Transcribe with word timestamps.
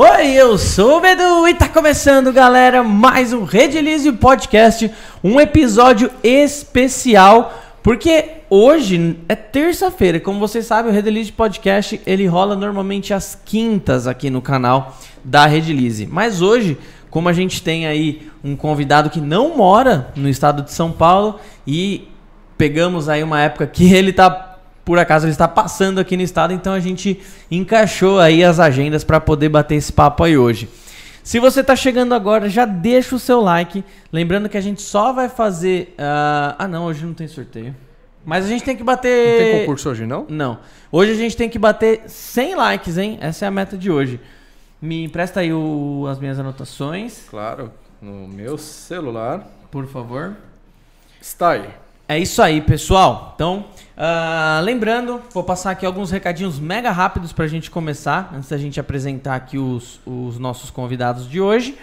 Oi, 0.00 0.30
eu 0.30 0.56
sou 0.56 0.98
o 0.98 1.00
Bedu 1.00 1.48
e 1.48 1.54
tá 1.54 1.68
começando, 1.68 2.32
galera, 2.32 2.84
mais 2.84 3.32
um 3.32 3.42
Redilize 3.42 4.12
Podcast, 4.12 4.88
um 5.24 5.40
episódio 5.40 6.08
especial, 6.22 7.52
porque 7.82 8.42
hoje 8.48 9.18
é 9.28 9.34
terça-feira, 9.34 10.20
como 10.20 10.38
vocês 10.38 10.66
sabem, 10.66 10.92
o 10.92 10.94
Redilize 10.94 11.32
Podcast, 11.32 12.00
ele 12.06 12.28
rola 12.28 12.54
normalmente 12.54 13.12
às 13.12 13.36
quintas 13.44 14.06
aqui 14.06 14.30
no 14.30 14.40
canal 14.40 14.96
da 15.24 15.46
Redilize, 15.46 16.06
mas 16.06 16.40
hoje, 16.40 16.78
como 17.10 17.28
a 17.28 17.32
gente 17.32 17.60
tem 17.60 17.84
aí 17.88 18.30
um 18.44 18.54
convidado 18.54 19.10
que 19.10 19.20
não 19.20 19.56
mora 19.56 20.12
no 20.14 20.28
estado 20.28 20.62
de 20.62 20.72
São 20.72 20.92
Paulo 20.92 21.40
e 21.66 22.06
pegamos 22.56 23.08
aí 23.08 23.24
uma 23.24 23.40
época 23.40 23.66
que 23.66 23.92
ele 23.92 24.12
tá 24.12 24.47
por 24.88 24.98
acaso 24.98 25.26
ele 25.26 25.32
está 25.32 25.46
passando 25.46 26.00
aqui 26.00 26.16
no 26.16 26.22
estado, 26.22 26.50
então 26.54 26.72
a 26.72 26.80
gente 26.80 27.20
encaixou 27.50 28.18
aí 28.18 28.42
as 28.42 28.58
agendas 28.58 29.04
para 29.04 29.20
poder 29.20 29.50
bater 29.50 29.74
esse 29.74 29.92
papo 29.92 30.24
aí 30.24 30.38
hoje. 30.38 30.66
Se 31.22 31.38
você 31.38 31.60
está 31.60 31.76
chegando 31.76 32.14
agora, 32.14 32.48
já 32.48 32.64
deixa 32.64 33.14
o 33.14 33.18
seu 33.18 33.42
like. 33.42 33.84
Lembrando 34.10 34.48
que 34.48 34.56
a 34.56 34.62
gente 34.62 34.80
só 34.80 35.12
vai 35.12 35.28
fazer. 35.28 35.94
Uh... 35.98 36.56
Ah, 36.58 36.66
não, 36.66 36.86
hoje 36.86 37.04
não 37.04 37.12
tem 37.12 37.28
sorteio. 37.28 37.76
Mas 38.24 38.46
a 38.46 38.48
gente 38.48 38.64
tem 38.64 38.74
que 38.74 38.82
bater. 38.82 39.30
Não 39.30 39.38
tem 39.50 39.60
concurso 39.60 39.90
hoje, 39.90 40.06
não? 40.06 40.24
Não. 40.26 40.58
Hoje 40.90 41.12
a 41.12 41.16
gente 41.16 41.36
tem 41.36 41.50
que 41.50 41.58
bater 41.58 42.04
100 42.06 42.54
likes, 42.54 42.96
hein? 42.96 43.18
Essa 43.20 43.44
é 43.44 43.48
a 43.48 43.50
meta 43.50 43.76
de 43.76 43.90
hoje. 43.90 44.18
Me 44.80 45.04
empresta 45.04 45.40
aí 45.40 45.52
o... 45.52 46.06
as 46.10 46.18
minhas 46.18 46.38
anotações. 46.38 47.26
Claro, 47.28 47.70
no 48.00 48.26
meu 48.26 48.56
celular. 48.56 49.46
Por 49.70 49.86
favor. 49.86 50.34
Está 51.20 51.50
aí. 51.50 51.68
É 52.10 52.18
isso 52.18 52.40
aí, 52.40 52.62
pessoal. 52.62 53.32
Então, 53.34 53.66
uh, 53.94 54.62
lembrando, 54.62 55.20
vou 55.34 55.44
passar 55.44 55.72
aqui 55.72 55.84
alguns 55.84 56.10
recadinhos 56.10 56.58
mega 56.58 56.90
rápidos 56.90 57.34
para 57.34 57.44
a 57.44 57.48
gente 57.48 57.70
começar, 57.70 58.32
antes 58.34 58.48
da 58.48 58.56
gente 58.56 58.80
apresentar 58.80 59.34
aqui 59.34 59.58
os, 59.58 60.00
os 60.06 60.38
nossos 60.38 60.70
convidados 60.70 61.28
de 61.28 61.38
hoje. 61.38 61.76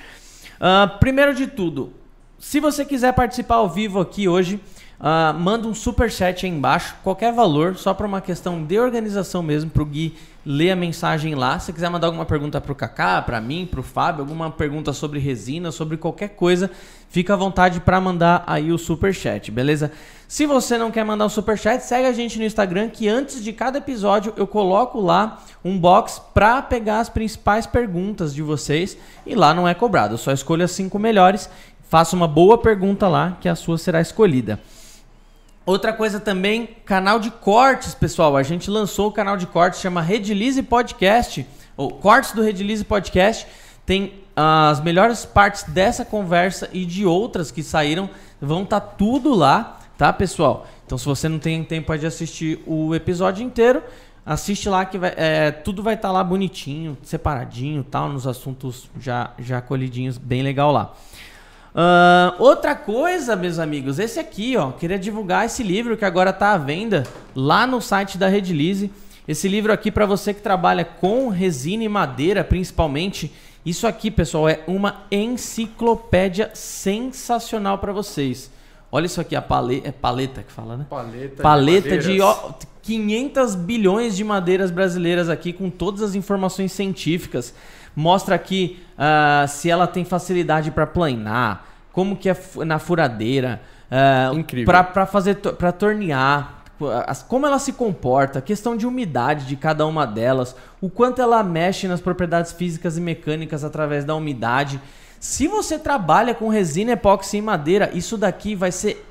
Uh, 0.55 0.97
primeiro 0.97 1.35
de 1.35 1.45
tudo, 1.45 1.93
se 2.39 2.59
você 2.59 2.83
quiser 2.83 3.13
participar 3.13 3.57
ao 3.57 3.69
vivo 3.69 3.99
aqui 3.99 4.27
hoje, 4.27 4.59
uh, 4.99 5.37
manda 5.37 5.67
um 5.67 5.73
super 5.73 6.09
chat 6.11 6.45
aí 6.45 6.51
embaixo, 6.51 6.95
qualquer 7.03 7.33
valor, 7.33 7.75
só 7.77 7.93
para 7.93 8.05
uma 8.05 8.21
questão 8.21 8.63
de 8.63 8.79
organização 8.79 9.41
mesmo, 9.41 9.69
para 9.69 9.83
o 9.83 9.85
Gui 9.85 10.15
ler 10.45 10.71
a 10.71 10.75
mensagem 10.75 11.33
lá. 11.33 11.57
Se 11.59 11.73
quiser 11.73 11.89
mandar 11.89 12.07
alguma 12.07 12.25
pergunta 12.25 12.61
para 12.61 12.71
o 12.71 12.75
Kaká, 12.75 13.21
para 13.21 13.41
mim, 13.41 13.67
para 13.69 13.79
o 13.79 13.83
Fábio, 13.83 14.21
alguma 14.21 14.51
pergunta 14.51 14.93
sobre 14.93 15.19
resina, 15.19 15.71
sobre 15.71 15.97
qualquer 15.97 16.29
coisa, 16.29 16.69
fica 17.09 17.33
à 17.33 17.37
vontade 17.37 17.79
para 17.79 17.99
mandar 17.99 18.43
aí 18.45 18.71
o 18.71 18.77
super 18.77 19.13
chat, 19.13 19.51
beleza? 19.51 19.91
Se 20.27 20.45
você 20.45 20.77
não 20.77 20.91
quer 20.91 21.03
mandar 21.03 21.25
um 21.25 21.29
super 21.29 21.57
chat, 21.57 21.81
segue 21.81 22.07
a 22.07 22.11
gente 22.11 22.37
no 22.37 22.45
Instagram 22.45 22.89
que 22.89 23.07
antes 23.07 23.43
de 23.43 23.53
cada 23.53 23.77
episódio 23.77 24.33
eu 24.37 24.47
coloco 24.47 24.99
lá 24.99 25.41
um 25.63 25.77
box 25.79 26.21
para 26.33 26.61
pegar 26.61 26.99
as 26.99 27.09
principais 27.09 27.65
perguntas 27.65 28.33
de 28.33 28.41
vocês 28.41 28.97
e 29.25 29.35
lá 29.35 29.53
não 29.53 29.67
é 29.67 29.73
cobrado. 29.73 30.17
Só 30.17 30.31
escolho 30.31 30.63
as 30.63 30.71
cinco 30.71 30.99
melhores, 30.99 31.49
faça 31.89 32.15
uma 32.15 32.27
boa 32.27 32.57
pergunta 32.57 33.07
lá 33.07 33.37
que 33.39 33.49
a 33.49 33.55
sua 33.55 33.77
será 33.77 34.01
escolhida. 34.01 34.59
Outra 35.65 35.91
coisa 35.91 36.19
também, 36.19 36.67
canal 36.85 37.19
de 37.19 37.31
cortes, 37.31 37.95
pessoal. 37.95 38.37
A 38.37 38.43
gente 38.43 38.69
lançou 38.69 39.07
o 39.07 39.11
canal 39.11 39.35
de 39.35 39.47
cortes, 39.47 39.79
chama 39.79 40.01
Redilize 40.01 40.61
Podcast, 40.61 41.45
ou 41.75 41.89
Cortes 41.89 42.33
do 42.33 42.43
Redilize 42.43 42.83
Podcast. 42.83 43.47
Tem 43.83 44.13
as 44.35 44.79
melhores 44.79 45.25
partes 45.25 45.63
dessa 45.63 46.05
conversa 46.05 46.69
e 46.71 46.85
de 46.85 47.05
outras 47.05 47.49
que 47.49 47.63
saíram, 47.63 48.09
vão 48.39 48.63
estar 48.63 48.79
tá 48.79 48.87
tudo 48.87 49.33
lá 49.33 49.79
tá, 49.97 50.11
pessoal? 50.13 50.67
Então, 50.85 50.97
se 50.97 51.05
você 51.05 51.27
não 51.27 51.39
tem 51.39 51.63
tempo 51.63 51.97
de 51.97 52.05
assistir 52.05 52.59
o 52.67 52.93
episódio 52.93 53.43
inteiro, 53.43 53.81
assiste 54.25 54.69
lá 54.69 54.85
que 54.85 54.97
vai, 54.97 55.13
é, 55.15 55.51
tudo 55.51 55.81
vai 55.81 55.95
estar 55.95 56.09
tá 56.09 56.11
lá 56.11 56.23
bonitinho, 56.23 56.97
separadinho, 57.03 57.83
tal, 57.83 58.09
nos 58.09 58.27
assuntos 58.27 58.89
já 58.99 59.31
já 59.39 59.61
colhidinhos, 59.61 60.17
bem 60.17 60.43
legal 60.43 60.71
lá. 60.71 60.93
Uh, 61.75 62.41
outra 62.41 62.73
coisa, 62.73 63.35
meus 63.35 63.59
amigos, 63.59 63.99
esse 63.99 64.17
aqui, 64.17 64.55
ó, 64.55 64.71
queria 64.71 64.97
divulgar 64.97 65.45
esse 65.45 65.61
livro 65.61 65.97
que 65.97 66.05
agora 66.05 66.29
está 66.29 66.53
à 66.53 66.57
venda 66.57 67.03
lá 67.35 67.67
no 67.67 67.81
site 67.81 68.17
da 68.17 68.29
Redilize. 68.29 68.89
Esse 69.27 69.49
livro 69.49 69.73
aqui 69.73 69.91
para 69.91 70.05
você 70.05 70.33
que 70.33 70.41
trabalha 70.41 70.85
com 70.85 71.27
resina 71.27 71.83
e 71.83 71.89
madeira, 71.89 72.45
principalmente. 72.45 73.33
Isso 73.65 73.85
aqui, 73.85 74.09
pessoal, 74.09 74.47
é 74.47 74.61
uma 74.67 75.03
enciclopédia 75.11 76.49
sensacional 76.53 77.79
para 77.79 77.91
vocês. 77.91 78.49
Olha 78.89 79.07
isso 79.07 79.19
aqui, 79.19 79.35
a 79.35 79.41
paleta, 79.41 79.89
é 79.89 79.91
paleta 79.91 80.43
que 80.43 80.51
fala, 80.53 80.77
né? 80.77 80.85
Paleta, 80.89 81.43
paleta 81.43 81.97
de, 81.97 82.13
de 82.13 82.21
ó, 82.21 82.53
500 82.83 83.55
bilhões 83.55 84.15
de 84.15 84.23
madeiras 84.23 84.71
brasileiras 84.71 85.27
aqui 85.27 85.51
com 85.51 85.69
todas 85.69 86.01
as 86.01 86.15
informações 86.15 86.71
científicas. 86.71 87.53
Mostra 87.95 88.35
aqui 88.35 88.83
uh, 88.97 89.47
se 89.47 89.69
ela 89.69 89.87
tem 89.87 90.03
facilidade 90.03 90.71
para 90.71 90.85
planar, 90.85 91.65
como 91.91 92.15
que 92.17 92.29
é 92.29 92.37
na 92.65 92.77
furadeira, 92.77 93.61
uh, 93.89 94.37
Incrível. 94.37 94.65
para 94.65 95.05
fazer 95.05 95.35
para 95.35 95.71
tornear, 95.71 96.63
como 97.29 97.45
ela 97.45 97.57
se 97.57 97.71
comporta, 97.71 98.41
questão 98.41 98.75
de 98.75 98.85
umidade 98.85 99.45
de 99.45 99.55
cada 99.55 99.85
uma 99.85 100.05
delas, 100.05 100.55
o 100.81 100.89
quanto 100.89 101.21
ela 101.21 101.41
mexe 101.41 101.87
nas 101.87 102.01
propriedades 102.01 102.51
físicas 102.51 102.97
e 102.97 103.01
mecânicas 103.01 103.63
através 103.63 104.03
da 104.03 104.13
umidade. 104.13 104.81
Se 105.19 105.47
você 105.47 105.79
trabalha 105.79 106.35
com 106.35 106.49
resina 106.49 106.91
epóxi 106.91 107.37
e 107.37 107.41
madeira, 107.41 107.89
isso 107.93 108.17
daqui 108.17 108.55
vai 108.55 108.71
ser 108.71 109.03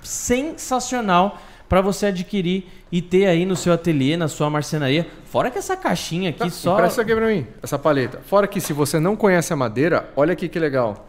sensacional 0.00 1.38
para 1.68 1.80
você 1.80 2.06
adquirir 2.06 2.66
e 2.90 3.02
ter 3.02 3.26
aí 3.26 3.44
no 3.44 3.54
seu 3.54 3.72
ateliê, 3.72 4.16
na 4.16 4.28
sua 4.28 4.48
marcenaria. 4.48 5.06
Fora 5.24 5.50
que 5.50 5.58
essa 5.58 5.76
caixinha 5.76 6.30
aqui 6.30 6.38
tá, 6.38 6.50
só. 6.50 6.76
Presta 6.76 7.02
aqui 7.02 7.14
para 7.14 7.26
mim, 7.26 7.46
essa 7.62 7.78
paleta. 7.78 8.20
Fora 8.24 8.46
que 8.46 8.60
se 8.60 8.72
você 8.72 8.98
não 8.98 9.14
conhece 9.14 9.52
a 9.52 9.56
madeira, 9.56 10.10
olha 10.16 10.32
aqui 10.32 10.48
que 10.48 10.58
legal. 10.58 11.06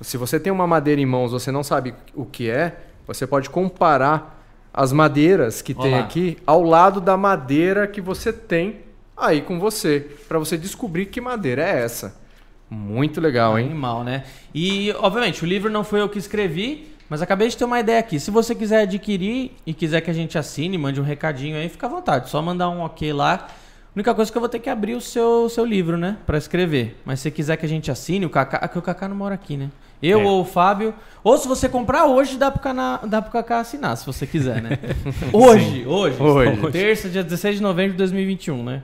Se 0.00 0.16
você 0.16 0.38
tem 0.38 0.52
uma 0.52 0.66
madeira 0.66 1.00
em 1.00 1.06
mãos, 1.06 1.32
você 1.32 1.50
não 1.50 1.62
sabe 1.62 1.94
o 2.14 2.24
que 2.24 2.50
é, 2.50 2.76
você 3.06 3.26
pode 3.26 3.48
comparar 3.48 4.42
as 4.74 4.92
madeiras 4.92 5.62
que 5.62 5.72
Olá. 5.72 5.82
tem 5.82 5.94
aqui 5.98 6.38
ao 6.46 6.62
lado 6.62 7.00
da 7.00 7.16
madeira 7.16 7.86
que 7.86 8.00
você 8.00 8.32
tem 8.32 8.80
aí 9.16 9.42
com 9.42 9.60
você, 9.60 10.08
para 10.28 10.38
você 10.38 10.56
descobrir 10.56 11.06
que 11.06 11.20
madeira 11.20 11.62
é 11.62 11.82
essa. 11.82 12.20
Muito 12.68 13.20
legal, 13.20 13.58
hein? 13.58 13.66
Animal, 13.66 14.02
né? 14.02 14.24
E, 14.54 14.92
obviamente, 14.98 15.44
o 15.44 15.46
livro 15.46 15.70
não 15.70 15.84
foi 15.84 16.00
eu 16.00 16.08
que 16.08 16.18
escrevi, 16.18 16.91
mas 17.12 17.20
acabei 17.20 17.46
de 17.46 17.58
ter 17.58 17.66
uma 17.66 17.78
ideia 17.78 17.98
aqui. 17.98 18.18
Se 18.18 18.30
você 18.30 18.54
quiser 18.54 18.84
adquirir 18.84 19.50
e 19.66 19.74
quiser 19.74 20.00
que 20.00 20.10
a 20.10 20.14
gente 20.14 20.38
assine, 20.38 20.78
mande 20.78 20.98
um 20.98 21.04
recadinho 21.04 21.58
aí, 21.58 21.68
fica 21.68 21.86
à 21.86 21.90
vontade. 21.90 22.30
Só 22.30 22.40
mandar 22.40 22.70
um 22.70 22.80
ok 22.80 23.12
lá. 23.12 23.34
A 23.34 23.94
única 23.94 24.14
coisa 24.14 24.30
é 24.30 24.32
que 24.32 24.38
eu 24.38 24.40
vou 24.40 24.48
ter 24.48 24.60
que 24.60 24.70
abrir 24.70 24.94
o 24.94 25.00
seu, 25.02 25.46
seu 25.50 25.62
livro, 25.62 25.98
né? 25.98 26.16
Pra 26.24 26.38
escrever. 26.38 26.98
Mas 27.04 27.20
se 27.20 27.30
quiser 27.30 27.58
que 27.58 27.66
a 27.66 27.68
gente 27.68 27.90
assine, 27.90 28.24
o 28.24 28.30
Kaká. 28.30 28.56
Aqui 28.56 28.78
o 28.78 28.80
Kaká 28.80 29.08
não 29.08 29.16
mora 29.16 29.34
aqui, 29.34 29.58
né? 29.58 29.70
Eu 30.02 30.20
é. 30.20 30.24
ou 30.24 30.40
o 30.40 30.44
Fábio. 30.46 30.94
Ou 31.22 31.36
se 31.36 31.46
você 31.46 31.68
comprar 31.68 32.06
hoje, 32.06 32.38
dá 32.38 32.50
pro, 32.50 32.62
cana, 32.62 32.98
dá 33.06 33.20
pro 33.20 33.30
Kaká 33.30 33.60
assinar, 33.60 33.94
se 33.98 34.06
você 34.06 34.26
quiser, 34.26 34.62
né? 34.62 34.78
hoje, 35.34 35.84
hoje, 35.86 36.16
hoje. 36.18 36.72
Terça, 36.72 37.10
dia 37.10 37.22
16 37.22 37.56
de 37.56 37.62
novembro 37.62 37.92
de 37.92 37.98
2021, 37.98 38.64
né? 38.64 38.82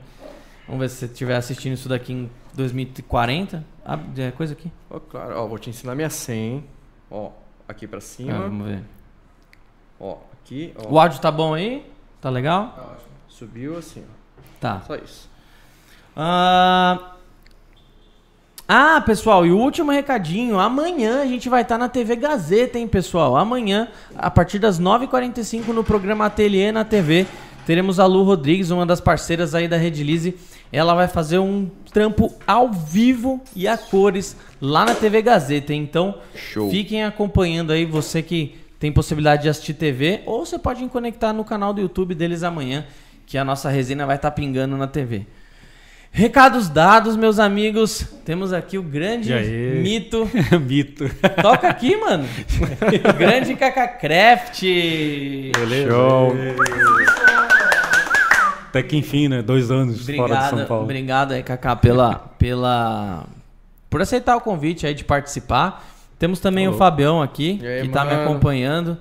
Vamos 0.67 0.83
ver 0.83 0.91
se 0.91 0.97
você 0.97 1.07
estiver 1.07 1.37
assistindo 1.37 1.73
isso 1.73 1.89
daqui 1.89 2.13
em 2.13 2.31
2040. 2.53 3.65
Ah, 3.87 3.99
é 4.19 4.31
coisa 4.33 4.53
aqui? 4.53 4.71
Oh, 4.91 5.01
claro, 5.01 5.35
ó, 5.35 5.47
vou 5.47 5.59
te 5.59 5.71
ensinar 5.71 5.95
minha 5.95 6.11
senha. 6.11 6.63
Ó, 7.11 7.31
aqui 7.69 7.87
pra 7.87 8.01
cima. 8.01 8.35
Ah, 8.35 8.41
vamos 8.41 8.67
ver. 8.67 8.83
Ó, 10.01 10.17
aqui. 10.33 10.73
Ó. 10.77 10.95
O 10.95 10.99
áudio 10.99 11.21
tá 11.21 11.31
bom 11.31 11.55
aí? 11.55 11.85
Tá 12.21 12.31
legal? 12.31 12.73
Tá 12.75 12.83
ótimo. 12.83 13.09
Subiu 13.29 13.77
assim, 13.77 14.03
ó. 14.03 14.43
Tá. 14.59 14.81
Só 14.87 14.97
isso. 14.97 15.29
Ah. 16.17 17.13
Ah, 18.71 19.01
pessoal, 19.01 19.47
e 19.47 19.51
o 19.51 19.57
último 19.57 19.91
recadinho. 19.91 20.59
Amanhã 20.59 21.23
a 21.23 21.27
gente 21.27 21.49
vai 21.49 21.63
estar 21.63 21.77
tá 21.77 21.79
na 21.79 21.89
TV 21.89 22.17
Gazeta, 22.17 22.79
hein, 22.79 22.87
pessoal? 22.87 23.35
Amanhã, 23.37 23.89
a 24.15 24.31
partir 24.31 24.59
das 24.59 24.79
9h45, 24.79 25.69
no 25.69 25.83
programa 25.83 26.27
Ateliê 26.27 26.71
na 26.71 26.85
TV, 26.85 27.27
teremos 27.65 27.99
a 27.99 28.05
Lu 28.05 28.25
Rodrigues, 28.25 28.71
uma 28.71 28.85
das 28.85 29.01
parceiras 29.01 29.55
aí 29.55 29.69
da 29.69 29.79
Redilize 29.79 30.37
ela 30.73 30.95
vai 30.95 31.09
fazer 31.09 31.39
um 31.39 31.71
trampo 31.93 32.35
ao 32.47 32.71
vivo 32.71 33.41
e 33.55 33.67
a 33.67 33.77
cores 33.77 34.37
lá 34.61 34.85
na 34.85 34.95
TV 34.95 35.23
Gazeta. 35.23 35.73
Então, 35.73 36.19
Show. 36.35 36.71
fiquem 36.71 37.05
acompanhando 37.05 37.73
aí, 37.73 37.85
você 37.85 38.23
que 38.23 38.59
tem 38.79 38.93
possibilidade 38.93 39.43
de 39.43 39.49
assistir 39.49 39.75
TV, 39.75 40.21
ou 40.25 40.47
você 40.47 40.59
pode 40.59 40.87
conectar 40.87 41.33
no 41.33 41.45
canal 41.45 41.73
do 41.73 41.81
YouTube 41.81 42.15
deles 42.15 42.43
amanhã, 42.43 42.87
que 43.27 43.37
a 43.37 43.45
nossa 43.45 43.69
resenha 43.69 44.07
vai 44.07 44.17
estar 44.17 44.31
tá 44.31 44.35
pingando 44.35 44.77
na 44.77 44.87
TV. 44.87 45.27
Recados 46.11 46.69
dados, 46.69 47.17
meus 47.17 47.39
amigos. 47.39 48.05
Temos 48.25 48.53
aqui 48.53 48.79
o 48.79 48.83
grande 48.83 49.33
mito. 49.83 50.29
mito. 50.67 51.09
Toca 51.41 51.69
aqui, 51.69 51.97
mano. 51.97 52.27
grande 53.19 53.55
Cacacraft. 53.55 54.63
Beleza. 54.63 55.91
Show. 55.91 56.35
Até 58.69 58.83
que 58.83 58.97
enfim, 58.97 59.29
né? 59.29 59.43
Dois 59.43 59.71
anos 59.71 60.03
obrigado, 60.03 60.29
fora 60.29 60.41
de 60.41 60.51
São 60.51 60.67
Paulo. 60.67 60.85
Obrigado 60.85 61.33
aí, 61.33 61.43
Cacá, 61.43 61.75
pela, 61.75 62.15
pela... 62.39 63.25
por 63.89 64.03
aceitar 64.03 64.37
o 64.37 64.41
convite 64.41 64.87
aí 64.87 64.95
de 64.95 65.05
participar. 65.05 65.87
Temos 66.19 66.39
também 66.41 66.67
Olá. 66.67 66.77
o 66.77 66.79
Fabião 66.79 67.23
aqui, 67.23 67.61
aí, 67.63 67.81
que 67.83 67.87
está 67.87 68.05
me 68.05 68.13
acompanhando 68.13 68.99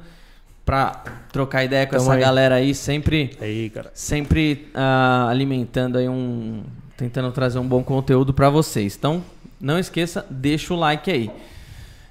para 0.66 1.04
trocar 1.31 1.64
ideia 1.64 1.86
com 1.86 1.94
Tamo 1.94 2.04
essa 2.04 2.14
aí. 2.14 2.19
galera 2.22 2.56
aí, 2.56 2.74
sempre, 2.74 3.38
aí, 3.42 3.72
sempre 3.94 4.68
uh, 4.74 5.28
alimentando 5.30 5.98
aí 5.98 6.08
um, 6.08 6.64
tentando 6.96 7.31
trazer 7.31 7.60
um 7.60 7.68
bom 7.68 7.84
conteúdo 7.84 8.34
para 8.34 8.50
vocês. 8.50 8.96
Então, 8.98 9.24
não 9.60 9.80
esqueça, 9.80 10.25
deixa 10.30 10.74
o 10.74 10.78
like 10.78 11.10
aí. 11.10 11.31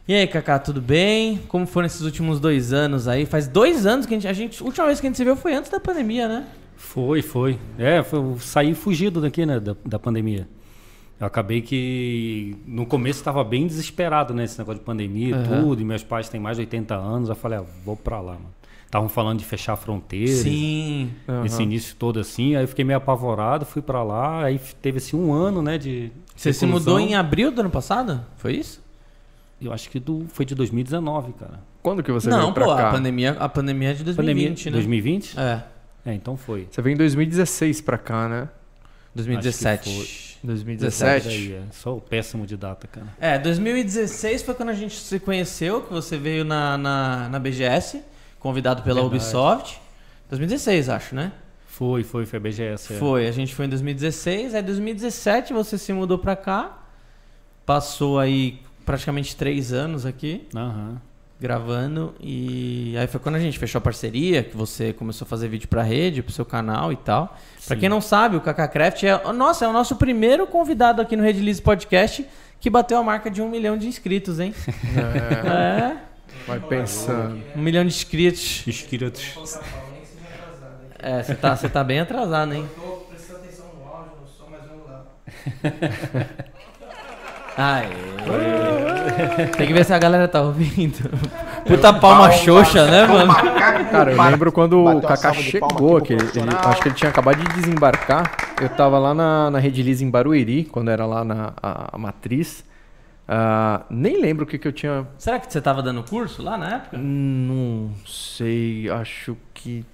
E 0.08 0.14
aí, 0.14 0.26
Kaká, 0.26 0.58
tudo 0.58 0.80
bem? 0.80 1.40
Como 1.48 1.66
foram 1.66 1.86
esses 1.86 2.02
últimos 2.02 2.38
dois 2.38 2.72
anos 2.72 3.08
aí? 3.08 3.26
Faz 3.26 3.48
dois 3.48 3.86
anos 3.86 4.06
que 4.06 4.14
a 4.14 4.16
gente, 4.16 4.28
a 4.28 4.32
gente. 4.32 4.62
A 4.62 4.64
última 4.64 4.86
vez 4.86 5.00
que 5.00 5.06
a 5.06 5.10
gente 5.10 5.16
se 5.16 5.24
viu 5.24 5.34
foi 5.34 5.54
antes 5.54 5.70
da 5.70 5.80
pandemia, 5.80 6.28
né? 6.28 6.44
Foi, 6.76 7.22
foi. 7.22 7.58
É, 7.78 8.02
foi, 8.02 8.18
eu 8.18 8.38
saí 8.38 8.74
fugido 8.74 9.20
daqui, 9.20 9.44
né, 9.44 9.58
da, 9.58 9.74
da 9.84 9.98
pandemia. 9.98 10.46
Eu 11.18 11.26
acabei 11.26 11.62
que 11.62 12.56
no 12.66 12.84
começo 12.84 13.20
estava 13.20 13.42
bem 13.42 13.66
desesperado 13.66 14.34
nesse 14.34 14.58
né, 14.58 14.62
negócio 14.62 14.80
de 14.80 14.84
pandemia 14.84 15.30
e 15.30 15.32
uhum. 15.32 15.62
tudo, 15.62 15.80
e 15.80 15.84
meus 15.84 16.02
pais 16.02 16.28
têm 16.28 16.38
mais 16.38 16.58
de 16.58 16.62
80 16.62 16.94
anos, 16.94 17.28
eu 17.30 17.34
falei, 17.34 17.58
ah, 17.58 17.64
vou 17.84 17.96
para 17.96 18.20
lá, 18.20 18.34
mano. 18.34 18.54
Estavam 18.84 19.08
falando 19.08 19.38
de 19.38 19.44
fechar 19.44 19.72
a 19.72 19.76
fronteira. 19.76 20.30
Sim. 20.30 21.10
Uhum. 21.26 21.44
Esse 21.44 21.62
início 21.62 21.96
todo 21.96 22.20
assim, 22.20 22.54
aí 22.54 22.62
eu 22.64 22.68
fiquei 22.68 22.84
meio 22.84 22.98
apavorado, 22.98 23.64
fui 23.64 23.82
para 23.82 24.02
lá, 24.02 24.44
aí 24.44 24.60
teve 24.80 24.98
assim 24.98 25.16
um 25.16 25.32
ano, 25.32 25.62
né, 25.62 25.78
de 25.78 26.12
Você 26.36 26.52
se 26.52 26.66
mudou 26.66 27.00
em 27.00 27.14
abril 27.14 27.50
do 27.50 27.60
ano 27.60 27.70
passado? 27.70 28.24
Foi 28.36 28.54
isso? 28.54 28.84
Eu 29.60 29.72
acho 29.72 29.88
que 29.88 29.98
do, 29.98 30.26
foi 30.28 30.44
de 30.44 30.54
2019, 30.54 31.32
cara. 31.32 31.60
Quando 31.82 32.02
que 32.02 32.12
você 32.12 32.28
Não, 32.28 32.40
veio 32.40 32.52
pra 32.52 32.64
pô, 32.66 32.76
cá? 32.76 32.88
a 32.88 32.92
pandemia, 32.92 33.36
a 33.38 33.48
pandemia 33.48 33.90
é 33.90 33.94
de 33.94 34.04
2020, 34.04 34.64
pandemia, 34.64 34.70
né? 34.70 34.70
2020? 34.72 35.40
É. 35.40 35.64
É, 36.06 36.14
então 36.14 36.36
foi. 36.36 36.68
Você 36.70 36.80
veio 36.80 36.94
em 36.94 36.96
2016 36.96 37.80
pra 37.80 37.98
cá, 37.98 38.28
né? 38.28 38.48
2017. 39.14 40.38
2017? 40.44 41.28
Aí, 41.28 41.52
é. 41.54 41.62
Sou 41.72 42.00
péssimo 42.00 42.46
de 42.46 42.56
data, 42.56 42.86
cara. 42.86 43.08
É, 43.20 43.36
2016 43.38 44.42
foi 44.42 44.54
quando 44.54 44.68
a 44.68 44.74
gente 44.74 44.94
se 44.94 45.18
conheceu, 45.18 45.82
que 45.82 45.92
você 45.92 46.16
veio 46.16 46.44
na, 46.44 46.78
na, 46.78 47.28
na 47.28 47.38
BGS, 47.40 48.02
convidado 48.38 48.82
pela 48.82 49.00
Verdade. 49.00 49.16
Ubisoft. 49.16 49.80
2016, 50.28 50.88
acho, 50.88 51.14
né? 51.14 51.32
Foi, 51.66 52.04
foi, 52.04 52.24
foi 52.24 52.36
a 52.36 52.40
BGS. 52.40 52.94
É. 52.94 52.98
Foi, 52.98 53.26
a 53.26 53.32
gente 53.32 53.54
foi 53.54 53.66
em 53.66 53.68
2016, 53.68 54.54
aí 54.54 54.62
2017 54.62 55.52
você 55.52 55.76
se 55.76 55.92
mudou 55.92 56.18
pra 56.18 56.36
cá, 56.36 56.78
passou 57.64 58.18
aí 58.18 58.60
praticamente 58.84 59.34
três 59.34 59.72
anos 59.72 60.06
aqui. 60.06 60.46
Aham. 60.54 60.90
Uhum 60.90 61.15
gravando 61.38 62.14
e 62.18 62.96
aí 62.98 63.06
foi 63.06 63.20
quando 63.20 63.34
a 63.34 63.40
gente 63.40 63.58
fechou 63.58 63.78
a 63.78 63.82
parceria, 63.82 64.42
que 64.42 64.56
você 64.56 64.92
começou 64.92 65.26
a 65.26 65.28
fazer 65.28 65.48
vídeo 65.48 65.68
pra 65.68 65.82
rede, 65.82 66.22
pro 66.22 66.32
seu 66.32 66.44
canal 66.44 66.92
e 66.92 66.96
tal. 66.96 67.36
Para 67.66 67.76
quem 67.76 67.88
não 67.88 68.00
sabe, 68.00 68.36
o 68.36 68.40
KKCraft 68.40 69.02
é, 69.04 69.32
nossa, 69.32 69.64
é 69.64 69.68
o 69.68 69.72
nosso 69.72 69.96
primeiro 69.96 70.46
convidado 70.46 71.02
aqui 71.02 71.14
no 71.14 71.22
Redilize 71.22 71.60
Podcast 71.60 72.26
que 72.60 72.70
bateu 72.70 72.98
a 72.98 73.02
marca 73.02 73.30
de 73.30 73.42
um 73.42 73.48
milhão 73.48 73.76
de 73.76 73.86
inscritos, 73.86 74.40
hein? 74.40 74.54
É. 74.96 75.92
é. 75.92 75.96
Vai 76.46 76.60
pensando. 76.60 77.42
Um 77.54 77.60
milhão 77.60 77.84
de 77.84 77.88
inscritos. 77.88 78.66
Inscritos. 78.66 79.36
É, 80.98 81.22
você 81.22 81.34
tá, 81.34 81.56
você 81.56 81.68
tá 81.68 81.84
bem 81.84 82.00
atrasado, 82.00 82.54
hein? 82.54 82.68
Eu 82.76 82.82
tô 82.82 82.96
prestando 83.08 83.40
atenção 83.40 83.66
no 83.74 83.84
áudio, 83.84 84.12
no 84.20 84.26
som, 84.26 84.48
mas 84.50 84.62
vamos 84.62 84.86
lá. 84.86 86.46
Aê. 87.56 87.88
Tem 89.56 89.66
que 89.66 89.72
ver 89.72 89.84
se 89.84 89.92
a 89.92 89.98
galera 89.98 90.28
tá 90.28 90.42
ouvindo. 90.42 91.08
Puta 91.66 91.92
palma 91.92 92.30
xoxa, 92.32 92.86
né, 92.86 93.06
mano? 93.06 93.34
Cara, 93.90 94.12
eu 94.12 94.22
lembro 94.22 94.52
quando 94.52 94.84
o 94.84 95.00
Kaká 95.00 95.32
chegou, 95.32 96.00
que 96.00 96.12
ele, 96.12 96.22
ele, 96.34 96.50
acho 96.64 96.82
que 96.82 96.88
ele 96.88 96.94
tinha 96.94 97.10
acabado 97.10 97.38
de 97.38 97.60
desembarcar. 97.60 98.30
Eu 98.60 98.68
tava 98.68 98.98
lá 98.98 99.14
na, 99.14 99.50
na 99.50 99.58
Rede 99.58 99.82
Liz 99.82 100.02
em 100.02 100.10
Barueri, 100.10 100.64
quando 100.64 100.90
era 100.90 101.06
lá 101.06 101.24
na 101.24 101.52
a, 101.62 101.96
a 101.96 101.98
Matriz. 101.98 102.64
Uh, 103.28 103.82
nem 103.90 104.20
lembro 104.20 104.44
o 104.44 104.46
que, 104.46 104.58
que 104.58 104.68
eu 104.68 104.72
tinha. 104.72 105.06
Será 105.18 105.40
que 105.40 105.52
você 105.52 105.60
tava 105.60 105.82
dando 105.82 106.02
curso 106.04 106.42
lá 106.42 106.56
na 106.56 106.76
época? 106.76 106.98
Não 106.98 107.90
sei, 108.06 108.88
acho 108.90 109.36
que. 109.52 109.84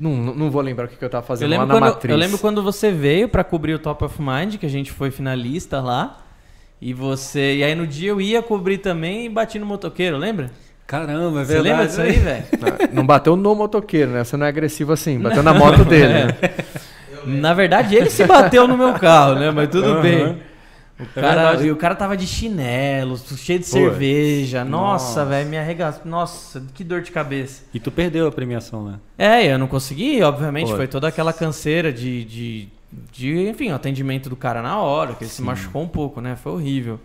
Não, 0.00 0.16
não 0.16 0.50
vou 0.50 0.60
lembrar 0.62 0.86
o 0.86 0.88
que, 0.88 0.96
que 0.96 1.04
eu 1.04 1.10
tava 1.10 1.24
fazendo 1.24 1.52
eu 1.52 1.60
lá 1.60 1.66
na 1.66 1.74
quando, 1.74 1.84
Matriz. 1.84 2.10
Eu 2.10 2.16
lembro 2.16 2.38
quando 2.38 2.62
você 2.62 2.90
veio 2.90 3.28
para 3.28 3.44
cobrir 3.44 3.74
o 3.74 3.78
Top 3.78 4.04
of 4.04 4.20
Mind, 4.20 4.56
que 4.56 4.66
a 4.66 4.70
gente 4.70 4.90
foi 4.90 5.12
finalista 5.12 5.80
lá. 5.80 6.25
E 6.80 6.92
você. 6.92 7.56
E 7.56 7.64
aí 7.64 7.74
no 7.74 7.86
dia 7.86 8.10
eu 8.10 8.20
ia 8.20 8.42
cobrir 8.42 8.78
também 8.78 9.26
e 9.26 9.28
bati 9.28 9.58
no 9.58 9.66
motoqueiro, 9.66 10.16
lembra? 10.16 10.50
Caramba, 10.86 11.40
é 11.40 11.44
verdade. 11.44 11.46
Você 11.46 11.60
lembra 11.60 11.86
disso 11.86 12.00
aí, 12.00 12.12
velho? 12.12 12.44
Não, 12.60 12.94
não, 12.94 13.06
bateu 13.06 13.34
no 13.34 13.54
motoqueiro, 13.54 14.12
né? 14.12 14.22
Você 14.22 14.36
não 14.36 14.46
é 14.46 14.48
agressivo 14.48 14.92
assim, 14.92 15.18
bateu 15.18 15.42
na 15.42 15.52
moto 15.52 15.84
dele, 15.84 16.12
né? 16.12 16.28
Na 17.26 17.52
verdade, 17.52 17.96
ele 17.96 18.08
se 18.08 18.24
bateu 18.24 18.68
no 18.68 18.78
meu 18.78 18.94
carro, 18.94 19.34
né? 19.34 19.50
Mas 19.50 19.68
tudo 19.68 19.94
uhum. 19.94 20.02
bem. 20.02 20.38
O 20.98 21.02
é 21.02 21.20
cara, 21.20 21.60
é 21.60 21.64
e 21.64 21.70
o 21.70 21.76
cara 21.76 21.94
tava 21.94 22.16
de 22.16 22.26
chinelo, 22.26 23.18
cheio 23.18 23.58
de 23.58 23.66
Pô, 23.66 23.72
cerveja. 23.72 24.64
Nossa, 24.64 25.24
velho, 25.24 25.48
me 25.48 25.58
arregaçou. 25.58 26.02
Nossa, 26.06 26.62
que 26.72 26.82
dor 26.82 27.02
de 27.02 27.10
cabeça. 27.10 27.64
E 27.74 27.80
tu 27.80 27.90
perdeu 27.90 28.26
a 28.26 28.32
premiação, 28.32 28.84
né? 28.84 28.94
É, 29.18 29.52
eu 29.52 29.58
não 29.58 29.66
consegui, 29.66 30.22
obviamente. 30.22 30.70
Pô. 30.70 30.76
Foi 30.76 30.86
toda 30.86 31.08
aquela 31.08 31.32
canseira 31.32 31.92
de, 31.92 32.24
de 32.24 32.68
de, 33.12 33.48
enfim, 33.48 33.70
o 33.70 33.74
atendimento 33.74 34.28
do 34.28 34.36
cara 34.36 34.62
na 34.62 34.78
hora, 34.78 35.14
que 35.14 35.24
ele 35.24 35.30
Sim. 35.30 35.36
se 35.36 35.42
machucou 35.42 35.82
um 35.82 35.88
pouco, 35.88 36.20
né? 36.20 36.36
Foi 36.36 36.52
horrível. 36.52 36.98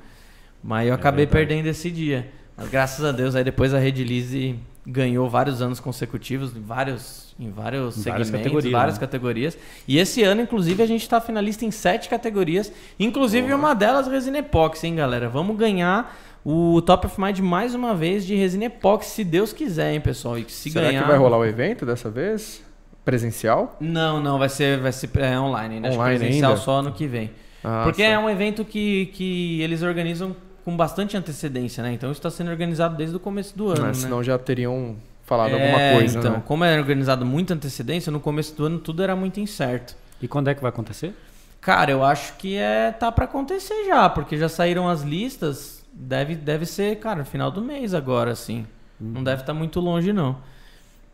Mas 0.63 0.87
eu 0.87 0.93
é 0.93 0.95
acabei 0.95 1.25
verdade. 1.25 1.47
perdendo 1.47 1.67
esse 1.67 1.89
dia. 1.89 2.29
Mas 2.55 2.69
graças 2.69 3.03
a 3.03 3.11
Deus, 3.11 3.35
aí 3.35 3.43
depois 3.43 3.73
a 3.73 3.79
Rede 3.79 4.03
Lise 4.03 4.59
ganhou 4.85 5.29
vários 5.29 5.61
anos 5.61 5.79
consecutivos, 5.79 6.55
em 6.55 6.61
vários, 6.61 7.35
em 7.39 7.51
vários 7.51 7.97
em 7.97 8.01
segmentos, 8.01 8.29
várias 8.29 8.43
categorias, 8.43 8.71
várias 8.71 8.95
né? 8.95 8.99
categorias. 8.99 9.57
E 9.87 9.97
esse 9.97 10.23
ano, 10.23 10.41
inclusive, 10.41 10.81
a 10.81 10.85
gente 10.85 11.01
está 11.01 11.21
finalista 11.21 11.65
em 11.65 11.71
sete 11.71 12.09
categorias, 12.09 12.71
inclusive 12.99 13.51
oh. 13.53 13.55
uma 13.55 13.73
delas 13.73 14.07
resina 14.07 14.39
epoxy, 14.39 14.87
hein, 14.87 14.95
galera? 14.95 15.29
Vamos 15.29 15.55
ganhar 15.57 16.15
o 16.43 16.81
Top 16.81 17.05
of 17.05 17.21
Mind 17.21 17.39
mais 17.39 17.75
uma 17.75 17.93
vez 17.93 18.25
de 18.25 18.35
resina 18.35 18.65
epoxy, 18.65 19.11
se 19.11 19.23
Deus 19.23 19.53
quiser, 19.53 19.93
hein, 19.93 20.01
pessoal? 20.01 20.37
E 20.37 20.45
se 20.49 20.71
Será 20.71 20.87
ganhar... 20.87 21.03
que 21.03 21.07
vai 21.07 21.17
rolar 21.17 21.37
o 21.37 21.45
evento 21.45 21.85
dessa 21.85 22.09
vez? 22.09 22.63
Presencial? 23.03 23.77
Não, 23.79 24.21
não, 24.21 24.37
vai 24.37 24.49
ser, 24.49 24.79
vai 24.79 24.91
ser 24.91 25.09
é, 25.17 25.39
online 25.39 25.75
ainda. 25.75 25.89
Online 25.89 26.19
presencial 26.19 26.51
ainda? 26.51 26.63
só 26.63 26.79
ano 26.79 26.91
que 26.91 27.07
vem. 27.07 27.31
Ah, 27.63 27.81
Porque 27.83 28.03
é 28.03 28.17
um 28.17 28.29
evento 28.29 28.63
que, 28.63 29.07
que 29.07 29.61
eles 29.61 29.81
organizam 29.81 30.35
com 30.63 30.75
bastante 30.75 31.17
antecedência, 31.17 31.83
né? 31.83 31.93
Então 31.93 32.11
isso 32.11 32.19
está 32.19 32.29
sendo 32.29 32.51
organizado 32.51 32.95
desde 32.95 33.15
o 33.15 33.19
começo 33.19 33.57
do 33.57 33.69
ano. 33.69 33.81
Mas 33.81 33.97
né? 33.97 34.03
senão 34.03 34.19
né? 34.19 34.23
já 34.23 34.37
teriam 34.37 34.95
falado 35.23 35.51
é, 35.51 35.53
alguma 35.53 35.99
coisa. 35.99 36.19
Então, 36.19 36.31
né? 36.33 36.43
como 36.45 36.63
é 36.63 36.77
organizado 36.77 37.25
muita 37.25 37.53
antecedência, 37.53 38.11
no 38.11 38.19
começo 38.19 38.55
do 38.55 38.65
ano 38.65 38.79
tudo 38.79 39.01
era 39.01 39.15
muito 39.15 39.39
incerto. 39.39 39.95
E 40.21 40.27
quando 40.27 40.49
é 40.49 40.55
que 40.55 40.61
vai 40.61 40.69
acontecer? 40.69 41.15
Cara, 41.59 41.91
eu 41.91 42.03
acho 42.03 42.33
que 42.37 42.55
é 42.55 42.91
tá 42.91 43.11
para 43.11 43.25
acontecer 43.25 43.85
já, 43.85 44.09
porque 44.09 44.37
já 44.37 44.49
saíram 44.49 44.87
as 44.87 45.01
listas. 45.01 45.81
Deve, 45.93 46.35
deve 46.35 46.65
ser, 46.65 46.97
cara, 46.99 47.25
final 47.25 47.51
do 47.51 47.61
mês 47.61 47.93
agora, 47.93 48.31
assim. 48.31 48.65
Hum. 48.99 49.11
Não 49.15 49.23
deve 49.23 49.41
estar 49.41 49.53
tá 49.53 49.57
muito 49.57 49.79
longe, 49.79 50.13
não. 50.13 50.37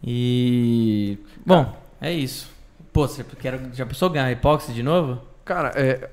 E. 0.04 1.18
Bom, 1.46 1.76
é 2.00 2.12
isso. 2.12 2.50
Pô, 2.94 3.08
você 3.08 3.24
quer, 3.24 3.60
já 3.74 3.86
pensou 3.86 4.10
ganhar 4.10 4.32
epóxi 4.32 4.72
de 4.74 4.82
novo? 4.82 5.22
Cara, 5.44 5.72
é, 5.76 6.10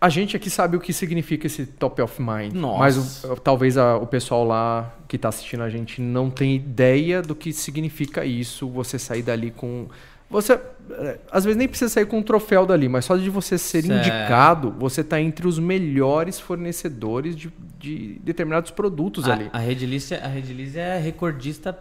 a 0.00 0.08
gente 0.08 0.36
aqui 0.36 0.50
sabe 0.50 0.76
o 0.76 0.80
que 0.80 0.92
significa 0.92 1.46
esse 1.46 1.66
top 1.66 2.02
of 2.02 2.20
mind. 2.20 2.52
Nossa. 2.52 2.78
Mas 2.78 3.24
o, 3.24 3.36
talvez 3.36 3.78
a, 3.78 3.96
o 3.96 4.06
pessoal 4.06 4.44
lá 4.44 4.94
que 5.08 5.16
está 5.16 5.28
assistindo 5.28 5.62
a 5.62 5.70
gente 5.70 6.00
não 6.00 6.30
tem 6.30 6.54
ideia 6.54 7.22
do 7.22 7.34
que 7.34 7.52
significa 7.52 8.24
isso. 8.24 8.68
Você 8.68 8.98
sair 8.98 9.22
dali 9.22 9.50
com. 9.50 9.88
Você. 10.28 10.52
É, 10.90 11.18
às 11.30 11.44
vezes 11.44 11.56
nem 11.56 11.66
precisa 11.66 11.88
sair 11.88 12.06
com 12.06 12.18
um 12.18 12.22
troféu 12.22 12.66
dali, 12.66 12.88
mas 12.88 13.04
só 13.04 13.16
de 13.16 13.30
você 13.30 13.56
ser 13.56 13.82
certo. 13.82 13.98
indicado, 13.98 14.70
você 14.78 15.00
está 15.00 15.20
entre 15.20 15.46
os 15.46 15.58
melhores 15.58 16.38
fornecedores 16.38 17.34
de, 17.34 17.50
de 17.78 18.20
determinados 18.22 18.70
produtos 18.70 19.28
a, 19.28 19.32
ali. 19.32 19.50
A 19.52 19.58
Redilice, 19.58 20.14
a 20.14 20.28
Redilice 20.28 20.78
é 20.78 20.98
recordista 20.98 21.72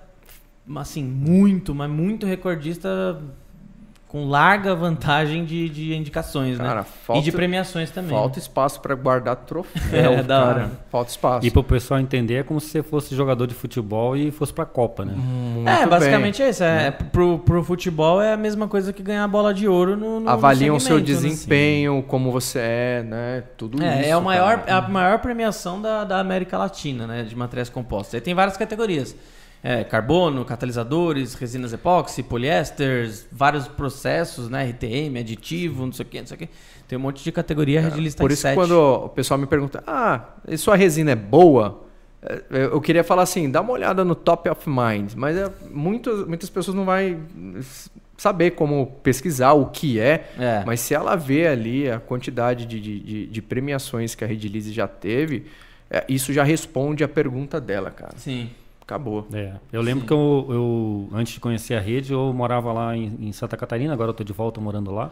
assim, 0.76 1.04
muito, 1.04 1.76
mas 1.76 1.90
muito 1.90 2.26
recordista 2.26 3.20
com 4.16 4.30
larga 4.30 4.74
vantagem 4.74 5.44
de, 5.44 5.68
de 5.68 5.94
indicações, 5.94 6.58
né? 6.58 6.64
cara, 6.64 6.80
né? 6.82 6.88
Falta, 7.04 7.20
e 7.20 7.24
de 7.24 7.34
premiações 7.34 7.92
também. 7.92 8.12
Falta 8.12 8.40
espaço 8.40 8.80
para 8.80 8.96
guardar 8.96 9.36
troféu. 9.36 10.14
é, 10.14 10.24
da 10.24 10.46
hora. 10.46 10.72
Falta 10.90 11.12
espaço. 11.12 11.46
E 11.46 11.52
para 11.52 11.60
o 11.60 11.64
pessoal 11.66 12.00
entender, 12.00 12.36
é 12.36 12.44
como 12.44 12.62
se 12.62 12.70
você 12.70 12.82
fosse 12.82 13.14
jogador 13.14 13.46
de 13.46 13.54
futebol 13.54 14.16
e 14.16 14.32
fosse 14.32 14.54
para 14.54 14.64
a 14.64 14.68
Copa, 14.68 15.04
né? 15.04 15.14
Muito 15.18 15.68
é, 15.68 15.86
basicamente 15.86 16.38
bem. 16.38 16.48
é 16.48 16.50
isso. 16.50 16.64
É, 16.64 16.88
é. 16.88 16.92
Pro, 16.92 17.40
pro 17.40 17.62
futebol 17.62 18.22
é 18.22 18.32
a 18.32 18.38
mesma 18.38 18.70
coisa 18.70 18.94
que 18.94 19.04
ganhar 19.04 19.26
a 19.26 19.28
bola 19.28 19.54
de 19.54 19.68
ouro 19.68 19.98
no, 19.98 20.22
no 20.22 20.30
Avaliam 20.30 20.78
o 20.78 20.80
seu 20.80 20.96
né? 20.96 21.04
desempenho, 21.04 21.98
assim. 21.98 22.08
como 22.08 22.32
você 22.32 22.60
é, 22.60 23.04
né? 23.04 23.44
Tudo 23.58 23.84
é, 23.84 24.00
isso. 24.00 24.10
É, 24.12 24.16
o 24.16 24.22
maior, 24.22 24.64
é 24.66 24.72
a 24.72 24.82
maior 24.82 25.20
premiação 25.20 25.82
da, 25.82 26.06
da 26.06 26.20
América 26.20 26.58
Latina, 26.58 27.06
né? 27.06 27.24
De 27.24 27.36
materiais 27.36 27.70
compostos. 27.70 28.16
Aí 28.16 28.22
tem 28.22 28.34
várias 28.34 28.56
categorias 28.56 29.14
é, 29.64 29.84
carbono, 29.84 30.46
catalisadores, 30.46 31.34
resinas 31.34 31.74
epóxi, 31.74 32.22
poliésteres, 32.22 33.28
vários 33.32 33.68
processos, 33.68 34.48
né? 34.48 34.70
RTM, 34.70 35.18
aditivo, 35.20 35.86
não 35.86 35.92
sei 35.92 36.06
o 36.06 36.10
que, 36.10 36.20
não 36.20 36.28
sei 36.28 36.36
o 36.36 36.40
que. 36.40 36.50
Tem 36.88 36.98
um 36.98 37.02
monte 37.02 37.24
de 37.24 37.32
categoria, 37.32 37.80
a 37.80 37.84
Redlist 37.84 38.18
Por 38.18 38.32
isso 38.32 38.48
que 38.48 38.54
quando 38.54 38.80
o 38.80 39.10
pessoal 39.10 39.40
me 39.40 39.48
pergunta, 39.48 39.84
ah, 39.88 40.36
e 40.48 40.56
sua 40.56 40.76
resina 40.76 41.12
é 41.12 41.16
boa? 41.16 41.84
É, 42.22 42.66
eu 42.66 42.80
queria 42.80 43.04
falar 43.04 43.24
assim, 43.24 43.50
dá 43.50 43.62
uma 43.62 43.72
olhada 43.72 44.06
no 44.06 44.14
top 44.14 44.48
of 44.50 44.70
mind, 44.70 45.14
mas 45.16 45.36
é, 45.36 45.52
muitas, 45.72 46.28
muitas 46.28 46.50
pessoas 46.50 46.76
não 46.76 46.86
vai 46.86 47.18
saber 48.18 48.52
como 48.52 48.86
pesquisar 49.02 49.54
o 49.54 49.66
que 49.68 50.00
é, 50.00 50.30
é. 50.38 50.64
mas 50.66 50.80
se 50.80 50.94
ela 50.94 51.16
vê 51.16 51.48
ali 51.48 51.90
a 51.90 52.00
quantidade 52.00 52.68
de, 52.68 52.80
de, 52.80 53.28
de 53.28 53.42
premiações 53.42 54.14
que 54.14 54.24
a 54.24 54.28
Redilize 54.28 54.72
já 54.72 54.88
teve, 54.88 55.48
é, 55.90 56.06
isso 56.08 56.32
já 56.32 56.44
responde 56.44 57.04
a 57.04 57.08
pergunta 57.08 57.60
dela, 57.60 57.90
cara. 57.90 58.14
Sim 58.18 58.50
acabou. 58.86 59.28
É. 59.34 59.54
Eu 59.74 59.82
lembro 59.82 60.02
Sim. 60.02 60.08
que 60.08 60.14
eu, 60.14 60.48
eu, 60.50 61.10
antes 61.18 61.34
de 61.34 61.40
conhecer 61.40 61.74
a 61.74 61.80
rede, 61.80 62.14
eu 62.14 62.32
morava 62.34 62.72
lá 62.72 62.96
em, 62.96 63.18
em 63.20 63.32
Santa 63.32 63.58
Catarina, 63.58 63.94
agora 63.94 64.10
eu 64.10 64.12
estou 64.12 64.26
de 64.26 64.32
volta 64.32 64.62
morando 64.62 64.92
lá. 64.92 65.12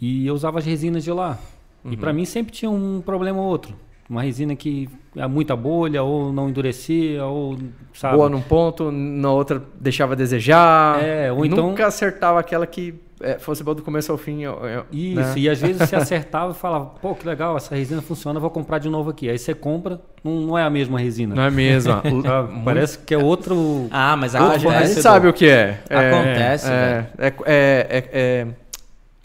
E 0.00 0.26
eu 0.26 0.34
usava 0.34 0.58
as 0.58 0.64
resinas 0.64 1.04
de 1.04 1.12
lá. 1.12 1.38
E 1.84 1.96
para 1.96 2.12
mim 2.12 2.24
sempre 2.24 2.52
tinha 2.52 2.70
um 2.70 3.00
problema 3.00 3.40
ou 3.40 3.46
outro. 3.46 3.74
Uma 4.08 4.22
resina 4.22 4.54
que 4.54 4.88
é 5.16 5.26
muita 5.26 5.56
bolha, 5.56 6.02
ou 6.02 6.32
não 6.32 6.48
endurecia, 6.48 7.24
ou 7.24 7.58
sabe? 7.94 8.16
Boa 8.16 8.28
num 8.28 8.40
ponto, 8.40 8.90
na 8.90 9.30
outra 9.30 9.62
deixava 9.80 10.12
a 10.12 10.16
desejar. 10.16 11.02
É, 11.02 11.32
ou 11.32 11.44
então- 11.44 11.68
Nunca 11.68 11.86
acertava 11.86 12.38
aquela 12.38 12.66
que 12.66 12.94
é, 13.22 13.38
fosse 13.38 13.62
boa 13.64 13.74
do 13.74 13.82
começo 13.82 14.10
ao 14.12 14.18
fim. 14.18 14.42
eu- 14.42 14.58
eu- 14.66 14.84
Isso, 14.92 15.20
né? 15.20 15.34
e 15.36 15.48
às 15.48 15.60
vezes 15.60 15.76
você 15.78 15.96
acertava 15.96 16.52
e 16.52 16.54
falava, 16.54 16.86
pô, 17.00 17.14
que 17.14 17.26
legal, 17.26 17.56
essa 17.56 17.74
resina 17.74 18.02
funciona, 18.02 18.38
vou 18.40 18.50
comprar 18.50 18.78
de 18.78 18.88
novo 18.88 19.10
aqui. 19.10 19.28
Aí 19.30 19.38
você 19.38 19.54
compra, 19.54 20.00
não, 20.22 20.32
não 20.40 20.58
é 20.58 20.62
a 20.62 20.70
mesma 20.70 20.98
resina. 20.98 21.34
Não 21.34 21.42
é 21.44 21.50
mesmo. 21.50 21.92
Sabe? 22.22 22.62
Parece 22.64 22.98
que 22.98 23.14
é 23.14 23.18
outro. 23.18 23.86
Ah, 23.90 24.16
mas 24.16 24.34
Outro 24.34 24.48
a 24.50 24.58
gente 24.58 24.68
acontece. 24.68 25.02
sabe 25.02 25.28
o 25.28 25.32
que 25.32 25.46
é. 25.48 25.80
É, 25.88 26.08
Acontece, 26.10 26.70
é, 26.70 27.06
é, 27.18 27.26
é, 27.26 27.34
é, 27.46 28.08
é, 28.12 28.46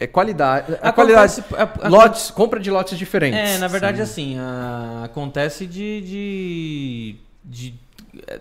é 0.00 0.06
qualidade. 0.06 0.72
É 0.72 0.88
Acontece- 0.88 1.42
qualidade. 1.42 1.80
é- 1.82 1.86
é- 1.86 1.88
lotes, 1.88 2.30
compra 2.30 2.60
de 2.60 2.70
lotes 2.70 2.96
diferentes. 2.98 3.38
É, 3.56 3.58
na 3.58 3.66
verdade, 3.68 4.00
assim, 4.00 4.36
ah, 4.38 5.02
acontece 5.04 5.66
de, 5.66 6.00
de, 6.02 7.16
de, 7.44 7.74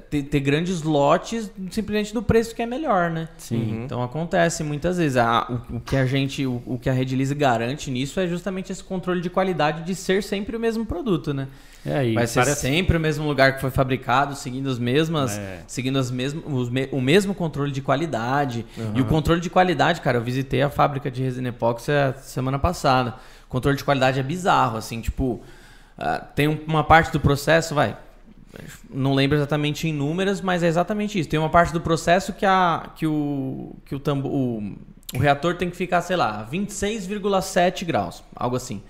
ter, 0.10 0.24
ter 0.24 0.40
grandes 0.40 0.82
lotes 0.84 1.52
simplesmente 1.72 2.14
do 2.14 2.22
preço 2.22 2.54
que 2.56 2.62
é 2.62 2.66
melhor, 2.66 3.10
né? 3.10 3.28
Sim. 3.38 3.84
Então 3.86 4.02
acontece 4.04 4.64
muitas 4.64 4.98
vezes. 4.98 5.18
Ah, 5.18 5.46
o, 5.72 5.78
o 5.78 5.80
que 5.80 5.96
a 5.96 6.06
gente, 6.06 6.46
o, 6.46 6.62
o 6.66 6.80
que 6.80 6.90
a 6.90 6.94
Redilize 6.94 7.34
garante 7.36 7.90
nisso 7.92 8.20
é 8.20 8.28
justamente 8.28 8.72
esse 8.72 8.84
controle 8.84 9.22
de 9.22 9.30
qualidade 9.30 9.84
de 9.84 9.96
ser 9.96 10.22
sempre 10.24 10.56
o 10.56 10.60
mesmo 10.60 10.86
produto, 10.86 11.34
né? 11.34 11.48
É, 11.86 12.06
e 12.06 12.14
Vai 12.16 12.28
ser 12.28 12.40
parece- 12.42 12.62
sempre 12.62 12.98
o 12.98 13.00
mesmo 13.00 13.26
lugar 13.28 13.56
que 13.56 13.62
foi 13.62 13.72
fabricado, 13.72 14.36
seguindo 14.36 14.70
as 14.70 14.78
mesmas, 14.78 15.38
É. 15.38 15.62
seguindo 15.68 15.98
as 15.98 16.12
mesmas, 16.12 16.44
os 16.46 16.70
me- 16.70 16.90
o 16.92 17.00
mesmo 17.00 17.34
controle 17.34 17.72
de 17.72 17.82
qualidade. 17.82 18.66
E 18.94 19.00
o 19.02 19.06
controle 19.06 19.40
de 19.40 19.50
qualidade, 19.50 20.02
cara, 20.02 20.18
eu 20.18 20.22
visitei 20.22 20.62
a 20.62 20.70
fábrica 20.70 21.10
de 21.10 21.24
resina 21.24 21.50
epóxi 21.50 21.92
semana 22.22 22.60
passada. 22.60 23.16
O 23.46 23.50
controle 23.50 23.78
de 23.78 23.84
qualidade 23.86 24.20
é 24.20 24.24
bizarro, 24.24 24.76
assim, 24.78 25.00
tipo, 25.00 25.42
ah, 25.98 26.18
tem 26.20 26.48
um- 26.50 26.60
uma 26.68 26.84
parte 26.84 27.12
do 27.14 27.20
processo, 27.22 27.74
vai, 27.74 27.96
não 28.90 29.14
lembro 29.14 29.38
exatamente 29.38 29.88
em 29.88 29.94
números, 29.94 30.42
mas 30.42 30.64
é 30.64 30.68
exatamente 30.68 31.20
isso. 31.20 31.30
Tem 31.30 31.40
uma 31.40 31.50
parte 31.50 31.74
do 31.74 31.82
processo 31.82 32.34
que 32.34 32.46
a 32.46 32.92
que 32.96 33.06
o 33.06 33.76
que 33.86 33.96
o, 33.96 34.02
o, 34.26 34.76
o 35.16 35.20
reator 35.20 35.56
tem 35.56 35.70
que 35.70 35.78
ficar, 35.78 36.02
sei 36.02 36.16
lá, 36.16 36.48
26,7 36.52 37.86
graus, 37.86 38.24
algo 38.36 38.56
assim. 38.56 38.82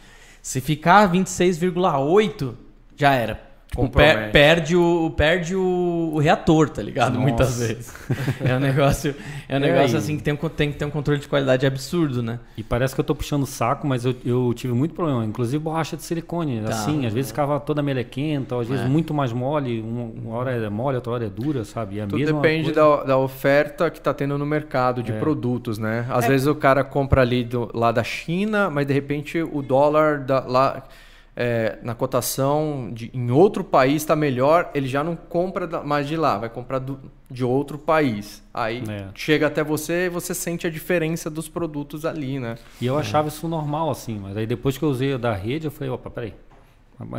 Se 0.42 0.62
ficar 0.62 1.12
26,8, 1.12 2.54
já 2.96 3.14
era. 3.14 3.47
Tipo, 3.70 3.90
per- 3.90 4.32
perde 4.32 4.76
o 4.78 5.12
perde 5.16 5.56
o, 5.56 6.12
o 6.14 6.20
reator, 6.20 6.70
tá 6.70 6.82
ligado? 6.82 7.12
Nossa. 7.14 7.22
Muitas 7.22 7.60
vezes. 7.60 7.94
É 8.44 8.56
um 8.56 8.60
negócio, 8.60 9.14
é 9.50 9.54
um 9.54 9.58
É, 9.58 9.60
negócio 9.60 9.98
assim 9.98 10.16
que 10.18 10.24
tem, 10.24 10.34
um- 10.34 10.50
tem 10.50 10.72
que 10.72 10.78
ter 10.78 10.86
um 10.86 10.90
controle 10.90 11.20
de 11.20 11.28
qualidade 11.28 11.66
absurdo, 11.66 12.24
né? 12.24 12.40
E 12.58 12.64
parece 12.64 12.96
que 12.96 13.02
eu 13.02 13.04
tô 13.06 13.14
puxando 13.14 13.44
o 13.44 13.46
saco, 13.46 13.86
mas 13.86 14.06
eu, 14.06 14.16
eu 14.26 14.54
tive 14.56 14.74
muito 14.74 14.96
problema. 14.96 15.26
Inclusive 15.26 15.62
borracha 15.62 15.98
de 15.98 16.04
silicone. 16.04 16.62
Tá. 16.62 16.70
Assim, 16.70 17.06
às 17.06 17.14
vezes 17.14 17.30
ficava 17.32 17.60
toda 17.60 17.84
melequenta, 17.84 18.60
às 18.60 18.68
vezes 18.68 18.86
É. 18.86 18.88
muito 18.88 19.14
mais 19.14 19.34
mole. 19.34 19.82
Uma, 19.82 20.04
uma 20.30 20.36
hora 20.38 20.52
é 20.52 20.70
mole, 20.70 20.96
outra 20.96 21.12
hora 21.14 21.26
é 21.26 21.30
dura, 21.30 21.64
sabe? 21.66 21.96
E 21.96 22.00
é 22.00 22.04
a 22.04 22.08
Tudo 22.08 22.18
mesma 22.20 22.42
depende 22.42 22.74
coisa. 22.74 22.80
da, 22.98 23.04
da 23.04 23.18
oferta 23.18 23.90
que 23.92 23.98
está 23.98 24.14
tendo 24.14 24.38
no 24.38 24.46
mercado 24.46 25.04
de 25.04 25.12
É. 25.12 25.20
produtos, 25.20 25.78
né? 25.78 26.06
Às 26.10 26.26
É. 26.26 26.30
vezes 26.30 26.48
o 26.48 26.56
cara 26.56 26.84
compra 26.84 27.22
ali 27.22 27.44
do- 27.44 27.70
lá 27.74 27.92
da 27.92 28.04
China, 28.04 28.70
mas 28.70 28.88
de 28.88 28.94
repente 28.94 29.42
o 29.42 29.62
dólar 29.62 30.20
da- 30.22 30.46
lá 30.48 30.84
é, 31.40 31.78
na 31.84 31.94
cotação 31.94 32.90
de, 32.92 33.12
em 33.14 33.30
outro 33.30 33.64
país 33.64 33.98
está 34.02 34.16
melhor, 34.16 34.72
ele 34.74 34.88
já 34.88 35.04
não 35.04 35.16
compra 35.16 35.68
mais 35.84 36.08
de 36.08 36.18
lá, 36.18 36.36
vai 36.40 36.50
comprar 36.50 36.80
do- 36.80 37.00
de 37.30 37.46
outro 37.46 37.78
país. 37.78 38.44
Aí 38.52 38.82
É. 38.90 39.06
chega 39.14 39.46
até 39.46 39.64
você 39.64 40.08
e 40.08 40.10
você 40.10 40.34
sente 40.34 40.66
a 40.66 40.70
diferença 40.70 41.30
dos 41.30 41.48
produtos 41.48 42.06
ali, 42.06 42.40
né? 42.40 42.56
E 42.82 42.88
eu 42.88 42.98
achava 42.98 43.28
isso 43.28 43.48
normal, 43.48 43.92
assim. 43.92 44.20
Mas 44.20 44.36
aí 44.36 44.48
depois 44.48 44.80
que 44.80 44.84
eu 44.84 44.90
usei 44.90 45.16
da 45.16 45.32
rede, 45.34 45.68
eu 45.68 45.72
falei, 45.72 45.90
opa, 45.92 46.10
peraí. 46.10 46.34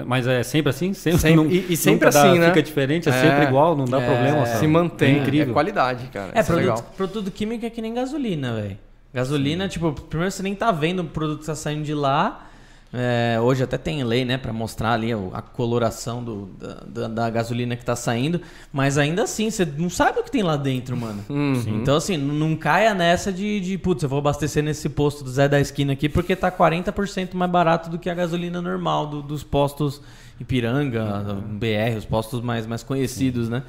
Mas- 0.07 0.27
é 0.27 0.43
sempre 0.43 0.71
assim? 0.71 0.93
Sempre, 0.95 1.21
Sempre- 1.21 1.37
não- 1.37 1.47
e- 1.47 1.67
e 1.73 1.77
sempre 1.77 2.07
nunca 2.07 2.11
dá- 2.11 2.29
assim, 2.29 2.39
né? 2.41 2.49
Fica 2.49 2.63
diferente, 2.65 3.09
é, 3.09 3.13
É. 3.13 3.21
sempre 3.23 3.45
igual, 3.45 3.77
não 3.77 3.85
dá 3.85 4.03
É, 4.03 4.07
problema. 4.07 4.47
Se 4.47 4.55
sabe? 4.55 4.67
mantém, 4.67 5.15
É 5.15 5.19
é, 5.19 5.23
incrível. 5.23 5.53
qualidade, 5.55 6.09
cara. 6.09 6.33
É, 6.35 6.43
produto, 6.43 6.61
legal. 6.61 6.93
produto 6.97 7.31
químico 7.31 7.65
é 7.65 7.71
que 7.71 7.81
nem 7.81 7.95
gasolina, 7.95 8.55
velho. 8.61 8.77
Gasolina, 9.15 9.69
tipo, 9.69 9.93
primeiro 9.93 10.33
você 10.33 10.43
nem 10.43 10.55
tá 10.57 10.73
vendo 10.73 11.01
o 11.01 11.05
produto 11.05 11.41
que 11.41 11.47
tá 11.47 11.55
saindo 11.55 11.85
de 11.85 11.95
lá. 11.95 12.48
É, 12.91 13.39
hoje 13.41 13.63
até 13.63 13.77
tem 13.77 14.03
lei, 14.03 14.25
né, 14.25 14.39
pra 14.39 14.51
mostrar 14.51 14.93
ali 14.95 15.11
a 15.13 15.43
coloração 15.43 16.25
do, 16.25 16.47
da, 16.87 17.07
da- 17.09 17.29
gasolina 17.31 17.77
que 17.77 17.85
tá 17.85 17.95
saindo. 17.95 18.41
Mas 18.73 18.97
ainda 18.97 19.25
assim, 19.25 19.51
você 19.51 19.65
não 19.67 19.91
sabe 19.91 20.21
o 20.21 20.23
que 20.23 20.31
tem 20.31 20.43
lá 20.43 20.57
dentro, 20.57 20.97
mano. 20.97 21.23
Uhum. 21.29 21.81
Então, 21.83 21.97
assim, 21.97 22.17
não 22.17 22.57
caia 22.57 22.95
nessa 22.95 23.31
de, 23.33 23.61
de, 23.61 23.77
putz, 23.77 24.03
eu 24.03 24.09
vou 24.09 24.19
abastecer 24.21 24.63
nesse 24.63 24.89
posto 24.89 25.23
do 25.23 25.31
Zé 25.31 25.49
da 25.49 25.61
Esquina 25.61 25.93
aqui 25.93 26.09
porque 26.09 26.35
tá 26.35 26.51
40% 26.51 27.35
mais 27.35 27.51
barato 27.51 27.91
do 27.91 27.99
que 27.99 28.09
a 28.09 28.15
gasolina 28.15 28.63
normal 28.63 29.07
do- 29.07 29.23
dos 29.23 29.43
postos 29.43 30.01
Ipiranga, 30.41 31.37
BR, 31.59 31.99
os 31.99 32.05
postos 32.07 32.41
mais, 32.41 32.67
mais 32.67 32.83
conhecidos, 32.83 33.49
né? 33.49 33.65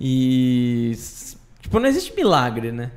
E. 0.00 0.96
Tipo, 1.60 1.78
não 1.78 1.86
existe 1.88 2.14
milagre, 2.14 2.70
né? 2.72 2.90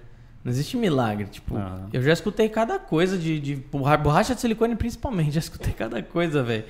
Não 0.44 0.52
existe 0.52 0.78
milagre. 0.78 1.26
Tipo, 1.26 1.58
Ah. 1.58 1.82
eu 1.92 2.02
já 2.02 2.14
escutei 2.14 2.48
cada 2.50 2.80
coisa 2.80 3.18
de, 3.18 3.40
de 3.40 3.56
borra- 3.56 3.98
borracha 3.98 4.34
de 4.36 4.42
silicone, 4.42 4.76
principalmente. 4.76 5.32
Já 5.36 5.40
escutei 5.40 5.74
cada 5.74 6.02
coisa, 6.02 6.42
velho. 6.44 6.64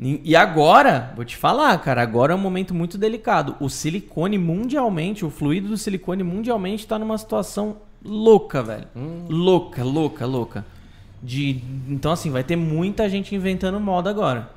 E 0.00 0.36
agora, 0.36 1.12
vou 1.16 1.24
te 1.24 1.36
falar, 1.36 1.76
cara, 1.78 2.00
agora 2.00 2.32
é 2.32 2.36
um 2.36 2.40
momento 2.40 2.72
muito 2.72 2.96
delicado. 2.96 3.56
O 3.58 3.68
silicone 3.68 4.38
mundialmente, 4.38 5.24
o 5.24 5.30
fluido 5.30 5.68
do 5.68 5.76
silicone 5.76 6.22
mundialmente 6.22 6.86
tá 6.86 6.96
numa 7.00 7.18
situação 7.18 7.78
louca, 8.04 8.62
velho. 8.62 8.86
Louca, 9.28 9.82
louca, 9.82 10.24
louca. 10.24 10.64
De, 11.20 11.60
então, 11.88 12.12
assim, 12.12 12.30
vai 12.30 12.44
ter 12.44 12.54
muita 12.54 13.08
gente 13.10 13.34
inventando 13.34 13.80
moda 13.80 14.08
agora. 14.08 14.48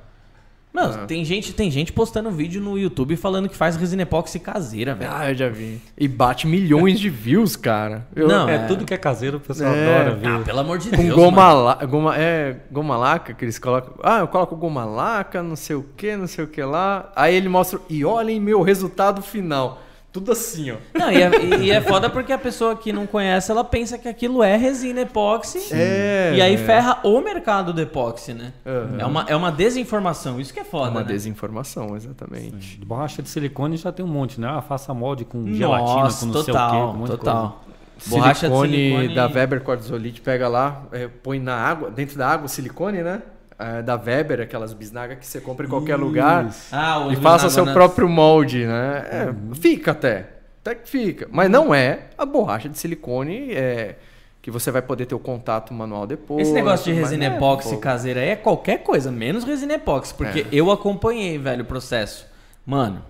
Mano, 0.73 0.99
Ah. 1.03 1.05
tem, 1.05 1.25
gente, 1.25 1.51
tem 1.53 1.69
gente 1.69 1.91
postando 1.91 2.31
vídeo 2.31 2.61
no 2.61 2.77
YouTube 2.77 3.17
falando 3.17 3.49
que 3.49 3.55
faz 3.55 3.75
resina 3.75 4.03
epóxi 4.03 4.39
caseira, 4.39 4.95
velho. 4.95 5.11
Ah, 5.13 5.29
eu 5.29 5.35
já 5.35 5.49
vi. 5.49 5.81
E 5.97 6.07
bate 6.07 6.47
milhões 6.47 6.97
de 6.97 7.09
views, 7.09 7.57
cara. 7.57 8.07
Eu- 8.15 8.27
Não, 8.27 8.47
É, 8.47 8.55
é. 8.55 8.59
tudo 8.67 8.85
que 8.85 8.93
é 8.93 8.97
caseiro, 8.97 9.35
o 9.37 9.39
pessoal 9.41 9.73
É. 9.73 9.95
adora 10.03 10.15
ver. 10.15 10.27
Ah, 10.27 10.39
pelo 10.39 10.59
amor 10.59 10.77
de 10.77 10.89
Com 10.89 11.03
Deus. 11.03 11.13
goma, 11.15 11.47
mano. 11.53 11.63
la, 11.65 11.75
goma, 11.85 12.15
é, 12.17 12.55
goma 12.71 12.95
laca 12.95 13.33
que 13.33 13.43
eles 13.43 13.59
colocam. 13.59 13.95
Ah, 14.01 14.19
eu 14.19 14.27
coloco 14.29 14.55
goma 14.55 14.85
laca, 14.85 15.43
não 15.43 15.57
sei 15.57 15.75
o 15.75 15.83
que, 15.97 16.15
não 16.15 16.25
sei 16.27 16.45
o 16.45 16.47
que 16.47 16.63
lá. 16.63 17.11
Aí 17.17 17.35
ele 17.35 17.49
mostra, 17.49 17.77
e 17.89 18.05
olhem 18.05 18.39
meu 18.39 18.61
resultado 18.61 19.21
final. 19.21 19.81
Tudo 20.11 20.33
assim, 20.33 20.71
ó. 20.71 20.75
Não, 20.93 21.09
e 21.09 21.21
é, 21.21 21.31
e 21.61 21.71
é 21.71 21.79
foda 21.79 22.09
porque 22.09 22.33
a 22.33 22.37
pessoa 22.37 22.75
que 22.75 22.91
não 22.91 23.07
conhece, 23.07 23.49
ela 23.49 23.63
pensa 23.63 23.97
que 23.97 24.09
aquilo 24.09 24.43
é 24.43 24.57
resina 24.57 25.01
epóxi. 25.01 25.59
É. 25.73 26.33
E 26.35 26.41
aí 26.41 26.55
é. 26.55 26.57
ferra 26.57 26.99
o 27.03 27.21
mercado 27.21 27.71
do 27.71 27.79
epóxi, 27.79 28.33
né? 28.33 28.51
Aham. 28.65 28.97
É, 28.99 29.05
uma, 29.05 29.25
é 29.29 29.35
uma 29.37 29.49
desinformação. 29.51 30.37
Isso 30.39 30.53
que 30.53 30.59
é 30.59 30.63
É 30.63 30.65
foda, 30.65 30.91
uma 30.91 30.99
né? 30.99 31.05
desinformação, 31.07 31.95
exatamente. 31.95 32.77
De 32.77 32.85
borracha 32.85 33.21
de 33.23 33.29
silicone 33.29 33.77
já 33.77 33.89
tem 33.91 34.03
um 34.03 34.09
monte, 34.09 34.39
né? 34.41 34.49
Ah, 34.49 34.61
faça 34.61 34.93
molde 34.93 35.23
com 35.23 35.37
Nossa, 35.37 35.55
gelatina, 35.57 35.95
com 35.95 36.01
não 36.03 36.11
sei 36.11 36.27
o 36.27 36.33
quê. 36.45 36.51
total, 36.51 36.89
Um 36.89 36.93
monte 36.97 37.11
de 37.11 37.17
total. 37.17 37.61
coisa. 37.63 37.71
Borracha 38.09 38.33
de 38.49 38.55
silicone, 38.55 38.71
silicone- 38.73 39.15
da 39.15 39.27
Weber 39.27 39.61
Quartzolite, 39.63 40.21
pega 40.21 40.47
lá, 40.47 40.83
é, 40.91 41.07
põe 41.07 41.39
na 41.39 41.55
água, 41.55 41.89
dentro 41.91 42.17
da 42.17 42.27
água, 42.27 42.47
silicone, 42.47 43.01
né? 43.03 43.21
É, 43.61 43.81
da 43.81 43.95
Weber, 43.95 44.41
aquelas 44.41 44.73
bisnagas 44.73 45.17
que 45.19 45.25
você 45.25 45.39
compra 45.39 45.65
em 45.65 45.69
qualquer 45.69 45.95
lugar. 45.95 46.49
Ah, 46.71 47.07
E 47.11 47.15
faça 47.15 47.49
seu 47.49 47.65
né? 47.65 47.73
próprio 47.73 48.09
molde, 48.09 48.65
né? 48.65 49.05
É, 49.11 49.55
Fica 49.55 49.91
até. 49.91 50.27
Até 50.61 50.75
que 50.75 50.89
fica. 50.89 51.27
Mas 51.31 51.49
não 51.49 51.73
é 51.73 52.07
a 52.17 52.25
borracha 52.25 52.69
de 52.69 52.77
silicone 52.77 53.51
é, 53.53 53.95
que 54.41 54.49
você 54.51 54.69
vai 54.71 54.81
poder 54.81 55.05
ter 55.05 55.15
o 55.15 55.19
contato 55.19 55.73
manual 55.73 56.05
depois. 56.07 56.41
Esse 56.47 56.53
negócio 56.53 56.91
de 56.93 56.99
resina 56.99 57.25
é, 57.25 57.27
epóxi 57.35 57.77
caseira 57.77 58.19
aí 58.21 58.29
é 58.29 58.35
qualquer 58.35 58.79
coisa, 58.83 59.11
menos 59.11 59.43
resina 59.43 59.73
epóxi. 59.73 60.13
Porque 60.13 60.41
É. 60.41 60.45
eu 60.51 60.69
acompanhei, 60.71 61.37
velho, 61.37 61.63
o 61.63 61.65
processo. 61.65 62.27
Mano, 62.65 63.03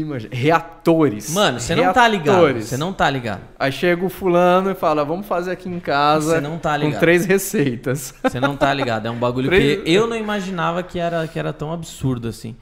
Imagina, 0.00 0.34
reatores. 0.34 1.32
mano, 1.32 1.58
você 1.60 1.74
não 1.74 1.92
tá 1.92 2.06
ligado. 2.08 2.60
Você 2.62 2.76
não 2.76 2.92
tá 2.92 3.08
ligado. 3.10 3.40
Aí 3.58 3.72
chega 3.72 4.04
o 4.04 4.08
fulano 4.08 4.70
e 4.70 4.74
fala, 4.74 5.04
vamos 5.04 5.26
fazer 5.26 5.52
aqui 5.52 5.68
em 5.68 5.80
casa 5.80 6.34
Você 6.34 6.40
não 6.40 6.58
tá 6.58 6.78
com 6.78 6.90
três 6.92 7.24
receitas. 7.24 8.14
Você 8.22 8.40
não 8.40 8.56
tá 8.56 8.72
ligado. 8.72 9.06
É 9.06 9.10
um 9.10 9.18
bagulho 9.18 9.48
Três- 9.48 9.82
que 9.82 9.90
eu 9.90 10.06
não 10.06 10.16
imaginava 10.16 10.82
que 10.82 10.98
era, 10.98 11.26
que 11.26 11.38
era 11.38 11.52
tão 11.52 11.72
absurdo 11.72 12.28
assim. 12.28 12.54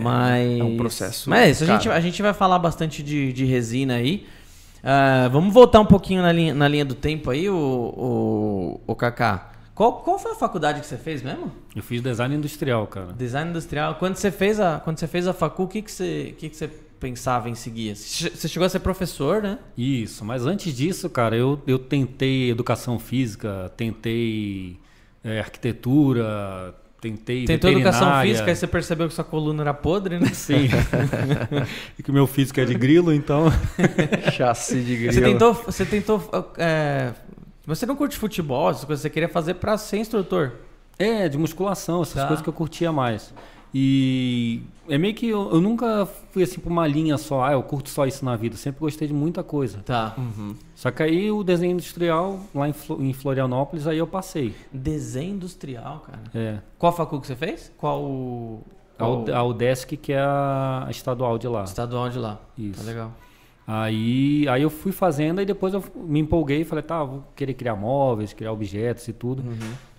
Mas. 0.00 0.60
é 0.60 0.62
um 0.62 0.76
processo, 0.76 1.28
Mas 1.28 1.40
é 1.40 1.50
isso, 1.50 1.64
a 1.64 1.66
gente, 1.66 1.88
a 1.88 2.00
gente 2.00 2.22
vai 2.22 2.32
falar 2.32 2.58
bastante 2.58 3.02
de, 3.02 3.32
de 3.32 3.44
resina 3.44 3.94
aí. 3.94 4.26
Ah, 4.82 5.28
vamos 5.30 5.52
voltar 5.54 5.80
um 5.80 5.86
pouquinho 5.86 6.22
na 6.22 6.32
linha, 6.32 6.54
na 6.54 6.66
linha 6.68 6.84
do 6.84 6.94
tempo 6.94 7.30
aí, 7.30 7.48
o, 7.48 7.54
o, 7.56 8.80
o 8.86 8.94
Kaká. 8.94 9.51
Qual, 9.74 10.00
qual 10.00 10.18
foi 10.18 10.32
a 10.32 10.34
faculdade 10.34 10.80
que 10.80 10.86
você 10.86 10.98
fez 10.98 11.22
mesmo? 11.22 11.50
Eu 11.74 11.82
fiz 11.82 12.02
design 12.02 12.34
industrial, 12.34 12.86
cara. 12.86 13.12
Design 13.12 13.50
industrial. 13.50 13.94
Quando 13.94 14.16
você 14.16 14.30
fez 14.30 14.60
a, 14.60 14.78
quando 14.78 14.98
você 14.98 15.06
fez 15.06 15.26
a 15.26 15.32
facu, 15.32 15.62
o 15.62 15.68
que, 15.68 15.80
que, 15.80 15.90
você, 15.90 16.30
o 16.32 16.36
que, 16.36 16.48
que 16.50 16.56
você 16.56 16.68
pensava 17.00 17.48
em 17.48 17.54
seguir? 17.54 17.96
Você 17.96 18.48
chegou 18.48 18.66
a 18.66 18.68
ser 18.68 18.80
professor, 18.80 19.42
né? 19.42 19.58
Isso, 19.76 20.24
mas 20.24 20.46
antes 20.46 20.76
disso, 20.76 21.08
cara, 21.08 21.34
eu, 21.34 21.60
eu 21.66 21.78
tentei 21.78 22.50
educação 22.50 22.98
física, 22.98 23.72
tentei 23.76 24.78
é, 25.24 25.40
arquitetura, 25.40 26.74
tentei 27.00 27.46
Tentou 27.46 27.70
educação 27.70 28.20
física 28.20 28.50
e 28.50 28.54
você 28.54 28.66
percebeu 28.66 29.08
que 29.08 29.14
sua 29.14 29.24
coluna 29.24 29.62
era 29.62 29.74
podre, 29.74 30.20
né? 30.20 30.28
Sim. 30.34 30.68
e 31.98 32.02
que 32.02 32.10
o 32.10 32.14
meu 32.14 32.26
físico 32.26 32.60
é 32.60 32.64
de 32.66 32.74
grilo, 32.74 33.12
então... 33.12 33.46
Chassi 34.32 34.80
de 34.82 34.96
grilo. 34.96 35.12
Você 35.12 35.20
tentou, 35.22 35.54
você 35.54 35.84
tentou 35.84 36.30
é, 36.58 37.12
Você 37.66 37.86
não 37.86 37.94
curte 37.96 38.16
futebol, 38.16 38.70
essas 38.70 38.84
coisas, 38.84 39.02
você 39.02 39.10
queria 39.10 39.28
fazer 39.28 39.54
pra 39.54 39.76
ser 39.78 39.98
instrutor. 39.98 40.52
É, 40.98 41.28
de 41.28 41.38
musculação, 41.38 42.02
essas 42.02 42.14
Tá. 42.22 42.26
coisas 42.26 42.42
que 42.42 42.48
eu 42.48 42.52
curtia 42.52 42.92
mais. 42.92 43.32
E 43.74 44.62
é 44.88 44.98
meio 44.98 45.14
que 45.14 45.28
eu, 45.28 45.50
eu 45.54 45.60
nunca 45.60 46.06
fui 46.30 46.42
assim 46.42 46.60
pra 46.60 46.70
uma 46.70 46.86
linha 46.86 47.16
só, 47.16 47.42
ah, 47.44 47.52
eu 47.52 47.62
curto 47.62 47.88
só 47.88 48.06
isso 48.06 48.22
na 48.24 48.36
vida. 48.36 48.56
Sempre 48.56 48.80
gostei 48.80 49.08
de 49.08 49.14
muita 49.14 49.42
coisa. 49.42 49.78
Tá. 49.78 50.14
Só 50.74 50.90
que 50.90 51.02
aí 51.02 51.30
o 51.30 51.42
desenho 51.42 51.72
industrial, 51.72 52.38
lá 52.54 52.68
em, 52.68 52.72
Flo- 52.74 53.02
em 53.02 53.12
Florianópolis, 53.14 53.86
aí 53.86 53.96
eu 53.98 54.06
passei. 54.06 54.54
Desenho 54.72 55.34
industrial, 55.36 56.04
cara. 56.06 56.20
É. 56.34 56.58
Qual 56.78 56.92
facu 56.92 57.18
que 57.20 57.26
você 57.26 57.36
fez? 57.36 57.72
Qual 57.78 58.60
qual 58.98 59.24
a 59.34 59.42
UDESC, 59.42 59.96
que 59.96 60.12
é 60.12 60.20
a 60.20 60.86
estadual 60.90 61.38
de 61.38 61.48
lá. 61.48 61.64
estadual 61.64 62.08
de 62.10 62.18
lá. 62.18 62.38
Isso. 62.58 62.78
Tá 62.80 62.86
legal. 62.86 63.10
Aí, 63.74 64.46
aí 64.48 64.60
eu 64.60 64.68
fui 64.68 64.92
fazendo 64.92 65.40
e 65.40 65.46
depois 65.46 65.72
eu 65.72 65.82
me 65.94 66.20
empolguei 66.20 66.60
e 66.60 66.64
falei, 66.64 66.82
tá, 66.82 67.02
vou 67.02 67.24
querer 67.34 67.54
criar 67.54 67.74
móveis, 67.74 68.34
criar 68.34 68.52
objetos 68.52 69.08
e 69.08 69.14
tudo. 69.14 69.42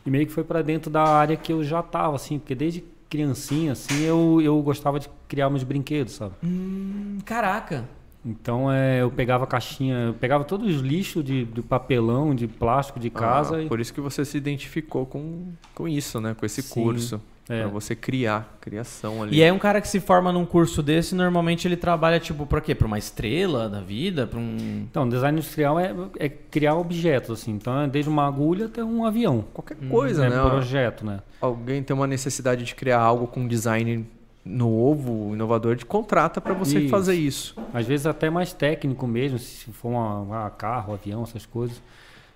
E 0.05 0.11
meio 0.11 0.27
que 0.27 0.31
foi 0.31 0.43
pra 0.43 0.61
dentro 0.61 0.91
da 0.91 1.01
área 1.01 1.35
que 1.35 1.51
eu 1.51 1.63
já 1.63 1.81
tava, 1.81 2.15
assim, 2.15 2.37
porque 2.37 2.53
desde 2.53 2.83
criancinha, 3.09 3.71
assim, 3.71 4.03
eu, 4.03 4.39
eu 4.43 4.61
gostava 4.61 4.99
de 4.99 5.09
criar 5.27 5.49
meus 5.49 5.63
brinquedos, 5.63 6.13
sabe? 6.13 6.35
Hum, 6.43 7.17
caraca. 7.25 7.89
Então 8.23 8.71
é, 8.71 9.01
eu 9.01 9.09
pegava 9.09 9.47
caixinha, 9.47 9.95
eu 9.95 10.13
pegava 10.13 10.43
todos 10.43 10.75
os 10.75 10.81
lixos 10.81 11.23
de, 11.23 11.43
de 11.43 11.61
papelão, 11.63 12.35
de 12.35 12.47
plástico 12.47 12.99
de 12.99 13.09
casa 13.09 13.57
Ah, 13.57 13.63
e 13.63 13.67
Por 13.67 13.79
isso 13.79 13.91
que 13.91 13.99
você 13.99 14.23
se 14.23 14.37
identificou 14.37 15.07
com, 15.07 15.47
com 15.73 15.87
isso, 15.87 16.21
né? 16.21 16.35
Com 16.35 16.45
esse 16.45 16.61
Sim, 16.61 16.73
curso. 16.73 17.19
É. 17.49 17.61
Pra 17.61 17.67
você 17.67 17.95
criar, 17.95 18.57
criação 18.61 19.21
ali. 19.21 19.37
E 19.37 19.43
aí 19.43 19.51
um 19.51 19.59
cara 19.59 19.81
que 19.81 19.87
se 19.87 19.99
forma 19.99 20.31
num 20.31 20.45
curso 20.45 20.81
desse, 20.81 21.13
normalmente 21.13 21.67
ele 21.67 21.75
trabalha, 21.75 22.19
tipo, 22.19 22.45
pra 22.45 22.61
quê? 22.61 22.73
Pra 22.73 22.87
uma 22.87 22.97
estrela 22.97 23.67
da 23.67 23.81
vida? 23.81 24.25
Pra 24.25 24.39
um... 24.39 24.85
Então, 24.89 25.07
design 25.07 25.37
industrial 25.37 25.79
é, 25.79 25.93
é 26.17 26.29
criar 26.29 26.75
objetos, 26.75 27.41
assim. 27.41 27.51
Então, 27.51 27.81
é 27.81 27.87
desde 27.87 28.09
uma 28.09 28.25
agulha 28.25 28.67
até 28.67 28.83
um 28.83 29.05
avião. 29.05 29.43
Qualquer 29.53 29.75
coisa, 29.89 30.25
é 30.25 30.29
né? 30.29 30.41
projeto, 30.41 31.05
né? 31.05 31.19
Alguém 31.41 31.83
tem 31.83 31.93
uma 31.93 32.07
necessidade 32.07 32.63
de 32.63 32.73
criar 32.75 32.99
algo 32.99 33.27
com 33.27 33.45
design 33.45 34.05
novo, 34.45 35.33
inovador, 35.33 35.75
de 35.75 35.85
contrata 35.85 36.41
para 36.41 36.53
você 36.53 36.79
Isso. 36.79 36.89
fazer 36.89 37.15
isso. 37.15 37.55
Às 37.73 37.85
vezes 37.85 38.05
até 38.05 38.29
mais 38.29 38.51
técnico 38.51 39.07
mesmo, 39.07 39.39
se 39.39 39.71
for 39.71 39.89
uma, 39.89 40.19
uma 40.19 40.49
carro, 40.49 40.93
avião, 40.93 41.23
essas 41.23 41.45
coisas. 41.45 41.81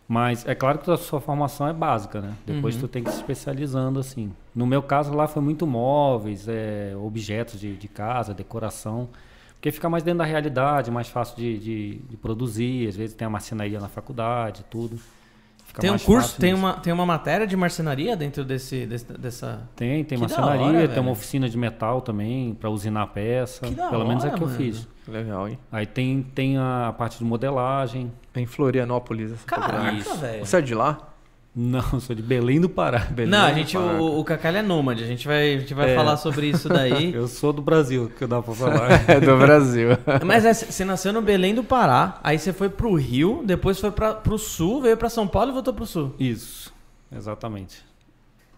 Mas 0.08 0.48
é 0.48 0.56
claro 0.56 0.80
que 0.80 0.90
a 0.90 0.96
sua 0.96 1.20
formação 1.20 1.68
é 1.68 1.74
básica, 1.74 2.22
né? 2.22 2.34
Depois 2.46 2.76
Uhum. 2.76 2.82
tu 2.82 2.88
tem 2.88 3.04
que 3.04 3.10
se 3.12 3.18
especializando, 3.18 4.00
assim. 4.00 4.32
No 4.56 4.66
meu 4.66 4.82
caso 4.82 5.14
lá 5.14 5.28
foi 5.28 5.42
muito 5.42 5.68
móveis, 5.68 6.48
é, 6.48 6.94
objetos 6.96 7.60
de, 7.60 7.76
de 7.76 7.88
casa, 7.90 8.34
decoração. 8.34 9.10
Porque 9.56 9.70
fica 9.72 9.90
mais 9.90 10.04
dentro 10.04 10.20
da 10.20 10.24
realidade, 10.24 10.90
mais 10.92 11.10
fácil 11.10 11.36
de, 11.36 11.58
de, 11.60 11.96
de 12.10 12.16
produzir. 12.16 12.88
Às 12.88 12.96
vezes 12.96 13.16
tem 13.16 13.26
a 13.26 13.30
marcenaria 13.30 13.80
na 13.82 13.90
faculdade, 13.90 14.64
tudo. 14.70 14.98
Fica 15.78 15.82
Tem 15.82 15.92
um 15.92 16.00
curso, 16.00 16.40
tem 16.40 16.54
uma, 16.56 16.74
tem 16.74 16.92
uma 16.92 17.06
matéria 17.06 17.46
de 17.46 17.56
marcenaria 17.56 18.16
dentro 18.18 18.44
desse, 18.44 18.86
desse- 18.88 19.14
dessa... 19.14 19.62
Tem, 19.76 20.04
tem 20.04 20.18
Que 20.18 20.22
marcenaria, 20.22 20.66
hora, 20.66 20.78
tem 20.80 20.88
velho. 20.88 21.02
uma 21.04 21.12
oficina 21.12 21.48
de 21.48 21.56
metal 21.58 22.02
também, 22.02 22.56
para 22.56 22.68
usinar 22.70 23.04
a 23.04 23.08
peça. 23.08 23.68
Que 23.68 23.76
da 23.76 23.88
Pelo 23.90 24.08
menos 24.08 24.24
é 24.24 24.28
hora, 24.30 24.38
que 24.38 24.44
eu 24.44 24.48
mano. 24.48 24.58
fiz. 24.60 24.88
Legal, 25.08 25.48
hein? 25.48 25.60
Aí 25.72 25.86
tem, 25.86 26.24
tem 26.24 26.58
a 26.58 26.94
parte 26.98 27.20
de 27.20 27.24
modelagem. 27.24 28.12
Em 28.36 28.46
Florianópolis 28.46 29.32
essa. 29.32 29.46
Caraca, 29.46 30.14
velho. 30.16 30.46
Você 30.46 30.58
é 30.58 30.62
de 30.62 30.74
lá? 30.76 30.98
Não, 31.60 32.00
sou 32.00 32.16
de 32.16 32.22
Belém 32.22 32.62
do 32.62 32.70
Pará. 32.70 33.00
Belém 33.10 33.32
Não, 33.32 33.44
a 33.44 33.52
gente, 33.52 33.76
Pará. 33.76 34.00
o, 34.00 34.22
o 34.22 34.26
ele 34.48 34.58
é 34.60 34.62
nômade, 34.62 35.04
a 35.04 35.08
gente 35.08 35.26
vai, 35.28 35.56
a 35.56 35.60
gente 35.60 35.74
vai 35.74 35.90
É. 35.92 35.96
falar 35.96 36.16
sobre 36.18 36.46
isso 36.48 36.70
daí. 36.70 37.12
Eu 37.16 37.28
sou 37.28 37.52
do 37.52 37.64
Brasil, 37.64 38.12
que 38.16 38.28
dá 38.28 38.44
pra 38.44 38.54
falar. 38.54 38.90
É 39.10 39.20
do 39.20 39.36
Brasil. 39.40 39.90
Mas 40.24 40.46
é, 40.46 40.54
você 40.54 40.86
nasceu 40.86 41.12
no 41.12 41.20
Belém 41.20 41.56
do 41.56 41.64
Pará, 41.64 42.20
aí 42.24 42.38
você 42.38 42.54
foi 42.54 42.70
pro 42.70 42.94
Rio, 42.94 43.42
depois 43.44 43.80
foi 43.80 43.90
pra, 43.90 44.14
pro 44.14 44.38
Sul, 44.38 44.84
veio 44.84 44.96
pra 44.96 45.10
São 45.10 45.28
Paulo 45.28 45.50
e 45.50 45.54
voltou 45.54 45.74
pro 45.74 45.88
Sul. 45.88 46.14
Isso, 46.20 46.72
exatamente. 47.12 47.84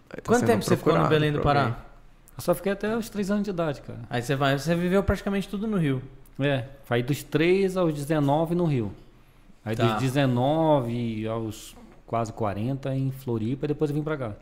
Tá 0.06 0.18
Quanto 0.26 0.44
tempo 0.44 0.62
você 0.62 0.76
ficou 0.76 0.98
no 0.98 1.08
Belém 1.08 1.32
do 1.32 1.40
Pará? 1.40 1.78
Eu 2.36 2.42
só 2.42 2.54
fiquei 2.54 2.72
até 2.72 2.94
os 2.94 3.08
3 3.08 3.30
anos 3.30 3.44
de 3.44 3.50
idade, 3.50 3.80
cara. 3.80 4.00
Aí 4.10 4.20
você 4.20 4.36
vai, 4.36 4.58
você 4.58 4.74
viveu 4.74 5.02
praticamente 5.02 5.48
tudo 5.48 5.66
no 5.66 5.78
Rio. 5.78 6.02
É, 6.38 6.64
aí 6.90 7.02
dos 7.02 7.22
3 7.22 7.78
aos 7.78 7.94
19 7.94 8.54
no 8.54 8.66
Rio. 8.66 8.92
Aí 9.64 9.74
Tá. 9.74 9.86
dos 9.94 10.02
19 10.02 11.26
aos 11.26 11.74
quase 12.10 12.32
40 12.32 12.92
em 12.92 13.12
Floripa, 13.12 13.66
e 13.66 13.68
depois 13.68 13.88
eu 13.88 13.94
vim 13.94 14.02
pra 14.02 14.16
cá. 14.16 14.32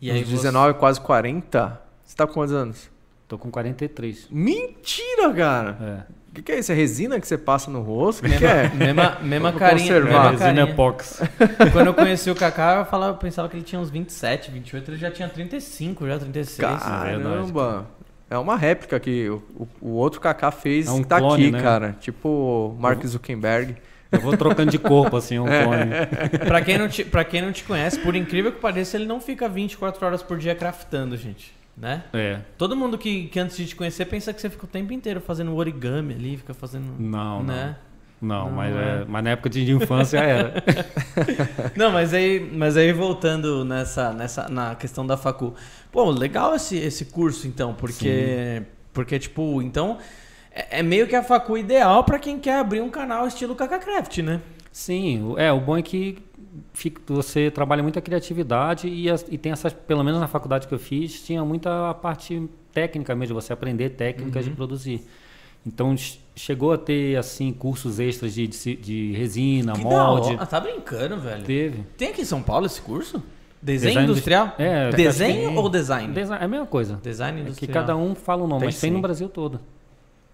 E 0.00 0.10
aí 0.10 0.22
Uns 0.22 0.28
você- 0.30 0.36
19, 0.36 0.78
quase 0.78 0.98
40? 0.98 1.78
Você 2.02 2.16
tá 2.16 2.26
com 2.26 2.32
quantos 2.32 2.54
anos? 2.54 2.90
Tô 3.28 3.36
com 3.36 3.50
43. 3.50 4.28
Mentira, 4.30 5.30
cara! 5.34 6.06
É. 6.08 6.12
O 6.30 6.34
que, 6.36 6.42
que 6.42 6.52
é 6.52 6.58
isso? 6.58 6.72
É 6.72 6.74
resina 6.74 7.20
que 7.20 7.28
você 7.28 7.36
passa 7.36 7.70
no 7.70 7.82
rosto? 7.82 8.24
O 8.26 8.30
que, 8.30 8.38
que 8.38 8.46
é? 8.46 8.68
Mesma, 8.70 9.18
mesma 9.22 9.52
carinha. 9.52 9.86
conservar. 10.00 10.30
mesma 10.32 10.46
Resina 10.46 10.70
epox. 10.70 11.20
Quando 11.72 11.86
eu 11.88 11.94
conheci 11.94 12.30
o 12.30 12.34
Kaká, 12.34 12.76
eu, 12.76 12.84
falava, 12.86 13.12
eu 13.12 13.18
pensava 13.18 13.46
que 13.48 13.56
ele 13.56 13.64
tinha 13.64 13.78
uns 13.80 13.90
27, 13.90 14.50
28, 14.50 14.90
ele 14.90 14.96
já 14.98 15.10
tinha 15.10 15.28
35, 15.28 16.06
já 16.06 16.18
36. 16.18 16.66
Caramba! 16.82 17.86
É 18.30 18.38
uma 18.38 18.56
réplica 18.56 18.98
que 18.98 19.28
o, 19.28 19.42
o- 19.54 19.68
o 19.82 19.90
outro 19.92 20.18
Kaká 20.20 20.50
fez 20.50 20.86
É 20.86 20.90
um 20.90 21.02
que 21.02 21.08
tá 21.08 21.18
clone, 21.18 21.42
aqui, 21.44 21.52
né? 21.52 21.62
cara. 21.62 21.96
Tipo 22.00 22.74
Mark 22.78 23.04
Zuckerberg. 23.06 23.76
Eu 24.10 24.20
vou 24.20 24.36
trocando 24.36 24.70
de 24.70 24.78
corpo, 24.78 25.16
assim, 25.16 25.38
um 25.38 25.44
clone. 25.44 26.38
pra, 26.46 26.62
quem 26.62 26.78
não 26.78 26.88
te, 26.88 27.04
pra 27.04 27.24
quem 27.24 27.42
não 27.42 27.52
te 27.52 27.64
conhece, 27.64 27.98
por 27.98 28.14
incrível 28.14 28.52
que 28.52 28.60
pareça, 28.60 28.96
ele 28.96 29.06
não 29.06 29.20
fica 29.20 29.48
24 29.48 30.04
horas 30.04 30.22
por 30.22 30.38
dia 30.38 30.54
craftando, 30.54 31.16
gente. 31.16 31.54
Né? 31.76 32.04
É. 32.12 32.40
Todo 32.56 32.74
mundo 32.74 32.96
que, 32.96 33.26
que 33.26 33.38
antes 33.38 33.56
de 33.56 33.66
te 33.66 33.76
conhecer 33.76 34.06
pensa 34.06 34.32
que 34.32 34.40
você 34.40 34.48
fica 34.48 34.64
o 34.64 34.68
tempo 34.68 34.92
inteiro 34.92 35.20
fazendo 35.20 35.54
origami 35.54 36.14
ali, 36.14 36.36
fica 36.36 36.54
fazendo. 36.54 36.94
Não, 36.98 37.42
né? 37.42 37.76
não. 37.80 37.86
Não, 38.18 38.46
Não, 38.46 38.50
mas, 38.50 38.74
é. 38.74 38.78
é, 38.78 39.04
mas 39.06 39.24
na 39.24 39.30
época 39.30 39.50
de 39.50 39.70
infância 39.70 40.18
era. 40.18 40.54
Não, 41.76 41.92
mas 41.92 42.14
aí, 42.14 42.50
mas 42.50 42.74
aí 42.76 42.90
voltando 42.90 43.62
nessa, 43.62 44.10
nessa, 44.12 44.48
na 44.48 44.74
questão 44.74 45.06
da 45.06 45.18
facu. 45.18 45.54
Pô, 45.92 46.10
legal 46.10 46.54
esse, 46.54 46.78
esse 46.78 47.04
curso 47.04 47.46
então, 47.46 47.74
porque, 47.74 48.62
porque 48.94 49.18
tipo, 49.18 49.60
então 49.60 49.98
é, 50.56 50.80
é 50.80 50.82
meio 50.82 51.06
que 51.06 51.14
a 51.14 51.22
facu 51.22 51.56
ideal 51.58 52.02
pra 52.04 52.18
quem 52.18 52.38
quer 52.38 52.58
abrir 52.58 52.80
um 52.80 52.90
canal 52.90 53.26
estilo 53.26 53.54
KakaCraft, 53.54 54.18
né? 54.18 54.40
Sim, 54.72 55.22
o- 55.32 55.38
é, 55.38 55.52
o 55.52 55.60
bom 55.60 55.76
é 55.76 55.82
que 55.82 56.18
fica- 56.72 57.00
você 57.06 57.50
trabalha 57.50 57.82
muita 57.82 58.00
criatividade 58.00 58.88
e, 58.88 59.10
as- 59.10 59.24
e 59.30 59.38
tem 59.38 59.52
essas, 59.52 59.72
pelo 59.72 60.02
menos 60.02 60.20
na 60.20 60.26
faculdade 60.28 60.66
que 60.66 60.74
eu 60.74 60.78
fiz, 60.78 61.24
tinha 61.24 61.44
muita 61.44 61.92
parte 61.94 62.42
técnica 62.72 63.14
mesmo, 63.14 63.34
você 63.40 63.52
aprender 63.52 63.90
técnicas 63.90 64.44
Uhum. 64.44 64.50
de 64.50 64.56
produzir. 64.56 65.00
Então 65.66 65.96
ch- 65.96 66.20
chegou 66.34 66.72
a 66.72 66.78
ter 66.78 67.16
assim 67.16 67.52
cursos 67.52 67.98
extras 67.98 68.32
de, 68.34 68.46
de, 68.46 68.76
de 68.76 69.12
resina, 69.14 69.72
Que 69.72 69.80
molde. 69.82 70.36
Ah, 70.38 70.46
tá 70.46 70.60
brincando, 70.60 71.18
velho. 71.18 71.42
Teve. 71.42 71.84
Tem 71.96 72.08
aqui 72.10 72.22
em 72.22 72.24
São 72.24 72.42
Paulo 72.42 72.66
esse 72.66 72.80
curso? 72.80 73.22
Desenho, 73.60 73.90
Design 73.94 74.10
industrial? 74.10 74.54
É, 74.58 74.90
Desenho 74.90 75.54
ou 75.56 75.68
design? 75.68 76.12
Design, 76.12 76.40
é 76.40 76.44
a 76.44 76.48
mesma 76.48 76.66
coisa. 76.66 77.00
Design 77.02 77.40
É 77.40 77.42
que 77.44 77.48
industrial. 77.48 77.72
cada 77.74 77.96
um 77.96 78.14
fala 78.14 78.44
o 78.44 78.46
nome, 78.46 78.60
Tem 78.60 78.68
mas 78.68 78.80
tem 78.80 78.90
sim. 78.90 78.94
no 78.96 79.02
Brasil 79.02 79.28
todo. 79.28 79.58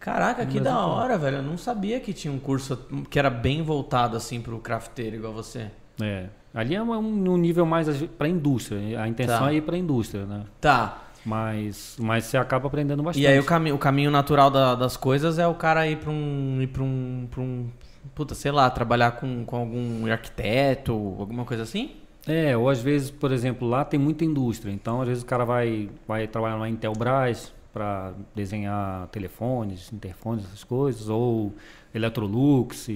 Caraca, 0.03 0.45
que 0.45 0.55
Mas 0.57 0.65
da 0.65 0.85
hora, 0.85 1.17
velho. 1.17 1.37
Eu 1.37 1.43
não 1.43 1.57
sabia 1.57 2.01
que 2.01 2.13
tinha 2.13 2.35
um 2.35 2.39
curso 2.39 2.77
que 3.09 3.19
era 3.19 3.31
bem 3.31 3.63
voltado 3.63 4.17
assim 4.17 4.41
pro 4.41 4.59
crafteiro 4.59 5.15
igual 5.17 5.33
você. 5.33 5.71
É. 6.03 6.27
Ali 6.53 6.75
é 6.75 6.83
um, 6.83 6.93
um 6.93 7.37
nível 7.37 7.65
mais 7.65 7.87
para 8.19 8.27
indústria. 8.29 9.01
A 9.01 9.07
intenção 9.07 9.45
Tá. 9.47 9.53
é 9.53 9.55
ir 9.55 9.63
para 9.63 9.79
indústria, 9.79 10.27
né? 10.27 10.43
Tá. 10.61 11.05
Mas, 11.25 11.97
mas 12.01 12.25
você 12.25 12.37
acaba 12.37 12.67
aprendendo 12.67 13.01
bastante. 13.01 13.23
E 13.23 13.27
aí 13.29 13.39
o, 13.39 13.45
cami 13.45 13.71
o 13.73 13.79
caminho 13.79 14.11
natural 14.11 14.51
da- 14.51 14.75
das 14.75 14.97
coisas 14.97 15.39
é 15.39 15.47
o 15.47 15.55
cara 15.55 15.87
ir 15.87 15.97
pra 15.99 16.11
um. 16.11 16.59
ir 16.61 16.67
pra 16.67 16.83
um. 16.83 17.29
Pra 17.31 17.41
um 17.41 17.69
puta, 18.13 18.35
sei 18.35 18.51
lá, 18.51 18.69
trabalhar 18.69 19.13
com, 19.13 19.45
com 19.45 19.57
algum 19.57 20.11
arquiteto, 20.11 20.93
alguma 20.93 21.45
coisa 21.45 21.63
assim? 21.63 21.93
É, 22.27 22.57
ou 22.57 22.69
às 22.69 22.81
vezes, 22.83 23.11
por 23.11 23.31
exemplo, 23.31 23.69
lá 23.69 23.85
tem 23.85 23.99
muita 24.01 24.25
indústria. 24.25 24.73
Então, 24.73 25.01
às 25.01 25.07
vezes 25.07 25.23
o 25.23 25.27
cara 25.27 25.45
vai, 25.45 25.89
vai 26.09 26.27
trabalhar 26.27 26.59
na 26.59 26.69
Intelbras 26.69 27.53
para 27.73 28.13
desenhar 28.35 29.09
telefones, 29.09 29.93
interfones, 29.93 30.45
essas 30.45 30.63
coisas, 30.65 31.09
ou 31.09 31.53
Electrolux, 31.95 32.89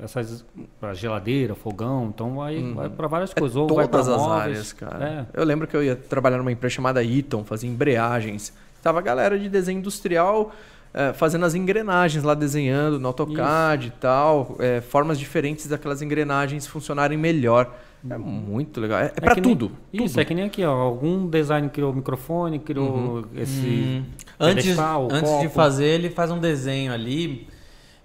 essas 0.00 0.44
para 0.80 0.94
geladeira, 0.94 1.54
fogão. 1.54 2.10
Então 2.14 2.36
vai, 2.36 2.62
vai 2.72 2.88
para 2.88 3.06
várias 3.06 3.34
coisas. 3.34 3.56
ou 3.56 3.66
vai 3.68 3.88
pra 3.88 4.00
Todas 4.00 4.08
as 4.08 4.20
móveis. 4.20 4.42
áreas, 4.42 4.72
cara. 4.72 5.28
É. 5.34 5.40
Eu 5.40 5.44
lembro 5.44 5.66
que 5.66 5.76
eu 5.76 5.82
ia 5.82 5.96
trabalhar 5.96 6.38
numa 6.38 6.52
empresa 6.52 6.74
chamada 6.74 7.04
Eaton, 7.04 7.44
fazia 7.44 7.68
embreagens. 7.68 8.52
Tava 8.82 8.98
a 8.98 9.02
galera 9.02 9.38
de 9.38 9.48
desenho 9.48 9.78
industrial 9.78 10.52
eh, 10.94 11.12
fazendo 11.14 11.46
as 11.46 11.54
engrenagens 11.54 12.22
lá, 12.22 12.34
desenhando 12.34 12.98
no 13.00 13.08
AutoCAD 13.08 13.86
e 13.86 13.90
tal, 13.92 14.56
eh, 14.58 14.80
formas 14.82 15.18
diferentes 15.18 15.66
daquelas 15.66 16.02
engrenagens 16.02 16.66
funcionarem 16.66 17.16
melhor. 17.16 17.74
É 18.10 18.18
muito 18.18 18.80
legal. 18.80 18.98
É, 19.00 19.06
é 19.06 19.08
pra 19.20 19.34
que 19.34 19.40
nem- 19.40 19.50
tudo. 19.56 19.72
Isso, 19.92 20.08
tudo. 20.14 20.20
é 20.20 20.24
que 20.24 20.34
nem 20.34 20.44
aqui, 20.44 20.64
ó. 20.64 20.72
Algum 20.72 21.28
design 21.28 21.68
criou 21.68 21.92
microfone, 21.92 22.58
criou 22.58 23.24
esse. 23.36 23.60
Hum. 23.60 24.04
Antes, 24.40 24.64
pedestal, 24.64 25.08
antes 25.10 25.40
de 25.40 25.48
fazer, 25.48 25.86
ele 25.86 26.10
faz 26.10 26.30
um 26.30 26.38
desenho 26.40 26.92
ali. 26.92 27.46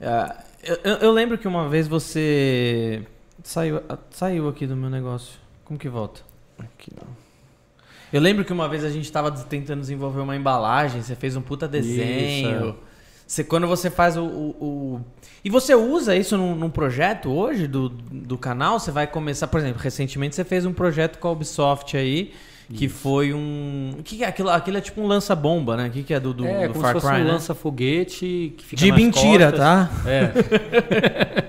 Ah, 0.01 0.43
eu, 0.63 0.97
eu- 1.01 1.11
lembro 1.11 1.37
que 1.37 1.47
uma 1.47 1.67
vez 1.67 1.87
você. 1.87 3.01
Saiu, 3.43 3.81
ah, 3.89 3.97
saiu 4.11 4.47
aqui 4.49 4.67
do 4.67 4.75
meu 4.75 4.89
negócio. 4.89 5.39
Como 5.65 5.79
que 5.79 5.89
volta? 5.89 6.21
Aqui, 6.59 6.91
ó. 7.01 7.05
Eu 8.13 8.21
lembro 8.21 8.45
que 8.45 8.53
uma 8.53 8.69
vez 8.69 8.83
a 8.83 8.89
gente 8.89 9.11
tava 9.11 9.29
des- 9.31 9.43
tentando 9.45 9.81
desenvolver 9.81 10.21
uma 10.21 10.35
embalagem, 10.35 11.01
você 11.01 11.15
fez 11.15 11.35
um 11.35 11.41
puta 11.41 11.67
desenho. 11.67 12.69
Isso, 12.69 12.75
Você, 13.27 13.43
quando 13.43 13.67
você 13.67 13.89
faz 13.89 14.15
o, 14.15 14.23
o, 14.23 14.49
o- 14.95 15.01
E 15.43 15.49
você 15.49 15.75
usa 15.75 16.15
isso 16.15 16.37
num, 16.37 16.55
num 16.55 16.69
projeto 16.69 17.29
hoje 17.29 17.67
do, 17.67 17.89
do 17.89 18.37
canal? 18.37 18.79
Você 18.79 18.89
vai 18.89 19.05
começar, 19.05 19.47
por 19.47 19.59
exemplo, 19.59 19.81
recentemente 19.81 20.35
você 20.35 20.43
fez 20.45 20.65
um 20.65 20.71
projeto 20.73 21.19
com 21.19 21.27
a 21.27 21.31
Ubisoft 21.31 21.97
aí, 21.97 22.33
que 22.73 22.89
foi 22.89 23.33
um. 23.33 23.91
O 23.97 24.03
que, 24.03 24.23
é 24.23 24.27
aquilo? 24.27 24.49
Aquilo 24.49 24.77
é 24.77 24.81
tipo 24.81 24.99
um 25.01 25.07
lança-bomba, 25.07 25.77
né? 25.77 25.87
O 25.87 25.91
que, 25.91 26.03
que 26.03 26.13
é 26.13 26.19
do, 26.19 26.33
do, 26.33 26.45
é, 26.45 26.67
do 26.67 26.73
como 26.73 26.83
Far 26.85 26.95
se 26.95 27.01
fosse 27.01 27.13
Cry, 27.13 27.21
um 27.21 27.25
né? 27.25 27.31
lança-foguete 27.31 28.53
que 28.57 28.65
fica 28.65 28.81
De 28.83 28.89
nas 28.91 28.99
mentira, 28.99 29.51
costas. 29.51 29.59
tá? 29.59 29.89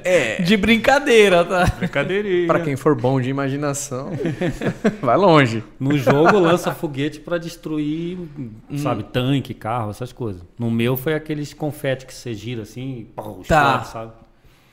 É, 0.04 0.42
De 0.42 0.56
brincadeira, 0.56 1.44
tá? 1.44 1.66
brincadeirinha. 1.78 2.46
Pra 2.46 2.60
quem 2.60 2.76
for 2.76 2.94
bom 2.94 3.20
de 3.20 3.28
imaginação, 3.30 4.10
vai 5.02 5.16
longe. 5.16 5.62
No 5.78 5.98
jogo 5.98 6.38
lança 6.38 6.72
foguete 6.72 7.20
pra 7.20 7.38
destruir, 7.38 8.18
Hum. 8.38 8.50
sabe, 8.78 9.02
tanque, 9.04 9.54
carro, 9.54 9.90
essas 9.90 10.12
coisas. 10.12 10.42
No 10.58 10.70
meu 10.70 10.96
foi 10.96 11.14
aqueles 11.14 11.52
confete 11.52 12.06
que 12.06 12.14
você 12.14 12.32
gira 12.34 12.62
assim, 12.62 13.00
e 13.00 13.04
pau, 13.04 13.42
Tá. 13.46 13.82
sabe? 13.84 14.12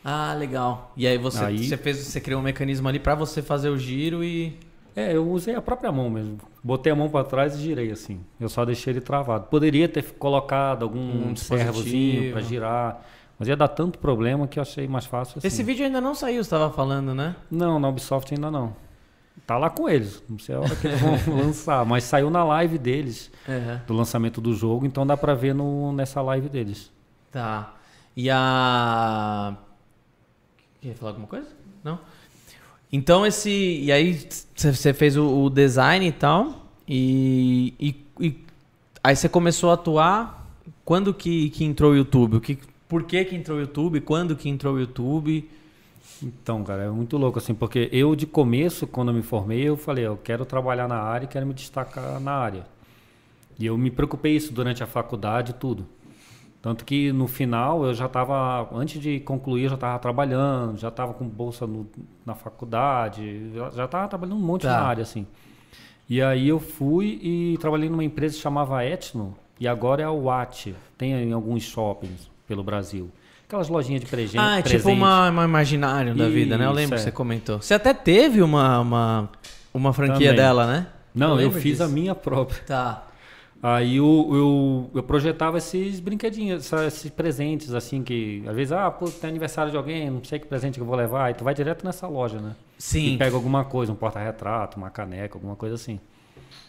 Ah, 0.03 0.35
legal. 0.37 0.93
E 0.95 1.07
aí 1.07 1.17
você, 1.17 1.43
Aí- 1.43 1.67
você 1.67 1.75
fez, 1.77 1.97
você 1.97 2.21
criou 2.21 2.39
um 2.39 2.43
mecanismo 2.43 2.87
ali 2.87 2.99
pra 2.99 3.15
você 3.15 3.41
fazer 3.41 3.69
o 3.69 3.77
giro 3.77 4.23
e. 4.23 4.53
É, 4.95 5.13
eu 5.13 5.29
usei 5.29 5.53
a 5.55 5.61
própria 5.61 5.91
mão 5.91 6.09
mesmo. 6.09 6.37
Botei 6.63 6.91
a 6.91 6.95
mão 6.95 7.09
pra 7.09 7.23
trás 7.23 7.55
e 7.55 7.61
girei 7.61 7.91
assim. 7.91 8.21
Eu 8.39 8.47
só 8.47 8.63
deixei 8.63 8.93
ele 8.93 9.01
travado. 9.01 9.47
Poderia 9.47 9.89
ter 9.89 10.03
colocado 10.13 10.83
algum 10.83 11.31
Um 11.31 11.35
servozinho 11.35 12.31
pra 12.31 12.41
girar, 12.41 13.05
mas 13.37 13.49
ia 13.49 13.57
dar 13.57 13.67
tanto 13.67 13.99
problema 13.99 14.47
que 14.47 14.57
eu 14.57 14.61
achei 14.61 14.87
mais 14.87 15.05
fácil 15.05 15.37
assim. 15.39 15.47
Esse 15.47 15.63
vídeo 15.63 15.85
ainda 15.85 15.99
não 15.99 16.15
saiu, 16.15 16.41
você 16.43 16.49
tava 16.49 16.71
falando, 16.71 17.13
né? 17.13 17.35
Não, 17.51 17.77
na 17.77 17.89
Ubisoft 17.89 18.33
ainda 18.33 18.49
não. 18.49 18.73
Tá 19.45 19.57
lá 19.57 19.69
com 19.69 19.89
eles. 19.89 20.23
Não 20.29 20.39
sei 20.39 20.55
a 20.55 20.61
hora 20.61 20.75
que 20.75 20.87
eles 20.87 20.99
vão 21.01 21.17
lançar, 21.37 21.85
mas 21.85 22.05
saiu 22.05 22.29
na 22.29 22.43
live 22.45 22.77
deles, 22.77 23.29
do 23.85 23.93
lançamento 23.93 24.39
do 24.39 24.53
jogo, 24.53 24.85
então 24.85 25.05
dá 25.05 25.17
pra 25.17 25.33
ver 25.33 25.53
no, 25.53 25.91
nessa 25.91 26.21
live 26.21 26.47
deles. 26.47 26.89
Tá. 27.31 27.73
E 28.15 28.29
a. 28.31 29.57
Quer 30.79 30.93
falar 30.93 31.11
alguma 31.11 31.27
coisa? 31.27 31.47
Não? 31.83 31.99
Então 32.95 33.25
esse. 33.25 33.49
E 33.49 33.91
aí 33.91 34.25
você 34.55 34.93
fez 34.93 35.17
o, 35.17 35.43
o 35.43 35.49
design 35.49 36.07
e 36.07 36.11
tal. 36.13 36.65
E, 36.87 37.73
e, 37.77 37.95
e 38.25 38.45
aí 39.03 39.15
você 39.15 39.27
começou 39.27 39.69
a 39.69 39.73
atuar. 39.73 40.43
Quando 40.85 41.13
que, 41.13 41.49
que 41.49 41.65
entrou 41.65 41.91
o 41.91 41.95
YouTube? 41.95 42.37
O 42.37 42.41
que, 42.41 42.57
por 42.87 43.03
que, 43.03 43.25
que 43.25 43.35
entrou 43.35 43.57
o 43.57 43.61
YouTube? 43.61 43.99
Quando 43.99 44.35
que 44.35 44.47
entrou 44.47 44.75
o 44.75 44.79
YouTube? 44.79 45.49
Então, 46.23 46.63
cara, 46.63 46.83
é 46.83 46.89
muito 46.89 47.17
louco 47.17 47.37
assim, 47.37 47.53
porque 47.53 47.89
eu 47.91 48.15
de 48.15 48.25
começo, 48.25 48.87
quando 48.87 49.09
eu 49.09 49.15
me 49.15 49.21
formei, 49.21 49.67
eu 49.67 49.75
falei, 49.75 50.05
eu 50.05 50.15
quero 50.15 50.45
trabalhar 50.45 50.87
na 50.87 50.95
área 50.95 51.25
e 51.25 51.27
quero 51.27 51.45
me 51.45 51.53
destacar 51.53 52.19
na 52.21 52.31
área. 52.31 52.65
E 53.59 53.65
eu 53.65 53.77
me 53.77 53.91
preocupei 53.91 54.35
isso 54.35 54.53
durante 54.53 54.81
a 54.81 54.87
faculdade 54.87 55.53
tudo. 55.53 55.85
Tanto 56.65 56.83
que 56.83 57.11
no 57.11 57.27
final 57.27 57.85
eu 57.85 57.93
já 57.93 58.07
estava, 58.07 58.67
antes 58.73 58.99
de 58.99 59.19
concluir, 59.19 59.65
eu 59.65 59.69
já 59.69 59.75
estava 59.75 59.99
trabalhando, 59.99 60.79
já 60.79 60.87
estava 60.87 61.13
com 61.13 61.23
bolsa 61.23 61.67
no- 61.67 61.85
na 62.25 62.33
faculdade, 62.33 63.51
já 63.75 63.85
estava 63.85 64.07
trabalhando 64.07 64.37
um 64.37 64.41
monte 64.43 64.63
Tá. 64.63 64.69
na 64.71 64.79
área, 64.81 65.03
assim. 65.03 65.27
E 66.09 66.19
aí 66.23 66.49
eu 66.49 66.59
fui 66.59 67.19
e 67.21 67.55
trabalhei 67.59 67.87
numa 67.87 68.03
empresa 68.03 68.35
que 68.35 68.41
chamava 68.41 68.83
Etno, 68.83 69.35
e 69.59 69.67
agora 69.67 70.01
é 70.01 70.05
a 70.05 70.11
Watt, 70.11 70.73
tem 70.97 71.11
em 71.13 71.33
alguns 71.33 71.61
shoppings 71.61 72.31
pelo 72.47 72.63
Brasil. 72.63 73.11
Aquelas 73.47 73.69
lojinhas 73.69 74.01
de 74.01 74.07
pregen- 74.07 74.41
Ah, 74.41 74.57
é 74.57 74.61
presente. 74.63 74.79
tipo 74.79 74.89
uma, 74.91 75.29
uma 75.29 75.45
imaginário 75.45 76.15
da 76.15 76.27
vida, 76.27 76.57
né? 76.57 76.65
Eu 76.65 76.71
lembro 76.71 76.95
é. 76.95 76.97
que 76.97 77.03
você 77.03 77.11
comentou. 77.11 77.61
Você 77.61 77.75
até 77.75 77.93
teve 77.93 78.41
uma, 78.41 78.79
uma, 78.79 79.29
uma 79.71 79.93
franquia 79.93 80.29
Também. 80.31 80.35
dela, 80.35 80.65
né? 80.65 80.87
Não, 81.13 81.29
eu, 81.29 81.35
lembro 81.35 81.61
fiz 81.61 81.73
disso. 81.73 81.83
a 81.83 81.87
minha 81.87 82.15
própria. 82.15 82.63
Tá. 82.65 83.03
Aí 83.67 83.95
eu, 83.95 84.29
eu, 84.31 84.91
eu 84.93 85.01
projetava 85.01 85.57
esses 85.57 85.99
brinquedinhos, 85.99 86.71
esses 86.71 87.09
presentes, 87.09 87.73
assim, 87.73 88.03
que 88.03 88.43
às 88.45 88.55
vezes, 88.55 88.71
ah, 88.71 88.91
pô, 88.91 89.09
tem 89.09 89.27
aniversário 89.27 89.71
de 89.71 89.77
alguém, 89.77 90.07
não 90.07 90.23
sei 90.23 90.37
que 90.37 90.45
presente 90.45 90.75
que 90.75 90.81
eu 90.81 90.85
vou 90.85 90.95
levar, 90.95 91.25
aí 91.25 91.33
tu 91.33 91.43
vai 91.43 91.51
direto 91.55 91.83
nessa 91.83 92.05
loja, 92.07 92.39
né? 92.39 92.55
Sim. 92.77 93.15
E 93.15 93.17
pega 93.17 93.35
alguma 93.35 93.65
coisa, 93.65 93.91
um 93.91 93.95
porta-retrato, 93.95 94.77
uma 94.77 94.91
caneca, 94.91 95.35
alguma 95.35 95.55
coisa 95.55 95.73
assim. 95.73 95.99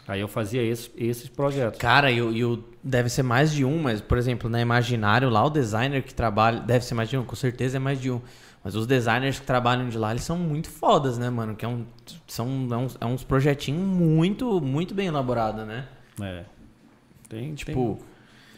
Aí 0.08 0.22
eu 0.22 0.28
fazia 0.28 0.62
esses, 0.62 0.90
esses 0.96 1.28
projetos. 1.28 1.78
Cara, 1.78 2.10
e, 2.10 2.16
e 2.16 2.42
o- 2.44 2.64
deve 2.82 3.10
ser 3.10 3.22
mais 3.24 3.52
de 3.52 3.62
um, 3.62 3.78
mas, 3.82 4.00
por 4.00 4.16
exemplo, 4.16 4.48
na 4.48 4.58
Imaginário, 4.62 5.28
lá 5.28 5.44
o 5.44 5.50
designer 5.50 6.02
que 6.02 6.14
trabalha. 6.14 6.60
Deve 6.60 6.82
ser 6.82 6.94
mais 6.94 7.10
de 7.10 7.18
um, 7.18 7.24
com 7.24 7.36
certeza 7.36 7.76
é 7.76 7.80
mais 7.80 8.00
de 8.00 8.10
um. 8.10 8.22
Mas 8.64 8.74
os 8.74 8.86
designers 8.86 9.38
que 9.38 9.44
trabalham 9.44 9.88
de 9.90 9.98
lá, 9.98 10.12
eles 10.12 10.22
são 10.24 10.38
muito 10.38 10.70
fodas, 10.70 11.18
né, 11.18 11.28
mano? 11.28 11.54
Que 11.54 11.64
é, 11.66 11.68
um, 11.68 11.84
são, 12.26 12.46
é, 12.70 12.76
uns, 12.76 12.96
é 13.02 13.04
uns 13.04 13.22
projetinhos 13.22 13.82
muito, 13.82 14.60
muito 14.62 14.94
bem 14.94 15.08
elaborados, 15.08 15.66
né? 15.66 15.84
É. 16.22 16.44
Tem, 17.28 17.54
Tipo, 17.54 17.98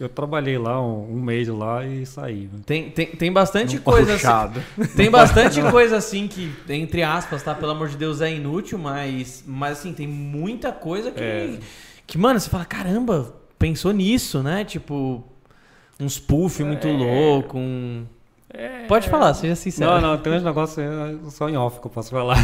Eu 0.01 0.09
trabalhei 0.09 0.57
lá 0.59 0.81
um, 0.81 1.15
um 1.15 1.21
mês 1.21 1.49
lá 1.49 1.85
e 1.85 2.07
saí. 2.07 2.49
né? 2.53 2.61
tem, 2.65 2.91
tem, 2.91 3.07
tem 3.07 3.33
bastante 3.33 3.79
coisa 3.81 4.15
assim. 4.15 4.61
Tem 4.97 5.11
bastante 5.11 5.61
coisa 5.71 5.97
assim 5.97 6.29
que, 6.29 6.53
entre 6.69 7.03
aspas, 7.03 7.43
tá? 7.43 7.55
Pelo 7.55 7.73
amor 7.73 7.89
de 7.89 7.97
Deus, 7.97 8.21
é 8.21 8.33
inútil, 8.33 8.79
mas, 8.79 9.43
mas 9.47 9.79
assim, 9.79 9.93
tem 9.93 10.07
muita 10.07 10.71
coisa 10.71 11.11
que, 11.11 11.21
É. 11.21 11.59
que, 12.07 12.17
mano, 12.17 12.39
você 12.39 12.49
fala, 12.49 12.65
caramba, 12.65 13.35
pensou 13.59 13.93
nisso, 13.93 14.41
né? 14.43 14.65
Tipo, 14.65 15.25
uns 15.99 16.19
puff 16.19 16.63
muito 16.63 16.87
louco, 16.89 17.59
um... 17.59 18.07
Pode 18.87 19.09
falar, 19.11 19.35
seja 19.35 19.55
sincero. 19.57 19.91
Não, 19.91 20.01
não, 20.01 20.17
tem 20.19 20.33
uns 20.33 20.43
negócios 20.43 20.79
é, 20.79 21.31
só 21.31 21.49
em 21.51 21.57
off 21.57 21.81
que 21.81 21.87
eu 21.87 21.91
posso 21.91 22.11
falar. 22.11 22.39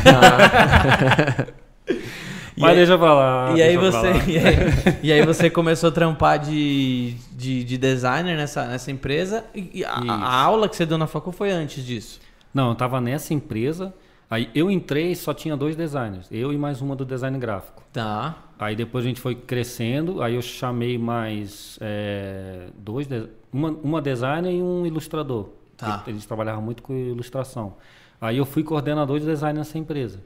E 1.88 1.94
Mas 2.56 2.70
aí- 2.70 2.76
deixa 2.76 2.96
pra 2.98 3.14
lá. 3.14 3.52
E 3.56 3.62
aí, 3.62 3.76
você, 3.76 4.12
e, 4.30 4.38
aí, 4.38 4.98
e 5.02 5.12
aí 5.12 5.24
você 5.26 5.50
começou 5.50 5.88
a 5.88 5.92
trampar 5.92 6.38
de, 6.38 7.14
de, 7.32 7.64
de 7.64 7.76
designer 7.78 8.36
nessa, 8.36 8.66
nessa 8.66 8.90
empresa. 8.90 9.44
E 9.54 9.84
a, 9.84 9.90
a 9.92 10.42
aula 10.42 10.68
que 10.68 10.76
você 10.76 10.86
deu 10.86 10.96
na 10.98 11.06
facul 11.06 11.32
foi 11.32 11.50
antes 11.50 11.84
disso. 11.84 12.20
Não, 12.52 12.70
eu 12.70 12.74
tava 12.74 13.00
nessa 13.00 13.34
empresa. 13.34 13.92
Aí 14.30 14.48
eu 14.54 14.70
entrei 14.70 15.12
e 15.12 15.16
só 15.16 15.34
tinha 15.34 15.56
dois 15.56 15.76
designers. 15.76 16.26
Eu 16.30 16.52
e 16.52 16.56
mais 16.58 16.80
uma 16.80 16.96
do 16.96 17.04
design 17.04 17.38
gráfico. 17.38 17.82
Tá. 17.92 18.36
Aí 18.58 18.74
depois 18.74 19.04
a 19.04 19.08
gente 19.08 19.20
foi 19.20 19.34
crescendo. 19.34 20.22
Aí 20.22 20.34
eu 20.34 20.42
chamei 20.42 20.96
mais 20.96 21.78
é, 21.80 22.68
dois, 22.78 23.06
uma, 23.52 23.70
uma 23.70 24.00
designer 24.00 24.52
e 24.52 24.62
um 24.62 24.86
ilustrador. 24.86 25.48
Tá. 25.76 26.02
Eles 26.06 26.24
trabalhavam 26.24 26.62
muito 26.62 26.82
com 26.82 26.94
ilustração. 26.94 27.74
Aí 28.20 28.38
eu 28.38 28.46
fui 28.46 28.62
coordenador 28.62 29.18
de 29.18 29.26
design 29.26 29.58
nessa 29.58 29.76
empresa. 29.76 30.20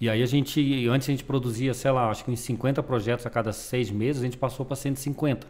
E 0.00 0.08
aí 0.08 0.22
a 0.22 0.26
gente, 0.26 0.88
antes 0.88 1.08
a 1.08 1.12
gente 1.12 1.24
produzia, 1.24 1.74
sei 1.74 1.90
lá, 1.90 2.10
acho 2.10 2.24
que 2.24 2.30
uns 2.30 2.40
50 2.40 2.82
projetos 2.82 3.26
a 3.26 3.30
cada 3.30 3.52
seis 3.52 3.90
meses, 3.90 4.22
a 4.22 4.24
gente 4.24 4.36
passou 4.36 4.64
para 4.64 4.76
150. 4.76 5.46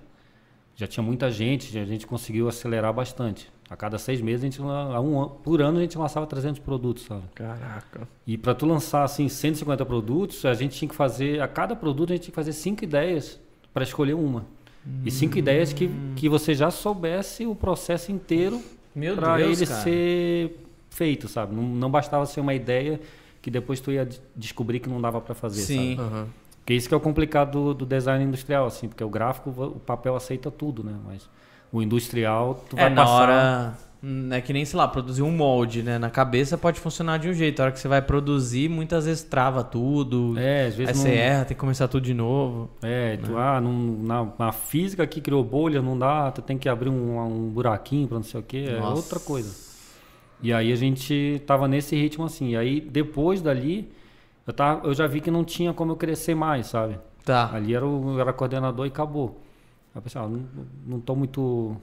Já 0.75 0.87
tinha 0.87 1.03
muita 1.03 1.31
gente, 1.31 1.77
a 1.77 1.85
gente 1.85 2.07
conseguiu 2.07 2.49
acelerar 2.49 2.93
bastante. 2.93 3.51
A 3.69 3.77
cada 3.77 3.99
seis 3.99 4.21
meses, 4.23 4.43
a 4.43 4.47
gente, 4.47 4.63
a 4.63 5.01
um, 5.01 5.29
por 5.29 5.61
ano, 5.61 5.79
a 5.79 5.83
gente 5.83 5.99
lançava 5.99 6.27
300 6.27 6.61
produtos, 6.61 7.05
sabe? 7.05 7.25
Caraca. 7.35 8.09
E 8.27 8.39
para 8.39 8.55
tu 8.55 8.65
lançar 8.65 9.03
assim 9.03 9.29
150 9.29 9.85
produtos, 9.85 10.45
a 10.47 10.55
gente 10.55 10.79
tinha 10.79 10.89
que 10.89 10.95
fazer, 10.95 11.43
a 11.43 11.49
cada 11.49 11.77
produto 11.77 12.13
a 12.13 12.17
gente 12.17 12.25
tinha 12.25 12.33
que 12.33 12.37
fazer 12.37 12.53
cinco 12.53 12.85
ideias 12.85 13.39
para 13.75 13.83
escolher 13.83 14.15
uma. 14.15 14.47
E 15.05 15.11
cinco 15.11 15.37
ideias 15.37 15.73
que, 15.73 15.91
que 16.17 16.29
você 16.29 16.55
já 16.55 16.71
soubesse 16.71 17.45
o 17.45 17.55
processo 17.55 18.11
inteiro 18.11 18.63
para 19.15 19.41
ele 19.41 19.67
cara. 19.67 19.81
ser 19.83 20.57
feito, 20.89 21.29
sabe? 21.29 21.55
Não, 21.55 21.63
não 21.63 21.91
bastava 21.91 22.25
ser 22.25 22.41
uma 22.41 22.55
ideia 22.55 22.99
que 23.43 23.51
depois 23.51 23.81
tu 23.81 23.91
ia 23.93 24.05
de- 24.05 24.21
descobrir 24.37 24.81
que 24.81 24.89
não 24.89 25.01
dava 25.01 25.21
para 25.21 25.35
fazer, 25.35 25.63
Sim. 25.63 25.97
sabe? 25.97 26.09
Aham. 26.09 26.27
Porque 26.61 26.75
isso 26.75 26.87
que 26.89 26.93
é 26.95 26.97
o 26.97 27.01
complicado 27.01 27.53
do, 27.53 27.75
do 27.75 27.87
design 27.87 28.23
industrial, 28.25 28.67
assim, 28.67 28.89
porque 28.89 29.03
o 29.03 29.09
gráfico, 29.09 29.49
o 29.51 29.81
papel 29.81 30.15
aceita 30.15 30.51
tudo, 30.51 30.85
né? 30.85 30.93
Mas 31.07 31.27
o 31.73 31.81
industrial, 31.83 32.63
tu 32.69 32.77
É, 32.77 32.83
vai 32.83 32.91
na 32.91 33.03
passar... 33.05 33.13
hora. 33.23 33.75
hum, 34.03 34.29
É 34.31 34.41
que 34.43 34.53
nem, 34.53 34.65
sei 34.67 34.77
lá, 34.77 34.87
produzir 34.87 35.23
um 35.23 35.31
molde, 35.31 35.83
né? 35.83 35.99
Na 35.99 36.11
cabeça 36.11 36.59
pode 36.59 36.79
funcionar 36.79 37.19
de 37.19 37.29
um 37.29 37.33
jeito. 37.33 37.61
A 37.61 37.65
hora 37.65 37.73
que 37.73 37.79
você 37.81 37.89
vai 37.89 38.03
produzir, 38.03 38.69
muitas 38.69 39.07
vezes 39.07 39.23
trava 39.23 39.65
tudo. 39.65 40.35
É, 40.39 40.67
às 40.67 40.73
aí 40.75 40.79
vezes 40.79 40.99
você 40.99 41.09
não... 41.09 41.15
erra, 41.15 41.45
tem 41.47 41.55
que 41.57 41.61
começar 41.61 41.89
tudo 41.89 42.03
de 42.05 42.13
novo. 42.13 42.69
É, 42.83 43.17
tu, 43.17 43.35
ah, 43.39 43.61
não, 43.63 43.73
na, 43.73 44.29
na 44.39 44.53
física 44.53 45.07
que 45.07 45.23
criou 45.23 45.43
bolha, 45.43 45.81
não 45.81 45.99
dá, 45.99 46.31
tu 46.31 46.43
tem 46.43 46.59
que 46.59 46.69
abrir 46.69 46.91
um, 46.91 47.19
um 47.19 47.49
buraquinho 47.49 48.07
pra 48.07 48.17
não 48.19 48.25
sei 48.25 48.41
o 48.41 48.43
que, 48.43 48.69
é 48.69 48.79
Nossa. 48.79 48.95
outra 48.97 49.19
coisa. 49.21 49.68
E 50.41 50.53
aí 50.53 50.73
a 50.73 50.77
gente 50.77 51.43
tava 51.47 51.67
nesse 51.67 51.97
ritmo 51.97 52.25
assim. 52.25 52.51
E 52.51 52.57
aí 52.57 52.81
depois 52.81 53.43
dali, 53.43 53.91
eu, 54.47 54.53
tava, 54.53 54.87
eu 54.87 54.95
já 54.95 55.07
vi 55.07 55.21
que 55.21 55.31
não 55.31 55.45
tinha 55.45 55.73
como 55.73 55.93
eu 55.93 55.97
crescer 55.97 56.35
mais, 56.35 56.67
sabe? 56.67 56.99
Tá. 57.25 57.51
Ali 57.53 57.75
era, 57.75 57.87
o, 57.87 58.15
eu 58.15 58.21
era 58.21 58.33
coordenador 58.33 58.87
e 58.87 58.89
acabou. 58.89 59.41
Aí 59.95 60.01
pensei, 60.01 60.21
ah, 60.21 60.29
não, 60.29 60.47
não 60.87 61.01
tô 61.01 61.15
muito. 61.15 61.77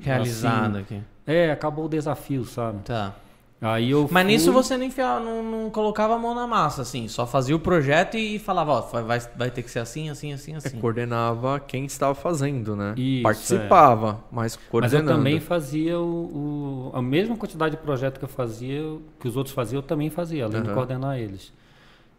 Realizado 0.00 0.76
assim, 0.76 0.96
aqui. 0.96 1.02
É, 1.26 1.50
acabou 1.50 1.86
o 1.86 1.88
desafio, 1.88 2.44
sabe? 2.44 2.82
Tá. 2.84 3.14
Aí 3.60 3.90
eu 3.90 4.08
Mas 4.10 4.24
fui- 4.24 4.32
nisso 4.32 4.52
você 4.52 4.76
não, 4.76 4.84
enfiava, 4.84 5.18
não, 5.18 5.42
não 5.42 5.70
colocava 5.70 6.14
a 6.14 6.18
mão 6.18 6.32
na 6.34 6.46
massa, 6.46 6.82
assim. 6.82 7.08
Só 7.08 7.26
fazia 7.26 7.56
o 7.56 7.58
projeto 7.58 8.16
e 8.16 8.38
falava, 8.38 8.72
ó, 8.72 8.80
vai, 9.02 9.18
vai 9.36 9.50
ter 9.50 9.62
que 9.64 9.70
ser 9.70 9.80
assim, 9.80 10.08
assim, 10.10 10.32
assim, 10.32 10.52
É, 10.54 10.56
assim. 10.58 10.78
coordenava 10.80 11.58
quem 11.58 11.84
estava 11.84 12.14
fazendo, 12.14 12.76
né? 12.76 12.94
Isso, 12.96 13.22
Participava, 13.24 14.22
mas 14.30 14.54
Mas 14.54 14.62
eu 14.62 14.68
coordenando. 14.70 15.08
também 15.08 15.40
fazia 15.40 15.98
o, 15.98 16.90
o- 16.92 16.96
a 16.96 17.02
mesma 17.02 17.36
quantidade 17.36 17.76
de 17.76 17.82
projeto 17.82 18.18
que 18.18 18.24
eu 18.24 18.28
fazia, 18.28 18.80
que 19.18 19.26
os 19.26 19.36
outros 19.36 19.54
faziam, 19.54 19.78
eu 19.78 19.82
também 19.86 20.08
fazia, 20.08 20.44
além 20.44 20.62
de 20.62 20.68
Aham. 20.68 20.74
coordenar 20.76 21.18
eles. 21.18 21.52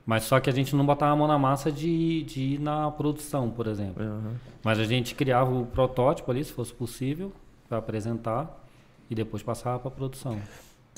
Mas 0.05 0.23
só 0.23 0.39
que 0.39 0.49
a 0.49 0.53
gente 0.53 0.75
não 0.75 0.85
botava 0.85 1.13
a 1.13 1.15
mão 1.15 1.27
na 1.27 1.37
massa 1.37 1.71
de, 1.71 2.23
de 2.23 2.41
ir 2.55 2.59
na 2.59 2.89
produção, 2.91 3.49
por 3.49 3.67
exemplo. 3.67 4.03
Aham. 4.03 4.33
Mas 4.63 4.79
a 4.79 4.83
gente 4.83 5.15
criava 5.15 5.53
o 5.53 5.65
protótipo 5.67 6.31
ali, 6.31 6.43
se 6.43 6.51
fosse 6.51 6.73
possível, 6.73 7.31
para 7.69 7.77
apresentar 7.77 8.65
e 9.09 9.15
depois 9.15 9.43
passava 9.43 9.79
para 9.79 9.91
produção. 9.91 10.39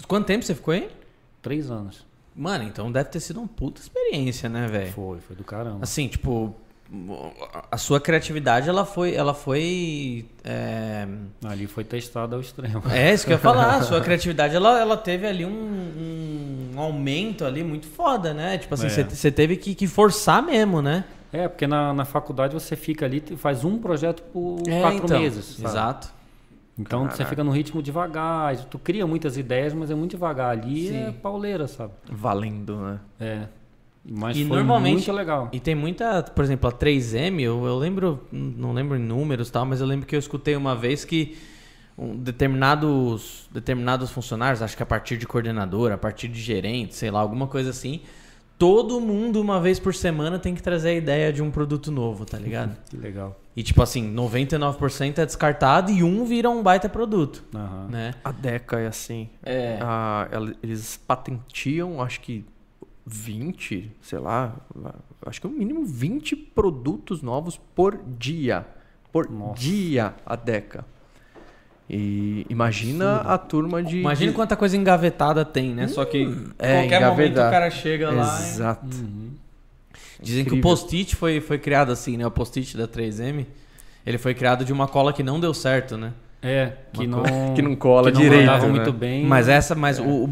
Quanto 0.08 0.26
tempo 0.26 0.44
você 0.46 0.56
ficou 0.56 0.74
aí? 0.74 0.90
Três 1.42 1.70
anos. 1.72 2.06
Mano, 2.36 2.64
então 2.64 2.92
deve 2.92 3.10
ter 3.10 3.20
sido 3.20 3.40
uma 3.40 3.48
puta 3.48 3.82
experiência, 3.82 4.48
né, 4.50 4.68
velho? 4.68 4.92
Foi, 4.94 5.20
foi 5.20 5.36
do 5.36 5.44
caramba. 5.44 5.80
Assim, 5.82 6.08
tipo, 6.08 6.56
a 7.70 7.78
sua 7.78 8.00
criatividade, 8.00 8.70
ela 8.70 8.86
foi, 8.86 9.14
ela 9.14 9.34
foi, 9.34 10.26
é... 10.44 11.08
Ali 11.44 11.68
foi 11.68 11.84
testada 11.84 12.36
ao 12.36 12.42
extremo. 12.42 12.84
É, 12.90 13.14
isso 13.14 13.26
que 13.26 13.32
eu 13.32 13.36
ia 13.36 13.40
falar. 13.40 13.76
A 13.76 13.82
sua 13.84 14.00
criatividade, 14.02 14.56
ela, 14.56 14.80
ela 14.80 14.96
teve 14.98 15.26
ali 15.28 15.46
um, 15.46 16.72
um 16.76 16.80
aumento 16.80 17.44
ali 17.46 17.64
muito 17.64 17.88
foda, 17.88 18.34
né? 18.34 18.58
Tipo 18.58 18.74
assim, 18.76 18.88
É. 18.88 18.90
você 18.90 19.04
você 19.04 19.32
teve 19.32 19.58
que, 19.58 19.76
que 19.76 19.88
forçar 19.88 20.42
mesmo, 20.42 20.82
né? 20.82 21.04
É, 21.34 21.48
porque 21.48 21.66
na, 21.66 21.94
na 21.94 22.04
faculdade 22.06 22.54
você 22.54 22.76
fica 22.76 23.06
ali, 23.06 23.24
e 23.32 23.36
faz 23.38 23.64
um 23.64 23.78
projeto 23.78 24.22
por 24.34 24.60
É, 24.68 24.82
quatro 24.82 25.06
então, 25.06 25.20
meses. 25.20 25.46
sabe? 25.56 25.68
Exato. 25.70 26.14
Então 26.80 27.02
você 27.02 27.10
Caraca. 27.18 27.26
fica 27.30 27.44
no 27.44 27.52
ritmo 27.52 27.82
devagar, 27.82 28.56
tu 28.66 28.80
cria 28.80 29.06
muitas 29.06 29.38
ideias, 29.38 29.74
mas 29.74 29.92
é 29.92 29.96
muito 29.96 30.12
devagar. 30.12 30.50
Ali 30.52 30.88
é 30.90 31.06
Sim. 31.08 31.12
pauleira, 31.22 31.68
sabe? 31.68 31.94
Valendo, 32.10 32.78
né? 32.78 33.00
É. 33.20 33.48
Mas 34.04 34.36
E 34.36 34.46
foi 34.46 34.58
normalmente- 34.58 34.94
muito 34.94 35.12
legal. 35.12 35.50
E 35.52 35.60
tem 35.60 35.76
muita, 35.76 36.24
por 36.24 36.44
exemplo, 36.44 36.68
a 36.68 36.72
3M, 36.74 37.40
eu, 37.42 37.66
eu 37.66 37.78
lembro, 37.78 38.26
não 38.32 38.74
lembro 38.74 38.98
em 38.98 39.02
números 39.02 39.50
e 39.50 39.52
tal, 39.52 39.66
mas 39.66 39.80
eu 39.80 39.86
lembro 39.86 40.08
que 40.08 40.16
eu 40.16 40.20
escutei 40.20 40.56
uma 40.56 40.76
vez 40.76 41.06
que 41.06 41.38
um, 41.98 42.16
determinados, 42.16 43.48
determinados 43.52 44.10
funcionários, 44.10 44.62
acho 44.64 44.76
que 44.76 44.82
a 44.82 44.86
partir 44.88 45.18
de 45.18 45.28
coordenador, 45.28 45.92
a 45.92 45.98
partir 45.98 46.28
de 46.30 46.42
gerente, 46.42 46.96
sei 46.96 47.12
lá, 47.12 47.20
alguma 47.20 47.46
coisa 47.48 47.70
assim, 47.70 48.02
todo 48.62 49.00
mundo 49.02 49.41
uma 49.41 49.60
vez 49.60 49.80
por 49.80 49.91
semana 49.95 50.38
tem 50.38 50.54
que 50.54 50.62
trazer 50.62 50.89
a 50.89 50.93
ideia 50.93 51.34
de 51.34 51.41
um 51.41 51.50
produto 51.50 51.91
novo, 51.91 52.26
tá 52.26 52.38
ligado? 52.38 52.78
Que 52.91 52.95
legal. 52.95 53.36
E 53.56 53.63
tipo 53.63 53.82
assim, 53.82 54.13
99% 54.13 55.17
é 55.17 55.26
descartado 55.26 55.89
e 55.91 56.04
um 56.04 56.24
vira 56.26 56.47
um 56.47 56.62
baita 56.62 56.88
produto, 56.88 57.43
Aham. 57.56 57.88
né? 57.89 58.13
A 58.24 58.32
Deca 58.32 58.80
é 58.80 58.86
assim. 58.86 59.30
É. 59.43 59.80
Ela- 60.32 60.54
eles 60.62 60.95
patentiam, 61.08 62.00
acho 62.04 62.21
que 62.21 62.45
20, 63.04 63.91
sei 64.00 64.19
lá, 64.19 64.56
acho 65.26 65.41
que 65.41 65.47
no 65.47 65.54
mínimo 65.54 65.84
20 65.84 66.36
produtos 66.36 67.24
novos 67.24 67.60
por 67.76 68.00
dia. 68.19 68.65
Por 69.12 69.28
Nossa. 69.30 69.60
dia 69.60 70.13
a 70.24 70.36
Deca. 70.36 70.86
E 71.94 72.46
imagina 72.50 73.18
a 73.18 73.38
turma 73.38 73.84
de. 73.84 74.00
Imagina 74.00 74.32
de... 74.32 74.36
quanta 74.36 74.56
coisa 74.56 74.78
engavetada 74.78 75.44
tem, 75.44 75.76
né? 75.76 75.90
Só 75.90 76.06
que 76.06 76.26
é, 76.58 76.80
qualquer 76.80 77.02
momento 77.02 77.34
o 77.34 77.52
cara 77.52 77.70
chega 77.70 78.10
lá 78.10 78.40
e... 78.40 78.44
Exato. 78.44 78.86
Uhum. 78.86 79.32
Dizem 80.22 80.46
que 80.46 80.54
o 80.54 80.62
post-it 80.62 81.18
foi, 81.18 81.42
foi 81.42 81.58
criado 81.58 81.92
assim, 81.92 82.16
né? 82.16 82.26
O 82.26 82.32
post-it 82.32 82.78
da 82.78 82.88
3M, 82.88 83.46
ele 84.06 84.18
foi 84.18 84.34
criado 84.34 84.64
de 84.64 84.72
uma 84.72 84.88
cola 84.88 85.12
que 85.12 85.22
não 85.22 85.38
deu 85.38 85.54
certo, 85.54 85.98
né? 85.98 86.14
É, 86.44 86.74
que 86.92 87.06
não, 87.06 87.22
Que 87.56 87.62
não 87.62 87.76
cola 87.76 88.12
que 88.12 88.16
não 88.18 88.22
direito. 88.22 88.50
né? 88.52 88.68
muito 88.68 88.92
bem. 88.92 89.26
Mas 89.28 89.48
essa, 89.48 89.76
mas 89.76 90.00
o, 90.00 90.04
o, 90.04 90.24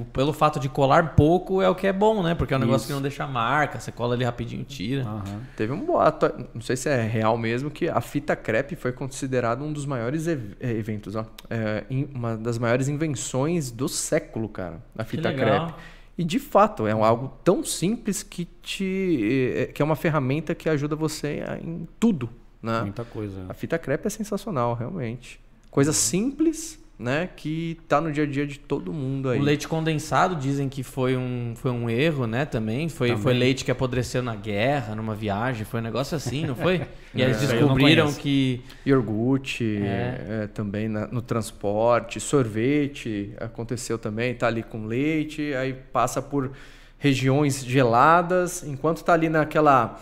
o- 0.00 0.06
pelo 0.12 0.32
fato 0.32 0.58
de 0.58 0.68
colar 0.70 1.14
pouco 1.14 1.60
é 1.60 1.68
o 1.68 1.74
que 1.74 1.86
é 1.86 1.92
bom, 1.92 2.22
né? 2.22 2.34
Porque 2.34 2.54
é 2.54 2.56
um 2.56 2.60
negócio 2.60 2.78
Isso. 2.78 2.86
que 2.86 2.92
não 2.94 3.02
deixa 3.02 3.26
marca, 3.26 3.78
você 3.78 3.92
cola 3.92 4.14
ali 4.14 4.24
rapidinho, 4.24 4.64
tira. 4.64 5.02
Aham. 5.02 5.22
Teve 5.56 5.72
um 5.72 5.84
boato, 5.84 6.32
não 6.54 6.62
sei 6.62 6.76
se 6.76 6.88
é 6.88 7.02
real 7.02 7.36
mesmo, 7.36 7.70
que 7.70 7.88
a 7.90 8.00
fita 8.00 8.34
crepe 8.34 8.74
foi 8.74 8.92
considerado 8.92 9.62
um 9.62 9.70
dos 9.72 9.84
maiores 9.84 10.26
ev- 10.26 10.54
eh, 10.58 10.70
eventos, 10.72 11.14
ó. 11.14 11.26
É, 11.50 11.84
in- 11.90 12.08
uma 12.14 12.36
das 12.38 12.58
maiores 12.58 12.88
invenções 12.88 13.70
do 13.70 13.86
século, 13.88 14.48
cara. 14.48 14.82
A 14.96 15.04
fita 15.04 15.28
legal. 15.28 15.66
crepe. 15.66 15.80
E 16.16 16.24
de 16.24 16.38
fato, 16.38 16.86
é 16.86 16.94
um- 16.94 17.04
algo 17.04 17.32
tão 17.44 17.62
simples 17.64 18.22
que 18.22 18.46
te. 18.62 19.54
eh, 19.56 19.66
que 19.66 19.80
é 19.82 19.84
uma 19.84 19.96
ferramenta 19.96 20.54
que 20.54 20.68
ajuda 20.70 20.96
você 20.96 21.42
em 21.62 21.86
tudo. 21.98 22.28
Né? 22.62 22.80
Muita 22.82 23.04
coisa. 23.04 23.44
A 23.48 23.54
fita 23.54 23.78
crepe 23.78 24.06
é 24.06 24.10
sensacional, 24.10 24.74
realmente. 24.74 25.40
Coisa 25.70 25.92
simples, 25.92 26.78
né? 26.98 27.28
Que 27.36 27.78
tá 27.88 28.00
no 28.00 28.10
dia 28.12 28.24
a 28.24 28.26
dia 28.26 28.46
de 28.46 28.58
todo 28.58 28.92
mundo 28.92 29.28
aí. 29.30 29.38
O 29.38 29.42
leite 29.42 29.66
condensado 29.68 30.34
dizem 30.34 30.68
que 30.68 30.82
foi 30.82 31.16
um, 31.16 31.54
foi 31.56 31.70
um 31.70 31.88
erro, 31.88 32.26
né? 32.26 32.44
Também. 32.44 32.88
Foi, 32.88 33.08
Também. 33.08 33.22
foi 33.22 33.32
leite 33.34 33.64
que 33.64 33.70
apodreceu 33.70 34.22
na 34.22 34.34
guerra, 34.34 34.94
numa 34.94 35.14
viagem. 35.14 35.64
Foi 35.64 35.80
um 35.80 35.82
negócio 35.82 36.16
assim, 36.16 36.44
não 36.46 36.54
foi? 36.54 36.82
E 37.14 37.22
aí 37.24 37.30
eles 37.30 37.42
É, 37.42 37.46
não 37.46 37.60
descobriram 37.60 38.12
que. 38.12 38.62
Iogurte, 38.86 39.78
É. 39.82 40.42
é, 40.42 40.46
também 40.46 40.88
na- 40.88 41.08
no 41.08 41.20
transporte, 41.20 42.20
sorvete 42.20 43.32
aconteceu 43.40 43.98
também, 43.98 44.32
tá 44.34 44.46
ali 44.46 44.62
com 44.62 44.86
leite, 44.86 45.52
aí 45.54 45.72
passa 45.72 46.20
por 46.22 46.52
regiões 46.98 47.64
geladas, 47.64 48.62
enquanto 48.62 49.02
tá 49.02 49.12
ali 49.14 49.28
naquela 49.28 49.98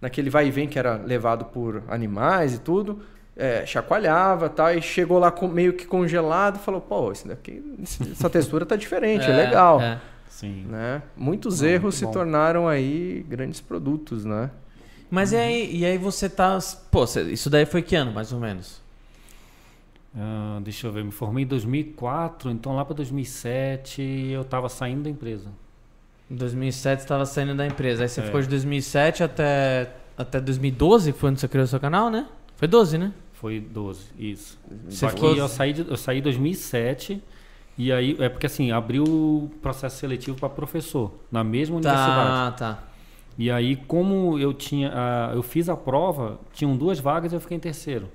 naquele 0.00 0.28
vai 0.30 0.48
e 0.48 0.50
vem 0.50 0.66
que 0.68 0.78
era 0.78 0.96
levado 0.96 1.44
por 1.46 1.82
animais 1.88 2.54
e 2.54 2.58
tudo, 2.58 3.00
é, 3.36 3.64
chacoalhava, 3.66 4.48
tá, 4.48 4.74
e 4.74 4.82
chegou 4.82 5.18
lá 5.18 5.30
com- 5.30 5.48
meio 5.48 5.72
que 5.72 5.86
congelado, 5.86 6.58
falou, 6.58 6.80
pô, 6.80 7.10
isso 7.12 7.26
daqui, 7.26 7.62
essa 8.12 8.28
textura 8.30 8.64
tá 8.66 8.76
diferente, 8.76 9.24
é, 9.30 9.34
legal, 9.36 9.80
é. 9.80 10.00
Sim. 10.28 10.66
né? 10.68 11.02
Muitos 11.16 11.62
erros 11.62 11.82
muito 11.82 11.96
se 11.96 12.04
bom. 12.06 12.10
tornaram 12.12 12.66
aí 12.68 13.24
grandes 13.28 13.60
produtos, 13.60 14.24
né? 14.24 14.50
Mas 15.10 15.32
e 15.32 15.36
aí, 15.36 15.76
e 15.76 15.84
aí 15.84 15.98
você 15.98 16.26
tá. 16.28 16.58
Pô, 16.90 17.04
isso 17.04 17.50
daí 17.50 17.66
foi 17.66 17.82
que 17.82 17.94
ano, 17.94 18.12
mais 18.12 18.32
ou 18.32 18.40
menos? 18.40 18.80
Ah, 20.16 20.58
deixa 20.62 20.86
eu 20.86 20.92
ver, 20.92 21.04
me 21.04 21.10
formei 21.10 21.44
em 21.44 21.46
2004, 21.46 22.50
então 22.50 22.74
lá 22.74 22.84
para 22.84 22.94
2007 22.94 24.02
eu 24.32 24.44
tava 24.44 24.68
saindo 24.68 25.02
da 25.04 25.10
empresa. 25.10 25.48
Em 26.30 26.34
2007 26.34 27.00
você 27.00 27.04
estava 27.04 27.26
saindo 27.26 27.54
da 27.54 27.66
empresa. 27.66 28.02
Aí 28.04 28.08
você 28.08 28.20
É. 28.20 28.24
ficou 28.24 28.40
de 28.40 28.48
2007 28.48 29.22
até, 29.22 29.90
até 30.16 30.40
2012, 30.40 31.12
que 31.12 31.18
foi 31.18 31.30
quando 31.30 31.38
você 31.38 31.48
criou 31.48 31.66
seu 31.66 31.80
canal, 31.80 32.10
né? 32.10 32.26
Foi 32.62 32.68
12, 32.68 32.96
né? 32.96 33.12
Foi 33.32 33.58
12, 33.58 34.04
isso. 34.16 34.56
Você 34.88 34.96
Só 34.98 35.08
ficou- 35.08 35.32
que 35.34 35.38
eu 35.40 35.48
saí, 35.48 35.72
de, 35.72 35.80
eu 35.90 35.96
saí 35.96 36.18
em 36.18 36.22
2007 36.22 37.20
e 37.76 37.90
aí 37.90 38.16
é 38.20 38.28
porque 38.28 38.46
assim, 38.46 38.70
abriu 38.70 39.02
o 39.02 39.50
processo 39.60 39.96
seletivo 39.96 40.36
para 40.38 40.48
professor 40.48 41.10
na 41.28 41.42
mesma 41.42 41.74
universidade. 41.76 42.52
Tá, 42.60 42.74
tá. 42.76 42.82
E 43.36 43.50
aí 43.50 43.74
como 43.74 44.38
eu 44.38 44.54
tinha, 44.54 44.92
ah, 44.94 45.32
eu 45.34 45.42
fiz 45.42 45.68
a 45.68 45.76
prova, 45.76 46.38
tinham 46.52 46.76
duas 46.76 47.00
vagas 47.00 47.32
e 47.32 47.34
eu 47.34 47.40
fiquei 47.40 47.56
em 47.56 47.60
terceiro. 47.60 48.08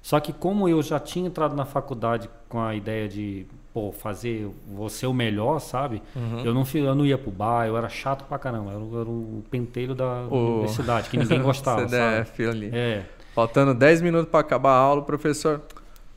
Só 0.00 0.20
que 0.20 0.32
como 0.32 0.68
eu 0.68 0.80
já 0.80 1.00
tinha 1.00 1.26
entrado 1.26 1.56
na 1.56 1.64
faculdade 1.64 2.30
com 2.48 2.60
a 2.60 2.72
ideia 2.72 3.08
de, 3.08 3.46
pô, 3.74 3.90
fazer 3.90 4.48
você 4.72 5.04
o 5.08 5.12
melhor, 5.12 5.58
sabe? 5.58 6.00
Eu, 6.44 6.54
não, 6.54 6.62
eu 6.72 6.94
não 6.94 7.04
ia 7.04 7.18
pro 7.18 7.32
bar, 7.32 7.66
eu 7.66 7.76
era 7.76 7.88
chato 7.88 8.24
pra 8.26 8.38
caramba. 8.38 8.70
Eu 8.70 8.76
era, 8.76 8.84
o- 8.84 9.00
era 9.00 9.10
o 9.10 9.44
penteiro 9.50 9.92
da 9.92 10.28
O- 10.30 10.58
universidade, 10.58 11.10
que 11.10 11.16
ninguém 11.16 11.42
gostava, 11.42 11.88
sabe? 11.88 12.24
CDF 12.26 12.46
ali. 12.46 12.70
É. 12.72 13.04
Faltando 13.36 13.72
10 13.74 14.00
minutos 14.00 14.30
para 14.30 14.40
acabar 14.40 14.70
a 14.70 14.78
aula, 14.78 15.02
o 15.02 15.04
professor. 15.04 15.60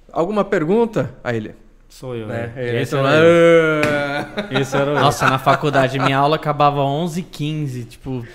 Alguma 0.10 0.46
pergunta? 0.46 1.14
Aí 1.22 1.36
ele. 1.36 1.54
Sou 1.90 2.16
eu, 2.16 2.26
né? 2.26 2.54
né? 2.56 2.70
Ele 2.70 2.82
Esse 2.82 2.96
era 2.96 3.10
eu. 3.18 4.62
Esse 4.62 4.78
era 4.78 4.92
eu. 4.92 4.96
Nossa, 4.96 5.30
na 5.30 5.38
faculdade, 5.38 6.00
minha 6.00 6.18
aula 6.18 6.38
acabava 6.38 6.80
11h15. 6.80 7.90
Tipo, 7.90 8.26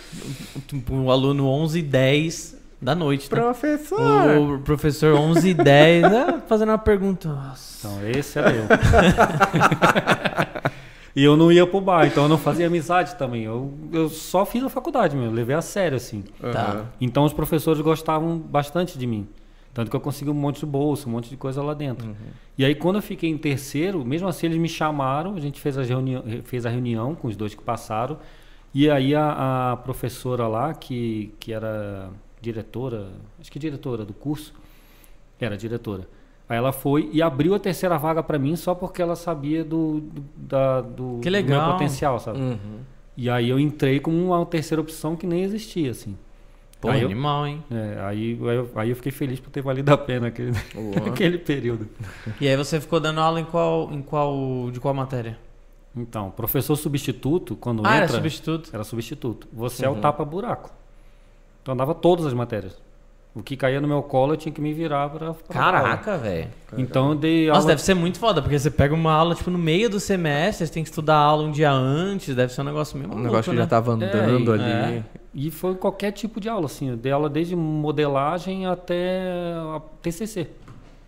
tipo, 0.66 0.94
o 0.94 1.10
aluno 1.10 1.44
11h10 1.44 2.56
da 2.78 2.94
noite. 2.94 3.32
Né? 3.32 3.40
Professor! 3.40 4.36
O 4.36 4.58
professor 4.58 5.18
11h10 5.18 6.04
ah, 6.04 6.42
fazendo 6.46 6.68
uma 6.68 6.76
pergunta. 6.76 7.30
Nossa. 7.30 7.88
Então, 7.88 8.10
esse 8.10 8.38
era 8.38 8.52
eu. 8.52 8.66
e 11.14 11.22
eu 11.22 11.36
não 11.36 11.52
ia 11.52 11.66
pro 11.66 11.80
bar, 11.80 12.06
então 12.06 12.24
eu 12.24 12.28
não 12.28 12.38
fazia 12.38 12.66
amizade 12.66 13.14
também. 13.16 13.44
Eu, 13.44 13.72
eu 13.92 14.08
só 14.08 14.44
fiz 14.44 14.64
a 14.64 14.68
faculdade 14.68 15.16
mesmo, 15.16 15.34
levei 15.34 15.54
a 15.54 15.62
sério, 15.62 15.96
assim. 15.96 16.24
Tá. 16.52 16.86
Então 17.00 17.24
os 17.24 17.32
professores 17.32 17.80
gostavam 17.80 18.38
bastante 18.38 18.98
de 18.98 19.06
mim. 19.06 19.28
Tanto 19.72 19.90
que 19.90 19.96
eu 19.96 20.00
consegui 20.00 20.30
um 20.30 20.34
monte 20.34 20.60
de 20.60 20.66
bolsa, 20.66 21.08
um 21.08 21.12
monte 21.12 21.28
de 21.28 21.36
coisa 21.36 21.60
lá 21.60 21.74
dentro. 21.74 22.16
E 22.56 22.64
aí, 22.64 22.76
quando 22.76 22.96
eu 22.96 23.02
fiquei 23.02 23.28
em 23.28 23.36
terceiro, 23.36 24.04
mesmo 24.04 24.28
assim 24.28 24.46
eles 24.46 24.58
me 24.58 24.68
chamaram, 24.68 25.34
a 25.34 25.40
gente 25.40 25.60
fez 25.60 25.76
a, 25.76 25.82
reunião, 25.82 26.22
fez 26.44 26.64
a 26.64 26.70
reunião 26.70 27.14
com 27.16 27.26
os 27.26 27.34
dois 27.34 27.54
que 27.56 27.62
passaram. 27.62 28.16
E 28.72 28.88
aí 28.88 29.14
a, 29.14 29.72
a 29.72 29.76
professora 29.78 30.46
lá, 30.46 30.72
que, 30.74 31.34
que 31.40 31.52
era 31.52 32.08
diretora, 32.40 33.08
acho 33.40 33.50
que 33.50 33.58
diretora 33.58 34.04
do 34.04 34.12
curso, 34.12 34.54
era 35.40 35.56
diretora. 35.56 36.08
Aí 36.48 36.56
ela 36.58 36.72
foi 36.72 37.08
e 37.12 37.22
abriu 37.22 37.54
a 37.54 37.58
terceira 37.58 37.96
vaga 37.98 38.22
para 38.22 38.38
mim 38.38 38.54
só 38.56 38.74
porque 38.74 39.00
ela 39.00 39.16
sabia 39.16 39.64
do, 39.64 40.00
do, 40.00 40.24
da, 40.36 40.80
do, 40.82 41.18
do 41.20 41.30
meu 41.46 41.64
potencial, 41.72 42.18
sabe? 42.20 42.38
Uhum. 42.38 42.80
E 43.16 43.30
aí 43.30 43.48
eu 43.48 43.58
entrei 43.58 43.98
como 44.00 44.16
uma 44.26 44.44
terceira 44.44 44.80
opção 44.80 45.16
que 45.16 45.26
nem 45.26 45.42
existia, 45.42 45.90
assim. 45.90 46.16
Pô, 46.80 46.90
Aí 46.90 47.00
eu- 47.00 47.06
animal, 47.06 47.46
hein? 47.46 47.64
É, 47.70 47.98
aí, 48.02 48.38
aí, 48.42 48.56
eu, 48.56 48.70
aí 48.74 48.90
eu 48.90 48.96
fiquei 48.96 49.10
feliz 49.12 49.40
por 49.40 49.48
ter 49.50 49.62
valido 49.62 49.90
a 49.90 49.96
pena 49.96 50.26
aquele, 50.26 50.52
aquele 51.10 51.38
período. 51.38 51.88
E 52.38 52.46
aí 52.46 52.56
você 52.56 52.78
ficou 52.78 53.00
dando 53.00 53.20
aula 53.20 53.40
em 53.40 53.44
qual, 53.44 53.90
em 53.90 54.02
qual, 54.02 54.70
de 54.70 54.78
qual 54.80 54.92
matéria? 54.92 55.38
Então, 55.96 56.30
professor 56.30 56.76
substituto, 56.76 57.56
quando 57.56 57.86
Ah, 57.86 57.94
era 57.94 58.04
entra, 58.04 58.16
substituto. 58.16 58.68
era 58.72 58.84
substituto. 58.84 59.48
Você 59.52 59.86
é 59.86 59.88
o 59.88 59.94
tapa-buraco. 59.94 60.70
Então 61.62 61.72
eu 61.72 61.78
dava 61.78 61.94
todas 61.94 62.26
as 62.26 62.34
matérias. 62.34 62.76
O 63.34 63.42
que 63.42 63.56
caía 63.56 63.80
no 63.80 63.88
meu 63.88 64.00
colo 64.00 64.34
eu 64.34 64.36
tinha 64.36 64.52
que 64.52 64.60
me 64.60 64.72
virar 64.72 65.08
para 65.10 65.34
Caraca, 65.50 66.16
velho. 66.16 66.48
Então 66.78 67.10
eu 67.10 67.14
dei 67.16 67.48
Nossa, 67.48 67.58
aula... 67.62 67.68
deve 67.70 67.82
ser 67.82 67.94
muito 67.94 68.16
foda, 68.18 68.40
porque 68.40 68.56
você 68.56 68.70
pega 68.70 68.94
uma 68.94 69.12
aula, 69.12 69.34
tipo, 69.34 69.50
no 69.50 69.58
meio 69.58 69.90
do 69.90 69.98
semestre, 69.98 70.64
você 70.66 70.72
tem 70.72 70.84
que 70.84 70.88
estudar 70.88 71.16
a 71.16 71.24
aula 71.24 71.42
um 71.42 71.50
dia 71.50 71.72
antes, 71.72 72.32
deve 72.34 72.52
ser 72.52 72.60
um 72.60 72.64
negócio 72.64 72.96
meio 72.96 73.08
Um 73.08 73.14
maluco, 73.14 73.30
negócio 73.32 73.50
que 73.50 73.56
né? 73.56 73.62
já 73.64 73.68
tava 73.68 73.92
andando 73.92 74.54
É, 74.54 74.84
ali. 74.86 74.96
é. 74.98 75.02
E 75.34 75.50
foi 75.50 75.74
qualquer 75.74 76.12
tipo 76.12 76.40
de 76.40 76.48
aula, 76.48 76.66
assim. 76.66 76.90
Eu 76.90 76.96
dei 76.96 77.10
aula 77.10 77.28
desde 77.28 77.56
modelagem 77.56 78.66
até 78.66 79.52
a 79.74 79.80
TCC. 80.00 80.48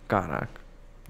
Caraca. 0.05 0.49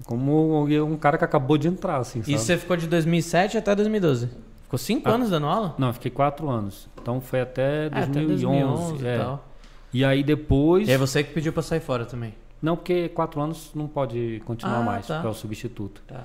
Como 0.06 0.64
um 0.66 0.96
cara 0.96 1.18
que 1.18 1.24
acabou 1.24 1.58
de 1.58 1.66
entrar, 1.66 1.96
assim, 1.96 2.20
sabe? 2.20 2.32
E 2.32 2.38
você 2.38 2.56
ficou 2.56 2.76
de 2.76 2.86
2007 2.86 3.58
até 3.58 3.74
2012? 3.74 4.28
Ficou 4.62 4.78
cinco 4.78 5.08
Ah. 5.08 5.14
anos 5.14 5.30
dando 5.30 5.46
aula? 5.46 5.74
Não, 5.78 5.92
fiquei 5.92 6.10
quatro 6.12 6.48
anos. 6.48 6.88
Então 7.00 7.20
foi 7.20 7.40
até 7.40 7.86
É, 7.86 7.88
até 7.88 8.20
2011. 8.20 8.26
2011 8.28 9.06
é. 9.08 9.14
e 9.14 9.18
tal. 9.18 9.47
E 9.92 10.04
aí 10.04 10.22
depois... 10.22 10.88
E 10.88 10.92
é 10.92 10.98
você 10.98 11.22
que 11.24 11.32
pediu 11.32 11.52
pra 11.52 11.62
sair 11.62 11.80
fora 11.80 12.04
também. 12.04 12.34
Não, 12.60 12.76
porque 12.76 13.08
quatro 13.10 13.40
anos 13.40 13.70
não 13.74 13.86
pode 13.86 14.42
continuar 14.44 14.78
Ah, 14.78 14.82
mais, 14.82 15.06
tá. 15.06 15.14
porque 15.14 15.28
é 15.28 15.30
o 15.30 15.34
substituto. 15.34 16.02
Tá. 16.06 16.24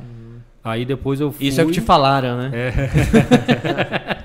Aí 0.63 0.84
depois 0.86 1.19
eu 1.21 1.32
fui... 1.32 1.45
Isso 1.47 1.62
é 1.62 1.63
o 1.63 1.67
que 1.67 1.73
te 1.73 1.82
falaram, 1.82 2.38
né? 2.38 2.52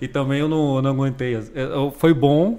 E 0.00 0.08
também 0.08 0.40
eu 0.40 0.48
não, 0.48 0.76
eu 0.76 0.82
não 0.82 0.90
aguentei. 0.90 1.36
Eu- 1.54 1.90
foi 1.90 2.14
bom, 2.14 2.58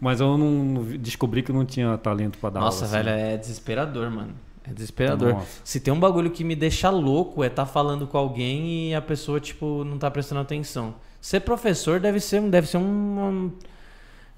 mas 0.00 0.20
eu 0.20 0.38
não 0.38 0.82
descobri 0.98 1.42
que 1.42 1.52
não 1.52 1.64
tinha 1.66 1.98
talento 1.98 2.38
pra 2.38 2.48
dar 2.50 2.60
Nossa, 2.60 2.84
aula. 2.86 2.96
assim. 2.98 3.04
velho, 3.10 3.18
é 3.20 3.36
desesperador, 3.36 4.10
mano. 4.10 4.32
É 4.68 4.72
desesperador. 4.72 5.34
Nossa. 5.34 5.46
Se 5.64 5.80
tem 5.80 5.92
um 5.92 6.00
bagulho 6.00 6.30
que 6.30 6.42
me 6.42 6.56
deixa 6.56 6.88
louco 6.90 7.44
é 7.44 7.48
tá 7.50 7.66
falando 7.66 8.06
com 8.06 8.16
alguém 8.16 8.90
e 8.90 8.94
a 8.94 9.02
pessoa, 9.02 9.38
tipo, 9.38 9.84
não 9.84 9.98
tá 9.98 10.10
prestando 10.10 10.40
atenção. 10.40 10.94
Ser 11.20 11.40
professor 11.40 12.00
deve 12.00 12.18
ser, 12.20 12.40
um- 12.40 12.48
deve 12.48 12.66
ser 12.66 12.78
um. 12.78 12.82
um- 12.82 13.52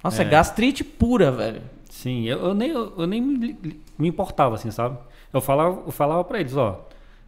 Nossa, 0.03 0.23
é. 0.23 0.27
É. 0.27 0.29
gastrite 0.29 0.83
pura, 0.83 1.31
velho. 1.31 1.63
Sim, 1.91 2.25
eu, 2.27 2.39
eu 2.47 2.55
nem, 2.55 2.71
eu, 2.71 3.07
nem 3.07 3.21
me, 3.21 3.81
me 3.99 4.09
importava, 4.09 4.55
assim, 4.55 4.71
sabe? 4.71 4.99
Eu 5.33 5.41
falava, 5.41 5.83
eu 5.87 5.93
falava 5.93 6.25
pra 6.25 6.41
eles, 6.41 6.57
ó. 6.57 6.85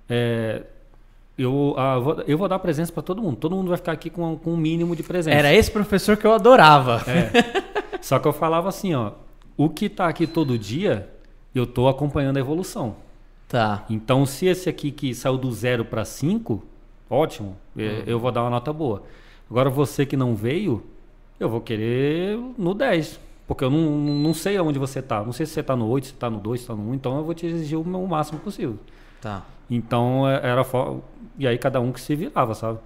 é, 0.08 0.62
eu, 1.36 1.74
ah, 1.76 1.98
vou, 1.98 2.20
eu 2.26 2.38
vou 2.38 2.48
dar 2.48 2.58
presença 2.58 2.92
pra 2.92 3.02
todo 3.02 3.20
mundo. 3.20 3.36
Todo 3.36 3.56
mundo 3.56 3.68
vai 3.68 3.76
ficar 3.76 3.92
aqui 3.92 4.08
com, 4.08 4.36
com 4.36 4.52
um 4.52 4.56
mínimo 4.56 4.94
de 4.94 5.02
presença. 5.02 5.36
Era 5.36 5.52
esse 5.52 5.70
professor 5.70 6.16
que 6.16 6.26
eu 6.26 6.32
adorava. 6.32 7.02
É. 7.10 7.98
Só 8.00 8.18
que 8.18 8.28
eu 8.28 8.32
falava 8.32 8.68
assim, 8.68 8.94
ó. 8.94 9.12
O 9.56 9.68
que 9.68 9.88
tá 9.88 10.08
aqui 10.08 10.26
todo 10.26 10.58
dia, 10.58 11.08
eu 11.54 11.66
tô 11.66 11.88
acompanhando 11.88 12.36
a 12.36 12.40
evolução. 12.40 12.96
Tá. 13.48 13.84
Então, 13.88 14.26
se 14.26 14.46
esse 14.46 14.68
aqui 14.68 14.90
que 14.90 15.14
saiu 15.14 15.36
do 15.36 15.50
zero 15.52 15.84
para 15.84 16.04
5, 16.04 16.62
ótimo, 17.08 17.56
é, 17.76 18.02
eu 18.06 18.18
vou 18.18 18.32
dar 18.32 18.42
uma 18.42 18.50
nota 18.50 18.72
boa. 18.72 19.02
Agora, 19.50 19.70
você 19.70 20.06
que 20.06 20.16
não 20.16 20.34
veio, 20.34 20.84
eu 21.38 21.48
vou 21.48 21.60
querer 21.60 22.38
no 22.58 22.74
10. 22.74 23.20
Porque 23.46 23.62
eu 23.64 23.70
não, 23.70 23.78
não 23.98 24.32
sei 24.32 24.56
aonde 24.56 24.78
você 24.78 25.02
tá. 25.02 25.22
Não 25.22 25.32
sei 25.32 25.44
se 25.44 25.52
você 25.52 25.62
tá 25.62 25.76
no 25.76 25.86
8, 25.88 26.06
se 26.08 26.14
tá 26.14 26.30
no 26.30 26.40
2, 26.40 26.60
se 26.62 26.66
tá 26.66 26.74
no 26.74 26.90
1. 26.90 26.94
Então, 26.94 27.18
eu 27.18 27.24
vou 27.24 27.34
te 27.34 27.46
exigir 27.46 27.78
o 27.78 27.84
meu 27.84 28.06
máximo 28.06 28.38
possível. 28.40 28.78
Tá. 29.20 29.42
Então, 29.70 30.26
é- 30.28 30.40
era. 30.46 30.64
fo- 30.64 31.02
E 31.38 31.46
aí, 31.46 31.58
cada 31.58 31.80
um 31.80 31.92
que 31.92 32.00
se 32.00 32.14
virava, 32.14 32.54
sabe? 32.54 32.78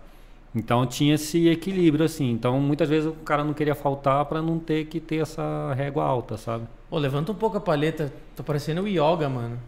Então, 0.54 0.84
tinha 0.86 1.14
esse 1.14 1.46
equilíbrio, 1.48 2.04
assim. 2.06 2.30
Então, 2.30 2.58
muitas 2.60 2.88
vezes 2.88 3.08
o 3.08 3.12
cara 3.12 3.44
não 3.44 3.52
queria 3.54 3.74
faltar 3.74 4.24
para 4.24 4.40
não 4.42 4.58
ter 4.58 4.86
que 4.86 4.98
ter 4.98 5.16
essa 5.18 5.72
régua 5.76 6.02
alta, 6.04 6.36
sabe? 6.36 6.64
Ô, 6.90 6.98
levanta 6.98 7.30
um 7.30 7.34
pouco 7.34 7.56
a 7.58 7.60
paleta. 7.60 8.12
Tô 8.34 8.42
parecendo 8.42 8.82
o 8.82 8.88
Yoga, 8.88 9.28
mano. 9.28 9.58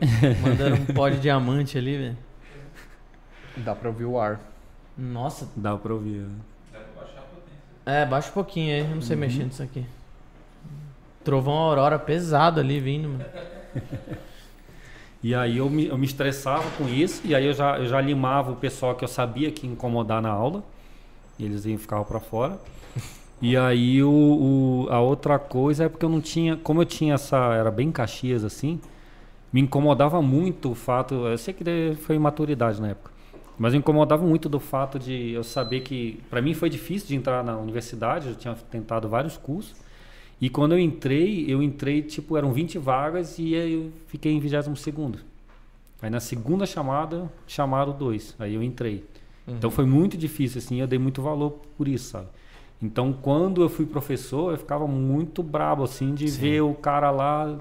Mandando 0.42 0.74
um 0.76 0.84
pó 0.94 1.08
de 1.08 1.18
diamante 1.20 1.78
ali, 1.78 1.96
velho. 1.96 2.16
Dá 3.58 3.74
pra 3.74 3.88
ouvir 3.88 4.04
o 4.04 4.18
ar. 4.18 4.40
Nossa. 4.98 5.48
Dá 5.56 5.76
pra 5.76 5.94
ouvir. 5.94 6.18
né? 6.22 6.34
É, 7.86 8.04
baixa 8.04 8.28
um 8.30 8.32
pouquinho 8.32 8.74
aí. 8.74 8.82
Não 8.94 9.00
sei 9.00 9.16
mexer 9.16 9.44
nisso 9.44 9.62
aqui. 9.62 9.84
Trovão 11.24 11.54
Aurora 11.54 11.98
pesado 11.98 12.60
ali 12.60 12.80
vindo, 12.80 13.08
mano. 13.08 13.24
E 15.22 15.34
aí 15.34 15.56
eu 15.56 15.68
me, 15.68 15.86
eu 15.86 15.98
me 15.98 16.04
estressava 16.06 16.62
com 16.78 16.88
isso, 16.88 17.22
e 17.24 17.34
aí 17.34 17.46
eu 17.46 17.52
já, 17.52 17.78
eu 17.78 17.86
já 17.86 18.00
limava 18.00 18.52
o 18.52 18.56
pessoal 18.56 18.94
que 18.94 19.02
eu 19.02 19.08
sabia 19.08 19.50
que 19.50 19.66
ia 19.66 19.72
incomodar 19.72 20.22
na 20.22 20.28
aula, 20.28 20.62
e 21.38 21.44
eles 21.44 21.64
iam 21.64 21.78
ficar 21.78 22.04
para 22.04 22.20
fora. 22.20 22.60
E 23.42 23.56
aí 23.56 24.02
o, 24.04 24.10
o- 24.10 24.88
a 24.90 25.00
outra 25.00 25.38
coisa 25.38 25.84
é 25.84 25.88
porque 25.88 26.04
eu 26.04 26.10
não 26.10 26.20
tinha, 26.20 26.56
como 26.56 26.82
eu 26.82 26.86
tinha 26.86 27.14
essa, 27.14 27.36
era 27.54 27.70
bem 27.72 27.90
Caxias 27.90 28.44
assim, 28.44 28.80
me 29.52 29.60
incomodava 29.60 30.22
muito 30.22 30.70
o 30.70 30.74
fato, 30.76 31.14
eu 31.14 31.38
sei 31.38 31.54
que 31.54 31.64
foi 32.02 32.16
imaturidade 32.16 32.80
na 32.80 32.88
época, 32.90 33.10
mas 33.58 33.72
me 33.72 33.78
incomodava 33.78 34.26
muito 34.26 34.48
do 34.48 34.60
fato 34.60 34.98
de 34.98 35.32
eu 35.32 35.42
saber 35.42 35.80
que, 35.80 36.20
para 36.28 36.42
mim 36.42 36.54
foi 36.54 36.68
difícil 36.68 37.08
de 37.08 37.14
entrar 37.14 37.42
na 37.42 37.56
universidade, 37.56 38.28
eu 38.28 38.34
tinha 38.34 38.54
tentado 38.70 39.08
vários 39.08 39.36
cursos, 39.36 39.74
e 40.40 40.50
quando 40.50 40.72
eu 40.72 40.78
entrei, 40.78 41.46
eu 41.48 41.62
entrei, 41.62 42.02
tipo, 42.02 42.36
eram 42.36 42.52
20 42.52 42.78
vagas 42.78 43.38
e 43.38 43.54
eu 43.54 43.90
fiquei 44.06 44.32
em 44.32 44.38
22 44.38 44.78
segundo. 44.78 45.18
Aí 46.02 46.10
na 46.10 46.20
segunda 46.20 46.66
chamada, 46.66 47.32
chamaram 47.46 47.96
dois. 47.96 48.34
Aí 48.38 48.54
eu 48.54 48.62
entrei. 48.62 49.02
Então 49.48 49.70
foi 49.70 49.86
muito 49.86 50.16
difícil, 50.16 50.58
assim, 50.58 50.80
eu 50.80 50.86
dei 50.86 50.98
muito 50.98 51.22
valor 51.22 51.58
por 51.78 51.88
isso, 51.88 52.10
sabe? 52.10 52.26
Então 52.82 53.12
quando 53.12 53.62
eu 53.62 53.68
fui 53.68 53.86
professor, 53.86 54.52
eu 54.52 54.58
ficava 54.58 54.86
muito 54.86 55.42
brabo, 55.42 55.84
assim, 55.84 56.14
de 56.14 56.26
ver 56.26 56.60
o 56.60 56.74
cara 56.74 57.10
lá. 57.10 57.58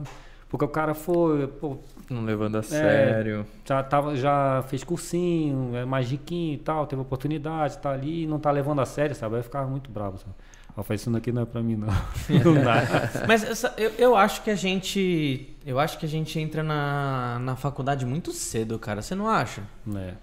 Porque 0.50 0.66
o 0.66 0.68
cara 0.70 0.94
foi, 0.94 1.48
pô, 1.48 1.78
Não 2.10 2.24
levando 2.24 2.56
a 2.58 2.64
sério. 2.64 3.46
já, 3.66 3.82
tava, 3.82 4.16
já 4.16 4.64
fez 4.68 4.84
cursinho, 4.84 5.76
é 5.76 5.86
mais 5.86 6.10
riquinho 6.10 6.54
e 6.54 6.58
tal, 6.58 6.86
teve 6.86 7.02
oportunidade, 7.02 7.78
tá 7.80 7.92
ali 7.92 8.24
e 8.24 8.28
não 8.28 8.40
tá 8.40 8.52
levando 8.52 8.80
a 8.82 8.86
sério, 8.86 9.16
sabe? 9.16 9.36
Aí 9.36 9.40
eu 9.40 9.44
ficava 9.44 9.68
muito 9.68 9.90
bravo, 9.90 10.18
sabe? 10.18 10.34
Falei, 10.84 10.96
isso 10.98 11.10
daqui 11.10 11.32
não 11.32 11.42
é 11.44 11.46
pra 11.46 11.62
mim, 11.64 11.76
não. 11.78 11.88
não 12.44 12.62
dá. 12.64 12.84
Mas 13.28 13.44
essa- 13.44 13.74
eu, 13.78 13.92
eu 13.98 14.16
acho 14.16 14.44
que 14.44 14.52
a 14.52 14.56
gente. 14.56 15.56
Eu 15.66 15.80
acho 15.80 15.98
que 15.98 16.06
a 16.06 16.10
gente 16.10 16.38
entra 16.38 16.62
na, 16.62 17.40
na 17.40 17.56
faculdade 17.56 18.06
muito 18.06 18.32
cedo, 18.34 18.78
cara. 18.78 19.02
Você 19.02 19.16
não 19.16 19.28
acha? 19.30 19.62
É. 19.96 20.14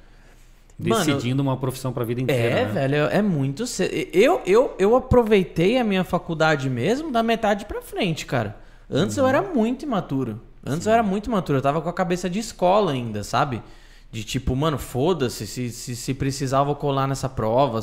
Mano, 0.78 1.04
Decidindo 1.04 1.42
uma 1.42 1.56
profissão 1.56 1.92
pra 1.92 2.04
vida 2.04 2.20
inteira. 2.20 2.60
É, 2.60 2.64
né? 2.66 2.72
velho, 2.72 2.96
é 3.06 3.22
muito 3.22 3.66
cedo. 3.66 3.94
Eu, 4.12 4.42
eu, 4.44 4.74
eu 4.78 4.94
aproveitei 4.96 5.78
a 5.78 5.84
minha 5.84 6.04
faculdade 6.04 6.68
mesmo 6.68 7.10
da 7.10 7.22
metade 7.22 7.64
pra 7.64 7.80
frente, 7.80 8.26
cara. 8.26 8.56
Antes 8.90 9.16
eu 9.16 9.26
era 9.26 9.40
muito 9.40 9.84
imaturo. 9.84 10.38
Antes 10.64 10.87
eu 10.87 10.92
era 10.92 11.03
muito 11.03 11.27
imaturo. 11.27 11.59
Eu 11.59 11.62
tava 11.62 11.81
com 11.81 11.88
a 11.88 11.92
cabeça 11.92 12.31
de 12.31 12.38
escola 12.38 12.92
ainda, 12.92 13.25
sabe? 13.25 13.62
De 14.11 14.22
tipo, 14.22 14.55
mano, 14.55 14.79
foda-se. 14.79 15.46
Se, 15.46 15.70
se, 15.70 15.96
se 15.96 16.14
precisar, 16.14 16.59
eu 16.59 16.66
vou 16.66 16.77
colar 16.77 17.07
nessa 17.07 17.29
prova 17.29 17.81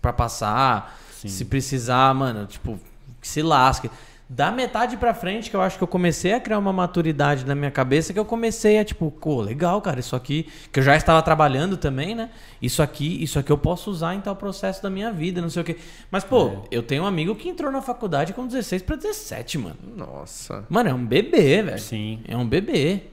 pra 0.00 0.12
passar. 0.12 0.98
Sim. 1.20 1.28
Se 1.28 1.44
precisar, 1.44 2.14
mano, 2.14 2.46
tipo, 2.46 2.78
que 3.20 3.28
se 3.28 3.42
lasque. 3.42 3.90
Da 4.30 4.52
metade 4.52 4.98
pra 4.98 5.14
frente, 5.14 5.48
que 5.48 5.56
eu 5.56 5.62
acho 5.62 5.78
que 5.78 5.82
eu 5.82 5.88
comecei 5.88 6.34
a 6.34 6.40
criar 6.40 6.58
uma 6.58 6.72
maturidade 6.72 7.46
na 7.46 7.54
minha 7.54 7.70
cabeça, 7.70 8.12
que 8.12 8.18
eu 8.18 8.26
comecei 8.26 8.78
a, 8.78 8.84
tipo, 8.84 9.10
pô, 9.10 9.40
legal, 9.40 9.80
cara, 9.80 10.00
isso 10.00 10.14
aqui, 10.14 10.46
que 10.70 10.80
eu 10.80 10.84
já 10.84 10.94
estava 10.94 11.22
trabalhando 11.22 11.78
também, 11.78 12.14
né? 12.14 12.28
Isso 12.60 12.82
aqui, 12.82 13.22
isso 13.22 13.38
aqui 13.38 13.50
eu 13.50 13.56
posso 13.56 13.90
usar 13.90 14.14
em 14.14 14.20
tal 14.20 14.36
processo 14.36 14.82
da 14.82 14.90
minha 14.90 15.10
vida, 15.10 15.40
não 15.40 15.48
sei 15.48 15.62
o 15.62 15.64
quê. 15.64 15.78
Mas, 16.10 16.24
pô, 16.24 16.62
eu 16.70 16.82
tenho 16.82 17.04
um 17.04 17.06
amigo 17.06 17.34
que 17.34 17.48
entrou 17.48 17.72
na 17.72 17.80
faculdade 17.80 18.34
com 18.34 18.46
16 18.46 18.82
pra 18.82 18.96
17, 18.96 19.56
mano. 19.56 19.76
Nossa. 19.96 20.66
Mano, 20.68 20.90
é 20.90 20.94
um 20.94 21.06
bebê, 21.06 21.62
velho. 21.62 21.78
Sim. 21.78 22.20
É 22.28 22.36
um 22.36 22.46
bebê. 22.46 23.04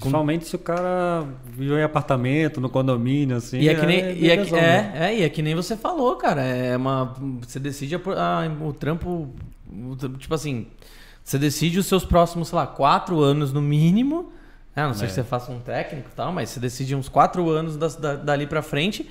Principalmente 0.00 0.46
se 0.46 0.56
o 0.56 0.58
cara 0.58 1.24
viveu 1.44 1.78
em 1.78 1.82
apartamento, 1.82 2.60
no 2.60 2.68
condomínio, 2.68 3.36
assim. 3.36 3.58
E 3.58 3.68
é 3.68 3.74
que 3.74 3.86
nem, 3.86 3.98
e 4.18 4.30
é, 4.30 4.36
bebezão, 4.36 4.58
né? 4.58 4.92
é, 4.94 5.04
é, 5.06 5.18
e 5.18 5.22
é 5.22 5.28
que 5.28 5.42
nem 5.42 5.54
você 5.54 5.76
falou, 5.76 6.16
cara. 6.16 6.42
É 6.42 6.76
uma. 6.76 7.14
Você 7.46 7.58
decide 7.60 7.94
a, 7.94 7.98
a- 7.98 8.48
o 8.64 8.72
trampo. 8.72 9.34
tipo 10.18 10.34
assim. 10.34 10.66
Você 11.22 11.38
decide 11.38 11.78
os 11.78 11.86
seus 11.86 12.04
próximos, 12.04 12.48
sei 12.48 12.56
lá, 12.56 12.66
quatro 12.66 13.20
anos 13.20 13.52
no 13.52 13.60
mínimo. 13.62 14.32
Ah, 14.74 14.86
não 14.86 14.94
sei 14.94 15.06
É. 15.06 15.08
se 15.08 15.14
você 15.16 15.22
faça 15.24 15.52
um 15.52 15.60
técnico 15.60 16.08
e 16.10 16.14
tal, 16.16 16.32
mas 16.32 16.48
você 16.48 16.58
decide 16.60 16.94
uns 16.96 17.08
quatro 17.08 17.48
anos 17.50 17.76
das- 17.76 17.96
da- 17.96 18.16
dali 18.16 18.46
pra 18.46 18.62
frente 18.62 19.08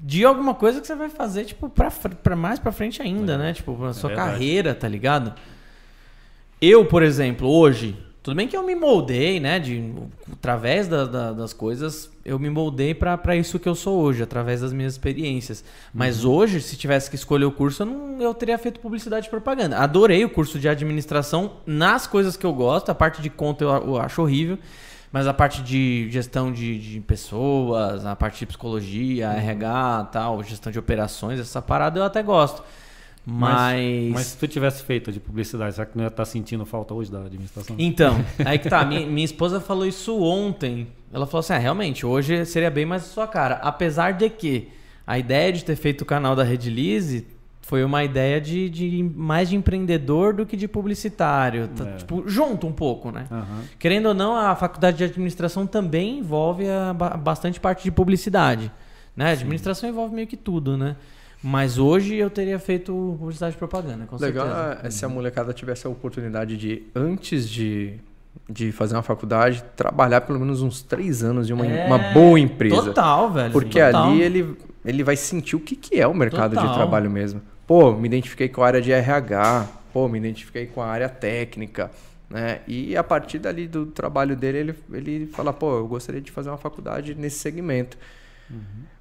de 0.00 0.24
alguma 0.24 0.54
coisa 0.54 0.80
que 0.80 0.86
você 0.86 0.94
vai 0.94 1.08
fazer, 1.08 1.44
tipo, 1.44 1.68
pra, 1.68 1.90
pra 1.90 2.36
mais 2.36 2.58
pra 2.58 2.70
frente 2.70 3.00
ainda, 3.02 3.38
né? 3.38 3.52
Tipo, 3.52 3.74
pra 3.74 3.92
sua 3.92 4.08
verdade. 4.08 4.30
carreira, 4.32 4.74
tá 4.74 4.86
ligado? 4.86 5.32
Eu, 6.60 6.84
por 6.86 7.02
exemplo, 7.02 7.48
hoje, 7.48 7.96
tudo 8.22 8.36
bem 8.36 8.46
que 8.46 8.56
eu 8.56 8.62
me 8.62 8.74
moldei, 8.74 9.40
né? 9.40 9.58
De, 9.58 9.92
através 10.32 10.86
da- 10.86 11.04
da- 11.04 11.32
das 11.32 11.52
coisas, 11.52 12.10
eu 12.24 12.38
me 12.38 12.48
moldei 12.48 12.94
pra 12.94 13.34
isso 13.36 13.58
que 13.58 13.68
eu 13.68 13.74
sou 13.74 14.00
hoje, 14.00 14.22
através 14.22 14.60
das 14.60 14.72
minhas 14.72 14.92
experiências. 14.92 15.64
Mas 15.92 16.24
hoje, 16.24 16.60
se 16.60 16.76
tivesse 16.76 17.10
que 17.10 17.16
escolher 17.16 17.44
o 17.46 17.50
curso, 17.52 17.82
eu, 17.82 17.86
não, 17.86 18.20
eu 18.22 18.32
teria 18.32 18.56
feito 18.58 18.78
publicidade 18.80 19.26
e 19.26 19.30
propaganda. 19.30 19.78
Adorei 19.78 20.24
o 20.24 20.30
curso 20.30 20.58
de 20.58 20.68
administração 20.68 21.54
nas 21.66 22.06
coisas 22.06 22.36
que 22.36 22.46
eu 22.46 22.52
gosto. 22.52 22.90
A 22.90 22.94
parte 22.94 23.20
de 23.20 23.28
conta 23.28 23.64
eu, 23.64 23.70
eu 23.70 23.98
acho 23.98 24.22
horrível. 24.22 24.58
Mas 25.10 25.26
a 25.26 25.34
parte 25.34 25.60
de 25.60 26.08
gestão 26.10 26.50
de, 26.50 26.78
de 26.78 27.00
pessoas, 27.00 28.06
a 28.06 28.16
parte 28.16 28.38
de 28.38 28.46
psicologia, 28.46 29.28
RH, 29.32 30.08
tal, 30.10 30.42
gestão 30.42 30.72
de 30.72 30.78
operações, 30.78 31.38
essa 31.38 31.60
parada 31.60 31.98
eu 32.00 32.04
até 32.04 32.22
gosto. 32.22 32.62
Mas. 33.24 34.10
Mas 34.12 34.26
se 34.26 34.36
tu 34.38 34.48
tivesse 34.48 34.82
feito 34.82 35.12
de 35.12 35.20
publicidade, 35.20 35.74
será 35.74 35.86
que 35.86 35.96
não 35.96 36.04
ia 36.04 36.08
estar 36.08 36.24
sentindo 36.24 36.64
falta 36.66 36.92
hoje 36.92 37.10
da 37.10 37.20
administração? 37.20 37.76
Então, 37.78 38.24
aí 38.44 38.58
que 38.58 38.68
tá. 38.68 38.84
Minha, 38.84 39.06
minha 39.06 39.24
esposa 39.24 39.60
falou 39.60 39.86
isso 39.86 40.20
ontem. 40.20 40.88
Ela 41.12 41.26
falou 41.26 41.40
assim: 41.40 41.52
ah, 41.52 41.58
realmente, 41.58 42.04
hoje 42.04 42.44
seria 42.44 42.70
bem 42.70 42.84
mais 42.84 43.02
a 43.02 43.06
sua 43.06 43.26
cara. 43.28 43.54
Apesar 43.56 44.12
de 44.12 44.28
que 44.28 44.68
a 45.06 45.18
ideia 45.18 45.52
de 45.52 45.64
ter 45.64 45.76
feito 45.76 46.02
o 46.02 46.04
canal 46.04 46.34
da 46.34 46.42
Red 46.42 46.68
Lise 46.68 47.26
foi 47.60 47.84
uma 47.84 48.02
ideia 48.02 48.40
de, 48.40 48.68
de 48.68 49.02
mais 49.14 49.48
de 49.48 49.56
empreendedor 49.56 50.34
do 50.34 50.44
que 50.44 50.56
de 50.56 50.66
publicitário. 50.66 51.68
Tá, 51.68 51.88
É. 51.88 51.96
Tipo, 51.96 52.24
junto 52.28 52.66
um 52.66 52.72
pouco, 52.72 53.10
né? 53.12 53.26
Aham. 53.30 53.62
Querendo 53.78 54.06
ou 54.06 54.14
não, 54.14 54.36
a 54.36 54.54
faculdade 54.56 54.98
de 54.98 55.04
administração 55.04 55.64
também 55.66 56.18
envolve 56.18 56.68
a 56.68 56.92
ba- 56.92 57.16
bastante 57.16 57.60
parte 57.60 57.84
de 57.84 57.90
publicidade. 57.92 58.70
Né? 59.16 59.26
A 59.26 59.30
administração 59.30 59.88
envolve 59.88 60.14
meio 60.14 60.26
que 60.26 60.36
tudo, 60.36 60.76
né? 60.76 60.96
Mas 61.42 61.78
hoje 61.78 62.14
eu 62.14 62.30
teria 62.30 62.58
feito 62.58 63.16
publicidade 63.18 63.54
e 63.56 63.58
propaganda, 63.58 64.06
com 64.06 64.16
Legal 64.16 64.46
certeza. 64.46 64.86
é 64.86 64.90
se 64.90 65.04
a 65.04 65.08
molecada 65.08 65.52
tivesse 65.52 65.86
a 65.86 65.90
oportunidade 65.90 66.56
de, 66.56 66.84
antes 66.94 67.48
de 67.48 67.98
de 68.48 68.72
fazer 68.72 68.94
uma 68.96 69.02
faculdade, 69.02 69.62
trabalhar 69.76 70.22
pelo 70.22 70.38
menos 70.38 70.62
uns 70.62 70.82
três 70.82 71.22
anos 71.22 71.48
em 71.48 71.52
uma, 71.52 71.66
É, 71.66 71.86
uma 71.86 71.98
boa 71.98 72.38
empresa. 72.38 72.76
Total, 72.82 73.30
velho. 73.30 73.52
Porque 73.52 73.80
total. 73.80 74.10
ali 74.10 74.22
ele, 74.22 74.56
ele 74.84 75.04
vai 75.04 75.16
sentir 75.16 75.56
o 75.56 75.60
que, 75.60 75.76
que 75.76 76.00
é 76.00 76.06
o 76.06 76.14
mercado 76.14 76.54
Total. 76.54 76.68
de 76.68 76.74
trabalho 76.74 77.10
mesmo. 77.10 77.40
Pô, 77.66 77.92
me 77.92 78.06
identifiquei 78.08 78.48
com 78.48 78.62
a 78.62 78.66
área 78.66 78.80
de 78.80 78.90
RH, 78.92 79.68
pô, 79.92 80.08
me 80.08 80.18
identifiquei 80.18 80.66
com 80.66 80.82
a 80.82 80.86
área 80.86 81.08
técnica, 81.08 81.90
né? 82.28 82.60
E 82.66 82.96
a 82.96 83.04
partir 83.04 83.38
dali 83.38 83.66
do 83.66 83.86
trabalho 83.86 84.34
dele, 84.36 84.58
ele, 84.58 84.76
ele 84.92 85.26
fala, 85.26 85.52
pô, 85.52 85.78
eu 85.78 85.86
gostaria 85.86 86.20
de 86.20 86.30
fazer 86.30 86.48
uma 86.50 86.58
faculdade 86.58 87.14
nesse 87.14 87.38
segmento. 87.38 87.96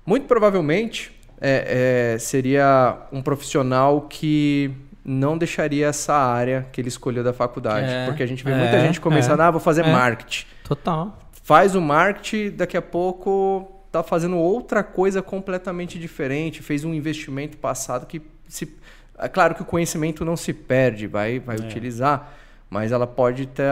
Muito 0.06 0.26
provavelmente 0.28 1.12
é, 1.42 2.14
é, 2.14 2.20
seria 2.20 3.00
um 3.12 3.22
profissional 3.24 4.02
que 4.02 4.72
não 5.04 5.36
deixaria 5.36 5.88
essa 5.88 6.14
área 6.14 6.68
que 6.72 6.80
ele 6.80 6.88
escolheu 6.88 7.24
da 7.24 7.34
faculdade. 7.34 7.92
É, 7.92 8.06
porque 8.06 8.22
a 8.22 8.28
gente 8.28 8.44
vê 8.44 8.52
é, 8.52 8.56
muita 8.56 8.80
gente 8.80 9.02
começando, 9.02 9.40
é, 9.40 9.44
ah, 9.44 9.52
vou 9.52 9.60
fazer 9.60 9.84
é. 9.84 9.92
marketing 9.92 10.46
Total. 10.64 11.18
faz 11.44 11.76
o 11.76 11.82
marketing, 11.82 12.56
daqui 12.56 12.78
a 12.78 12.82
pouco 12.82 13.72
tá 13.92 14.04
fazendo 14.04 14.38
outra 14.38 14.84
coisa 14.84 15.22
completamente 15.22 15.98
diferente, 15.98 16.62
fez 16.62 16.86
um 16.86 16.94
investimento 16.94 17.58
passado 17.58 18.06
que 18.06 18.22
se 18.48 18.78
é 19.18 19.28
claro 19.28 19.56
que 19.56 19.62
o 19.62 19.66
conhecimento 19.66 20.24
não 20.24 20.38
se 20.38 20.54
perde, 20.54 21.08
vai 21.08 21.40
vai 21.40 21.56
utilizar, 21.58 22.34
mas 22.70 22.92
ela 22.92 23.06
pode 23.06 23.48
ter, 23.48 23.66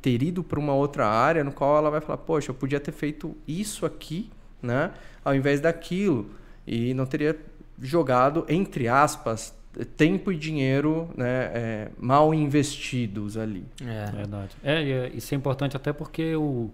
ter 0.00 0.22
ido 0.22 0.44
para 0.44 0.58
uma 0.58 0.74
outra 0.74 1.06
área 1.06 1.42
no 1.42 1.50
qual 1.50 1.78
ela 1.78 1.90
vai 1.90 2.00
falar, 2.00 2.18
poxa, 2.18 2.50
eu 2.50 2.54
podia 2.54 2.78
ter 2.78 2.92
feito 2.92 3.36
isso 3.48 3.84
aqui, 3.84 4.30
né, 4.62 4.90
ao 5.24 5.34
invés 5.34 5.60
daquilo 5.60 6.30
e 6.72 6.94
não 6.94 7.04
teria 7.04 7.36
jogado 7.82 8.44
entre 8.48 8.86
aspas 8.86 9.52
tempo 9.96 10.30
e 10.32 10.36
dinheiro 10.36 11.08
né, 11.16 11.50
é, 11.54 11.88
mal 11.98 12.32
investidos 12.34 13.36
ali. 13.36 13.64
É. 13.84 14.10
Verdade. 14.10 14.50
É, 14.62 14.82
e 14.82 14.92
é- 14.92 15.10
isso 15.14 15.34
é 15.34 15.36
importante 15.36 15.76
até 15.76 15.92
porque 15.92 16.34
o, 16.36 16.70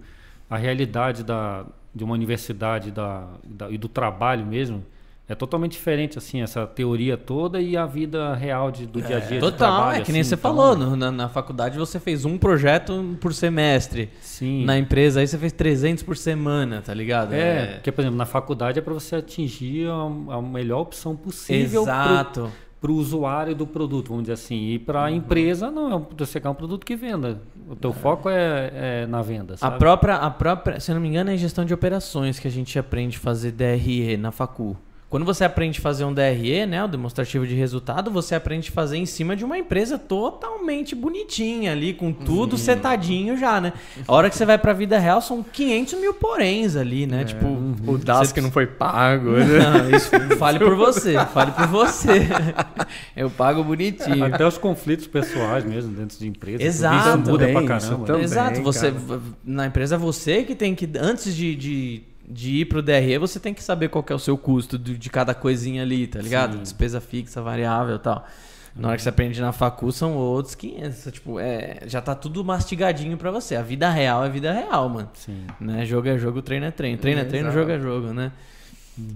a 0.51 0.57
realidade 0.57 1.23
da, 1.23 1.65
de 1.95 2.05
uma 2.05 2.15
universidade 2.15 2.91
da, 2.91 3.27
da- 3.45 3.71
e 3.71 3.79
do 3.79 3.89
trabalho 3.89 4.45
mesmo 4.47 4.83
é 5.29 5.35
totalmente 5.35 5.73
diferente, 5.73 6.17
assim, 6.19 6.41
essa 6.41 6.67
teoria 6.67 7.17
toda 7.17 7.61
e 7.61 7.77
a 7.77 7.85
vida 7.85 8.35
real 8.35 8.71
de, 8.71 8.87
do 8.87 9.03
dia 9.03 9.17
a 9.17 9.21
dia. 9.21 9.29
de 9.31 9.41
Total, 9.41 9.57
trabalho, 9.77 9.99
é 10.01 10.05
que 10.05 10.13
nem 10.13 10.21
assim, 10.21 10.31
você 10.31 10.35
então, 10.37 10.55
falou, 10.55 10.77
no- 10.77 10.95
na, 10.95 11.11
na 11.11 11.29
faculdade 11.29 11.77
você 11.79 11.99
fez 11.99 12.25
um 12.25 12.39
projeto 12.39 13.17
por 13.21 13.35
semestre. 13.35 14.09
Sim. 14.21 14.65
Na 14.65 14.79
empresa 14.79 15.21
aí 15.21 15.27
você 15.27 15.37
fez 15.37 15.53
300 15.53 16.03
por 16.05 16.17
semana, 16.17 16.81
tá 16.81 16.95
ligado? 16.95 17.33
É, 17.33 17.75
porque, 17.75 17.91
por 17.91 18.03
exemplo, 18.03 18.17
na 18.17 18.27
faculdade 18.27 18.79
é 18.79 18.83
para 18.83 18.95
você 18.95 19.17
atingir 19.17 19.89
a, 19.89 20.35
a 20.37 20.41
melhor 20.43 20.83
opção 20.83 21.17
possível 21.17 21.83
Exato. 21.83 22.53
para 22.81 22.93
o 22.93 22.95
usuário 22.95 23.53
do 23.55 23.67
produto, 23.67 24.11
vamos 24.11 24.23
dizer 24.25 24.35
assim. 24.35 24.69
E 24.71 24.79
para 24.79 25.01
a 25.07 25.11
Uhum. 25.11 25.17
empresa, 25.17 25.71
não, 25.73 25.91
é 25.91 25.97
um- 25.97 26.07
você 26.17 26.39
quer 26.41 26.49
um 26.51 26.55
produto 26.55 26.87
que 26.87 26.95
venda. 26.95 27.41
O 27.69 27.75
teu 27.75 27.93
foco 27.93 28.29
é, 28.29 28.71
é 29.03 29.07
na 29.09 29.23
venda, 29.23 29.55
A 29.55 29.57
sabe? 29.57 29.79
própria, 29.81 30.15
a 30.15 30.31
própria, 30.31 30.79
se 30.79 30.89
eu 30.93 30.95
não 30.95 31.03
me 31.03 31.09
engano, 31.09 31.33
é 31.33 31.37
gestão 31.37 31.65
de 31.65 31.75
operações 31.75 32.39
que 32.39 32.47
a 32.47 32.51
gente 32.51 32.79
aprende 32.79 33.17
a 33.17 33.21
fazer 33.21 33.51
DRE 33.51 34.17
na 34.17 34.31
facu. 34.31 34.77
Quando 35.09 35.25
você 35.25 35.45
aprende 35.45 35.79
a 35.79 35.83
fazer 35.83 36.05
um 36.05 36.13
DRE, 36.13 36.67
né, 36.67 36.83
o 36.85 36.89
demonstrativo 36.89 37.47
de 37.47 37.55
resultado, 37.55 38.11
você 38.11 38.35
aprende 38.35 38.71
a 38.71 38.73
fazer 38.73 38.97
em 38.97 39.07
cima 39.07 39.37
de 39.37 39.45
uma 39.45 39.57
empresa 39.57 39.97
totalmente 39.99 40.97
bonitinha 40.97 41.71
ali, 41.71 41.95
com 41.95 42.13
tudo 42.13 42.59
setadinho 42.59 43.37
já, 43.37 43.61
né? 43.61 43.73
A 44.07 44.13
hora 44.13 44.29
que 44.29 44.37
você 44.37 44.45
vai 44.45 44.59
pra 44.59 44.73
vida 44.73 44.99
real, 44.99 45.21
são 45.23 45.45
500 45.45 46.01
mil 46.01 46.13
poréns 46.15 46.75
ali, 46.75 47.07
né? 47.07 47.25
Tipo, 47.25 47.47
O 47.87 47.97
DAS 47.99 48.33
que 48.33 48.41
não 48.41 48.51
foi 48.51 48.67
pago. 48.67 49.31
né? 49.31 49.45
Não, 49.61 49.91
isso, 49.97 50.11
fale 50.39 50.59
por 50.59 50.75
você, 50.75 51.15
fale 51.27 51.53
por 51.53 51.67
você. 51.69 52.27
Eu 53.17 53.31
pago 53.31 53.63
bonitinho. 53.63 54.25
Até 54.25 54.45
os 54.45 54.59
conflitos 54.59 55.07
pessoais 55.07 55.65
mesmo 55.65 55.93
dentro 55.93 56.19
de 56.19 56.27
empresa. 56.27 56.63
Exato. 56.63 57.21
Isso 57.21 57.31
muda 57.31 57.47
pra 57.47 57.61
Também, 57.61 57.77
isso 57.77 57.87
caramba. 57.87 58.07
também. 58.07 58.23
Exato, 58.23 58.63
você 58.63 58.91
cara. 58.91 59.21
na 59.45 59.67
empresa 59.67 59.95
é 59.95 59.99
você 59.99 60.43
que 60.43 60.55
tem 60.57 60.75
que 60.75 60.89
antes 60.99 61.35
de, 61.35 61.55
de, 61.55 62.03
de 62.29 62.51
ir 62.61 62.65
pro 62.67 62.83
DRE, 62.83 63.19
você 63.19 63.39
tem 63.39 63.55
que 63.55 63.63
saber 63.63 63.89
qual 63.89 64.03
que 64.03 64.13
é 64.13 64.17
o 64.17 64.19
seu 64.19 64.37
custo 64.37 64.79
de, 64.79 64.99
de 64.99 65.11
cada 65.11 65.35
coisinha 65.35 65.83
ali, 65.83 66.07
tá 66.07 66.21
ligado? 66.21 66.55
Sim. 66.55 66.63
Despesa 66.63 67.01
fixa, 67.01 67.41
variável, 67.41 67.97
e 67.97 67.99
tal. 67.99 68.27
Na 68.75 68.89
hora 68.89 68.97
que 68.99 69.03
você 69.03 69.09
aprende 69.09 69.41
na 69.41 69.53
facu 69.53 69.91
são 69.91 70.15
outros 70.17 70.55
500, 70.55 71.13
tipo, 71.13 71.41
é, 71.41 71.79
já 71.87 72.03
tá 72.03 72.15
tudo 72.15 72.45
mastigadinho 72.45 73.17
pra 73.17 73.31
você. 73.31 73.57
A 73.57 73.63
vida 73.63 73.89
real 73.89 74.23
é 74.25 74.29
vida 74.29 74.53
real, 74.53 74.89
mano. 74.89 75.09
Sim. 75.15 75.47
Né? 75.59 75.87
Jogo 75.87 76.09
é 76.09 76.19
jogo, 76.19 76.43
treino 76.43 76.67
é 76.67 76.71
treino. 76.71 76.99
Treino 76.99 77.21
é 77.21 77.25
treino, 77.25 77.49
Exato. 77.49 77.59
jogo 77.59 77.71
é 77.73 77.81
jogo, 77.81 78.13
né? 78.13 78.33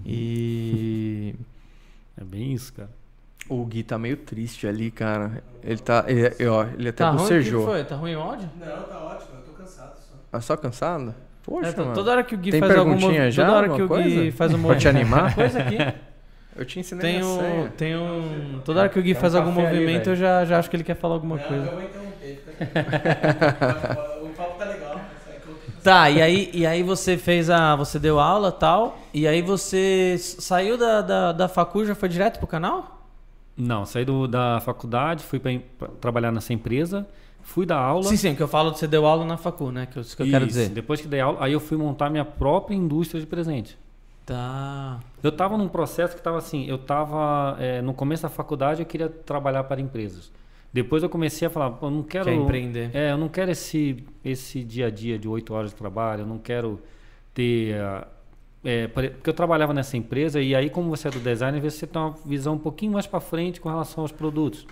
E 0.05 1.35
É 2.17 2.23
bem 2.23 2.53
isso, 2.53 2.73
cara. 2.73 2.89
O 3.49 3.65
Gui 3.65 3.83
tá 3.83 3.97
meio 3.97 4.17
triste 4.17 4.65
ali, 4.67 4.89
cara. 4.89 5.43
Ele 5.63 5.79
tá. 5.79 6.05
Ele, 6.07 6.47
ó, 6.47 6.63
ele 6.63 6.89
até 6.89 7.03
tá 7.03 7.09
ruim? 7.09 7.17
O 7.23 7.27
que 7.27 7.33
bocejou. 7.33 7.65
foi? 7.65 7.83
Tá 7.83 7.95
ruim 7.95 8.15
o 8.15 8.19
áudio? 8.21 8.49
Não, 8.59 8.83
tá 8.83 8.99
ótimo, 8.99 9.29
eu 9.35 9.41
tô 9.43 9.51
cansado 9.51 9.95
só. 9.97 10.13
Ah, 10.31 10.41
só 10.41 10.55
cansado? 10.57 11.13
Poxa, 11.43 11.69
É, 11.69 11.75
mano. 11.75 11.93
toda 11.93 12.11
hora 12.11 12.23
que 12.23 12.35
o 12.35 12.37
Gui 12.37 12.51
Tem 12.51 12.59
faz 12.59 12.75
alguma 12.75 12.95
perguntinha 12.97 13.31
já, 13.31 13.45
toda 13.45 13.57
hora 13.57 13.69
que 13.69 13.79
o 13.79 13.83
alguma 13.83 14.01
Gui 14.01 14.15
coisa? 14.15 14.31
faz 14.37 14.53
uma 14.53 14.67
Pra 14.69 14.77
te 14.77 14.87
animar? 14.89 15.35
coisa 15.35 15.59
aqui. 15.59 15.77
Eu 16.55 16.65
te 16.65 16.79
ensinei 16.79 17.13
Tem 17.13 17.21
a 17.21 17.25
um, 17.25 17.39
senha. 17.39 17.73
tem 17.77 17.95
um. 17.97 18.61
Toda 18.65 18.81
hora 18.81 18.89
que 18.89 18.99
o 18.99 19.01
Gui 19.01 19.11
Tem 19.13 19.17
um 19.17 19.21
faz 19.21 19.35
algum 19.35 19.51
ali, 19.51 19.61
movimento, 19.61 20.05
velho. 20.05 20.11
eu 20.11 20.15
já, 20.15 20.45
já 20.45 20.59
acho 20.59 20.69
que 20.69 20.75
ele 20.75 20.83
quer 20.83 20.95
falar 20.95 21.15
alguma 21.15 21.37
não, 21.37 21.43
coisa. 21.43 21.65
eu 21.65 21.71
vou 21.71 21.81
interromper. 21.83 22.43
Fica... 22.57 23.99
o 24.21 24.29
papo 24.29 24.57
tá 24.59 24.65
legal. 24.65 25.01
Tá, 25.83 26.09
e 26.11 26.21
aí, 26.21 26.49
e 26.53 26.65
aí 26.65 26.83
você 26.83 27.17
fez 27.17 27.49
a. 27.49 27.75
Você 27.75 27.97
deu 27.97 28.19
aula 28.19 28.51
tal, 28.51 28.99
e 29.13 29.27
aí 29.27 29.41
você 29.41 30.15
saiu 30.19 30.77
da, 30.77 31.01
da, 31.01 31.31
da 31.31 31.47
facu 31.47 31.83
já 31.85 31.95
foi 31.95 32.07
direto 32.09 32.37
pro 32.37 32.45
canal? 32.47 32.99
Não, 33.57 33.85
saí 33.85 34.05
do, 34.05 34.27
da 34.27 34.59
faculdade, 34.61 35.23
fui 35.23 35.39
para 35.39 35.87
trabalhar 35.99 36.31
nessa 36.31 36.53
empresa, 36.53 37.07
fui 37.41 37.65
dar 37.65 37.77
aula. 37.77 38.03
Sim, 38.03 38.17
sim, 38.17 38.35
que 38.35 38.41
eu 38.41 38.47
falo 38.47 38.71
que 38.71 38.79
você 38.79 38.87
deu 38.87 39.05
aula 39.05 39.25
na 39.25 39.37
facu, 39.37 39.71
né? 39.71 39.85
Que 39.85 39.97
eu, 39.97 40.01
isso 40.01 40.15
que 40.15 40.23
eu 40.23 40.27
quero 40.27 40.45
Isso, 40.45 40.57
dizer. 40.57 40.69
Depois 40.69 41.01
que 41.01 41.07
dei 41.07 41.19
aula, 41.19 41.37
aí 41.41 41.53
eu 41.53 41.59
fui 41.59 41.77
montar 41.77 42.09
minha 42.09 42.25
própria 42.25 42.75
indústria 42.75 43.19
de 43.19 43.27
presente. 43.27 43.77
Tá. 44.25 44.99
Eu 45.21 45.29
estava 45.29 45.57
num 45.57 45.67
processo 45.67 46.13
que 46.13 46.19
estava 46.19 46.37
assim, 46.37 46.65
eu 46.67 46.75
estava 46.75 47.57
no 47.83 47.93
começo 47.93 48.23
da 48.23 48.29
faculdade 48.29 48.81
eu 48.81 48.85
queria 48.85 49.09
trabalhar 49.09 49.63
para 49.65 49.81
empresas. 49.81 50.31
Depois 50.73 51.03
eu 51.03 51.09
comecei 51.09 51.47
a 51.47 51.51
falar, 51.51 51.77
eu 51.81 51.91
não 51.91 52.03
quero 52.03 52.25
Quer 52.25 52.35
empreender. 52.35 52.91
É, 52.93 53.11
eu 53.11 53.17
não 53.17 53.27
quero 53.27 53.51
esse 53.51 54.05
esse 54.23 54.63
dia 54.63 54.87
a 54.87 54.89
dia 54.89 55.19
de 55.19 55.27
oito 55.27 55.53
horas 55.53 55.71
de 55.71 55.75
trabalho, 55.75 56.21
eu 56.21 56.27
não 56.27 56.37
quero 56.37 56.79
ter 57.33 57.75
ah, 57.75 58.07
é, 58.63 58.87
porque 58.87 59.29
eu 59.29 59.33
trabalhava 59.33 59.73
nessa 59.73 59.97
empresa 59.97 60.39
e 60.39 60.55
aí 60.55 60.69
como 60.69 60.89
você 60.89 61.07
é 61.07 61.11
do 61.11 61.19
design, 61.19 61.57
às 61.57 61.63
vezes 61.63 61.79
você 61.79 61.87
tem 61.87 62.01
uma 62.01 62.15
visão 62.25 62.53
um 62.53 62.59
pouquinho 62.59 62.93
mais 62.93 63.05
para 63.05 63.19
frente 63.19 63.59
com 63.59 63.67
relação 63.67 64.03
aos 64.03 64.11
produtos. 64.11 64.65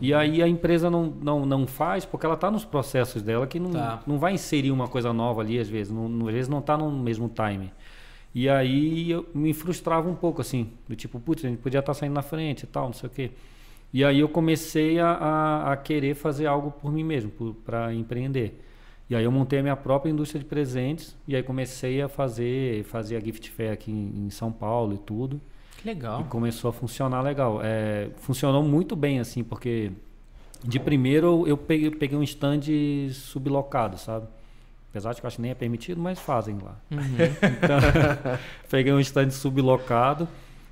E 0.00 0.12
aí 0.12 0.42
a 0.42 0.48
empresa 0.48 0.90
não, 0.90 1.06
não, 1.06 1.46
não 1.46 1.66
faz 1.66 2.04
porque 2.04 2.26
ela 2.26 2.34
está 2.34 2.50
nos 2.50 2.64
processos 2.64 3.22
dela 3.22 3.46
que 3.46 3.60
não, 3.60 3.70
Tá. 3.70 4.02
não 4.06 4.18
vai 4.18 4.32
inserir 4.34 4.70
uma 4.72 4.88
coisa 4.88 5.12
nova 5.12 5.40
ali 5.42 5.58
às 5.58 5.68
vezes, 5.68 5.92
não, 5.92 6.26
às 6.26 6.34
vezes 6.34 6.48
não 6.48 6.58
está 6.58 6.76
no 6.76 6.90
mesmo 6.90 7.28
time. 7.28 7.70
E 8.34 8.48
aí 8.48 9.10
eu 9.10 9.26
me 9.34 9.52
frustrava 9.54 10.08
um 10.08 10.14
pouco 10.14 10.40
assim, 10.40 10.70
do 10.88 10.94
tipo, 10.94 11.18
putz, 11.20 11.44
a 11.44 11.48
gente 11.48 11.58
podia 11.58 11.80
estar 11.80 11.94
saindo 11.94 12.14
na 12.14 12.22
frente 12.22 12.64
e 12.64 12.66
tal, 12.66 12.86
não 12.86 12.92
sei 12.92 13.08
o 13.08 13.12
quê. 13.12 13.30
E 13.92 14.04
aí 14.04 14.20
eu 14.20 14.28
comecei 14.28 14.98
a, 15.00 15.10
a, 15.12 15.72
a 15.72 15.76
querer 15.76 16.14
fazer 16.14 16.46
algo 16.46 16.70
por 16.70 16.92
mim 16.92 17.04
mesmo, 17.04 17.30
para 17.64 17.92
empreender. 17.94 18.60
E 19.08 19.16
aí 19.16 19.24
eu 19.24 19.32
montei 19.32 19.60
a 19.60 19.62
minha 19.62 19.76
própria 19.76 20.10
indústria 20.10 20.38
de 20.38 20.44
presentes 20.44 21.16
e 21.26 21.34
aí 21.34 21.42
comecei 21.42 22.02
a 22.02 22.08
fazer, 22.08 22.84
fazer 22.84 23.16
a 23.16 23.20
gift 23.20 23.50
fair 23.50 23.72
aqui 23.72 23.90
em, 23.90 24.26
em 24.26 24.30
São 24.30 24.52
Paulo 24.52 24.94
e 24.94 24.98
tudo. 24.98 25.40
Que 25.78 25.88
legal. 25.88 26.20
E 26.20 26.24
começou 26.24 26.68
a 26.70 26.72
funcionar 26.72 27.22
legal. 27.22 27.60
É, 27.62 28.10
funcionou 28.16 28.62
muito 28.62 28.94
bem, 28.94 29.18
assim, 29.20 29.42
porque 29.44 29.92
de 30.62 30.78
primeiro 30.80 31.46
eu 31.46 31.56
peguei, 31.56 31.90
peguei 31.90 32.18
um 32.18 32.22
stand 32.22 32.60
sublocado, 33.12 33.96
sabe? 33.96 34.26
Apesar 34.90 35.12
de 35.12 35.20
que 35.20 35.26
eu 35.26 35.28
acho 35.28 35.36
que 35.36 35.42
nem 35.42 35.52
é 35.52 35.54
permitido, 35.54 36.00
mas 36.00 36.18
fazem 36.18 36.58
lá. 36.58 36.76
Uhum. 36.90 36.98
Então, 37.62 37.78
peguei 38.68 38.92
um 38.92 39.00
stand 39.00 39.30
sublocado. 39.30 40.28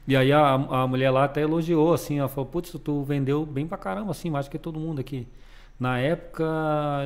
E 0.09 0.17
aí 0.17 0.33
a, 0.33 0.55
a 0.55 0.87
mulher 0.87 1.11
lá 1.11 1.25
até 1.25 1.43
elogiou, 1.43 1.93
assim, 1.93 2.19
ela 2.19 2.29
falou, 2.29 2.47
putz, 2.47 2.71
tu 2.83 3.03
vendeu 3.03 3.45
bem 3.47 3.67
pra 3.67 3.79
caramba, 3.79 4.11
assim, 4.13 4.31
mais 4.31 4.47
do 4.47 4.51
que 4.51 4.59
todo 4.59 4.79
mundo 4.79 5.01
aqui. 5.01 5.27
Na 5.79 5.99
época, 5.99 6.45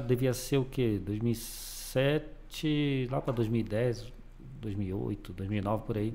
devia 0.07 0.33
ser 0.33 0.59
o 0.59 0.65
quê? 0.65 1.01
2007, 1.05 3.09
lá 3.11 3.21
pra 3.21 3.33
2010, 3.33 4.13
2008, 4.61 5.33
2009, 5.33 5.83
por 5.87 5.99
aí. 5.99 6.15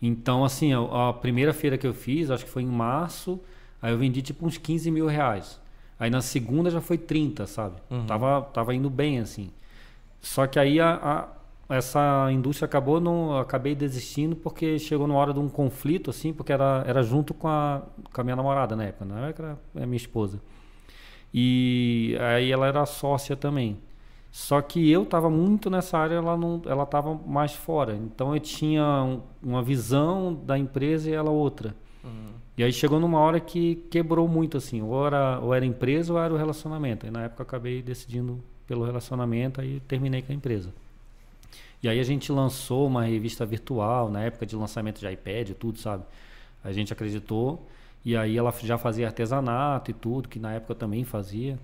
Então, 0.00 0.44
assim, 0.44 0.72
a, 0.72 1.08
a 1.08 1.12
primeira 1.12 1.52
feira 1.52 1.76
que 1.78 1.86
eu 1.86 1.94
fiz, 1.94 2.30
acho 2.30 2.44
que 2.44 2.50
foi 2.50 2.62
em 2.62 2.66
março, 2.66 3.40
aí 3.82 3.92
eu 3.92 3.98
vendi 3.98 4.22
tipo 4.22 4.46
uns 4.46 4.56
15 4.58 4.90
mil 4.90 5.06
reais. 5.06 5.60
Aí 5.98 6.08
na 6.10 6.20
segunda 6.20 6.70
já 6.70 6.80
foi 6.80 6.96
30, 6.96 7.46
sabe? 7.46 7.76
Tava, 8.06 8.42
tava 8.52 8.74
indo 8.74 8.88
bem, 8.88 9.18
assim. 9.18 9.50
Só 10.20 10.46
que 10.46 10.58
aí 10.58 10.80
a, 10.80 10.94
a- 11.68 11.76
essa 11.76 12.28
indústria 12.32 12.66
acabou, 12.66 13.00
não, 13.00 13.38
acabei 13.38 13.74
desistindo 13.74 14.34
porque 14.36 14.78
chegou 14.78 15.06
na 15.06 15.14
hora 15.14 15.32
de 15.34 15.40
um 15.40 15.48
conflito, 15.48 16.10
assim, 16.10 16.32
porque 16.32 16.52
era, 16.52 16.84
era 16.86 17.02
junto 17.02 17.34
com 17.34 17.48
a, 17.48 17.82
com 18.12 18.20
a 18.20 18.24
minha 18.24 18.36
namorada 18.36 18.74
na 18.76 18.84
época, 18.84 19.04
na 19.04 19.28
época 19.28 19.42
era 19.42 19.58
é 19.76 19.84
a 19.84 19.86
minha 19.86 19.96
esposa. 19.96 20.40
E 21.32 22.16
aí 22.20 22.50
ela 22.50 22.66
era 22.66 22.84
sócia 22.86 23.36
também. 23.36 23.76
Só 24.40 24.62
que 24.62 24.88
eu 24.88 25.02
estava 25.02 25.28
muito 25.28 25.68
nessa 25.68 25.98
área, 25.98 26.14
ela 26.14 26.36
não, 26.36 26.62
ela 26.64 26.84
estava 26.84 27.12
mais 27.26 27.52
fora. 27.54 27.96
Então 27.96 28.32
eu 28.36 28.40
tinha 28.40 28.84
um- 29.02 29.20
uma 29.42 29.60
visão 29.64 30.32
da 30.32 30.56
empresa 30.56 31.10
e 31.10 31.12
ela 31.12 31.28
outra. 31.28 31.74
E 32.56 32.62
aí 32.62 32.72
chegou 32.72 33.00
numa 33.00 33.18
hora 33.18 33.40
que 33.40 33.74
quebrou 33.90 34.28
muito 34.28 34.56
assim, 34.56 34.80
ou 34.80 35.04
era, 35.04 35.40
ou 35.40 35.52
era 35.52 35.66
empresa 35.66 36.12
ou 36.12 36.20
era 36.20 36.32
o 36.32 36.36
relacionamento. 36.36 37.04
E 37.04 37.10
na 37.10 37.24
época 37.24 37.42
eu 37.42 37.46
acabei 37.46 37.82
decidindo 37.82 38.38
pelo 38.64 38.84
relacionamento, 38.84 39.60
aí 39.60 39.80
terminei 39.88 40.22
com 40.22 40.30
a 40.30 40.34
empresa. 40.36 40.72
E 41.82 41.88
aí 41.88 41.98
a 41.98 42.04
gente 42.04 42.30
lançou 42.30 42.86
uma 42.86 43.02
revista 43.04 43.44
virtual, 43.44 44.08
na 44.08 44.22
época 44.22 44.46
de 44.46 44.54
lançamento 44.54 45.00
de 45.00 45.10
iPad 45.10 45.48
e 45.50 45.54
tudo, 45.54 45.78
sabe? 45.80 46.04
A 46.62 46.70
gente 46.72 46.92
acreditou. 46.92 47.66
E 48.04 48.16
aí 48.16 48.38
ela 48.38 48.52
já 48.62 48.78
fazia 48.78 49.06
artesanato 49.06 49.90
e 49.90 49.94
tudo, 49.94 50.28
que 50.28 50.38
na 50.38 50.52
época 50.52 50.72
eu 50.72 50.76
também 50.76 51.02
fazia. 51.02 51.58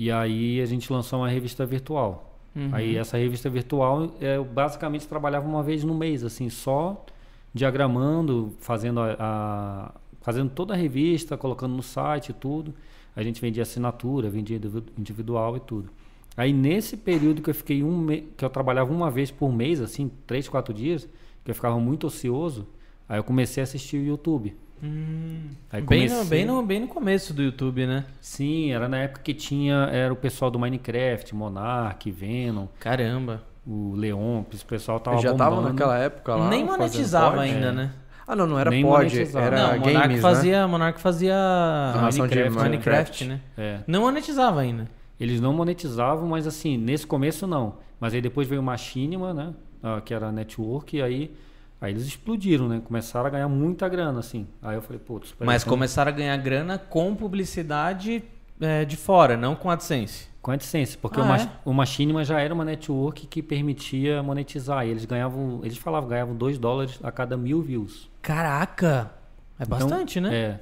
E 0.00 0.10
aí 0.10 0.62
a 0.62 0.64
gente 0.64 0.90
lançou 0.90 1.18
uma 1.18 1.28
revista 1.28 1.66
virtual. 1.66 2.40
Uhum. 2.56 2.70
Aí 2.72 2.96
essa 2.96 3.18
revista 3.18 3.50
virtual, 3.50 4.10
é, 4.18 4.38
eu 4.38 4.44
basicamente 4.46 5.06
trabalhava 5.06 5.46
uma 5.46 5.62
vez 5.62 5.84
no 5.84 5.94
mês, 5.94 6.24
assim, 6.24 6.48
só 6.48 7.04
diagramando, 7.52 8.50
fazendo 8.60 8.98
a, 8.98 9.16
a 9.18 9.94
fazendo 10.22 10.48
toda 10.52 10.72
a 10.72 10.76
revista, 10.76 11.36
colocando 11.36 11.74
no 11.74 11.82
site 11.82 12.30
e 12.30 12.32
tudo. 12.32 12.72
A 13.14 13.22
gente 13.22 13.42
vendia 13.42 13.62
assinatura, 13.62 14.30
vendia 14.30 14.58
individual 14.96 15.58
e 15.58 15.60
tudo. 15.60 15.90
Aí 16.34 16.50
nesse 16.50 16.96
período 16.96 17.42
que 17.42 17.50
eu 17.50 17.54
fiquei 17.54 17.82
um 17.84 17.98
me... 17.98 18.22
que 18.38 18.42
eu 18.42 18.48
trabalhava 18.48 18.90
uma 18.90 19.10
vez 19.10 19.30
por 19.30 19.52
mês, 19.52 19.82
assim, 19.82 20.10
três, 20.26 20.48
quatro 20.48 20.72
dias, 20.72 21.06
que 21.44 21.50
eu 21.50 21.54
ficava 21.54 21.78
muito 21.78 22.06
ocioso, 22.06 22.66
aí 23.06 23.18
eu 23.18 23.24
comecei 23.24 23.62
a 23.62 23.64
assistir 23.64 23.98
o 23.98 24.06
YouTube. 24.06 24.56
Hum, 24.82 25.50
Aí 25.70 25.80
bem, 25.82 26.08
comecei- 26.08 26.18
no, 26.18 26.24
bem, 26.24 26.44
no, 26.46 26.62
bem 26.66 26.80
no 26.80 26.88
começo 26.88 27.34
do 27.34 27.42
YouTube, 27.42 27.86
né? 27.86 28.04
Sim, 28.20 28.72
era 28.72 28.88
na 28.88 28.98
época 28.98 29.20
que 29.22 29.34
tinha, 29.34 29.74
era 29.92 30.12
o 30.12 30.16
pessoal 30.16 30.50
do 30.50 30.58
Minecraft, 30.58 31.34
Monark, 31.34 32.10
Venom, 32.10 32.66
Caramba. 32.78 33.42
o 33.66 33.94
Leon, 33.94 34.42
esse 34.52 34.64
pessoal 34.64 34.98
tava 34.98 35.18
já 35.18 35.34
tava 35.34 35.56
bombando. 35.56 35.74
naquela 35.74 35.98
época 35.98 36.34
lá. 36.34 36.48
Nem 36.48 36.64
monetizava 36.64 37.40
ainda, 37.42 37.66
É. 37.68 37.72
né? 37.72 37.90
Ah, 38.26 38.36
não, 38.36 38.46
não 38.46 38.58
era 38.58 38.70
Nem 38.70 38.84
pod, 38.84 39.18
era 39.36 39.56
não, 39.56 39.76
o 39.76 39.80
Monark 39.80 40.08
games, 40.08 40.20
fazia, 40.22 40.68
Monark 40.68 41.00
fazia 41.00 41.34
Narração 41.34 42.26
de 42.28 42.34
Minecraft, 42.36 42.62
Minecraft. 42.70 43.24
né? 43.24 43.40
É. 43.58 43.80
Não 43.86 44.02
monetizava 44.02 44.60
ainda. 44.60 44.88
Eles 45.18 45.40
não 45.40 45.52
monetizavam, 45.52 46.28
mas 46.28 46.46
assim, 46.46 46.76
nesse 46.78 47.06
começo 47.06 47.46
não. 47.46 47.74
Mas 47.98 48.14
aí 48.14 48.20
depois 48.22 48.48
veio 48.48 48.60
o 48.60 48.64
Machinima, 48.64 49.34
né? 49.34 49.52
ah, 49.82 50.00
que 50.00 50.14
era 50.14 50.28
a 50.28 50.32
network, 50.32 50.96
e 50.96 51.02
aí, 51.02 51.34
aí 51.80 51.92
eles 51.92 52.04
explodiram, 52.06 52.68
né? 52.68 52.80
Começaram 52.84 53.26
a 53.26 53.30
ganhar 53.30 53.48
muita 53.48 53.88
grana, 53.88 54.20
assim. 54.20 54.46
Aí 54.62 54.76
eu 54.76 54.82
falei, 54.82 54.98
putz, 54.98 55.34
Mas 55.38 55.62
então- 55.62 55.70
começaram 55.72 56.10
a 56.10 56.14
ganhar 56.14 56.36
grana 56.36 56.78
com 56.78 57.14
publicidade 57.14 58.22
é, 58.60 58.84
de 58.84 58.96
fora, 58.96 59.36
não 59.36 59.54
com 59.56 59.70
AdSense. 59.70 60.28
Com 60.42 60.50
a 60.50 60.54
AdSense, 60.54 60.96
porque 60.98 61.18
Ah, 61.20 61.22
o, 61.22 61.26
Ma 61.26 61.36
é? 61.38 61.48
o 61.64 61.72
Machinima 61.72 62.24
já 62.24 62.40
era 62.40 62.52
uma 62.52 62.64
network 62.64 63.26
que 63.26 63.42
permitia 63.42 64.22
monetizar. 64.22 64.86
E 64.86 64.90
eles 64.90 65.04
ganhavam, 65.04 65.60
eles 65.62 65.76
falavam, 65.78 66.08
ganhavam 66.08 66.34
2 66.34 66.58
dólares 66.58 66.98
a 67.02 67.10
cada 67.12 67.36
mil 67.36 67.60
views. 67.62 68.08
Caraca! 68.22 69.10
É 69.58 69.62
Então, 69.64 69.78
bastante, 69.78 70.20
né? 70.20 70.34
É. 70.34 70.60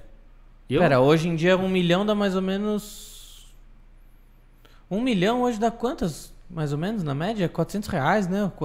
Eu, 0.70 0.80
Pera, 0.80 1.00
hoje 1.00 1.28
em 1.28 1.34
dia 1.36 1.56
um 1.56 1.68
milhão 1.68 2.04
dá 2.04 2.14
mais 2.14 2.34
ou 2.36 2.42
menos. 2.42 3.46
Um 4.90 5.00
milhão 5.00 5.42
hoje 5.42 5.58
dá 5.58 5.70
quantas? 5.70 6.32
Mais 6.50 6.72
ou 6.72 6.78
menos, 6.78 7.02
na 7.02 7.14
média? 7.14 7.48
400 7.48 7.88
reais, 7.88 8.26
né? 8.26 8.50
Qu- 8.56 8.64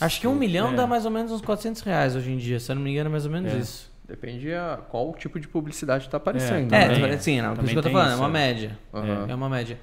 Acho 0.00 0.20
que 0.20 0.26
um 0.26 0.34
milhão 0.34 0.72
É. 0.72 0.74
dá 0.76 0.86
mais 0.86 1.04
ou 1.04 1.10
menos 1.10 1.32
uns 1.32 1.40
400 1.40 1.82
reais 1.82 2.16
hoje 2.16 2.30
em 2.30 2.36
dia. 2.36 2.58
Se 2.60 2.70
eu 2.72 2.76
não 2.76 2.82
me 2.82 2.90
engano, 2.90 3.08
é 3.08 3.12
mais 3.12 3.24
ou 3.26 3.32
menos 3.32 3.52
É. 3.52 3.58
isso. 3.58 3.90
Depende 4.06 4.52
a 4.52 4.78
qual 4.88 5.14
tipo 5.14 5.38
de 5.38 5.46
publicidade 5.46 6.08
tá 6.08 6.16
aparecendo. 6.16 6.72
É, 6.74 6.88
né? 6.88 7.14
É, 7.14 7.18
sim, 7.18 7.40
não, 7.40 7.54
por 7.54 7.64
isso 7.64 7.72
que 7.74 7.78
eu 7.78 7.82
tô 7.82 7.90
falando, 7.90 8.08
é 8.10 8.12
isso, 8.14 8.22
uma 8.22 8.28
é. 8.28 8.32
média. 8.32 8.78
Aham. 8.92 9.26
É 9.28 9.34
uma 9.34 9.48
média. 9.48 9.78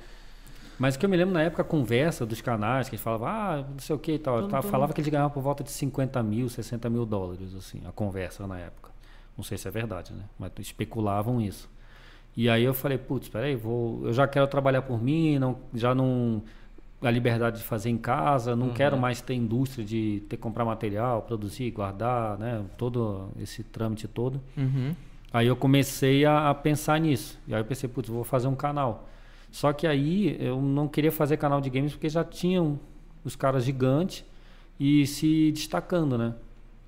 Mas 0.77 0.95
que 0.95 1.05
eu 1.05 1.09
me 1.09 1.17
lembro 1.17 1.33
na 1.33 1.41
época 1.43 1.61
a 1.61 1.65
conversa 1.65 2.25
dos 2.25 2.39
canais, 2.41 2.87
que 2.89 2.95
eles 2.95 3.03
falavam, 3.03 3.27
ah, 3.27 3.65
não 3.69 3.79
sei 3.79 3.95
o 3.95 3.99
que 3.99 4.11
e 4.13 4.19
tal. 4.19 4.47
Tum. 4.47 4.61
Falava 4.61 4.93
que 4.93 5.01
eles 5.01 5.09
ganhavam 5.09 5.31
por 5.31 5.41
volta 5.41 5.63
de 5.63 5.71
50 5.71 6.21
mil, 6.21 6.49
60 6.49 6.89
mil 6.89 7.05
dólares, 7.05 7.55
assim, 7.55 7.81
a 7.87 7.91
conversa 7.91 8.45
na 8.45 8.59
época. 8.59 8.91
Não 9.35 9.43
sei 9.43 9.57
se 9.57 9.67
é 9.67 9.71
verdade, 9.71 10.13
né? 10.13 10.23
Mas 10.37 10.51
especulavam 10.59 11.41
isso. 11.41 11.69
E 12.35 12.49
aí 12.49 12.63
eu 12.63 12.73
falei, 12.73 12.97
putz, 12.99 13.29
peraí, 13.29 13.55
vou, 13.55 14.05
eu 14.05 14.13
já 14.13 14.27
quero 14.27 14.45
trabalhar 14.47 14.83
por 14.83 15.01
mim, 15.01 15.39
não, 15.39 15.57
já 15.73 15.95
não. 15.95 16.43
A 16.99 17.11
liberdade 17.11 17.59
de 17.59 17.63
fazer 17.63 17.89
em 17.89 17.97
casa, 17.97 18.55
não 18.55 18.69
quero 18.69 18.97
mais 18.97 19.21
ter 19.21 19.35
indústria 19.35 19.85
de 19.85 20.23
ter 20.27 20.35
que 20.35 20.41
comprar 20.41 20.65
material, 20.65 21.21
produzir, 21.21 21.69
guardar, 21.69 22.39
né? 22.39 22.65
Todo 22.75 23.29
esse 23.39 23.63
trâmite 23.63 24.07
todo. 24.07 24.41
Uhum. 24.57 24.95
Aí 25.31 25.45
eu 25.45 25.55
comecei 25.55 26.25
a, 26.25 26.49
a 26.49 26.55
pensar 26.55 26.99
nisso. 26.99 27.39
E 27.47 27.53
aí 27.53 27.61
eu 27.61 27.65
pensei, 27.65 27.87
putz, 27.87 28.09
vou 28.09 28.23
fazer 28.23 28.47
um 28.47 28.55
canal. 28.55 29.07
Só 29.51 29.71
que 29.73 29.85
aí 29.85 30.37
eu 30.39 30.61
não 30.61 30.87
queria 30.87 31.11
fazer 31.11 31.37
canal 31.37 31.61
de 31.61 31.69
games 31.69 31.93
porque 31.93 32.09
já 32.09 32.23
tinham 32.23 32.79
os 33.23 33.35
caras 33.35 33.63
gigantes 33.63 34.25
e 34.79 35.05
se 35.05 35.51
destacando, 35.51 36.17
né? 36.17 36.33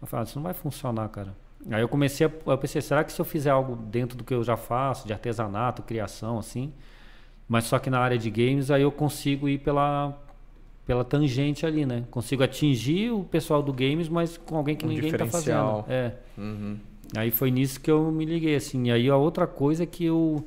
Eu 0.01 0.07
falei, 0.07 0.23
ah, 0.23 0.27
isso 0.27 0.37
não 0.37 0.43
vai 0.43 0.53
funcionar, 0.53 1.07
cara. 1.09 1.35
Aí 1.69 1.81
eu 1.81 1.89
comecei 1.89 2.25
a 2.25 2.31
eu 2.47 2.57
pensei, 2.57 2.81
será 2.81 3.03
que 3.03 3.11
se 3.11 3.19
eu 3.19 3.25
fizer 3.25 3.49
algo 3.49 3.75
dentro 3.75 4.17
do 4.17 4.23
que 4.23 4.33
eu 4.33 4.43
já 4.43 4.55
faço, 4.55 5.05
de 5.05 5.11
artesanato, 5.11 5.83
criação, 5.83 6.39
assim, 6.39 6.73
mas 7.49 7.65
só 7.65 7.79
que 7.79 7.89
na 7.89 7.99
área 7.99 8.17
de 8.17 8.29
games, 8.29 8.69
aí 8.69 8.83
eu 8.83 8.91
consigo 8.91 9.49
ir 9.49 9.57
pela, 9.57 10.15
pela 10.85 11.03
tangente 11.03 11.65
ali, 11.65 11.83
né? 11.85 12.03
Consigo 12.11 12.43
atingir 12.43 13.09
o 13.11 13.23
pessoal 13.23 13.63
do 13.63 13.73
games, 13.73 14.07
mas 14.07 14.37
com 14.37 14.55
alguém 14.55 14.75
que 14.75 14.85
Um 14.85 14.89
ninguém 14.89 15.11
tá 15.11 15.25
diferencial. 15.25 15.83
fazendo. 15.83 15.91
É. 15.91 16.13
Uhum. 16.37 16.77
Aí 17.17 17.31
foi 17.31 17.49
nisso 17.49 17.81
que 17.81 17.89
eu 17.89 18.11
me 18.11 18.23
liguei, 18.23 18.55
assim. 18.55 18.87
E 18.87 18.91
aí 18.91 19.09
a 19.09 19.17
outra 19.17 19.47
coisa 19.47 19.81
é 19.81 19.85
que 19.87 20.05
eu, 20.05 20.45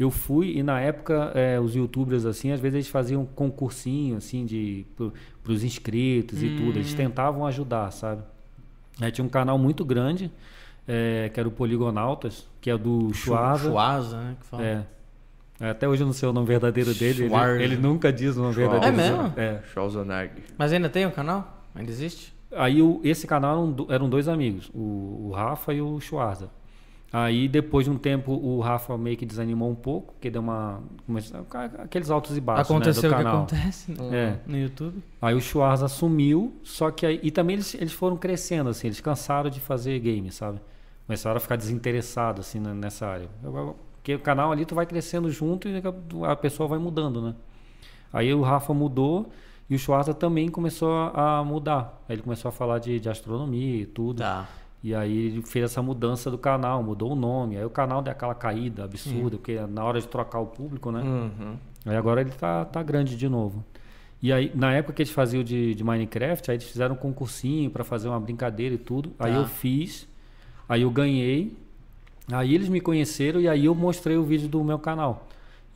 eu 0.00 0.10
fui, 0.10 0.56
e 0.56 0.62
na 0.62 0.80
época 0.80 1.32
é, 1.34 1.60
os 1.60 1.74
youtubers, 1.74 2.24
assim, 2.24 2.50
às 2.50 2.60
vezes 2.60 2.74
eles 2.76 2.88
faziam 2.88 3.22
um 3.22 3.26
concursinho, 3.26 4.16
assim, 4.16 4.46
de, 4.46 4.86
pro, 4.96 5.12
pros 5.44 5.62
inscritos 5.62 6.42
e 6.42 6.56
tudo. 6.56 6.78
Eles 6.78 6.94
tentavam 6.94 7.46
ajudar, 7.46 7.90
sabe? 7.90 8.22
Aí 8.98 9.12
tinha 9.12 9.24
um 9.24 9.28
canal 9.28 9.58
muito 9.58 9.84
grande, 9.84 10.30
é, 10.88 11.30
que 11.32 11.38
era 11.38 11.46
o 11.48 11.52
Poligonautas, 11.52 12.48
que 12.58 12.70
é 12.70 12.78
do 12.78 13.12
Chuasa. 13.12 13.68
Chuasa, 13.68 14.16
né? 14.16 14.36
Que 14.40 14.46
fala. 14.46 14.64
É. 14.64 14.86
Até 15.60 15.88
hoje 15.88 16.02
eu 16.02 16.06
não 16.06 16.12
sei 16.12 16.28
o 16.28 16.32
nome 16.32 16.46
verdadeiro 16.46 16.94
dele. 16.94 17.24
Ele, 17.24 17.62
ele 17.64 17.76
nunca 17.76 18.12
diz 18.12 18.36
o 18.36 18.42
nome 18.42 18.54
Schwarza. 18.54 18.78
verdadeiro. 18.80 19.16
É 19.16 19.18
mesmo? 19.22 19.32
É. 19.36 19.60
Schwarzenegger. 19.72 20.44
Mas 20.56 20.72
ainda 20.72 20.88
tem 20.88 21.04
o 21.06 21.10
canal? 21.10 21.64
Ainda 21.74 21.90
existe? 21.90 22.32
Aí 22.54 22.80
o- 22.80 23.00
esse 23.04 23.26
canal 23.26 23.52
eram, 23.56 23.72
do- 23.72 23.92
eram 23.92 24.08
dois 24.08 24.28
amigos, 24.28 24.70
o, 24.72 25.28
o 25.28 25.32
Rafa 25.34 25.74
e 25.74 25.82
o 25.82 26.00
Schwarza. 26.00 26.48
Aí 27.12 27.48
depois 27.48 27.86
de 27.86 27.90
um 27.90 27.96
tempo 27.96 28.32
o 28.32 28.60
Rafa 28.60 28.96
meio 28.98 29.16
que 29.16 29.24
desanimou 29.24 29.70
um 29.70 29.74
pouco, 29.74 30.12
porque 30.12 30.30
deu 30.30 30.42
uma. 30.42 30.80
começou- 31.06 31.44
aqueles 31.78 32.10
altos 32.10 32.36
e 32.36 32.40
baixos 32.40 32.70
Aconteceu 32.70 33.02
né, 33.02 33.08
o 33.08 33.10
do 33.10 33.16
que 33.16 33.24
canal. 33.24 33.36
acontece 33.44 33.92
no, 33.92 34.14
É. 34.14 34.38
no 34.46 34.58
YouTube. 34.58 35.02
Aí 35.20 35.34
o 35.34 35.40
Schwarza 35.40 35.88
sumiu, 35.88 36.54
só 36.62 36.90
que 36.90 37.06
aí. 37.06 37.18
E 37.22 37.30
também 37.30 37.54
eles, 37.54 37.74
eles 37.74 37.92
foram 37.92 38.16
crescendo, 38.16 38.68
assim, 38.70 38.88
eles 38.88 39.00
cansaram 39.00 39.48
de 39.48 39.58
fazer 39.58 39.98
game, 40.00 40.30
sabe? 40.30 40.60
Começaram 41.06 41.38
a 41.38 41.40
ficar 41.40 41.56
desinteressados, 41.56 42.46
assim, 42.46 42.60
nessa 42.60 43.06
área. 43.06 43.28
Eu- 43.42 43.56
eu- 43.56 43.76
Porque 44.08 44.14
o 44.14 44.20
canal 44.20 44.50
ali 44.50 44.64
tu 44.64 44.74
vai 44.74 44.86
crescendo 44.86 45.30
junto 45.30 45.68
e 45.68 45.82
a 46.26 46.34
pessoa 46.34 46.66
vai 46.66 46.78
mudando, 46.78 47.20
né? 47.20 47.34
Aí 48.10 48.32
o 48.32 48.40
Rafa 48.40 48.72
mudou 48.72 49.30
e 49.68 49.74
o 49.74 49.78
Schwarza 49.78 50.14
também 50.14 50.48
começou 50.48 50.90
a, 50.90 51.40
a 51.40 51.44
mudar. 51.44 52.02
Aí 52.08 52.14
ele 52.14 52.22
começou 52.22 52.48
a 52.48 52.52
falar 52.52 52.78
de, 52.78 52.98
de 52.98 53.06
astronomia 53.06 53.82
e 53.82 53.84
tudo. 53.84 54.20
Tá. 54.20 54.48
E 54.82 54.94
aí 54.94 55.26
ele 55.26 55.42
fez 55.42 55.66
essa 55.66 55.82
mudança 55.82 56.30
do 56.30 56.38
canal, 56.38 56.82
mudou 56.82 57.12
o 57.12 57.14
nome. 57.14 57.58
Aí 57.58 57.64
o 57.66 57.68
canal 57.68 58.00
deu 58.00 58.10
aquela 58.10 58.34
caída 58.34 58.84
absurda, 58.84 59.36
porque 59.36 59.60
na 59.68 59.84
hora 59.84 60.00
de 60.00 60.08
trocar 60.08 60.38
o 60.38 60.46
público, 60.46 60.90
né? 60.90 61.02
Uhum. 61.02 61.56
Aí 61.84 61.94
agora 61.94 62.22
ele 62.22 62.30
tá, 62.30 62.64
tá 62.64 62.82
grande 62.82 63.14
de 63.14 63.28
novo. 63.28 63.62
E 64.22 64.32
aí, 64.32 64.50
na 64.54 64.72
época 64.72 64.94
que 64.94 65.02
eles 65.02 65.12
faziam 65.12 65.44
de, 65.44 65.74
de 65.74 65.84
Minecraft, 65.84 66.50
aí 66.50 66.56
eles 66.56 66.66
fizeram 66.66 66.94
um 66.94 66.98
concursinho 66.98 67.70
para 67.70 67.84
fazer 67.84 68.08
uma 68.08 68.18
brincadeira 68.18 68.74
e 68.74 68.78
tudo. 68.78 69.12
Aí 69.18 69.32
Tá. 69.34 69.38
eu 69.38 69.44
fiz, 69.46 70.08
aí 70.66 70.80
eu 70.80 70.90
ganhei. 70.90 71.54
Aí 72.30 72.54
eles 72.54 72.68
me 72.68 72.80
conheceram 72.80 73.40
e 73.40 73.48
aí 73.48 73.64
eu 73.66 73.74
mostrei 73.74 74.16
o 74.16 74.22
vídeo 74.24 74.48
do 74.48 74.62
meu 74.62 74.78
canal. 74.78 75.26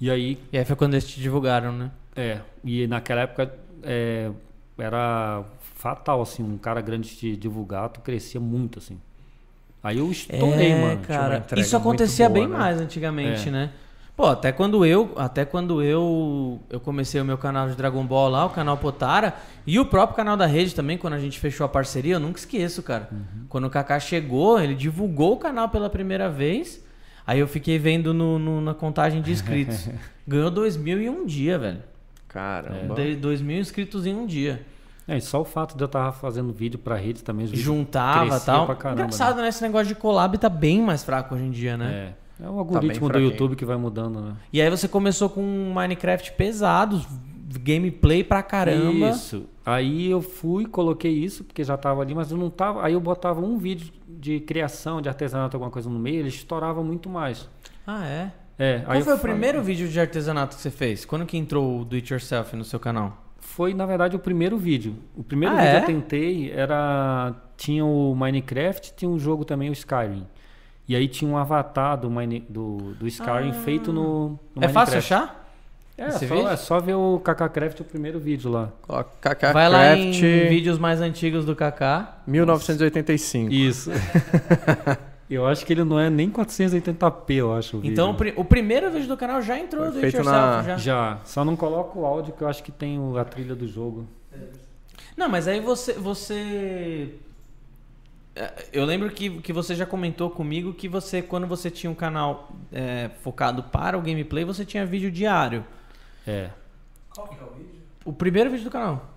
E 0.00 0.10
aí, 0.10 0.38
E 0.52 0.58
aí 0.58 0.64
foi 0.64 0.76
quando 0.76 0.94
eles 0.94 1.06
te 1.08 1.20
divulgaram, 1.20 1.72
né? 1.72 1.90
é, 2.16 2.40
e 2.64 2.86
naquela 2.86 3.22
época 3.22 3.52
é, 3.82 4.30
era 4.76 5.44
fatal, 5.74 6.20
assim, 6.22 6.42
um 6.42 6.58
cara 6.58 6.80
grande 6.80 7.08
te 7.16 7.36
divulgar, 7.36 7.88
tu 7.88 8.00
crescia 8.00 8.40
muito, 8.40 8.78
assim. 8.78 8.98
Aí 9.82 9.98
eu 9.98 10.10
estourei, 10.10 10.70
é, 10.72 10.80
mano. 10.80 11.00
cara. 11.06 11.44
Isso 11.56 11.76
acontecia 11.76 12.28
boa, 12.28 12.40
bem 12.40 12.48
né? 12.48 12.56
mais 12.58 12.80
antigamente, 12.80 13.48
É. 13.48 13.52
né? 13.52 13.70
Pô, 14.16 14.26
até 14.26 14.52
quando 14.52 14.84
eu, 14.84 15.12
até 15.16 15.44
quando 15.44 15.82
eu, 15.82 16.60
eu 16.68 16.78
comecei 16.78 17.20
o 17.20 17.24
meu 17.24 17.38
canal 17.38 17.68
de 17.68 17.74
Dragon 17.74 18.04
Ball 18.04 18.28
lá, 18.28 18.44
o 18.44 18.50
canal 18.50 18.76
Potara, 18.76 19.34
e 19.66 19.78
o 19.80 19.86
próprio 19.86 20.14
canal 20.14 20.36
da 20.36 20.44
rede 20.46 20.74
também, 20.74 20.98
quando 20.98 21.14
a 21.14 21.18
gente 21.18 21.40
fechou 21.40 21.64
a 21.64 21.68
parceria, 21.68 22.14
eu 22.16 22.20
nunca 22.20 22.38
esqueço, 22.38 22.82
cara. 22.82 23.08
Uhum. 23.10 23.46
Quando 23.48 23.64
o 23.66 23.70
Kaká 23.70 23.98
chegou, 23.98 24.60
ele 24.60 24.74
divulgou 24.74 25.32
o 25.32 25.36
canal 25.38 25.70
pela 25.70 25.88
primeira 25.88 26.28
vez, 26.28 26.84
aí 27.26 27.38
eu 27.40 27.48
fiquei 27.48 27.78
vendo 27.78 28.12
no, 28.12 28.38
no- 28.38 28.60
na 28.60 28.74
contagem 28.74 29.22
de 29.22 29.32
inscritos. 29.32 29.88
Ganhou 30.28 30.50
dois 30.50 30.76
mil 30.76 31.00
em 31.00 31.08
um 31.08 31.24
dia, 31.24 31.58
velho. 31.58 31.82
Caramba. 32.28 32.94
De- 32.94 33.16
Dois 33.16 33.40
mil 33.40 33.58
inscritos 33.58 34.06
em 34.06 34.14
um 34.14 34.26
dia. 34.26 34.62
É, 35.08 35.16
e 35.16 35.20
só 35.20 35.40
o 35.40 35.44
fato 35.44 35.76
de 35.76 35.82
eu 35.82 35.86
estar 35.86 36.12
fazendo 36.12 36.52
vídeo 36.52 36.78
pra 36.78 36.96
rede 36.96 37.24
também, 37.24 37.46
Juntava 37.48 38.36
e 38.36 38.40
tal. 38.40 38.66
pra 38.66 38.74
caramba, 38.76 39.02
Engraçado, 39.02 39.40
né? 39.42 39.48
Esse 39.48 39.62
negócio 39.62 39.88
de 39.88 39.94
collab 39.94 40.38
tá 40.38 40.48
bem 40.48 40.80
mais 40.80 41.02
fraco 41.02 41.34
hoje 41.34 41.44
em 41.44 41.50
dia, 41.50 41.76
né? 41.76 41.92
É. 42.18 42.21
É 42.42 42.48
o 42.48 42.58
algoritmo 42.58 43.06
do 43.08 43.12
fraquinho. 43.12 43.30
YouTube 43.30 43.56
que 43.56 43.64
vai 43.64 43.76
mudando, 43.76 44.20
né? 44.20 44.32
E 44.52 44.60
aí 44.60 44.68
você 44.68 44.88
começou 44.88 45.28
com 45.30 45.72
Minecraft 45.74 46.32
pesados, 46.32 47.06
gameplay 47.60 48.24
pra 48.24 48.42
caramba. 48.42 49.10
Isso. 49.10 49.44
Aí 49.64 50.10
eu 50.10 50.20
fui, 50.20 50.66
coloquei 50.66 51.12
isso, 51.12 51.44
porque 51.44 51.62
já 51.62 51.76
tava 51.76 52.02
ali, 52.02 52.14
mas 52.14 52.30
eu 52.30 52.36
não 52.36 52.50
tava. 52.50 52.84
Aí 52.84 52.94
eu 52.94 53.00
botava 53.00 53.40
um 53.40 53.58
vídeo 53.58 53.92
de 54.08 54.40
criação, 54.40 55.00
de 55.00 55.08
artesanato, 55.08 55.56
alguma 55.56 55.70
coisa 55.70 55.88
no 55.88 55.98
meio, 55.98 56.18
ele 56.18 56.28
estourava 56.28 56.82
muito 56.82 57.08
mais. 57.08 57.48
Ah, 57.86 58.04
é? 58.06 58.32
É, 58.58 58.78
Qual 58.80 58.92
aí 58.92 59.00
eu 59.00 59.04
foi 59.04 59.14
o 59.14 59.18
primeiro 59.18 59.62
vídeo 59.62 59.88
de 59.88 59.98
artesanato 59.98 60.56
que 60.56 60.62
você 60.62 60.70
fez? 60.70 61.04
Quando 61.04 61.24
que 61.24 61.36
entrou 61.38 61.80
o 61.80 61.84
Do 61.84 61.96
It 61.96 62.12
Yourself 62.12 62.54
no 62.56 62.64
seu 62.64 62.78
canal? 62.78 63.18
Foi, 63.38 63.74
na 63.74 63.84
verdade, 63.86 64.14
o 64.14 64.18
primeiro 64.18 64.56
vídeo. 64.56 64.94
O 65.16 65.22
primeiro 65.22 65.54
Ah, 65.54 65.58
vídeo 65.58 65.76
é? 65.76 65.80
que 65.80 65.90
eu 65.92 65.94
tentei 65.96 66.50
era. 66.52 67.34
Tinha 67.56 67.84
o 67.84 68.14
Minecraft, 68.14 68.94
tinha 68.96 69.10
um 69.10 69.18
jogo 69.18 69.44
também, 69.44 69.68
o 69.68 69.72
Skyrim. 69.72 70.26
E 70.88 70.96
aí 70.96 71.06
tinha 71.08 71.30
um 71.30 71.36
avatar 71.36 71.96
do, 71.96 72.10
Mine, 72.10 72.44
do, 72.48 72.94
do 72.94 73.06
Skyrim 73.06 73.52
feito 73.52 73.92
no, 73.92 74.38
no 74.54 74.64
é 74.64 74.68
fácil 74.68 74.96
Minecraft. 74.96 75.14
achar? 75.14 75.42
É, 75.96 76.08
esse 76.08 76.26
só, 76.26 76.34
vídeo? 76.34 76.48
é 76.48 76.56
só 76.56 76.80
ver 76.80 76.94
o 76.94 77.20
KKCraft, 77.20 77.80
o 77.80 77.84
primeiro 77.84 78.18
vídeo 78.18 78.50
lá. 78.50 78.70
Ó, 78.88 79.02
KK 79.04 79.52
Vai 79.52 79.68
lá 79.68 79.94
em 79.96 80.10
vídeos 80.48 80.78
mais 80.78 81.00
antigos 81.00 81.44
do 81.44 81.54
Kaká. 81.54 82.22
1985. 82.26 83.52
Isso. 83.52 83.90
eu 85.30 85.46
acho 85.46 85.64
que 85.64 85.72
ele 85.72 85.84
não 85.84 86.00
é 86.00 86.10
nem 86.10 86.30
480p, 86.30 87.34
eu 87.34 87.54
acho. 87.54 87.76
O 87.76 87.80
vídeo. 87.80 87.92
Então 87.92 88.10
o, 88.10 88.14
pri- 88.14 88.34
o 88.36 88.44
primeiro 88.44 88.90
vídeo 88.90 89.06
do 89.08 89.16
canal 89.16 89.40
já 89.42 89.58
entrou 89.58 89.82
Foi 89.84 89.92
do 89.92 89.98
It 90.04 90.12
feito 90.12 90.24
na- 90.24 90.62
já. 90.62 90.76
Já. 90.78 91.18
Só 91.24 91.44
não 91.44 91.54
coloco 91.56 92.00
o 92.00 92.06
áudio 92.06 92.32
que 92.32 92.42
eu 92.42 92.48
acho 92.48 92.62
que 92.62 92.72
tem 92.72 92.98
o- 92.98 93.16
a 93.16 93.24
trilha 93.24 93.54
do 93.54 93.68
jogo. 93.68 94.06
Não, 95.16 95.28
mas 95.28 95.46
aí 95.46 95.60
você. 95.60 95.92
você... 95.92 97.14
É, 98.34 98.52
Eu 98.72 98.84
lembro 98.84 99.10
que, 99.10 99.40
que 99.40 99.52
você 99.52 99.74
já 99.74 99.84
comentou 99.84 100.30
comigo 100.30 100.72
que 100.72 100.88
você, 100.88 101.20
quando 101.22 101.46
você 101.46 101.70
tinha 101.70 101.90
um 101.90 101.94
canal 101.94 102.52
é, 102.72 103.10
focado 103.22 103.62
para 103.62 103.96
o 103.98 104.00
gameplay, 104.00 104.44
você 104.44 104.64
tinha 104.64 104.86
vídeo 104.86 105.10
diário. 105.10 105.64
É. 106.26 106.50
Qual 107.10 107.28
que 107.28 107.34
é 107.34 107.44
o 107.44 107.50
vídeo? 107.50 107.80
O 108.04 108.12
primeiro 108.12 108.50
vídeo 108.50 108.64
do 108.64 108.70
canal. 108.70 109.10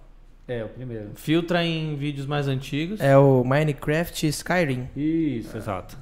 É, 0.48 0.64
o 0.64 0.70
primeiro. 0.70 1.10
Filtra 1.16 1.64
em 1.64 1.96
vídeos 1.96 2.28
mais 2.28 2.48
antigos. 2.48 3.00
É 3.00 3.18
o 3.18 3.44
Minecraft 3.44 4.28
Skyrim. 4.28 4.88
Isso, 4.96 5.58
exato. 5.58 5.98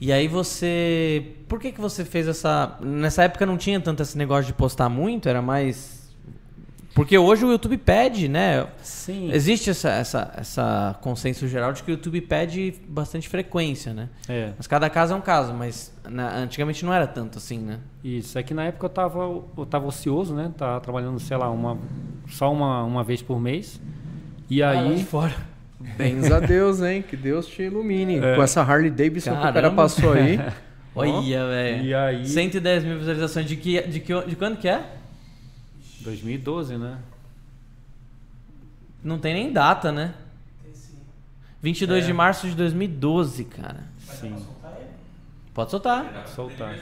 E 0.00 0.12
aí 0.12 0.28
você. 0.28 1.34
Por 1.48 1.60
que, 1.60 1.72
que 1.72 1.80
você 1.80 2.04
fez 2.04 2.28
essa. 2.28 2.76
Nessa 2.80 3.24
época 3.24 3.44
não 3.44 3.56
tinha 3.56 3.80
tanto 3.80 4.02
esse 4.02 4.16
negócio 4.16 4.46
de 4.46 4.52
postar 4.52 4.88
muito, 4.88 5.28
era 5.28 5.42
mais. 5.42 5.97
Porque 6.94 7.16
hoje 7.16 7.44
o 7.44 7.50
YouTube 7.50 7.76
pede, 7.78 8.28
né? 8.28 8.66
Sim. 8.82 9.30
Existe 9.32 9.70
essa, 9.70 9.90
essa, 9.90 10.32
essa 10.36 10.96
consenso 11.00 11.46
geral 11.46 11.72
de 11.72 11.82
que 11.82 11.90
o 11.90 11.92
YouTube 11.92 12.20
pede 12.22 12.74
bastante 12.88 13.28
frequência, 13.28 13.92
né? 13.94 14.08
É. 14.28 14.50
Mas 14.56 14.66
cada 14.66 14.90
caso 14.90 15.12
é 15.12 15.16
um 15.16 15.20
caso, 15.20 15.54
mas 15.54 15.92
na- 16.08 16.34
antigamente 16.36 16.84
não 16.84 16.92
era 16.92 17.06
tanto 17.06 17.38
assim, 17.38 17.58
né? 17.58 17.78
Isso, 18.02 18.36
é 18.38 18.42
que 18.42 18.52
na 18.52 18.64
época 18.64 18.86
eu 18.86 18.90
tava, 18.90 19.18
eu 19.56 19.66
tava 19.66 19.86
ocioso, 19.86 20.34
né? 20.34 20.50
Tava 20.56 20.80
trabalhando, 20.80 21.20
sei 21.20 21.36
lá, 21.36 21.48
uma, 21.50 21.78
só 22.28 22.52
uma, 22.52 22.82
uma 22.82 23.04
vez 23.04 23.22
por 23.22 23.40
mês. 23.40 23.80
E 24.50 24.62
aí. 24.62 25.04
fora. 25.04 25.34
Bens 25.96 26.30
a 26.32 26.40
Deus, 26.40 26.82
hein? 26.82 27.04
Que 27.08 27.16
Deus 27.16 27.46
te 27.46 27.62
ilumine. 27.62 28.18
É. 28.18 28.34
Com 28.34 28.42
essa 28.42 28.62
Harley 28.62 28.90
Davidson 28.90 29.30
que 29.30 29.36
o 29.36 29.40
cara 29.40 29.52
Caramba. 29.52 29.76
passou 29.82 30.12
aí. 30.14 30.40
Olha, 30.96 31.46
velho. 31.46 31.84
E 31.84 31.94
aí. 31.94 32.26
110 32.26 32.82
mil 32.84 32.98
visualizações 32.98 33.46
de 33.46 33.54
que, 33.54 33.80
de 33.82 34.00
que 34.00 34.20
de 34.22 34.34
quando 34.34 34.56
que 34.56 34.66
é? 34.68 34.82
2012, 36.00 36.76
né? 36.76 36.98
Não 39.02 39.18
tem 39.18 39.34
nem 39.34 39.52
data, 39.52 39.92
né? 39.92 40.14
Tem 40.64 40.74
sim. 40.74 40.98
22 41.62 42.04
É. 42.04 42.06
de 42.06 42.12
março 42.12 42.48
de 42.48 42.54
2012, 42.54 43.44
cara. 43.44 43.84
Sim. 43.98 44.34
Soltar 44.36 44.72
ele? 44.78 44.88
Pode 45.54 45.70
soltar. 45.70 46.04
Pode 46.12 46.30
soltar. 46.30 46.74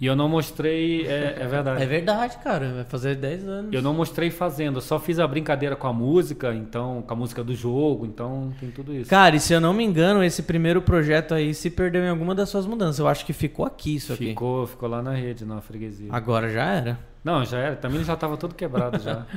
E 0.00 0.06
eu 0.06 0.16
não 0.16 0.28
mostrei. 0.28 1.06
É, 1.06 1.36
é 1.40 1.46
verdade. 1.46 1.82
É 1.82 1.86
verdade, 1.86 2.36
cara. 2.38 2.72
Vai 2.74 2.84
fazer 2.84 3.14
10 3.14 3.46
anos. 3.46 3.72
Eu 3.72 3.80
não 3.80 3.94
mostrei 3.94 4.28
fazendo, 4.30 4.78
eu 4.78 4.80
só 4.82 4.98
fiz 4.98 5.18
a 5.18 5.26
brincadeira 5.26 5.76
com 5.76 5.86
a 5.86 5.92
música, 5.92 6.52
então, 6.52 7.00
com 7.06 7.12
a 7.12 7.16
música 7.16 7.44
do 7.44 7.54
jogo, 7.54 8.04
então 8.04 8.52
tem 8.58 8.70
tudo 8.70 8.92
isso. 8.92 9.08
Cara, 9.08 9.36
e 9.36 9.40
se 9.40 9.52
eu 9.52 9.60
não 9.60 9.72
me 9.72 9.84
engano, 9.84 10.22
esse 10.24 10.42
primeiro 10.42 10.82
projeto 10.82 11.32
aí 11.32 11.54
se 11.54 11.70
perdeu 11.70 12.02
em 12.02 12.08
alguma 12.08 12.34
das 12.34 12.48
suas 12.48 12.66
mudanças. 12.66 12.98
Eu 12.98 13.06
acho 13.08 13.24
que 13.24 13.32
ficou 13.32 13.64
aqui 13.64 13.94
isso 13.94 14.12
aqui. 14.12 14.28
ficou, 14.30 14.66
ficou 14.66 14.88
lá 14.88 15.00
na 15.00 15.12
rede, 15.14 15.44
na 15.44 15.60
freguesia. 15.60 16.08
Agora 16.10 16.50
já 16.50 16.64
era. 16.64 16.98
Não, 17.24 17.44
já 17.44 17.58
era, 17.58 17.76
também 17.76 18.04
já 18.04 18.14
tava 18.16 18.36
todo 18.36 18.54
quebrado 18.54 18.98
já. 19.02 19.26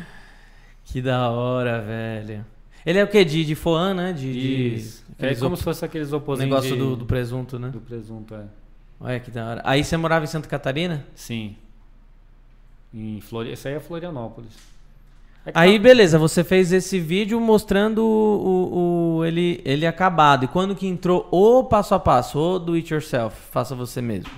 Que 0.89 1.01
da 1.01 1.29
hora, 1.29 1.81
velho. 1.81 2.45
Ele 2.85 2.97
é 2.99 3.03
o 3.03 3.07
quê? 3.09 3.25
De, 3.25 3.43
de 3.43 3.55
foan, 3.55 3.93
né? 3.93 4.13
De, 4.13 4.31
de 4.31 4.75
Isso. 4.75 5.03
É 5.19 5.23
aqueles 5.25 5.39
como 5.39 5.51
op- 5.53 5.57
se 5.57 5.63
fosse 5.65 5.83
aqueles 5.83 6.13
o 6.13 6.17
oposinhos 6.17 6.49
negócio 6.49 6.71
de- 6.71 6.77
do, 6.81 6.95
do 6.95 7.05
presunto, 7.05 7.59
né? 7.59 7.67
do 7.69 7.81
presunto, 7.81 8.33
é. 8.35 8.43
Olha 8.99 9.19
que 9.19 9.29
da 9.29 9.45
hora. 9.49 9.61
Aí 9.65 9.83
você 9.83 9.97
morava 9.97 10.23
em 10.23 10.27
Santa 10.29 10.47
Catarina? 10.47 11.05
Sim. 11.13 11.57
Em 12.93 13.19
Flori... 13.19 13.51
Esse 13.51 13.67
aí 13.67 13.73
é 13.73 13.79
Florianópolis. 13.81 14.51
É 15.45 15.51
Aí, 15.53 15.77
tá- 15.77 15.83
beleza, 15.83 16.17
você 16.17 16.41
fez 16.43 16.71
esse 16.71 16.99
vídeo 17.01 17.37
mostrando 17.41 17.99
o, 18.05 19.17
o- 19.17 19.25
ele, 19.25 19.61
ele 19.65 19.85
acabado. 19.85 20.45
E 20.45 20.47
quando 20.47 20.73
que 20.73 20.87
entrou 20.87 21.27
o 21.29 21.65
passo 21.65 21.93
a 21.93 21.99
passo, 21.99 22.39
o 22.39 22.57
do 22.59 22.73
it 22.75 22.93
yourself, 22.93 23.35
faça 23.51 23.75
você 23.75 24.01
mesmo. 24.01 24.31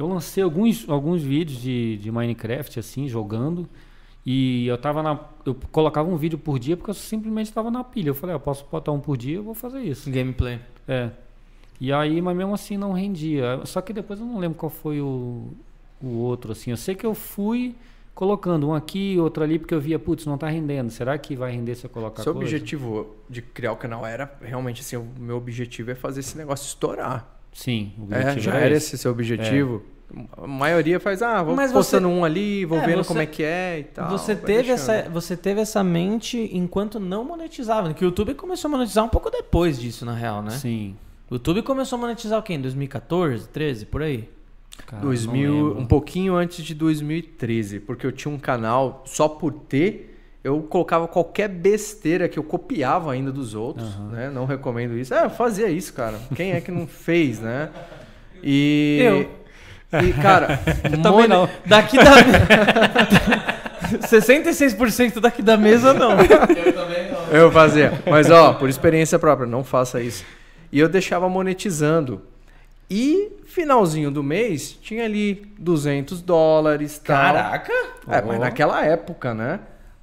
Eu 0.00 0.08
lancei 0.08 0.42
alguns, 0.42 0.88
alguns 0.88 1.22
vídeos 1.22 1.60
de, 1.60 1.98
de 1.98 2.10
Minecraft, 2.10 2.78
assim, 2.78 3.06
jogando. 3.06 3.68
E 4.24 4.66
eu 4.66 4.78
tava 4.78 5.02
na. 5.02 5.20
Eu 5.44 5.54
colocava 5.70 6.08
um 6.08 6.16
vídeo 6.16 6.38
por 6.38 6.58
dia 6.58 6.74
porque 6.74 6.90
eu 6.90 6.94
simplesmente 6.94 7.52
tava 7.52 7.70
na 7.70 7.84
pilha. 7.84 8.08
Eu 8.08 8.14
falei, 8.14 8.34
ah, 8.34 8.36
eu 8.36 8.40
posso 8.40 8.64
botar 8.70 8.92
um 8.92 9.00
por 9.00 9.18
dia, 9.18 9.36
eu 9.36 9.42
vou 9.42 9.54
fazer 9.54 9.80
isso. 9.80 10.10
Gameplay. 10.10 10.58
É. 10.88 11.10
E 11.78 11.92
aí, 11.92 12.22
mas 12.22 12.34
mesmo 12.34 12.54
assim 12.54 12.78
não 12.78 12.92
rendia. 12.92 13.60
Só 13.66 13.82
que 13.82 13.92
depois 13.92 14.18
eu 14.18 14.24
não 14.24 14.38
lembro 14.38 14.56
qual 14.56 14.70
foi 14.70 15.02
o, 15.02 15.48
o 16.02 16.08
outro, 16.16 16.52
assim. 16.52 16.70
Eu 16.70 16.78
sei 16.78 16.94
que 16.94 17.04
eu 17.04 17.14
fui 17.14 17.74
colocando 18.14 18.68
um 18.68 18.74
aqui, 18.74 19.18
outro 19.18 19.42
ali, 19.42 19.58
porque 19.58 19.74
eu 19.74 19.80
via, 19.80 19.98
putz, 19.98 20.24
não 20.24 20.38
tá 20.38 20.48
rendendo. 20.48 20.90
Será 20.90 21.16
que 21.18 21.36
vai 21.36 21.52
render 21.52 21.74
se 21.74 21.84
eu 21.84 21.90
colocar 21.90 22.22
Seu 22.22 22.32
coisa? 22.32 22.48
objetivo 22.48 23.16
de 23.28 23.42
criar 23.42 23.72
o 23.72 23.76
canal 23.76 24.06
era 24.06 24.32
realmente 24.40 24.80
assim, 24.80 24.96
o 24.96 25.06
meu 25.18 25.36
objetivo 25.36 25.90
é 25.90 25.94
fazer 25.94 26.20
esse 26.20 26.38
negócio 26.38 26.66
estourar. 26.66 27.39
Sim, 27.52 27.92
o 27.98 28.02
É, 28.14 28.18
objetivo 28.18 28.40
já 28.40 28.54
era 28.54 28.66
era 28.66 28.74
esse. 28.76 28.96
seu 28.98 29.10
objetivo. 29.10 29.82
A 30.36 30.46
maioria 30.46 30.98
faz, 30.98 31.22
ah, 31.22 31.40
vou 31.42 31.54
Mas 31.54 31.70
postando 31.72 32.08
você- 32.08 32.14
um 32.14 32.24
ali, 32.24 32.64
vou 32.64 32.78
É, 32.78 32.86
vendo 32.86 32.98
você- 33.04 33.08
como 33.08 33.20
é 33.20 33.26
que 33.26 33.44
é 33.44 33.78
e 33.78 33.84
tal. 33.84 34.08
você, 34.10 34.34
teve 34.34 34.68
deixando. 34.68 34.90
essa, 34.90 35.08
você 35.10 35.36
teve 35.36 35.60
essa 35.60 35.84
mente 35.84 36.50
enquanto 36.52 36.98
não 36.98 37.24
monetizava. 37.24 37.88
né? 37.88 37.94
Que 37.94 38.04
o 38.04 38.06
YouTube 38.06 38.34
começou 38.34 38.68
a 38.68 38.72
monetizar 38.72 39.04
um 39.04 39.08
pouco 39.08 39.30
depois 39.30 39.78
disso, 39.80 40.04
na 40.04 40.14
real, 40.14 40.42
né? 40.42 40.50
Sim. 40.50 40.96
O 41.30 41.34
YouTube 41.34 41.62
começou 41.62 41.96
a 41.96 42.00
monetizar 42.00 42.38
o 42.40 42.42
quê? 42.42 42.54
Em 42.54 42.60
2014, 42.60 43.46
13, 43.48 43.86
por 43.86 44.02
aí? 44.02 44.28
Cara, 44.86 45.02
2000, 45.02 45.52
não 45.54 45.64
lembro. 45.68 45.82
um 45.82 45.86
pouquinho 45.86 46.34
antes 46.34 46.64
de 46.64 46.74
2013, 46.74 47.78
porque 47.78 48.04
eu 48.04 48.10
tinha 48.10 48.32
um 48.34 48.38
canal 48.38 49.04
só 49.06 49.28
por 49.28 49.52
ter, 49.52 50.09
eu 50.42 50.60
colocava 50.62 51.06
qualquer 51.06 51.48
besteira 51.48 52.28
que 52.28 52.38
eu 52.38 52.42
copiava 52.42 53.12
ainda 53.12 53.30
dos 53.30 53.54
outros, 53.54 53.96
né? 54.10 54.30
Não 54.32 54.44
recomendo 54.46 54.96
isso. 54.96 55.12
É, 55.12 55.24
eu 55.24 55.30
fazia 55.30 55.68
isso, 55.68 55.92
cara. 55.92 56.18
Quem 56.34 56.52
é 56.52 56.60
que 56.60 56.70
não 56.70 56.86
fez, 56.86 57.38
né? 57.40 57.68
E 58.42 59.00
Eu. 59.02 59.40
E 60.02 60.12
cara, 60.14 60.56
Também 61.02 61.02
mone- 61.12 61.28
não. 61.28 61.48
Daqui 61.66 61.96
da. 61.98 62.04
66% 63.98 65.18
daqui 65.20 65.42
da 65.42 65.56
mesa, 65.56 65.92
não. 65.92 66.12
Eu 66.12 66.72
também 66.72 67.10
não. 67.12 67.26
Eu 67.30 67.50
fazia. 67.52 67.92
Mas, 68.08 68.30
ó, 68.30 68.52
por 68.54 68.68
experiência 68.68 69.18
própria, 69.18 69.46
não 69.46 69.64
faça 69.64 70.00
isso. 70.00 70.24
E 70.72 70.78
eu 70.78 70.88
deixava 70.88 71.28
monetizando. 71.28 72.22
E 72.88 73.32
finalzinho 73.46 74.10
do 74.10 74.22
mês, 74.22 74.72
tinha 74.80 75.04
ali 75.04 75.52
200 75.58 76.22
dólares 76.22 76.98
tal. 76.98 77.16
Caraca! 77.16 77.72
É, 78.08 78.22
mas 78.22 78.38
naquela 78.40 78.84
época, 78.84 79.34
né? 79.34 79.60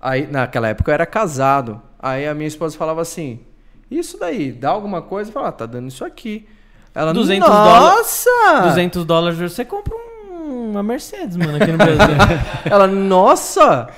Aí, 0.08 0.26
naquela 0.26 0.70
época 0.70 0.90
eu 0.90 0.94
era 0.94 1.06
casado. 1.06 1.82
Aí 2.00 2.26
a 2.26 2.34
minha 2.34 2.48
esposa 2.48 2.78
falava 2.78 3.02
assim: 3.02 3.42
Isso 3.92 4.18
daí, 4.18 4.52
dá 4.54 4.70
alguma 4.70 5.02
coisa? 5.02 5.30
Eu 5.30 5.34
falava, 5.34 5.50
ah, 5.50 5.58
tá 5.58 5.66
dando 5.66 5.90
isso 5.90 6.06
aqui. 6.06 6.48
Ela, 6.96 7.14
200 7.14 7.48
Nossa! 7.50 8.62
200 8.64 9.04
dólares 9.06 9.38
você 9.38 9.66
compra 9.66 9.94
um- 9.94 10.72
uma 10.72 10.82
Mercedes, 10.82 11.36
mano, 11.36 11.58
aqui 11.58 11.72
no 11.72 11.78
Brasil. 11.78 12.16
Ela, 12.66 12.88
nossa! 12.88 13.90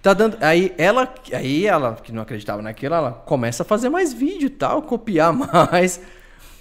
Tá 0.00 0.14
dando. 0.14 0.38
Aí 0.40 0.72
ela, 0.78 1.12
aí 1.32 1.66
ela, 1.66 1.96
que 2.02 2.12
não 2.12 2.22
acreditava 2.22 2.62
naquilo, 2.62 2.94
ela 2.94 3.12
começa 3.12 3.62
a 3.62 3.66
fazer 3.66 3.88
mais 3.88 4.12
vídeo 4.12 4.46
e 4.46 4.50
tal, 4.50 4.80
copiar 4.80 5.32
mais. 5.70 6.00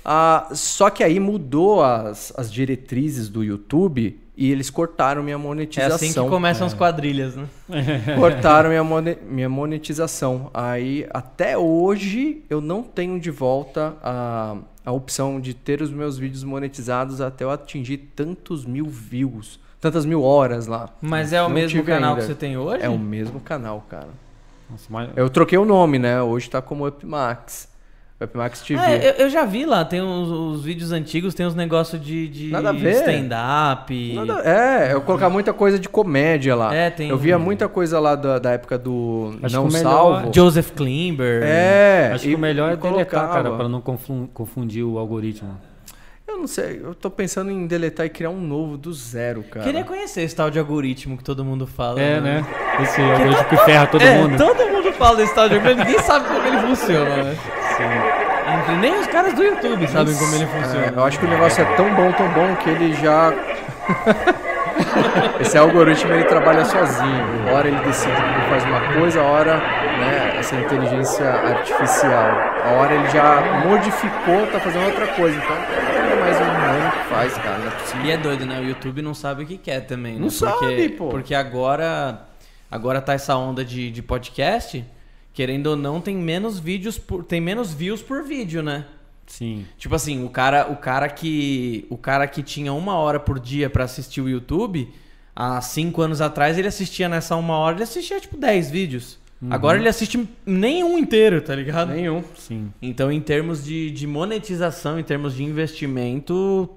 Ah, 0.04 0.48
só 0.52 0.90
que 0.90 1.04
aí 1.04 1.20
mudou 1.20 1.84
as, 1.84 2.34
as 2.36 2.52
diretrizes 2.52 3.30
do 3.30 3.44
YouTube 3.44 4.20
e 4.38 4.52
eles 4.52 4.70
cortaram 4.70 5.24
minha 5.24 5.34
é 5.34 5.38
monetização. 5.38 5.96
assim 5.96 6.14
que 6.14 6.30
começam 6.30 6.68
as 6.68 6.74
quadrilhas, 6.76 7.36
né? 7.36 7.48
Cortaram 8.20 8.70
minha, 8.70 8.84
minha 9.28 9.50
monetização. 9.50 10.52
Aí, 10.54 11.08
até 11.10 11.58
hoje, 11.58 12.44
eu 12.48 12.62
não 12.62 12.84
tenho 12.84 13.20
de 13.20 13.32
volta 13.32 13.96
a, 14.04 14.56
a 14.86 14.92
opção 14.92 15.40
de 15.42 15.56
ter 15.56 15.82
os 15.82 15.90
meus 15.90 16.20
vídeos 16.20 16.44
monetizados 16.44 17.20
até 17.20 17.44
eu 17.44 17.50
atingir 17.50 17.98
tantos 18.16 18.64
mil 18.64 18.86
views, 18.86 19.60
tantas 19.82 20.06
mil 20.06 20.22
horas 20.22 20.68
lá. 20.68 20.90
Mas 21.02 21.34
é 21.34 21.42
o 21.42 21.46
Não 21.48 21.56
mesmo 21.56 21.84
canal 21.84 22.12
ainda. 22.12 22.22
que 22.22 22.28
você 22.28 22.36
tem 22.36 22.56
hoje? 22.58 22.84
É 22.84 22.90
o 22.90 23.00
mesmo 23.00 23.40
canal, 23.40 23.84
cara. 23.90 24.10
Nossa, 24.70 24.86
mas- 24.90 25.10
Eu 25.16 25.30
troquei 25.32 25.58
o 25.58 25.66
nome, 25.66 25.98
né? 25.98 26.22
Hoje 26.22 26.48
tá 26.50 26.62
como 26.62 26.86
UpMax. 26.88 27.68
UpMax 28.20 28.62
TV. 28.62 28.80
Ah, 28.82 28.96
eu, 28.96 29.12
eu 29.14 29.30
já 29.30 29.46
vi 29.46 29.64
lá, 29.66 29.86
tem 29.86 30.02
os, 30.02 30.30
os 30.30 30.64
vídeos 30.64 30.92
antigos, 30.92 31.36
tem 31.36 31.46
uns 31.46 31.54
negócios 31.54 32.02
de, 32.04 32.28
de 32.28 32.46
stand-up. 32.92 34.18
É, 34.44 34.94
eu 34.94 35.02
colocar 35.02 35.30
muita 35.30 35.54
coisa 35.54 35.78
de 35.78 35.88
comédia 35.88 36.56
lá. 36.56 36.74
É, 36.74 36.90
tem- 36.90 37.10
Eu 37.10 37.18
via 37.18 37.38
muita 37.38 37.68
coisa 37.68 38.00
lá 38.00 38.16
da, 38.16 38.40
da 38.40 38.52
época 38.52 38.78
do 38.78 39.38
Acho 39.44 39.56
Não 39.56 39.66
melhor- 39.68 39.82
Salvo. 39.84 40.32
Joseph 40.34 40.72
Klimber. 40.72 41.44
É, 41.44 42.12
Acho 42.14 42.26
e- 42.26 42.30
que 42.30 42.36
o 42.36 42.40
melhor 42.40 42.72
é 42.72 42.76
deletar, 42.76 42.92
colocava. 43.22 43.34
cara, 43.34 43.52
pra 43.56 43.70
não 43.70 43.82
confun- 43.82 44.28
confundir 44.34 44.84
o 44.84 44.98
algoritmo. 44.98 45.56
Eu 46.28 46.34
Eu 46.34 46.40
não 46.42 46.48
sei, 46.48 46.82
eu 46.84 46.94
tô 46.94 47.10
pensando 47.10 47.50
em 47.52 47.66
deletar 47.68 48.06
e 48.06 48.10
criar 48.10 48.30
um 48.32 48.42
novo 48.42 48.78
do 48.78 48.92
zero, 48.94 49.44
cara. 49.44 49.66
Queria 49.66 49.84
conhecer 49.84 50.22
esse 50.24 50.36
tal 50.36 50.50
de 50.52 50.60
algoritmo 50.60 51.18
que 51.18 51.24
todo 51.24 51.44
mundo 51.46 51.66
fala. 51.66 52.02
É, 52.02 52.20
né? 52.20 52.46
Esse 52.82 53.00
algoritmo 53.02 53.46
que 53.46 53.58
ferra 53.58 53.88
todo 53.88 54.02
é, 54.02 54.18
mundo. 54.22 54.38
todo 54.38 54.68
mundo 54.72 54.92
fala 54.94 55.18
desse 55.18 55.34
tal 55.34 55.48
de 55.48 55.56
algoritmo, 55.56 55.86
ninguém 55.86 56.02
sabe 56.04 56.28
como 56.28 56.46
ele 56.46 56.58
funciona, 56.60 57.24
né? 57.24 57.38
Entre- 57.84 58.76
Nem 58.78 59.00
os 59.00 59.08
caras 59.08 59.34
do 59.34 59.44
YouTube 59.44 59.88
sabem 59.88 60.16
como 60.16 60.36
ele 60.36 60.44
É, 60.44 60.48
funciona. 60.48 60.94
eu 60.96 61.04
acho 61.04 61.20
que 61.20 61.26
o 61.26 61.30
negócio 61.30 61.62
é 61.62 61.76
tão 61.76 61.94
bom, 61.96 62.12
tão 62.14 62.28
bom 62.30 62.56
que 62.56 62.70
ele 62.70 62.94
já. 62.94 63.34
Esse 65.40 65.58
algoritmo 65.58 66.14
ele 66.14 66.24
trabalha 66.26 66.64
sozinho. 66.66 67.26
Uma 67.42 67.52
hora 67.54 67.68
ele 67.68 67.80
decide 67.82 68.16
que 68.16 68.50
faz 68.50 68.64
uma 68.66 68.80
coisa, 68.94 69.22
a 69.22 69.24
hora, 69.24 69.58
né, 69.58 70.36
essa 70.40 70.56
inteligência 70.56 71.28
artificial. 71.30 72.30
A 72.66 72.70
hora 72.74 72.94
ele 72.94 73.10
já 73.10 73.42
modificou, 73.68 74.48
tá 74.52 74.60
fazendo 74.60 74.86
outra 74.86 75.08
coisa. 75.08 75.38
Então 75.38 75.56
não 75.56 76.12
é 76.12 76.16
mais 76.20 76.38
um 76.40 76.44
humano 76.44 76.92
que 76.92 77.14
faz, 77.14 77.34
cara. 77.38 77.58
Não 77.60 78.02
é. 78.02 78.06
E 78.06 78.12
é 78.12 78.18
doido, 78.18 78.46
né? 78.46 78.60
O 78.60 78.64
YouTube 78.66 79.02
não 79.02 79.14
sabe 79.14 79.44
o 79.44 79.46
que 79.48 79.58
quer 79.58 79.82
também, 79.82 80.14
né? 80.14 80.20
Não 80.20 80.28
porque, 80.30 80.66
sabe, 80.66 80.90
pô. 80.90 81.10
Porque 81.10 81.34
agora, 81.36 82.22
agora 82.70 83.02
tá 83.02 83.14
essa 83.14 83.36
onda 83.36 83.64
de, 83.66 83.90
de 83.92 84.02
podcast, 84.02 84.86
querendo 85.38 85.68
ou 85.68 85.76
não, 85.76 86.02
tem 86.02 86.18
menos 86.18 86.58
vídeos 86.58 86.98
por, 86.98 87.24
tem 87.24 87.40
menos 87.40 87.72
views 87.72 88.02
por 88.02 88.24
vídeo, 88.24 88.64
né? 88.64 88.86
Sim. 89.28 89.68
Tipo 89.78 89.94
assim, 89.94 90.26
o 90.26 90.30
cara, 90.32 90.68
o 90.72 90.76
cara 90.76 91.08
que 91.08 91.86
o 91.92 91.96
cara 91.96 92.26
que 92.26 92.42
tinha 92.42 92.74
uma 92.74 92.96
hora 92.96 93.20
por 93.20 93.40
dia 93.40 93.70
pra 93.70 93.84
assistir 93.84 94.20
o 94.20 94.28
YouTube, 94.28 94.92
há 95.36 95.62
cinco 95.62 96.02
anos 96.02 96.22
atrás 96.22 96.58
ele 96.58 96.68
assistia 96.68 97.08
nessa 97.08 97.36
uma 97.36 97.56
hora, 97.56 97.76
ele 97.76 97.84
assistia 97.84 98.20
tipo 98.20 98.36
10 98.36 98.72
vídeos. 98.72 99.20
Agora 99.48 99.78
ele 99.78 99.88
assiste 99.88 100.28
nenhum 100.44 100.98
inteiro, 100.98 101.40
tá 101.40 101.54
ligado? 101.54 101.90
Nenhum. 101.90 102.24
Sim. 102.36 102.74
Então, 102.82 103.12
em 103.12 103.22
termos 103.22 103.64
de, 103.64 103.92
de 103.92 104.08
monetização, 104.08 105.00
em 105.00 105.04
termos 105.04 105.36
de 105.36 105.44
investimento, 105.44 106.68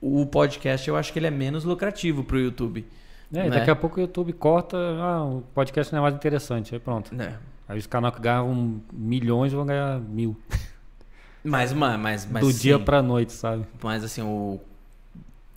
o 0.00 0.26
podcast 0.26 0.88
eu 0.88 0.96
acho 0.96 1.12
que 1.12 1.20
ele 1.20 1.28
é 1.28 1.30
menos 1.30 1.62
lucrativo 1.62 2.24
pro 2.24 2.40
YouTube. 2.40 2.84
É, 3.32 3.38
né? 3.38 3.46
e 3.46 3.50
daqui 3.50 3.70
a 3.70 3.76
pouco 3.76 3.98
o 3.98 4.00
YouTube 4.00 4.32
corta, 4.32 4.76
ah, 4.76 5.24
o 5.24 5.44
podcast 5.54 5.92
não 5.92 6.00
é 6.00 6.02
mais 6.02 6.16
interessante, 6.16 6.74
aí 6.74 6.80
pronto. 6.80 7.14
Né? 7.14 7.38
Aí 7.72 7.78
os 7.78 7.86
canais 7.86 8.14
que 8.14 8.20
ganhavam 8.20 8.82
milhões 8.92 9.50
vão 9.50 9.64
ganhar 9.64 9.98
mil. 9.98 10.36
Mas, 11.42 11.72
mas, 11.72 11.98
mas, 11.98 12.28
mas 12.30 12.44
do 12.44 12.52
dia 12.52 12.76
sim, 12.76 12.84
pra 12.84 13.02
noite, 13.02 13.32
sabe? 13.32 13.64
Mas 13.82 14.04
assim, 14.04 14.20
o. 14.22 14.60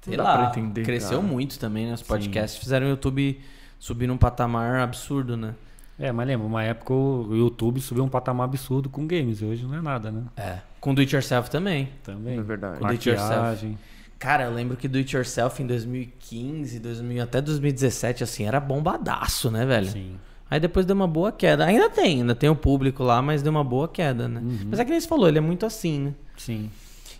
Sei 0.01 0.15
lá, 0.15 0.49
entender, 0.49 0.83
cresceu 0.83 1.19
cara. 1.19 1.31
muito 1.31 1.59
também, 1.59 1.87
né? 1.87 1.93
Os 1.93 2.01
podcasts 2.01 2.57
fizeram 2.57 2.87
o 2.87 2.89
YouTube 2.89 3.39
subir 3.77 4.07
num 4.07 4.17
patamar 4.17 4.79
absurdo, 4.79 5.35
né? 5.35 5.55
É, 5.99 6.11
mas 6.11 6.25
lembra, 6.25 6.47
uma 6.47 6.63
época 6.63 6.93
o 6.93 7.35
YouTube 7.35 7.81
subiu 7.81 8.03
um 8.03 8.09
patamar 8.09 8.45
absurdo 8.45 8.89
com 8.89 9.05
games, 9.05 9.41
e 9.41 9.45
hoje 9.45 9.65
não 9.65 9.75
é 9.75 9.81
nada, 9.81 10.09
né? 10.09 10.23
É. 10.37 10.59
Com 10.79 10.93
do 10.93 11.01
it 11.01 11.13
yourself 11.13 11.49
também. 11.49 11.89
Também. 12.03 12.39
É 12.39 12.41
verdade. 12.41 12.79
Com 12.79 12.85
do 12.85 12.91
it 12.91 13.09
yourself. 13.09 13.77
Cara, 14.17 14.45
eu 14.45 14.53
lembro 14.53 14.77
que 14.77 14.87
do 14.87 14.97
it 14.97 15.15
yourself 15.15 15.61
em 15.61 15.67
2015, 15.67 16.79
2000, 16.79 17.23
até 17.23 17.41
2017, 17.41 18.23
assim, 18.23 18.45
era 18.45 18.59
bombadaço, 18.59 19.51
né, 19.51 19.65
velho? 19.65 19.91
Sim. 19.91 20.15
Aí 20.49 20.59
depois 20.59 20.85
deu 20.85 20.95
uma 20.95 21.07
boa 21.07 21.31
queda. 21.31 21.65
Ainda 21.65 21.89
tem, 21.89 22.19
ainda 22.21 22.35
tem 22.35 22.49
o 22.49 22.55
público 22.55 23.03
lá, 23.03 23.21
mas 23.21 23.41
deu 23.41 23.51
uma 23.51 23.63
boa 23.63 23.87
queda, 23.87 24.27
né? 24.27 24.39
Uhum. 24.41 24.59
Mas 24.69 24.79
é 24.79 24.85
que 24.85 24.91
nem 24.91 24.99
você 24.99 25.07
falou, 25.07 25.27
ele 25.27 25.37
é 25.39 25.41
muito 25.41 25.65
assim, 25.65 25.99
né? 25.99 26.13
Sim. 26.37 26.69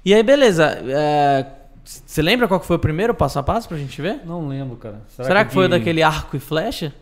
E 0.04 0.14
aí, 0.14 0.22
beleza. 0.22 0.66
é, 0.88 1.46
Você 1.84 2.22
lembra 2.22 2.48
qual 2.48 2.60
que 2.60 2.66
foi 2.68 2.76
o 2.76 2.80
primeiro 2.80 3.14
passo 3.16 3.40
a 3.40 3.44
passo 3.44 3.68
pra 3.68 3.78
gente 3.78 4.00
ver? 4.02 4.22
Não 4.26 4.48
lembro, 4.48 4.76
cara. 4.78 5.02
Será, 5.08 5.44
que, 5.44 5.54
foi 5.54 5.66
o 5.66 5.68
de- 5.70 5.78
daquele 5.78 6.04
arco 6.04 6.38
e 6.38 6.40
flecha? 6.40 6.94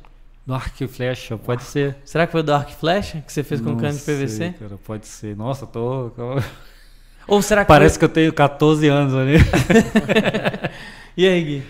Do 0.45 0.53
arco 0.53 0.83
e 0.83 0.87
flecha, 0.87 1.37
pode 1.37 1.63
ser. 1.63 1.95
Será 2.05 2.25
que 2.25 2.31
foi 2.31 2.41
o 2.41 2.43
do 2.43 2.53
arco 2.53 2.71
e 2.71 2.75
flecha 2.75 3.21
que 3.25 3.31
você 3.31 3.43
fez 3.43 3.59
com 3.61 3.71
Não 3.71 3.77
cano 3.77 3.93
de 3.97 3.99
PVC? 4.03 4.27
sei, 4.27 4.51
cara, 4.53 4.77
pode 4.85 5.07
ser. 5.07 5.35
Nossa, 5.37 5.65
tô. 5.65 6.11
Ou 7.27 7.41
será 7.41 7.63
que 7.63 7.67
Parece 7.69 7.97
que 7.97 8.03
eu 8.03 8.09
tenho 8.09 8.33
14 8.33 8.87
anos 8.89 9.13
ali. 9.15 9.39
foi... 9.39 9.59
E 11.15 11.27
aí, 11.27 11.43
Gui? 11.43 11.63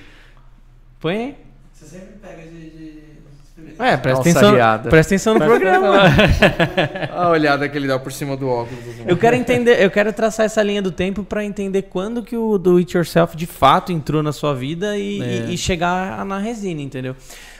Põe 0.99 1.15
aí. 1.17 1.35
Você 1.71 1.85
sempre 1.85 2.13
pega 2.21 2.41
de. 2.43 2.62
É, 3.79 3.97
presta 3.97 4.23
Nossa, 4.29 4.47
atenção, 4.47 4.89
presta 4.89 5.13
atenção 5.15 5.33
no 5.33 5.39
programa. 5.41 5.97
A 7.11 7.29
olhada 7.29 7.67
que 7.67 7.77
ele 7.77 7.87
dá 7.87 7.97
por 7.99 8.11
cima 8.11 8.35
do 8.37 8.47
óculos. 8.47 8.79
assim. 8.87 9.03
Eu 9.07 9.17
quero 9.17 9.35
entender, 9.35 9.81
eu 9.83 9.89
quero 9.91 10.11
traçar 10.13 10.45
essa 10.45 10.61
linha 10.61 10.81
do 10.81 10.91
tempo 10.91 11.23
pra 11.23 11.43
entender 11.43 11.83
quando 11.83 12.23
que 12.23 12.35
o 12.37 12.57
do 12.57 12.77
it 12.77 12.95
yourself 12.95 13.35
de 13.35 13.45
fato 13.45 13.91
entrou 13.91 14.21
na 14.23 14.31
sua 14.31 14.53
vida 14.53 14.97
e, 14.97 15.21
É. 15.21 15.45
e- 15.49 15.53
e 15.53 15.57
chegar 15.57 16.23
na 16.25 16.37
resina, 16.39 16.81
entendeu? 16.81 17.15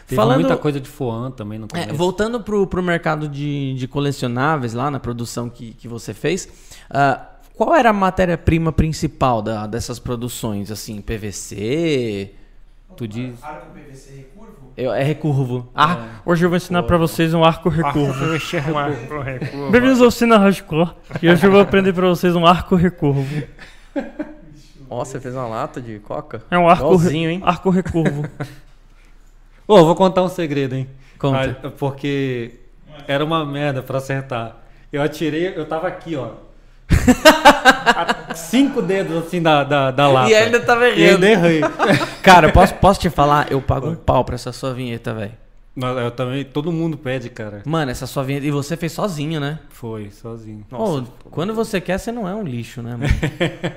Teve 0.05 0.15
Falando, 0.17 0.41
muita 0.41 0.57
coisa 0.57 0.79
de 0.81 0.89
Foan 0.89 1.31
também 1.31 1.57
no 1.57 1.65
é, 1.65 1.69
começo. 1.69 1.93
voltando 1.95 2.41
pro, 2.41 2.67
pro 2.67 2.83
mercado 2.83 3.27
de, 3.27 3.73
de 3.75 3.87
colecionáveis 3.87 4.73
lá 4.73 4.91
na 4.91 4.99
produção 4.99 5.49
que, 5.49 5.71
que 5.73 5.87
você 5.87 6.13
fez, 6.13 6.47
ah, 6.89 7.21
qual 7.55 7.73
era 7.73 7.89
a 7.89 7.93
matéria-prima 7.93 8.71
principal 8.73 9.41
da- 9.41 9.65
dessas 9.65 9.99
produções? 9.99 10.69
Assim, 10.71 10.99
PVC? 11.01 12.31
Tu 12.95 13.07
diz. 13.07 13.43
Arco 13.43 13.67
PVC 13.73 14.15
recurvo? 14.15 14.71
Eu- 14.77 14.93
é 14.93 15.03
recurvo. 15.03 15.69
Ah, 15.73 16.19
hoje 16.25 16.45
eu 16.45 16.49
vou 16.49 16.57
ensinar 16.57 16.83
pra 16.83 16.97
vocês 16.97 17.33
um 17.33 17.43
arco 17.43 17.69
recurvo. 17.69 18.13
Bem-vindos 19.71 20.01
ao 20.01 20.11
Cine 20.11 20.35
Hardcore. 20.35 20.91
E 21.21 21.29
hoje 21.29 21.45
eu 21.45 21.51
vou 21.51 21.61
aprender 21.61 21.93
pra 21.93 22.07
vocês 22.07 22.35
um 22.35 22.45
arco 22.45 22.75
recurvo. 22.75 23.43
Ó, 24.89 25.03
você 25.03 25.19
fez 25.19 25.33
uma 25.33 25.47
lata 25.47 25.81
de 25.81 25.99
coca? 25.99 26.43
É 26.51 26.57
um 26.57 26.69
arco, 26.69 26.83
Igualzinho, 26.85 27.29
hein? 27.29 27.41
arco 27.43 27.69
recurvo. 27.69 28.25
Ô, 29.67 29.83
vou 29.85 29.95
contar 29.95 30.21
um 30.23 30.29
segredo, 30.29 30.75
hein? 30.75 30.87
Conta. 31.17 31.57
Ah, 31.63 31.69
porque 31.71 32.59
era 33.07 33.23
uma 33.25 33.43
merda 33.45 33.81
pra 33.81 33.97
acertar. 33.97 34.57
Eu 34.91 35.01
atirei, 35.01 35.53
eu 35.55 35.65
tava 35.65 35.87
aqui, 35.87 36.15
ó. 36.15 36.31
Cinco 38.35 38.81
dedos 38.81 39.25
assim 39.25 39.41
da, 39.41 39.63
da, 39.63 39.91
da 39.91 40.07
lata. 40.07 40.29
E 40.29 40.35
ainda 40.35 40.59
tava 40.59 40.87
E 40.89 41.01
errando. 41.03 41.25
ainda 41.25 41.47
errei. 41.47 41.61
Cara, 42.23 42.51
posso, 42.51 42.73
posso 42.75 42.99
te 42.99 43.09
falar? 43.09 43.51
Eu 43.51 43.61
pago 43.61 43.89
um 43.89 43.95
pau 43.95 44.23
pra 44.25 44.35
essa 44.35 44.51
sua 44.51 44.73
vinheta, 44.73 45.13
velho. 45.13 45.33
Eu 45.75 46.11
também, 46.11 46.43
todo 46.45 46.71
mundo 46.71 46.97
pede, 46.97 47.29
cara. 47.29 47.63
Mano, 47.65 47.89
essa 47.91 48.05
sua 48.05 48.23
vinheta. 48.23 48.45
E 48.45 48.51
você 48.51 48.77
fez 48.77 48.91
sozinho, 48.91 49.39
né? 49.39 49.57
Foi, 49.69 50.11
sozinho. 50.11 50.63
Ô, 50.71 51.01
quando 51.31 51.53
você 51.53 51.81
quer, 51.81 51.97
você 51.97 52.11
não 52.11 52.27
é 52.29 52.35
um 52.35 52.43
lixo, 52.43 52.81
né, 52.83 52.91
mano? 52.91 53.03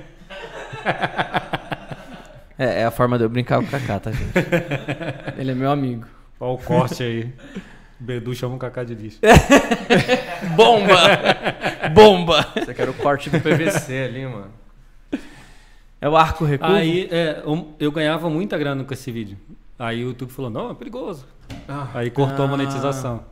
é, 2.57 2.81
é 2.81 2.85
a 2.85 2.91
forma 2.91 3.17
de 3.17 3.23
eu 3.23 3.29
brincar 3.29 3.59
com 3.59 3.65
o 3.65 3.67
Kaká, 3.67 3.99
tá, 3.99 4.11
gente? 4.11 4.31
Ele 5.37 5.51
é 5.51 5.55
meu 5.55 5.71
amigo. 5.71 6.05
Olha 6.39 6.53
o 6.53 6.57
corte 6.59 7.01
aí. 7.01 7.33
Bedu 7.99 8.33
chama 8.35 8.55
o 8.55 8.59
Cacá 8.59 8.83
de 8.83 8.93
lixo. 8.95 9.19
Bomba! 10.55 10.95
Bomba! 11.93 12.47
Você 12.55 12.73
quer 12.73 12.87
o 12.89 12.93
corte 12.93 13.29
do 13.29 13.39
PVC 13.39 14.03
ali, 14.09 14.25
mano. 14.25 14.51
É 15.99 16.07
o 16.07 16.15
arco 16.15 16.45
recurvo? 16.45 16.73
Aí 16.75 17.07
é, 17.11 17.41
um- 17.45 17.73
eu 17.79 17.91
ganhava 17.91 18.29
muita 18.29 18.57
grana 18.57 18.83
com 18.83 18.93
esse 18.93 19.11
vídeo. 19.11 19.37
Aí 19.79 20.03
o 20.03 20.09
YouTube 20.09 20.31
falou, 20.31 20.51
não, 20.51 20.69
é 20.71 20.73
perigoso. 20.75 21.25
Aí 21.93 22.09
cortou 22.11 22.45
a 22.45 22.47
Ah. 22.47 22.51
monetização. 22.51 23.23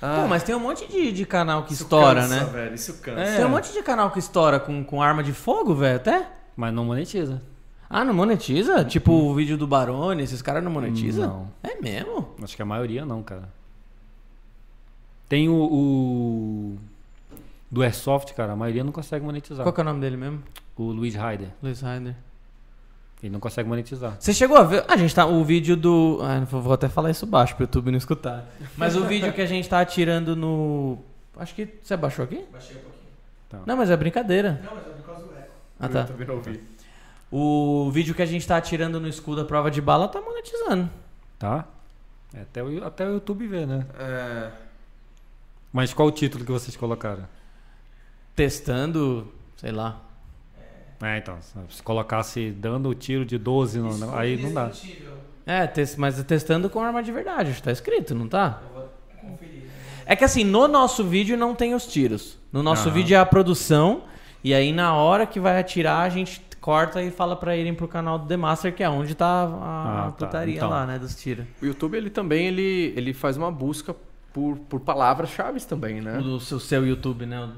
Pô, 0.00 0.26
mas 0.28 0.42
tem 0.42 0.54
um 0.54 0.60
monte 0.60 0.86
de, 0.90 1.12
de 1.12 1.26
canal 1.26 1.62
que 1.64 1.74
estoura, 1.74 2.26
né? 2.26 2.44
velho, 2.50 2.74
isso 2.74 3.00
cansa. 3.02 3.20
É. 3.20 3.36
Tem 3.36 3.44
um 3.44 3.50
monte 3.50 3.70
de 3.72 3.82
canal 3.82 4.10
que 4.10 4.18
estoura 4.18 4.58
com, 4.58 4.82
com 4.82 5.02
arma 5.02 5.22
de 5.22 5.32
fogo, 5.32 5.74
velho, 5.74 5.96
até? 5.96 6.26
Mas 6.56 6.72
não 6.72 6.84
monetiza. 6.86 7.42
Ah, 7.88 8.02
não 8.04 8.14
monetiza? 8.14 8.82
Tipo 8.84 9.12
o 9.12 9.34
vídeo 9.34 9.58
do 9.58 9.66
Barone, 9.66 10.22
esses 10.22 10.40
caras 10.40 10.62
não 10.64 10.70
monetizam? 10.70 11.50
Não. 11.62 11.70
É 11.70 11.80
mesmo? 11.82 12.34
Acho 12.42 12.56
que 12.56 12.62
a 12.62 12.66
maioria 12.66 13.04
não, 13.04 13.22
cara. 13.22 13.48
Tem 15.30 15.48
o, 15.48 15.54
o- 15.54 16.78
do 17.70 17.82
Airsoft, 17.82 18.34
cara, 18.34 18.52
a 18.52 18.56
maioria 18.56 18.82
não 18.82 18.90
consegue 18.90 19.24
monetizar. 19.24 19.64
Qual 19.64 19.72
que 19.72 19.80
é 19.80 19.82
o 19.82 19.84
nome 19.84 20.00
dele 20.00 20.16
mesmo? 20.16 20.42
O 20.76 20.90
Luiz 20.90 21.14
Ryder. 21.14 21.48
Luiz 21.62 21.80
Ryder. 21.80 22.16
Ele 23.22 23.32
não 23.32 23.38
consegue 23.38 23.68
monetizar. 23.68 24.16
Você 24.18 24.34
chegou 24.34 24.56
a 24.56 24.64
ver? 24.64 24.84
A 24.88 24.96
gente 24.96 25.14
tá. 25.14 25.26
O 25.26 25.44
vídeo 25.44 25.76
do. 25.76 26.18
Ah, 26.20 26.40
vou 26.44 26.72
até 26.72 26.88
falar 26.88 27.10
isso 27.12 27.26
baixo 27.26 27.54
pro 27.54 27.62
YouTube 27.64 27.92
não 27.92 27.98
escutar. 27.98 28.44
Mas 28.76 28.96
o 28.96 29.04
vídeo 29.06 29.32
que 29.32 29.40
a 29.40 29.46
gente 29.46 29.68
tá 29.68 29.78
atirando 29.80 30.34
no. 30.34 30.98
Acho 31.36 31.54
que. 31.54 31.68
Você 31.80 31.96
baixou 31.96 32.24
aqui? 32.24 32.44
Baixei 32.50 32.76
um 32.76 32.80
pouquinho. 32.80 33.62
Não, 33.66 33.76
mas 33.76 33.88
é 33.90 33.96
brincadeira. 33.96 34.60
Não, 34.64 34.74
mas 34.74 34.84
é 34.86 34.90
por 34.90 35.04
causa 35.06 35.22
do 35.22 35.32
eco. 35.36 35.50
Ah, 35.78 35.88
tá. 35.88 36.04
também 36.04 36.26
não 36.26 36.36
ouvi. 36.36 36.60
O 37.30 37.88
vídeo 37.92 38.14
que 38.16 38.22
a 38.22 38.26
gente 38.26 38.44
tá 38.48 38.56
atirando 38.56 38.98
no 38.98 39.06
escudo 39.06 39.42
à 39.42 39.44
prova 39.44 39.70
de 39.70 39.80
bala 39.80 40.08
tá 40.08 40.20
monetizando. 40.20 40.90
Tá? 41.38 41.66
É, 42.34 42.40
até, 42.40 42.64
o, 42.64 42.84
até 42.84 43.06
o 43.06 43.12
YouTube 43.14 43.46
vê, 43.46 43.64
né? 43.66 43.86
É, 43.98 44.50
Mas 45.72 45.92
qual 45.94 46.08
o 46.08 46.10
título 46.12 46.44
que 46.44 46.50
vocês 46.52 46.76
colocaram? 46.76 47.24
Testando, 48.34 49.32
sei 49.56 49.72
lá. 49.72 50.00
É, 51.02 51.18
então, 51.18 51.38
se 51.70 51.82
colocasse 51.82 52.50
dando 52.50 52.88
o 52.90 52.94
tiro 52.94 53.24
de 53.24 53.38
12, 53.38 53.78
não, 53.80 53.96
não, 53.96 54.14
aí 54.16 54.36
não 54.40 54.52
dá. 54.52 54.70
É, 55.46 55.68
mas 55.96 56.22
testando 56.24 56.68
com 56.68 56.80
arma 56.80 57.02
de 57.02 57.10
verdade, 57.10 57.50
acho 57.50 57.58
que 57.58 57.64
tá 57.64 57.72
escrito, 57.72 58.14
não 58.14 58.28
tá? 58.28 58.60
Eu 58.62 58.74
vou 58.74 58.90
conferir. 59.30 59.62
né? 59.64 59.70
É 60.04 60.14
que 60.16 60.24
assim, 60.24 60.44
no 60.44 60.68
nosso 60.68 61.02
vídeo 61.04 61.36
não 61.36 61.54
tem 61.54 61.74
os 61.74 61.86
tiros. 61.86 62.38
No 62.52 62.62
nosso 62.62 62.88
Aham. 62.88 62.94
vídeo 62.94 63.14
é 63.14 63.18
a 63.18 63.24
produção. 63.26 64.02
E 64.44 64.52
aí 64.54 64.72
na 64.72 64.94
hora 64.94 65.26
que 65.26 65.40
vai 65.40 65.58
atirar, 65.58 66.02
a 66.02 66.08
gente 66.08 66.40
corta 66.60 67.02
e 67.02 67.10
fala 67.10 67.34
pra 67.34 67.56
irem 67.56 67.74
pro 67.74 67.88
canal 67.88 68.18
do 68.18 68.26
The 68.26 68.36
Master, 68.36 68.74
que 68.74 68.82
é 68.82 68.88
onde 68.90 69.14
tá 69.14 69.26
a, 69.26 69.44
a 69.44 70.06
Ah, 70.08 70.12
tá. 70.12 70.26
putaria 70.26 70.56
Então. 70.56 70.68
lá, 70.68 70.84
né, 70.86 70.98
dos 70.98 71.14
tiros. 71.16 71.46
O 71.62 71.66
YouTube, 71.66 71.96
ele 71.96 72.10
também, 72.10 72.46
ele, 72.46 72.92
ele 72.96 73.14
faz 73.14 73.36
uma 73.38 73.50
busca 73.50 73.96
por, 74.32 74.56
por 74.56 74.80
palavras-chave 74.80 75.60
também, 75.60 76.00
né? 76.00 76.18
O 76.18 76.22
do 76.22 76.40
seu, 76.40 76.58
seu 76.60 76.86
YouTube, 76.86 77.26
né? 77.26 77.42
O 77.42 77.52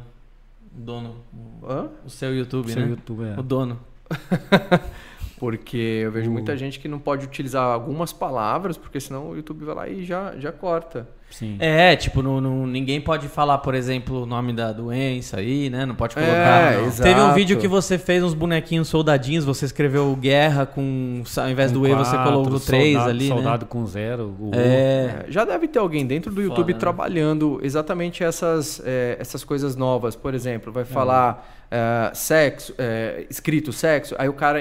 dono. 0.72 1.16
Hã? 1.64 1.90
O 2.04 2.10
seu 2.10 2.34
YouTube, 2.34 2.72
Seu 2.72 2.82
né? 2.82 2.88
YouTube, 2.88 3.24
é. 3.24 3.38
O 3.38 3.42
dono. 3.42 3.80
porque 5.38 5.76
eu 5.76 6.12
vejo 6.12 6.30
muita 6.30 6.56
gente 6.56 6.78
que 6.78 6.86
não 6.86 6.98
pode 6.98 7.26
utilizar 7.26 7.64
algumas 7.64 8.12
palavras, 8.12 8.76
porque 8.76 9.00
senão 9.00 9.30
o 9.30 9.36
YouTube 9.36 9.64
vai 9.64 9.74
lá 9.74 9.88
e 9.88 10.04
já, 10.04 10.36
já 10.38 10.52
corta. 10.52 11.08
Sim. 11.32 11.56
É, 11.58 11.96
tipo, 11.96 12.22
não, 12.22 12.40
não- 12.40 12.66
ninguém 12.66 13.00
pode 13.00 13.26
falar, 13.28 13.58
por 13.58 13.74
exemplo, 13.74 14.22
o 14.22 14.26
nome 14.26 14.52
da 14.52 14.70
doença 14.72 15.38
aí, 15.38 15.68
né? 15.70 15.84
Não 15.86 15.94
pode 15.94 16.16
É, 16.18 16.20
colocar. 16.22 16.82
exato. 16.86 17.02
Teve 17.02 17.20
um 17.20 17.32
vídeo 17.32 17.58
que 17.58 17.66
você 17.66 17.98
fez 17.98 18.22
uns 18.22 18.34
bonequinhos 18.34 18.88
soldadinhos, 18.88 19.44
você 19.44 19.64
escreveu 19.64 20.14
guerra 20.14 20.66
com. 20.66 21.22
Ao 21.36 21.48
invés 21.48 21.72
do 21.72 21.80
Com 21.80 21.86
E, 21.88 21.94
você 21.94 22.16
colocou 22.18 22.60
3 22.60 22.92
soldado, 22.94 23.10
ali, 23.10 23.28
Soldado 23.28 23.66
com 23.66 23.86
zero. 23.86 24.34
O 24.38 24.50
né? 24.50 24.58
É. 24.62 25.24
É, 25.28 25.30
já 25.30 25.44
deve 25.44 25.66
ter 25.68 25.78
alguém 25.78 26.06
dentro 26.06 26.32
do 26.32 26.40
YouTube 26.42 26.58
Foda, 26.66 26.72
né? 26.74 26.78
trabalhando 26.78 27.58
exatamente 27.62 28.22
essas, 28.22 28.80
é, 28.84 29.16
essas 29.18 29.42
coisas 29.42 29.74
novas. 29.74 30.14
Por 30.14 30.34
exemplo, 30.34 30.72
vai 30.72 30.84
falar 30.84 31.48
é, 31.70 32.10
sexo, 32.14 32.74
é, 32.78 33.26
escrito 33.30 33.72
sexo, 33.72 34.14
aí 34.18 34.28
o 34.28 34.32
cara 34.34 34.60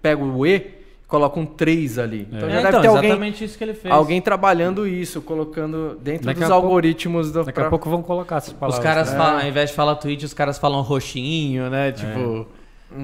pega 0.00 0.22
o 0.22 0.46
E 0.46 0.81
coloca 1.12 1.38
um 1.38 1.46
3 1.46 1.98
ali. 1.98 2.26
Então 2.32 2.48
já 2.50 2.56
É, 2.58 2.62
deve 2.62 2.68
então, 2.68 2.80
ter 2.80 2.88
alguém, 2.88 3.04
exatamente 3.10 3.44
isso 3.44 3.56
que 3.58 3.62
ele 3.62 3.74
fez. 3.74 3.94
alguém 3.94 4.20
trabalhando 4.20 4.86
isso, 4.88 5.20
colocando 5.22 5.96
dentro 6.02 6.26
Daqui 6.26 6.40
dos 6.40 6.48
a 6.50 6.52
pouco- 6.54 6.66
algoritmos 6.66 7.30
do. 7.30 7.44
Daqui 7.44 7.52
pra- 7.52 7.66
a 7.66 7.70
pouco 7.70 7.88
vão 7.88 8.02
colocar 8.02 8.36
essas 8.38 8.52
Os 8.52 8.58
palavras. 8.58 8.82
caras 8.82 9.10
né? 9.12 9.16
falam, 9.18 9.40
ao 9.42 9.46
invés 9.46 9.70
de 9.70 9.76
falar 9.76 9.94
tweet, 9.96 10.24
os 10.24 10.34
caras 10.34 10.58
falam 10.58 10.80
roxinho, 10.80 11.70
né? 11.70 11.92
Tipo. 11.92 12.46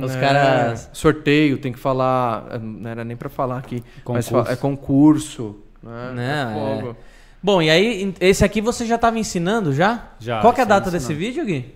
Os 0.02 0.14
É, 0.14 0.20
caras. 0.20 0.90
Sorteio, 0.92 1.56
tem 1.59 1.72
que 1.72 1.78
falar. 1.78 2.46
é, 2.50 2.59
Não 2.59 2.90
era 2.90 3.04
nem 3.04 3.16
pra 3.16 3.28
falar 3.28 3.59
aqui. 3.59 3.82
Mas 4.09 4.28
Concurso. 4.28 4.44
fa- 4.46 4.52
é 4.52 4.56
concurso. 4.56 5.56
Né? 5.82 6.12
Não, 6.14 6.22
É 6.22 6.80
fogo. 6.82 6.96
Bom, 7.42 7.62
e 7.62 7.70
aí, 7.70 8.12
esse 8.20 8.44
aqui 8.44 8.61
você 8.61 8.84
já 8.84 8.98
tava 8.98 9.18
ensinando 9.18 9.72
já? 9.72 10.09
Já, 10.18 10.40
Qual 10.40 10.52
que 10.52 10.61
é 10.61 10.64
a 10.64 10.66
data 10.66 10.90
desse 10.90 11.12
ensinando. 11.12 11.24
vídeo, 11.24 11.44
Gui? 11.46 11.74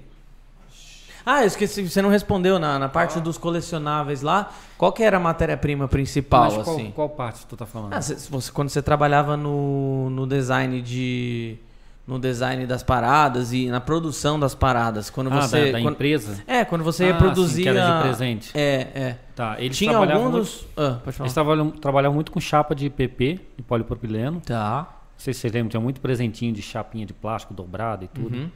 Ah, 1.25 1.43
eu 1.43 1.47
esqueci, 1.47 1.89
você 1.89 2.03
não 2.03 2.11
respondeu 2.11 2.59
na, 2.59 2.79
na 2.79 2.89
parte 2.89 3.21
dos 3.21 3.39
colecionáveis 3.39 4.23
lá. 4.23 4.51
Qual 4.77 4.93
que 4.93 5.03
era 5.03 5.17
a 5.17 5.21
matéria-prima 5.21 5.87
principal, 5.89 6.45
Mas 6.53 6.65
qual, 6.65 6.77
assim? 6.77 6.91
qual 6.95 7.09
parte 7.11 7.47
tu 7.47 7.57
tá 7.57 7.65
falando? 7.67 7.93
Ah, 7.95 8.03
cê- 8.03 8.17
você, 8.31 8.51
quando 8.51 8.69
você 8.71 8.83
trabalhava 8.83 9.37
no, 9.37 10.11
no 10.11 10.27
design 10.27 10.81
de. 10.83 11.57
No 12.05 12.19
design 12.19 12.67
das 12.67 12.83
paradas 12.83 13.53
e 13.53 13.69
na 13.69 13.81
produção 13.81 14.39
das 14.39 14.57
paradas. 14.57 15.09
Quando 15.09 15.33
Ah, 15.33 15.43
você. 15.43 15.67
da, 15.67 15.79
da 15.79 15.83
quando- 15.85 15.95
empresa? 15.95 16.43
é, 16.49 16.65
quando 16.65 16.83
você 16.83 17.05
Ah, 17.11 17.35
sim, 17.47 17.63
que 17.63 17.69
era 17.69 17.97
de 17.99 18.03
presente. 18.03 18.51
É, 18.59 18.89
é. 18.93 19.17
Tá, 19.37 19.55
eles 19.61 19.79
Tinha 19.79 19.91
trabalhavam 19.93 20.25
algum 20.25 20.37
muito-. 20.39 20.65
Ah. 20.77 20.99
Eles 21.21 21.33
trabalham, 21.33 21.71
trabalhavam 21.71 22.15
muito 22.17 22.33
com 22.33 22.41
chapa 22.41 22.75
de 22.75 22.91
PP, 22.91 23.39
de 23.57 23.63
polipropileno. 23.63 24.41
Tá. 24.45 24.79
Não 24.81 24.89
sei 25.17 25.33
se 25.33 25.39
vocês 25.41 25.53
lembram, 25.53 25.69
tinha 25.71 25.81
muito 25.81 26.01
presentinho 26.01 26.53
de 26.53 26.61
chapinha 26.61 27.07
de 27.07 27.13
plástico 27.13 27.55
dobrado 27.55 28.05
e 28.05 28.09
tudo. 28.09 28.37
Uhum. 28.37 28.51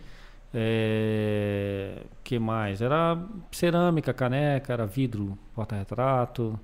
É, 0.55 2.03
que 2.25 2.39
mais? 2.39 2.81
Era 2.81 3.19
cerâmica, 3.53 4.13
caneca, 4.13 4.73
era 4.73 4.87
vidro, 4.87 5.37
porta-retrato. 5.55 6.59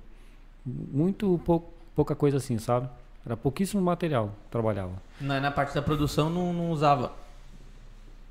Muito 0.65 1.39
pou- 1.45 1.73
pouca 1.95 2.15
coisa 2.15 2.37
assim, 2.37 2.57
sabe? 2.57 2.87
Era 3.25 3.37
pouquíssimo 3.37 3.81
material 3.81 4.27
que 4.45 4.51
trabalhava. 4.51 4.93
Na, 5.21 5.39
na 5.39 5.51
parte 5.51 5.73
da 5.75 5.81
produção 5.81 6.29
não, 6.29 6.51
não 6.53 6.71
usava. 6.71 7.11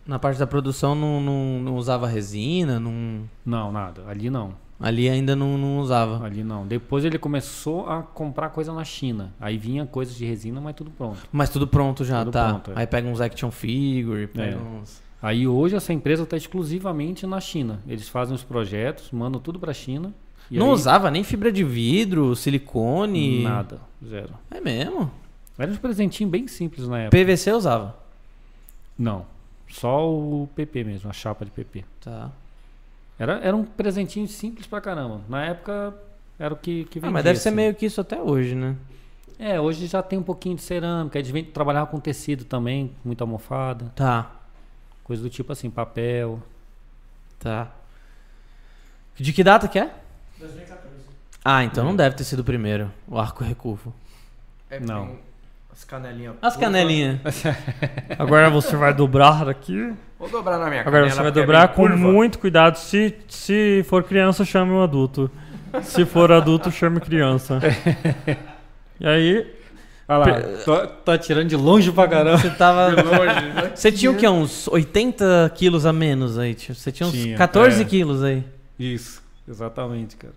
Na 0.06 0.18
parte 0.18 0.38
da 0.38 0.46
produção 0.46 0.94
não, 0.94 1.20
não, 1.20 1.60
não 1.60 1.76
usava 1.76 2.06
resina, 2.06 2.78
não, 2.80 3.22
Não, 3.46 3.70
nada. 3.72 4.02
Ali 4.08 4.28
não. 4.28 4.52
ali 4.80 5.08
ainda 5.08 5.36
não, 5.36 5.56
não 5.56 5.78
usava. 5.78 6.24
Ali 6.26 6.42
não. 6.42 6.66
Depois 6.66 7.04
ele 7.04 7.18
começou 7.18 7.88
a 7.88 8.02
comprar 8.02 8.50
coisa 8.50 8.72
na 8.72 8.84
China. 8.84 9.32
Aí 9.40 9.56
vinha 9.56 9.86
coisas 9.86 10.14
de 10.16 10.26
resina, 10.26 10.60
mas 10.60 10.74
tudo 10.74 10.90
pronto. 10.90 11.18
Mas 11.30 11.48
tudo 11.50 11.66
pronto 11.68 12.04
já, 12.04 12.18
Tudo 12.24 12.32
tá. 12.32 12.48
pronto, 12.48 12.72
é. 12.72 12.80
Aí 12.80 12.86
pega 12.86 13.06
uns 13.08 13.20
action 13.20 13.50
figure, 13.50 14.26
pega 14.26 14.56
É. 14.56 14.58
uns. 14.58 15.00
Aí 15.22 15.46
hoje 15.46 15.76
essa 15.76 15.92
empresa 15.92 16.24
está 16.24 16.36
exclusivamente 16.36 17.26
na 17.26 17.40
China. 17.40 17.80
Eles 17.86 18.08
fazem 18.08 18.34
os 18.34 18.42
projetos, 18.42 19.10
mandam 19.12 19.40
tudo 19.40 19.58
para 19.60 19.70
a 19.70 19.74
China. 19.74 20.12
não 20.50 20.66
aí, 20.66 20.72
usava 20.72 21.10
nem 21.12 21.22
fibra 21.22 21.52
de 21.52 21.62
vidro, 21.62 22.34
silicone. 22.34 23.42
Nada, 23.44 23.80
zero. 24.04 24.34
É 24.50 24.60
mesmo? 24.60 25.10
Era 25.56 25.70
uns 25.70 25.78
presentinhos 25.78 26.30
bem 26.30 26.48
simples 26.48 26.88
na 26.88 27.02
época. 27.02 27.16
PVC 27.16 27.52
usava. 27.52 27.96
Não, 28.98 29.24
só 29.70 30.10
o 30.10 30.48
PP 30.56 30.82
mesmo, 30.84 31.08
a 31.08 31.12
chapa 31.12 31.44
de 31.44 31.50
PP. 31.52 31.84
Tá. 32.00 32.30
Era, 33.18 33.34
era 33.38 33.56
um 33.56 33.62
presentinho 33.64 34.26
simples 34.26 34.66
pra 34.66 34.80
caramba. 34.80 35.20
Na 35.28 35.44
época 35.44 35.94
era 36.38 36.52
o 36.52 36.56
que, 36.56 36.84
que 36.84 36.98
Ah, 36.98 37.02
vendia. 37.02 37.10
mas 37.12 37.24
deve 37.24 37.38
ser 37.38 37.50
assim. 37.50 37.56
meio 37.56 37.74
que 37.74 37.86
isso 37.86 38.00
até 38.00 38.20
hoje, 38.20 38.54
né? 38.56 38.74
É, 39.38 39.60
hoje 39.60 39.86
já 39.86 40.02
tem 40.02 40.18
um 40.18 40.22
pouquinho 40.22 40.56
de 40.56 40.62
cerâmica. 40.62 41.18
Eles 41.18 41.30
vêm 41.30 41.44
trabalhar 41.44 41.86
com 41.86 42.00
tecido 42.00 42.44
também, 42.44 42.90
muita 43.04 43.22
almofada. 43.24 43.92
Tá. 43.94 44.30
Coisa 45.04 45.22
do 45.22 45.30
tipo 45.30 45.52
assim, 45.52 45.70
papel. 45.70 46.40
Tá. 47.38 47.68
De 49.16 49.32
que 49.32 49.42
data 49.44 49.68
que 49.68 49.78
é? 49.78 49.90
2014. 50.38 50.92
Ah, 51.44 51.64
então 51.64 51.84
não 51.84 51.94
deve 51.96 52.16
ter 52.16 52.24
sido 52.24 52.40
o 52.40 52.44
primeiro, 52.44 52.90
o 53.06 53.18
arco 53.18 53.42
recurvo. 53.44 53.92
É, 54.70 54.78
Não. 54.80 55.06
tem 55.08 55.18
As 55.72 55.84
canelinhas. 55.84 56.34
As 56.40 56.56
canelinhas. 56.56 57.20
Agora 58.18 58.48
você 58.48 58.76
vai 58.76 58.94
dobrar 58.94 59.48
aqui. 59.48 59.92
Vou 60.18 60.28
dobrar 60.30 60.58
na 60.58 60.68
minha 60.70 60.82
Agora 60.82 61.10
você 61.10 61.16
vai 61.16 61.28
é 61.28 61.30
dobrar 61.30 61.66
bem 61.66 61.76
com 61.76 61.82
curva. 61.88 61.96
muito 61.96 62.38
cuidado. 62.38 62.76
Se, 62.76 63.14
se 63.28 63.84
for 63.88 64.04
criança, 64.04 64.44
chame 64.44 64.70
um 64.70 64.82
adulto. 64.82 65.30
Se 65.82 66.04
for 66.04 66.30
adulto, 66.30 66.70
chame 66.70 67.00
criança. 67.00 67.58
E 69.00 69.06
aí, 69.06 69.52
Olha 70.18 70.34
lá, 70.36 70.58
tô, 70.64 70.86
tá 70.86 71.18
tirando 71.18 71.48
de 71.48 71.56
longe 71.56 71.90
pra 71.92 72.08
caramba. 72.08 72.38
Você 72.38 72.50
tava. 72.50 72.88
Longe, 72.88 73.46
né? 73.54 73.72
Você 73.74 73.90
tinha 73.92 74.10
o 74.10 74.16
quê? 74.16 74.28
Uns 74.28 74.68
80 74.68 75.52
quilos 75.54 75.86
a 75.86 75.92
menos 75.92 76.38
aí? 76.38 76.54
tio? 76.54 76.74
Você 76.74 76.92
tinha 76.92 77.08
uns 77.08 77.12
Tinha, 77.12 77.36
14 77.36 77.82
é. 77.82 77.84
quilos 77.84 78.22
aí. 78.22 78.44
Isso, 78.78 79.22
exatamente, 79.48 80.16
cara. 80.16 80.34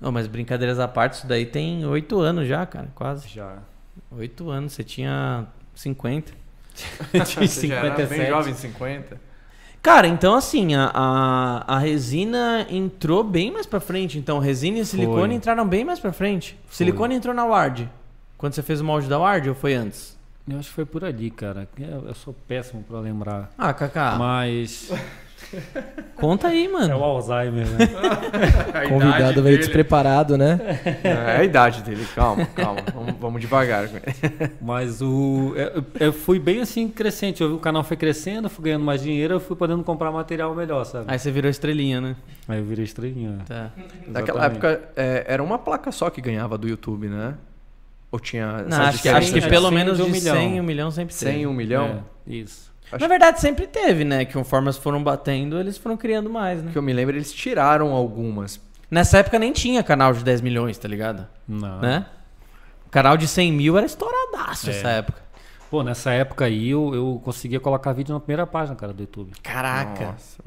Não, 0.00 0.10
mas 0.10 0.26
brincadeiras 0.26 0.78
à 0.78 0.88
parte, 0.88 1.14
isso 1.14 1.26
daí 1.26 1.44
tem 1.44 1.84
8 1.84 2.18
anos 2.20 2.48
já, 2.48 2.64
cara. 2.64 2.88
Quase. 2.94 3.28
Já. 3.28 3.58
8 4.10 4.50
anos. 4.50 4.72
Você 4.72 4.82
tinha 4.82 5.46
50. 5.74 6.32
Você 7.40 7.66
já 7.66 7.76
era 7.76 8.06
bem 8.06 8.26
jovem, 8.26 8.54
50. 8.54 9.30
Cara, 9.82 10.06
então 10.06 10.34
assim, 10.34 10.74
a, 10.74 10.90
a, 10.92 11.76
a 11.76 11.78
resina 11.78 12.66
entrou 12.70 13.24
bem 13.24 13.50
mais 13.50 13.66
pra 13.66 13.80
frente. 13.80 14.18
Então, 14.18 14.38
resina 14.38 14.78
e 14.78 14.84
silicone 14.84 15.28
Foi. 15.28 15.34
entraram 15.34 15.66
bem 15.66 15.84
mais 15.84 15.98
pra 15.98 16.12
frente. 16.12 16.58
Silicone 16.70 17.14
entrou 17.14 17.34
na 17.34 17.44
Ward. 17.44 17.88
Quando 18.40 18.54
você 18.54 18.62
fez 18.62 18.80
o 18.80 18.84
molde 18.86 19.06
da 19.06 19.18
Ward 19.18 19.50
ou 19.50 19.54
foi 19.54 19.74
antes? 19.74 20.18
Eu 20.50 20.58
acho 20.58 20.70
que 20.70 20.74
foi 20.74 20.86
por 20.86 21.04
ali, 21.04 21.30
cara. 21.30 21.68
Eu, 21.78 22.06
eu 22.08 22.14
sou 22.14 22.34
péssimo 22.48 22.82
pra 22.82 22.98
lembrar. 22.98 23.50
Ah, 23.58 23.74
Kaká, 23.74 24.16
Mas. 24.18 24.90
conta 26.16 26.48
aí, 26.48 26.64
é 26.64 26.68
mano. 26.70 26.96
o 26.96 27.04
Alzheimer, 27.04 27.66
né? 27.68 27.86
Convidado 28.88 29.34
veio 29.34 29.44
dele- 29.44 29.58
despreparado, 29.58 30.38
né? 30.38 30.58
É 31.04 31.36
a 31.36 31.44
idade 31.44 31.82
dele, 31.82 32.02
calma, 32.14 32.46
calma. 32.46 32.80
Vamos, 32.94 33.14
vamos 33.20 33.40
devagar. 33.42 33.90
Mas 34.58 35.02
o. 35.02 35.52
Eu, 35.54 35.84
eu 36.00 36.12
fui 36.14 36.38
bem 36.38 36.62
assim 36.62 36.88
crescente. 36.88 37.44
O 37.44 37.58
canal 37.58 37.84
foi 37.84 37.98
crescendo, 37.98 38.46
eu 38.46 38.50
fui 38.50 38.64
ganhando 38.64 38.86
mais 38.86 39.02
dinheiro, 39.02 39.34
eu 39.34 39.40
fui 39.40 39.54
podendo 39.54 39.84
comprar 39.84 40.10
material 40.10 40.54
melhor, 40.54 40.84
sabe? 40.84 41.04
Aí 41.08 41.18
você 41.18 41.30
virou 41.30 41.50
estrelinha, 41.50 42.00
né? 42.00 42.16
Aí 42.48 42.58
eu 42.58 42.64
virei 42.64 42.86
estrelinha. 42.86 43.36
Tá. 43.46 43.70
Naquela 44.06 44.46
época, 44.46 44.80
é, 44.96 45.26
era 45.28 45.42
uma 45.42 45.58
placa 45.58 45.92
só 45.92 46.08
que 46.08 46.22
ganhava 46.22 46.56
do 46.56 46.66
YouTube, 46.66 47.06
né? 47.06 47.34
Ou 48.12 48.18
tinha... 48.18 48.62
Não, 48.68 48.82
acho 48.82 49.02
que, 49.02 49.08
acho 49.08 49.32
que 49.32 49.40
pelo 49.40 49.70
menos 49.70 49.96
de 49.96 50.02
um 50.02 50.06
de 50.06 50.12
milhão. 50.12 50.34
100, 50.36 50.60
um 50.60 50.64
milhão 50.64 50.90
sempre 50.90 51.14
teve. 51.14 51.32
100, 51.32 51.46
1 51.46 51.52
milhão? 51.52 52.04
É, 52.26 52.32
isso. 52.32 52.70
Acho 52.90 53.00
Na 53.00 53.06
verdade, 53.06 53.40
sempre 53.40 53.66
teve, 53.68 54.04
né? 54.04 54.24
Que 54.24 54.32
conforme 54.32 54.66
elas 54.66 54.76
foram 54.76 55.02
batendo, 55.02 55.58
eles 55.60 55.78
foram 55.78 55.96
criando 55.96 56.28
mais, 56.28 56.60
né? 56.62 56.72
que 56.72 56.78
eu 56.78 56.82
me 56.82 56.92
lembro, 56.92 57.14
eles 57.16 57.32
tiraram 57.32 57.92
algumas. 57.92 58.60
Nessa 58.90 59.18
época 59.18 59.38
nem 59.38 59.52
tinha 59.52 59.82
canal 59.84 60.12
de 60.12 60.24
10 60.24 60.40
milhões, 60.40 60.76
tá 60.76 60.88
ligado? 60.88 61.24
Não. 61.46 61.78
Né? 61.80 62.04
O 62.84 62.90
canal 62.90 63.16
de 63.16 63.28
100 63.28 63.52
mil 63.52 63.76
era 63.76 63.86
estouradaço 63.86 64.68
É. 64.68 64.72
essa 64.72 64.88
época. 64.88 65.22
Pô, 65.70 65.84
nessa 65.84 66.10
época 66.10 66.46
aí 66.46 66.70
eu, 66.70 66.92
eu 66.92 67.22
conseguia 67.24 67.60
colocar 67.60 67.92
vídeo 67.92 68.12
na 68.12 68.18
primeira 68.18 68.44
página, 68.44 68.74
cara, 68.74 68.92
do 68.92 69.00
YouTube. 69.04 69.30
Caraca. 69.40 70.06
Nossa, 70.06 70.42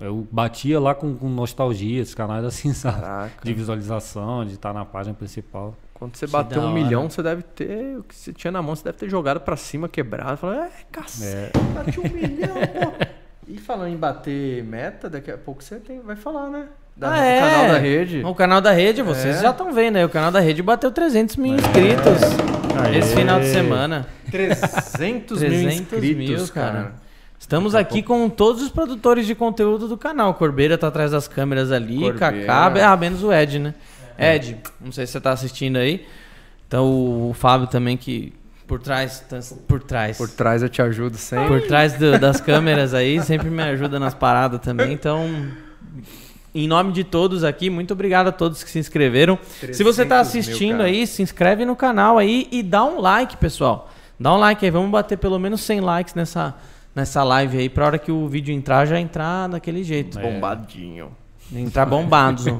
Eu 0.00 0.26
batia 0.32 0.80
lá 0.80 0.96
com, 0.96 1.14
com 1.14 1.28
nostalgia, 1.28 2.02
esses 2.02 2.12
canais 2.16 2.44
assim, 2.44 2.72
sabe? 2.74 3.00
caraca. 3.02 3.44
De 3.44 3.54
visualização, 3.54 4.44
de 4.44 4.54
estar 4.54 4.72
na 4.74 4.84
página 4.84 5.14
principal. 5.14 5.76
Quando 5.98 6.14
você 6.16 6.26
bateu 6.26 6.60
um 6.60 6.66
hora. 6.66 6.74
milhão, 6.74 7.08
você 7.08 7.22
deve 7.22 7.42
ter... 7.42 7.96
O 7.98 8.02
que 8.02 8.14
você 8.14 8.32
tinha 8.32 8.50
na 8.50 8.60
mão, 8.60 8.76
você 8.76 8.84
deve 8.84 8.98
ter 8.98 9.08
jogado 9.08 9.40
pra 9.40 9.56
cima, 9.56 9.88
quebrado. 9.88 10.36
Falando, 10.36 10.60
é, 10.64 10.70
cacete, 10.92 11.58
bati 11.74 11.98
um 12.00 12.02
milhão, 12.04 12.54
pô. 12.54 13.06
E 13.48 13.58
falando 13.58 13.92
em 13.92 13.96
bater 13.96 14.64
meta, 14.64 15.08
daqui 15.08 15.30
a 15.30 15.38
pouco 15.38 15.62
você 15.62 15.76
tem, 15.76 16.00
vai 16.00 16.16
falar, 16.16 16.48
né? 16.50 16.66
Da, 16.96 17.12
Ah, 17.12 17.24
é? 17.24 17.40
canal 17.40 17.68
da 17.68 17.78
rede. 17.78 18.22
O 18.24 18.34
canal 18.34 18.60
da 18.60 18.72
rede, 18.72 19.02
vocês 19.02 19.36
É. 19.36 19.42
já 19.42 19.50
estão 19.50 19.72
vendo 19.72 19.94
aí. 19.96 20.04
O 20.04 20.08
canal 20.08 20.32
da 20.32 20.40
rede 20.40 20.64
bateu 20.64 20.90
300 20.90 21.36
mil 21.36 21.54
inscritos 21.54 22.22
Aê. 22.84 22.98
esse 22.98 23.14
final 23.14 23.38
de 23.38 23.46
semana. 23.46 24.04
300, 24.32 25.38
mil 25.40 25.48
300 25.50 25.80
inscritos, 25.80 26.16
mil, 26.16 26.48
cara. 26.48 26.72
cara. 26.72 26.94
Estamos 27.38 27.76
aqui 27.76 28.02
com 28.02 28.28
todos 28.28 28.62
os 28.62 28.68
produtores 28.68 29.26
de 29.28 29.34
conteúdo 29.36 29.86
do 29.86 29.96
canal. 29.96 30.34
Corbeira 30.34 30.76
tá 30.76 30.88
atrás 30.88 31.12
das 31.12 31.28
câmeras 31.28 31.70
ali, 31.70 32.00
Corbeira. 32.00 32.46
Kaká, 32.46 32.90
ah, 32.92 32.96
menos 32.96 33.22
o 33.22 33.32
Ed, 33.32 33.60
né? 33.60 33.74
Ed, 34.18 34.56
não 34.80 34.92
sei 34.92 35.06
se 35.06 35.12
você 35.12 35.20
tá 35.20 35.32
assistindo 35.32 35.76
aí. 35.76 36.06
Então 36.66 37.28
o 37.30 37.32
Fábio 37.34 37.66
também 37.68 37.96
que 37.96 38.32
por 38.66 38.80
trás, 38.80 39.20
tá- 39.20 39.38
por 39.68 39.82
trás. 39.82 40.16
Por 40.18 40.28
trás 40.28 40.62
eu 40.62 40.68
te 40.68 40.82
ajudo 40.82 41.16
sempre. 41.16 41.46
Por 41.46 41.62
trás 41.62 41.92
do- 41.94 42.18
das 42.18 42.40
câmeras 42.40 42.92
aí, 42.94 43.22
sempre 43.22 43.48
me 43.48 43.62
ajuda 43.62 44.00
nas 44.00 44.12
paradas 44.14 44.60
também. 44.60 44.92
Então, 44.92 45.24
em 46.54 46.66
nome 46.66 46.92
de 46.92 47.04
todos 47.04 47.44
aqui, 47.44 47.70
muito 47.70 47.92
obrigado 47.92 48.26
a 48.28 48.32
todos 48.32 48.64
que 48.64 48.70
se 48.70 48.78
inscreveram. 48.80 49.38
Se 49.72 49.84
você 49.84 50.04
tá 50.04 50.16
300 50.16 50.34
mil, 50.34 50.40
assistindo 50.42 50.76
cara. 50.78 50.88
aí, 50.88 51.06
se 51.06 51.22
inscreve 51.22 51.64
no 51.64 51.76
canal 51.76 52.18
aí 52.18 52.48
e 52.50 52.62
dá 52.62 52.84
um 52.84 53.00
like, 53.00 53.36
pessoal. 53.36 53.88
Dá 54.18 54.34
um 54.34 54.38
like 54.38 54.64
aí, 54.64 54.70
vamos 54.70 54.90
bater 54.90 55.18
pelo 55.18 55.38
menos 55.38 55.60
100 55.60 55.80
likes 55.80 56.14
nessa, 56.14 56.54
nessa 56.94 57.22
live 57.22 57.58
aí, 57.58 57.68
pra 57.68 57.86
hora 57.86 57.98
que 57.98 58.10
o 58.10 58.26
vídeo 58.26 58.52
entrar, 58.54 58.84
já 58.86 58.98
entrar 58.98 59.46
daquele 59.48 59.84
jeito. 59.84 60.18
Bombadinho. 60.18 61.10
Entrar 61.54 61.86
bombados. 61.86 62.46
ó. 62.48 62.58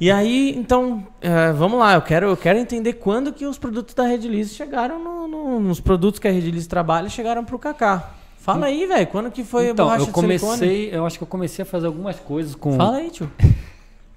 e 0.00 0.10
aí, 0.10 0.54
então, 0.56 1.06
é, 1.20 1.52
vamos 1.52 1.78
lá. 1.78 1.94
Eu 1.94 2.02
quero, 2.02 2.26
eu 2.26 2.36
quero 2.36 2.58
entender 2.58 2.94
quando 2.94 3.32
que 3.32 3.46
os 3.46 3.56
produtos 3.58 3.94
da 3.94 4.04
Red 4.06 4.18
Lease 4.28 4.54
chegaram 4.54 5.02
no, 5.02 5.26
no- 5.28 5.60
nos 5.60 5.80
produtos 5.80 6.18
que 6.20 6.28
a 6.28 6.30
Red 6.30 6.50
Lease 6.50 6.68
trabalha 6.68 7.08
chegaram 7.08 7.44
pro 7.44 7.58
Kaká. 7.58 8.10
Fala 8.38 8.66
aí, 8.66 8.84
velho. 8.86 9.06
Quando 9.06 9.30
que 9.30 9.42
foi 9.42 9.70
então, 9.70 9.86
borracha 9.86 10.02
eu 10.02 10.06
de 10.12 10.20
silicone? 10.20 10.38
comecei, 10.58 10.88
eu 10.94 11.06
acho 11.06 11.16
que 11.16 11.22
eu 11.24 11.28
comecei 11.28 11.62
a 11.62 11.66
fazer 11.66 11.86
algumas 11.86 12.20
coisas 12.20 12.54
com. 12.54 12.76
Fala 12.76 12.96
aí, 12.98 13.10
tio. 13.10 13.30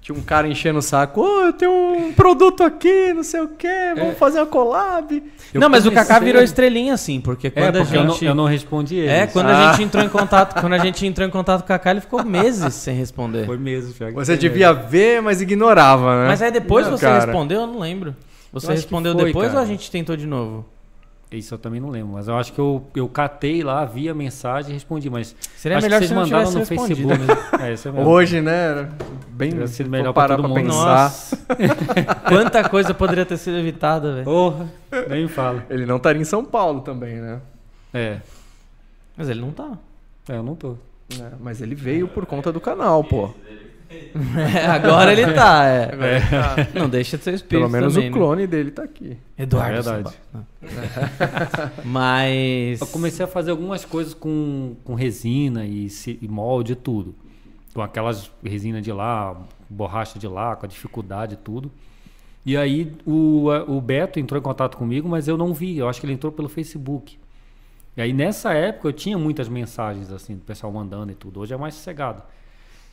Tinha 0.08 0.18
um 0.18 0.22
cara 0.24 0.48
enchendo 0.48 0.80
o 0.80 0.82
saco. 0.82 1.20
Ô, 1.20 1.42
eu 1.48 1.52
tenho 1.52 1.70
um 1.70 2.14
produto 2.14 2.64
aqui, 2.64 3.12
não 3.14 3.24
sei 3.24 3.42
o 3.42 3.50
quê, 3.50 3.94
vamos 3.94 4.18
fazer 4.18 4.40
uma 4.40 4.46
collab. 4.46 5.22
Eu 5.54 5.60
não, 5.60 5.68
mas 5.68 5.86
o 5.86 5.92
Kaká 5.92 6.18
virou 6.20 6.42
estrelinha 6.42 6.94
assim, 6.94 7.20
porque 7.20 7.48
É, 7.48 7.50
quando 7.50 7.76
a 7.76 7.80
porque 7.82 7.98
eu, 7.98 8.04
não, 8.06 8.14
gente. 8.14 8.24
eu 8.26 8.34
não 8.34 8.46
respondi 8.46 8.96
ele. 8.96 9.10
É, 9.10 9.28
quando 9.28 9.48
Ah. 9.50 9.70
a 9.70 9.74
gente 9.74 9.84
entrou 9.84 10.02
em 10.02 10.08
contato, 10.08 10.62
quando 10.62 10.72
a 10.72 10.78
gente 10.78 11.06
entrou 11.06 11.28
em 11.28 11.30
contato 11.30 11.60
com 11.60 11.66
o 11.66 11.68
Kaká, 11.68 11.92
ele 11.92 12.00
ficou 12.00 12.24
meses 12.24 12.74
sem 12.74 12.96
responder. 12.96 13.46
Foi 13.46 13.58
mesmo, 13.58 13.94
pior 13.96 14.14
Você 14.14 14.38
devia 14.38 14.72
ver, 14.72 15.22
mas 15.22 15.42
ignorava, 15.42 16.22
né? 16.22 16.28
Mas 16.30 16.42
aí 16.42 16.52
depois 16.52 16.86
Não, 16.88 16.96
você 16.98 17.06
cara. 17.06 17.26
respondeu, 17.26 17.60
eu 17.60 17.68
não 17.68 17.80
lembro. 17.80 18.16
Você 18.54 18.72
respondeu 18.72 19.14
foi, 19.14 19.26
depois 19.26 19.48
cara. 19.50 19.60
ou 19.60 19.66
a 19.66 19.68
gente 19.68 19.92
tentou 19.92 20.16
de 20.16 20.26
novo? 20.26 20.64
Isso 21.30 21.54
eu 21.54 21.58
também 21.58 21.82
não 21.82 21.90
lembro, 21.90 22.14
mas 22.14 22.30
eu 22.30 22.38
acho 22.38 22.54
que 22.54 22.60
eu, 22.60 22.82
eu 22.96 23.08
catei 23.10 23.62
lá, 23.62 23.84
vi 23.84 24.08
a 24.08 24.14
mensagem 24.14 24.72
e 24.72 24.74
respondi, 24.76 25.10
mas 25.10 25.36
Seria 25.58 25.78
acho 25.78 25.86
melhor 25.86 26.00
que 26.00 26.08
se 26.08 26.14
vocês 26.14 26.30
não 26.32 26.38
mandaram 26.38 26.52
no 26.54 26.60
respondido. 26.60 27.10
Facebook. 27.10 27.28
Né? 27.60 27.68
É, 27.68 27.74
isso 27.74 27.88
é 27.90 27.92
mesmo. 27.92 28.10
Hoje, 28.10 28.40
né? 28.42 28.90
Bem 29.32 29.50
Teria 29.52 29.68
sido 29.68 29.90
melhor 29.90 30.14
pra 30.14 30.24
parar 30.24 30.36
todo 30.38 30.46
pra 30.46 30.62
mundo. 30.62 30.68
pensar. 30.72 31.04
Nossa. 31.04 31.38
Quanta 32.30 32.70
coisa 32.70 32.94
poderia 32.94 33.26
ter 33.26 33.36
sido 33.38 33.58
evitada, 33.58 34.14
velho. 34.14 34.24
Porra, 34.26 34.68
nem 35.10 35.28
fala. 35.28 35.66
Ele 35.70 35.86
não 35.86 35.98
estaria 35.98 36.22
em 36.22 36.26
São 36.26 36.46
Paulo 36.46 36.80
também, 36.80 37.16
né? 37.18 37.42
É, 37.94 38.20
Mas 39.18 39.28
ele 39.28 39.42
não 39.42 39.52
tá. 39.52 39.78
é, 40.30 40.38
eu 40.38 40.44
não 40.44 40.56
tô. 40.56 40.76
É, 41.20 41.32
mas 41.42 41.62
ele 41.62 41.74
veio 41.76 42.08
por 42.08 42.26
conta 42.26 42.52
do 42.54 42.60
canal, 42.62 43.04
pô. 43.04 43.32
É, 44.54 44.66
agora 44.66 45.12
ele 45.12 45.34
tá, 45.34 45.66
é. 45.66 45.92
Não 46.78 46.90
deixa 46.90 47.18
de 47.18 47.24
ser 47.24 47.34
espírito 47.34 47.62
Pelo 47.62 47.70
menos 47.70 47.94
também, 47.94 48.10
o 48.10 48.12
né? 48.12 48.18
clone 48.18 48.48
dele 48.48 48.72
tá 48.72 48.84
aqui. 48.84 49.18
Eduardo. 49.38 49.78
É 49.78 49.82
verdade. 49.82 50.16
Mas... 51.86 52.82
Eu 52.82 52.88
comecei 52.88 53.24
a 53.24 53.28
fazer 53.28 53.52
algumas 53.52 53.86
coisas 53.86 54.14
com, 54.14 54.76
com 54.84 54.94
resina 54.94 55.66
e, 55.66 55.88
e 56.22 56.28
molde 56.28 56.74
e 56.74 56.76
tudo. 56.76 57.16
Com 57.74 57.82
aquelas 57.82 58.32
resina 58.44 58.82
de 58.82 58.92
lá, 58.92 59.38
borracha 59.70 60.20
de 60.20 60.28
lá, 60.28 60.56
com 60.56 60.66
a 60.66 60.70
dificuldade 60.70 61.36
e 61.36 61.38
tudo. 61.38 61.72
E 62.46 62.56
aí 62.56 62.94
o, 63.06 63.50
o 63.68 63.82
Beto 63.82 64.20
entrou 64.20 64.40
em 64.40 64.44
contato 64.44 64.78
comigo, 64.78 65.08
mas 65.08 65.28
eu 65.28 65.38
não 65.38 65.54
vi. 65.54 65.78
Eu 65.78 65.88
acho 65.88 66.00
que 66.00 66.06
ele 66.06 66.14
entrou 66.14 66.32
pelo 66.32 66.50
Facebook. 66.50 67.18
E 67.96 68.02
aí 68.02 68.14
nessa 68.14 68.54
época 68.54 68.88
eu 68.88 68.94
tinha 68.94 69.18
muitas 69.18 69.50
mensagens 69.50 70.12
assim, 70.12 70.36
do 70.36 70.42
pessoal 70.42 70.72
mandando 70.72 71.12
e 71.12 71.16
tudo. 71.16 71.40
Hoje 71.40 71.54
é 71.54 71.58
mais 71.58 71.76
sossegado. 71.76 72.24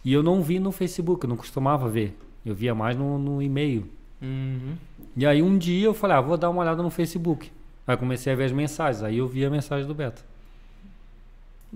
E 0.05 0.13
eu 0.13 0.23
não 0.23 0.43
vi 0.43 0.59
no 0.61 0.71
Facebook, 0.71 1.25
eu 1.25 1.29
não 1.29 1.37
costumava 1.37 1.89
ver. 1.89 2.19
Eu 2.45 2.55
via 2.55 2.75
mais 2.75 2.97
no, 2.97 3.19
no 3.19 3.41
e-mail. 3.41 3.89
Uhum. 4.21 4.75
E 5.17 5.25
aí 5.27 5.43
um 5.43 5.57
dia 5.57 5.87
eu 5.87 5.95
falei, 5.95 6.17
ah, 6.17 6.21
vou 6.21 6.37
dar 6.37 6.51
uma 6.51 6.61
olhada 6.61 6.83
no 6.83 6.91
Facebook. 6.91 7.51
Aí 7.87 7.97
comecei 7.97 8.33
a 8.33 8.37
ver 8.37 8.45
as 8.45 8.53
mensagens, 8.53 9.03
aí 9.03 9.19
eu 9.19 9.29
vi 9.29 9.45
a 9.45 9.51
mensagem 9.51 9.87
do 9.87 9.95
Beto. 9.95 10.23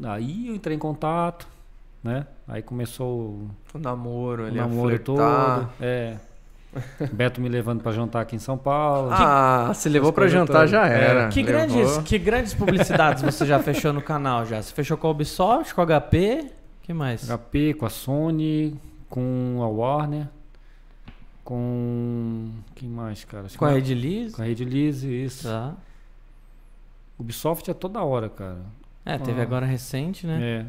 Aí 0.02 0.48
eu 0.48 0.54
entrei 0.54 0.76
em 0.76 0.78
contato, 0.78 1.46
né? 2.02 2.26
Aí 2.46 2.62
começou 2.62 3.06
o 3.08 3.50
O 3.74 3.78
namoro, 3.78 4.46
ele 4.46 4.58
namoro 4.58 4.90
ia 4.92 4.98
flertar. 4.98 5.58
todo. 5.60 5.70
É. 5.80 6.16
Beto 7.12 7.40
me 7.40 7.48
levando 7.48 7.82
pra 7.82 7.92
jantar 7.92 8.20
aqui 8.22 8.36
em 8.36 8.38
São 8.38 8.56
Paulo. 8.56 9.08
Ah, 9.10 9.72
se 9.74 9.88
levou 9.88 10.12
coisas 10.12 10.32
jantar 10.32 10.66
já 10.68 10.86
É. 10.86 11.04
era. 11.10 11.28
Que, 11.28 11.42
Levou. 11.42 11.60
grandes, 11.66 11.98
que 12.04 12.18
grandes 12.18 12.54
publicidades 12.54 13.22
você 13.22 13.44
já 13.46 13.58
fechou 13.58 13.92
no 13.92 14.02
canal 14.02 14.44
já? 14.46 14.60
Você 14.62 14.72
fechou 14.72 14.96
com 14.96 15.06
a 15.08 15.10
Ubisoft, 15.10 15.74
com 15.74 15.80
a 15.80 15.86
HP? 15.86 16.46
Que 16.88 16.94
mais? 16.94 17.28
HP, 17.30 17.74
com 17.74 17.84
a 17.86 17.90
Sony, 17.90 18.74
com 19.10 19.60
a 19.62 19.68
Warner, 19.68 20.26
com. 21.44 22.48
Quem 22.74 22.88
mais, 22.88 23.24
cara? 23.24 23.46
Acho 23.46 23.58
Com 23.58 23.64
a 23.64 23.70
Red 23.70 23.94
Lease? 23.94 24.34
Com 24.34 24.42
a 24.42 24.44
Red 24.44 24.64
Lease, 24.64 25.06
isso. 25.24 25.46
Tá. 25.48 25.74
Ubisoft 27.18 27.70
é 27.70 27.74
toda 27.74 28.02
hora, 28.02 28.28
cara. 28.28 28.60
É, 29.04 29.18
teve 29.18 29.40
Ah. 29.40 29.42
agora 29.42 29.66
recente, 29.66 30.26
né? 30.26 30.40
É. 30.42 30.66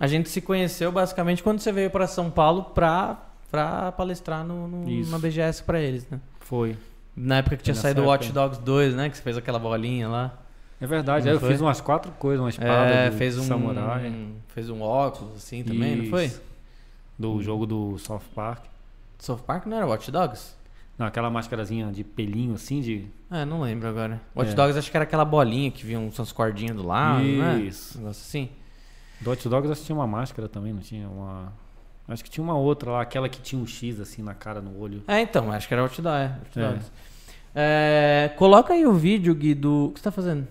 A 0.00 0.06
gente 0.06 0.28
se 0.28 0.40
conheceu 0.40 0.90
basicamente 0.90 1.42
quando 1.42 1.60
você 1.60 1.70
veio 1.70 1.90
pra 1.90 2.06
São 2.06 2.30
Paulo 2.30 2.64
pra, 2.64 3.20
pra 3.50 3.92
palestrar 3.92 4.44
no, 4.44 4.66
no- 4.66 5.06
na 5.10 5.18
BGS 5.18 5.62
pra 5.62 5.80
eles, 5.80 6.08
né? 6.10 6.18
Foi. 6.40 6.76
Na 7.14 7.36
época 7.38 7.56
que 7.56 7.62
tinha 7.62 7.74
saído 7.74 8.02
o 8.02 8.06
Watch. 8.06 8.32
Dogs 8.32 8.60
2, 8.62 8.94
né? 8.94 9.10
Que 9.10 9.16
você 9.16 9.22
fez 9.22 9.36
aquela 9.36 9.58
bolinha 9.58 10.08
lá. 10.08 10.38
É 10.82 10.86
verdade, 10.86 11.28
eu 11.28 11.38
foi? 11.38 11.50
fiz 11.50 11.60
umas 11.60 11.80
quatro 11.80 12.10
coisas, 12.12 12.40
uma 12.40 12.50
espada 12.50 12.90
É, 12.92 13.10
do 13.10 13.16
fez 13.16 13.38
um, 13.38 13.42
samurai. 13.44 14.12
fez 14.48 14.68
um 14.68 14.82
óculos 14.82 15.36
assim 15.36 15.62
também, 15.62 15.96
não 15.96 16.06
foi? 16.06 16.24
Isso. 16.26 16.42
Do 17.18 17.40
jogo 17.42 17.66
do 17.66 17.96
South 17.98 18.22
Park. 18.34 18.64
South 19.18 19.38
Park 19.46 19.66
não 19.66 19.76
era 19.76 19.86
Watch 19.86 20.10
Dogs? 20.10 20.54
Não, 20.98 21.06
aquela 21.06 21.30
máscarazinha 21.30 21.90
de 21.92 22.02
pelinho 22.04 22.54
assim, 22.54 22.80
de. 22.80 23.06
É, 23.30 23.44
não 23.44 23.60
lembro 23.62 23.88
agora. 23.88 24.20
Watch 24.34 24.50
É. 24.52 24.54
Dogs 24.54 24.76
acho 24.78 24.90
que 24.90 24.96
era 24.96 25.04
aquela 25.04 25.24
bolinha 25.24 25.70
que 25.70 25.86
vinha 25.86 25.98
umas 26.00 26.32
cordinhas 26.32 26.76
do 26.76 26.86
lado, 26.86 27.22
né? 27.24 27.60
Isso. 27.60 27.96
Um 27.98 28.02
negócio 28.02 28.20
assim. 28.22 28.48
Do 29.20 29.30
Hot 29.30 29.48
Dogs 29.48 29.70
acho 29.70 29.80
que 29.82 29.86
tinha 29.86 29.96
uma 29.96 30.06
máscara 30.06 30.48
também, 30.48 30.72
não 30.72 30.80
tinha 30.80 31.08
uma. 31.08 31.52
Acho 32.08 32.24
que 32.24 32.28
tinha 32.30 32.42
uma 32.42 32.56
outra 32.56 32.90
lá, 32.90 33.00
aquela 33.02 33.28
que 33.28 33.40
tinha 33.40 33.62
um 33.62 33.66
X 33.66 34.00
assim 34.00 34.20
na 34.22 34.34
cara, 34.34 34.60
no 34.60 34.78
olho. 34.80 35.02
É, 35.06 35.20
então, 35.20 35.50
acho 35.52 35.68
que 35.68 35.72
era 35.74 35.82
Watch 35.84 36.02
Dogs. 36.02 36.18
É, 36.18 36.38
Watch 36.38 36.58
É. 36.58 36.68
Dogs. 36.68 36.92
É, 37.54 38.32
coloca 38.36 38.72
aí 38.74 38.84
o 38.86 38.92
vídeo, 38.94 39.34
Gui, 39.34 39.54
do... 39.54 39.86
O 39.86 39.90
que 39.92 40.00
você 40.00 40.04
tá 40.04 40.10
fazendo? 40.10 40.48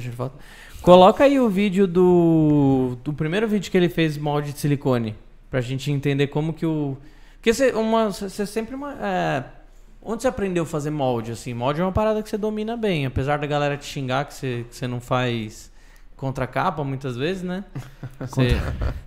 Tá 0.00 0.12
foto? 0.12 0.34
Coloca 0.82 1.24
aí 1.24 1.38
o 1.38 1.48
vídeo 1.48 1.86
do... 1.86 2.96
Do 3.04 3.12
primeiro 3.12 3.46
vídeo 3.46 3.70
que 3.70 3.76
ele 3.76 3.88
fez 3.88 4.18
molde 4.18 4.52
de 4.52 4.58
silicone. 4.58 5.14
Pra 5.50 5.60
gente 5.60 5.90
entender 5.90 6.26
como 6.26 6.52
que 6.52 6.66
o... 6.66 6.96
Porque 7.34 7.52
você, 7.54 7.70
uma, 7.72 8.10
você 8.10 8.44
sempre... 8.44 8.74
uma- 8.74 8.92
é, 9.00 9.44
Onde 10.02 10.22
você 10.22 10.28
aprendeu 10.28 10.64
a 10.64 10.66
fazer 10.66 10.90
molde, 10.90 11.32
assim? 11.32 11.54
Molde 11.54 11.80
é 11.80 11.84
uma 11.84 11.92
parada 11.92 12.22
que 12.22 12.28
você 12.28 12.36
domina 12.36 12.76
bem. 12.76 13.06
Apesar 13.06 13.38
da 13.38 13.46
galera 13.46 13.76
te 13.76 13.86
xingar 13.86 14.24
que 14.26 14.34
você, 14.34 14.66
que 14.68 14.76
você 14.76 14.86
não 14.86 15.00
faz 15.00 15.72
contracapa 16.16 16.82
muitas 16.84 17.16
vezes, 17.16 17.42
né? 17.42 17.64
Você, 18.20 18.56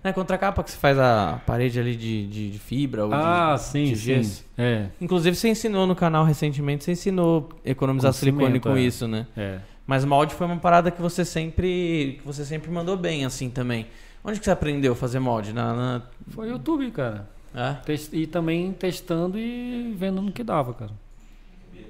é 0.03 0.11
contracapa 0.13 0.61
que 0.63 0.69
você 0.69 0.77
faz 0.77 0.99
a 0.99 1.39
parede 1.45 1.79
ali 1.79 1.95
de, 1.95 2.27
de, 2.27 2.51
de 2.51 2.59
fibra 2.59 3.05
ou 3.05 3.09
de- 3.09 3.15
ah, 3.15 3.55
sim, 3.57 3.85
de 3.85 3.95
sim. 3.95 3.95
gesso. 3.95 4.45
É, 4.57 4.87
Inclusive, 5.01 5.35
você 5.35 5.47
ensinou 5.49 5.87
no 5.87 5.95
canal 5.95 6.25
recentemente, 6.25 6.83
você 6.83 6.91
ensinou 6.91 7.49
economizar 7.65 8.11
Com 8.11 8.17
silicone 8.19 8.45
cimento, 8.47 8.63
com 8.63 8.75
é. 8.75 8.81
isso, 8.81 9.07
né? 9.07 9.25
é. 9.35 9.59
Mas 9.87 10.03
molde 10.03 10.35
foi 10.35 10.45
uma 10.45 10.57
parada 10.57 10.91
que 10.91 11.01
você 11.01 11.23
sempre 11.23 12.17
que 12.19 12.25
você 12.27 12.43
sempre 12.45 12.69
mandou 12.69 12.95
bem, 12.97 13.23
assim, 13.25 13.49
também. 13.49 13.87
Onde 14.23 14.37
que 14.39 14.43
você 14.45 14.51
aprendeu 14.51 14.91
a 14.91 14.95
fazer 14.95 15.19
molde? 15.19 15.53
Na, 15.53 15.73
na- 15.73 16.01
Foi 16.27 16.49
YouTube, 16.49 16.91
cara. 16.91 17.27
É? 17.55 17.77
E 18.11 18.27
também 18.27 18.73
testando 18.73 19.39
e 19.39 19.93
vendo 19.97 20.21
no 20.21 20.31
que 20.31 20.43
dava, 20.43 20.73
cara. 20.73 20.91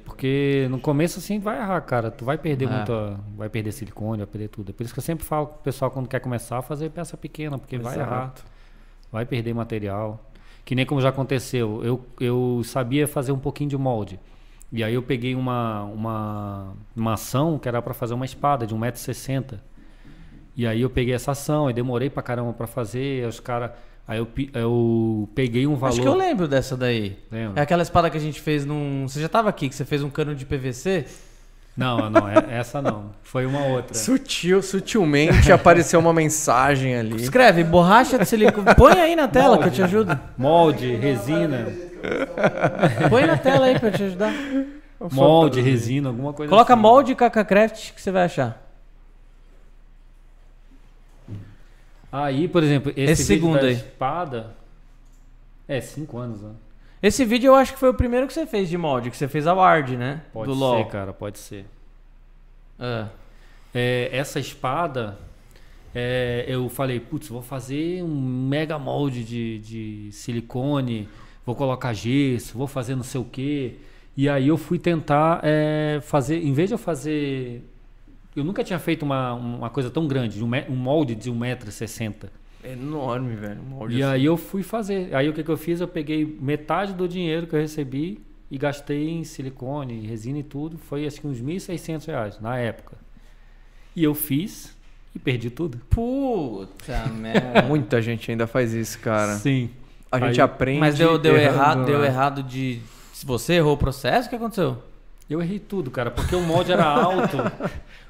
Porque 0.06 0.68
no 0.70 0.80
começo 0.80 1.20
assim 1.20 1.40
vai 1.40 1.58
errar, 1.58 1.82
cara. 1.82 2.10
Tu 2.12 2.24
vai 2.24 2.38
perder 2.38 2.66
É. 2.66 2.70
muita. 2.70 3.20
Vai 3.36 3.50
perder 3.50 3.72
silicone, 3.72 4.18
vai 4.20 4.28
perder 4.28 4.48
tudo. 4.50 4.70
É 4.70 4.74
por 4.74 4.84
isso 4.84 4.94
que 4.94 5.00
eu 5.00 5.04
sempre 5.04 5.26
falo 5.26 5.48
pro 5.48 5.58
pessoal 5.64 5.92
quando 5.92 6.08
quer 6.08 6.20
começar 6.20 6.60
a 6.60 6.62
fazer 6.62 6.90
peça 6.92 7.18
pequena, 7.18 7.58
porque 7.58 7.78
vai 7.78 7.96
Exato. 7.96 8.10
errar. 8.10 8.34
Vai 9.12 9.26
perder 9.26 9.54
material. 9.54 10.24
Que 10.64 10.76
nem 10.76 10.86
como 10.86 11.02
já 11.02 11.10
aconteceu. 11.10 11.84
Eu, 11.84 12.06
eu 12.20 12.62
sabia 12.64 13.08
fazer 13.08 13.32
um 13.32 13.40
pouquinho 13.40 13.70
de 13.70 13.78
molde. 13.78 14.20
E 14.72 14.84
aí 14.84 14.94
eu 14.94 15.02
peguei 15.02 15.34
uma, 15.34 15.84
uma, 15.84 16.74
uma 16.96 17.14
ação 17.14 17.58
que 17.58 17.68
era 17.68 17.82
para 17.82 17.94
fazer 17.94 18.14
uma 18.14 18.26
espada 18.26 18.68
de 18.68 18.76
1,60m. 18.76 19.60
E 20.56 20.66
aí 20.68 20.82
eu 20.82 20.90
peguei 20.90 21.14
essa 21.14 21.32
ação 21.32 21.70
e 21.70 21.74
demorei 21.74 22.10
pra 22.10 22.22
caramba 22.24 22.52
pra 22.52 22.68
fazer. 22.68 23.24
Aí 23.24 23.30
os 23.30 23.40
caras. 23.40 23.72
Aí 24.08 24.18
eu, 24.20 24.28
eu 24.54 25.30
peguei 25.36 25.68
um 25.68 25.76
valor. 25.76 25.94
Acho 25.94 26.02
que 26.02 26.08
eu 26.08 26.16
lembro 26.16 26.48
dessa 26.48 26.76
daí. 26.76 27.18
Lembra? 27.32 27.60
É 27.60 27.64
aquela 27.64 27.84
espada 27.84 28.10
que 28.10 28.18
a 28.18 28.22
gente 28.22 28.42
fez 28.42 28.66
num. 28.66 29.08
Você 29.08 29.22
já 29.22 29.30
tava 29.30 29.50
aqui, 29.50 29.70
que 29.70 29.76
você 29.76 29.86
fez 29.86 30.02
um 30.04 30.10
cano 30.10 30.34
de 30.34 30.46
PVC? 30.46 31.06
Não, 31.76 32.10
não, 32.10 32.28
é- 32.28 32.58
essa 32.58 32.82
não. 32.82 33.12
Foi 33.22 33.46
uma 33.46 33.64
outra. 33.66 33.94
Sutil, 33.94 34.64
sutilmente 34.64 35.52
apareceu 35.54 36.00
uma 36.00 36.12
mensagem 36.12 36.96
ali. 36.96 37.22
Escreve, 37.22 37.64
borracha 37.64 38.18
de 38.18 38.26
silicone. 38.26 38.74
Põe 38.76 39.00
aí 39.00 39.16
na 39.16 39.28
tela 39.28 39.60
que 39.60 39.68
eu 39.68 39.72
te 39.72 39.84
ajudo. 39.84 40.20
Molde, 40.36 40.96
resina. 40.96 41.68
Põe 43.10 43.26
na 43.26 43.38
tela 43.38 43.66
aí 43.68 43.80
pra 43.80 43.92
te 43.92 44.04
ajudar. 44.04 44.34
Molde, 45.12 45.62
resina, 45.62 46.10
alguma 46.10 46.34
coisa 46.34 46.50
Coloca 46.50 46.74
assim. 46.74 46.82
molde 46.82 47.16
KKCraft 47.16 47.94
que 47.94 48.02
você 48.02 48.12
vai 48.12 48.24
achar. 48.26 48.64
Aí, 52.12 52.48
por 52.48 52.64
exemplo, 52.64 52.92
esse, 52.96 53.12
Esse 53.12 53.24
vídeo 53.24 53.42
segundo 53.48 53.62
da 53.62 53.68
aí. 53.68 53.74
espada. 53.74 54.56
É, 55.68 55.82
cinco 55.82 56.18
anos, 56.18 56.42
né? 56.42 56.52
Esse 57.04 57.26
vídeo 57.26 57.50
eu 57.50 57.56
acho 57.56 57.74
que 57.74 57.80
foi 57.80 57.90
o 57.90 57.94
primeiro 57.94 58.26
que 58.26 58.34
você 58.34 58.48
fez 58.48 58.70
de 58.70 58.78
molde, 58.78 59.12
que 59.12 59.18
você 59.18 59.28
fez 59.28 59.46
a 59.46 59.54
Ward, 59.54 59.96
né? 59.98 60.22
Pode 60.34 60.48
Do 60.50 60.54
ser, 60.56 60.60
LoL. 60.60 60.86
cara, 60.86 61.14
pode 61.14 61.38
ser. 61.38 61.66
É. 62.80 63.06
É, 63.76 64.10
essa 64.12 64.40
espada, 64.40 65.18
é, 65.94 66.46
eu 66.48 66.68
falei, 66.70 67.00
putz, 67.00 67.28
vou 67.28 67.42
fazer 67.42 68.02
um 68.02 68.20
mega 68.48 68.80
molde 68.80 69.24
de, 69.24 69.60
de 69.60 70.10
silicone, 70.12 71.08
vou 71.48 71.56
colocar 71.56 71.94
gesso, 71.94 72.58
vou 72.58 72.68
fazer 72.68 72.94
não 72.94 73.04
sei 73.04 73.22
o 73.22 73.24
quê. 73.24 73.76
E 74.18 74.28
aí 74.28 74.50
eu 74.50 74.58
fui 74.58 74.78
tentar 74.78 75.40
é, 75.44 76.00
fazer, 76.02 76.44
em 76.44 76.52
vez 76.52 76.68
de 76.68 76.74
eu 76.74 76.78
fazer. 76.78 77.64
Eu 78.36 78.44
nunca 78.44 78.64
tinha 78.66 78.78
feito 78.78 79.04
uma, 79.04 79.34
uma 79.34 79.70
coisa 79.70 79.90
tão 79.90 80.06
grande, 80.08 80.44
um, 80.44 80.50
um 80.70 80.76
molde 80.76 81.16
de 81.16 81.32
1,60m. 81.32 82.26
É 82.64 82.74
enorme, 82.74 83.34
velho. 83.36 83.62
um 83.62 83.70
molde 83.78 83.96
E 83.96 84.04
assim. 84.04 84.14
aí 84.14 84.26
eu 84.26 84.36
fui 84.36 84.62
fazer. 84.62 85.16
Aí 85.16 85.30
o 85.30 85.34
que, 85.34 85.42
que 85.42 85.50
eu 85.50 85.56
fiz? 85.58 85.80
Eu 85.80 85.88
peguei 85.88 86.26
metade 86.42 86.94
do 86.94 87.08
dinheiro 87.08 87.48
que 87.48 87.56
eu 87.56 87.60
recebi 87.62 88.20
e 88.52 88.58
gastei 88.58 89.10
em 89.10 89.24
silicone, 89.24 90.06
resina 90.06 90.40
e 90.40 90.44
tudo. 90.44 90.78
Foi 90.78 91.08
acho 91.08 91.22
que 91.22 91.28
uns 91.28 91.42
1.600 91.42 92.08
reais 92.08 92.40
na 92.42 92.58
época. 92.58 92.98
E 93.96 94.04
eu 94.04 94.14
fiz 94.14 94.76
e 95.16 95.20
perdi 95.20 95.50
tudo. 95.50 95.78
Puta 95.90 97.06
merda. 97.16 97.62
Muita 97.62 98.02
gente 98.02 98.30
ainda 98.30 98.46
faz 98.46 98.74
isso, 98.74 99.00
cara. 99.00 99.36
Sim. 99.36 99.70
A 100.12 100.20
gente 100.20 100.40
Aí- 100.40 100.46
aprende. 100.46 100.80
Mas 100.80 100.98
deu, 100.98 101.18
deu 101.18 101.36
errando, 101.36 101.56
errado, 101.56 101.86
deu 101.86 102.00
né? 102.00 102.08
errado 102.08 102.44
de. 102.44 102.82
Se 103.14 103.26
você 103.26 103.54
errou 103.54 103.74
o 103.74 103.78
processo, 103.78 104.28
o 104.28 104.30
que 104.30 104.36
aconteceu? 104.36 104.78
Eu 105.30 105.42
errei 105.42 105.60
tudo, 105.60 105.92
cara, 105.92 106.10
porque 106.10 106.36
o 106.36 106.42
molde 106.42 106.72
era 106.72 106.86
alto. 106.86 107.38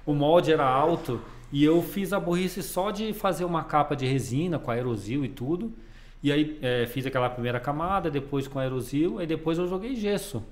o 0.05 0.13
molde 0.13 0.51
era 0.51 0.65
alto 0.65 1.19
e 1.51 1.63
eu 1.63 1.81
fiz 1.81 2.13
a 2.13 2.19
burrice 2.19 2.61
só 2.61 2.91
de 2.91 3.13
fazer 3.13 3.45
uma 3.45 3.63
capa 3.63 3.95
de 3.95 4.05
resina 4.05 4.59
com 4.59 4.69
aerosil 4.69 5.25
e 5.25 5.29
tudo. 5.29 5.73
E 6.21 6.31
aí 6.31 6.57
é, 6.61 6.85
fiz 6.85 7.05
aquela 7.05 7.29
primeira 7.29 7.59
camada, 7.59 8.11
depois 8.11 8.47
com 8.47 8.59
aerosil, 8.59 9.19
aí 9.19 9.25
depois 9.27 9.57
eu 9.57 9.67
joguei 9.67 9.95
gesso. 9.95 10.43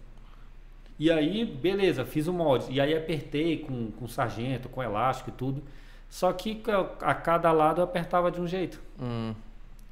E 0.97 1.11
aí, 1.11 1.43
beleza, 1.43 2.05
fiz 2.05 2.27
o 2.27 2.33
molde. 2.33 2.67
E 2.71 2.79
aí 2.79 2.95
apertei 2.95 3.57
com, 3.57 3.91
com 3.91 4.07
sargento, 4.07 4.69
com 4.69 4.81
elástico 4.81 5.29
e 5.29 5.33
tudo. 5.33 5.61
Só 6.07 6.31
que 6.31 6.61
a 7.01 7.13
cada 7.13 7.51
lado 7.51 7.81
eu 7.81 7.83
apertava 7.83 8.31
de 8.31 8.39
um 8.39 8.47
jeito. 8.47 8.79
Hum. 9.01 9.33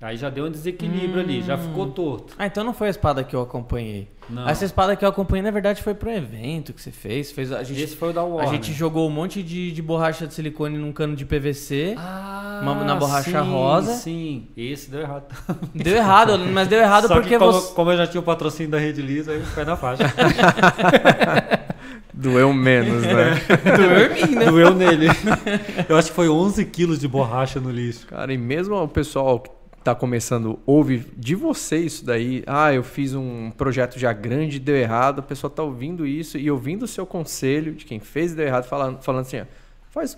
Aí 0.03 0.17
já 0.17 0.29
deu 0.29 0.45
um 0.47 0.51
desequilíbrio 0.51 1.21
ali, 1.21 1.41
já 1.41 1.57
ficou 1.57 1.87
torto. 1.87 2.33
Ah, 2.37 2.45
então 2.45 2.61
não 2.63 2.73
foi 2.73 2.87
a 2.87 2.89
espada 2.89 3.23
que 3.23 3.33
eu 3.33 3.41
acompanhei. 3.41 4.09
Não. 4.29 4.47
Essa 4.49 4.65
espada 4.65 4.95
que 4.97 5.05
eu 5.05 5.09
acompanhei, 5.09 5.41
na 5.41 5.51
verdade, 5.51 5.81
foi 5.81 5.93
pro 5.93 6.09
evento 6.11 6.73
que 6.73 6.81
você 6.81 6.91
fez. 6.91 7.31
fez 7.31 7.51
a 7.53 7.63
gente, 7.63 7.81
Esse 7.81 7.95
foi 7.95 8.09
o 8.09 8.13
da 8.13 8.19
a 8.21 8.25
Warner. 8.25 8.51
gente 8.53 8.73
jogou 8.73 9.07
um 9.07 9.11
monte 9.11 9.41
de, 9.41 9.71
de 9.71 9.81
borracha 9.81 10.27
de 10.27 10.33
silicone 10.33 10.77
num 10.77 10.91
cano 10.91 11.15
de 11.15 11.25
PVC. 11.25 11.95
Ah, 11.97 12.59
Uma- 12.61 12.83
na 12.83 12.95
borracha 12.95 13.31
sim, 13.43 13.49
rosa. 13.49 13.93
Sim, 13.93 14.47
esse 14.57 14.91
deu 14.91 15.01
errado. 15.01 15.23
Deu 15.73 15.95
errado, 15.95 16.37
mas 16.37 16.67
deu 16.67 16.79
errado 16.79 17.07
Só 17.07 17.15
porque 17.15 17.29
que 17.29 17.37
como, 17.39 17.51
você. 17.53 17.73
como 17.73 17.91
eu 17.91 17.97
já 17.97 18.05
tinha 18.07 18.19
o 18.19 18.23
patrocínio 18.23 18.71
da 18.71 18.79
Rede 18.79 19.01
Lisa, 19.01 19.31
aí 19.31 19.41
foi 19.41 19.63
na 19.65 19.75
faixa. 19.77 20.03
Doeu 22.13 22.53
menos, 22.53 23.01
né? 23.03 23.41
Doeu 23.77 24.15
em 24.17 24.27
mim, 24.27 24.35
né? 24.35 24.45
Doeu 24.45 24.73
nele. 24.75 25.07
Eu 25.89 25.97
acho 25.97 26.09
que 26.09 26.15
foi 26.15 26.29
11 26.29 26.63
quilos 26.65 26.99
de 26.99 27.07
borracha 27.07 27.59
no 27.59 27.71
lixo. 27.71 28.05
Cara, 28.07 28.31
e 28.33 28.37
mesmo 28.37 28.75
o 28.75 28.87
pessoal 28.87 29.43
que 29.84 29.86
tá 29.86 29.93
começando, 29.93 30.57
ouve 30.65 31.05
de 31.17 31.36
você 31.36 31.77
isso 31.77 32.05
daí. 32.05 32.41
Ah, 32.47 32.73
eu 32.73 32.84
fiz 32.84 33.13
um 33.13 33.51
projeto 33.51 33.99
já 33.99 34.13
grande 34.13 34.57
deu 34.57 34.77
errado. 34.77 35.19
O 35.19 35.23
pessoal 35.23 35.51
tá 35.51 35.61
ouvindo 35.61 36.07
isso 36.07 36.38
e 36.38 36.49
ouvindo 36.49 36.84
o 36.84 36.88
seu 36.88 37.05
conselho 37.05 37.73
de 37.73 37.84
quem 37.84 37.99
fez 37.99 38.31
e 38.31 38.36
deu 38.36 38.47
errado, 38.47 38.63
falando, 38.63 39.01
falando 39.03 39.21
assim, 39.21 39.41
ó, 39.41 39.45
faz 39.91 40.17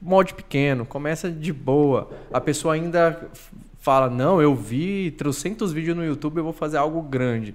molde 0.00 0.34
pequeno, 0.34 0.84
começa 0.84 1.30
de 1.30 1.52
boa. 1.54 2.10
A 2.32 2.40
pessoa 2.40 2.74
ainda 2.74 3.28
fala, 3.80 4.10
não, 4.10 4.42
eu 4.42 4.54
vi 4.54 5.10
trocentos 5.12 5.72
vídeos 5.72 5.96
no 5.96 6.04
YouTube, 6.04 6.36
eu 6.36 6.44
vou 6.44 6.52
fazer 6.52 6.76
algo 6.76 7.00
grande. 7.00 7.54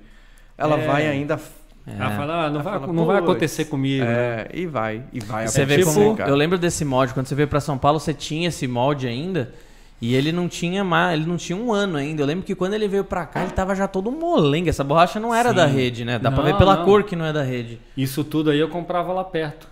Ela 0.57 0.79
É. 0.79 0.87
vai 0.87 1.07
ainda... 1.07 1.39
Ela 1.85 2.11
fala, 2.15 2.45
ah, 2.45 2.49
não, 2.49 2.55
Ela 2.55 2.63
vai, 2.63 2.79
fala, 2.79 2.93
não 2.93 3.05
vai 3.05 3.17
"Putz, 3.17 3.29
acontecer 3.29 3.65
comigo. 3.65 4.05
né? 4.05 4.11
É, 4.13 4.49
e 4.53 4.65
vai, 4.65 5.03
e 5.11 5.19
vai 5.19 5.47
Você 5.47 5.65
vê 5.65 5.75
acontecer, 5.75 5.99
como. 5.99 6.21
Eu 6.21 6.33
lembro 6.35 6.57
desse 6.57 6.85
molde. 6.85 7.13
Quando 7.13 7.27
você 7.27 7.35
veio 7.35 7.47
pra 7.49 7.59
São 7.59 7.77
Paulo, 7.77 7.99
você 7.99 8.13
tinha 8.13 8.47
esse 8.47 8.65
molde 8.67 9.05
ainda. 9.05 9.53
E 10.05 10.15
ele 10.15 10.33
não 10.33 10.49
tinha 10.49 10.83
mais, 10.83 11.17
ele 11.17 11.25
não 11.29 11.37
tinha 11.37 11.57
um 11.57 11.71
ano 11.71 11.95
ainda. 11.97 12.21
Eu 12.21 12.25
lembro 12.25 12.43
que 12.45 12.53
quando 12.53 12.73
ele 12.73 12.89
veio 12.89 13.05
pra 13.05 13.25
cá, 13.25 13.41
ele 13.41 13.51
tava 13.53 13.73
já 13.73 13.87
todo 13.87 14.11
molenga. 14.11 14.69
Essa 14.69 14.83
borracha 14.83 15.17
não 15.17 15.33
era 15.33 15.51
Sim. 15.51 15.55
da 15.55 15.65
rede, 15.65 16.03
né? 16.03 16.19
Dá 16.19 16.29
pra 16.29 16.43
Não, 16.43 16.51
ver 16.51 16.57
pela 16.57 16.75
não. 16.75 16.83
cor 16.83 17.03
que 17.03 17.15
não 17.15 17.23
é 17.23 17.31
da 17.31 17.41
rede. 17.41 17.79
Isso 17.95 18.21
tudo 18.21 18.49
aí 18.49 18.59
eu 18.59 18.67
comprava 18.67 19.13
lá 19.13 19.23
perto. 19.23 19.65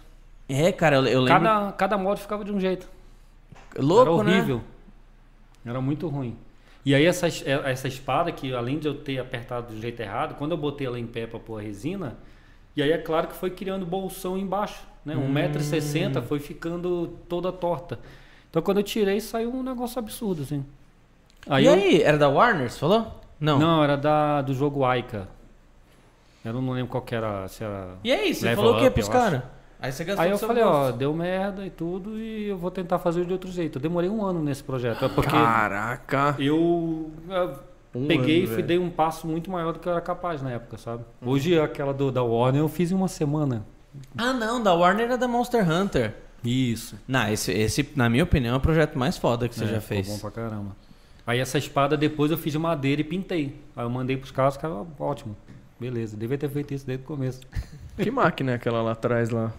É, 0.47 0.71
cara, 0.71 0.95
eu, 0.95 1.05
eu 1.05 1.19
lembro. 1.19 1.43
Cada, 1.43 1.71
cada 1.73 1.97
molde 1.97 2.21
ficava 2.21 2.45
de 2.45 2.51
um 2.53 2.61
jeito. 2.61 2.87
Louco, 3.77 4.21
Era 4.21 4.23
né? 4.23 4.35
horrível. 4.37 4.61
Era 5.65 5.81
muito 5.81 6.07
ruim. 6.07 6.37
E 6.85 6.95
aí 6.95 7.05
essa, 7.05 7.27
es- 7.27 7.43
eh, 7.45 7.61
essa 7.65 7.89
espada, 7.89 8.31
que 8.31 8.53
além 8.53 8.79
de 8.79 8.87
eu 8.87 8.93
ter 8.95 9.19
apertado 9.19 9.73
do 9.73 9.81
jeito 9.81 9.99
errado, 10.01 10.35
quando 10.35 10.51
eu 10.51 10.57
botei 10.57 10.87
ela 10.87 10.97
em 10.97 11.05
pé 11.07 11.27
pra 11.27 11.39
pôr 11.39 11.59
a 11.59 11.61
resina, 11.61 12.15
e 12.73 12.81
aí 12.81 12.91
é 12.93 12.97
claro 12.97 13.27
que 13.27 13.35
foi 13.35 13.49
criando 13.49 13.85
bolsão 13.85 14.37
embaixo. 14.37 14.81
Né? 15.05 15.13
Hum. 15.15 15.33
1,60m 15.33 16.21
foi 16.23 16.39
ficando 16.39 17.17
toda 17.27 17.51
torta. 17.51 17.99
Então 18.51 18.61
quando 18.61 18.77
eu 18.77 18.83
tirei, 18.83 19.19
saiu 19.19 19.51
um 19.51 19.63
negócio 19.63 19.97
absurdo, 19.97 20.43
assim. 20.43 20.63
e 21.59 21.65
eu- 21.65 21.73
aí, 21.73 22.03
era 22.03 22.17
da 22.17 22.29
Warner, 22.29 22.69
você 22.69 22.77
falou? 22.77 23.19
Não. 23.39 23.57
Não, 23.57 23.83
era 23.83 23.97
da, 23.97 24.41
do 24.43 24.53
jogo 24.53 24.85
Aika. 24.85 25.27
Eu 26.43 26.53
não 26.53 26.71
lembro 26.71 26.91
qual 26.91 27.01
que 27.01 27.15
era. 27.15 27.47
Se 27.47 27.63
era... 27.63 27.95
E 28.03 28.11
aí, 28.11 28.33
você 28.33 28.45
Level 28.45 28.63
falou 28.63 28.77
o 28.77 28.79
quê 28.81 28.87
up, 28.87 28.93
pros 28.93 29.07
eu 29.07 29.13
caras? 29.13 29.41
Aí 29.79 29.91
você 29.91 30.03
gastou 30.03 30.23
Aí 30.23 30.29
eu 30.29 30.37
falei, 30.37 30.63
ó, 30.63 30.83
gosto. 30.83 30.97
deu 30.97 31.13
merda 31.13 31.65
e 31.65 31.69
tudo, 31.71 32.19
e 32.19 32.47
eu 32.49 32.57
vou 32.57 32.69
tentar 32.69 32.99
fazer 32.99 33.25
de 33.25 33.33
outro 33.33 33.49
jeito. 33.51 33.77
Eu 33.79 33.81
demorei 33.81 34.09
um 34.09 34.23
ano 34.23 34.39
nesse 34.43 34.63
projeto. 34.63 35.05
É 35.05 35.09
porque 35.09 35.31
Caraca! 35.31 36.35
eu, 36.37 37.09
eu 37.27 37.55
Um 37.95 38.05
peguei 38.07 38.45
ano, 38.45 38.59
e 38.59 38.63
dei 38.63 38.77
um 38.77 38.91
passo 38.91 39.25
muito 39.25 39.49
maior 39.49 39.73
do 39.73 39.79
que 39.79 39.87
eu 39.87 39.91
era 39.93 40.01
capaz 40.01 40.41
na 40.41 40.51
época, 40.51 40.77
sabe? 40.77 41.03
Hoje 41.25 41.59
aquela 41.59 41.93
do, 41.93 42.11
da 42.11 42.21
Warner 42.21 42.61
eu 42.61 42.67
fiz 42.69 42.91
em 42.91 42.95
uma 42.95 43.07
semana. 43.07 43.65
Ah, 44.15 44.33
não, 44.33 44.61
da 44.61 44.71
Warner 44.73 45.05
era 45.07 45.17
da 45.17 45.27
Monster 45.27 45.67
Hunter. 45.67 46.15
Isso. 46.43 46.95
Não, 47.07 47.27
esse, 47.31 47.51
esse, 47.51 47.87
na 47.95 48.09
minha 48.09 48.23
opinião, 48.23 48.55
é 48.55 48.57
o 48.57 48.61
projeto 48.61 48.97
mais 48.97 49.17
foda 49.17 49.47
que 49.47 49.55
você 49.55 49.65
É, 49.65 49.67
já 49.67 49.81
ficou 49.81 50.03
fez. 50.03 50.07
bom 50.07 50.17
pra 50.19 50.31
caramba. 50.31 50.75
Aí 51.25 51.39
essa 51.39 51.57
espada 51.57 51.95
depois 51.95 52.31
eu 52.31 52.37
fiz 52.37 52.51
de 52.53 52.59
madeira 52.59 52.99
e 53.01 53.03
pintei. 53.03 53.55
Aí 53.75 53.85
eu 53.85 53.89
mandei 53.89 54.17
pros 54.17 54.31
caras, 54.31 54.55
os 54.55 54.61
caras, 54.61 54.77
"Ah, 54.77 55.03
ótimo. 55.03 55.37
Beleza, 55.79 56.17
devia 56.17 56.37
ter 56.37 56.49
feito 56.49 56.73
isso 56.73 56.85
desde 56.85 57.03
o 57.03 57.07
começo. 57.07 57.41
Que 57.97 58.09
máquina 58.11 58.51
é 58.51 58.55
aquela 58.55 58.81
lá 58.81 58.91
atrás 58.93 59.29
lá? 59.29 59.51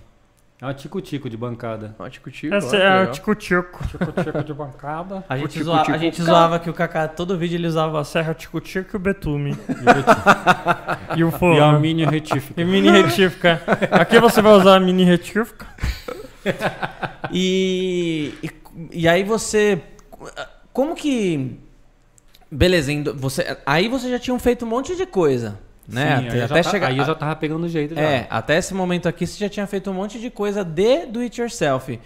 É 0.60 0.64
uma 0.66 0.74
tico-tico 0.74 1.28
de 1.28 1.36
bancada. 1.36 1.94
Ah, 1.98 2.08
tico-tico. 2.08 2.54
Essa 2.54 2.76
ó, 2.76 2.78
é 2.78 2.86
a 2.88 2.98
legal. 3.00 3.12
Tico-Tico. 3.14 3.84
Tico-tico 3.88 4.44
de 4.44 4.54
bancada. 4.54 5.24
A 5.28 5.36
gente, 5.36 5.50
Tico, 5.54 5.64
zoa- 5.64 5.80
tico, 5.82 5.92
a 5.92 5.98
gente 5.98 6.22
zoava 6.22 6.58
que 6.60 6.70
o 6.70 6.72
Kaká, 6.72 7.08
todo 7.08 7.36
vídeo 7.36 7.56
ele 7.56 7.66
usava 7.66 8.00
A 8.00 8.04
serra 8.04 8.32
Tico-Tico 8.32 8.90
e 8.94 8.96
o 8.96 9.00
betume. 9.00 9.56
e 11.16 11.24
o 11.24 11.28
E 11.30 11.34
a 11.34 11.38
forno. 11.38 11.80
mini 11.80 12.04
retífica. 12.04 12.60
E 12.60 12.64
mini 12.64 12.90
retífica. 12.90 13.60
Aqui 13.90 14.20
você 14.20 14.40
vai 14.40 14.52
usar 14.52 14.76
a 14.76 14.80
mini 14.80 15.02
retífica. 15.04 15.66
E, 17.34 18.34
e, 18.42 18.50
e 18.92 19.08
aí 19.08 19.22
você. 19.24 19.80
Como 20.72 20.94
que. 20.94 21.56
Beleza, 22.50 22.92
indo- 22.92 23.14
você, 23.14 23.56
aí 23.64 23.88
você 23.88 24.10
já 24.10 24.18
tinha 24.18 24.38
feito 24.38 24.64
um 24.66 24.68
monte 24.68 24.94
de 24.94 25.06
coisa. 25.06 25.58
Né? 25.88 26.18
Sim, 26.18 26.26
até 26.26 26.32
aí, 26.32 26.38
já 26.38 26.44
até 26.44 26.62
tá- 26.62 26.70
chegar. 26.70 26.88
aí 26.88 26.98
eu 26.98 27.04
já 27.04 27.14
tava 27.14 27.34
pegando 27.36 27.68
jeito 27.68 27.94
já. 27.94 28.00
É, 28.00 28.26
até 28.28 28.58
esse 28.58 28.74
momento 28.74 29.08
aqui 29.08 29.26
você 29.26 29.38
já 29.38 29.48
tinha 29.48 29.66
feito 29.66 29.90
um 29.90 29.94
monte 29.94 30.20
de 30.20 30.30
coisa 30.30 30.62
de 30.62 31.06
do 31.06 31.20
it 31.20 31.40
yourself. 31.40 31.98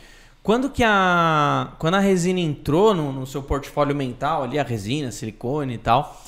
Quando 0.42 0.70
que 0.70 0.84
a 0.84 1.72
quando 1.78 1.94
a 1.94 2.00
resina 2.00 2.38
entrou 2.38 2.94
no, 2.94 3.12
no 3.12 3.26
seu 3.26 3.42
portfólio 3.42 3.94
mental 3.96 4.44
ali 4.44 4.58
a 4.58 4.62
resina, 4.62 5.10
silicone 5.10 5.74
e 5.74 5.78
tal, 5.78 6.22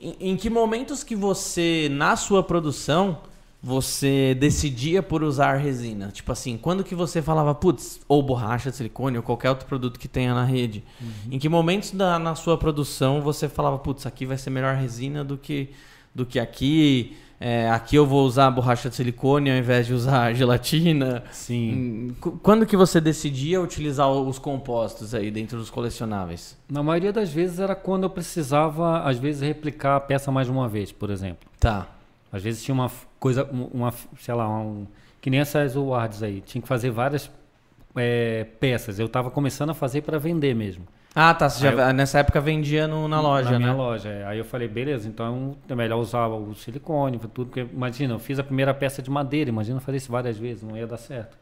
em, 0.00 0.16
em 0.20 0.36
que 0.36 0.48
momentos 0.48 1.04
que 1.04 1.14
você 1.14 1.88
na 1.90 2.16
sua 2.16 2.42
produção 2.42 3.18
você 3.62 4.34
decidia 4.38 5.02
por 5.02 5.22
usar 5.22 5.56
resina? 5.56 6.08
Tipo 6.12 6.30
assim, 6.32 6.56
quando 6.56 6.84
que 6.84 6.94
você 6.94 7.20
falava, 7.20 7.54
putz, 7.54 8.00
ou 8.08 8.22
borracha 8.22 8.70
de 8.70 8.76
silicone 8.76 9.16
ou 9.16 9.22
qualquer 9.22 9.50
outro 9.50 9.66
produto 9.66 9.98
que 9.98 10.06
tenha 10.08 10.32
na 10.34 10.44
rede? 10.44 10.84
Em 11.30 11.38
que 11.38 11.48
momentos 11.48 11.90
da, 11.90 12.18
na 12.18 12.34
sua 12.34 12.56
produção 12.56 13.20
você 13.20 13.48
falava, 13.48 13.78
putz, 13.78 14.06
aqui 14.06 14.24
vai 14.24 14.38
ser 14.38 14.50
melhor 14.50 14.76
resina 14.76 15.24
do 15.24 15.36
que 15.36 15.70
do 16.14 16.24
que 16.26 16.38
aqui? 16.40 17.16
É, 17.40 17.70
aqui 17.70 17.94
eu 17.94 18.04
vou 18.04 18.26
usar 18.26 18.50
borracha 18.50 18.88
de 18.88 18.96
silicone 18.96 19.48
ao 19.50 19.56
invés 19.56 19.86
de 19.86 19.92
usar 19.94 20.32
gelatina. 20.34 21.22
Sim. 21.30 21.72
Hum, 21.72 22.14
qu- 22.20 22.32
Quando 22.42 22.66
que 22.66 22.76
você 22.76 23.00
decidia 23.00 23.60
utilizar 23.60 24.10
os 24.10 24.38
compostos 24.40 25.14
aí 25.14 25.30
dentro 25.30 25.56
dos 25.58 25.70
colecionáveis? 25.70 26.56
Na 26.68 26.82
maioria 26.82 27.12
das 27.12 27.30
vezes 27.32 27.60
era 27.60 27.76
quando 27.76 28.04
eu 28.04 28.10
precisava, 28.10 29.00
às 29.02 29.18
vezes, 29.18 29.42
replicar 29.42 29.94
a 29.96 30.00
peça 30.00 30.32
mais 30.32 30.48
de 30.48 30.52
uma 30.52 30.68
vez, 30.68 30.90
por 30.90 31.10
exemplo. 31.10 31.48
Tá. 31.60 31.86
Às 32.32 32.42
vezes 32.42 32.64
tinha 32.64 32.74
uma 32.74 32.90
coisa, 33.18 33.44
um- 33.52 33.64
uma, 33.72 33.92
sei 34.18 34.34
lá, 34.34 34.48
um, 34.48 34.86
que 35.20 35.30
nem 35.30 35.40
essas 35.40 35.76
awards 35.76 36.22
aí. 36.22 36.40
Tinha 36.40 36.62
que 36.62 36.68
fazer 36.68 36.90
várias 36.90 37.30
é, 37.96 38.44
peças. 38.60 38.98
Eu 38.98 39.06
estava 39.06 39.30
começando 39.30 39.70
a 39.70 39.74
fazer 39.74 40.02
para 40.02 40.18
vender 40.18 40.54
mesmo. 40.54 40.84
Ah, 41.14 41.34
tá. 41.34 41.48
Já, 41.48 41.92
nessa 41.92 42.20
época 42.20 42.40
vendia 42.40 42.86
no- 42.86 43.08
na 43.08 43.20
loja, 43.20 43.50
na 43.50 43.58
né? 43.58 43.64
minha 43.64 43.72
loja. 43.74 44.08
é. 44.08 44.24
Aí 44.26 44.38
eu 44.38 44.44
falei, 44.44 44.68
beleza, 44.68 45.08
então 45.08 45.56
é 45.68 45.74
melhor 45.74 45.98
usar 45.98 46.28
o 46.28 46.54
silicone, 46.54 47.18
tudo, 47.18 47.46
porque 47.46 47.66
imagina, 47.72 48.14
eu 48.14 48.18
fiz 48.20 48.38
a 48.38 48.44
primeira 48.44 48.72
peça 48.72 49.02
de 49.02 49.10
madeira, 49.10 49.50
imagina 49.50 49.80
fazer 49.80 49.96
isso 49.98 50.12
várias 50.12 50.38
vezes, 50.38 50.62
não 50.62 50.76
ia 50.76 50.86
dar 50.86 50.98
certo. 50.98 51.36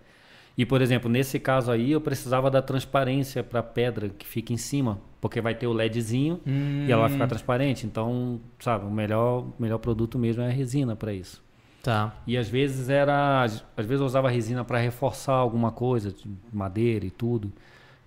E, 0.56 0.64
por 0.64 0.80
exemplo, 0.80 1.10
nesse 1.10 1.38
caso 1.38 1.70
aí, 1.70 1.92
eu 1.92 2.00
precisava 2.00 2.50
da 2.50 2.62
transparência 2.62 3.42
para 3.42 3.60
a 3.60 3.62
pedra 3.62 4.08
que 4.08 4.26
fica 4.26 4.54
em 4.54 4.56
cima, 4.56 4.98
porque 5.20 5.38
vai 5.42 5.54
ter 5.54 5.66
o 5.66 5.72
LEDzinho 5.74 6.40
e 6.46 6.90
ela 6.90 7.02
vai 7.02 7.10
Hum. 7.10 7.12
ficar 7.12 7.26
transparente. 7.26 7.84
Então, 7.86 8.40
sabe, 8.58 8.86
o 8.86 8.90
melhor, 8.90 9.40
o 9.42 9.54
melhor 9.58 9.76
produto 9.78 10.18
mesmo 10.18 10.42
é 10.42 10.46
a 10.46 10.50
resina 10.50 10.96
para 10.96 11.12
isso. 11.12 11.44
Tá. 11.86 12.16
E 12.26 12.36
às 12.36 12.48
vezes 12.48 12.88
era, 12.88 13.44
às 13.44 13.62
vezes 13.76 14.00
eu 14.00 14.06
usava 14.06 14.28
resina 14.28 14.64
para 14.64 14.78
reforçar 14.78 15.34
alguma 15.34 15.70
coisa, 15.70 16.10
de 16.10 16.28
madeira 16.52 17.06
e 17.06 17.10
tudo. 17.10 17.52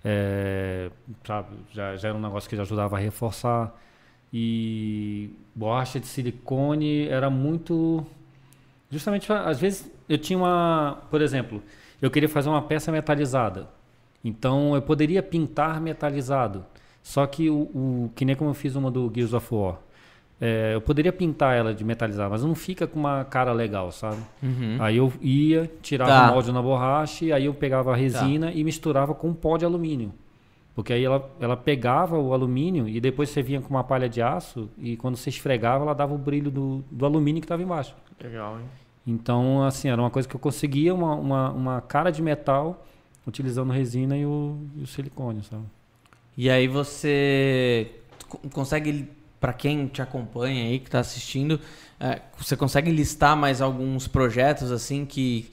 É, 0.04 0.90
sabe, 1.26 1.56
já, 1.72 1.96
já 1.96 2.08
era 2.08 2.18
um 2.18 2.20
negócio 2.20 2.48
que 2.48 2.56
já 2.56 2.62
ajudava 2.62 2.96
a 2.96 3.00
reforçar. 3.00 3.74
E 4.32 5.30
borracha 5.54 5.98
de 5.98 6.06
silicone 6.06 7.08
era 7.08 7.30
muito. 7.30 8.06
Justamente, 8.90 9.32
às 9.32 9.60
vezes 9.60 9.90
eu 10.08 10.18
tinha 10.18 10.38
uma. 10.38 10.98
Por 11.10 11.22
exemplo, 11.22 11.62
eu 12.02 12.10
queria 12.10 12.28
fazer 12.28 12.48
uma 12.50 12.62
peça 12.62 12.92
metalizada. 12.92 13.68
Então 14.24 14.74
eu 14.74 14.82
poderia 14.82 15.22
pintar 15.22 15.80
metalizado. 15.80 16.64
Só 17.02 17.26
que 17.26 17.50
o, 17.50 17.62
o- 17.74 18.12
que 18.16 18.24
nem 18.24 18.36
como 18.36 18.50
eu 18.50 18.54
fiz 18.54 18.76
uma 18.76 18.90
do 18.90 19.10
Gears 19.14 19.32
of 19.34 19.54
War. 19.54 19.78
É, 20.40 20.74
eu 20.74 20.80
poderia 20.80 21.12
pintar 21.12 21.54
ela 21.56 21.74
de 21.74 21.84
metalizado, 21.84 22.30
mas 22.30 22.42
não 22.42 22.54
fica 22.54 22.86
com 22.86 22.98
uma 22.98 23.24
cara 23.24 23.52
legal, 23.52 23.92
sabe? 23.92 24.16
Aí 24.80 24.96
eu 24.96 25.12
ia, 25.20 25.70
tirava 25.82 26.10
Tá. 26.10 26.30
o 26.30 26.32
molde 26.32 26.50
na 26.52 26.62
borracha, 26.62 27.26
e 27.26 27.32
aí 27.32 27.44
eu 27.44 27.52
pegava 27.52 27.92
a 27.92 27.96
resina 27.96 28.50
e 28.50 28.64
misturava 28.64 29.14
com 29.14 29.34
pó 29.34 29.58
de 29.58 29.66
alumínio. 29.66 30.12
Porque 30.74 30.94
aí 30.94 31.04
ela, 31.04 31.30
ela 31.40 31.56
pegava 31.58 32.18
o 32.18 32.32
alumínio 32.32 32.88
e 32.88 33.00
depois 33.00 33.28
você 33.28 33.42
vinha 33.42 33.60
com 33.60 33.68
uma 33.68 33.84
palha 33.84 34.08
de 34.08 34.22
aço 34.22 34.70
e 34.78 34.96
quando 34.96 35.16
você 35.16 35.28
esfregava 35.28 35.84
ela 35.84 35.94
dava 35.94 36.14
o 36.14 36.18
brilho 36.18 36.50
do, 36.50 36.82
do 36.90 37.04
alumínio 37.04 37.42
que 37.42 37.44
estava 37.44 37.62
embaixo. 37.62 37.94
Legal, 38.22 38.58
hein? 38.58 38.64
Então, 39.06 39.62
assim, 39.64 39.88
era 39.88 40.00
uma 40.00 40.10
coisa 40.10 40.26
que 40.28 40.34
eu 40.34 40.40
conseguia 40.40 40.94
uma, 40.94 41.14
uma, 41.16 41.50
uma 41.50 41.80
cara 41.82 42.10
de 42.10 42.22
metal 42.22 42.86
utilizando 43.26 43.72
resina 43.72 44.16
e 44.16 44.24
o, 44.24 44.56
e 44.76 44.82
o 44.82 44.86
silicone, 44.86 45.42
sabe? 45.42 45.64
E 46.36 46.48
aí 46.48 46.66
você 46.68 47.90
co- 48.28 48.40
consegue, 48.52 49.08
pra 49.40 49.52
quem 49.52 49.86
te 49.86 50.02
acompanha 50.02 50.64
aí, 50.64 50.78
que 50.78 50.90
tá 50.90 51.00
assistindo, 51.00 51.58
é, 51.98 52.20
você 52.38 52.56
consegue 52.56 52.90
listar 52.90 53.34
mais 53.36 53.60
alguns 53.62 54.06
projetos 54.06 54.70
assim 54.70 55.04
que 55.06 55.50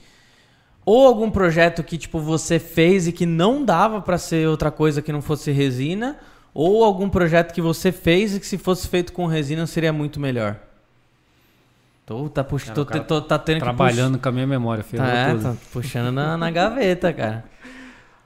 ou 0.85 1.05
algum 1.07 1.29
projeto 1.29 1.83
que 1.83 1.97
tipo 1.97 2.19
você 2.19 2.59
fez 2.59 3.07
e 3.07 3.11
que 3.11 3.25
não 3.25 3.63
dava 3.65 4.01
pra 4.01 4.17
ser 4.17 4.47
outra 4.47 4.69
coisa 4.71 5.01
que 5.01 5.11
não 5.11 5.21
fosse 5.21 5.51
resina, 5.51 6.17
ou 6.53 6.83
algum 6.83 7.09
projeto 7.09 7.53
que 7.53 7.61
você 7.61 7.91
fez 7.91 8.35
e 8.35 8.39
que 8.39 8.47
se 8.47 8.57
fosse 8.57 8.87
feito 8.87 9.11
com 9.13 9.25
resina 9.25 9.65
seria 9.67 9.91
muito 9.93 10.19
melhor. 10.19 10.57
Tô, 12.05 12.29
tá, 12.29 12.41
puxa, 12.41 12.71
tô, 12.73 12.85
te- 12.85 13.01
tô- 13.01 13.21
tá 13.21 13.37
tendo 13.37 13.59
Trabalhando 13.59 14.17
com 14.17 14.29
a 14.29 14.31
minha 14.31 14.47
memória, 14.47 14.81
que 14.81 14.91
puxar. 14.91 15.03
Tá, 15.03 15.29
é, 15.29 15.35
tá 15.35 15.55
puxando 15.73 16.09
na, 16.13 16.37
na 16.37 16.49
gaveta, 16.49 17.11
cara. 17.11 17.43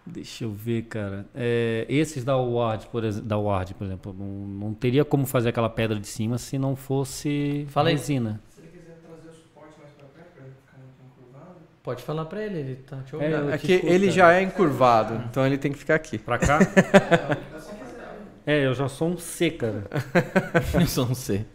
Deixa 0.05 0.43
eu 0.45 0.51
ver, 0.51 0.83
cara. 0.83 1.25
É, 1.35 1.85
esses 1.87 2.23
da 2.23 2.35
Ward, 2.35 2.87
por, 2.87 3.03
ex- 3.03 3.21
da 3.21 3.37
Ward, 3.37 3.73
por 3.75 3.85
exemplo, 3.85 4.15
não, 4.17 4.25
não 4.67 4.73
teria 4.73 5.05
como 5.05 5.25
fazer 5.27 5.49
aquela 5.49 5.69
pedra 5.69 5.99
de 5.99 6.07
cima 6.07 6.37
se 6.39 6.57
não 6.57 6.75
fosse 6.75 7.65
Fala 7.69 7.89
aí. 7.89 7.95
resina. 7.95 8.41
Se 8.49 8.61
ele 8.61 8.69
quiser 8.71 8.97
trazer 9.05 9.29
o 9.29 9.33
suporte 9.33 9.75
mais 9.79 9.91
pra 9.93 10.05
perto, 10.07 10.31
pra 10.33 10.43
ele 10.43 10.53
ficar 10.65 10.77
muito 10.79 11.19
encurvado. 11.19 11.55
Pode 11.83 12.03
falar 12.03 12.25
pra 12.25 12.43
ele, 12.43 12.57
ele 12.59 12.75
tá 12.77 12.97
te 12.97 13.13
É, 13.15 13.17
ouvindo. 13.17 13.53
É 13.53 13.57
te 13.59 13.67
que 13.67 13.73
ele 13.85 14.09
já 14.11 14.33
é 14.33 14.41
encurvado, 14.41 15.23
então 15.29 15.45
ele 15.45 15.57
tem 15.59 15.71
que 15.71 15.77
ficar 15.77 15.95
aqui. 15.95 16.17
Pra 16.17 16.39
cá? 16.39 16.59
é, 18.45 18.65
eu 18.65 18.73
já 18.73 18.87
sou 18.89 19.09
um 19.09 19.17
C, 19.17 19.51
cara. 19.51 19.83
Eu 20.73 20.87
sou 20.87 21.05
um 21.05 21.13
C. 21.15 21.45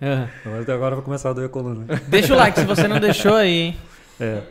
É. 0.00 0.28
Mas 0.44 0.68
agora 0.68 0.94
vai 0.94 1.04
começar 1.04 1.30
a 1.30 1.32
doer 1.32 1.46
a 1.46 1.48
coluna. 1.48 1.84
Deixa 2.06 2.32
o 2.34 2.36
like 2.36 2.60
se 2.60 2.66
você 2.66 2.86
não 2.86 3.00
deixou 3.00 3.34
aí, 3.34 3.50
hein? 3.50 3.76
É. 4.20 4.42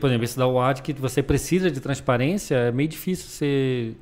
Por 0.00 0.06
exemplo, 0.08 0.24
esse 0.24 0.36
da 0.38 0.46
WAD 0.48 0.82
que 0.82 0.92
você 0.94 1.22
precisa 1.22 1.70
de 1.70 1.80
transparência, 1.80 2.56
é 2.56 2.72
meio 2.72 2.88
difícil 2.88 3.26
você 3.28 3.94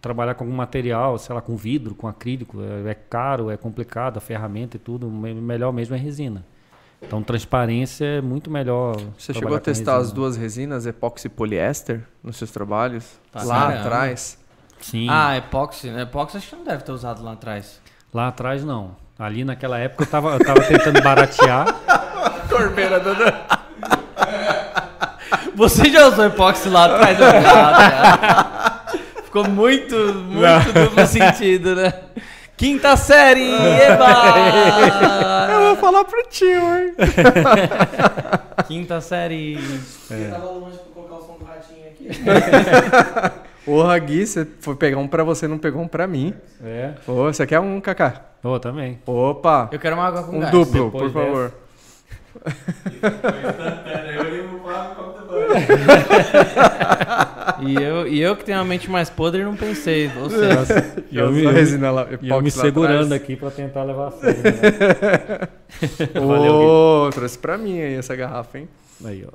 trabalhar 0.00 0.34
com 0.34 0.44
algum 0.44 0.54
material, 0.56 1.18
sei 1.18 1.34
lá, 1.34 1.40
com 1.40 1.56
vidro, 1.56 1.94
com 1.94 2.06
acrílico. 2.06 2.58
É, 2.86 2.90
é 2.90 2.94
caro, 2.94 3.50
é 3.50 3.56
complicado, 3.56 4.18
a 4.18 4.20
ferramenta 4.20 4.76
e 4.76 4.78
tudo. 4.80 5.08
Me- 5.10 5.34
melhor 5.34 5.72
mesmo 5.72 5.94
é 5.96 5.98
resina. 5.98 6.44
Então, 7.02 7.22
transparência 7.22 8.04
é 8.04 8.20
muito 8.20 8.50
melhor. 8.50 8.96
Você 9.18 9.34
chegou 9.34 9.54
a 9.56 9.60
testar 9.60 9.96
as 9.96 10.12
duas 10.12 10.36
resinas, 10.36 10.86
epóxi 10.86 11.26
e 11.26 11.30
poliéster, 11.30 12.02
nos 12.22 12.36
seus 12.36 12.50
trabalhos? 12.50 13.04
Tá, 13.32 13.42
Lá 13.42 13.60
caramba. 13.66 13.80
atrás? 13.80 14.38
Sim. 14.80 15.06
Ah, 15.10 15.36
epóxi. 15.36 15.88
né? 15.90 16.02
Epóxi 16.02 16.36
acho 16.38 16.50
que 16.50 16.56
não 16.56 16.64
deve 16.64 16.84
ter 16.84 16.92
usado 16.92 17.22
lá 17.24 17.32
atrás. 17.32 17.80
Lá 18.14 18.28
atrás, 18.28 18.64
não. 18.64 18.96
Ali 19.18 19.44
naquela 19.44 19.78
época 19.78 20.04
eu 20.04 20.06
tava, 20.08 20.34
eu 20.34 20.38
tava 20.38 20.62
tentando 20.62 21.02
baratear. 21.02 21.66
Corbeira 22.48 23.00
dando. 23.00 23.65
Você 25.56 25.90
já 25.90 26.06
usou 26.08 26.26
epóxi 26.26 26.68
lá 26.68 26.84
atrás? 26.84 27.18
Não, 27.18 27.32
cara. 27.42 28.82
Ficou 29.24 29.48
muito, 29.48 29.96
muito 29.96 30.72
duplo 30.72 31.06
sentido, 31.06 31.74
né? 31.74 31.92
Quinta 32.56 32.96
série! 32.96 33.52
Eba! 33.52 35.48
Eu 35.52 35.60
vou 35.60 35.76
falar 35.76 36.04
pro 36.04 36.22
tio, 36.28 36.48
hein? 36.76 36.94
Quinta 38.68 39.00
série. 39.00 39.58
Eu 40.10 40.30
tava 40.30 40.44
longe 40.46 40.78
pra 40.78 40.92
colocar 40.94 41.14
o 41.16 41.20
som 41.26 41.36
do 41.38 41.44
ratinho 41.44 41.86
aqui. 41.88 42.08
Porra, 43.64 43.98
Gui, 43.98 44.26
você 44.26 44.46
foi 44.60 44.74
pegar 44.76 44.98
um 44.98 45.08
pra 45.08 45.22
você, 45.24 45.46
não 45.48 45.58
pegou 45.58 45.82
um 45.82 45.88
pra 45.88 46.06
mim. 46.06 46.32
É. 46.64 46.92
Ô, 47.06 47.24
você 47.24 47.46
quer 47.46 47.60
um, 47.60 47.80
Kaká? 47.80 48.22
Ô, 48.42 48.58
também. 48.58 48.98
Opa! 49.04 49.68
Eu 49.72 49.78
quero 49.78 49.96
uma 49.96 50.06
água 50.06 50.22
com 50.22 50.36
Um 50.36 50.40
gás. 50.40 50.50
duplo, 50.52 50.84
depois 50.86 51.12
por 51.12 51.24
favor. 51.24 51.52
Eu 54.14 54.20
olhei 54.20 54.42
pro 54.42 54.58
copo 54.60 55.15
banho. 55.26 55.56
E 57.60 57.74
eu, 57.74 58.06
e 58.06 58.20
eu 58.20 58.36
que 58.36 58.44
tenho 58.44 58.60
a 58.60 58.64
mente 58.64 58.90
mais 58.90 59.08
podre 59.08 59.42
não 59.42 59.56
pensei. 59.56 60.08
Você. 60.08 60.40
E 61.10 61.16
eu, 61.16 61.36
eu, 61.36 61.50
resina 61.50 61.90
lá, 61.90 62.06
e 62.20 62.28
eu 62.28 62.42
me 62.42 62.50
segurando 62.50 63.04
atrás. 63.04 63.12
aqui 63.12 63.36
pra 63.36 63.50
tentar 63.50 63.84
levar 63.84 64.08
a 64.08 64.10
sério. 64.10 64.42
Né? 64.42 65.48
Ô, 66.20 67.10
trouxe 67.10 67.38
pra 67.38 67.56
mim 67.56 67.80
aí 67.80 67.94
essa 67.94 68.14
garrafa, 68.14 68.58
hein? 68.58 68.68
Aí, 69.04 69.24
ó. 69.26 69.32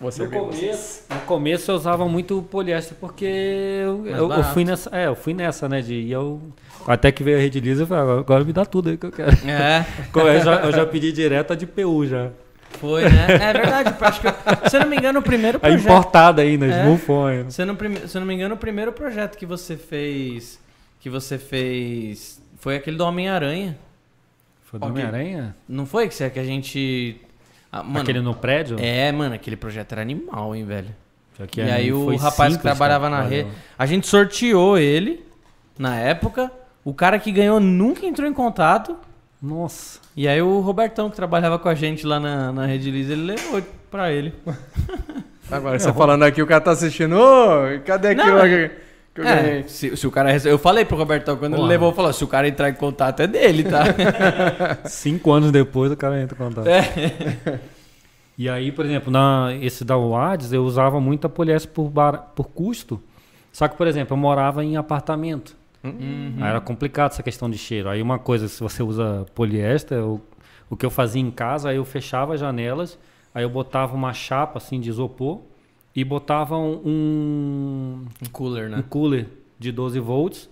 Você 0.00 0.24
No 0.24 0.30
começo, 0.30 1.02
no 1.10 1.20
começo 1.20 1.70
eu 1.70 1.74
usava 1.74 2.08
muito 2.08 2.42
poliéster 2.50 2.96
porque 2.98 3.26
eu, 3.26 4.06
eu, 4.06 4.32
eu 4.32 4.44
fui 4.44 4.64
nessa, 4.64 4.88
é, 4.96 5.08
eu 5.08 5.14
fui 5.14 5.34
nessa, 5.34 5.68
né, 5.68 5.82
de 5.82 5.92
e 5.92 6.10
eu 6.10 6.40
até 6.86 7.12
que 7.12 7.22
veio 7.22 7.36
a 7.36 7.40
Rede 7.40 7.60
Lisa, 7.60 7.82
eu 7.82 7.86
falei, 7.86 8.04
agora, 8.04 8.20
agora 8.20 8.44
me 8.44 8.52
dá 8.54 8.64
tudo 8.64 8.88
aí 8.88 8.96
que 8.96 9.04
eu 9.04 9.12
quero. 9.12 9.30
É, 9.46 9.84
Eu 10.16 10.40
já, 10.40 10.54
eu 10.64 10.72
já 10.72 10.86
pedi 10.86 11.12
direto 11.12 11.52
a 11.52 11.56
de 11.56 11.66
PU 11.66 12.06
já. 12.06 12.30
Foi, 12.78 13.02
né? 13.08 13.26
É 13.40 13.52
verdade. 13.52 13.94
Acho 14.00 14.20
que, 14.20 14.26
eu- 14.28 14.34
se 14.70 14.76
eu 14.76 14.80
não 14.80 14.88
me 14.88 14.96
engano, 14.96 15.18
o 15.18 15.22
primeiro 15.22 15.58
A 15.58 15.60
projeto. 15.60 15.80
importada 15.82 16.42
ainda, 16.42 16.66
de 16.66 16.72
É. 16.72 16.84
Mufon. 16.84 17.50
Se 17.50 17.62
eu, 17.62 17.66
não, 17.66 17.76
se 18.06 18.16
eu 18.16 18.20
não 18.20 18.26
me 18.26 18.34
engano, 18.34 18.54
o 18.54 18.58
primeiro 18.58 18.92
projeto 18.92 19.36
que 19.36 19.44
você 19.46 19.76
fez. 19.76 20.58
Que 21.00 21.08
você 21.10 21.38
fez. 21.38 22.40
Foi 22.58 22.76
aquele 22.76 22.96
do 22.96 23.04
Homem-Aranha. 23.04 23.78
Foi 24.64 24.78
do. 24.78 24.86
Homem-Aranha? 24.86 25.56
Não 25.68 25.84
foi 25.86 26.08
que, 26.08 26.14
você- 26.14 26.30
que 26.30 26.38
a 26.38 26.44
gente. 26.44 27.20
Ah, 27.72 27.82
mano, 27.82 28.00
Aquele 28.00 28.20
no 28.20 28.34
prédio? 28.34 28.76
É, 28.80 29.10
mano, 29.12 29.34
aquele 29.34 29.56
projeto 29.56 29.92
era 29.92 30.02
animal, 30.02 30.54
hein, 30.56 30.64
velho. 30.64 30.94
Já 31.38 31.46
que 31.46 31.60
e 31.60 31.64
é- 31.64 31.72
aí 31.72 31.92
o 31.92 32.14
rapaz 32.16 32.56
que 32.56 32.62
trabalhava 32.62 33.08
cara, 33.08 33.22
na 33.22 33.28
rede. 33.28 33.48
A 33.78 33.86
gente 33.86 34.06
sorteou 34.06 34.76
ele 34.76 35.24
na 35.78 35.96
época. 35.96 36.50
O 36.84 36.92
cara 36.92 37.18
que 37.18 37.30
ganhou 37.30 37.60
nunca 37.60 38.04
entrou 38.06 38.28
em 38.28 38.32
contato. 38.32 38.96
Nossa. 39.42 40.00
E 40.16 40.28
aí 40.28 40.40
o 40.42 40.60
Robertão, 40.60 41.08
que 41.08 41.16
trabalhava 41.16 41.58
com 41.58 41.68
a 41.68 41.74
gente 41.74 42.06
lá 42.06 42.20
na, 42.20 42.52
na 42.52 42.66
Rede 42.66 42.90
Liz, 42.90 43.08
ele 43.08 43.22
levou 43.22 43.62
pra 43.90 44.12
ele. 44.12 44.34
Agora 45.50 45.78
você 45.78 45.92
falando 45.92 46.22
aqui, 46.24 46.42
o 46.42 46.46
cara 46.46 46.60
tá 46.60 46.70
assistindo. 46.72 47.16
Ô, 47.16 47.80
cadê 47.84 48.08
aquilo 48.08 48.26
Não, 48.28 48.36
lá 48.36 48.44
que, 48.48 48.70
que 49.14 49.20
eu 49.20 49.24
É, 49.26 49.42
ganhei? 49.42 49.64
se, 49.68 49.96
se 49.96 50.06
o 50.06 50.10
cara 50.10 50.30
Eu 50.44 50.58
falei 50.58 50.84
pro 50.84 50.96
Robertão, 50.96 51.36
quando 51.36 51.52
ele 51.54 51.62
Porra. 51.62 51.68
levou, 51.68 51.92
falou: 51.92 52.12
se 52.12 52.22
o 52.22 52.28
cara 52.28 52.46
entrar 52.46 52.68
em 52.70 52.74
contato 52.74 53.20
é 53.20 53.26
dele, 53.26 53.64
tá? 53.64 53.82
Cinco 54.86 55.32
anos 55.32 55.50
depois 55.50 55.90
o 55.90 55.96
cara 55.96 56.20
entra 56.22 56.36
em 56.36 56.38
contato. 56.38 56.66
É. 56.68 57.58
E 58.38 58.48
aí, 58.48 58.70
por 58.72 58.84
exemplo, 58.86 59.10
na, 59.10 59.48
esse 59.60 59.84
da 59.84 59.98
UADS 59.98 60.52
eu 60.52 60.64
usava 60.64 61.00
muito 61.00 61.26
a 61.26 61.30
poliéster 61.30 61.70
por, 61.72 61.88
bar- 61.90 62.30
por 62.34 62.48
custo. 62.48 63.00
Só 63.52 63.66
que, 63.66 63.76
por 63.76 63.86
exemplo, 63.86 64.14
eu 64.14 64.18
morava 64.18 64.64
em 64.64 64.76
apartamento. 64.76 65.56
Uhum. 65.82 66.34
Aí 66.38 66.48
era 66.48 66.60
complicado 66.60 67.12
essa 67.12 67.22
questão 67.22 67.48
de 67.50 67.56
cheiro. 67.58 67.88
Aí 67.88 68.02
uma 68.02 68.18
coisa, 68.18 68.48
se 68.48 68.60
você 68.60 68.82
usa 68.82 69.26
poliéster, 69.34 69.98
eu- 69.98 70.20
o 70.68 70.76
que 70.76 70.84
eu 70.86 70.90
fazia 70.90 71.20
em 71.20 71.30
casa, 71.30 71.70
aí 71.70 71.76
eu 71.76 71.84
fechava 71.84 72.34
as 72.34 72.40
janelas, 72.40 72.98
aí 73.34 73.42
eu 73.42 73.50
botava 73.50 73.94
uma 73.94 74.12
chapa 74.12 74.58
assim 74.58 74.78
de 74.78 74.88
isopor 74.88 75.40
e 75.96 76.04
botava 76.04 76.56
um, 76.56 76.80
um, 76.84 78.04
Um 78.24 78.28
cooler, 78.30 78.66
um 78.68 78.76
né? 78.76 78.84
cooler 78.88 79.26
de 79.58 79.72
12 79.72 79.98
volts 79.98 80.48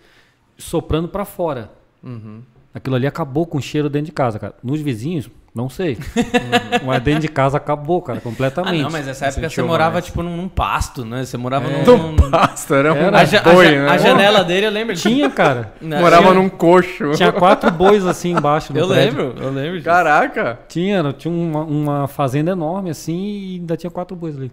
soprando 0.56 1.08
para 1.08 1.24
fora. 1.24 1.70
Uhum. 2.02 2.42
Aquilo 2.74 2.96
ali 2.96 3.06
acabou 3.06 3.46
com 3.46 3.58
o 3.58 3.62
cheiro 3.62 3.88
dentro 3.88 4.06
de 4.06 4.12
casa, 4.12 4.38
cara. 4.38 4.54
Nos 4.62 4.80
vizinhos, 4.80 5.28
não 5.58 5.68
sei. 5.68 5.98
Mas 6.86 7.02
dentro 7.02 7.20
de 7.22 7.28
casa 7.28 7.56
acabou, 7.56 8.00
cara, 8.00 8.18
Ah, 8.18 8.22
completamente. 8.22 8.80
não, 8.82 8.90
mas 8.90 9.04
nessa 9.04 9.26
época 9.26 9.50
você 9.50 9.62
morava, 9.62 9.94
mais. 9.94 10.04
tipo, 10.06 10.22
num, 10.22 10.36
num 10.36 10.48
pasto, 10.48 11.04
né? 11.04 11.24
Você 11.24 11.36
morava 11.36 11.68
É. 11.68 11.84
num... 11.84 12.12
num- 12.12 12.30
Pasto, 12.30 12.74
era 12.74 12.92
um 12.92 12.96
Era. 12.96 13.18
A, 13.18 13.22
a 13.22 13.52
boi, 13.54 13.64
ja- 13.66 13.82
né? 13.82 13.88
a 13.90 13.98
janela 13.98 14.44
dele, 14.44 14.66
eu 14.66 14.70
lembro. 14.70 14.94
Tinha, 14.94 15.28
cara. 15.28 15.72
Não, 15.82 15.98
Morava 16.00 16.22
tinha- 16.28 16.34
num 16.34 16.48
coxo. 16.48 17.10
Tinha 17.12 17.32
quatro 17.32 17.70
bois 17.70 18.06
assim 18.06 18.32
embaixo 18.32 18.72
no 18.72 18.78
Eu 18.78 18.88
prédio. 18.88 19.18
lembro, 19.26 19.42
eu 19.42 19.50
lembro. 19.50 19.72
disso. 19.72 19.84
Caraca! 19.84 20.58
Tinha, 20.68 21.12
tinha 21.12 21.32
uma, 21.34 21.62
uma 21.64 22.08
fazenda 22.08 22.52
enorme 22.52 22.90
assim 22.90 23.16
e 23.18 23.56
ainda 23.60 23.76
tinha 23.76 23.90
quatro 23.90 24.16
bois 24.16 24.36
ali. 24.36 24.52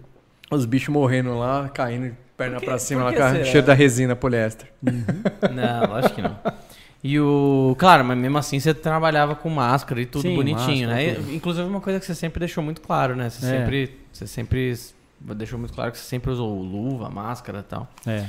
Os 0.50 0.64
bichos 0.64 0.88
morrendo 0.88 1.36
lá, 1.38 1.68
caindo, 1.72 2.16
perna 2.36 2.60
pra 2.60 2.78
cima, 2.78 3.04
lá, 3.04 3.10
a- 3.10 3.44
cheiro 3.44 3.66
da 3.66 3.74
resina 3.74 4.14
poliéster. 4.16 4.68
Não, 4.82 5.88
lógico 5.90 6.14
que 6.14 6.22
não. 6.22 6.36
E 7.04 7.20
o. 7.20 7.76
Claro, 7.78 8.04
mas 8.04 8.16
mesmo 8.18 8.36
assim 8.38 8.58
você 8.58 8.74
trabalhava 8.74 9.34
com 9.36 9.48
máscara 9.48 10.00
e 10.00 10.06
tudo 10.06 10.22
Sim, 10.22 10.34
bonitinho, 10.34 10.88
máscara, 10.88 10.94
né? 11.08 11.14
tudo. 11.14 11.34
Inclusive 11.34 11.68
uma 11.68 11.80
coisa 11.80 12.00
que 12.00 12.06
você 12.06 12.14
sempre 12.14 12.40
deixou 12.40 12.64
muito 12.64 12.80
claro, 12.80 13.14
né? 13.14 13.30
Você 13.30 13.46
É. 13.46 13.58
sempre. 13.58 14.00
Você 14.12 14.26
sempre 14.26 14.76
deixou 15.20 15.58
muito 15.58 15.72
claro 15.74 15.92
que 15.92 15.98
você 15.98 16.04
sempre 16.04 16.30
usou 16.30 16.60
luva, 16.62 17.08
máscara 17.10 17.60
e 17.60 17.62
tal. 17.62 17.88
É. 18.06 18.26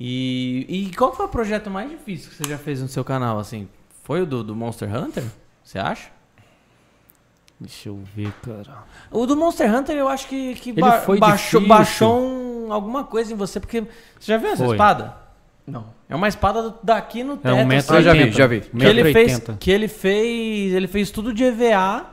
E, 0.00 0.66
e 0.90 0.96
qual 0.96 1.14
foi 1.14 1.26
o 1.26 1.28
projeto 1.28 1.70
mais 1.70 1.88
difícil 1.90 2.30
que 2.30 2.36
você 2.36 2.44
já 2.48 2.58
fez 2.58 2.80
no 2.80 2.88
seu 2.88 3.04
canal, 3.04 3.38
assim? 3.38 3.68
Foi 4.02 4.22
o 4.22 4.26
do, 4.26 4.42
do 4.42 4.54
Monster 4.56 4.92
Hunter? 4.94 5.24
Você 5.62 5.78
acha? 5.78 6.08
Deixa 7.60 7.88
eu 7.88 8.02
ver, 8.14 8.32
cara. 8.42 8.84
O 9.10 9.26
do 9.26 9.36
Monster 9.36 9.72
Hunter 9.72 9.96
eu 9.96 10.08
acho 10.08 10.26
que, 10.28 10.54
que 10.56 10.72
ba- 10.72 11.02
baixou, 11.18 11.60
baixou 11.66 12.20
um- 12.20 12.72
alguma 12.72 13.04
coisa 13.04 13.32
em 13.32 13.36
você, 13.36 13.60
porque. 13.60 13.80
Você 13.82 14.32
já 14.32 14.36
viu 14.36 14.48
essa 14.50 14.64
Foi. 14.64 14.74
espada? 14.74 15.16
Não. 15.66 15.86
É 16.08 16.14
uma 16.14 16.28
espada 16.28 16.74
daqui 16.82 17.22
no 17.24 17.36
teto. 17.36 17.48
É 17.48 17.54
um 17.54 17.64
metro 17.66 17.96
assim, 17.96 18.00
Ah, 18.00 18.02
já 18.02 18.12
vi, 18.12 18.18
80. 18.18 18.36
já 18.36 18.46
vi. 18.46 18.60
que 18.60 18.84
ele 18.84 19.02
Metro 19.02 19.12
fez 19.20 19.32
80. 19.34 19.56
Que 19.58 19.70
ele 19.70 19.88
fez. 19.88 20.72
Ele 20.74 20.86
fez 20.86 21.10
tudo 21.10 21.32
de 21.32 21.44
EVA, 21.44 22.06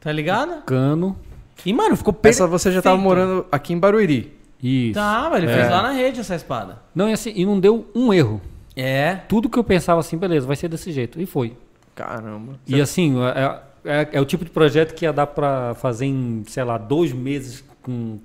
tá 0.00 0.10
ligado? 0.12 0.62
Cano. 0.64 1.16
E, 1.64 1.72
mano, 1.72 1.96
ficou 1.96 2.12
perfeito. 2.12 2.42
Essa 2.42 2.46
você 2.46 2.70
já 2.72 2.82
tava 2.82 2.96
morando 2.96 3.46
aqui 3.50 3.72
em 3.72 3.78
Barueri. 3.78 4.34
Isso. 4.62 4.94
Tá, 4.94 5.28
mas 5.30 5.42
ele 5.42 5.52
É. 5.52 5.54
fez 5.56 5.70
lá 5.70 5.82
na 5.82 5.92
rede 5.92 6.20
essa 6.20 6.34
espada. 6.34 6.78
Não, 6.94 7.08
e 7.08 7.12
assim, 7.12 7.32
e 7.34 7.44
não 7.46 7.58
deu 7.60 7.88
um 7.94 8.12
erro. 8.12 8.40
É. 8.74 9.14
Tudo 9.28 9.48
que 9.48 9.58
eu 9.58 9.64
pensava 9.64 10.00
assim, 10.00 10.16
beleza, 10.18 10.46
vai 10.46 10.56
ser 10.56 10.68
desse 10.68 10.90
jeito. 10.92 11.20
E 11.20 11.26
foi. 11.26 11.56
Caramba. 11.94 12.54
E 12.66 12.80
assim, 12.80 13.16
é, 13.22 13.60
é- 13.84 14.08
é 14.12 14.20
o 14.20 14.24
tipo 14.24 14.44
de 14.44 14.50
projeto 14.50 14.94
que 14.94 15.04
ia 15.04 15.12
dar 15.12 15.26
pra 15.28 15.74
fazer 15.74 16.06
em, 16.06 16.42
sei 16.46 16.62
lá, 16.64 16.76
dois 16.76 17.12
meses 17.12 17.64
com 17.82 18.18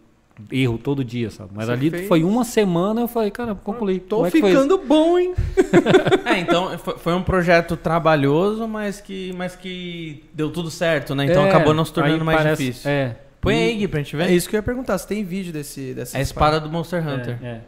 erro 0.52 0.78
todo 0.78 1.04
dia, 1.04 1.30
sabe? 1.30 1.52
Mas 1.54 1.66
Você 1.66 1.72
ali 1.72 1.90
fez? 1.90 2.08
foi 2.08 2.24
uma 2.24 2.44
semana, 2.44 3.02
eu 3.02 3.08
falei, 3.08 3.30
cara, 3.32 3.54
concluí. 3.56 4.00
Tô 4.00 4.18
Como 4.18 4.28
é 4.28 4.32
que 4.32 4.40
foi 4.40 4.50
ficando 4.52 4.78
bom, 4.78 5.18
hein? 5.20 5.34
É, 6.26 6.40
então 6.40 6.78
foi, 6.78 7.14
um 7.14 7.22
projeto 7.22 7.76
trabalhoso, 7.76 8.68
mas 8.68 9.02
que, 9.02 9.34
mas 9.38 9.56
que 9.56 10.24
deu 10.34 10.50
tudo 10.50 10.72
certo, 10.72 11.14
né? 11.14 11.26
Então 11.26 11.46
É, 11.46 11.50
acabou 11.50 11.74
não 11.74 11.84
se 11.84 11.92
tornando 11.94 12.24
mais 12.24 12.38
parece- 12.38 12.64
difícil. 12.64 12.90
É. 12.90 13.18
Põe 13.42 13.56
aí, 13.56 13.76
Gui, 13.76 13.88
pra 13.88 14.00
gente 14.02 14.16
ver. 14.16 14.30
É 14.30 14.34
isso 14.34 14.48
que 14.48 14.56
eu 14.56 14.60
ia 14.60 14.64
perguntar, 14.64 14.98
se 14.98 15.08
tem 15.08 15.24
vídeo 15.24 15.52
desse, 15.52 15.94
dessa 15.94 16.16
É 16.16 16.20
a 16.20 16.22
espada 16.22 16.60
do 16.60 16.70
Monster 16.70 17.06
Hunter. 17.06 17.38
É, 17.42 17.48
é. 17.48 17.62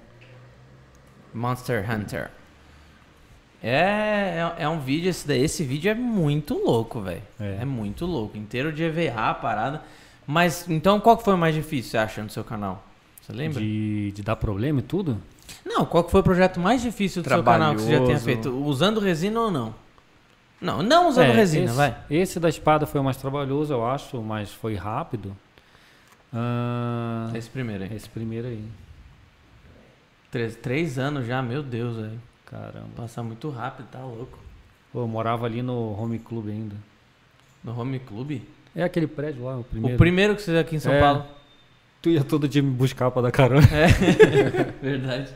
Monster 1.34 1.84
Hunter. 1.92 2.30
É, 3.62 4.52
é, 4.60 4.64
é 4.64 4.70
um 4.70 4.80
vídeo, 4.80 5.10
esse, 5.10 5.28
daí, 5.28 5.42
esse 5.42 5.64
vídeo 5.64 5.90
é 5.90 5.96
muito 5.96 6.54
louco, 6.54 7.02
velho. 7.02 7.22
É. 7.40 7.60
É. 7.62 7.66
muito 7.66 8.06
louco. 8.06 8.38
Inteiro 8.38 8.72
de 8.72 8.84
EVA, 8.84 9.30
a 9.30 9.34
parada. 9.34 9.82
Mas, 10.26 10.70
então, 10.70 11.00
qual 11.00 11.18
que 11.18 11.24
foi 11.24 11.34
o 11.34 11.38
mais 11.38 11.54
difícil, 11.54 11.92
você 11.92 11.98
acha, 11.98 12.24
no 12.24 12.30
seu 12.30 12.44
canal? 12.44 12.84
Você 13.22 13.34
lembra? 13.34 13.60
De, 13.60 14.12
de 14.12 14.22
dar 14.22 14.36
problema 14.36 14.80
e 14.80 14.84
tudo? 14.84 15.18
Não, 15.66 15.86
qual 15.86 16.04
que 16.04 16.12
foi 16.12 16.22
o 16.22 16.24
projeto 16.24 16.60
mais 16.60 16.82
difícil 16.82 17.22
do 17.22 17.30
seu 17.30 17.44
canal 17.44 17.76
que 17.76 17.82
você 17.82 17.98
já 17.98 18.06
tenha 18.06 18.20
feito? 18.20 18.50
Usando 18.50 19.00
resina 19.00 19.40
ou 19.40 19.52
não? 19.52 19.76
Não, 20.60 20.82
não 20.82 21.10
usando 21.10 21.26
É, 21.26 21.32
resina, 21.34 21.66
esse, 21.66 21.76
vai. 21.76 21.98
Esse 22.10 22.40
da 22.40 22.48
espada 22.48 22.86
foi 22.86 23.02
o 23.02 23.04
mais 23.04 23.18
trabalhoso, 23.18 23.74
eu 23.74 23.86
acho, 23.86 24.22
mas 24.22 24.52
foi 24.52 24.76
rápido. 24.76 25.36
Ah, 26.34 27.30
Esse 27.36 27.50
primeiro 27.50 27.84
aí. 27.84 27.94
esse 27.94 28.10
primeiro 28.10 28.48
aí. 28.48 28.64
Três, 30.32 30.56
três 30.56 30.98
anos 30.98 31.28
já, 31.28 31.42
meu 31.42 31.62
Deus, 31.62 31.98
velho. 31.98 32.20
Caramba. 32.46 32.88
Passar 32.96 33.24
muito 33.24 33.50
rápido, 33.50 33.88
tá 33.92 34.00
louco. 34.00 34.38
Pô, 34.92 35.02
eu 35.02 35.08
morava 35.08 35.46
ali 35.46 35.62
no 35.62 36.00
home 36.00 36.18
club 36.18 36.48
ainda. 36.50 36.76
No 37.64 37.80
home 37.80 38.00
club? 38.00 38.42
É 38.76 38.84
aquele 38.84 39.08
prédio 39.08 39.44
lá, 39.46 39.58
o 39.58 39.64
primeiro. 39.64 39.96
O 39.96 39.98
primeiro 39.98 40.36
que 40.36 40.42
você 40.42 40.58
aqui 40.58 40.76
em 40.76 40.80
São 40.80 40.94
É. 40.94 41.00
Paulo. 41.00 41.26
Tu 42.02 42.10
ia 42.10 42.24
todo 42.24 42.48
dia 42.48 42.62
me 42.62 42.72
buscar 42.72 43.10
pra 43.12 43.22
dar 43.22 43.32
carona. 43.32 43.66
Verdade. 44.82 45.30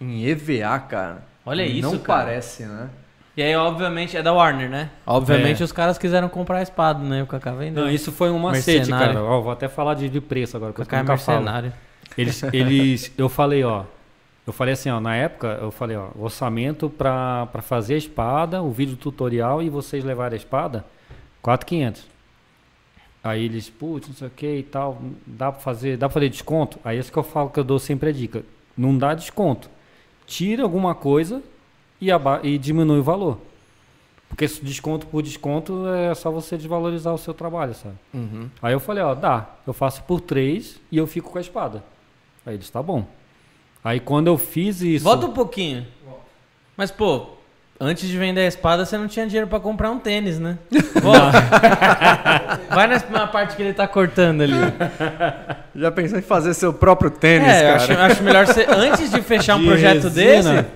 Em 0.00 0.24
EVA, 0.26 0.78
cara. 0.80 1.22
Olha 1.46 1.64
isso, 1.64 1.82
Não 1.92 1.98
cara. 1.98 2.24
parece, 2.24 2.64
né? 2.64 2.88
E 3.36 3.42
aí, 3.42 3.54
obviamente, 3.56 4.16
é 4.16 4.22
da 4.22 4.32
Warner, 4.32 4.68
né? 4.70 4.90
Obviamente 5.06 5.60
É. 5.60 5.64
os 5.64 5.72
caras 5.72 5.98
quiseram 5.98 6.28
comprar 6.28 6.58
a 6.58 6.62
espada, 6.62 7.00
né? 7.02 7.22
O 7.22 7.26
Kaká 7.26 7.52
vendeu. 7.52 7.84
Não, 7.84 7.90
isso 7.90 8.12
foi 8.12 8.30
um 8.30 8.38
macete, 8.38 8.90
cara. 8.90 9.22
Ó, 9.22 9.40
vou 9.40 9.52
até 9.52 9.68
falar 9.68 9.94
de, 9.94 10.08
de 10.08 10.20
preço 10.20 10.56
agora, 10.56 10.70
o 10.70 10.74
que 10.74 10.80
eu 10.80 10.86
Kaká 10.86 11.14
é 11.14 11.16
falo. 11.18 11.38
mercenário. 11.40 11.72
Eles, 12.16 12.42
eles, 12.52 13.12
eu 13.18 13.28
falei, 13.28 13.64
ó. 13.64 13.84
Eu 14.46 14.52
falei 14.52 14.74
assim, 14.74 14.90
ó, 14.90 15.00
na 15.00 15.16
época, 15.16 15.58
eu 15.60 15.70
falei, 15.70 15.96
ó, 15.96 16.08
orçamento 16.18 16.88
pra, 16.90 17.46
pra 17.46 17.62
fazer 17.62 17.94
a 17.94 17.98
espada, 17.98 18.62
o 18.62 18.70
vídeo 18.70 18.96
tutorial 18.96 19.62
e 19.62 19.68
vocês 19.70 20.04
levarem 20.04 20.34
a 20.34 20.36
espada, 20.38 20.84
4,500. 21.42 22.06
Aí 23.24 23.46
eles, 23.46 23.70
putz, 23.70 24.06
não 24.06 24.14
sei 24.14 24.28
o 24.28 24.30
que 24.30 24.56
e 24.56 24.62
tal, 24.62 25.00
dá 25.26 25.50
pra 25.50 25.58
fazer, 25.58 25.96
dá 25.96 26.06
pra 26.06 26.12
fazer 26.12 26.28
desconto? 26.28 26.78
Aí 26.84 26.98
isso 26.98 27.10
que 27.10 27.18
eu 27.18 27.22
falo 27.22 27.48
que 27.48 27.58
eu 27.58 27.64
dou 27.64 27.78
sempre 27.78 28.10
a 28.10 28.12
dica. 28.12 28.44
Não 28.76 28.96
dá 28.98 29.14
desconto. 29.14 29.70
Tira 30.26 30.62
alguma 30.62 30.94
coisa 30.94 31.42
e, 31.98 32.08
e 32.42 32.58
diminui 32.58 32.98
o 32.98 33.02
valor. 33.02 33.38
Porque 34.28 34.46
se 34.46 34.62
desconto 34.62 35.06
por 35.06 35.22
desconto 35.22 35.86
é 35.88 36.14
só 36.14 36.30
você 36.30 36.58
desvalorizar 36.58 37.14
o 37.14 37.18
seu 37.18 37.32
trabalho, 37.32 37.72
sabe? 37.72 37.94
Uhum. 38.12 38.50
Aí 38.60 38.74
eu 38.74 38.80
falei, 38.80 39.02
ó, 39.02 39.14
dá, 39.14 39.48
eu 39.66 39.72
faço 39.72 40.02
por 40.02 40.20
três 40.20 40.78
e 40.92 40.98
eu 40.98 41.06
fico 41.06 41.30
com 41.30 41.38
a 41.38 41.40
espada. 41.40 41.82
Aí 42.44 42.54
eles, 42.54 42.68
tá 42.68 42.82
bom. 42.82 43.06
Aí 43.82 44.00
quando 44.00 44.26
eu 44.26 44.36
fiz 44.36 44.82
isso. 44.82 45.04
Volta 45.04 45.26
um 45.26 45.32
pouquinho. 45.32 45.86
Mas, 46.76 46.90
pô, 46.90 47.28
antes 47.80 48.08
de 48.08 48.16
vender 48.16 48.42
a 48.42 48.46
espada, 48.46 48.84
você 48.84 48.96
não 48.96 49.08
tinha 49.08 49.26
dinheiro 49.26 49.46
pra 49.48 49.60
comprar 49.60 49.90
um 49.90 49.98
tênis, 49.98 50.38
né? 50.38 50.56
Vai 52.70 52.86
na, 52.86 53.26
parte 53.26 53.56
que 53.56 53.62
ele 53.62 53.72
tá 53.72 53.86
cortando 53.86 54.42
ali. 54.42 54.54
Já 55.74 55.90
pensou 55.90 56.18
em 56.18 56.22
fazer 56.22 56.54
seu 56.54 56.72
próprio 56.72 57.10
tênis, 57.10 57.48
é, 57.48 57.62
cara? 57.62 57.76
acho, 57.76 57.92
acho 57.92 58.22
melhor 58.22 58.46
você, 58.46 58.66
antes 58.68 59.10
de 59.10 59.20
fechar 59.22 59.56
um 59.56 59.60
De 59.60 59.66
projeto 59.66 60.04
resina. 60.04 60.62
desse, 60.62 60.66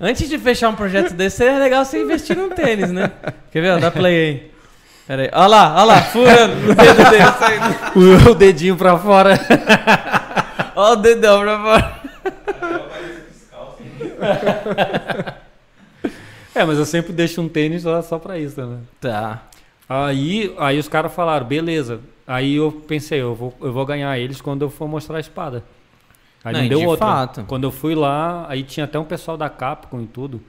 antes 0.00 0.28
de 0.28 0.38
fechar 0.38 0.68
um 0.68 0.74
projeto 0.74 1.14
desse, 1.14 1.36
seria 1.36 1.58
legal 1.58 1.84
você 1.84 2.02
investir 2.02 2.36
num 2.36 2.50
tênis, 2.50 2.90
né? 2.90 3.10
Quer 3.50 3.60
ver? 3.60 3.80
Dá 3.80 3.90
play 3.90 4.14
aí. 4.14 4.52
Pera 5.06 5.22
aí. 5.22 5.30
Olha 5.32 5.46
lá, 5.46 5.74
olha 5.74 5.84
lá, 5.84 6.02
furando 6.02 6.70
o 6.70 6.74
dedo 6.74 7.10
dele 7.10 7.32
saindo. 7.38 8.30
o 8.30 8.34
dedinho 8.34 8.76
pra 8.76 8.96
fora. 8.98 9.38
Olha 10.74 10.92
o 10.92 10.96
dedão 10.96 11.40
pra 11.40 11.58
fora. 11.58 12.02
É, 16.54 16.64
mas 16.64 16.78
eu 16.78 16.84
sempre 16.84 17.12
deixo 17.12 17.40
um 17.40 17.48
tênis 17.48 17.84
lá 17.84 18.02
só 18.02 18.18
pra 18.18 18.38
isso, 18.38 18.60
né? 18.64 18.78
Tá. 19.00 19.42
Aí, 19.88 20.54
aí 20.58 20.78
os 20.78 20.88
caras 20.88 21.12
falaram, 21.12 21.46
beleza. 21.46 22.00
Aí 22.26 22.56
eu 22.56 22.70
pensei, 22.86 23.20
eu 23.20 23.34
vou, 23.34 23.54
eu 23.60 23.72
vou 23.72 23.84
ganhar 23.86 24.16
eles 24.18 24.40
quando 24.40 24.62
eu 24.62 24.70
for 24.70 24.86
mostrar 24.88 25.16
a 25.16 25.20
espada. 25.20 25.62
Aí 26.44 26.52
Não, 26.52 26.60
não, 26.62 26.68
deu 26.68 26.78
de 26.80 26.86
outra. 26.86 27.06
fato. 27.06 27.44
Quando 27.46 27.64
eu 27.64 27.70
fui 27.70 27.94
lá, 27.94 28.46
aí 28.48 28.62
tinha 28.62 28.84
até 28.84 28.98
um 28.98 29.04
pessoal 29.04 29.36
da 29.36 29.48
Capcom 29.48 30.00
e 30.00 30.06
tudo. 30.06 30.40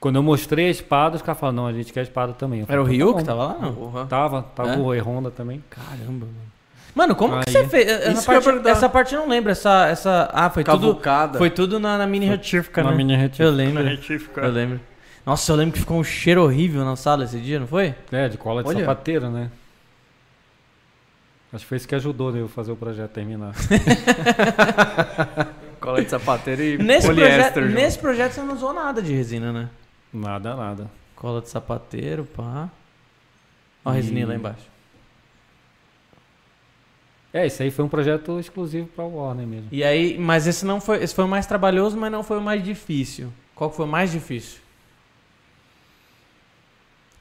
Quando 0.00 0.16
eu 0.16 0.22
mostrei 0.22 0.68
a 0.68 0.70
espada, 0.70 1.16
os 1.16 1.22
caras 1.22 1.40
falaram, 1.40 1.56
não, 1.56 1.66
a 1.66 1.72
gente 1.72 1.92
quer 1.92 2.00
a 2.00 2.02
espada 2.04 2.32
também. 2.32 2.60
Eu 2.60 2.66
Era 2.68 2.80
o 2.80 2.84
falei, 2.84 2.98
Ryu 2.98 3.12
tá 3.14 3.18
que 3.18 3.24
tava 3.24 3.44
lá? 3.44 3.56
Não. 3.60 3.72
Porra. 3.74 4.06
Tava, 4.06 4.42
tava 4.54 4.70
É? 4.74 4.76
o 4.76 4.90
Rei 4.90 5.00
Honda 5.00 5.30
também. 5.30 5.62
Caramba, 5.68 6.26
mano. 6.26 6.48
Mano, 6.94 7.14
como 7.16 7.40
que 7.40 7.48
Aí. 7.50 7.52
você 7.52 7.68
fez? 7.68 7.86
Essa 7.88 8.20
que 8.20 8.26
parte, 8.44 8.68
essa 8.68 8.88
parte 8.88 9.14
eu 9.14 9.20
não 9.20 9.28
lembro. 9.28 9.50
Essa, 9.50 9.86
essa, 9.88 10.30
ah, 10.32 10.50
foi 10.50 10.62
tudo, 10.64 10.88
Cavucada. 10.88 11.38
foi 11.38 11.50
tudo 11.50 11.78
na, 11.80 11.98
na 11.98 12.06
mini 12.06 12.26
retífica, 12.26 12.82
Na 12.82 12.90
né? 12.90 12.96
mini 12.96 13.16
retífica. 13.16 13.44
Eu 13.44 13.50
lembro. 13.52 13.82
Na 13.84 13.90
retífica. 13.90 14.40
Eu 14.40 14.50
lembro. 14.52 14.80
Nossa, 15.28 15.52
eu 15.52 15.56
lembro 15.56 15.74
que 15.74 15.80
ficou 15.80 16.00
um 16.00 16.04
cheiro 16.04 16.42
horrível 16.42 16.82
na 16.86 16.96
sala 16.96 17.24
esse 17.24 17.38
dia, 17.38 17.60
não 17.60 17.66
foi? 17.66 17.94
É, 18.10 18.30
de 18.30 18.38
cola 18.38 18.62
de 18.62 18.70
Olha. 18.70 18.80
sapateiro, 18.80 19.28
né? 19.28 19.50
Acho 21.52 21.64
que 21.64 21.68
foi 21.68 21.76
isso 21.76 21.86
que 21.86 21.94
ajudou 21.94 22.32
né, 22.32 22.40
eu 22.40 22.48
fazer 22.48 22.72
o 22.72 22.76
projeto 22.76 23.10
terminar. 23.10 23.52
Cola 25.78 26.02
de 26.02 26.08
sapateiro 26.08 26.62
e 26.62 26.78
Nesse 26.78 27.08
projeto, 27.08 27.28
poliéster. 27.28 27.62
junto. 27.62 27.74
nesse 27.74 27.98
projeto 27.98 28.32
você 28.32 28.40
não 28.40 28.54
usou 28.54 28.72
nada 28.72 29.02
de 29.02 29.12
resina, 29.12 29.52
né? 29.52 29.68
nada, 30.14 30.56
nada. 30.56 30.90
Cola 31.14 31.42
de 31.42 31.50
sapateiro, 31.50 32.24
pá. 32.24 32.70
Ó 33.84 33.90
a 33.90 33.92
resininha 33.92 34.28
lá 34.28 34.34
embaixo. 34.34 34.64
É, 37.34 37.46
isso 37.46 37.62
aí 37.62 37.70
foi 37.70 37.84
um 37.84 37.88
projeto 37.88 38.40
exclusivo 38.40 38.86
pra 38.86 39.04
Warner 39.04 39.46
mesmo. 39.46 39.68
E 39.70 39.84
aí, 39.84 40.16
mas 40.18 40.46
esse 40.46 40.64
não 40.64 40.80
foi, 40.80 41.02
esse 41.02 41.14
foi 41.14 41.24
o 41.24 41.28
mais 41.28 41.44
trabalhoso, 41.44 41.98
mas 41.98 42.10
não 42.10 42.22
foi 42.22 42.38
o 42.38 42.42
mais 42.42 42.64
difícil. 42.64 43.30
Qual 43.54 43.68
que 43.68 43.76
foi 43.76 43.84
o 43.84 43.88
mais 43.88 44.10
difícil? 44.10 44.66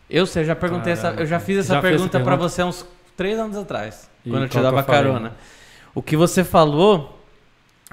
Eu 0.09 0.25
sei, 0.25 0.43
eu 0.43 0.47
já 0.47 0.55
perguntei 0.55 0.93
essa, 0.93 1.09
eu 1.11 1.25
já 1.25 1.39
fiz 1.39 1.57
essa 1.59 1.75
já 1.75 1.81
pergunta 1.81 2.19
pra 2.19 2.19
pergunta? 2.31 2.49
você 2.49 2.61
há 2.61 2.65
uns 2.65 2.85
três 3.15 3.37
anos 3.37 3.57
atrás, 3.57 4.09
E 4.25 4.29
quando 4.29 4.43
eu 4.43 4.49
te 4.49 4.57
que 4.57 4.61
dava 4.63 4.79
eu 4.79 4.83
carona. 4.85 5.33
O 5.93 6.01
que 6.01 6.15
você 6.15 6.43
falou 6.43 7.19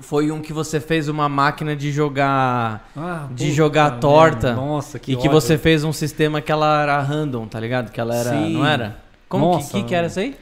foi 0.00 0.30
um 0.30 0.40
que 0.42 0.52
você 0.52 0.78
fez 0.80 1.08
uma 1.08 1.28
máquina 1.28 1.74
de 1.74 1.90
jogar 1.90 2.88
Ah, 2.96 3.26
De 3.30 3.52
jogar 3.52 3.98
torta 4.00 4.52
Nossa, 4.54 4.98
que 4.98 5.12
e 5.12 5.16
que 5.16 5.28
ódio. 5.28 5.32
você 5.40 5.56
fez 5.58 5.82
um 5.84 5.92
sistema 5.92 6.40
que 6.40 6.52
ela 6.52 6.82
era 6.82 7.00
random, 7.00 7.46
tá 7.46 7.58
ligado? 7.58 7.90
Que 7.90 8.00
ela 8.00 8.14
era, 8.14 8.30
Sim. 8.30 8.52
não 8.54 8.66
era? 8.66 8.96
Como 9.28 9.50
que- 9.50 9.56
Nossa, 9.56 9.72
que, 9.72 9.82
que 9.84 9.94
era 9.94 10.06
isso 10.08 10.20
aí? 10.20 10.36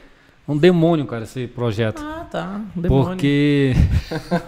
Um 0.47 0.57
demônio, 0.57 1.05
cara, 1.05 1.23
esse 1.23 1.47
projeto. 1.47 2.03
Ah, 2.03 2.25
tá. 2.29 2.59
Um 2.75 2.81
demônio. 2.81 3.05
Porque 3.07 3.73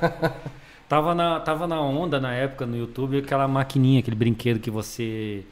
tava, 0.90 1.16
na, 1.16 1.40
tava 1.40 1.68
na 1.68 1.80
onda 1.82 2.20
na 2.20 2.34
época 2.34 2.66
no 2.66 2.76
YouTube 2.78 3.20
aquela 3.20 3.48
maquininha, 3.48 4.00
aquele 4.00 4.16
brinquedo 4.16 4.60
que 4.60 4.70
você. 4.70 5.44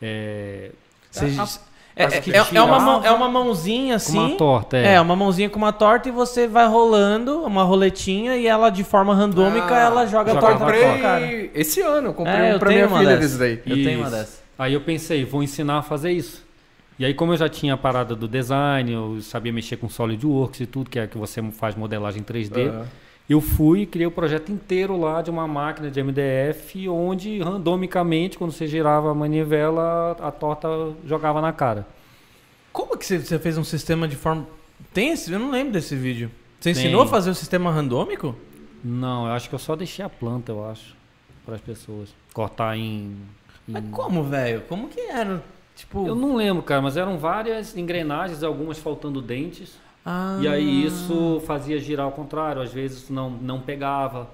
É, 0.00 0.70
Você- 1.10 1.26
a- 1.40 1.48
é, 1.96 2.04
é- 2.04 2.56
é 2.56 2.62
uma 2.62 2.78
mão, 2.78 3.04
é 3.04 3.10
uma 3.10 3.28
mãozinha 3.28 3.90
com 3.94 3.96
assim. 3.96 4.18
uma 4.18 4.36
torta. 4.36 4.76
É, 4.76 4.94
É, 4.94 5.00
uma 5.00 5.14
mãozinha 5.16 5.50
com 5.50 5.58
uma 5.58 5.72
torta 5.72 6.08
e 6.08 6.12
você 6.12 6.46
vai 6.46 6.66
rolando 6.66 7.42
uma 7.42 7.62
roletinha 7.62 8.36
e 8.36 8.46
ela 8.46 8.70
de 8.70 8.84
forma 8.84 9.14
randômica 9.14 9.74
Ah, 9.74 9.80
ela 9.80 10.06
joga 10.06 10.32
a 10.32 10.36
torta 10.36 10.56
pra 10.56 10.66
na 10.66 10.72
comprei 10.72 10.82
tua 10.92 10.98
cara. 11.02 11.26
esse 11.54 11.80
ano, 11.82 12.08
eu 12.08 12.14
comprei 12.14 12.34
É, 12.36 12.42
um 12.42 12.52
eu 12.52 12.58
pra 12.58 12.68
minha 12.70 12.86
uma 12.86 12.98
filha 13.00 13.16
desse 13.16 13.36
daí. 13.38 13.60
Eu 13.66 13.76
tenho 13.82 13.98
uma 14.00 14.06
Isso. 14.08 14.16
dessa. 14.16 14.38
Aí 14.58 14.72
eu 14.74 14.80
pensei, 14.80 15.24
vou 15.24 15.42
ensinar 15.42 15.78
a 15.78 15.82
fazer 15.82 16.12
isso. 16.12 16.44
E 16.98 17.04
aí, 17.04 17.14
como 17.14 17.32
eu 17.32 17.36
já 17.38 17.48
tinha 17.48 17.72
a 17.74 17.76
parada 17.78 18.14
do 18.14 18.28
design, 18.28 18.92
eu 18.92 19.18
sabia 19.22 19.50
mexer 19.52 19.78
com 19.78 19.88
SolidWorks 19.88 20.60
e 20.60 20.66
tudo, 20.66 20.90
que 20.90 20.98
é 20.98 21.06
que 21.06 21.16
você 21.16 21.42
faz 21.50 21.74
modelagem 21.74 22.22
3D, 22.22 22.68
Aham. 22.68 22.86
Eu 23.32 23.40
fui 23.40 23.82
e 23.82 23.86
criei 23.86 24.06
o 24.08 24.10
projeto 24.10 24.50
inteiro 24.50 24.98
lá 24.98 25.22
de 25.22 25.30
uma 25.30 25.46
máquina 25.46 25.88
de 25.88 26.02
MDF, 26.02 26.88
onde 26.88 27.38
randomicamente, 27.38 28.36
quando 28.36 28.50
você 28.50 28.66
girava 28.66 29.10
a 29.10 29.14
manivela, 29.14 30.16
a 30.20 30.32
torta 30.32 30.68
jogava 31.06 31.40
na 31.40 31.52
cara. 31.52 31.86
Como 32.72 32.96
que 32.96 33.06
você, 33.06 33.38
fez 33.38 33.56
um 33.56 33.62
sistema 33.62 34.08
de 34.08 34.16
forma. 34.16 34.46
Tem 34.92 35.10
esse? 35.12 35.32
Eu 35.32 35.38
não 35.38 35.50
lembro 35.50 35.72
desse 35.72 35.94
vídeo. 35.94 36.28
Você 36.58 36.72
Tem. 36.72 36.82
ensinou 36.82 37.02
a 37.02 37.06
fazer 37.06 37.30
o 37.30 37.34
sistema 37.34 37.70
randômico? 37.70 38.34
Não, 38.82 39.26
eu 39.26 39.32
acho 39.32 39.48
que 39.48 39.54
eu 39.54 39.58
só 39.60 39.76
deixei 39.76 40.04
a 40.04 40.08
planta, 40.08 40.50
eu 40.50 40.68
acho, 40.68 40.96
para 41.46 41.54
as 41.54 41.60
pessoas. 41.60 42.08
Cortar 42.34 42.76
em. 42.76 42.82
em- 42.82 43.72
Mas 43.72 43.84
como, 43.90 44.24
velho? 44.24 44.62
Como 44.68 44.88
que 44.88 45.00
era? 45.00 45.42
Tipo. 45.76 46.04
Eu 46.06 46.14
não 46.16 46.34
lembro, 46.34 46.62
cara, 46.64 46.82
mas 46.82 46.96
eram 46.96 47.16
várias 47.16 47.76
engrenagens, 47.76 48.42
algumas 48.42 48.78
faltando 48.78 49.22
dentes. 49.22 49.78
Ah. 50.04 50.38
E 50.40 50.48
aí 50.48 50.86
isso 50.86 51.42
fazia 51.46 51.78
girar 51.78 52.06
ao 52.06 52.12
contrário, 52.12 52.62
às 52.62 52.72
vezes 52.72 53.10
não, 53.10 53.30
não 53.30 53.60
pegava. 53.60 54.28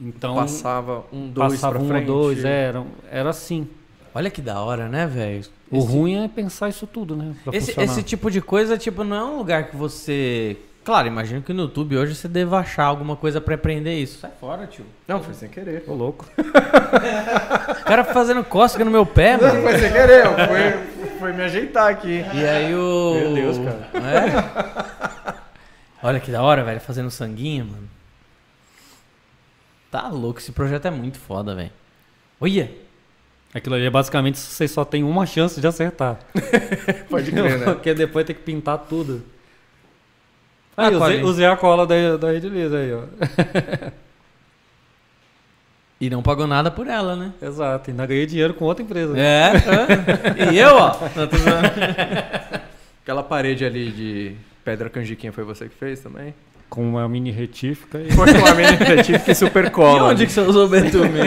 Então 0.00 0.34
Passava 0.34 1.04
um, 1.12 1.28
dois 1.28 1.54
passava 1.54 1.74
pra 1.74 1.82
um 1.82 1.88
frente. 1.88 2.06
dois, 2.06 2.44
era, 2.44 2.84
era 3.10 3.30
assim. 3.30 3.68
Olha 4.14 4.30
que 4.30 4.40
da 4.40 4.60
hora, 4.60 4.88
né, 4.88 5.06
velho? 5.06 5.44
O 5.70 5.78
Esse- 5.78 5.86
ruim 5.88 6.24
é 6.24 6.28
pensar 6.28 6.68
isso 6.68 6.86
tudo, 6.86 7.14
né? 7.14 7.34
Esse, 7.52 7.78
esse 7.80 8.02
tipo 8.02 8.30
de 8.30 8.40
coisa, 8.40 8.76
tipo, 8.78 9.04
não 9.04 9.16
é 9.16 9.24
um 9.24 9.36
lugar 9.38 9.68
que 9.68 9.76
você. 9.76 10.56
Claro, 10.82 11.06
imagino 11.06 11.42
que 11.42 11.52
no 11.52 11.64
YouTube 11.64 11.96
hoje 11.98 12.14
você 12.14 12.26
deva 12.26 12.58
achar 12.58 12.84
alguma 12.84 13.14
coisa 13.14 13.40
pra 13.40 13.54
aprender 13.54 13.94
isso. 13.98 14.18
Sai 14.20 14.30
fora, 14.40 14.66
tio. 14.66 14.86
Não, 15.06 15.22
foi 15.22 15.34
sem 15.34 15.48
querer. 15.48 15.84
Ô, 15.86 15.92
louco. 15.94 16.24
O 17.80 17.84
cara 17.84 18.04
fazendo 18.04 18.42
cócega 18.44 18.84
no 18.84 18.90
meu 18.90 19.04
pé, 19.04 19.36
mano. 19.36 19.62
Foi 19.62 19.78
sem 19.78 19.92
querer, 19.92 20.24
foi, 20.24 20.89
foi 21.20 21.32
me 21.32 21.42
ajeitar 21.44 21.88
aqui. 21.88 22.24
E 22.34 22.44
aí 22.44 22.74
o. 22.74 23.14
Meu 23.14 23.34
Deus, 23.34 23.58
cara. 23.58 23.88
É? 23.94 25.40
Olha 26.02 26.18
que 26.18 26.30
da 26.32 26.42
hora, 26.42 26.64
velho, 26.64 26.80
fazendo 26.80 27.10
sanguinho, 27.10 27.66
mano. 27.66 27.88
Tá 29.90 30.08
louco, 30.08 30.38
esse 30.40 30.50
projeto 30.52 30.86
é 30.86 30.90
muito 30.90 31.18
foda, 31.18 31.54
velho. 31.54 31.70
Olha! 32.40 32.70
Aquilo 33.52 33.74
ali 33.74 33.84
é 33.84 33.90
basicamente 33.90 34.38
vocês 34.38 34.70
só 34.70 34.84
tem 34.84 35.02
uma 35.02 35.26
chance 35.26 35.60
de 35.60 35.66
acertar. 35.66 36.18
Pode 37.10 37.30
crer, 37.32 37.58
né? 37.58 37.64
Porque 37.74 37.92
depois 37.92 38.24
tem 38.24 38.34
que 38.34 38.42
pintar 38.42 38.78
tudo. 38.78 39.22
Ah, 40.76 40.86
Aí, 40.86 40.94
usei, 40.94 41.00
colinha. 41.00 41.24
usei 41.26 41.46
a 41.46 41.56
cola 41.56 41.86
da, 41.86 42.16
da 42.16 42.30
Rede 42.30 42.48
Lisa 42.48 42.78
aí, 42.78 42.92
ó. 42.94 43.02
E 46.00 46.08
não 46.08 46.22
pagou 46.22 46.46
nada 46.46 46.70
por 46.70 46.86
ela, 46.86 47.14
né? 47.14 47.32
Exato, 47.42 47.90
ainda 47.90 48.06
ganhei 48.06 48.24
dinheiro 48.24 48.54
com 48.54 48.64
outra 48.64 48.82
empresa. 48.82 49.14
É. 49.18 49.52
é. 50.48 50.52
E 50.52 50.58
eu, 50.58 50.74
ó. 50.76 50.96
Aquela 53.02 53.22
parede 53.22 53.64
ali 53.64 53.90
de 53.90 54.36
pedra 54.64 54.88
canjiquinha 54.88 55.32
foi 55.32 55.44
você 55.44 55.68
que 55.68 55.74
fez 55.74 56.00
também? 56.00 56.34
Com 56.70 56.88
uma 56.88 57.06
mini 57.08 57.30
retífica 57.30 57.98
e... 57.98 58.10
Foi 58.12 58.32
com 58.32 58.46
a 58.46 58.54
minha 58.54 59.02
tive 59.02 59.18
que 59.18 59.34
super 59.34 59.66
E 59.66 59.70
cola. 59.70 60.04
onde 60.10 60.24
que 60.26 60.32
você 60.32 60.40
usou 60.40 60.68
betume? 60.68 61.18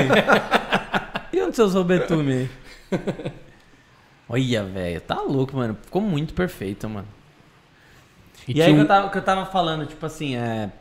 e 1.32 1.42
onde 1.42 1.56
você 1.56 1.62
usou 1.62 1.84
betume? 1.84 2.50
Olha, 4.28 4.64
velho, 4.64 5.02
tá 5.02 5.22
louco, 5.22 5.56
mano. 5.56 5.78
Ficou 5.84 6.02
muito 6.02 6.34
perfeito, 6.34 6.90
mano. 6.90 7.08
E, 8.48 8.54
tinha 8.54 8.66
aí 8.66 8.72
que 8.74 8.78
um- 8.80 8.82
eu, 8.82 8.88
tava, 8.88 9.10
que 9.10 9.18
eu 9.18 9.22
tava 9.22 9.46
falando, 9.46 9.86
tipo 9.86 10.04
assim, 10.06 10.36
é. 10.36 10.72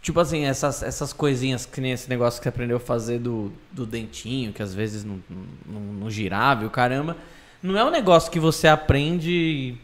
Tipo 0.00 0.20
assim, 0.20 0.44
essas, 0.44 0.82
essas 0.82 1.12
coisinhas 1.12 1.66
que 1.66 1.80
nem 1.80 1.92
esse 1.92 2.08
negócio 2.08 2.40
que 2.40 2.44
você 2.44 2.48
aprendeu 2.48 2.76
a 2.76 2.80
fazer 2.80 3.18
do, 3.18 3.52
do 3.72 3.84
dentinho, 3.84 4.52
que 4.52 4.62
às 4.62 4.72
vezes 4.74 5.04
não, 5.04 5.20
não, 5.66 5.80
não 5.80 6.10
girava 6.10 6.62
e 6.62 6.66
o 6.66 6.70
caramba. 6.70 7.16
Não 7.62 7.76
é 7.76 7.84
um 7.84 7.90
negócio 7.90 8.30
que 8.30 8.38
você 8.40 8.66
aprende. 8.68 9.74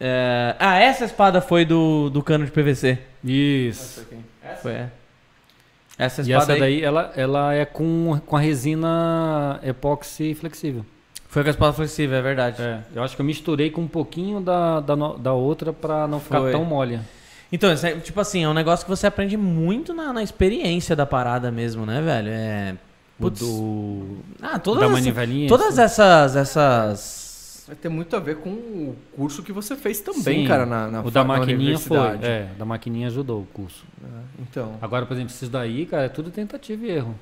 é, 0.00 0.54
Ah, 0.58 0.78
essa 0.78 1.04
espada 1.04 1.40
foi 1.40 1.64
do, 1.64 2.10
do 2.10 2.22
cano 2.22 2.44
de 2.44 2.50
PVC. 2.50 2.98
Isso. 3.24 4.06
Foi, 4.60 4.72
é. 4.72 4.90
Essa 5.96 6.22
E 6.22 6.24
espada 6.24 6.42
essa 6.42 6.52
aí 6.54 6.60
daí, 6.60 6.82
ela, 6.82 7.12
ela 7.16 7.54
é 7.54 7.64
com, 7.64 8.20
com 8.26 8.36
a 8.36 8.40
resina 8.40 9.60
epóxi 9.62 10.34
flexível. 10.34 10.84
foi 11.28 11.42
com 11.42 11.48
a 11.48 11.50
espada 11.50 11.72
flexível, 11.72 12.16
é 12.18 12.22
verdade. 12.22 12.60
É, 12.60 12.80
eu 12.94 13.02
acho 13.02 13.14
que 13.14 13.22
eu 13.22 13.26
misturei 13.26 13.70
com 13.70 13.82
um 13.82 13.88
pouquinho 13.88 14.40
da, 14.40 14.80
da, 14.80 14.94
da 14.94 15.32
outra 15.32 15.72
pra 15.72 16.06
não 16.08 16.18
ficar 16.20 16.40
Foi. 16.40 16.50
tão 16.52 16.64
mole. 16.64 16.98
Então, 17.52 17.72
isso 17.72 17.86
é, 17.86 17.94
tipo 18.00 18.18
assim, 18.18 18.44
é 18.44 18.48
um 18.48 18.54
negócio 18.54 18.84
que 18.86 18.90
você 18.90 19.06
aprende 19.06 19.36
muito 19.36 19.92
na, 19.92 20.12
na 20.12 20.22
experiência 20.22 20.96
da 20.96 21.04
parada 21.04 21.50
mesmo, 21.50 21.84
né, 21.84 22.00
velho? 22.00 22.28
É. 22.30 22.76
Putz. 23.18 23.40
do, 23.40 24.16
Ah, 24.40 24.58
todas, 24.58 24.80
da 24.82 24.88
manivelinha. 24.88 25.48
todas 25.48 25.78
essas, 25.78 26.34
essas. 26.34 27.64
Vai 27.66 27.76
ter 27.76 27.88
muito 27.88 28.16
a 28.16 28.20
ver 28.20 28.36
com 28.38 28.50
o 28.50 28.96
curso 29.14 29.42
que 29.42 29.52
você 29.52 29.76
fez 29.76 30.00
também, 30.00 30.42
Sim, 30.42 30.46
cara, 30.46 30.66
na, 30.66 30.88
na 30.88 31.00
o 31.02 31.10
da 31.10 31.22
maquininha 31.22 31.78
foi. 31.78 31.98
É, 32.22 32.48
da 32.58 32.64
maquininha 32.64 33.06
ajudou 33.06 33.42
o 33.42 33.46
curso. 33.52 33.84
Então, 34.40 34.74
Agora, 34.82 35.06
por 35.06 35.14
exemplo, 35.14 35.32
esses 35.32 35.48
daí, 35.48 35.86
cara, 35.86 36.04
é 36.04 36.08
tudo 36.08 36.30
tentativa 36.30 36.84
e 36.84 36.90
erro. 36.90 37.14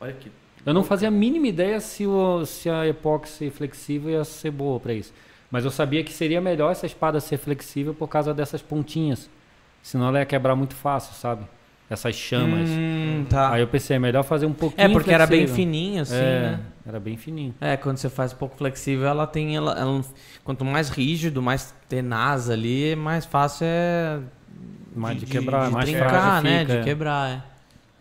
olha 0.00 0.12
que 0.12 0.30
Eu 0.64 0.72
não 0.72 0.84
fazia 0.84 1.08
a 1.08 1.10
mínima 1.10 1.48
ideia 1.48 1.80
se, 1.80 2.06
o, 2.06 2.46
se 2.46 2.70
a 2.70 2.86
epóxi 2.86 3.50
flexível 3.50 4.10
ia 4.10 4.24
ser 4.24 4.50
boa 4.52 4.78
pra 4.78 4.92
isso. 4.92 5.12
Mas 5.50 5.64
eu 5.64 5.70
sabia 5.70 6.04
que 6.04 6.12
seria 6.12 6.40
melhor 6.40 6.70
essa 6.70 6.86
espada 6.86 7.18
ser 7.20 7.38
flexível 7.38 7.92
por 7.92 8.06
causa 8.08 8.32
dessas 8.32 8.62
pontinhas. 8.62 9.28
Senão 9.82 10.08
ela 10.08 10.20
ia 10.20 10.26
quebrar 10.26 10.54
muito 10.54 10.74
fácil, 10.74 11.14
sabe? 11.14 11.44
Essas 11.90 12.14
chamas. 12.14 12.70
Hum, 12.70 13.26
tá. 13.28 13.52
Aí 13.52 13.60
eu 13.60 13.68
pensei, 13.68 13.96
é 13.96 13.98
melhor 13.98 14.22
fazer 14.22 14.46
um 14.46 14.52
pouquinho 14.52 14.82
É, 14.82 14.88
porque 14.88 15.12
era 15.12 15.26
bem 15.26 15.40
flexível. 15.40 15.56
fininho, 15.56 16.02
assim, 16.02 16.14
é, 16.14 16.40
né? 16.40 16.60
Era 16.86 16.98
bem 16.98 17.16
fininho. 17.18 17.54
É, 17.60 17.76
quando 17.76 17.98
você 17.98 18.08
faz 18.08 18.32
pouco 18.32 18.56
flexível, 18.56 19.06
ela 19.06 19.26
tem. 19.26 19.54
Ela, 19.56 19.78
ela 19.78 20.00
quanto 20.42 20.64
mais 20.64 20.88
rígido, 20.88 21.42
mais 21.42 21.74
tenaz 21.88 22.48
ali, 22.48 22.96
mais 22.96 23.26
fácil 23.26 23.66
é. 23.68 24.20
Mais 24.94 25.18
de, 25.18 25.26
quebrar, 25.26 25.66
de 25.66 25.72
mais 25.72 25.88
trincar, 25.90 26.42
né? 26.42 26.60
fica, 26.60 26.72
De 26.72 26.78
é. 26.78 26.82
quebrar, 26.84 27.30
é. 27.30 27.42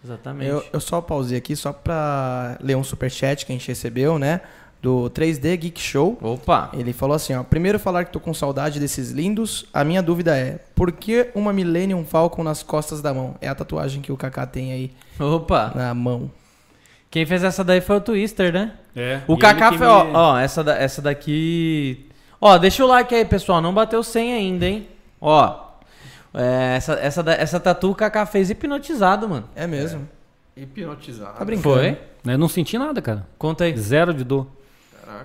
Exatamente. 0.04 0.50
Eu, 0.50 0.64
eu 0.74 0.80
só 0.80 1.00
pausei 1.02 1.38
aqui 1.38 1.56
só 1.56 1.72
pra 1.72 2.58
ler 2.62 2.76
um 2.76 2.84
superchat 2.84 3.46
que 3.46 3.52
a 3.52 3.56
gente 3.56 3.68
recebeu, 3.68 4.18
né? 4.18 4.42
Do 4.82 5.12
3D 5.12 5.58
Geek 5.58 5.80
Show. 5.80 6.18
Opa! 6.22 6.72
Ele 6.74 6.92
falou 6.92 7.16
assim, 7.16 7.36
ó. 7.36 7.44
Primeiro 7.44 7.78
falar 7.78 8.04
que 8.06 8.12
tô 8.12 8.20
com 8.20 8.34
saudade 8.34 8.80
desses 8.80 9.12
lindos. 9.12 9.66
A 9.72 9.84
minha 9.84 10.02
dúvida 10.02 10.36
é, 10.36 10.58
por 10.74 10.92
que 10.92 11.30
uma 11.36 11.54
Millennium 11.54 12.04
Falcon 12.04 12.44
nas 12.44 12.64
costas 12.64 13.00
da 13.00 13.14
mão? 13.14 13.36
É 13.40 13.48
a 13.48 13.54
tatuagem 13.54 14.02
que 14.02 14.12
o 14.12 14.18
Kaká 14.18 14.48
tem 14.48 14.72
aí 14.74 14.92
Opa! 15.20 15.72
na 15.76 15.94
mão. 15.94 16.32
Quem 17.12 17.26
fez 17.28 17.44
essa 17.44 17.64
daí 17.64 17.80
foi 17.80 17.98
o 17.98 18.02
Twister, 18.02 18.52
né? 18.52 18.72
É, 18.96 19.22
O 19.28 19.38
Kaká 19.38 19.72
foi, 19.74 19.86
ó, 19.86 20.04
me- 20.06 20.12
ó, 20.16 20.38
essa, 20.40 20.64
da- 20.64 20.76
essa 20.78 21.00
daqui. 21.02 22.08
Ó, 22.40 22.58
deixa 22.58 22.84
o 22.84 22.88
like 22.88 23.14
aí, 23.14 23.24
pessoal. 23.24 23.62
Não 23.62 23.74
bateu 23.74 24.02
100 24.02 24.34
ainda, 24.34 24.66
hein? 24.66 24.88
Ó. 25.20 25.60
é, 26.34 26.76
essa, 26.78 26.94
essa, 26.94 27.22
da- 27.22 27.34
essa 27.36 27.60
tatu 27.60 27.92
o 27.92 27.96
Kaká 27.96 28.26
fez 28.26 28.50
hipnotizado, 28.50 29.30
mano. 29.30 29.48
É 29.56 29.68
mesmo. 29.68 30.08
hipnotizado. 30.58 31.38
Tá 31.38 31.46
brincando. 31.46 31.76
Foi? 31.76 31.98
Eu 32.26 32.38
não 32.38 32.48
senti 32.48 32.78
nada, 32.80 33.00
cara. 33.02 33.28
Conta 33.38 33.66
aí. 33.66 33.78
Zero 33.78 34.12
de 34.14 34.24
dor. 34.24 34.48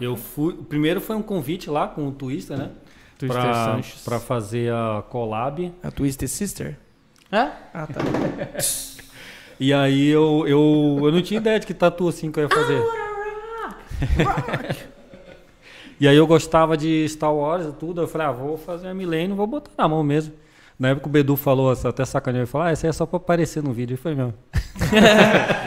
Eu 0.01 0.17
fui. 0.17 0.55
Primeiro 0.55 1.01
foi 1.01 1.17
um 1.17 1.23
convite 1.23 1.71
lá 1.71 1.89
com 1.89 2.09
o 2.09 2.13
Twister, 2.13 2.57
né? 2.57 2.71
Twister 3.19 3.41
pra, 3.41 3.65
Sanches. 3.65 4.05
pra 4.05 4.21
fazer 4.21 4.73
a 4.73 5.03
collab. 5.09 5.73
A 5.83 5.91
Twisted 5.91 6.29
Sister? 6.29 6.77
É? 7.31 7.51
Ah, 7.73 7.87
tá. 7.87 8.01
E 9.59 9.73
aí 9.73 10.09
eu, 10.09 10.45
eu, 10.47 11.01
eu 11.03 11.11
não 11.13 11.23
tinha 11.23 11.41
ideia 11.41 11.59
de 11.59 11.67
que 11.67 11.73
tatu 11.73 12.07
assim 12.09 12.31
que 12.31 12.39
eu 12.39 12.43
ia 12.43 12.49
fazer. 12.51 12.83
e 15.99 16.07
aí 16.07 16.15
eu 16.15 16.27
gostava 16.27 16.77
de 16.77 17.09
Star 17.09 17.35
Wars 17.35 17.67
e 17.67 17.73
tudo. 17.73 18.03
Eu 18.03 18.07
falei, 18.07 18.27
ah, 18.27 18.33
vou 18.33 18.59
fazer 18.59 18.89
a 18.89 18.95
Millennium, 18.95 19.35
vou 19.35 19.47
botar 19.47 19.71
na 19.79 19.89
mão 19.89 20.03
mesmo. 20.03 20.35
Na 20.79 20.89
época 20.89 21.07
o 21.07 21.11
Bedu 21.11 21.37
falou, 21.37 21.73
até 21.73 22.05
sacaneou, 22.05 22.43
ele 22.43 22.47
falou, 22.47 22.67
ah, 22.67 22.73
esse 22.73 22.85
aí 22.85 22.91
é 22.91 22.93
só 22.93 23.07
pra 23.07 23.17
aparecer 23.17 23.63
no 23.63 23.73
vídeo. 23.73 23.95
E 23.95 23.97
foi 23.97 24.15
mesmo. 24.15 24.35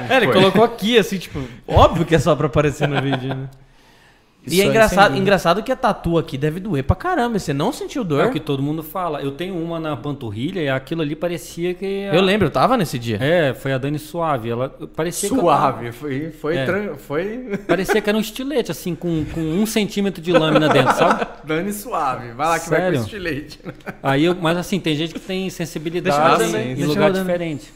É, 0.07 0.17
ele 0.17 0.31
colocou 0.31 0.63
aqui, 0.63 0.97
assim, 0.97 1.17
tipo, 1.17 1.39
óbvio 1.67 2.05
que 2.05 2.15
é 2.15 2.19
só 2.19 2.35
pra 2.35 2.47
aparecer 2.47 2.87
no 2.87 3.01
vídeo, 3.01 3.35
né? 3.35 3.49
E 4.51 4.61
é 4.61 4.65
engraçado, 4.65 5.17
engraçado 5.17 5.63
que 5.63 5.71
a 5.71 5.75
tatu 5.75 6.17
aqui 6.17 6.37
deve 6.37 6.59
doer 6.59 6.83
pra 6.83 6.95
caramba. 6.95 7.37
Você 7.39 7.53
não 7.53 7.71
sentiu 7.71 8.01
É 8.01 8.05
dor? 8.05 8.25
o 8.27 8.31
que 8.31 8.39
todo 8.39 8.61
mundo 8.61 8.81
fala. 8.83 9.21
Eu 9.21 9.31
tenho 9.31 9.55
uma 9.55 9.79
na 9.79 9.95
panturrilha 9.97 10.59
e 10.61 10.69
aquilo 10.69 11.01
ali 11.01 11.15
parecia 11.15 11.73
que... 11.73 12.07
a- 12.11 12.15
Eu 12.15 12.21
lembro, 12.21 12.47
eu 12.47 12.51
tava 12.51 12.75
nesse 12.77 12.97
dia. 12.99 13.17
É, 13.21 13.53
foi 13.53 13.73
a 13.73 13.77
Dani 13.77 13.99
Suave. 13.99 14.49
Ela 14.49 14.69
parecia 14.95 15.29
que 15.29 15.35
eu- 15.35 15.39
Suave, 15.39 15.91
foi, 15.91 16.31
foi, 16.31 16.57
É. 16.57 16.65
tran- 16.65 16.95
foi 16.97 17.57
parecia 17.67 18.01
que 18.01 18.09
era 18.09 18.17
um 18.17 18.21
estilete, 18.21 18.71
assim, 18.71 18.95
com, 18.95 19.25
com 19.33 19.41
um 19.41 19.65
centímetro 19.65 20.21
de 20.21 20.31
lâmina 20.31 20.69
dentro, 20.69 20.93
sabe? 20.95 21.27
Dani 21.45 21.71
suave. 21.73 22.31
Vai 22.33 22.47
lá 22.47 22.59
que 22.59 22.69
vai 22.69 22.79
Sério? 22.79 22.99
com 22.99 23.05
estilete. 23.05 23.59
Aí 24.03 24.25
eu, 24.25 24.35
mas 24.39 24.57
assim, 24.57 24.79
tem 24.79 24.95
gente 24.95 25.13
que 25.13 25.19
tem 25.19 25.43
Deixa 25.43 25.57
sensibilidade 25.57 26.43
em 26.57 26.75
deixa 26.75 26.87
lugar 26.87 27.11
diferente. 27.11 27.71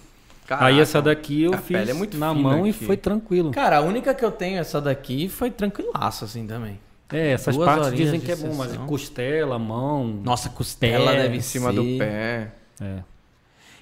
Caraca. 0.45 0.65
Aí 0.65 0.79
essa 0.79 1.01
daqui 1.01 1.43
eu 1.43 1.53
fiz 1.57 1.89
é 1.89 1.93
muito 1.93 2.17
na 2.17 2.33
mão 2.33 2.67
e 2.67 2.71
aqui. 2.71 2.85
foi 2.85 2.97
tranquilo. 2.97 3.51
Cara, 3.51 3.77
a 3.77 3.81
única 3.81 4.13
que 4.13 4.25
eu 4.25 4.31
tenho, 4.31 4.59
essa 4.59 4.81
daqui, 4.81 5.29
foi 5.29 5.49
tranquilaço, 5.49 6.25
assim, 6.25 6.45
também. 6.45 6.79
É, 7.11 7.31
essas 7.31 7.55
duas 7.55 7.67
partes 7.67 7.93
dizem 7.93 8.19
que 8.19 8.31
é 8.31 8.35
bom, 8.35 8.53
mas 8.55 8.75
costela, 8.75 9.59
mão. 9.59 10.05
Nossa, 10.23 10.49
costela 10.49 11.11
Pé, 11.11 11.21
deve 11.23 11.37
Em 11.37 11.41
cima 11.41 11.69
ser. 11.71 11.75
do 11.75 11.97
pé. 11.97 12.51
É. 12.81 12.99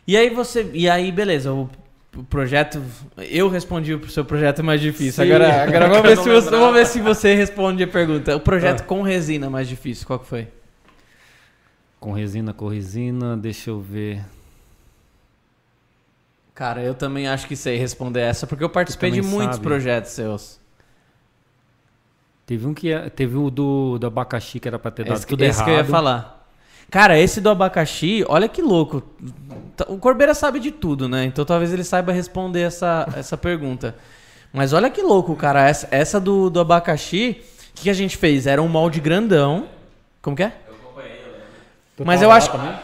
E 0.06 0.18
aí 0.18 0.30
você. 0.30 0.70
E 0.74 0.90
aí, 0.90 1.12
beleza, 1.12 1.54
o, 1.54 1.70
projeto. 2.30 2.82
Eu 3.18 3.48
respondi 3.48 3.94
o 3.94 4.10
seu 4.10 4.26
projeto 4.26 4.64
mais 4.64 4.82
difícil. 4.82 5.24
Sim. 5.24 5.32
Agora, 5.32 5.64
agora 5.64 5.88
vamos, 5.88 6.10
ver 6.10 6.18
se 6.18 6.30
você, 6.30 6.50
vamos 6.50 6.74
ver 6.74 6.86
se 6.86 7.00
você 7.00 7.34
responde 7.34 7.84
a 7.84 7.88
pergunta. 7.88 8.36
O 8.36 8.40
projeto 8.40 8.86
com 8.86 9.02
resina 9.02 9.50
mais 9.50 9.68
difícil, 9.68 10.06
qual 10.06 10.20
que 10.20 10.28
foi? 10.28 10.48
Com 12.00 12.12
resina, 12.12 12.54
com 12.54 12.68
resina, 12.68 13.38
deixa 13.38 13.70
eu 13.70 13.80
ver. 13.80 14.22
Cara, 16.54 16.82
eu 16.82 16.94
também 16.94 17.28
acho 17.28 17.48
que 17.48 17.56
sei 17.56 17.78
responder 17.78 18.20
essa, 18.22 18.46
porque 18.46 18.64
eu 18.64 18.70
participei 18.70 19.10
de 19.12 19.22
muitos 19.22 19.56
sabe. 19.56 19.68
projetos 19.68 20.12
seus. 20.12 20.60
Teve 22.46 22.68
um 22.68 22.74
que 22.74 22.92
é- 22.92 23.10
teve 23.10 23.38
o 23.38 23.50
do, 23.50 23.98
do 23.98 24.08
abacaxi 24.08 24.60
que 24.60 24.68
era 24.68 24.78
pra 24.78 24.92
ter 24.92 25.06
dado 25.06 25.18
Esse, 25.18 25.26
tudo 25.28 25.42
esse 25.44 25.58
errado. 25.60 25.66
que 25.66 25.72
eu 25.72 25.78
ia 25.78 25.86
falar. 25.86 26.40
Cara, 26.90 27.18
esse 27.18 27.40
do 27.40 27.50
abacaxi, 27.50 28.26
olha 28.28 28.50
que 28.50 28.62
louco. 28.62 29.02
O 29.88 29.98
Corbeira 29.98 30.34
sabe 30.34 30.60
de 30.60 30.72
tudo, 30.72 31.08
né? 31.08 31.24
Então 31.24 31.46
talvez 31.46 31.72
ele 31.72 31.86
saiba 31.86 32.12
responder 32.12 32.62
essa, 32.62 33.08
essa 33.16 33.38
pergunta. 33.38 33.96
Mas 34.52 34.74
olha 34.74 34.90
que 34.90 35.02
louco, 35.02 35.34
cara. 35.38 35.66
Essa, 35.68 35.88
essa 35.90 36.20
do, 36.20 36.50
do 36.50 36.60
abacaxi, 36.60 37.42
o 37.72 37.74
que, 37.76 37.84
que 37.84 37.90
a 37.90 37.94
gente 37.94 38.18
fez? 38.18 38.46
Era 38.46 38.62
um 38.62 38.68
molde 38.68 39.00
grandão. 39.00 39.70
Como 40.22 40.36
que 40.36 40.44
é? 40.44 40.52
Mas 42.04 42.20
tava 42.20 42.24
eu 42.26 42.30
lá 42.30 42.36
acho- 42.36 42.52
também? 42.52 42.76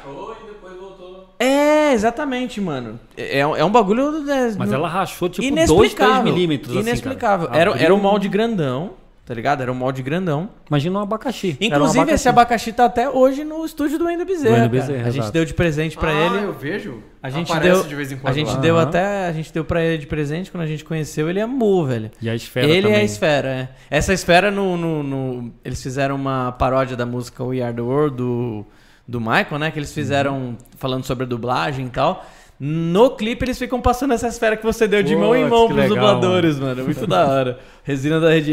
É, 1.87 1.93
exatamente, 1.93 2.59
mano. 2.61 2.99
É, 3.15 3.39
é 3.39 3.65
um 3.65 3.71
bagulho. 3.71 4.23
né, 4.23 4.53
Mas 4.57 4.69
no- 4.69 4.75
ela 4.75 4.87
rachou 4.87 5.29
tipo 5.29 5.41
2, 5.47 5.51
inexplicável. 5.51 6.21
3 6.23 6.35
milímetros. 6.35 6.71
assim, 6.77 6.79
Inexplicável. 6.87 7.47
cara. 7.47 7.59
era, 7.59 7.77
era 7.77 7.93
um 7.93 7.99
molde 7.99 8.27
grandão, 8.29 8.91
tá 9.25 9.33
ligado? 9.33 9.61
Era 9.61 9.71
um 9.71 9.75
molde 9.75 10.01
grandão. 10.01 10.49
Imagina 10.69 10.99
um 10.99 11.01
abacaxi. 11.01 11.57
Era 11.59 11.75
um 11.75 11.77
Inclusive, 11.87 12.11
esse 12.11 12.29
abacaxi 12.29 12.71
tá 12.73 12.85
até 12.85 13.09
hoje 13.09 13.43
no 13.43 13.65
estúdio 13.65 13.97
do 13.99 14.09
Endo 14.09 14.25
Bezerra. 14.25 14.63
Do. 14.63 14.69
Bezerra, 14.69 15.07
a 15.07 15.11
gente 15.11 15.31
deu 15.31 15.43
de 15.45 15.53
presente 15.53 15.97
pra 15.97 16.09
ah, 16.09 16.13
ele. 16.25 16.45
eu 16.45 16.53
vejo. 16.53 17.03
A 17.21 17.29
gente 17.29 17.51
Aparece 17.51 17.73
deu, 17.81 17.83
de 17.83 17.95
vez 17.95 18.11
em 18.11 18.17
quando 18.17 18.31
a 18.31 18.35
gente 18.35 18.51
lá. 18.53 18.59
deu 18.59 18.75
Aham. 18.77 18.87
até, 18.87 19.27
a 19.27 19.31
gente 19.33 19.51
deu 19.53 19.65
pra 19.65 19.83
ele 19.83 19.97
de 19.97 20.07
presente 20.07 20.49
quando 20.51 20.63
a 20.63 20.67
gente 20.67 20.85
conheceu, 20.85 21.29
ele 21.29 21.41
amou, 21.41 21.85
velho. 21.85 22.09
E 22.21 22.29
a 22.29 22.35
esfera 22.35 22.67
ele 22.67 22.83
também. 22.83 22.97
é 22.97 23.01
a 23.01 23.03
esfera, 23.03 23.47
é. 23.49 23.69
Essa 23.89 24.13
esfera 24.13 24.49
no, 24.49 24.77
no- 24.77 25.03
no- 25.03 25.51
eles 25.65 25.81
fizeram 25.83 26.15
uma 26.15 26.51
paródia 26.53 26.95
da 26.95 27.05
música 27.05 27.43
We 27.43 27.61
Are 27.61 27.73
the 27.75 27.81
World 27.81 28.15
do, 28.15 28.65
do 29.07 29.19
Michael, 29.21 29.59
né, 29.59 29.71
que 29.71 29.79
eles 29.79 29.93
fizeram 29.93 30.37
Uhum. 30.37 30.57
falando 30.77 31.03
sobre 31.05 31.23
a 31.23 31.27
dublagem 31.27 31.85
e 31.85 31.89
tal. 31.89 32.25
No 32.59 33.11
clipe 33.11 33.45
eles 33.45 33.57
ficam 33.59 33.79
passando 33.79 34.13
essa 34.15 34.27
esfera 34.27 34.57
que 34.57 34.63
você 34.65 34.87
deu 34.87 35.03
de 35.03 35.15
mão 35.15 35.35
em 35.35 35.47
mão 35.47 35.67
pros 35.67 35.77
legal, 35.79 35.95
dubladores, 35.95 36.59
mano. 36.59 36.83
Muito 36.83 37.05
da 37.05 37.27
hora. 37.27 37.59
Resina 37.83 38.19
da 38.19 38.29
Red 38.29 38.51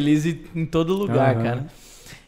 em 0.55 0.67
todo 0.67 0.93
lugar, 0.95 1.35
Aham. 1.35 1.43
cara. 1.43 1.67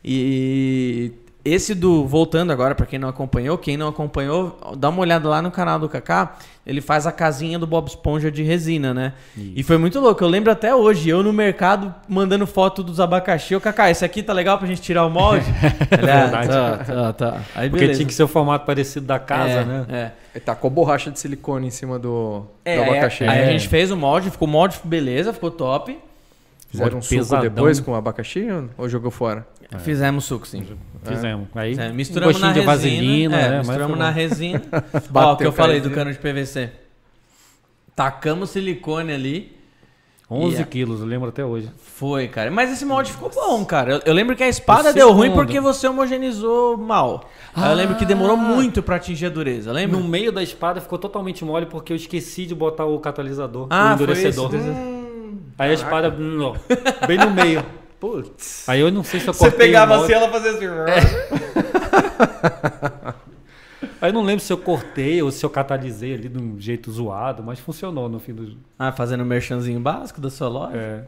E 0.03 1.13
esse 1.49 1.75
do 1.75 2.05
voltando 2.07 2.51
agora 2.53 2.75
pra 2.75 2.85
quem 2.85 2.99
não 2.99 3.09
acompanhou, 3.09 3.57
quem 3.57 3.77
não 3.77 3.89
acompanhou, 3.89 4.59
dá 4.77 4.89
uma 4.89 5.01
olhada 5.01 5.29
lá 5.29 5.41
no 5.41 5.51
canal 5.51 5.79
do 5.79 5.89
Kaká, 5.89 6.37
ele 6.67 6.81
faz 6.81 7.07
a 7.07 7.13
casinha 7.13 7.57
do 7.59 7.67
Bob 7.67 7.87
Esponja 7.87 8.31
de 8.31 8.43
resina, 8.43 8.93
né? 8.93 9.13
E 9.37 9.63
foi 9.63 9.79
muito 9.79 10.01
louco, 10.01 10.25
eu 10.25 10.29
lembro 10.29 10.51
até 10.51 10.75
hoje, 10.75 11.09
eu 11.09 11.23
no 11.23 11.33
mercado 11.33 11.95
mandando 12.09 12.47
foto 12.47 12.83
dos 12.83 12.99
abacaxi, 12.99 13.55
o 13.55 13.61
Kaká, 13.61 13.89
esse 13.91 14.05
aqui 14.05 14.23
tá 14.23 14.33
legal 14.33 14.59
pra 14.59 14.67
gente 14.67 14.83
tirar 14.83 15.07
o 15.07 15.11
molde? 15.11 15.47
Ele, 15.97 16.11
ah, 16.11 16.27
Verdade. 16.27 16.49
Tá, 16.49 16.77
tá, 16.85 17.13
tá. 17.13 17.41
Aí 17.55 17.71
Porque 17.71 17.89
tinha 17.91 18.07
que 18.07 18.13
ser 18.15 18.25
o 18.25 18.29
formato 18.29 18.67
parecido 18.67 19.07
da 19.07 19.19
casa, 19.21 19.51
é, 19.61 19.65
né? 19.65 19.87
É. 19.89 20.11
Ele 20.35 20.45
tacou 20.45 20.69
borracha 20.69 21.11
de 21.11 21.19
silicone 21.21 21.69
em 21.69 21.71
cima 21.71 21.99
do, 21.99 22.45
É, 22.65 22.77
do 22.77 22.83
aí, 22.83 22.89
abacaxi. 22.91 23.23
aí 23.23 23.31
a 23.31 23.43
É. 23.43 23.53
gente 23.53 23.69
fez 23.69 23.91
o 23.93 23.97
molde, 23.97 24.31
ficou 24.31 24.49
o 24.49 24.51
molde, 24.51 24.77
beleza, 24.85 25.33
ficou 25.33 25.51
top. 25.51 25.97
Fizeram 26.69 26.99
um 26.99 27.03
suco 27.03 27.37
depois 27.41 27.81
com 27.81 27.95
abacaxi 27.95 28.47
ou- 28.51 28.69
ou 28.79 28.89
jogou 28.89 29.11
fora? 29.11 29.47
Fizemos 29.79 30.25
suco, 30.25 30.47
sim. 30.47 30.65
Fizemos. 31.05 31.49
Aí, 31.55 31.77
É, 31.79 31.89
um 31.91 31.95
misturamos 31.95 32.35
gostinho 32.35 32.49
na 32.49 32.53
de 32.53 32.61
resina. 32.67 32.77
vaselina, 32.77 33.37
é, 33.41 33.51
né? 33.51 33.59
Misturamos 33.59 33.99
na 33.99 34.11
resina. 34.11 34.63
Ó, 35.15 35.33
o 35.33 35.37
que 35.37 35.45
eu 35.47 35.53
falei 35.53 35.81
do 35.81 35.91
cano 35.91 36.13
de 36.13 36.19
PVC. 36.19 36.71
Tacamos 37.95 38.51
silicone 38.51 39.13
ali. 39.13 39.57
11 40.29 40.59
E 40.59 40.63
a- 40.63 40.65
quilos, 40.67 41.01
eu 41.01 41.07
lembro 41.07 41.29
até 41.29 41.45
hoje. 41.45 41.71
Foi, 41.79 42.27
cara. 42.27 42.51
Mas 42.51 42.73
esse 42.73 42.85
molde 42.85 43.13
ficou 43.13 43.31
bom, 43.31 43.65
cara. 43.65 43.93
Eu, 43.95 44.01
eu 44.07 44.13
lembro 44.13 44.35
que 44.35 44.43
a 44.43 44.49
espada 44.49 44.93
deu 44.93 45.13
ruim 45.13 45.31
porque 45.33 45.61
você 45.61 45.87
homogeneizou 45.87 46.77
mal. 46.77 47.31
Aí 47.55 47.71
eu 47.71 47.77
lembro 47.77 47.95
que 47.95 48.05
demorou 48.05 48.37
muito 48.37 48.83
pra 48.83 48.97
atingir 48.97 49.27
a 49.27 49.29
dureza, 49.31 49.71
lembra? 49.73 49.97
No 49.99 50.05
meio 50.07 50.33
da 50.33 50.43
espada 50.43 50.81
ficou 50.81 50.99
totalmente 50.99 51.45
mole 51.45 51.67
porque 51.67 51.93
eu 51.93 51.97
esqueci 51.97 52.45
de 52.45 52.57
botar 52.57 52.85
o 52.87 52.99
catalisador, 52.99 53.69
Ah, 53.71 53.85
o 53.95 53.99
foi 53.99 54.05
endurecedor. 54.05 54.51
Aí 55.59 55.71
a 55.71 55.75
espada 55.75 56.09
ó, 56.09 57.07
bem 57.07 57.19
no 57.19 57.31
meio. 57.31 57.65
Putz. 57.99 58.69
Aí 58.69 58.81
eu 58.81 58.91
não 58.93 59.03
sei 59.03 59.21
se 59.21 59.29
eu 59.29 59.33
Você 59.33 59.45
cortei 59.49 59.69
pegava 59.69 59.95
o 59.95 59.97
molde. 59.99 60.13
assim, 60.15 60.23
ela 60.23 60.31
fazia 60.33 60.51
assim. 60.51 60.67
Aí 64.01 64.11
eu 64.11 64.13
não 64.13 64.23
lembro 64.23 64.45
se 64.45 64.53
eu 64.53 64.59
cortei 64.59 65.23
ou 65.23 65.31
se 65.31 65.45
eu 65.45 65.51
catalisei 65.51 66.15
ali 66.15 66.29
de 66.29 66.39
um 66.39 66.61
jeito 66.61 66.91
zoado, 66.93 67.43
mas 67.43 67.59
funcionou 67.59 68.09
no 68.09 68.21
fim 68.21 68.35
do. 68.35 68.57
Ah, 68.79 68.93
fazendo 68.93 69.23
um 69.23 69.27
merchanzinho 69.27 69.81
básico 69.81 70.21
da 70.21 70.29
sua 70.31 70.49
loja. 70.49 70.77
É. 70.77 71.03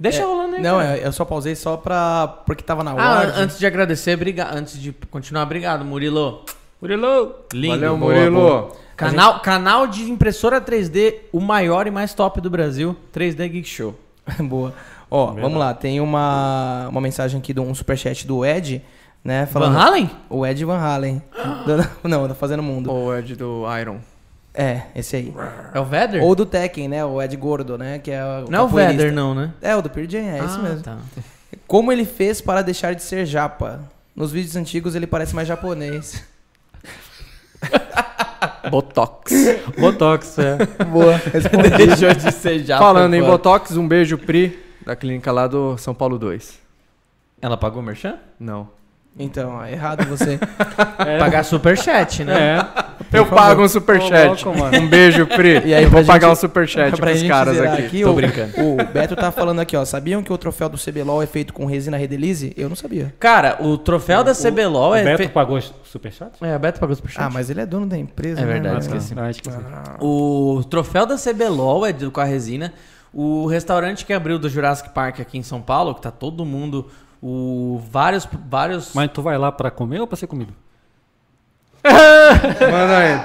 Deixa 0.00 0.24
rolando 0.24 0.56
aí, 0.56 0.62
Não, 0.62 0.78
cara. 0.78 0.96
eu 0.96 1.04
eu 1.04 1.12
só 1.12 1.24
pausei 1.24 1.54
só 1.54 1.76
pra. 1.76 2.26
porque 2.46 2.62
tava 2.64 2.82
na 2.82 2.92
Ah, 2.92 3.18
ordem. 3.20 3.42
antes 3.42 3.58
de 3.58 3.66
agradecer, 3.66 4.16
briga... 4.16 4.48
antes 4.52 4.80
de 4.80 4.92
continuar, 5.10 5.42
obrigado, 5.42 5.84
Murilo. 5.84 6.44
Murilo! 6.80 7.34
Lindo. 7.52 7.74
Valeu, 7.76 7.96
boa, 7.98 8.14
Murilo. 8.14 8.40
boa. 8.40 8.72
Canal, 9.10 9.40
canal 9.40 9.86
de 9.86 10.10
impressora 10.10 10.60
3D, 10.60 11.14
o 11.32 11.40
maior 11.40 11.86
e 11.86 11.90
mais 11.90 12.14
top 12.14 12.40
do 12.40 12.48
Brasil, 12.50 12.96
3D 13.14 13.48
Geek 13.48 13.68
Show. 13.68 13.94
Boa. 14.40 14.72
Ó, 15.10 15.26
vamos 15.32 15.58
lá. 15.58 15.74
Tem 15.74 16.00
uma, 16.00 16.88
uma 16.88 17.00
mensagem 17.00 17.38
aqui 17.38 17.52
de 17.52 17.60
um 17.60 17.74
superchat 17.74 18.26
do 18.26 18.44
Ed, 18.46 18.82
né? 19.22 19.44
Falando, 19.46 19.74
Van 19.74 19.80
Halen? 19.80 20.10
O 20.30 20.46
Ed 20.46 20.64
Van 20.64 20.78
Halen. 20.78 21.22
Do- 22.02 22.08
não, 22.08 22.26
tá 22.28 22.34
fazendo 22.34 22.62
mundo. 22.62 22.90
Ou 22.90 23.16
Ed 23.16 23.36
do 23.36 23.64
Iron. 23.78 23.98
É, 24.54 24.82
esse 24.94 25.16
aí. 25.16 25.34
É 25.72 25.80
o 25.80 25.84
Vedder? 25.84 26.22
Ou 26.22 26.34
do 26.34 26.44
Tekken, 26.44 26.86
né? 26.88 27.02
O 27.04 27.20
Ed 27.22 27.34
Gordo, 27.36 27.78
né? 27.78 27.98
Que 27.98 28.10
é 28.10 28.22
o 28.22 28.50
Não 28.50 28.58
é 28.60 28.62
o. 28.62 28.68
Vedder, 28.68 29.10
não, 29.12 29.34
né? 29.34 29.50
É, 29.62 29.74
o 29.74 29.80
do 29.82 29.88
Pearl 29.88 30.06
Jam, 30.08 30.20
é 30.20 30.38
esse 30.44 30.56
Ah, 30.58 30.62
mesmo. 30.62 30.82
tá. 30.82 30.98
Como 31.66 31.90
ele 31.90 32.04
fez 32.04 32.40
para 32.42 32.60
deixar 32.60 32.94
de 32.94 33.02
ser 33.02 33.24
japa? 33.24 33.80
Nos 34.14 34.30
vídeos 34.30 34.54
antigos 34.56 34.94
ele 34.94 35.06
parece 35.06 35.34
mais 35.34 35.48
japonês. 35.48 36.22
Botox. 38.70 39.32
Botox, 39.78 40.38
é. 40.38 40.56
Boa. 40.84 41.20
Deixou 41.76 42.14
de 42.14 42.32
ser 42.32 42.64
já. 42.64 42.78
Falando 42.78 43.14
em. 43.14 43.22
Botox, 43.22 43.76
um 43.76 43.86
beijo, 43.86 44.18
Pri, 44.18 44.58
da 44.84 44.96
clínica 44.96 45.30
lá 45.32 45.46
do 45.46 45.76
São 45.78 45.94
Paulo 45.94 46.18
2. 46.18 46.58
Ela 47.40 47.56
pagou 47.56 47.82
o 47.82 47.84
merchan? 47.84 48.18
Não. 48.38 48.68
Então, 49.18 49.56
ó, 49.56 49.66
errado 49.66 50.06
você. 50.06 50.38
Pagar 51.18 51.44
superchat, 51.44 52.24
né? 52.24 52.58
É. 52.58 53.01
Eu 53.12 53.26
pago 53.26 53.62
um 53.62 53.68
superchat. 53.68 54.44
Ô, 54.44 54.48
louco, 54.48 54.58
mano. 54.58 54.78
um 54.80 54.88
beijo, 54.88 55.26
Pri. 55.26 55.60
E 55.66 55.74
aí, 55.74 55.84
eu 55.84 55.90
vou 55.90 56.04
pagar 56.04 56.28
gente- 56.28 56.38
um 56.38 56.40
superchat 56.40 56.96
pra 56.96 57.10
pros 57.10 57.22
caras 57.24 57.56
zerar 57.56 57.78
aqui. 57.78 58.02
Tô 58.02 58.10
o, 58.10 58.14
brincando. 58.14 58.52
O 58.60 58.76
Beto 58.92 59.14
tá 59.16 59.30
falando 59.30 59.60
aqui, 59.60 59.76
ó. 59.76 59.84
Sabiam 59.84 60.22
que 60.22 60.32
o 60.32 60.38
troféu 60.38 60.68
do 60.68 60.78
CBLOL 60.78 61.22
é 61.22 61.26
feito 61.26 61.52
com 61.52 61.66
resina 61.66 61.96
Redelize? 61.96 62.52
Eu 62.56 62.68
não 62.68 62.76
sabia. 62.76 63.14
Cara, 63.20 63.58
o 63.60 63.76
troféu 63.76 64.24
da 64.24 64.32
CBLOL 64.34 64.90
O 64.90 64.94
é. 64.94 65.04
Beto 65.04 65.22
fe- 65.24 65.28
pagou 65.28 65.58
o 65.58 65.62
superchat? 65.84 66.32
É, 66.40 66.56
o 66.56 66.58
Beto 66.58 66.80
pagou 66.80 66.92
o 66.92 66.96
superchat. 66.96 67.22
Ah, 67.24 67.30
mas 67.30 67.50
ele 67.50 67.60
é 67.60 67.66
dono 67.66 67.86
da 67.86 67.98
empresa. 67.98 68.40
É 68.40 68.44
né? 68.44 68.52
verdade, 68.52 68.76
Ah, 68.76 68.78
esqueci. 68.80 69.14
Ah, 69.16 69.30
esqueci. 69.30 69.56
O 70.00 70.62
troféu 70.70 71.04
da 71.06 71.16
CBLOL 71.16 71.86
é 71.86 71.92
do, 71.92 72.10
com 72.10 72.20
a 72.20 72.24
resina. 72.24 72.72
O 73.12 73.46
restaurante 73.46 74.06
que 74.06 74.12
abriu 74.12 74.38
do 74.38 74.48
Jurassic 74.48 74.88
Park 74.90 75.20
aqui 75.20 75.36
em 75.36 75.42
São 75.42 75.60
Paulo, 75.60 75.94
que 75.94 76.00
tá 76.00 76.10
todo 76.10 76.44
mundo. 76.44 76.88
O, 77.22 77.80
vários. 77.90 78.26
vários 78.48 78.92
Mas 78.94 79.10
tu 79.12 79.22
vai 79.22 79.36
lá 79.38 79.52
pra 79.52 79.70
comer 79.70 80.00
ou 80.00 80.06
pra 80.06 80.16
ser 80.16 80.26
comido? 80.26 80.52
Manda 81.84 82.98
aí. 82.98 83.20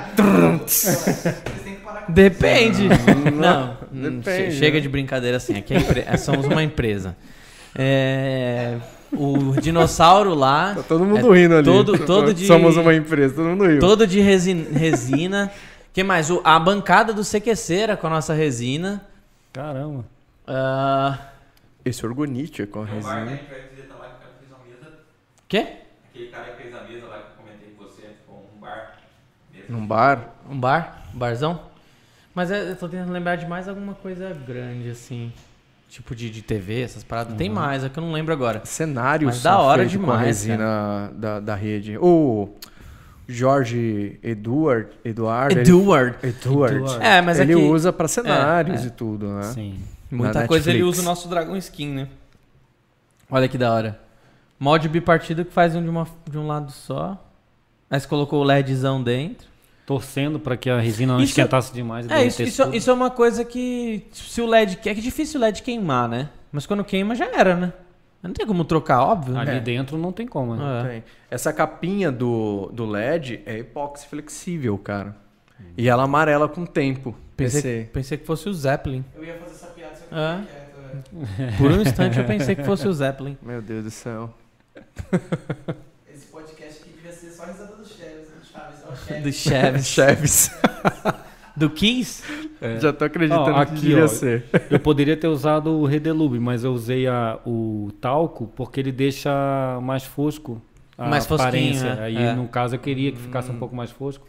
Depende. 2.10 2.88
Não, 3.34 3.78
Depende, 3.92 4.24
che- 4.24 4.52
chega 4.52 4.76
né? 4.78 4.82
de 4.82 4.90
brincadeira 4.90 5.38
assim. 5.38 5.58
Aqui 5.58 5.74
é 5.74 5.78
empre- 5.78 6.06
é- 6.08 6.18
somos 6.18 6.46
uma 6.46 6.64
empresa. 6.64 7.16
É, 7.76 8.78
o 9.12 9.60
dinossauro 9.62 10.34
lá. 10.34 10.74
Tá 10.76 10.84
todo 10.84 11.06
mundo 11.06 11.32
rindo 11.32 11.56
ali. 11.56 11.66
todo- 11.66 12.00
todo 12.06 12.34
de- 12.34 12.48
Somos 12.48 12.78
uma 12.78 12.94
empresa, 12.96 13.36
todo 13.36 13.46
mundo 13.50 13.66
riu. 13.66 13.80
Todo 13.80 14.08
de 14.08 14.20
resi- 14.22 14.68
resina. 14.74 15.52
que 15.94 16.04
mais? 16.04 16.30
O- 16.30 16.42
a 16.44 16.60
bancada 16.60 17.12
do 17.14 17.24
CQCera 17.24 17.98
com 17.98 18.08
a 18.08 18.10
nossa 18.12 18.34
resina. 18.34 19.04
Caramba. 19.52 20.06
Ah, 20.46 21.18
Esse 21.84 22.06
orgonite 22.06 22.66
com 22.68 22.84
a 22.84 22.86
resina. 22.86 23.02
que 23.04 23.10
o 23.10 23.48
cara 23.48 23.62
fez 23.68 24.50
uma 24.50 24.60
mesa. 24.66 24.98
quê? 25.48 25.68
Aquele 26.14 26.28
cara 26.30 26.44
que 26.52 26.62
fez 26.62 26.76
a 26.76 26.82
mesa 26.84 27.06
lá 27.08 27.18
que 27.18 27.24
eu 27.32 27.44
comentei 27.44 27.70
com 27.78 27.84
você, 27.84 28.02
ficou 28.22 28.50
um 28.56 28.60
bar. 28.60 28.98
Mesa. 29.52 29.56
Num 29.70 29.86
bar. 29.86 30.30
Um 30.50 30.60
bar? 30.60 31.04
Um 31.14 31.18
barzão? 31.18 31.60
Mas 32.34 32.52
é, 32.52 32.72
eu 32.72 32.76
tô 32.76 32.88
tentando 32.88 33.12
lembrar 33.12 33.36
de 33.36 33.46
mais 33.48 33.68
alguma 33.68 33.94
coisa 33.94 34.30
grande, 34.48 34.90
assim. 34.90 35.32
Tipo 35.90 36.16
de, 36.16 36.30
de 36.30 36.42
TV, 36.42 36.82
essas 36.82 37.04
paradas. 37.04 37.36
Tem 37.38 37.50
mais, 37.50 37.84
é 37.84 37.90
que 37.90 37.98
eu 37.98 38.04
não 38.04 38.12
lembro 38.12 38.34
agora. 38.34 38.62
Cenários 38.66 39.36
Mas 39.36 39.44
da 39.44 39.58
hora 39.58 39.84
feitos 39.84 39.96
com 39.98 40.12
a 40.12 40.16
demais, 40.18 40.28
resina 40.28 41.12
da, 41.16 41.40
da 41.40 41.56
rede. 41.56 41.98
O 41.98 42.50
Jorge 43.28 44.20
Eduard. 44.24 44.90
Eduard. 45.04 45.54
ele- 45.54 45.62
Edward. 45.62 46.18
Eduard. 46.24 46.76
Eduard. 46.76 47.06
É, 47.06 47.22
mas 47.22 47.40
ele 47.40 47.54
aqui, 47.54 47.62
usa 47.62 47.92
pra 47.94 48.08
cenários 48.08 48.82
É, 48.82 48.84
é. 48.84 48.88
e 48.88 48.92
tudo, 48.92 49.28
né? 49.30 49.44
Sim. 49.44 49.80
muita 50.12 50.42
na 50.42 50.48
coisa 50.48 50.70
ele 50.70 50.84
usa 50.84 51.02
o 51.02 51.06
nosso 51.06 51.28
Dragon 51.28 51.56
Skin, 51.56 51.88
né? 51.90 52.08
Olha 53.32 53.48
que 53.48 53.58
da 53.58 53.74
hora. 53.74 54.00
Mod 54.60 54.88
bipartido 54.90 55.44
que 55.46 55.52
faz 55.54 55.76
um 55.76 55.82
de, 55.84 55.90
uma, 55.90 56.08
de 56.30 56.38
um 56.38 56.48
lado 56.48 56.72
só. 56.72 57.22
Você 57.90 58.08
colocou 58.08 58.42
o 58.42 58.44
LEDzão 58.44 59.02
dentro. 59.02 59.48
Torcendo 59.88 60.38
pra 60.40 60.56
que 60.58 60.70
a 60.70 60.80
resina 60.80 61.14
não 61.14 61.22
Isso- 61.22 61.32
esquentasse 61.32 61.74
demais. 61.74 62.06
e 62.06 62.12
É, 62.14 62.24
isso, 62.26 62.44
isso, 62.44 62.62
isso 62.76 62.90
é 62.90 62.94
uma 62.94 63.10
coisa 63.10 63.44
que. 63.44 64.06
Se 64.12 64.40
o 64.42 64.46
LED. 64.46 64.74
É 64.74 64.76
que 64.82 64.90
é 64.90 64.94
difícil 64.94 65.40
o 65.40 65.44
LED 65.44 65.64
queimar, 65.64 66.08
né? 66.10 66.30
Mas 66.52 66.66
quando 66.68 66.84
queima 66.84 67.16
já 67.16 67.26
era, 67.26 67.56
né? 67.56 67.74
Não 68.22 68.34
tem 68.34 68.46
como 68.46 68.66
trocar, 68.66 69.02
óbvio. 69.02 69.38
Ali 69.38 69.52
É. 69.52 69.60
dentro 69.62 69.98
não 69.98 70.12
tem 70.12 70.28
como. 70.28 70.56
né? 70.56 70.82
É. 70.82 70.90
Tem. 70.90 71.04
Essa 71.32 71.54
capinha 71.54 72.12
do, 72.12 72.70
do 72.74 72.86
LED 72.86 73.42
é 73.46 73.60
epóxi 73.60 74.06
flexível, 74.08 74.78
cara. 74.78 75.16
E 75.78 75.88
ela 75.88 76.04
amarela 76.04 76.48
com 76.50 76.62
o 76.64 76.68
tempo. 76.68 77.16
Pensei, 77.38 77.86
pensei 77.86 78.18
que 78.18 78.26
fosse 78.26 78.50
o 78.50 78.54
Zeppelin. 78.54 79.06
Eu 79.16 79.24
ia 79.24 79.36
fazer 79.38 79.54
essa 79.56 79.68
piada, 79.68 79.96
só 79.96 80.06
que 80.06 80.16
É. 80.16 80.34
eu 80.34 80.40
fiquei 80.42 80.56
quieto, 80.58 81.38
velho. 81.38 81.58
Por 81.58 81.72
um 81.72 81.82
instante 81.82 82.20
eu 82.20 82.26
pensei 82.26 82.56
que 82.56 82.64
fosse 82.64 82.88
o 82.88 82.94
Zeppelin. 82.94 83.38
Meu 83.42 83.62
Deus 83.62 83.86
do 83.86 83.92
céu. 83.92 84.34
Esse 86.14 86.26
podcast 86.28 86.82
aqui 86.82 86.90
devia 86.96 87.12
ser 87.14 87.30
só 87.32 87.46
risada 87.46 87.76
do 87.76 87.86
Chaves, 87.86 88.28
do 88.30 88.46
Chaves, 88.46 88.80
ó, 88.84 88.88
Chaves. 88.88 88.97
Do 89.24 89.32
Chaves. 89.32 89.88
Chaves. 89.88 90.52
Do 91.56 91.70
Kiss? 91.70 92.24
Já 92.80 92.94
tô 92.94 93.06
acreditando 93.06 93.50
Ó, 93.52 93.66
que 93.66 93.72
aqui, 93.74 93.82
devia 93.82 94.04
ó. 94.06 94.08
ser. 94.08 94.46
Eu 94.70 94.80
poderia 94.80 95.18
ter 95.18 95.28
usado 95.28 95.72
o 95.72 95.86
Redelube, 95.86 96.40
mas 96.40 96.64
eu 96.64 96.72
usei 96.74 97.08
a- 97.08 97.40
o 97.46 97.92
talco 98.00 98.48
porque 98.56 98.80
ele 98.80 98.92
deixa 98.92 99.80
mais 99.82 100.04
fosco 100.04 100.62
a 100.98 101.08
Mais 101.08 101.32
aparência. 101.32 101.96
né? 101.96 102.04
Aí, 102.04 102.16
É. 102.18 102.34
no 102.34 102.48
caso, 102.48 102.76
eu 102.76 102.80
queria 102.80 103.12
que 103.12 103.18
ficasse 103.18 103.50
Hum. 103.52 103.56
um 103.56 103.60
pouco 103.60 103.76
mais 103.76 103.90
fosco. 103.92 104.28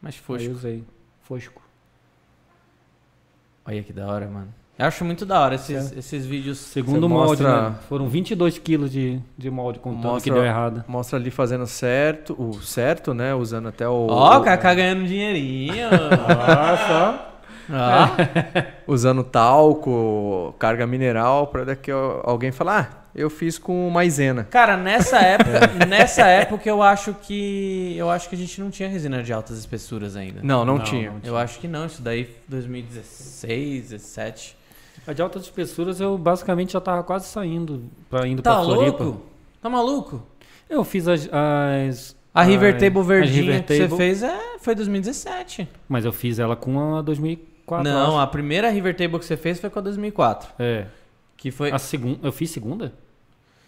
Mas 0.00 0.14
Aí 0.14 0.20
foi. 0.20 0.46
eu 0.46 0.52
usei 0.52 0.84
fosco. 1.22 1.60
Olha 3.64 3.82
que 3.82 3.92
da 3.92 4.06
hora, 4.06 4.26
mano. 4.28 4.52
Eu 4.82 4.88
acho 4.88 5.04
muito 5.04 5.24
da 5.24 5.40
hora 5.40 5.54
esses, 5.54 5.92
esses 5.96 6.26
vídeos. 6.26 6.58
Segundo 6.58 7.08
molde, 7.08 7.42
mostra- 7.42 7.70
né? 7.70 7.74
Foram 7.88 8.08
22 8.08 8.58
quilos 8.58 8.90
de, 8.90 9.20
de 9.38 9.50
molde 9.50 9.78
contando 9.78 10.02
Mostra- 10.12 10.22
que 10.22 10.30
deu 10.30 10.44
errado. 10.44 10.84
Mostra 10.88 11.18
ali 11.18 11.30
fazendo 11.30 11.66
certo, 11.66 12.34
o 12.38 12.60
certo, 12.60 13.14
né? 13.14 13.34
Usando 13.34 13.68
até 13.68 13.88
o. 13.88 14.06
Ó, 14.10 14.36
o 14.36 14.40
o- 14.40 14.44
Kaká 14.44 14.74
ganhando 14.74 15.06
dinheirinho. 15.06 15.88
Nossa! 15.90 17.26
Ó. 17.70 18.82
Usando 18.92 19.22
talco, 19.22 20.54
carga 20.58 20.86
mineral, 20.86 21.46
pra 21.46 21.64
daqui 21.64 21.90
a- 21.92 22.20
alguém 22.24 22.50
falar, 22.50 23.02
ah, 23.04 23.08
eu 23.14 23.30
fiz 23.30 23.58
com 23.58 23.88
maisena. 23.88 24.44
Cara, 24.50 24.76
nessa 24.76 25.18
época, 25.22 25.86
nessa 25.86 26.26
época 26.26 26.68
eu 26.68 26.82
acho 26.82 27.14
que 27.22 27.94
eu 27.96 28.10
acho 28.10 28.28
que 28.28 28.34
a 28.34 28.38
gente 28.38 28.60
não 28.60 28.68
tinha 28.68 28.88
resina 28.88 29.22
de 29.22 29.32
altas 29.32 29.56
espessuras 29.58 30.16
ainda. 30.16 30.40
Não, 30.42 30.64
não, 30.64 30.78
Não, 30.78 30.84
tinha. 30.84 31.10
não. 31.12 31.20
Eu 31.22 31.36
acho 31.36 31.60
que 31.60 31.68
não, 31.68 31.86
isso 31.86 32.02
daí 32.02 32.28
2016, 32.48 33.90
17. 33.90 34.56
A 35.06 35.12
de 35.12 35.20
altas 35.22 35.42
espessuras 35.42 36.00
eu 36.00 36.16
basicamente 36.16 36.72
já 36.74 36.80
tava 36.80 37.02
quase 37.02 37.26
saindo 37.26 37.84
pra 38.08 38.26
indo 38.26 38.40
Tá 38.42 38.54
pra 38.54 38.64
Floripa. 38.64 39.04
louco? 39.04 39.22
Tá 39.60 39.68
maluco? 39.68 40.22
Eu 40.70 40.84
fiz 40.84 41.06
as. 41.08 41.28
as 41.32 42.16
A 42.34 42.42
River 42.42 42.74
as- 42.74 42.80
Table 42.80 43.02
verdinha 43.02 43.42
River 43.42 43.62
que 43.64 43.74
você 43.74 43.82
Table, 43.82 43.96
fez 43.96 44.22
é, 44.22 44.58
foi 44.60 44.74
2017. 44.74 45.68
Mas 45.88 46.04
eu 46.04 46.12
fiz 46.12 46.38
ela 46.38 46.54
com 46.56 46.96
a 46.96 47.02
2004. 47.02 47.84
não, 47.90 48.18
a 48.18 48.26
primeira 48.26 48.70
River 48.70 48.96
Table 48.96 49.18
que 49.18 49.24
você 49.24 49.36
fez 49.36 49.60
foi 49.60 49.68
com 49.70 49.78
a 49.78 49.82
2004. 49.82 50.50
É. 50.58 50.86
Que 51.36 51.50
foi. 51.50 51.70
A 51.72 51.78
segunda. 51.78 52.18
Eu 52.22 52.32
fiz 52.32 52.50
segunda? 52.50 52.92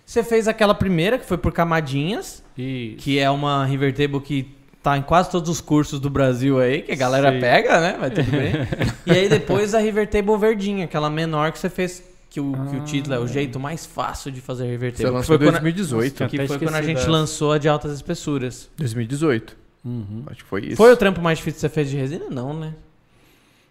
Você 0.07 0.23
fez 0.23 0.47
aquela 0.47 0.75
primeira 0.75 1.19
que 1.19 1.25
foi 1.27 1.39
por 1.39 1.51
camadinhas, 1.53 2.45
E. 2.57 2.95
que 2.99 3.19
é 3.19 3.29
uma 3.31 3.65
River 3.65 3.93
Table 3.95 4.21
que 4.21 4.55
tá 4.85 4.99
em 4.99 5.03
quase 5.03 5.31
todos 5.31 5.49
os 5.49 5.63
cursos 5.63 5.99
do 5.99 6.11
Brasil 6.11 6.61
aí, 6.61 6.83
que 6.83 6.93
a 6.93 6.97
galera 6.97 7.33
Sim. 7.33 7.41
pega, 7.41 7.81
né? 7.81 7.97
Mas 7.99 8.13
tudo 8.13 8.31
bem. 8.31 8.53
e 9.07 9.11
aí 9.19 9.29
depois 9.31 9.75
a 9.75 9.79
River 9.79 10.07
Table 10.09 10.37
verdinha, 10.37 10.85
aquela 10.85 11.09
menor 11.09 11.51
que 11.53 11.59
você 11.59 11.71
fez, 11.71 12.05
que 12.29 12.39
o, 12.39 12.53
que 12.53 12.77
o 12.77 12.81
Ah. 12.81 12.85
título 12.85 13.15
é 13.15 13.19
o 13.19 13.27
jeito 13.27 13.59
mais 13.59 13.87
fácil 13.87 14.31
de 14.31 14.43
fazer 14.43 14.67
River 14.67 14.93
Você 14.95 15.03
Table. 15.03 15.11
que 15.11 15.17
lançou 15.17 15.39
foi 15.39 15.47
em 15.47 15.51
quando, 15.51 15.63
2018. 15.63 16.15
Tinha 16.17 16.29
que 16.29 16.47
foi 16.47 16.59
quando 16.59 16.75
a 16.75 16.83
gente 16.83 16.99
essa. 16.99 17.11
lançou 17.11 17.53
a 17.53 17.59
de 17.59 17.67
altas 17.67 17.93
espessuras. 17.93 18.69
2018. 18.77 19.57
Uhum. 19.87 20.23
Acho 20.27 20.45
que 20.45 20.49
foi 20.51 20.67
isso. 20.67 20.77
Foi 20.77 20.93
o 20.93 20.97
trampo 20.99 21.21
mais 21.23 21.39
difícil 21.39 21.57
que 21.57 21.61
você 21.63 21.69
fez 21.71 21.89
de 21.89 21.97
resina? 21.97 22.27
Não, 22.31 22.53
né? 22.53 22.75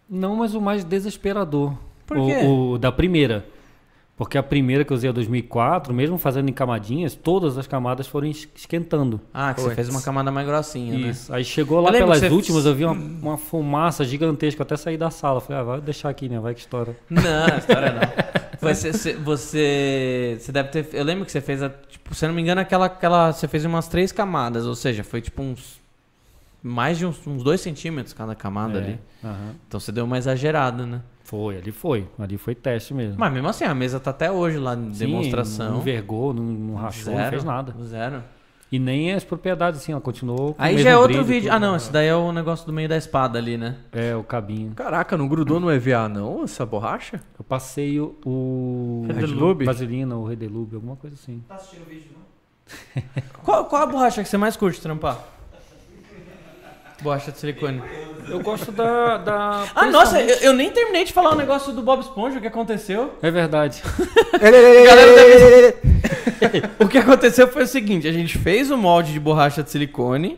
Não, 0.10 0.36
mas 0.36 0.56
o 0.56 0.62
mais 0.62 0.84
desesperador. 0.84 1.78
Por 2.08 2.18
o, 2.18 2.26
quê? 2.26 2.38
o 2.46 2.78
da 2.80 2.92
primeira. 2.92 3.46
Porque 4.16 4.38
a 4.38 4.44
primeira 4.44 4.86
que 4.86 4.94
eu 4.94 4.96
usei 4.96 5.10
a 5.10 5.14
2004, 5.14 5.92
mesmo 5.92 6.20
fazendo 6.20 6.48
em 6.48 6.54
camadinhas, 6.54 7.16
todas 7.16 7.58
as 7.58 7.66
camadas 7.66 8.06
foram 8.06 8.28
es- 8.28 8.48
esquentando. 8.56 9.20
Ah, 9.34 9.54
que 9.56 9.62
você 9.62 9.74
fez 9.74 9.90
uma 9.90 10.02
camada 10.04 10.32
mais 10.32 10.46
grossinha, 10.46 10.94
né? 11.00 11.08
Isso. 11.10 11.34
Aí 11.34 11.44
chegou 11.44 11.82
lá 11.82 11.92
pelas 11.92 12.20
que 12.20 12.28
você- 12.30 12.34
últimas, 12.34 12.66
eu 12.66 12.76
vi 12.76 12.86
uma, 12.86 12.94
uma 12.94 13.38
fumaça 13.38 14.06
gigantesca, 14.06 14.62
eu 14.62 14.64
até 14.66 14.78
saí 14.78 14.98
da 14.98 15.10
sala. 15.10 15.42
Falei, 15.42 15.62
ah, 15.62 15.64
vai 15.66 15.82
deixar 15.82 16.10
aqui, 16.10 16.30
né? 16.30 16.40
Vai 16.40 16.54
que 16.54 16.60
estoura. 16.60 16.96
Não, 17.10 17.22
história 17.58 17.92
não. 17.92 18.02
Você, 18.62 18.94
você, 18.94 19.14
você, 19.14 20.38
você 20.40 20.52
deve 20.52 20.70
ter. 20.70 20.88
Eu 20.94 21.04
lembro 21.04 21.26
que 21.26 21.32
você 21.32 21.42
fez, 21.42 21.64
a, 21.64 21.70
tipo, 21.70 22.14
se 22.14 22.24
eu 22.24 22.30
não 22.30 22.36
me 22.36 22.42
engano, 22.44 22.62
aquela, 22.62 22.86
aquela. 22.86 23.32
Você 23.34 23.48
fez 23.48 23.66
umas 23.66 23.88
três 23.88 24.12
camadas, 24.12 24.66
ou 24.68 24.76
seja, 24.76 25.04
foi 25.04 25.22
tipo 25.22 25.42
uns. 25.42 25.82
Mais 26.62 26.98
de 26.98 27.06
uns, 27.06 27.26
uns 27.28 27.44
dois 27.44 27.60
centímetros 27.60 28.14
cada 28.14 28.34
camada 28.36 28.80
É, 28.80 28.84
ali. 28.84 29.00
aham. 29.24 29.56
Então 29.68 29.80
você 29.82 29.92
deu 29.92 30.06
uma 30.06 30.18
exagerada, 30.18 30.86
né? 30.86 31.02
Foi, 31.34 31.58
ali 31.58 31.72
foi. 31.72 32.08
Ali 32.20 32.38
foi 32.38 32.54
teste 32.54 32.94
mesmo. 32.94 33.16
Mas 33.18 33.34
mesmo 33.34 33.48
assim, 33.48 33.64
a 33.64 33.74
mesa 33.74 34.00
tá 34.00 34.12
até 34.12 34.32
hoje 34.32 34.60
lá 34.60 34.76
em 34.76 34.94
Sim, 34.94 35.08
demonstração. 35.08 35.72
Não 35.72 35.80
envergou, 35.80 36.32
não, 36.32 36.44
não 36.44 36.76
rachou, 36.76 37.12
não 37.12 37.28
fez 37.28 37.44
nada. 37.44 37.74
Zero. 37.86 38.24
E 38.72 38.78
nem 38.78 39.12
as 39.12 39.24
propriedades, 39.24 39.82
assim, 39.82 39.94
ela 39.94 40.02
continuou 40.02 40.54
com 40.54 40.62
o 40.62 40.64
Aí 40.64 40.76
mesmo 40.76 40.84
já 40.84 40.92
é 40.92 40.98
outro 40.98 41.24
vídeo. 41.24 41.50
tudo. 41.50 41.56
Ah, 41.56 41.60
não, 41.60 41.76
esse 41.76 41.92
daí 41.92 42.06
é 42.06 42.16
o 42.16 42.32
negócio 42.32 42.68
do 42.68 42.72
meio 42.72 42.88
da 42.88 42.98
espada 42.98 43.40
ali, 43.40 43.58
né? 43.58 43.78
É, 43.92 44.16
o 44.16 44.24
cabinho. 44.24 44.74
Caraca, 44.76 45.18
não 45.18 45.28
grudou 45.28 45.60
no 45.60 45.72
EVA 45.72 46.08
não, 46.08 46.44
essa 46.44 46.68
borracha? 46.68 47.20
Eu 47.40 47.44
passei 47.44 48.00
o... 48.00 48.16
o 48.24 49.08
Redelube? 49.08 49.66
Vaselina, 49.66 50.16
o 50.16 50.26
Redelube, 50.26 50.76
alguma 50.76 50.96
coisa 50.96 51.16
assim. 51.16 51.44
Tá 51.48 51.56
assistindo 51.56 51.82
o 51.82 51.90
vídeo, 51.90 52.12
não? 52.14 53.04
Qual, 53.42 53.66
qual 53.66 53.82
a 53.82 53.86
borracha 53.88 54.22
que 54.22 54.30
você 54.30 54.38
mais 54.38 54.56
curte 54.56 54.80
trampar? 54.80 55.18
Borracha 57.04 57.32
de 57.32 57.38
silicone. 57.38 57.82
Eu 58.30 58.40
gosto 58.40 58.72
da... 58.72 59.18
da 59.18 59.66
Ah, 59.76 59.88
nossa, 59.88 60.22
eu, 60.22 60.38
eu 60.38 60.54
nem 60.54 60.72
terminei 60.72 61.04
de 61.04 61.12
falar 61.12 61.34
o 61.34 61.36
negócio 61.36 61.74
do 61.74 61.82
Bob 61.82 62.00
Esponja, 62.00 62.38
o 62.38 62.42
que 62.42 62.48
aconteceu. 62.48 63.14
É 63.22 63.30
verdade. 63.30 63.84
O 66.80 66.88
que 66.88 66.98
aconteceu 66.98 67.48
foi 67.48 67.64
o 67.64 67.68
seguinte, 67.68 68.08
a 68.08 68.12
gente 68.12 68.38
fez 68.38 68.72
o 68.72 68.78
molde 68.78 69.14
de 69.14 69.20
borracha 69.20 69.64
de 69.64 69.70
silicone. 69.70 70.38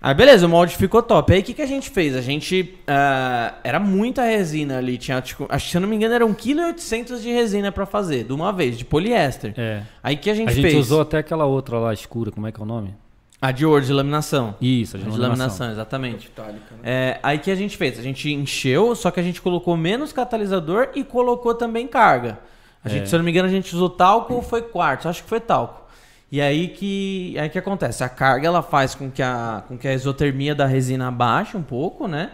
Aí 0.00 0.14
beleza, 0.14 0.46
o 0.46 0.48
molde 0.48 0.76
ficou 0.76 1.00
top. 1.00 1.32
Aí 1.32 1.40
o 1.40 1.42
que, 1.44 1.54
que 1.54 1.62
a 1.62 1.66
gente 1.66 1.88
fez? 1.90 2.16
A 2.16 2.20
gente. 2.20 2.74
ah, 2.88 3.54
era 3.62 3.78
muita 3.78 4.24
resina 4.24 4.78
ali. 4.78 4.98
Tinha, 4.98 5.20
tipo, 5.20 5.46
acho 5.48 5.66
que 5.66 5.70
se 5.70 5.76
eu 5.76 5.80
não 5.80 5.88
me 5.88 5.94
engano, 5.94 6.12
era 6.12 6.26
1,8 6.26 6.74
kg 6.74 7.20
de 7.20 7.30
resina 7.30 7.70
pra 7.70 7.86
fazer, 7.86 8.24
de 8.24 8.32
uma 8.32 8.52
vez, 8.52 8.76
de 8.76 8.84
poliéster. 8.84 9.54
É. 9.56 9.82
Aí 10.02 10.16
que 10.16 10.28
a 10.28 10.34
gente 10.34 10.48
A 10.48 10.52
gente 10.52 10.62
fez? 10.62 10.76
usou 10.76 11.02
até 11.02 11.18
aquela 11.18 11.44
outra 11.44 11.78
lá 11.78 11.92
escura, 11.92 12.32
como 12.32 12.48
é 12.48 12.52
que 12.52 12.60
é 12.60 12.64
o 12.64 12.66
nome? 12.66 12.94
A 13.42 13.50
de 13.50 13.66
ouro 13.66 13.84
de 13.84 13.92
laminação. 13.92 14.54
Isso, 14.60 14.96
a 14.96 15.00
A 15.00 15.02
de 15.02 15.10
de 15.10 15.18
laminação. 15.18 15.28
laminação, 15.66 15.70
exatamente. 15.72 16.32
É, 16.84 17.18
aí 17.24 17.38
que 17.38 17.50
a 17.50 17.54
gente 17.56 17.76
fez? 17.76 17.98
A 17.98 18.02
gente 18.02 18.32
encheu, 18.32 18.94
só 18.94 19.10
que 19.10 19.18
a 19.18 19.22
gente 19.22 19.42
colocou 19.42 19.76
menos 19.76 20.12
catalisador 20.12 20.90
e 20.94 21.02
colocou 21.02 21.52
também 21.52 21.88
carga. 21.88 22.38
A 22.84 22.88
gente, 22.88 23.02
É. 23.02 23.06
se 23.06 23.14
eu 23.14 23.18
não 23.18 23.24
me 23.24 23.32
engano, 23.32 23.48
a 23.48 23.50
gente 23.50 23.74
usou 23.74 23.90
talco 23.90 24.32
ou 24.34 24.42
foi 24.42 24.62
quartzo? 24.62 25.08
Acho 25.08 25.22
que 25.24 25.28
foi 25.28 25.40
talco. 25.40 25.82
E 26.30 26.40
aí 26.40 26.68
que, 26.68 27.36
aí 27.38 27.48
que 27.50 27.58
acontece? 27.58 28.02
A 28.04 28.08
carga 28.08 28.46
ela 28.46 28.62
faz 28.62 28.94
com 28.94 29.10
que 29.10 29.20
a, 29.22 29.62
com 29.68 29.76
que 29.76 29.86
a 29.88 29.92
isotermia 29.92 30.54
da 30.54 30.64
resina 30.64 31.10
baixe 31.10 31.56
um 31.56 31.62
pouco, 31.62 32.06
né? 32.08 32.30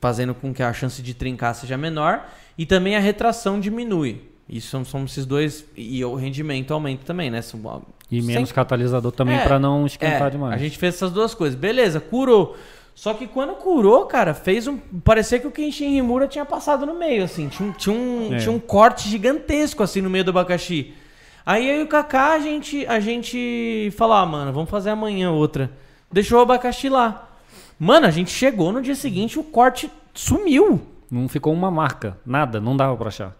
Fazendo 0.00 0.34
com 0.34 0.52
que 0.52 0.62
a 0.62 0.72
chance 0.72 1.00
de 1.02 1.14
trincar 1.14 1.54
seja 1.54 1.76
menor. 1.76 2.26
E 2.58 2.66
também 2.66 2.96
a 2.96 3.00
retração 3.00 3.60
diminui. 3.60 4.31
Isso 4.52 4.68
são, 4.68 4.84
são 4.84 5.04
esses 5.04 5.24
dois. 5.24 5.64
E 5.76 6.04
o 6.04 6.14
rendimento 6.14 6.74
aumenta 6.74 7.02
também, 7.06 7.30
né? 7.30 7.40
São- 7.40 7.82
E 8.10 8.20
menos 8.20 8.48
Sem- 8.50 8.54
catalisador 8.54 9.10
também 9.10 9.36
É, 9.36 9.44
pra 9.44 9.58
não 9.58 9.86
esquentar 9.86 10.26
é, 10.28 10.30
demais. 10.30 10.54
A 10.54 10.58
gente 10.58 10.76
fez 10.76 10.94
essas 10.94 11.10
duas 11.10 11.32
coisas. 11.34 11.58
Beleza, 11.58 11.98
curou. 11.98 12.54
Só 12.94 13.14
que 13.14 13.26
quando 13.26 13.54
curou, 13.54 14.04
cara, 14.04 14.34
fez 14.34 14.66
um. 14.66 14.76
Parecia 14.76 15.38
que 15.38 15.46
o 15.46 15.50
Kenshin 15.50 15.96
Himura 15.96 16.28
tinha 16.28 16.44
passado 16.44 16.84
no 16.84 16.98
meio, 16.98 17.24
assim. 17.24 17.48
Tinha, 17.48 17.70
um- 17.70 17.72
tinha, 17.72 17.96
um, 17.96 18.34
É. 18.34 18.36
tinha 18.36 18.52
um 18.52 18.58
corte 18.60 19.08
gigantesco, 19.08 19.82
assim, 19.82 20.02
no 20.02 20.10
meio 20.10 20.24
do 20.24 20.30
abacaxi. 20.30 20.92
Aí 21.46 21.66
eu 21.68 21.80
e 21.80 21.82
o 21.84 21.88
Kaká, 21.88 22.34
a 22.34 22.38
gente, 22.38 22.86
a 22.86 23.00
gente 23.00 23.90
falou, 23.96 24.14
ah, 24.16 24.26
mano, 24.26 24.52
vamos 24.52 24.68
fazer 24.68 24.90
amanhã 24.90 25.30
outra. 25.32 25.70
Deixou 26.12 26.38
o 26.38 26.42
abacaxi 26.42 26.90
lá. 26.90 27.30
Mano, 27.80 28.06
a 28.06 28.10
gente 28.10 28.30
chegou 28.30 28.70
no 28.70 28.82
dia 28.82 28.94
seguinte, 28.94 29.38
o 29.38 29.42
corte 29.42 29.90
sumiu. 30.12 30.82
Não 31.10 31.26
ficou 31.28 31.52
uma 31.54 31.70
marca, 31.70 32.16
nada, 32.24 32.60
não 32.60 32.76
dava 32.76 32.94
pra 32.96 33.08
achar. 33.08 33.34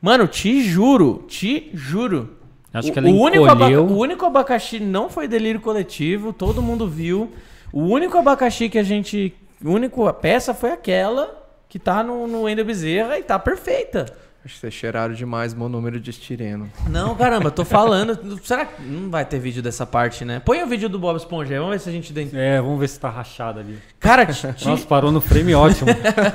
Mano, 0.00 0.26
te 0.26 0.62
juro, 0.62 1.24
te 1.28 1.70
juro. 1.74 2.30
Acho 2.72 2.88
o, 2.88 2.92
que 2.92 2.98
ela 2.98 3.08
o 3.08 3.20
único, 3.20 3.44
abaca- 3.44 3.80
o 3.80 3.98
único 3.98 4.24
abacaxi 4.24 4.78
não 4.80 5.10
foi 5.10 5.26
delírio 5.28 5.60
coletivo, 5.60 6.32
todo 6.32 6.62
mundo 6.62 6.86
viu. 6.88 7.30
O 7.72 7.82
único 7.82 8.16
abacaxi 8.16 8.68
que 8.68 8.78
a 8.78 8.82
gente. 8.82 9.34
A 9.64 9.68
única 9.68 10.12
peça 10.14 10.54
foi 10.54 10.70
aquela 10.70 11.36
que 11.68 11.78
tá 11.78 12.02
no, 12.02 12.26
no 12.26 12.42
Wendel 12.42 12.64
Bezerra 12.64 13.18
e 13.18 13.22
tá 13.22 13.38
perfeita. 13.38 14.06
Acho 14.42 14.54
que 14.54 14.60
vocês 14.60 14.72
cheiraram 14.72 15.12
demais 15.12 15.52
monômero 15.52 16.00
de 16.00 16.08
estireno. 16.10 16.70
Não, 16.88 17.14
caramba, 17.14 17.50
tô 17.50 17.62
falando. 17.62 18.38
Será 18.42 18.64
que 18.64 18.82
não 18.82 19.10
vai 19.10 19.22
ter 19.22 19.38
vídeo 19.38 19.62
dessa 19.62 19.84
parte, 19.84 20.24
né? 20.24 20.40
Põe 20.42 20.62
o 20.62 20.66
vídeo 20.66 20.88
do 20.88 20.98
Bob 20.98 21.14
Esponja 21.18 21.52
aí, 21.52 21.58
vamos 21.58 21.74
ver 21.74 21.80
se 21.80 21.88
a 21.90 21.92
gente 21.92 22.10
tem. 22.14 22.30
É, 22.32 22.58
vamos 22.58 22.80
ver 22.80 22.88
se 22.88 22.98
tá 22.98 23.10
rachado 23.10 23.60
ali. 23.60 23.78
Cara, 23.98 24.24
te, 24.32 24.66
Nossa, 24.66 24.86
parou 24.86 25.12
no 25.12 25.20
frame 25.20 25.54
ótimo. 25.54 25.90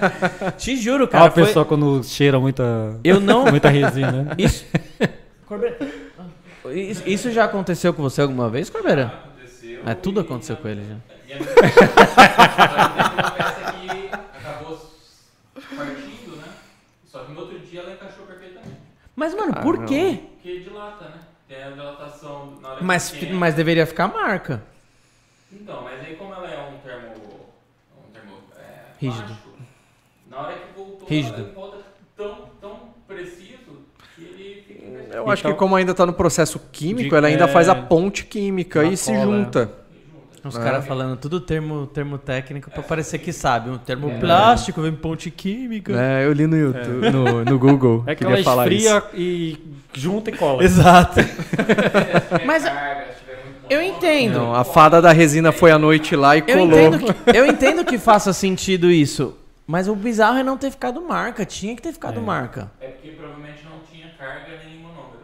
te 0.55 0.77
juro, 0.77 1.07
Cara, 1.07 1.23
cara. 1.23 1.31
a 1.31 1.31
foi- 1.33 1.45
pessoa 1.47 1.65
quando 1.65 2.03
cheira 2.03 2.39
muita, 2.39 2.99
Eu 3.03 3.19
não. 3.19 3.45
muita 3.45 3.69
resina. 3.69 4.11
né? 4.23 4.31
Isso. 4.37 4.65
Corbeira. 5.47 5.77
Isso, 7.05 7.31
já 7.31 7.45
aconteceu 7.45 7.91
com 7.93 8.03
você 8.03 8.21
alguma 8.21 8.49
vez, 8.49 8.69
Corbeira? 8.69 9.05
Aconteceu. 9.33 9.81
É, 9.85 9.93
tudo 9.95 10.19
aconteceu 10.19 10.55
com 10.57 10.67
ele 10.67 10.83
já. 10.83 10.95
E 11.27 11.33
a 11.33 11.37
minha 11.39 11.53
peça 11.53 11.87
que 13.71 14.09
acabou 14.37 14.77
partindo, 15.75 16.35
né? 16.37 16.43
Só 17.05 17.19
que 17.19 17.31
no 17.33 17.39
outro 17.41 17.59
dia 17.59 17.81
ela 17.81 17.91
encaixou 17.93 18.25
perfeitamente. 18.25 18.77
Mas, 19.15 19.33
mano, 19.33 19.53
Ah, 19.55 19.61
por 19.61 19.85
quê? 19.85 20.19
porque 20.33 20.59
dilata, 20.59 21.05
né? 21.05 21.19
Tem 21.47 21.63
a 21.63 21.69
dilatação 21.69 22.57
na 22.61 22.69
hora 22.69 22.77
Mas, 22.83 23.11
que 23.11 23.31
mas 23.31 23.53
deveria 23.55 23.85
ficar 23.85 24.07
marca. 24.07 24.63
Então, 25.51 25.81
mas 25.83 25.99
aí 26.01 26.15
como 26.15 26.33
ela 26.33 26.49
é 26.49 26.59
um 26.69 26.77
termo. 26.79 27.13
Um 27.97 28.11
termo 28.11 28.33
é, 28.57 28.83
Rígido. 28.99 29.27
baixo, 29.27 29.41
na 30.29 30.39
hora 30.39 30.53
que 30.57 30.73
voltou, 30.75 31.07
Rígido. 31.07 31.41
ela 31.43 31.53
volta 31.53 31.77
tão, 32.17 32.49
tão 32.59 32.79
preciso 33.07 33.77
que 34.15 34.21
ele 34.23 34.63
fica. 34.67 35.15
Eu 35.15 35.29
acho 35.31 35.41
Então- 35.43 35.53
que 35.53 35.57
como 35.59 35.75
ainda 35.75 35.93
tá 35.93 36.05
no 36.05 36.13
processo 36.13 36.59
químico, 36.71 37.09
De- 37.11 37.15
ela 37.15 37.27
ainda 37.27 37.45
é, 37.45 37.47
faz 37.47 37.69
a 37.69 37.75
ponte 37.75 38.25
química 38.25 38.83
e 38.83 38.97
se 38.97 39.11
cola, 39.13 39.23
junta. 39.23 39.71
Os 40.45 40.55
É. 40.55 40.63
caras 40.63 40.85
falando 40.85 41.17
tudo 41.17 41.39
termo, 41.39 41.87
termo 41.87 42.17
técnico 42.17 42.69
pra 42.69 42.83
parecer 42.83 43.17
que 43.19 43.33
sabe. 43.33 43.69
Um 43.69 43.77
termo 43.77 44.19
plástico, 44.19 44.81
vem 44.81 44.91
ponte 44.93 45.31
química. 45.31 45.93
É, 45.93 46.25
eu 46.25 46.31
li 46.33 46.45
no 46.45 46.55
YouTube, 46.55 47.09
no, 47.09 47.43
no 47.43 47.57
Google. 47.59 48.03
É 48.05 48.13
que 48.13 48.23
ela 48.23 48.37
falar 48.43 48.67
esfria 48.71 48.97
isso. 48.97 49.07
e 49.15 49.57
junta 49.93 50.29
e 50.29 50.37
cola. 50.37 50.63
Exato. 50.63 51.19
Mas. 52.45 52.63
Eu 53.69 53.81
entendo. 53.81 54.33
Não, 54.37 54.53
a 54.55 54.63
fada 54.63 55.01
da 55.01 55.11
resina 55.11 55.51
foi 55.51 55.71
à 55.71 55.79
noite 55.79 56.15
lá 56.15 56.37
e 56.37 56.41
Eu 56.45 56.45
colou. 56.59 56.79
entendo, 56.79 57.13
que, 57.13 57.15
eu 57.37 57.45
entendo 57.47 57.83
que 57.85 57.97
faça 57.97 58.31
sentido 58.31 58.91
isso. 58.91 59.35
Mas 59.65 59.87
o 59.87 59.95
bizarro 59.95 60.37
é 60.37 60.43
não 60.43 60.55
ter 60.57 60.69
ficado 60.69 61.01
marca. 61.01 61.43
Tinha 61.43 61.75
que 61.75 61.81
ter 61.81 61.91
ficado 61.91 62.21
marca. 62.21 62.71
É 62.79 62.87
porque 62.89 63.09
provavelmente 63.09 63.63
não 63.67 63.79
tinha 63.91 64.09
carga 64.19 64.59
nem 64.63 64.77
manômetro. 64.83 65.17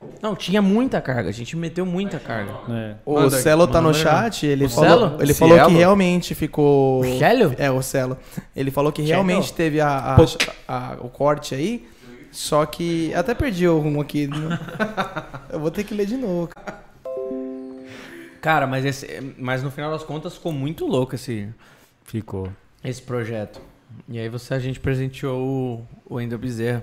né? 0.00 0.08
Não, 0.22 0.36
tinha 0.36 0.62
muita 0.62 1.00
carga. 1.00 1.28
A 1.28 1.32
gente 1.32 1.56
meteu 1.56 1.84
muita 1.84 2.20
carga. 2.20 2.52
É. 2.70 2.94
O 3.04 3.14
Manda- 3.14 3.36
Celo 3.38 3.66
tá 3.66 3.80
no 3.80 3.92
chat, 3.92 4.46
ele 4.46 4.66
O 4.66 4.68
falou, 4.70 4.88
Celo? 5.08 5.16
ele 5.22 5.34
Cielo? 5.34 5.54
falou 5.56 5.68
que 5.68 5.74
realmente 5.76 6.34
ficou. 6.36 7.00
O 7.00 7.18
Célio? 7.18 7.52
É, 7.58 7.68
o 7.72 7.82
Celo. 7.82 8.16
Ele 8.54 8.70
falou 8.70 8.92
que 8.92 9.02
realmente 9.02 9.52
teve 9.52 9.80
a, 9.80 9.88
a- 9.88 10.16
a- 10.68 10.96
o 11.00 11.08
corte 11.08 11.56
aí, 11.56 11.84
só 12.30 12.64
que. 12.64 13.12
Até 13.14 13.34
perdi 13.34 13.66
o 13.66 13.80
rumo 13.80 14.00
aqui. 14.00 14.28
né? 14.28 14.58
Eu 15.52 15.58
vou 15.58 15.72
ter 15.72 15.82
que 15.82 15.92
ler 15.92 16.06
de 16.06 16.16
novo. 16.16 16.50
Cara, 18.40 18.66
mas, 18.66 18.84
esse, 18.84 19.34
mas 19.38 19.62
no 19.62 19.70
final 19.70 19.90
das 19.90 20.02
contas 20.02 20.34
ficou 20.34 20.52
muito 20.52 20.86
louco 20.86 21.14
esse, 21.14 21.48
Ficou. 22.04 22.48
esse 22.84 23.00
projeto. 23.02 23.60
E 24.08 24.18
aí 24.18 24.28
você, 24.28 24.54
a 24.54 24.58
gente 24.58 24.80
presenteou 24.80 25.86
o, 26.08 26.14
o 26.14 26.20
Ender 26.20 26.38
Bezerra. 26.38 26.82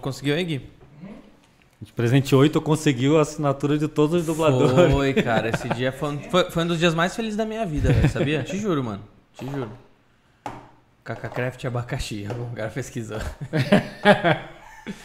Conseguiu 0.00 0.34
aí, 0.34 0.44
Gui? 0.44 0.70
Gente 1.80 1.92
presenteou 1.92 2.44
e 2.46 2.48
tu 2.48 2.60
conseguiu 2.60 3.18
a 3.18 3.22
assinatura 3.22 3.76
de 3.76 3.88
todos 3.88 4.20
os 4.20 4.26
dubladores. 4.26 4.92
Foi, 4.92 5.12
cara. 5.14 5.48
Esse 5.50 5.68
dia 5.70 5.92
foi, 5.92 6.10
um- 6.10 6.18
foi, 6.30 6.50
foi 6.50 6.62
um 6.62 6.66
dos 6.66 6.78
dias 6.78 6.94
mais 6.94 7.14
felizes 7.14 7.36
da 7.36 7.44
minha 7.44 7.66
vida, 7.66 7.92
velho, 7.92 8.08
sabia? 8.08 8.42
Te 8.42 8.56
juro, 8.58 8.82
mano. 8.82 9.02
Te 9.36 9.44
juro. 9.44 9.68
Cacacraft 11.02 11.64
abacaxi. 11.66 12.26
O 12.52 12.54
cara 12.56 12.70
pesquisou. 12.70 13.18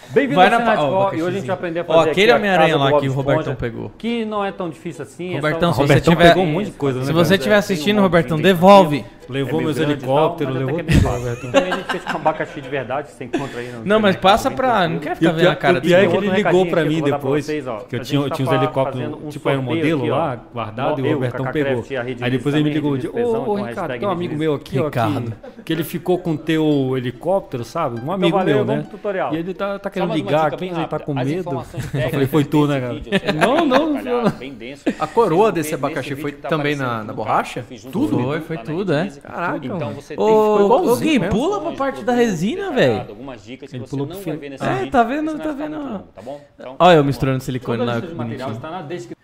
Bem-vindo 0.10 0.36
Vai 0.36 0.54
ao 0.54 0.60
na 0.60 0.66
pa- 0.66 0.82
ó, 0.84 1.14
e 1.14 1.22
hoje 1.22 1.38
a 1.38 1.40
gente 1.40 1.48
vai 1.48 1.56
aprender 1.56 1.80
a 1.80 1.86
Ó, 1.88 1.94
fazer 2.00 2.10
aquele 2.12 2.26
aqui 2.26 2.32
a 2.32 2.36
Homem-Aranha 2.36 2.78
lá 2.78 3.00
que 3.00 3.08
o 3.10 3.14
Robertão 3.14 3.56
pegou. 3.56 3.90
Que 3.98 4.26
não 4.26 4.44
é 4.44 4.52
tão 4.52 4.70
difícil 4.70 5.04
assim. 5.04 5.36
Robertão, 5.36 5.70
é 5.70 5.74
se 5.74 5.78
só... 5.78 5.84
você 5.88 5.94
Robertão 5.94 6.14
tiver- 6.14 6.28
pegou 6.30 6.44
um 6.44 6.52
monte 6.52 6.66
de 6.66 6.72
coisa, 6.74 7.00
né? 7.00 7.06
Se 7.06 7.12
cara? 7.14 7.26
você 7.26 7.36
estiver 7.36 7.56
um 7.56 7.60
assistindo, 7.60 7.96
monte, 7.96 8.04
Robertão, 8.04 8.42
devolve. 8.42 9.06
Levou 9.30 9.62
é 9.62 9.64
meus 9.64 9.78
e 9.78 9.82
tal, 9.82 9.92
helicópteros, 9.92 10.56
levou 10.56 10.74
que 10.76 10.82
é 10.82 11.36
tudo. 11.36 11.52
Também 11.52 11.72
a 11.72 11.76
gente 11.76 11.92
fez 11.92 12.04
com 12.04 12.18
abacaxi 12.18 12.62
de 12.62 12.70
verdade, 12.70 13.12
você 13.12 13.24
encontra 13.24 13.60
aí 13.60 13.72
no 13.72 13.86
Não, 13.86 14.00
mas 14.00 14.16
passa 14.16 14.50
pra. 14.50 14.88
Não 14.90 15.00
quero 15.00 15.14
E 15.14 15.18
ficar 15.18 15.32
o 15.32 15.36
vendo 15.36 15.50
a 15.50 15.56
cara 15.56 15.78
o 15.78 15.82
pior 15.82 15.98
é 15.98 16.02
dele. 16.02 16.12
que 16.12 16.18
ele 16.18 16.36
ligou 16.36 16.66
pra 16.66 16.84
mim 16.86 17.02
depois. 17.02 17.46
que 17.48 17.96
eu 17.96 18.00
tinha, 18.02 18.30
tá 18.30 18.44
uns 18.44 18.52
helicópteros, 18.52 19.14
um 19.24 19.30
tipo 19.30 19.48
aeromodelo 19.50 20.02
aqui, 20.02 20.12
ó. 20.12 20.18
lá, 20.18 20.36
guardado, 20.52 21.06
e 21.06 21.10
o 21.10 21.14
Robertão 21.14 21.46
pegou. 21.52 21.86
E 21.90 21.98
Aí 21.98 22.32
depois 22.32 22.56
ele 22.56 22.64
me 22.64 22.74
ligou 22.74 22.94
Rede 22.94 23.08
Visão, 23.08 23.48
ô, 23.48 23.54
então 23.60 23.68
Ricardo, 23.70 24.00
tem 24.00 24.08
um 24.08 24.12
amigo 24.12 24.36
meu 24.36 24.54
aqui, 24.56 24.80
ó, 24.80 24.86
Ricardo. 24.86 25.34
que, 25.64 25.74
ele 25.74 25.84
ficou 25.84 26.18
com 26.18 26.36
teu 26.36 26.96
helicóptero, 26.98 27.64
sabe? 27.64 28.02
Um 28.02 28.12
amigo 28.12 28.38
valeu, 28.38 28.66
meu, 28.66 28.78
né? 28.78 28.86
E 29.32 29.36
ele 29.38 29.54
tá, 29.54 29.78
tá 29.78 29.90
querendo 29.90 30.14
ligar 30.14 30.54
aqui, 30.54 30.66
ele 30.66 30.88
tá 30.88 31.00
com 31.00 31.14
medo. 31.14 31.64
Eu 31.94 32.10
falei, 32.10 32.28
foi 32.28 32.44
tu, 32.44 32.68
né, 32.68 32.80
cara? 32.82 33.00
Não, 33.40 33.56
vai 33.58 33.66
não, 33.68 33.94
não. 34.04 34.34
A 35.00 35.08
coroa 35.08 35.52
desse 35.52 35.74
abacaxi 35.74 36.16
foi 36.16 36.32
também 36.32 36.76
na- 36.76 37.04
borracha? 37.04 37.64
Tudo? 37.92 38.30
o 38.30 38.42
Foi, 38.42 38.58
tudo, 38.58 38.94
é. 38.94 39.10
Caraca, 39.22 39.66
Então 39.66 39.80
mano. 39.80 39.94
você 39.94 40.16
tem 40.16 40.24
Ô, 40.26 40.66
igualzinho 40.66 41.20
Gui, 41.22 41.30
pula 41.30 41.62
pra 41.62 41.72
parte 41.74 42.04
da 42.04 42.14
resina, 42.14 42.72
velho. 42.72 43.00
Algumas 43.10 43.44
dicas 43.44 43.70
que 43.70 43.76
Ele 43.78 43.86
você 43.86 43.96
não 43.96 44.06
vai 44.08 44.38
ver 44.38 44.50
nesse 44.50 44.64
É, 44.64 44.74
vídeo. 44.76 44.92
tá 44.92 45.04
vendo, 45.04 45.38
tá 45.38 45.52
vendo. 45.52 46.00
Tá 46.14 46.22
bom? 46.22 46.42
Então, 46.56 46.76
Olha 46.80 46.96
eu 46.98 47.04
misturando 47.04 47.42
silicone 47.44 47.78
Toda 47.80 47.92
a 47.92 47.94
lá. 47.96 48.00
lista 48.00 48.12
de 48.12 48.18
materiais 48.18 48.42
bonitinho. 48.44 48.68
está 48.68 48.72
na 48.82 48.82
descrição. 48.88 49.20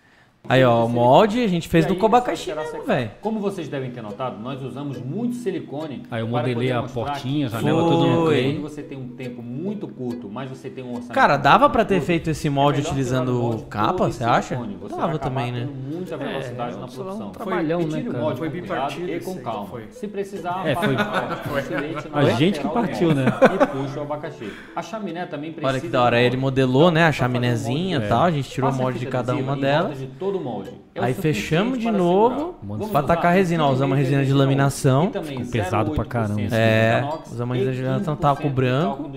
Aí, 0.48 0.64
ó, 0.64 0.84
o 0.84 0.88
molde 0.88 1.42
a 1.42 1.48
gente 1.48 1.68
fez 1.68 1.84
E 1.84 1.88
do 1.88 1.96
Kobacashi 1.96 2.52
mesmo, 2.54 2.82
velho. 2.84 3.10
Como 3.20 3.40
vocês 3.40 3.68
devem 3.68 3.90
ter 3.90 4.02
notado, 4.02 4.38
nós 4.40 4.62
usamos 4.62 5.00
muito 5.00 5.36
silicone. 5.36 6.02
Aí 6.10 6.20
eu 6.22 6.26
para 6.28 6.38
modelei 6.38 6.54
poder 6.54 6.72
a 6.72 6.82
mostrar 6.82 7.02
portinha, 7.04 7.46
a 7.46 7.50
que 7.50 7.56
janela, 7.56 7.82
tudo 7.82 8.06
no 8.06 8.24
Foi. 8.26 8.52
Quando 8.52 8.62
você 8.62 8.82
tem 8.82 8.98
um 8.98 9.08
tempo 9.08 9.42
muito 9.42 9.88
curto, 9.88 10.28
mas 10.30 10.48
você 10.48 10.68
tem 10.70 10.84
um 10.84 10.88
orçamento. 10.90 11.12
Cara, 11.12 11.36
dava 11.36 11.60
muito 11.60 11.72
pra 11.72 11.84
ter 11.84 11.94
curto, 11.96 12.06
feito 12.06 12.30
esse 12.30 12.46
é 12.46 12.50
molde 12.50 12.78
melhor 12.78 12.90
utilizando 12.90 13.28
o 13.38 13.42
molde 13.42 13.64
capa, 13.64 13.92
todo 13.98 14.12
você 14.12 14.24
acha? 14.24 14.42
silicone. 14.54 14.76
Você 14.80 14.88
Dava 14.94 15.06
vai 15.06 15.16
acabar 15.16 15.18
também, 15.34 15.52
né? 15.52 15.60
tendo 15.60 15.96
muita 15.96 16.16
velocidade 16.16 16.76
É, 16.76 16.80
na 16.80 16.88
só 16.88 17.02
produção. 17.02 17.28
um 17.28 17.30
trabalhão, 17.30 17.78
Retire 17.80 18.02
né, 18.02 18.08
o 18.08 18.12
cara? 18.12 18.24
molde 18.24 18.38
Foi 18.38 18.48
com 18.48 18.54
bipartido 18.54 19.08
e 19.08 19.12
esse 19.12 19.24
com 19.26 19.32
aí, 19.32 19.38
calma. 19.44 19.66
foi. 19.66 19.82
Se 19.90 20.08
precisar, 20.08 20.62
É, 20.66 20.74
foi- 20.74 20.94
um 20.94 20.96
na 22.12 22.18
A 22.18 22.24
gente 22.30 22.60
que 22.60 22.68
partiu, 22.68 23.14
né? 23.14 23.24
E 23.26 23.66
puxa 23.66 23.98
o 24.00 24.02
abacaxi. 24.02 24.52
A 24.74 24.82
chaminé 24.82 25.26
também 25.26 25.52
precisa. 25.52 25.72
Olha 25.72 25.80
que 25.80 25.88
da 25.88 26.02
hora. 26.02 26.16
de 26.16 26.20
Aí 26.20 26.26
ele 26.26 26.36
molde. 26.36 26.60
modelou, 26.60 26.90
né, 26.90 27.00
a 27.02 27.04
Pra 27.06 27.12
fazer 27.12 27.18
um 27.24 27.34
chaminézinha 27.34 27.96
e 27.96 27.98
molde, 27.98 28.08
tal. 28.08 28.22
A 28.24 28.30
gente 28.30 28.48
tirou 28.50 28.70
o 28.70 28.74
molde 28.74 28.98
de 28.98 29.04
fita 29.06 29.16
cada 29.18 29.32
adesiva 29.32 29.50
uma 29.52 29.58
em 29.58 29.60
delas. 29.60 29.86
volta 29.88 29.96
de 30.00 30.06
todo 30.18 30.35
o 30.36 30.40
molde. 30.40 30.70
É 30.94 31.04
Aí 31.04 31.14
fechamos 31.14 31.78
de 31.78 31.84
para 31.84 31.96
novo 31.98 32.56
usar 32.62 33.02
tacar 33.02 33.32
a 33.32 33.34
resina. 33.34 33.66
Ó, 33.66 33.72
usamos 33.72 33.96
a 33.96 34.00
resina 34.00 34.24
de 34.24 34.32
laminação. 34.32 35.10
também 35.10 35.38
Ficou 35.38 35.52
pesado 35.52 35.90
pra 35.92 36.04
0,8% 36.04 36.08
caramba. 36.08 36.40
É, 36.52 37.08
usamos 37.30 37.56
resina 37.56 37.72
de 37.74 37.82
laminação, 37.82 38.16
15% 38.16 38.18
tava 38.18 38.40
com 38.40 38.48
branco. 38.50 39.10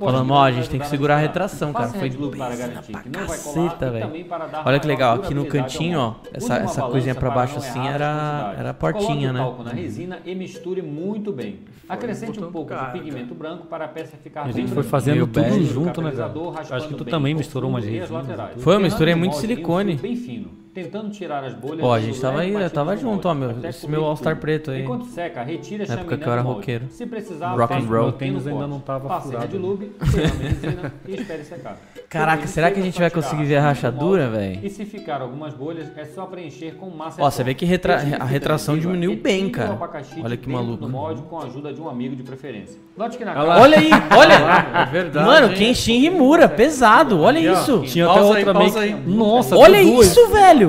Falando, 0.00 0.32
ó, 0.32 0.42
a 0.42 0.50
gente 0.50 0.68
tem 0.68 0.80
que 0.80 0.88
segurar 0.88 1.14
a 1.14 1.18
retração, 1.18 1.72
cara. 1.72 1.88
Foi 1.90 2.08
garantir 2.08 2.92
pra 2.92 3.02
que 3.02 3.08
não 3.08 3.24
vai 3.24 3.38
colar 3.38 3.68
caceta, 3.68 3.90
velho. 3.92 4.26
Olha 4.64 4.80
que 4.80 4.86
legal, 4.86 5.14
aqui 5.16 5.32
no 5.32 5.46
cantinho, 5.46 6.00
ó, 6.00 6.14
essa- 6.34 6.54
uma 6.54 6.64
essa 6.64 6.82
coisinha 6.82 7.14
pra 7.14 7.26
para 7.30 7.34
baixo 7.36 7.58
assim 7.58 7.86
era- 7.86 8.54
era 8.58 8.70
a 8.70 8.74
portinha, 8.74 9.06
Coloque 9.06 9.26
o 9.28 9.32
né? 9.32 9.38
talco 9.38 9.62
na 9.62 9.70
resina 9.70 10.18
e 10.24 10.34
misture 10.34 10.82
muito 10.82 11.32
bem. 11.32 11.60
Acrescente 11.88 12.40
um 12.42 12.50
pouco 12.50 12.74
de 12.74 12.90
pigmento 12.98 13.32
branco 13.32 13.66
para 13.68 13.84
a 13.84 13.88
peça 13.88 14.16
ficar 14.16 14.40
A 14.40 14.44
bem 14.44 14.52
gente 14.54 14.72
foi 14.72 14.82
fazendo 14.82 15.24
tudo 15.26 15.64
junto, 15.64 16.02
né, 16.02 16.10
cara? 16.10 16.32
Acho 16.70 16.88
que 16.88 16.94
tu 16.94 17.04
também 17.04 17.34
misturou 17.34 17.70
laterais. 18.10 18.52
tudo. 18.54 18.62
Foi, 18.62 18.74
eu 18.74 18.80
misturei 18.80 19.14
muito 19.14 19.36
silicone. 19.36 19.94
Bem 19.94 20.16
fino, 20.16 20.48
tentando 20.76 21.08
tirar 21.08 21.42
as 21.42 21.54
bolhas. 21.54 21.82
Ó, 21.82 21.94
a 21.94 22.00
gente 22.00 22.20
tava 22.20 22.40
aí, 22.40 22.52
eu 22.52 22.68
tava 22.70 22.94
junto, 22.98 23.26
molde, 23.26 23.28
ó, 23.28 23.34
meu, 23.34 23.68
esse 23.70 23.88
meu 23.88 24.04
All-Star 24.04 24.36
preto 24.36 24.70
aí. 24.70 24.82
Enquanto 24.82 25.06
seca, 25.06 25.42
retire 25.42 25.84
a 25.88 25.94
época 25.94 26.18
que 26.18 26.26
eu 26.28 26.32
era 26.32 26.42
roqueiro. 26.42 26.84
Se 26.90 27.06
precisar, 27.06 27.54
Rock 27.56 27.72
and 27.72 27.86
roll. 27.88 28.12
tênis 28.12 28.46
ainda 28.46 28.66
não 28.66 28.78
tava 28.78 29.08
Passe 29.08 29.28
furado. 29.28 29.46
Red 29.50 29.58
Lube, 29.58 29.92
derrame 29.98 30.42
resina 30.42 30.92
e 31.08 31.14
espere 31.14 31.44
secar. 31.44 31.78
Caraca, 32.10 32.46
será 32.46 32.70
que 32.70 32.78
a 32.78 32.82
gente 32.82 32.98
vai 32.98 33.08
conseguir 33.10 33.44
ver 33.44 33.56
a 33.56 33.62
rachadura, 33.62 34.28
velho? 34.28 34.60
E 34.62 34.68
se 34.68 34.84
ficar 34.84 35.22
algumas 35.22 35.54
bolhas, 35.54 35.88
é 35.96 36.04
só 36.04 36.26
preencher 36.26 36.74
com 36.74 36.90
massa 36.90 37.22
Ó, 37.22 37.30
você 37.30 37.42
vê 37.42 37.54
que 37.54 37.64
retra- 37.64 37.96
a 38.20 38.24
retração 38.24 38.78
diminuiu 38.78 39.16
bem, 39.16 39.48
cara. 39.48 39.74
de 40.14 40.22
Olha 40.22 40.36
que 40.36 40.48
maluco. 40.48 40.86
molde 40.86 41.22
com 41.22 41.38
a 41.38 41.44
ajuda 41.44 41.72
de 41.72 41.80
um 41.80 41.88
amigo 41.88 42.14
de 42.14 42.22
preferência. 42.22 42.78
Note 42.96 43.16
que 43.16 43.24
na 43.24 43.32
Olha 43.60 43.78
aí, 43.78 43.90
olha! 44.16 44.82
É 44.82 44.84
verdade. 44.84 45.26
Mano? 45.26 45.54
Kenshin 45.54 45.98
Rimura, 46.00 46.48
pesado, 46.48 47.20
olha 47.22 47.38
isso! 47.38 47.82
Tinha 47.86 48.08
até 48.10 48.20
outra 48.20 48.52
meio. 48.54 48.98
Nossa, 49.06 49.56
Olha 49.56 49.80
isso, 49.82 50.28
velho! 50.28 50.65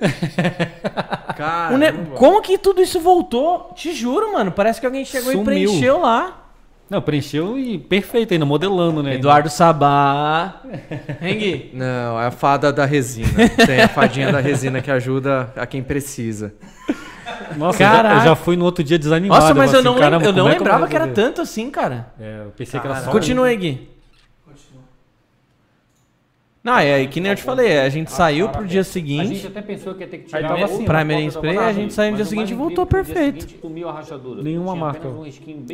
Ne-. 1.78 1.92
Como 2.14 2.40
que 2.42 2.58
tudo 2.58 2.80
isso 2.80 3.00
voltou? 3.00 3.72
Te 3.74 3.92
juro, 3.92 4.32
mano, 4.32 4.52
parece 4.52 4.80
que 4.80 4.86
alguém 4.86 5.04
chegou 5.04 5.32
e 5.32 5.36
Sumiu. 5.36 5.44
preencheu 5.44 6.00
lá. 6.00 6.40
Não, 6.88 7.00
preencheu 7.00 7.58
e 7.58 7.78
perfeito 7.78 8.34
ainda, 8.34 8.44
modelando, 8.44 9.02
né? 9.02 9.14
Eduardo 9.14 9.48
Sabá. 9.48 10.60
Hein, 11.20 11.38
Gui? 11.38 11.70
Não, 11.72 12.20
é 12.20 12.26
a 12.26 12.30
fada 12.30 12.72
da 12.72 12.84
resina. 12.84 13.48
Tem 13.66 13.80
a 13.80 13.88
fadinha 13.88 14.30
da 14.30 14.38
resina 14.38 14.82
que 14.82 14.90
ajuda 14.90 15.52
a 15.56 15.66
quem 15.66 15.82
precisa. 15.82 16.54
Nossa, 17.56 17.82
eu 17.82 17.86
já, 17.86 17.92
Caraca. 17.94 18.16
eu 18.16 18.24
já 18.24 18.36
fui 18.36 18.56
no 18.56 18.64
outro 18.64 18.84
dia 18.84 18.98
desanimado. 18.98 19.40
Nossa, 19.40 19.54
mas 19.54 19.72
eu 19.72 19.80
assim, 19.80 19.88
não, 19.88 19.96
caramba, 19.96 20.26
eu 20.26 20.32
não 20.32 20.46
é 20.48 20.52
eu 20.52 20.58
lembrava 20.58 20.86
que 20.86 20.94
era 20.94 21.08
tanto 21.08 21.40
assim, 21.40 21.70
cara. 21.70 22.12
É, 22.20 22.42
eu 22.44 22.52
pensei 22.56 22.78
que 22.78 22.86
era 22.86 22.96
só... 23.00 23.10
Continua 23.10 23.46
aí, 23.46 23.56
Gui. 23.56 23.93
Não, 26.64 26.78
é 26.78 26.94
aí 26.94 27.06
que 27.08 27.20
nem 27.20 27.30
eu 27.30 27.36
te 27.36 27.42
falei, 27.42 27.78
a 27.78 27.90
gente 27.90 28.10
saiu 28.10 28.48
pro 28.48 28.64
dia 28.66 28.80
A 28.80 28.82
gente 28.84 28.92
seguinte. 28.94 29.46
até 29.46 29.60
pensou 29.60 29.92
que 29.94 30.00
ia 30.00 30.06
ter 30.08 30.16
que 30.16 30.34
Aí 30.34 30.42
tirar 30.42 30.54
tava 30.54 30.64
assim, 30.64 30.84
primer 30.86 31.14
foto 31.14 31.20
and 31.20 31.24
da 31.24 31.28
spray, 31.30 31.58
a 31.58 31.72
gente 31.74 31.92
saiu 31.92 32.10
no 32.12 32.16
dia 32.16 32.24
o 32.24 32.26
seguinte 32.28 32.50
e 32.52 32.54
voltou 32.54 32.86
perfeito. 32.86 33.42
seguinte, 33.42 33.58
sumiu 33.60 33.86
a 33.86 33.92
rachadura. 33.92 34.42
Nenhuma 34.42 34.72
Tinha 34.72 34.84
marca. 34.86 35.08
um 35.08 35.26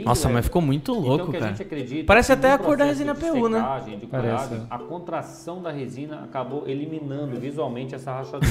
Nossa, 0.04 0.22
leve. 0.26 0.34
mas 0.34 0.44
ficou 0.46 0.60
muito 0.60 0.90
Então, 0.90 1.00
louco, 1.04 1.28
o 1.28 1.30
que 1.30 1.36
a 1.36 1.40
cara. 1.40 1.52
gente 1.52 1.62
acredita 1.62 2.04
Parece 2.06 2.32
é 2.32 2.34
até 2.34 2.52
a 2.52 2.58
cor 2.58 2.76
da 2.76 2.84
resina 2.86 3.14
de 3.14 3.20
PU, 3.20 3.48
né? 3.48 3.80
Parece. 4.10 4.54
A 4.68 4.78
contração 4.78 5.62
da 5.62 5.70
resina 5.70 6.22
acabou 6.24 6.64
eliminando 6.66 7.38
visualmente 7.38 7.94
essa 7.94 8.10
rachadura. 8.12 8.50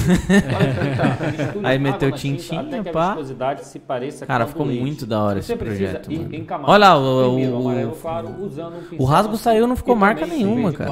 Tá. 0.96 1.26
Misture 1.30 1.66
Aí 1.66 1.78
meteu 1.78 2.10
tintinha, 2.12 2.60
até 2.62 2.82
que 2.82 2.88
a 2.88 2.92
pá. 2.92 3.08
viscosidade 3.08 3.66
se 3.66 3.78
pareça 3.78 4.24
Cara, 4.24 4.44
com 4.44 4.50
a 4.50 4.64
do 4.64 4.70
ficou 4.70 4.82
muito 4.82 5.04
da 5.06 5.22
hora 5.22 5.42
Você 5.42 5.52
esse 5.52 5.62
projeto, 5.62 6.10
em. 6.10 6.46
Olha 6.64 6.78
lá, 6.88 6.98
o- 6.98 7.02
o- 7.34 7.34
pincel 8.98 9.04
rasgo 9.04 9.36
saiu, 9.36 9.66
não 9.66 9.76
ficou 9.76 9.94
E 9.94 9.98
marca 9.98 10.26
nenhuma, 10.26 10.72
cara. 10.72 10.90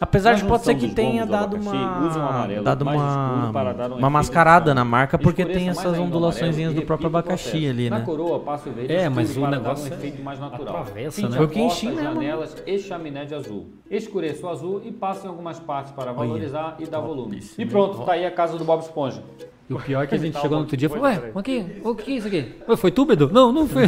Apesar 0.00 0.34
de 0.34 0.44
pode 0.58 0.80
ser 0.80 0.88
que 0.88 0.94
tenha 0.94 1.24
dado 1.26 1.56
abacaxi, 1.56 1.68
uma, 1.68 2.06
um 2.06 2.28
amarelo 2.28 2.64
dado 2.64 2.82
uma, 2.82 2.94
escuro 2.94 3.52
para 3.52 3.72
dar 3.72 3.92
um 3.92 3.96
uma 3.98 4.10
mascarada 4.10 4.74
na 4.74 4.84
marca, 4.84 5.18
porque 5.18 5.44
tem 5.44 5.68
essas 5.68 5.98
ondulaçõezinhas 5.98 6.74
do 6.74 6.82
próprio 6.82 7.06
abacaxi 7.08 7.68
ali, 7.68 7.90
Na 7.90 7.98
né? 7.98 8.04
coroa, 8.04 8.40
passa 8.40 8.68
o 8.68 8.72
verde 8.72 8.92
É, 8.92 9.08
mas 9.08 9.36
o 9.36 9.42
um 9.44 9.48
negócio 9.48 9.92
é- 9.92 9.96
efeito 9.96 10.22
mais 10.22 10.38
natural. 10.38 10.76
atravessa, 10.78 11.22
né? 11.22 11.28
a 11.28 11.36
Foi 11.36 11.46
o 11.46 11.48
que 11.48 11.60
enchi 11.60 11.88
né? 11.88 12.02
janelas 12.02 12.56
e 12.66 12.78
chaminé 12.78 13.24
de 13.24 13.34
azul. 13.34 13.66
Escureça 13.90 14.46
o 14.46 14.50
azul 14.50 14.82
e 14.84 14.90
passe 14.92 15.26
em 15.26 15.28
algumas 15.28 15.58
partes 15.58 15.92
para 15.92 16.12
valorizar 16.12 16.76
e 16.78 16.86
dar 16.86 17.00
volume. 17.00 17.40
E 17.58 17.64
pronto, 17.66 18.04
tá 18.04 18.12
aí 18.12 18.26
a 18.26 18.30
casa 18.30 18.56
do 18.58 18.64
Bob 18.64 18.80
Esponja. 18.82 19.22
E 19.68 19.74
o 19.74 19.80
pior 19.80 20.04
é 20.04 20.06
que 20.06 20.14
a 20.14 20.18
gente 20.18 20.34
chegou 20.40 20.58
no 20.58 20.62
outro 20.62 20.76
dia 20.76 20.86
e 20.86 20.88
falou, 20.88 21.04
ué, 21.04 21.32
o 21.34 21.42
que, 21.42 21.66
o 21.82 21.94
que 21.94 22.12
é 22.12 22.16
isso 22.16 22.28
aqui? 22.28 22.54
Ué, 22.68 22.76
foi 22.76 22.92
tu, 22.92 23.04
Bedu? 23.04 23.28
Não, 23.32 23.50
não 23.50 23.66
foi. 23.66 23.82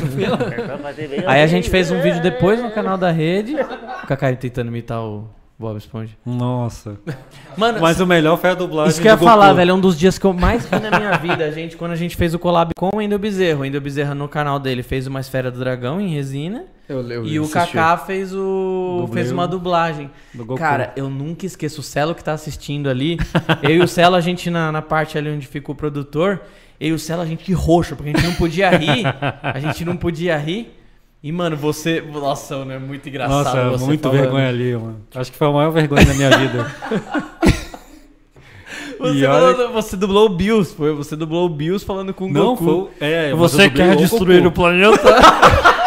Aí 1.27 1.41
a 1.43 1.47
gente 1.47 1.71
fez 1.71 1.91
um 1.91 2.01
vídeo 2.01 2.21
depois 2.21 2.61
no 2.61 2.71
canal 2.73 2.99
da 2.99 3.13
rede. 3.13 3.55
O 3.55 4.07
Kaká 4.07 4.35
tentando 4.35 4.69
imitar 4.69 5.01
o 5.01 5.29
Bob 5.59 5.77
Esponja. 5.77 6.15
Nossa. 6.25 7.01
Mano, 7.57 7.81
Mas 7.81 7.99
o 7.99 8.07
melhor 8.07 8.39
foi 8.39 8.51
a 8.51 8.55
dublagem 8.55 8.91
Isso 8.91 9.01
que 9.01 9.09
eu 9.09 9.11
ia 9.11 9.17
Goku. 9.17 9.29
falar, 9.29 9.53
velho, 9.53 9.73
é 9.73 9.75
um 9.75 9.81
dos 9.81 9.99
dias 9.99 10.17
que 10.17 10.25
eu 10.25 10.33
mais 10.33 10.65
vi 10.65 10.79
na 10.79 10.97
minha 10.97 11.17
vida, 11.19 11.45
a 11.47 11.51
gente, 11.53 11.77
quando 11.77 11.91
a 11.91 11.97
gente 11.97 12.15
fez 12.17 12.33
o 12.33 12.39
collab 12.39 12.71
com 12.77 12.91
o 12.95 13.03
Endo 13.03 13.19
Bezerro. 13.19 13.63
O 13.63 13.65
Endo 13.65 13.81
Bezerro 13.81 14.15
no 14.15 14.29
canal 14.29 14.61
dele 14.61 14.85
fez 14.85 15.09
uma 15.09 15.19
esfera 15.19 15.51
do 15.51 15.59
dragão 15.59 16.01
em 16.01 16.15
resina. 16.15 16.67
Eu, 16.89 17.03
eu 17.11 17.27
e 17.27 17.41
o. 17.41 17.49
Kaká 17.49 17.99
fez 17.99 18.33
o 18.33 19.11
fez 19.13 19.33
uma 19.33 19.49
dublagem. 19.49 20.11
do 20.33 20.45
Goku. 20.45 20.61
Cara, 20.61 20.93
eu 20.97 21.11
nunca 21.11 21.45
esqueço 21.45 21.81
o 21.81 21.85
Celo 21.85 22.15
que 22.15 22.23
tá 22.23 22.33
assistindo 22.33 22.89
ali. 22.89 23.19
eu 23.63 23.71
e 23.71 23.81
o 23.81 23.89
Celo, 23.89 24.15
a 24.15 24.21
gente 24.21 24.49
na, 24.49 24.71
na 24.71 24.81
parte 24.81 25.19
ali 25.19 25.29
onde 25.29 25.47
fica 25.47 25.73
o 25.73 25.75
produtor, 25.75 26.41
eu 26.81 26.91
e 26.91 26.93
o 26.93 26.99
Celo, 26.99 27.21
a 27.21 27.27
gente 27.27 27.53
roxo, 27.53 27.97
porque 27.97 28.11
a 28.11 28.13
gente 28.15 28.27
não 28.27 28.35
podia 28.37 28.71
rir. 28.71 29.05
A 29.43 29.59
gente 29.59 29.85
não 29.85 29.97
podia 29.97 30.39
rir. 30.39 30.78
E, 31.23 31.33
mano, 31.33 31.57
você. 31.57 32.01
Nossa, 32.01 32.59
mano, 32.59 32.73
é 32.73 32.79
muito 32.79 33.09
engraçado. 33.09 33.45
Nossa, 33.45 33.71
você 33.71 33.85
muito 33.87 34.03
falando. 34.03 34.21
vergonha 34.21 34.49
ali, 34.49 34.75
mano. 34.77 35.01
Acho 35.15 35.33
que 35.33 35.39
foi 35.39 35.49
a 35.49 35.53
maior 35.53 35.71
vergonha 35.71 36.05
da 36.07 36.15
minha 36.15 36.31
vida. 36.39 36.67
Você, 38.99 39.19
E 39.19 39.25
olha- 39.27 39.55
falando- 39.55 39.73
você 39.75 39.97
dublou 39.97 40.27
o 40.27 40.29
Bills, 40.31 40.75
foi? 40.75 40.93
Você 40.93 41.15
dublou 41.15 41.47
o 41.47 41.49
Bills 41.49 41.87
falando 41.87 42.13
com 42.13 42.25
o 42.27 42.33
Não, 42.33 42.57
Goku. 42.57 42.91
foi. 42.99 43.09
É, 43.09 43.33
Você 43.33 43.71
quer 43.71 43.95
destruir 43.95 44.45
o 44.45 44.51
planeta? 44.51 44.99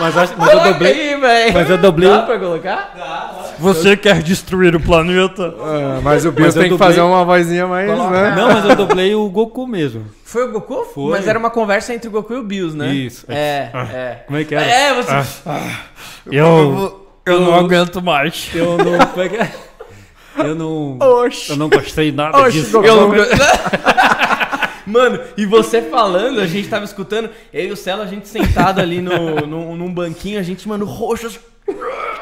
Mas, 0.00 0.16
acho- 0.16 0.34
mas 0.36 0.52
eu 0.52 0.60
dublei. 0.72 1.14
aí. 1.14 1.52
Mas 1.52 1.70
eu 1.70 1.78
dublei. 1.78 2.08
Dá 2.08 2.22
pra 2.22 2.38
colocar? 2.38 3.54
Você 3.58 3.96
quer 3.96 4.22
destruir 4.22 4.74
o 4.76 4.80
planeta? 4.80 5.54
Ah, 5.60 6.00
mas 6.02 6.24
o 6.24 6.30
Bill 6.32 6.46
eu 6.46 6.52
tem 6.52 6.62
que 6.64 6.68
dublei- 6.70 6.88
fazer 6.88 7.00
uma 7.00 7.24
vozinha 7.24 7.66
mais, 7.66 7.88
né? 7.88 8.34
Não, 8.36 8.48
mas 8.52 8.64
eu 8.64 8.76
dublei 8.76 9.14
o 9.14 9.28
Goku 9.28 9.66
mesmo. 9.66 10.04
Foi 10.24 10.44
o 10.46 10.52
Goku? 10.52 10.84
Foi. 10.94 11.10
Mas 11.18 11.26
era 11.26 11.38
uma 11.38 11.50
conversa 11.50 11.92
entre 11.94 12.08
o 12.08 12.12
Goku 12.12 12.34
e 12.34 12.36
o 12.36 12.42
Bills, 12.44 12.76
né? 12.76 12.88
Isso. 12.94 13.24
É, 13.28 13.70
é. 13.92 14.18
Como 14.26 14.38
é 14.38 14.44
que 14.44 14.54
era? 14.54 14.64
É, 14.64 14.94
você. 14.94 15.12
Eu, 16.30 17.06
eu 17.26 17.40
não 17.40 17.54
aguento 17.54 18.00
mais. 18.02 18.48
Eu 18.54 18.76
não. 18.78 18.98
Como 19.08 19.22
é 19.22 19.28
que 19.28 19.36
é? 19.36 19.50
Eu 20.38 20.54
não. 20.54 20.98
Oxi. 21.00 21.50
Eu 21.50 21.56
não 21.56 21.68
gostei 21.68 22.12
nada 22.12 22.38
Oxi, 22.38 22.52
disso. 22.60 22.72
Goku. 22.72 22.86
Eu 22.86 23.08
não... 23.08 23.14
Mano, 24.88 25.20
e 25.36 25.44
você 25.44 25.82
falando, 25.82 26.40
a 26.40 26.46
gente 26.46 26.68
tava 26.68 26.84
escutando, 26.84 27.28
eu 27.52 27.64
e 27.66 27.72
o 27.72 27.76
Celo, 27.76 28.02
a 28.02 28.06
gente 28.06 28.26
sentado 28.26 28.80
ali 28.80 29.00
no, 29.00 29.36
no, 29.46 29.76
num 29.76 29.92
banquinho, 29.92 30.40
a 30.40 30.42
gente, 30.42 30.66
mano, 30.66 30.84
roxo. 30.84 31.38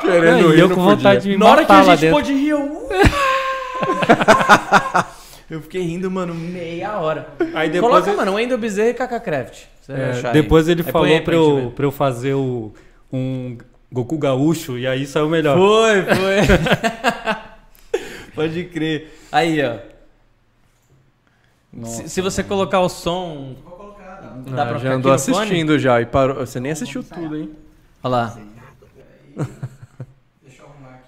Querendo 0.01 0.43
Não, 0.43 0.51
e 0.53 0.57
rir, 0.57 0.61
eu 0.61 0.71
com 0.71 0.83
vontade 0.83 1.23
de 1.23 1.29
me 1.31 1.37
Na 1.37 1.47
hora 1.47 1.65
que 1.65 1.73
a 1.73 1.83
gente 1.83 2.01
dentro. 2.01 2.17
pôde 2.17 2.33
rir, 2.33 2.49
eu. 2.49 2.61
uh. 2.61 2.89
eu 5.49 5.63
fiquei 5.63 5.83
rindo, 5.83 6.11
mano, 6.11 6.35
meia 6.35 6.99
hora. 6.99 7.29
Aí 7.55 7.71
depois 7.71 7.93
Coloca, 7.93 8.11
ele- 8.11 8.17
mano, 8.17 8.35
Wendel 8.35 8.59
Bezerra 8.59 8.89
e 8.91 8.95
Kaká 8.95 9.21
Craft. 9.21 9.63
É, 9.89 10.11
achar 10.11 10.29
aí. 10.29 10.35
depois 10.43 10.69
ele 10.69 10.83
Aí 10.85 10.93
falou 10.93 11.07
aí 11.07 11.21
pra 11.21 11.35
gente 11.35 11.63
eu, 11.63 11.71
pra 11.71 11.87
eu 11.87 11.93
fazer 11.93 12.35
o, 12.35 12.73
um 13.13 13.57
Goku 13.93 14.19
gaúcho 14.19 14.77
e 14.77 14.85
aí 14.87 15.07
saiu 15.07 15.29
melhor. 15.29 15.57
Foi, 15.57 16.03
foi. 16.03 18.01
Pode 18.35 18.65
crer. 18.65 19.17
Aí, 19.31 19.65
ó. 19.65 19.77
Se, 21.85 22.09
se 22.09 22.21
você 22.21 22.43
colocar 22.43 22.81
o 22.81 22.89
som. 22.89 23.55
Dá 24.49 24.63
Ah, 24.63 24.67
pra 24.67 24.79
já 24.79 24.93
andou 24.95 25.13
no 25.13 25.19
fone? 25.19 25.37
assistindo 25.37 25.79
já 25.79 26.01
e 26.01 26.07
parou. 26.07 26.37
Você 26.37 26.59
nem 26.61 26.73
assistiu 26.73 27.03
tudo, 27.03 27.37
hein? 27.37 27.51
Olha 28.03 28.11
lá. 28.11 28.39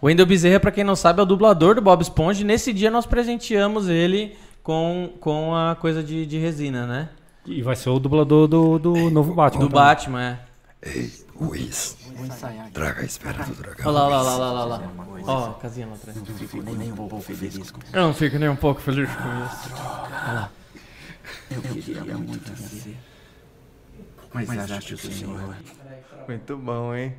O 0.01 0.07
Wendel 0.07 0.27
Bezerra, 0.27 0.61
pra 0.61 0.71
quem 0.71 0.85
não 0.85 0.95
sabe, 0.95 1.19
é 1.21 1.23
o 1.23 1.27
dublador 1.27 1.75
do 1.75 1.83
Bob 1.83 2.01
Esponja. 2.03 2.43
E 2.43 2.45
nesse 2.45 2.73
dia 2.73 2.91
nós 2.91 3.05
presenteamos 3.07 3.89
ele 3.89 4.37
com, 4.63 5.11
com 5.21 5.55
a 5.55 5.75
coisa 5.75 6.03
de, 6.03 6.25
de 6.25 6.39
resina, 6.39 6.87
né? 6.87 7.09
E 7.45 7.63
vai 7.63 7.75
ser 7.75 7.89
o 7.91 7.99
dublador 7.99 8.47
do, 8.47 8.79
do 8.79 9.11
novo 9.11 9.35
Batman. 9.35 9.61
Do 9.65 9.69
também. 9.69 9.85
Batman, 9.85 10.39
é. 10.83 11.07
Luiz, 11.41 11.97
traga 12.73 13.01
a 13.01 13.05
esfera 13.05 13.45
do 13.45 13.55
dragão. 13.55 13.87
Olha 13.87 13.99
lá, 13.99 14.07
olha 14.07 14.23
lá, 14.23 14.37
olha 14.37 14.53
lá, 14.53 14.61
olha 14.63 15.25
lá. 15.25 15.33
Ó, 15.33 15.53
casinha 15.55 15.87
lá 15.87 15.95
atrás. 15.95 16.19
Fico 16.37 16.63
nem 16.63 16.93
um 16.93 16.97
pouco 16.97 17.21
feliz 17.21 17.71
com 17.71 17.81
Eu 17.93 18.03
não 18.03 18.15
fico 18.15 18.39
nem 18.39 18.49
um 18.49 18.57
pouco 18.57 18.81
feliz 18.81 19.09
com 19.09 19.45
isso. 19.45 19.75
Eu 21.51 21.63
queria 21.63 22.03
muito 22.17 22.53
vencer. 22.53 22.97
Mas 24.33 24.71
acho 24.71 24.89
que 24.89 24.95
o 24.95 24.99
senhor. 24.99 25.57
Muito 26.27 26.57
bom, 26.57 26.95
hein? 26.95 27.15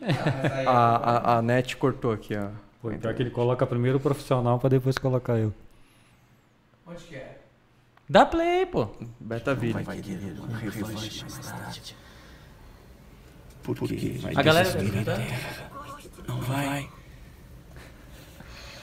A, 0.66 1.34
a, 1.34 1.38
a 1.38 1.42
net 1.42 1.76
cortou 1.76 2.12
aqui, 2.12 2.36
ó. 2.36 2.48
Pô, 2.80 2.90
pior 2.90 3.14
que 3.14 3.22
ele 3.22 3.30
coloca 3.30 3.64
primeiro 3.66 3.98
o 3.98 4.00
profissional 4.00 4.58
pra 4.58 4.68
depois 4.68 4.98
colocar 4.98 5.38
eu. 5.38 5.52
Dá 8.08 8.26
play, 8.26 8.66
pô. 8.66 8.88
Beta 9.20 9.54
vídeo. 9.54 9.82
Vai 9.84 10.00
querer 10.00 10.38
uma 10.38 10.58
revanche 10.58 11.22
mais 11.22 11.38
tarde. 11.38 11.96
Porque 13.62 14.18
vai 14.20 14.34
A 14.34 14.42
galera 14.42 14.68
tá. 14.70 15.18
Não 16.26 16.40
vai. 16.40 16.88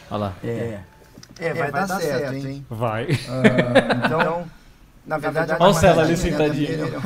Olha 0.10 0.18
lá. 0.18 0.36
É. 0.44 0.84
É, 1.40 1.54
vai, 1.54 1.72
dar, 1.72 1.88
certo, 1.88 2.34
hein? 2.34 2.66
Vai. 2.70 3.08
Ah, 3.30 4.06
então, 4.06 4.50
na 5.06 5.18
verdade... 5.18 5.54
Olha 5.60 5.72
o 5.72 5.74
Celo 5.74 6.00
ali 6.00 6.14
a 6.14 6.18
caminhada 6.18 6.44
sentadinho. 6.48 6.72
eu 6.72 7.02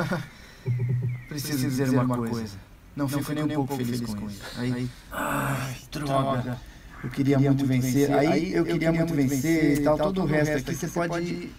Preciso 1.30 1.68
dizer 1.68 1.90
uma 1.90 2.18
coisa. 2.18 2.58
Não 2.96 3.08
fico 3.08 3.34
nem 3.34 3.44
um 3.44 3.48
pouco 3.50 3.76
feliz 3.76 4.02
com 4.02 4.28
isso. 4.28 4.42
Aí, 4.58 4.90
ai, 5.12 5.76
droga. 5.92 6.58
Eu 7.04 7.10
queria 7.10 7.40
muito 7.40 7.66
vencer. 7.66 8.14
Aí 8.14 8.54
eu 8.54 8.66
queria 8.66 8.92
muito 8.94 9.14
vencer 9.14 9.80
e 9.80 9.84
tal. 9.84 9.98
Todo 9.98 10.22
o 10.22 10.26
resto 10.26 10.58
aqui 10.58 10.76
você 10.76 10.88
pode... 10.88 11.52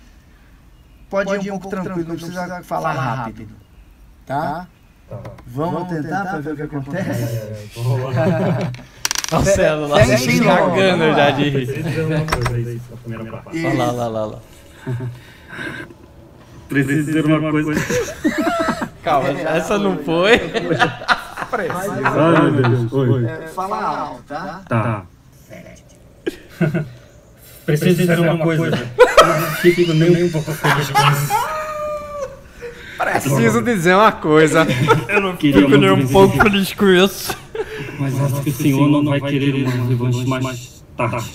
Pode 1.10 1.46
ir 1.46 1.50
um 1.50 1.58
pouco 1.58 1.76
tranquilo, 1.76 2.08
não 2.08 2.16
precisa 2.16 2.62
falar 2.62 2.92
rápido. 2.92 3.54
Tá? 4.26 4.66
Vamos 5.46 5.88
tentar 5.88 6.24
pra 6.24 6.38
ver 6.40 6.52
o 6.52 6.56
que 6.56 6.62
acontece? 6.62 7.70
Olha 9.32 9.40
o 9.40 9.44
Celo 9.44 9.86
lá 9.88 10.04
se 10.04 10.40
cagando 10.40 11.14
já 11.14 11.30
de 11.30 11.50
rir. 11.50 11.68
Olha 13.06 13.74
lá, 13.74 13.92
olha 13.92 13.92
lá, 13.92 14.06
olha 14.06 14.26
lá. 14.26 14.40
Preciso 16.74 17.04
dizer 17.06 17.24
uma 17.24 17.50
coisa. 17.52 17.72
Calma, 19.04 19.28
essa 19.28 19.78
não 19.78 19.96
foi. 19.98 20.32
Ai, 21.54 22.50
meu 22.50 22.62
Deus. 22.68 22.92
Oi. 22.92 23.26
é, 23.26 23.46
Fala 23.46 23.80
alto, 23.80 24.22
tá? 24.26 24.62
Tá. 24.68 25.06
Preciso 27.64 27.94
dizer 27.94 28.18
uma 28.18 28.38
coisa. 28.38 28.76
Eu 28.76 29.40
não 29.40 29.50
fico 29.52 29.92
nem 29.92 30.24
um 30.24 30.30
pouco 30.30 30.52
feliz 30.52 30.90
com 30.90 31.10
isso. 31.12 31.54
Preciso 32.98 33.62
dizer 33.62 33.94
uma 33.94 34.12
coisa. 34.12 34.66
Eu 35.08 35.20
não 35.20 35.36
Queria 35.36 35.62
fico 35.62 35.76
nem 35.76 35.90
um 35.92 36.08
pouco 36.08 36.36
feliz 36.42 36.72
com 36.72 36.86
isso. 36.86 37.38
Mas 38.00 38.20
acho 38.20 38.42
que 38.42 38.50
o 38.50 38.52
senhor 38.52 38.88
não 38.88 39.04
vai 39.04 39.20
querer 39.20 39.54
uma 39.54 39.86
revanche 39.86 40.26
mais 40.26 40.84
tarde. 40.96 41.30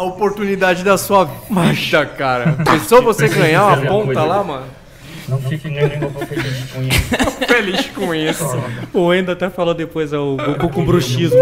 A 0.00 0.02
oportunidade 0.02 0.82
da 0.82 0.96
sua 0.96 1.24
vida, 1.26 2.06
cara. 2.06 2.56
Pensou 2.64 3.02
você 3.02 3.28
ganhar 3.28 3.66
uma 3.66 3.86
ponta 3.86 4.24
lá, 4.24 4.42
mano? 4.42 4.66
Não 5.28 5.38
fico 5.42 5.68
nem 5.68 5.90
feliz 5.90 6.70
com 6.72 6.82
isso. 6.82 7.10
Feliz 7.46 7.86
com 7.88 8.14
isso. 8.14 8.64
O 8.94 9.12
Endo 9.12 9.30
até 9.30 9.50
falou 9.50 9.74
depois, 9.74 10.10
é 10.14 10.18
o 10.18 10.36
Goku 10.36 10.70
com 10.70 10.86
bruxismo. 10.86 11.38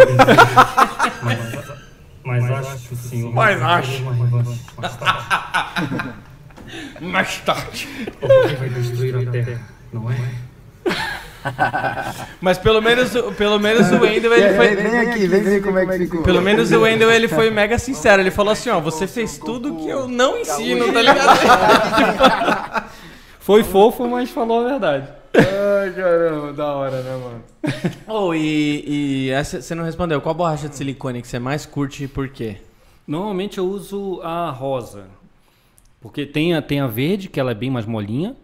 Mas, 1.22 2.42
mas 2.42 2.50
acho 2.50 2.88
que 2.88 2.94
o 2.94 2.96
senhor 2.96 3.32
Mas 3.32 3.62
acho. 3.62 4.02
mais 4.76 4.96
tarde. 4.96 6.14
Mais 7.00 7.38
tarde. 7.38 7.88
Porque 8.20 8.56
vai 8.56 8.68
destruir 8.70 9.28
a 9.28 9.30
terra, 9.30 9.60
não 9.92 10.10
é? 10.10 10.16
Mas 12.40 12.58
pelo 12.58 12.80
menos, 12.80 13.10
pelo 13.36 13.58
menos 13.58 13.90
o 13.90 14.00
Wendel 14.00 14.32
ele 14.32 14.48
Vem, 14.48 14.56
foi. 14.56 14.76
vem 14.76 14.98
aqui, 15.00 15.26
vem 15.26 15.42
ver 15.42 15.62
como 15.62 15.78
é 15.78 15.86
que 15.86 15.98
ficou. 15.98 16.22
Pelo 16.22 16.42
menos 16.42 16.70
o 16.72 16.80
Wendel 16.80 17.10
ele 17.10 17.28
foi 17.28 17.50
mega 17.50 17.78
sincero. 17.78 18.22
Ele 18.22 18.30
falou 18.30 18.52
assim: 18.52 18.70
ó, 18.70 18.80
você 18.80 19.06
fez 19.06 19.38
tudo 19.38 19.76
que 19.76 19.88
eu 19.88 20.08
não 20.08 20.38
ensino, 20.38 20.92
tá 20.92 21.02
ligado? 21.02 22.88
Foi 23.40 23.64
fofo, 23.64 24.06
mas 24.06 24.28
falou 24.28 24.66
a 24.66 24.68
verdade. 24.68 25.08
Ai, 25.34 25.90
caramba, 25.92 26.52
da 26.52 26.66
hora, 26.74 27.02
né, 27.02 27.16
mano? 27.16 27.42
Oh, 28.06 28.34
e, 28.34 28.84
e 28.86 29.30
essa 29.30 29.62
você 29.62 29.74
não 29.74 29.84
respondeu. 29.84 30.20
Qual 30.20 30.34
borracha 30.34 30.68
de 30.68 30.76
silicone 30.76 31.22
que 31.22 31.28
você 31.28 31.38
mais 31.38 31.64
curte 31.64 32.04
e 32.04 32.08
por 32.08 32.28
quê? 32.28 32.56
Normalmente 33.06 33.56
eu 33.56 33.64
uso 33.66 34.20
a 34.22 34.50
rosa. 34.50 35.04
Porque 36.00 36.26
tem 36.26 36.54
a, 36.54 36.60
tem 36.60 36.80
a 36.80 36.86
verde, 36.86 37.28
que 37.28 37.40
ela 37.40 37.52
é 37.52 37.54
bem 37.54 37.70
mais 37.70 37.86
molinha. 37.86 38.36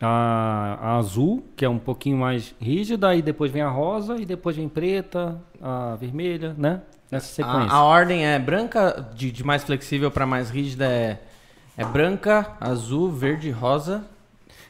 A, 0.00 0.78
a 0.80 0.96
azul, 0.96 1.44
que 1.56 1.64
é 1.64 1.68
um 1.68 1.78
pouquinho 1.78 2.16
mais 2.18 2.54
rígida, 2.60 3.08
aí 3.08 3.22
depois 3.22 3.50
vem 3.50 3.62
a 3.62 3.68
rosa, 3.68 4.16
e 4.16 4.26
depois 4.26 4.56
vem 4.56 4.68
preta, 4.68 5.40
a 5.62 5.94
vermelha, 5.96 6.54
né? 6.58 6.82
Nessa 7.10 7.28
sequência. 7.28 7.70
A, 7.70 7.76
a 7.76 7.82
ordem 7.84 8.26
é 8.26 8.38
branca, 8.38 9.08
de, 9.14 9.30
de 9.30 9.44
mais 9.44 9.62
flexível 9.62 10.10
para 10.10 10.26
mais 10.26 10.50
rígida 10.50 10.86
é, 10.86 11.20
é 11.76 11.84
branca, 11.84 12.52
azul, 12.60 13.10
verde, 13.10 13.50
rosa. 13.50 14.04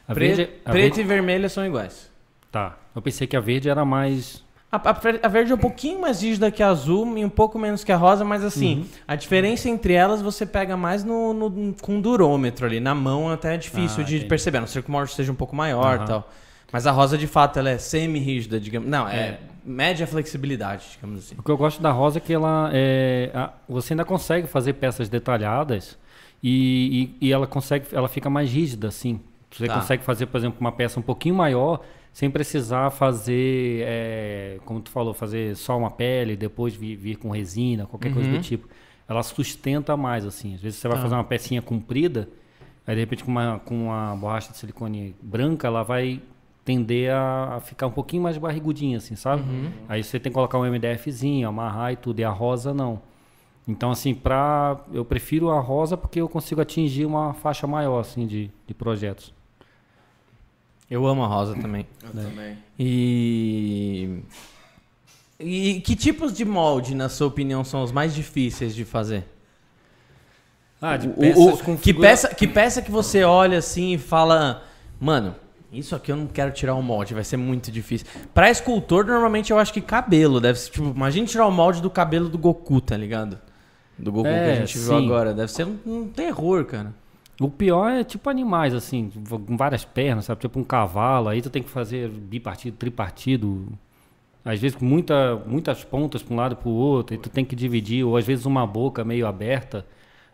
A 0.07 0.13
Pre- 0.13 0.27
verde- 0.35 0.53
a 0.65 0.71
preto 0.71 0.97
verde- 0.97 1.01
e 1.01 1.05
vermelha 1.05 1.49
são 1.49 1.65
iguais. 1.65 2.11
Tá. 2.53 2.77
Eu 2.95 3.01
pensei 3.01 3.27
que 3.27 3.37
a 3.37 3.41
verde 3.41 3.69
era 3.71 3.85
mais. 3.85 4.44
A, 4.83 5.27
a 5.27 5.29
verde 5.29 5.53
é 5.53 5.55
um 5.55 5.59
pouquinho 5.59 6.01
mais 6.01 6.21
rígida 6.23 6.51
que 6.51 6.63
a 6.63 6.69
azul 6.69 7.17
e 7.17 7.25
um 7.25 7.29
pouco 7.29 7.59
menos 7.59 7.85
que 7.85 7.93
a 7.93 7.97
rosa, 7.97 8.25
mas 8.25 8.43
assim, 8.43 8.79
Uhum. 8.79 8.85
a 9.07 9.15
diferença 9.17 9.69
entre 9.69 9.93
elas 9.93 10.21
você 10.21 10.45
pega 10.45 10.77
mais 10.77 11.05
no, 11.05 11.33
no- 11.33 11.75
com 11.81 12.01
durômetro 12.01 12.67
ali. 12.67 12.81
Na 12.81 12.95
mão 12.95 13.31
até 13.31 13.55
é 13.55 13.57
difícil 13.57 14.03
Ah, 14.03 14.05
de 14.07 14.15
entendi. 14.17 14.29
perceber, 14.29 14.59
a 14.59 14.61
não 14.63 14.67
ser 14.67 14.83
que 14.83 14.89
o 14.89 14.93
molde 14.93 15.13
seja 15.13 15.31
um 15.31 15.35
pouco 15.37 15.55
maior 15.55 15.95
e 15.95 15.99
Aham. 15.99 16.05
tal. 16.07 16.31
Mas 16.73 16.87
a 16.89 16.91
rosa, 16.91 17.17
de 17.17 17.29
fato, 17.29 17.57
ela 17.59 17.71
é 17.71 17.79
semi-rígida, 17.79 18.59
digamos. 18.59 18.89
Não, 18.89 19.07
é, 19.09 19.17
É. 19.17 19.39
média 19.65 20.07
flexibilidade, 20.09 20.85
digamos 20.97 21.21
assim. 21.21 21.37
O 21.39 21.43
que 21.43 21.51
eu 21.51 21.57
gosto 21.57 21.81
da 21.81 21.93
rosa 21.93 22.19
é 22.19 22.21
que 22.21 22.33
ela 22.33 22.69
é. 22.73 23.31
a- 23.33 23.53
você 23.69 23.93
ainda 23.93 24.05
consegue 24.05 24.49
fazer 24.49 24.73
peças 24.73 25.09
detalhadas 25.09 25.97
e, 26.43 27.15
e, 27.21 27.29
e 27.29 27.33
ela 27.33 27.47
consegue. 27.47 27.87
Ela 27.93 28.09
fica 28.09 28.29
mais 28.29 28.51
rígida, 28.51 28.89
assim. 28.89 29.21
Você 29.53 29.67
Tá. 29.69 29.75
consegue 29.75 30.03
fazer, 30.03 30.27
por 30.27 30.37
exemplo, 30.37 30.57
uma 30.61 30.73
peça 30.73 30.99
um 30.99 31.03
pouquinho 31.03 31.37
maior 31.37 31.81
sem 32.15 32.31
precisar 32.31 32.91
fazer, 32.91 33.83
é, 33.87 34.59
como 34.65 34.81
tu 34.81 34.89
falou, 34.91 35.13
fazer 35.13 35.55
só 35.57 35.77
uma 35.77 35.91
pele, 35.91 36.37
depois 36.37 36.73
vir, 36.75 36.95
vir 36.97 37.17
com 37.17 37.29
resina, 37.31 37.85
qualquer 37.87 38.13
coisa 38.15 38.31
Uhum. 38.31 38.37
do 38.37 38.43
tipo. 38.43 38.69
Ela 39.09 39.23
sustenta 39.23 39.97
mais, 39.97 40.25
assim. 40.25 40.55
Às 40.55 40.61
vezes 40.63 40.79
você 40.79 40.87
vai 40.89 40.97
Tá. 40.97 41.03
fazer 41.03 41.15
uma 41.17 41.25
pecinha 41.25 41.61
comprida, 41.61 42.29
aí 42.87 42.95
de 42.95 43.01
repente 43.01 43.25
com 43.25 43.31
uma, 43.33 43.59
com 43.59 43.87
uma 43.87 44.15
borracha 44.17 44.53
de 44.53 44.57
silicone 44.59 45.15
branca, 45.21 45.67
ela 45.67 45.83
vai 45.83 46.23
tender 46.65 47.13
a, 47.13 47.57
a 47.57 47.61
ficar 47.61 47.89
um 47.89 47.91
pouquinho 47.91 48.23
mais 48.23 48.39
barrigudinha, 48.39 48.97
assim, 48.99 49.17
sabe? 49.17 49.43
Uhum. 49.43 49.71
Aí 49.89 50.03
você 50.03 50.19
tem 50.21 50.31
que 50.31 50.35
colocar 50.35 50.57
um 50.59 50.65
MDFzinho, 50.65 51.47
amarrar 51.49 51.93
e 51.93 51.97
tudo, 51.97 52.21
e 52.21 52.25
a 52.25 52.31
rosa 52.31 52.73
não. 52.73 53.03
Então, 53.67 53.91
assim, 53.91 54.15
pra, 54.15 54.79
eu 54.93 55.05
prefiro 55.05 55.51
a 55.51 55.59
rosa 55.59 55.97
porque 55.97 56.21
eu 56.21 56.29
consigo 56.29 56.61
atingir 56.61 57.05
uma 57.07 57.35
faixa 57.35 57.67
maior, 57.67 57.99
assim, 58.01 58.27
de, 58.27 58.51
de 58.67 58.73
projetos. 58.75 59.35
Eu 60.91 61.07
amo 61.07 61.23
a 61.25 61.27
rosa 61.27 61.55
também. 61.57 61.87
Eu 62.03 62.11
também. 62.11 62.59
E. 62.79 64.19
E 65.41 65.81
que 65.81 65.97
tipos 65.97 66.33
de 66.33 66.45
molde, 66.45 66.95
na 66.95 67.09
sua 67.09 67.27
opinião, 67.27 67.65
são 67.65 67.83
os 67.83 67.91
mais 67.91 68.15
difíceis 68.15 68.75
de 68.75 68.85
fazer? 68.85 69.25
Ah, 70.81 70.97
de 70.97 71.09
O- 71.09 71.13
peças 71.15 71.61
o- 71.61 71.65
com 71.65 71.77
que, 71.77 71.85
figura- 71.85 72.09
peça, 72.09 72.35
que 72.35 72.47
peça 72.47 72.83
que 72.83 72.91
você 72.91 73.25
olha 73.25 73.59
assim 73.59 73.95
e 73.95 73.99
fala, 73.99 74.63
mano, 75.01 75.35
isso 75.73 75.97
aqui 75.97 76.13
eu 76.13 76.17
não 76.17 76.27
quero 76.27 76.53
tirar 76.53 76.75
o 76.75 76.83
molde, 76.83 77.15
vai 77.15 77.25
ser 77.25 77.37
muito 77.37 77.73
difícil. 77.73 78.07
Pra 78.33 78.51
escultor, 78.51 79.05
normalmente 79.07 79.51
eu 79.51 79.59
acho 79.59 79.73
que 79.73 79.81
cabelo 79.81 80.41
deve 80.41 80.59
ser. 80.59 80.71
Tipo, 80.71 80.91
imagina 80.91 81.27
tirar 81.27 81.47
o 81.47 81.51
molde 81.51 81.81
do 81.83 81.91
cabelo 81.91 82.29
do 82.29 82.39
Goku, 82.39 82.81
tá 82.81 82.97
ligado? 82.97 83.39
Do 83.99 84.13
Goku 84.13 84.25
que 84.29 84.35
a 84.35 84.37
É, 84.37 84.57
gente 84.57 84.79
viu 84.79 84.89
sim. 84.99 85.05
agora. 85.07 85.33
Deve 85.35 85.51
ser 85.51 85.67
um, 85.67 85.77
um 85.87 86.09
terror, 86.09 86.65
cara. 86.65 86.95
O 87.41 87.49
pior 87.49 87.91
é 87.91 88.05
tipo 88.05 88.31
animais, 88.31 88.75
assim, 88.75 89.11
com 89.29 89.57
várias 89.57 89.85
pernas, 89.85 90.27
sabe? 90.27 90.41
Tipo 90.41 90.61
um 90.61 90.65
cavalo, 90.65 91.29
aí 91.29 91.43
tu 91.43 91.51
tem 91.51 91.63
que 91.63 91.71
fazer 91.71 92.09
bipartido, 92.09 92.77
tripartido. 92.77 93.67
Às 94.45 94.61
vezes 94.61 94.77
com 94.77 94.85
muita, 94.85 95.37
muitas 95.47 95.83
pontas 95.83 96.23
para 96.23 96.35
um 96.35 96.37
lado 96.37 96.57
para 96.57 96.69
o 96.69 96.73
outro, 96.73 97.15
e 97.15 97.19
tu 97.19 97.29
tem 97.31 97.45
que 97.45 97.57
dividir, 97.57 98.05
ou 98.05 98.17
às 98.17 98.27
vezes 98.27 98.45
uma 98.45 98.67
boca 98.67 99.03
meio 99.03 99.27
aberta, 99.27 99.87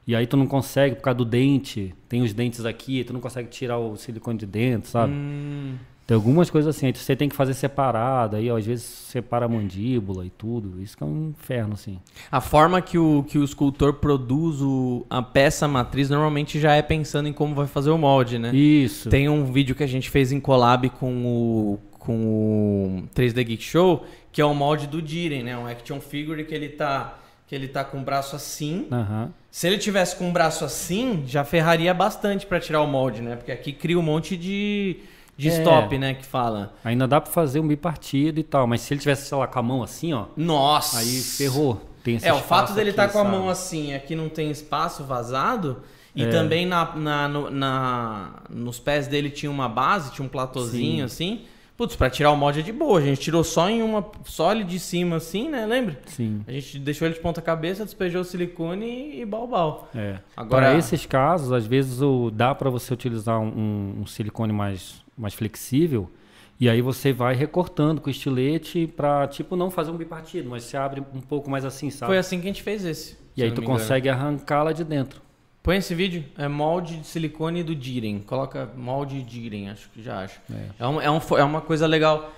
e 0.07 0.17
aí 0.17 0.27
tu 0.27 0.37
não 0.37 0.47
consegue 0.47 0.97
por 0.97 1.03
causa 1.03 1.19
do 1.19 1.25
dente, 1.25 1.95
tem 2.09 2.23
os 2.23 2.33
dentes 2.35 2.65
aqui, 2.65 3.05
tu 3.05 3.13
não 3.13 3.21
consegue 3.21 3.49
tirar 3.49 3.79
o 3.79 3.97
silicone 3.97 4.39
de 4.39 4.47
dentro, 4.47 4.91
sabe? 4.91 5.13
Hum. 5.13 5.77
Tem 6.11 6.17
algumas 6.17 6.51
coisas 6.51 6.77
assim, 6.77 6.93
você 6.93 7.15
tem 7.15 7.29
que 7.29 7.37
fazer 7.37 7.55
separado, 7.55 8.35
aí 8.35 8.51
ó, 8.51 8.57
às 8.57 8.67
vezes 8.67 8.85
separa 8.85 9.47
a 9.47 9.49
mandíbula 9.49 10.27
e 10.27 10.31
tudo, 10.31 10.83
isso 10.83 10.97
que 10.97 11.05
é 11.05 11.07
um 11.07 11.29
inferno, 11.29 11.75
assim. 11.75 12.01
A 12.33 12.41
forma 12.41 12.83
que 12.83 12.99
o, 12.99 13.23
que 13.23 13.39
o 13.39 13.45
escultor 13.45 13.93
produz 13.93 14.61
o, 14.61 15.07
a 15.09 15.23
peça 15.23 15.69
matriz 15.69 16.11
normalmente 16.11 16.59
já 16.59 16.75
é 16.75 16.83
pensando 16.83 17.29
em 17.29 17.33
como 17.33 17.55
vai 17.55 17.69
fazer 17.69 17.91
o 17.91 17.97
molde, 17.97 18.41
né? 18.41 18.53
Isso. 18.53 19.09
Tem 19.09 19.29
um 19.29 19.45
vídeo 19.53 19.73
que 19.77 19.85
a 19.85 19.87
gente 19.87 20.11
fez 20.11 20.33
em 20.33 20.41
collab 20.41 20.91
com 20.91 21.25
o, 21.25 21.79
com 21.97 22.17
o 22.27 23.09
3D 23.15 23.45
Geek 23.45 23.63
Show, 23.63 24.05
que 24.33 24.41
é 24.41 24.45
o 24.45 24.53
molde 24.53 24.89
do 24.89 25.01
Diren, 25.01 25.45
né? 25.45 25.57
Um 25.57 25.69
action 25.69 26.01
figure 26.01 26.45
que 26.45 26.53
ele 26.53 26.71
tá, 26.71 27.21
que 27.47 27.55
ele 27.55 27.69
tá 27.69 27.85
com 27.85 27.99
o 27.99 28.03
braço 28.03 28.35
assim. 28.35 28.89
Aham. 28.91 29.33
Se 29.49 29.69
ele 29.69 29.79
tivesse 29.79 30.17
com 30.17 30.29
o 30.29 30.33
braço 30.33 30.65
assim, 30.65 31.23
já 31.25 31.45
ferraria 31.45 31.95
bastante 31.95 32.47
pra 32.47 32.59
tirar 32.59 32.83
o 32.83 32.87
molde, 32.89 33.23
né? 33.23 33.37
Porque 33.37 33.53
aqui 33.53 33.73
cria 33.73 33.97
um 33.97 34.03
monte 34.03 34.37
de, 34.37 34.97
de 35.37 35.49
É. 35.49 35.59
stop, 35.59 35.97
né? 35.99 36.15
Que 36.15 36.25
fala. 36.27 36.75
Ainda 36.85 37.07
dá 37.09 37.21
pra 37.21 37.31
fazer 37.33 37.61
um 37.61 37.67
bipartido 37.69 38.39
e 38.41 38.43
tal, 38.43 38.67
mas 38.67 38.81
se 38.83 38.93
ele 38.95 39.01
tivesse, 39.01 39.29
sei 39.29 39.39
lá, 39.39 39.47
com 39.47 39.59
a 39.59 39.63
mão 39.63 39.83
assim, 39.83 40.13
ó, 40.13 40.27
Nossa! 40.37 40.99
aí 40.99 41.21
ferrou. 41.21 41.81
Tem 42.03 42.17
esse 42.17 42.27
É, 42.27 42.33
o 42.33 42.39
fato 42.39 42.73
dele 42.73 42.91
estar 42.91 43.09
com 43.09 43.19
a 43.19 43.23
sabe? 43.25 43.37
mão 43.37 43.49
assim, 43.49 43.93
aqui 43.95 44.15
não 44.15 44.29
tem 44.31 44.51
espaço 44.51 45.05
vazado, 45.05 45.83
e 46.17 46.25
É. 46.25 46.29
também 46.31 46.65
na, 46.67 46.97
na, 46.97 47.29
no- 47.29 47.51
na- 47.51 48.31
nos 48.49 48.79
pés 48.79 49.07
dele 49.07 49.29
tinha 49.31 49.51
uma 49.51 49.69
base, 49.69 50.11
tinha 50.13 50.25
um 50.25 50.29
platôzinho 50.29 51.05
assim. 51.05 51.43
Putz, 51.77 51.97
pra 51.97 52.11
tirar 52.11 52.31
o 52.31 52.37
molde 52.37 52.61
é 52.61 52.63
de 52.63 52.73
boa. 52.73 52.99
A 52.99 53.03
gente 53.03 53.23
tirou 53.23 53.43
só 53.43 53.71
em 53.71 53.83
uma. 53.83 54.05
Só 54.25 54.53
ele 54.53 54.65
de 54.65 54.79
cima 54.79 55.17
assim, 55.17 55.49
né? 55.49 55.65
Lembra? 55.65 55.99
Sim. 56.05 56.43
A 56.47 56.53
gente 56.53 56.79
deixou 56.79 57.07
ele 57.09 57.15
de 57.15 57.21
ponta 57.23 57.41
cabeça, 57.41 57.87
despejou 57.87 58.21
o 58.21 58.25
silicone 58.25 58.85
e, 58.87 59.21
e 59.23 59.25
balbal. 59.25 59.89
É. 59.95 60.19
Agora- 60.37 60.67
Para 60.67 60.79
esses 60.79 61.07
casos, 61.07 61.53
às 61.53 61.65
vezes 61.67 62.03
o, 62.03 62.31
dá 62.31 62.55
para 62.55 62.69
você 62.69 62.93
utilizar 62.93 63.41
um- 63.41 64.01
um 64.03 64.07
silicone 64.07 64.53
mais, 64.53 64.97
mais 65.21 65.35
flexível 65.35 66.11
e 66.59 66.69
aí 66.69 66.81
você 66.83 67.13
vai 67.13 67.35
recortando 67.35 68.01
com 68.01 68.11
estilete 68.11 68.87
para 68.87 69.27
tipo 69.29 69.57
não 69.57 69.71
fazer 69.71 69.91
um 69.91 69.97
bipartido, 69.97 70.49
mas 70.51 70.65
você 70.65 70.77
abre 70.77 71.03
um 71.15 71.21
pouco 71.21 71.49
mais 71.51 71.65
assim, 71.65 71.91
sabe? 71.91 72.11
Foi 72.11 72.19
assim 72.19 72.39
que 72.41 72.47
a 72.47 72.51
gente 72.51 72.63
fez 72.63 72.85
esse. 72.85 73.17
e 73.37 73.43
aí 73.43 73.51
tu 73.53 73.63
consegue 73.63 74.09
arrancá-la 74.09 74.73
de 74.73 74.85
dentro. 74.85 75.23
Põe 75.63 75.77
esse 75.77 75.95
vídeo, 75.95 76.25
é 76.39 76.49
molde 76.49 76.97
de 76.99 77.07
silicone 77.07 77.63
do 77.63 77.75
Diren. 77.75 78.21
Coloca 78.21 78.71
molde 78.77 79.23
Diren, 79.23 79.69
acho 79.71 79.91
que 79.91 80.03
já 80.03 80.21
acho. 80.25 80.41
É, 80.79 80.87
um- 80.87 81.01
é, 81.01 81.11
um 81.11 81.21
é 81.39 81.45
uma 81.45 81.61
coisa 81.61 81.87
legal. 81.87 82.33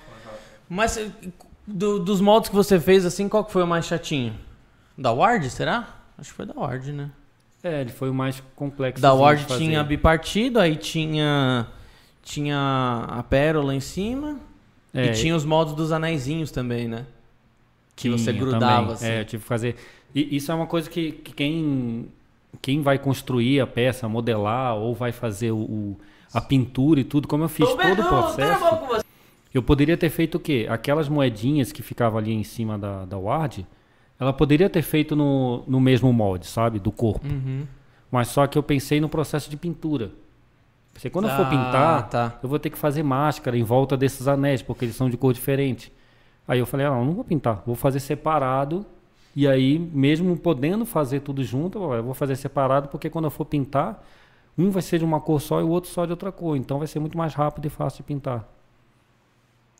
Mas 0.68 0.96
eh, 0.96 1.09
do- 1.66 1.98
dos 2.00 2.20
moldes 2.20 2.48
que 2.50 2.56
você 2.56 2.80
fez, 2.80 3.04
assim, 3.06 3.28
qual 3.28 3.44
que 3.44 3.52
foi 3.52 3.62
o 3.62 3.66
mais 3.66 3.86
chatinho? 3.86 4.34
Da 4.98 5.12
Ward, 5.12 5.48
será? 5.50 5.88
Acho 6.18 6.30
que 6.30 6.36
foi 6.36 6.46
da 6.46 6.54
Ward, 6.54 6.92
né? 6.92 7.10
É, 7.62 7.80
ele 7.80 7.90
foi 7.92 8.10
o 8.10 8.14
mais 8.14 8.42
complexo. 8.56 9.00
Da 9.00 9.12
Ward 9.14 9.46
tinha 9.66 9.84
bipartido, 9.84 10.59
aí 10.59 10.74
tinha 10.76 11.66
tinha 12.22 13.06
a 13.08 13.22
pérola 13.22 13.74
em 13.74 13.80
cima 13.80 14.38
É, 14.94 15.06
e 15.06 15.12
tinha 15.12 15.34
os 15.34 15.44
moldes 15.44 15.74
dos 15.74 15.90
anéisinhos 15.92 16.50
também, 16.50 16.86
né? 16.88 17.06
Que 17.96 18.08
você 18.10 18.32
Tinha 18.32 18.44
grudava 18.44 18.82
também. 18.82 18.94
assim. 18.94 19.06
É, 19.06 19.20
eu 19.20 19.24
tive 19.24 19.42
que 19.42 19.48
fazer. 19.48 19.76
E 20.14 20.36
isso 20.36 20.50
é 20.50 20.54
uma 20.54 20.66
coisa 20.66 20.88
que, 20.90 21.12
que 21.12 21.32
quem, 21.32 22.06
quem 22.60 22.82
vai 22.82 22.98
construir 22.98 23.60
a 23.60 23.66
peça, 23.66 24.08
modelar 24.08 24.74
ou 24.76 24.94
vai 24.94 25.12
fazer 25.12 25.50
o, 25.52 25.56
o- 25.58 25.96
a 26.32 26.40
pintura 26.40 27.00
e 27.00 27.04
tudo, 27.04 27.28
como 27.28 27.44
eu 27.44 27.48
fiz 27.48 27.68
todo 27.68 28.00
o 28.02 28.08
processo. 28.08 28.64
Eu 29.52 29.62
poderia 29.62 29.96
ter 29.98 30.08
feito 30.08 30.36
o 30.36 30.40
quê? 30.40 30.66
Aquelas 30.70 31.08
moedinhas 31.08 31.70
que 31.72 31.82
ficavam 31.82 32.18
ali 32.18 32.32
em 32.32 32.42
cima 32.42 32.78
da, 32.78 33.04
da 33.04 33.18
ward, 33.18 33.66
ela 34.18 34.32
poderia 34.32 34.70
ter 34.70 34.80
feito 34.82 35.14
no, 35.14 35.62
no 35.66 35.78
mesmo 35.78 36.10
molde, 36.12 36.46
sabe? 36.46 36.78
Do 36.78 36.90
corpo. 36.90 37.26
Uhum. 37.26 37.66
Mas 38.10 38.28
só 38.28 38.46
que 38.46 38.56
eu 38.56 38.62
pensei 38.62 38.98
no 39.00 39.08
processo 39.10 39.50
de 39.50 39.56
pintura. 39.58 40.10
Pensei, 41.02 41.10
quando 41.10 41.24
eu 41.28 41.34
for 41.34 41.42
Ah, 41.46 41.50
pintar, 41.50 42.08
tá. 42.08 42.32
eu 42.40 42.48
vou 42.48 42.60
ter 42.60 42.70
que 42.70 42.78
fazer 42.78 43.02
máscara 43.02 43.58
em 43.58 43.64
volta 43.64 43.96
desses 43.96 44.28
anéis, 44.28 44.62
porque 44.62 44.84
eles 44.84 44.94
são 44.94 45.10
de 45.10 45.16
cor 45.16 45.32
diferente. 45.32 45.92
Aí 46.46 46.60
eu 46.60 46.66
falei, 46.66 46.86
ah, 46.86 46.90
não, 46.90 47.04
não 47.06 47.12
vou 47.12 47.24
pintar, 47.24 47.60
vou 47.66 47.74
fazer 47.74 47.98
separado. 47.98 48.86
E 49.34 49.48
aí, 49.48 49.80
mesmo 49.80 50.36
podendo 50.36 50.86
fazer 50.86 51.18
tudo 51.20 51.42
junto, 51.42 51.82
eu 51.92 52.02
vou 52.04 52.14
fazer 52.14 52.36
separado, 52.36 52.86
porque 52.88 53.10
quando 53.10 53.24
eu 53.24 53.30
for 53.32 53.44
pintar, 53.44 54.00
um 54.56 54.70
vai 54.70 54.80
ser 54.80 54.98
de 55.00 55.04
uma 55.04 55.20
cor 55.20 55.40
só 55.40 55.60
e 55.60 55.64
o 55.64 55.70
outro 55.70 55.90
só 55.90 56.04
de 56.04 56.12
outra 56.12 56.30
cor. 56.30 56.56
Então 56.56 56.78
vai 56.78 56.86
ser 56.86 57.00
muito 57.00 57.18
mais 57.18 57.34
rápido 57.34 57.66
e 57.66 57.68
fácil 57.68 57.96
de 57.98 58.02
pintar. 58.04 58.48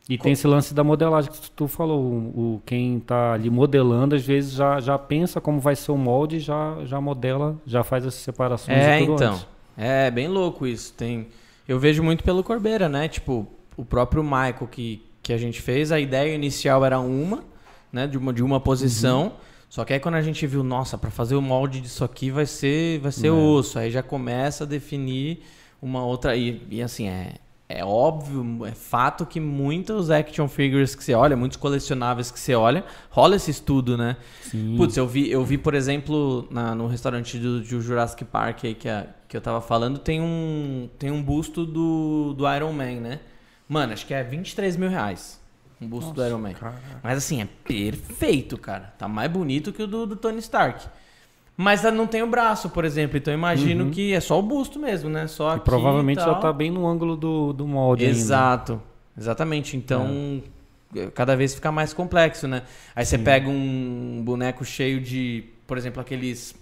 E 0.09 0.19
tem 0.19 0.32
esse 0.32 0.49
lance 0.49 0.74
da 0.74 0.82
modelagem 0.82 1.31
que 1.31 1.51
tu 1.53 1.69
falou. 1.69 2.01
O, 2.03 2.55
o- 2.57 2.62
quem 2.66 2.97
está 2.97 3.35
ali 3.35 3.49
modelando, 3.49 4.16
às 4.16 4.27
vezes 4.27 4.53
já, 4.55 4.81
já 4.81 4.99
pensa 4.99 5.40
como 5.40 5.61
vai 5.61 5.77
ser 5.77 5.93
o 5.93 5.97
molde, 5.97 6.40
já, 6.40 6.85
já 6.85 7.01
modela, 7.01 7.57
já 7.65 7.85
faz 7.85 8.05
as 8.05 8.15
separações 8.15 8.77
É, 8.77 8.99
tudo 8.99 9.15
então. 9.15 9.35
antes. 9.35 9.52
É 9.77 10.11
bem 10.11 10.28
louco 10.28 10.66
isso. 10.66 10.93
Tem, 10.94 11.28
eu 11.66 11.78
vejo 11.78 12.03
muito 12.03 12.23
pelo 12.24 12.43
Corbeira, 12.43 12.89
né? 12.89 13.09
Tipo, 13.09 13.47
o 13.77 13.85
próprio 13.85 14.23
Michael 14.23 14.69
que, 14.70 15.03
que 15.23 15.32
a 15.32 15.39
gente 15.39 15.61
fez, 15.61 15.90
a 15.93 15.99
ideia 16.01 16.35
inicial 16.35 16.85
era 16.85 17.01
uma, 17.01 17.44
né? 17.93 18.07
De 18.07 18.19
uma, 18.19 18.32
de 18.32 18.43
uma 18.43 18.61
posição. 18.61 19.24
Uhum. 19.24 19.32
Só 19.69 19.85
que 19.85 19.94
aí 19.94 20.01
quando 20.01 20.16
a 20.16 20.23
gente 20.23 20.47
viu, 20.47 20.62
nossa, 20.62 20.99
para 20.99 21.11
fazer 21.11 21.35
o 21.35 21.40
molde 21.40 21.81
disso 21.81 22.05
aqui 22.05 22.31
vai 22.31 22.44
ser, 22.44 23.01
vai 23.01 23.11
ser 23.11 23.28
É. 23.28 23.31
osso. 23.31 23.78
Aí 23.78 23.90
já 23.90 24.03
começa 24.03 24.65
a 24.65 24.66
definir 24.66 25.43
uma 25.81 26.05
outra. 26.05 26.36
E, 26.36 26.61
e 26.70 26.82
assim, 26.82 27.09
é, 27.09 27.36
é 27.78 27.85
óbvio, 27.85 28.65
é 28.66 28.73
fato 28.73 29.24
que 29.27 29.39
muitos 29.40 30.11
action 30.11 30.47
figures 30.49 30.94
que 30.94 31.03
você 31.03 31.15
olha, 31.15 31.36
muitos 31.36 31.57
colecionáveis 31.57 32.31
que 32.31 32.39
você 32.39 32.55
olha, 32.55 32.85
rola 33.11 33.36
esse 33.36 33.51
estudo, 33.51 33.97
né? 33.97 34.16
Sim. 34.43 34.77
Putz, 34.77 34.97
eu 34.97 35.07
vi, 35.07 35.31
eu 35.31 35.44
vi 35.44 35.57
por 35.59 35.74
exemplo, 35.74 36.47
na- 36.51 36.74
no 36.74 36.86
restaurante 36.86 37.39
do, 37.39 37.61
do 37.61 37.81
Jurassic 37.82 38.24
Park 38.24 38.65
aí 38.65 38.74
que, 38.74 38.89
a- 38.89 39.07
que 39.28 39.36
eu 39.36 39.40
tava 39.40 39.61
falando, 39.61 39.99
tem 39.99 40.20
um, 40.20 40.89
tem 40.99 41.11
um 41.11 41.23
busto 41.23 41.65
do, 41.66 42.35
do 42.36 42.53
Iron 42.55 42.73
Man, 42.73 43.01
né? 43.01 43.20
Mano, 43.69 43.93
acho 43.93 44.07
que 44.07 44.12
é 44.15 44.23
23 44.23 44.77
mil 44.77 44.89
reais. 44.90 45.40
Um 45.81 45.89
busto 45.89 46.12
do 46.12 46.24
Iron 46.24 46.39
Man. 46.39 46.53
Mas 47.03 47.19
assim, 47.19 47.40
é 47.43 47.49
perfeito, 47.65 48.57
cara. 48.57 48.93
Tá 48.99 49.09
mais 49.09 49.31
bonito 49.31 49.73
que 49.73 49.82
o 49.82 49.86
do, 49.86 50.07
do 50.07 50.15
Tony 50.16 50.39
Stark. 50.39 50.86
Mas 51.63 51.83
não 51.83 52.07
tem 52.07 52.23
o 52.23 52.27
braço, 52.27 52.69
por 52.69 52.85
exemplo. 52.85 53.17
Então 53.17 53.33
eu 53.33 53.39
imagino 53.39 53.91
que 53.91 54.13
é 54.13 54.21
só 54.21 54.39
o 54.39 54.43
busto 54.43 54.79
mesmo, 54.79 55.09
né? 55.09 55.27
Só 55.27 55.53
E 55.53 55.57
aqui 55.57 55.65
provavelmente 55.65 56.21
e 56.21 56.25
tal. 56.25 56.41
tá 56.41 56.53
bem 56.53 56.71
no 56.71 56.87
ângulo 56.87 57.17
do, 57.17 57.53
do 57.53 57.67
molde 57.67 58.05
ainda. 58.05 58.17
Exato. 58.17 58.83
Exatamente. 59.17 59.77
Então, 59.77 60.43
cada 61.15 61.37
vez 61.37 61.55
fica 61.55 61.71
mais 61.71 61.93
complexo, 61.93 62.49
né? 62.49 62.63
Aí 62.97 63.05
você 63.05 63.17
pega 63.19 63.49
um 63.49 64.23
boneco 64.25 64.65
cheio 64.65 65.01
de, 65.01 65.45
por 65.67 65.79
exemplo, 65.79 66.01
aqueles 66.01 66.55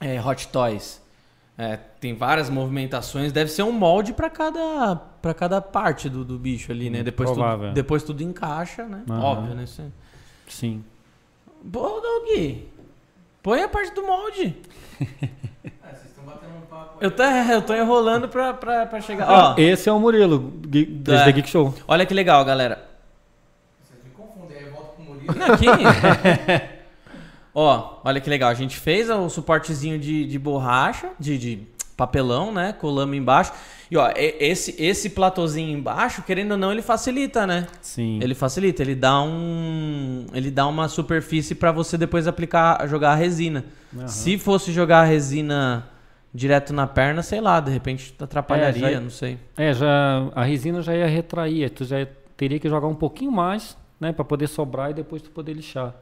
é, 0.00 0.20
Hot 0.20 0.48
Toys. 0.48 1.00
É, 1.56 1.76
tem 1.76 2.14
várias 2.14 2.48
movimentações. 2.48 3.32
Deve 3.32 3.50
ser 3.50 3.64
um 3.64 3.72
molde 3.72 4.12
para 4.12 4.30
cada, 4.30 4.94
pra 5.20 5.34
cada 5.34 5.60
parte 5.60 6.08
do, 6.08 6.24
do 6.24 6.38
bicho 6.38 6.70
ali, 6.70 6.88
né? 6.88 7.02
Depois 7.02 7.30
provável. 7.30 7.68
tudo, 7.68 7.74
depois 7.74 8.02
tudo 8.04 8.22
encaixa, 8.22 8.84
né? 8.84 9.02
Aham. 9.10 9.20
Óbvio, 9.22 9.54
né? 9.54 9.64
É- 9.64 9.84
Sim. 10.48 10.84
Pô, 11.72 12.00
Doug, 12.00 12.58
põe 13.48 13.62
a 13.62 13.68
parte 13.68 13.94
do 13.94 14.02
molde. 14.02 14.54
Eu 17.00 17.12
tô, 17.12 17.22
eu 17.22 17.62
tô 17.62 17.74
enrolando 17.76 18.28
pra, 18.28 18.52
pra, 18.52 18.84
pra 18.84 19.00
chegar. 19.00 19.30
Ó, 19.30 19.54
Esse 19.56 19.88
é 19.88 19.92
o 19.92 20.00
Murilo, 20.00 20.50
desde 20.66 21.12
É. 21.12 21.24
The 21.26 21.32
Geek 21.32 21.48
Show. 21.48 21.72
olha 21.86 22.04
que 22.04 22.12
legal, 22.12 22.44
galera. 22.44 22.88
Vocês 23.84 24.02
me 24.04 24.10
confundem, 24.10 24.58
aí 24.58 24.64
eu 24.64 24.72
volto 24.72 24.96
pro 24.96 25.04
Murilo. 25.04 25.32
Não, 25.32 25.54
Aqui. 25.54 25.66
Ó, 27.54 28.00
olha 28.04 28.20
que 28.20 28.28
legal. 28.28 28.50
A 28.50 28.54
gente 28.54 28.76
fez 28.76 29.08
o 29.10 29.28
suportezinho 29.28 29.96
de, 29.96 30.26
de 30.26 30.38
borracha, 30.40 31.10
de, 31.20 31.38
de 31.38 31.66
papelão, 31.96 32.52
né? 32.52 32.72
Colamos 32.72 33.16
embaixo. 33.16 33.52
E 33.90 33.96
ó, 33.96 34.10
esse, 34.14 34.74
esse 34.78 35.10
platôzinho 35.10 35.76
embaixo, 35.76 36.22
querendo 36.22 36.52
ou 36.52 36.56
não, 36.58 36.70
ele 36.70 36.82
facilita, 36.82 37.46
né? 37.46 37.66
Sim. 37.80 38.18
Ele 38.22 38.34
facilita, 38.34 38.82
ele 38.82 38.94
dá 38.94 39.22
um. 39.22 40.26
Ele 40.34 40.50
dá 40.50 40.66
uma 40.66 40.88
superfície 40.88 41.54
pra 41.54 41.72
você 41.72 41.96
depois 41.96 42.26
aplicar, 42.26 42.86
jogar 42.86 43.12
a 43.12 43.14
resina. 43.14 43.64
Se 44.06 44.36
fosse 44.38 44.72
jogar 44.72 45.00
a 45.00 45.04
resina 45.04 45.88
direto 46.34 46.74
na 46.74 46.86
perna, 46.86 47.22
sei 47.22 47.40
lá, 47.40 47.58
de 47.60 47.70
repente 47.70 48.14
atrapalharia, 48.20 48.86
É, 48.88 48.92
já- 48.92 49.00
não 49.00 49.10
sei. 49.10 49.38
É, 49.56 49.72
já, 49.72 50.28
a 50.34 50.44
resina 50.44 50.82
já 50.82 50.94
ia 50.94 51.06
retrair, 51.06 51.70
tu 51.70 51.84
já 51.86 52.06
teria 52.36 52.58
que 52.60 52.68
jogar 52.68 52.86
um 52.86 52.94
pouquinho 52.94 53.32
mais, 53.32 53.76
né, 53.98 54.12
Pra 54.12 54.24
poder 54.24 54.46
sobrar 54.48 54.90
e 54.90 54.94
depois 54.94 55.22
tu 55.22 55.30
poder 55.30 55.54
lixar. 55.54 55.94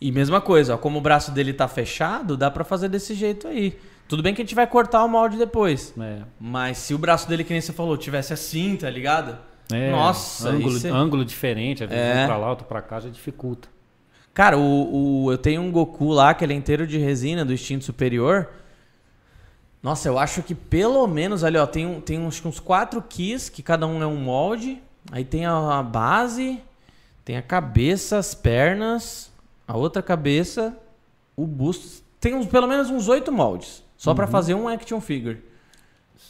E 0.00 0.10
mesma 0.12 0.40
coisa, 0.40 0.74
ó, 0.74 0.76
como 0.76 0.98
o 0.98 1.00
braço 1.00 1.30
dele 1.30 1.52
tá 1.52 1.66
fechado, 1.68 2.36
dá 2.36 2.50
pra 2.50 2.64
fazer 2.64 2.88
desse 2.88 3.14
jeito 3.14 3.46
aí. 3.48 3.78
Tudo 4.08 4.22
bem 4.22 4.34
que 4.34 4.40
a 4.40 4.44
gente 4.44 4.54
vai 4.54 4.66
cortar 4.66 5.02
o 5.04 5.08
molde 5.08 5.36
depois. 5.36 5.92
É. 6.00 6.20
Mas 6.40 6.78
se 6.78 6.94
o 6.94 6.98
braço 6.98 7.28
dele, 7.28 7.42
que 7.44 7.52
nem 7.52 7.60
você 7.60 7.72
falou, 7.72 7.96
tivesse 7.96 8.32
assim, 8.32 8.76
tá 8.76 8.88
ligado? 8.88 9.36
É, 9.72 9.90
Nossa, 9.90 10.48
ângulo, 10.50 10.86
é- 10.86 10.90
ângulo 10.90 11.24
diferente, 11.24 11.82
às 11.82 11.90
vezes 11.90 12.04
É. 12.04 12.22
um 12.22 12.26
pra 12.26 12.36
lá, 12.36 12.50
outro 12.50 12.66
pra 12.66 12.80
cá 12.80 13.00
já 13.00 13.08
dificulta. 13.08 13.68
Cara, 14.32 14.56
o, 14.56 15.24
o- 15.24 15.32
eu 15.32 15.38
tenho 15.38 15.60
um 15.62 15.72
Goku 15.72 16.10
lá, 16.12 16.34
que 16.34 16.44
ele 16.44 16.52
é 16.52 16.56
inteiro 16.56 16.86
de 16.86 16.98
resina, 16.98 17.44
do 17.44 17.52
instinto 17.52 17.84
superior. 17.84 18.48
Nossa, 19.82 20.08
eu 20.08 20.18
acho 20.18 20.42
que 20.42 20.54
pelo 20.54 21.06
menos 21.06 21.42
ali, 21.44 21.56
ó, 21.58 21.66
tem, 21.66 22.00
tem 22.00 22.18
uns, 22.18 22.44
uns 22.44 22.60
quatro 22.60 23.02
keys, 23.02 23.48
que 23.48 23.62
cada 23.62 23.86
um 23.86 24.02
é 24.02 24.06
um 24.06 24.16
molde. 24.16 24.80
Aí 25.10 25.24
tem 25.24 25.46
a, 25.46 25.78
a 25.78 25.82
base, 25.82 26.60
tem 27.24 27.36
a 27.36 27.42
cabeça, 27.42 28.18
as 28.18 28.34
pernas, 28.34 29.32
a 29.66 29.76
outra 29.76 30.02
cabeça, 30.02 30.76
o 31.36 31.46
busto. 31.46 32.04
Tem 32.20 32.34
uns, 32.34 32.46
pelo 32.46 32.66
menos 32.66 32.90
uns 32.90 33.08
oito 33.08 33.30
moldes. 33.32 33.82
Só 33.96 34.14
pra 34.14 34.26
fazer 34.26 34.54
um 34.54 34.68
action 34.68 35.00
figure. 35.00 35.42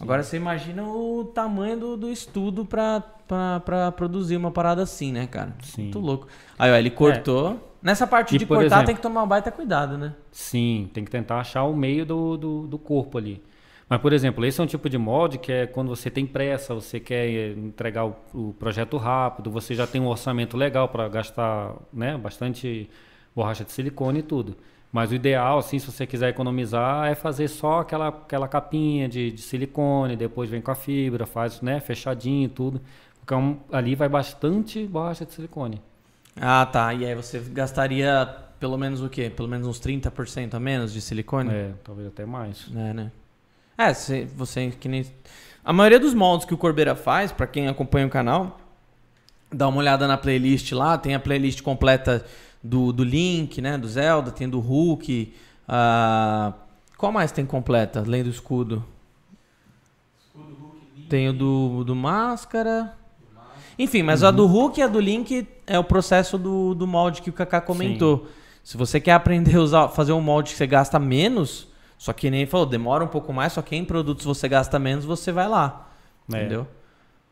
Agora 0.00 0.22
você 0.22 0.36
imagina 0.36 0.82
o 0.82 1.24
tamanho 1.34 1.78
do, 1.78 1.96
do 1.96 2.10
estudo 2.10 2.64
pra, 2.64 3.00
pra, 3.26 3.60
pra 3.60 3.92
produzir 3.92 4.36
uma 4.36 4.50
parada 4.50 4.82
assim, 4.82 5.12
né, 5.12 5.26
cara? 5.26 5.54
Sim. 5.62 5.82
Muito 5.84 5.98
louco. 6.00 6.26
Aí, 6.58 6.70
ó, 6.70 6.74
ele 6.74 6.90
cortou. 6.90 7.74
Nessa 7.82 8.06
parte 8.06 8.34
E, 8.34 8.38
de 8.38 8.46
cortar 8.46 8.64
exemplo- 8.64 8.86
tem 8.86 8.96
que 8.96 9.02
tomar 9.02 9.22
um 9.22 9.28
baita 9.28 9.50
cuidado, 9.52 9.96
né? 9.96 10.12
Sim, 10.32 10.90
tem 10.92 11.04
que 11.04 11.10
tentar 11.10 11.38
achar 11.38 11.62
o 11.64 11.74
meio 11.76 12.04
do, 12.04 12.36
do, 12.36 12.66
do 12.66 12.78
corpo 12.78 13.16
ali. 13.16 13.42
Mas, 13.88 14.00
por 14.00 14.12
exemplo, 14.12 14.44
esse 14.44 14.60
é 14.60 14.64
um 14.64 14.66
tipo 14.66 14.88
de 14.90 14.98
molde 14.98 15.38
que 15.38 15.52
é 15.52 15.66
quando 15.66 15.88
você 15.88 16.10
tem 16.10 16.26
pressa, 16.26 16.74
você 16.74 16.98
quer 16.98 17.28
eh, 17.28 17.50
entregar 17.52 18.04
o, 18.04 18.16
o 18.34 18.52
projeto 18.58 18.96
rápido, 18.96 19.48
você 19.52 19.74
já 19.74 19.86
tem 19.86 20.00
um 20.00 20.08
orçamento 20.08 20.56
legal 20.56 20.88
para 20.88 21.08
gastar 21.08 21.74
né, 21.92 22.18
bastante 22.18 22.90
borracha 23.34 23.62
de 23.64 23.70
silicone 23.70 24.18
e 24.18 24.22
tudo. 24.22 24.56
Mas 24.92 25.10
o 25.10 25.14
ideal, 25.14 25.58
assim, 25.58 25.78
se 25.78 25.86
você 25.86 26.06
quiser 26.06 26.30
economizar, 26.30 27.06
é 27.06 27.14
fazer 27.14 27.48
só 27.48 27.80
aquela, 27.80 28.08
aquela 28.08 28.48
capinha 28.48 29.08
de, 29.08 29.30
de 29.30 29.42
silicone, 29.42 30.16
depois 30.16 30.48
vem 30.48 30.60
com 30.60 30.70
a 30.70 30.74
fibra, 30.74 31.26
faz 31.26 31.60
né, 31.60 31.80
fechadinho 31.80 32.46
e 32.46 32.48
tudo. 32.48 32.80
Porque 33.20 33.34
é 33.34 33.76
ali 33.76 33.94
vai 33.94 34.08
bastante 34.08 34.86
borracha 34.86 35.26
de 35.26 35.32
silicone. 35.32 35.82
Ah, 36.40 36.64
tá. 36.64 36.94
E 36.94 37.04
aí 37.04 37.14
você 37.14 37.40
gastaria 37.40 38.26
pelo 38.60 38.78
menos 38.78 39.02
o 39.02 39.08
quê? 39.08 39.30
Pelo 39.30 39.48
menos 39.48 39.66
uns 39.66 39.80
30% 39.80 40.54
a 40.54 40.60
menos 40.60 40.92
de 40.92 41.00
silicone? 41.00 41.50
É, 41.52 41.72
talvez 41.82 42.08
até 42.08 42.24
mais. 42.24 42.66
É, 42.74 42.92
né? 42.94 43.12
É, 43.76 43.92
você, 43.92 44.24
você 44.24 44.70
que 44.70 44.88
nem. 44.88 45.04
A 45.64 45.72
maioria 45.72 45.98
dos 45.98 46.14
moldes 46.14 46.46
que 46.46 46.54
o 46.54 46.56
Corbeira 46.56 46.94
faz, 46.94 47.32
pra 47.32 47.46
quem 47.46 47.68
acompanha 47.68 48.06
o 48.06 48.10
canal, 48.10 48.58
dá 49.52 49.68
uma 49.68 49.78
olhada 49.78 50.06
na 50.06 50.16
playlist 50.16 50.70
lá, 50.72 50.96
tem 50.96 51.14
a 51.14 51.20
playlist 51.20 51.60
completa 51.62 52.24
do, 52.66 52.92
do 52.92 53.04
Link, 53.04 53.60
né? 53.62 53.76
Do 53.78 53.88
Zelda, 53.88 54.30
tem 54.30 54.48
do 54.48 54.60
Hulk. 54.60 55.32
ah, 55.68 56.52
qual 56.96 57.12
mais 57.12 57.30
tem 57.32 57.44
completa, 57.46 58.00
além 58.00 58.22
do 58.24 58.30
escudo? 58.30 58.82
Tem 61.08 61.28
o 61.28 61.32
do, 61.32 61.84
do 61.84 61.94
Máscara. 61.94 62.94
Enfim, 63.78 64.02
mas 64.02 64.24
a 64.24 64.30
do 64.30 64.46
Hulk 64.46 64.80
e 64.80 64.82
a 64.82 64.86
do 64.88 64.98
Link 64.98 65.46
é 65.66 65.78
o 65.78 65.84
processo 65.84 66.38
do, 66.38 66.74
do 66.74 66.86
molde 66.86 67.20
que 67.22 67.30
o 67.30 67.32
Kaká 67.32 67.60
comentou. 67.60 68.26
Se 68.64 68.76
você 68.76 68.98
quer 68.98 69.12
aprender 69.12 69.56
a 69.56 69.60
usar, 69.60 69.88
fazer 69.88 70.12
um 70.12 70.20
molde 70.20 70.50
que 70.52 70.56
você 70.56 70.66
gasta 70.66 70.98
menos, 70.98 71.68
só 71.98 72.12
que 72.12 72.30
nem 72.30 72.40
ele 72.40 72.50
falou, 72.50 72.66
demora 72.66 73.04
um 73.04 73.08
pouco 73.08 73.32
mais, 73.32 73.52
só 73.52 73.62
que 73.62 73.76
em 73.76 73.84
produtos 73.84 74.24
você 74.24 74.48
gasta 74.48 74.78
menos, 74.78 75.04
você 75.04 75.30
vai 75.30 75.48
lá. 75.48 75.90
É. 76.32 76.38
Entendeu? 76.38 76.66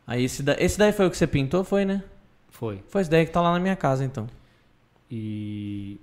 Aí 0.07 0.23
esse, 0.23 0.41
da- 0.43 0.55
esse 0.59 0.77
daí 0.77 0.91
foi 0.93 1.07
o 1.07 1.11
que 1.11 1.17
você 1.17 1.27
pintou, 1.27 1.63
foi, 1.63 1.83
né? 1.83 2.03
Foi. 2.49 2.81
Foi 2.87 3.01
esse 3.01 3.09
daí 3.09 3.25
que 3.25 3.31
tá 3.31 3.41
lá 3.41 3.51
na 3.51 3.59
minha 3.59 3.75
casa, 3.75 4.05
então. 4.05 4.27
E 5.09 5.97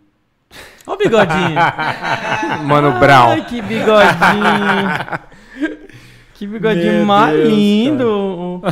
Ó 0.86 0.92
o 0.94 0.96
bigodinho. 0.96 1.54
Mano 2.66 2.98
Brown. 2.98 3.30
Ai, 3.30 3.44
que 3.46 3.62
bigodinho. 3.62 5.18
que 6.34 6.46
bigodinho 6.46 6.92
Meu 6.98 7.06
mais 7.06 7.36
Deus, 7.36 7.48
lindo. 7.48 8.62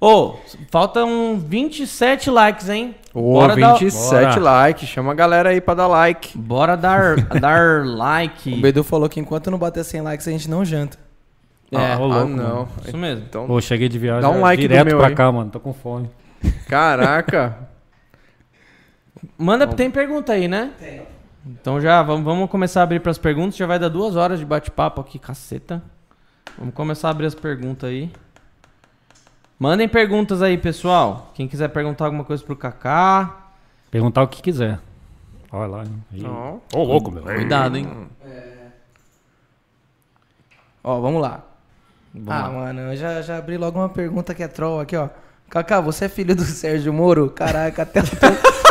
Ô, 0.00 0.34
faltam 0.70 1.38
27 1.38 2.30
likes, 2.30 2.68
hein? 2.68 2.94
Ô, 3.12 3.46
dar- 3.46 3.54
27 3.78 4.38
likes. 4.38 4.88
Chama 4.88 5.12
a 5.12 5.14
galera 5.14 5.50
aí 5.50 5.60
pra 5.60 5.74
dar 5.74 5.86
like. 5.88 6.36
Bora 6.38 6.76
dar, 6.76 7.16
dar 7.16 7.84
like. 7.84 8.52
O 8.54 8.60
Bedu 8.60 8.82
falou 8.84 9.08
que 9.08 9.20
enquanto 9.20 9.50
não 9.50 9.58
bater 9.58 9.84
100 9.84 10.00
likes, 10.02 10.26
a 10.28 10.30
gente 10.30 10.48
não 10.48 10.64
janta. 10.64 10.96
É, 11.72 11.92
Ah, 11.94 11.98
ô, 12.00 12.10
ah, 12.12 12.24
não. 12.24 12.68
Isso 12.84 12.96
mesmo. 12.96 13.24
Então, 13.28 13.46
Pô, 13.46 13.60
cheguei 13.60 13.88
de 13.88 13.98
viagem 13.98 14.22
Dá 14.22 14.30
um 14.30 14.40
like 14.40 14.62
do 14.62 14.68
direto 14.68 14.86
meu 14.86 14.98
pra 14.98 15.08
aí. 15.08 15.14
cá, 15.14 15.30
mano. 15.30 15.50
Tô 15.50 15.60
com 15.60 15.72
fome. 15.72 16.08
caraca. 16.68 17.68
Manda, 19.36 19.66
tem 19.66 19.90
pergunta 19.90 20.32
aí, 20.32 20.48
né? 20.48 20.72
Tem. 20.78 21.02
Então 21.46 21.80
já, 21.80 22.02
vamos, 22.02 22.24
vamos 22.24 22.50
começar 22.50 22.80
a 22.80 22.82
abrir 22.82 23.00
pras 23.00 23.18
perguntas. 23.18 23.56
Já 23.56 23.66
vai 23.66 23.78
dar 23.78 23.88
duas 23.88 24.16
horas 24.16 24.38
de 24.38 24.44
bate-papo 24.44 25.00
aqui, 25.00 25.18
caceta. 25.18 25.82
Vamos 26.58 26.74
começar 26.74 27.08
a 27.08 27.10
abrir 27.10 27.26
as 27.26 27.34
perguntas 27.34 27.88
aí. 27.88 28.10
Mandem 29.58 29.88
perguntas 29.88 30.42
aí, 30.42 30.56
pessoal. 30.56 31.32
Quem 31.34 31.46
quiser 31.46 31.68
perguntar 31.68 32.06
alguma 32.06 32.24
coisa 32.24 32.42
pro 32.42 32.56
Kaká. 32.56 33.48
Perguntar 33.90 34.22
o 34.22 34.28
que 34.28 34.42
quiser. 34.42 34.78
Olha 35.52 35.66
lá. 35.66 35.82
hein. 35.82 36.04
Aí. 36.12 36.24
Ó. 36.24 36.58
Ô, 36.74 36.84
louco, 36.84 37.10
meu. 37.10 37.22
Cuidado, 37.22 37.76
hein? 37.76 38.08
Ó, 40.82 41.00
vamos 41.00 41.20
lá. 41.20 41.44
Vamos 42.14 42.32
ah, 42.32 42.48
lá. 42.48 42.50
mano, 42.50 42.80
eu 42.80 42.96
já, 42.96 43.22
já 43.22 43.38
abri 43.38 43.56
logo 43.56 43.78
uma 43.78 43.88
pergunta 43.88 44.34
que 44.34 44.42
é 44.42 44.48
troll 44.48 44.80
aqui, 44.80 44.96
ó. 44.96 45.08
Kaká, 45.48 45.80
você 45.80 46.06
é 46.06 46.08
filho 46.08 46.34
do 46.34 46.42
Sérgio 46.44 46.92
Moro? 46.92 47.30
Caraca, 47.30 47.82
até 47.82 48.00
o 48.00 48.04
teu... 48.04 48.69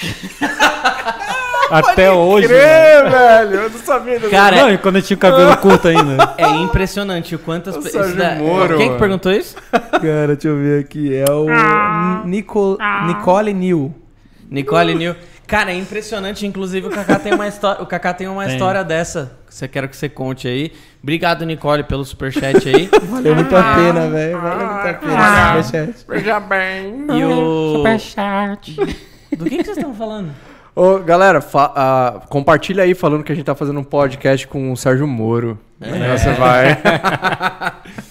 Até 1.70 2.10
hoje. 2.10 2.48
mano. 2.48 2.58
Crê, 2.60 3.10
velho. 3.10 3.54
Eu 3.62 3.70
não 3.70 3.78
sabia 3.78 4.14
dessa 4.18 4.28
Cara, 4.30 4.56
Não, 4.56 4.72
e 4.72 4.78
quando 4.78 4.96
eu 4.96 5.02
tinha 5.02 5.16
o 5.16 5.20
cabelo 5.20 5.56
curto 5.58 5.86
ainda. 5.86 6.34
é 6.36 6.48
impressionante 6.48 7.34
o 7.34 7.38
quantas 7.38 7.76
O 7.76 7.80
pe- 7.82 7.90
Sérgio 7.90 8.08
isso 8.08 8.16
da- 8.18 8.34
Moro, 8.34 8.76
Quem 8.76 8.92
que 8.92 8.98
perguntou 8.98 9.30
isso? 9.30 9.54
Cara, 9.70 10.26
deixa 10.34 10.48
eu 10.48 10.56
ver 10.56 10.80
aqui. 10.84 11.14
É 11.14 11.30
o 11.30 11.46
Nico... 12.26 12.76
Nicole 13.06 13.54
New. 13.54 13.94
Nicole 14.50 14.94
New. 14.96 15.14
Cara, 15.46 15.70
é 15.70 15.76
impressionante. 15.76 16.44
Inclusive, 16.46 16.88
o 16.88 16.90
Kaká 16.90 17.18
tem 17.20 17.34
uma 17.34 17.46
história. 17.46 17.82
O 17.82 17.86
Kaká 17.86 18.14
tem 18.14 18.26
uma 18.28 18.44
Tem. 18.44 18.52
história 18.54 18.82
dessa. 18.84 19.36
você 19.48 19.66
quero 19.68 19.88
que 19.88 19.96
você 19.96 20.08
conte 20.08 20.46
aí. 20.48 20.72
Obrigado, 21.02 21.44
Nicole, 21.46 21.82
pelo 21.84 22.04
superchat 22.04 22.68
aí. 22.68 22.88
Valeu 23.10 23.34
muito 23.34 23.56
a 23.56 23.62
pena, 23.74 24.08
velho. 24.08 24.40
Valeu 24.40 24.66
muito 24.66 24.88
a 24.88 24.94
pena. 24.94 25.62
superchat. 25.62 26.04
Veja 26.08 26.40
bem. 26.40 27.04
e 27.16 27.24
o. 27.24 27.76
Superchat. 27.76 28.76
Do 29.44 29.50
que, 29.50 29.56
que 29.58 29.64
vocês 29.64 29.76
estão 29.76 29.94
falando? 29.94 30.30
Ô, 30.74 30.98
galera, 30.98 31.40
fa- 31.40 31.72
ah, 31.74 32.20
compartilha 32.28 32.84
aí 32.84 32.94
falando 32.94 33.24
que 33.24 33.32
a 33.32 33.34
gente 33.34 33.44
tá 33.44 33.54
fazendo 33.54 33.80
um 33.80 33.84
podcast 33.84 34.46
com 34.46 34.70
o 34.72 34.76
Sérgio 34.76 35.06
Moro. 35.06 35.58
É. 35.80 36.16
Você 36.16 36.32
vai. 36.34 36.78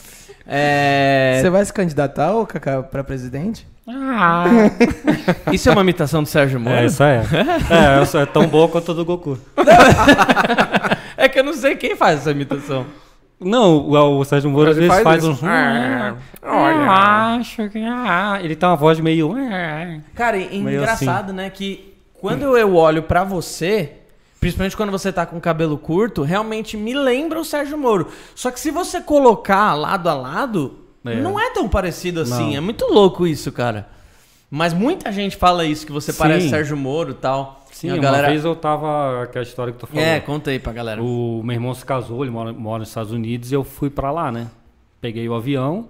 É. 0.52 1.38
Você 1.42 1.50
vai 1.52 1.64
se 1.64 1.72
candidatar, 1.72 2.34
ô 2.34 2.44
Kaká, 2.44 2.82
pra 2.82 3.04
presidente? 3.04 3.68
Isso 5.54 5.70
é 5.70 5.72
uma 5.72 5.82
imitação 5.82 6.24
do 6.24 6.28
Sérgio 6.30 6.60
Moro? 6.60 6.76
É, 6.76 6.86
isso 6.86 7.04
aí. 7.04 7.18
É, 7.70 8.02
essa 8.02 8.22
é 8.22 8.26
tão 8.26 8.48
boa 8.48 8.68
quanto 8.68 8.92
a 8.92 8.96
do 8.96 9.06
Goku. 9.06 9.38
É 11.16 11.30
que 11.30 11.40
eu 11.40 11.44
não 11.44 11.54
sei 11.54 11.76
quem 11.76 11.96
faz 11.96 12.22
essa 12.22 12.32
imitação. 12.32 12.86
Não, 13.40 13.78
o, 13.78 14.20
o 14.20 14.26
Sérgio 14.26 14.50
Moro 14.50 14.70
às 14.70 14.76
vezes 14.76 14.92
faz 14.92 15.04
faz, 15.04 15.24
uns. 15.26 15.40
Ah, 15.44 16.16
Eu 16.42 16.52
acho 17.40 17.70
que. 17.70 17.80
ah", 17.84 18.40
Ele 18.42 18.56
tem 18.56 18.68
uma 18.68 18.76
voz 18.76 19.00
meio. 19.00 19.34
"Ah". 19.38 20.00
Cara, 20.14 20.38
Meio 20.38 20.70
engraçado, 20.70 21.32
né? 21.32 21.50
Que 21.50 21.94
quando 22.20 22.58
eu 22.58 22.76
olho 22.76 23.04
pra 23.04 23.24
você, 23.24 23.94
principalmente 24.42 24.76
quando 24.76 24.92
você 24.92 25.12
tá 25.12 25.26
com 25.26 25.40
cabelo 25.40 25.78
curto, 25.78 26.22
realmente 26.24 26.76
me 26.76 26.94
lembra 26.94 27.40
o 27.40 27.46
Sérgio 27.46 27.78
Moro. 27.78 28.08
Só 28.36 28.52
que 28.52 28.60
se 28.60 28.72
você 28.72 29.00
colocar 29.02 29.74
lado 29.74 30.10
a 30.10 30.14
lado, 30.14 30.80
É. 31.06 31.16
não 31.16 31.40
é 31.40 31.52
tão 31.52 31.70
parecido 31.70 32.22
assim. 32.22 32.52
Não. 32.52 32.58
É 32.58 32.60
muito 32.60 32.86
louco 32.92 33.26
isso, 33.26 33.52
cara. 33.54 33.88
Mas 34.52 34.74
muita 34.74 35.12
gente 35.12 35.38
fala 35.38 35.64
isso, 35.64 35.86
que 35.86 35.92
você 35.92 36.12
Sim. 36.12 36.18
parece 36.18 36.50
Sérgio 36.50 36.76
Moro 36.76 37.12
e 37.12 37.14
tal. 37.14 37.59
Sim, 37.80 37.92
a 37.92 37.94
uma 37.94 38.02
galera... 38.02 38.28
vez 38.28 38.44
eu 38.44 38.54
tava. 38.58 39.24
Aquela 39.24 39.44
história 39.44 39.72
que 39.72 39.80
tu 39.80 39.88
falou. 39.88 40.04
É, 40.04 40.20
conta 40.20 40.52
aí 40.52 40.60
pra 40.60 40.74
galera. 40.74 41.02
O 41.02 41.42
meu 41.42 41.54
irmão 41.54 41.74
se 41.74 41.86
casou, 41.86 42.26
ele 42.26 42.32
mora, 42.32 42.52
mora 42.52 42.80
nos 42.80 42.90
Estados 42.90 43.14
Unidos 43.14 43.54
e 43.54 43.56
eu 43.56 43.64
fui 43.64 43.90
pra 43.90 44.12
lá, 44.12 44.30
né? 44.30 44.50
Peguei 45.00 45.30
o 45.30 45.34
avião, 45.34 45.88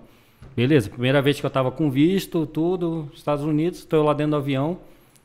beleza. 0.55 0.87
Primeira 0.87 1.19
vez 1.19 1.39
que 1.39 1.45
eu 1.47 1.49
tava 1.49 1.71
com 1.71 1.89
visto, 1.89 2.45
tudo, 2.45 3.09
Estados 3.11 3.43
Unidos, 3.43 3.85
tô 3.85 3.95
eu 3.95 4.03
lá 4.03 4.13
dentro 4.13 4.33
do 4.33 4.37
avião, 4.37 4.77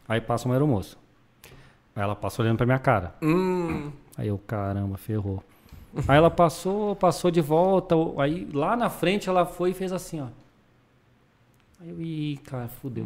aí 0.08 0.22
passa 0.22 0.48
uma 0.48 0.54
aeromoça. 0.54 0.96
Aí 1.94 2.02
ela 2.02 2.16
passa 2.16 2.40
olhando 2.40 2.56
pra 2.56 2.64
minha 2.64 2.78
cara. 2.78 3.14
Hum. 3.22 3.90
Aí 4.16 4.28
eu, 4.28 4.40
caramba, 4.46 4.96
ferrou. 4.96 5.44
Aí 6.08 6.16
ela 6.16 6.30
passou, 6.30 6.96
passou 6.96 7.30
de 7.30 7.42
volta, 7.42 7.94
aí 8.16 8.48
lá 8.54 8.74
na 8.74 8.88
frente 8.88 9.28
ela 9.28 9.44
foi 9.44 9.72
e 9.72 9.74
fez 9.74 9.92
assim, 9.92 10.22
ó. 10.22 10.28
Aí 11.84 11.90
eu, 11.90 12.00
ih, 12.00 12.38
cara, 12.46 12.66
fudeu. 12.80 13.04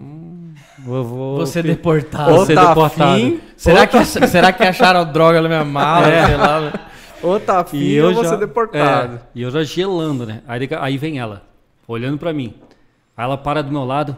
Eu 0.87 1.03
vou... 1.05 1.37
Você 1.39 1.61
deportado. 1.63 2.33
Vou 2.33 2.47
ser 2.47 2.57
Ou 2.57 2.65
tá 2.65 2.69
deportado. 2.69 3.13
afim, 3.13 3.41
Será, 3.57 3.87
que, 3.89 3.97
ach- 3.97 4.29
será 4.29 4.53
que 4.53 4.63
acharam 4.63 5.11
droga 5.13 5.43
na 5.43 5.49
minha 5.49 5.65
mala? 5.65 6.07
É. 6.07 6.27
Sei 6.27 6.37
lá. 6.37 6.61
né? 6.61 6.73
Ou 7.21 7.41
tá 7.41 7.59
afim 7.61 7.77
E 7.79 7.95
eu 7.95 8.15
vou 8.15 8.23
já, 8.23 8.31
ser 8.31 8.39
deportado. 8.39 9.17
é, 9.17 9.21
e 9.35 9.43
eu 9.43 9.51
já 9.51 9.65
gelando, 9.65 10.25
né? 10.25 10.43
Aí, 10.47 10.69
aí 10.79 10.97
vem 10.97 11.19
ela, 11.19 11.43
olhando 11.89 12.19
pra 12.19 12.33
mim. 12.33 12.55
Aí 13.17 13.25
ela 13.25 13.37
para 13.37 13.61
do 13.65 13.73
meu 13.73 13.85
lado. 13.85 14.17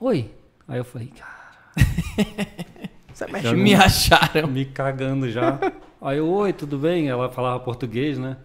Oi. 0.00 0.30
Aí 0.66 0.78
eu 0.78 0.84
falei, 0.84 1.08
cara, 1.08 1.76
Você 3.12 3.26
já 3.26 3.30
mexe 3.30 3.54
Me 3.54 3.74
acharam. 3.74 4.48
me 4.48 4.64
cagando 4.64 5.30
já. 5.30 5.58
Aí 6.00 6.16
eu, 6.16 6.26
oi, 6.28 6.54
tudo 6.54 6.78
bem? 6.78 7.08
Ela 7.10 7.28
falava 7.28 7.60
português, 7.60 8.16
né? 8.18 8.38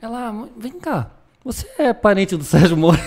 Ela, 0.00 0.32
"Mas 0.32 0.48
vem 0.56 0.72
cá, 0.80 1.10
você 1.48 1.66
é 1.78 1.94
parente 1.94 2.36
do 2.36 2.44
Sérgio 2.44 2.76
Moro? 2.76 3.00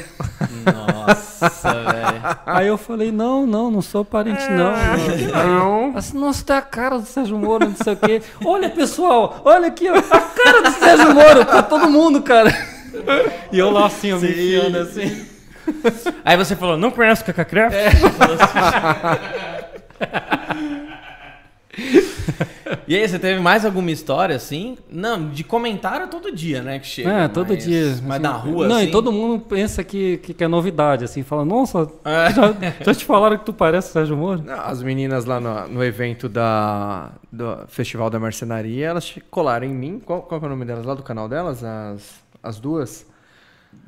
Nossa, 0.65 1.47
velho. 1.71 2.39
Aí 2.43 2.65
eu 2.65 2.75
falei, 2.75 3.11
não, 3.11 3.45
não, 3.45 3.69
não 3.69 3.83
sou 3.83 4.03
parente, 4.03 4.41
não. 4.49 4.71
não. 4.71 5.91
Não. 5.91 5.95
Assim, 5.95 6.17
nossa, 6.17 6.43
tá 6.43 6.57
a 6.57 6.61
cara 6.63 6.97
do 6.97 7.05
Sérgio 7.05 7.37
Moro, 7.37 7.69
não 7.69 7.75
sei 7.75 7.93
o 7.93 7.97
quê. 7.97 8.19
Olha, 8.43 8.67
pessoal, 8.67 9.43
olha 9.45 9.67
aqui, 9.67 9.87
ó, 9.91 9.95
a 9.95 10.21
cara 10.21 10.63
do 10.63 10.71
Sérgio 10.71 11.13
Moro, 11.13 11.45
pra 11.45 11.61
todo 11.61 11.87
mundo, 11.87 12.23
cara. 12.23 12.51
E 13.51 13.59
eu 13.59 13.69
lá 13.69 13.85
assim, 13.85 14.11
ó, 14.11 14.17
me 14.17 14.31
enfiando 14.31 14.79
assim. 14.79 15.23
Aí 16.25 16.35
você 16.35 16.55
falou, 16.55 16.77
não 16.77 16.89
conhece 16.89 17.21
o 17.21 17.25
Cacacraft? 17.25 17.75
e 22.87 22.95
aí, 22.95 23.07
você 23.07 23.17
teve 23.19 23.39
mais 23.39 23.65
alguma 23.65 23.91
história 23.91 24.35
assim? 24.35 24.77
Não, 24.89 25.29
de 25.29 25.43
comentário 25.43 26.07
todo 26.07 26.31
dia, 26.35 26.61
né? 26.61 26.79
Que 26.79 26.87
chega. 26.87 27.11
É, 27.11 27.27
todo 27.27 27.53
mas- 27.53 27.63
dia. 27.63 27.85
Mas 28.03 28.11
assim, 28.11 28.19
na 28.23 28.31
rua, 28.31 28.67
Não, 28.67 28.75
assim. 28.77 28.85
e 28.87 28.91
todo 28.91 29.11
mundo 29.11 29.39
pensa 29.43 29.83
que, 29.83 30.17
que, 30.17 30.33
que 30.33 30.43
é 30.43 30.47
novidade, 30.47 31.03
assim, 31.03 31.23
fala, 31.23 31.43
nossa, 31.45 31.89
É. 32.05 32.31
já, 32.33 32.53
já 32.85 32.93
te 32.95 33.05
falaram 33.05 33.37
que 33.37 33.45
tu 33.45 33.53
parece 33.53 33.89
o 33.89 33.93
Sérgio 33.93 34.15
Moro? 34.17 34.43
As 34.49 34.81
meninas 34.83 35.25
lá 35.25 35.39
no, 35.39 35.67
no 35.67 35.83
evento 35.83 36.27
da, 36.29 37.11
do 37.31 37.65
Festival 37.67 38.09
da 38.09 38.19
Marcenaria, 38.19 38.87
elas 38.87 39.15
colaram 39.29 39.65
em 39.67 39.73
mim. 39.73 40.01
Qual, 40.03 40.21
qual 40.21 40.41
é 40.41 40.45
o 40.45 40.49
nome 40.49 40.65
delas 40.65 40.85
lá 40.85 40.93
do 40.93 41.03
canal 41.03 41.27
delas? 41.29 41.63
As, 41.63 42.19
as 42.41 42.59
duas? 42.59 43.05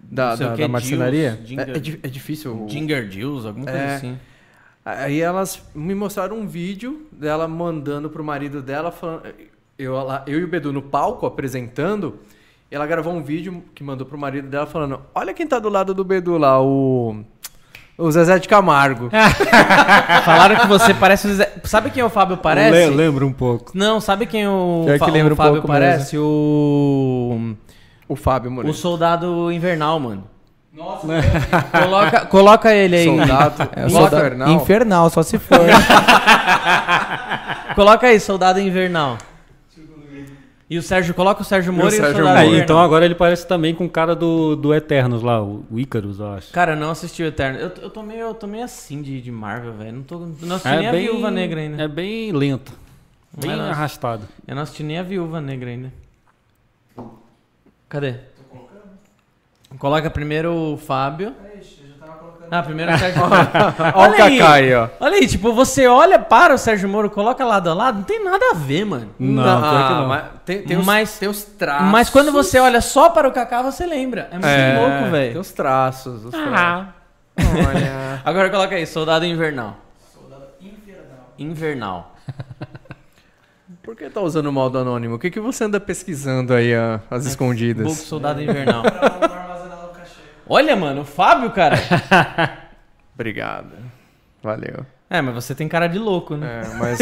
Da, 0.03 0.35
da, 0.35 0.55
da 0.55 0.67
marcenaria? 0.67 1.31
Dills, 1.43 1.47
Ginger- 1.81 1.99
é, 2.03 2.05
é 2.05 2.07
é 2.07 2.09
difícil. 2.09 2.65
Ginger 2.69 3.09
Jules, 3.11 3.45
alguma 3.45 3.65
coisa 3.65 3.79
É. 3.79 3.95
assim. 3.95 4.17
Aí 4.85 5.21
elas 5.21 5.61
me 5.73 5.95
mostraram 5.95 6.37
um 6.37 6.47
vídeo 6.47 7.07
dela 7.11 7.47
mandando 7.47 8.09
pro 8.09 8.23
marido 8.23 8.61
dela, 8.61 8.91
falando, 8.91 9.23
eu, 9.79 9.93
lá- 10.03 10.23
eu 10.27 10.39
e 10.39 10.43
o 10.43 10.47
Bedu 10.47 10.73
no 10.73 10.81
palco 10.81 11.25
apresentando. 11.25 12.19
Ela 12.69 12.85
gravou 12.87 13.13
um 13.13 13.21
vídeo 13.23 13.63
que 13.73 13.83
mandou 13.83 14.05
pro 14.05 14.17
marido 14.17 14.47
dela 14.49 14.65
falando: 14.65 14.99
Olha 15.15 15.33
quem 15.33 15.47
tá 15.47 15.59
do 15.59 15.69
lado 15.69 15.93
do 15.93 16.03
Bedu 16.03 16.37
lá, 16.37 16.61
o. 16.61 17.23
O 17.95 18.11
Zezé 18.11 18.39
de 18.39 18.47
Camargo. 18.49 19.11
Falaram 20.25 20.55
que 20.61 20.67
você 20.67 20.93
parece. 20.95 21.27
o 21.27 21.33
Zé- 21.35 21.53
Sabe 21.63 21.91
quem 21.91 22.01
o 22.01 22.09
Fábio 22.09 22.37
parece? 22.37 22.89
Le- 22.89 22.95
lembra 22.95 23.23
um 23.23 23.31
pouco. 23.31 23.71
Não, 23.75 24.01
sabe 24.01 24.25
quem 24.25 24.47
o, 24.47 24.81
Pior 24.85 24.99
que 24.99 25.11
lembra 25.11 25.33
o 25.33 25.35
um 25.35 25.37
Fábio 25.37 25.53
pouco 25.53 25.67
parece? 25.67 26.17
O. 26.17 27.53
O 28.09 28.15
Fábio 28.15 28.49
Moreira. 28.51 28.71
O 28.75 28.77
soldado 28.77 29.51
invernal, 29.51 29.99
mano. 29.99 30.23
Nossa, 30.73 31.07
coloca, 31.71 32.25
coloca 32.25 32.73
ele 32.73 32.95
aí. 32.95 33.05
Soldado 33.05 33.69
É 33.75 33.85
o 33.85 33.87
Infernal. 33.87 34.09
soldado- 34.09 34.51
infernal, 34.51 35.09
só 35.09 35.23
se 35.23 35.37
for. 35.37 35.59
Coloca 37.75 38.07
aí, 38.07 38.19
soldado 38.19 38.59
invernal. 38.59 39.17
E 40.69 40.77
o 40.77 40.81
Sérgio, 40.81 41.13
coloca 41.13 41.41
o 41.41 41.45
Sérgio 41.45 41.71
Moro 41.73 41.87
e 41.87 41.89
o, 41.89 41.91
Sérgio 41.91 42.15
soldado 42.15 42.35
Moro. 42.35 42.45
Invernal. 42.47 42.63
então 42.63 42.79
agora 42.79 43.05
ele 43.05 43.15
parece 43.15 43.47
também 43.47 43.75
com 43.75 43.85
o 43.85 43.89
cara 43.89 44.15
do, 44.15 44.55
do 44.55 44.73
Eternos 44.73 45.21
lá, 45.21 45.41
o 45.43 45.65
o 45.69 45.79
Icarus, 45.79 46.19
eu 46.19 46.33
acho. 46.33 46.51
Cara, 46.51 46.73
eu 46.73 46.77
não 46.77 46.89
assisti 46.91 47.21
o 47.21 47.25
Eterno. 47.27 47.59
Eu, 47.59 47.71
eu, 47.81 47.89
tô, 47.89 48.01
meio, 48.01 48.21
eu 48.21 48.33
tô 48.33 48.47
meio 48.47 48.63
assim 48.63 49.01
de, 49.01 49.21
de 49.21 49.31
Marvel, 49.31 49.73
velho. 49.73 49.93
Não, 49.93 50.03
tô, 50.03 50.19
não 50.41 50.55
assisti 50.55 50.77
nem 50.77 50.87
a 50.87 50.91
Viúva 50.91 51.31
Negra 51.31 51.59
ainda. 51.59 51.83
É 51.83 51.87
bem 51.87 52.31
lento. 52.31 52.71
Bem 53.37 53.51
é 53.51 53.55
não. 53.55 53.69
arrastado. 53.69 54.23
Eu 54.47 54.55
não 54.55 54.63
assisti 54.63 54.83
nem 54.83 54.97
a 54.99 55.03
Viúva 55.03 55.41
Negra 55.41 55.69
ainda. 55.69 55.91
Cadê? 57.89 58.15
Coloca 59.79 60.09
primeiro 60.09 60.53
o 60.53 60.77
Fábio. 60.77 61.33
Ah, 62.51 62.61
primeiro 62.61 62.93
o 62.93 62.97
Sérgio 62.99 63.19
Moro. 63.27 63.33
Olha 63.95 64.11
o 64.13 64.17
Kaká 64.17 64.51
aí, 64.53 64.75
ó. 64.75 64.87
Olha 64.99 65.15
aí, 65.15 65.25
tipo, 65.27 65.51
você 65.53 65.87
olha 65.87 66.19
para 66.19 66.53
o 66.53 66.57
Sérgio 66.57 66.87
Moro, 66.87 67.09
coloca 67.09 67.43
lado 67.43 67.67
a 67.69 67.73
lado, 67.73 67.95
não 67.97 68.03
tem 68.03 68.23
nada 68.23 68.51
a 68.51 68.53
ver, 68.53 68.85
mano. 68.85 69.09
Não, 69.17 69.41
Ah, 69.43 69.59
pior 69.59 69.87
que 69.87 69.93
não. 69.95 70.07
mas 70.07 70.23
tem, 70.45 70.61
tem, 70.63 70.77
os, 70.77 70.85
Mas- 70.85 71.17
tem 71.17 71.27
os 71.29 71.43
traços. 71.43 71.87
Mas 71.87 72.09
quando 72.11 72.31
você 72.31 72.59
olha 72.59 72.79
só 72.81 73.09
para 73.09 73.27
o 73.27 73.31
Kaká, 73.31 73.63
você 73.63 73.85
lembra. 73.87 74.27
É 74.29 74.33
muito 74.33 74.45
É, 74.45 74.77
louco, 74.79 75.01
Tem 75.03 75.11
velho. 75.11 75.39
os 75.39 75.51
traços. 75.51 76.25
Os 76.25 76.33
Ah. 76.35 76.45
traços. 77.35 77.67
Olha. 77.67 78.21
Agora 78.23 78.49
coloca 78.51 78.75
aí, 78.75 78.85
Soldado 78.85 79.25
Invernal. 79.25 79.75
Soldado 80.13 80.45
Invernal. 80.61 81.31
Invernal. 81.39 82.15
Por 83.81 83.95
que 83.95 84.09
tá 84.09 84.21
usando 84.21 84.45
o 84.47 84.53
modo 84.53 84.77
anônimo? 84.77 85.15
O 85.15 85.19
que, 85.19 85.31
que 85.31 85.39
você 85.39 85.63
anda 85.63 85.79
pesquisando 85.79 86.53
aí, 86.53 86.71
ó, 86.77 86.99
as 87.09 87.25
escondidas? 87.25 87.85
Book 87.85 87.97
Soldado 87.97 88.41
Invernal. 88.41 88.83
Olha, 90.47 90.75
mano, 90.75 91.01
o 91.01 91.05
Fábio, 91.05 91.49
cara. 91.51 91.77
Obrigado. 93.15 93.71
Valeu. 94.41 94.85
É, 95.09 95.21
mas 95.21 95.35
você 95.35 95.53
tem 95.55 95.67
cara 95.67 95.87
de 95.87 95.99
louco, 95.99 96.35
né? 96.35 96.63
É, 96.65 96.75
mas 96.77 96.99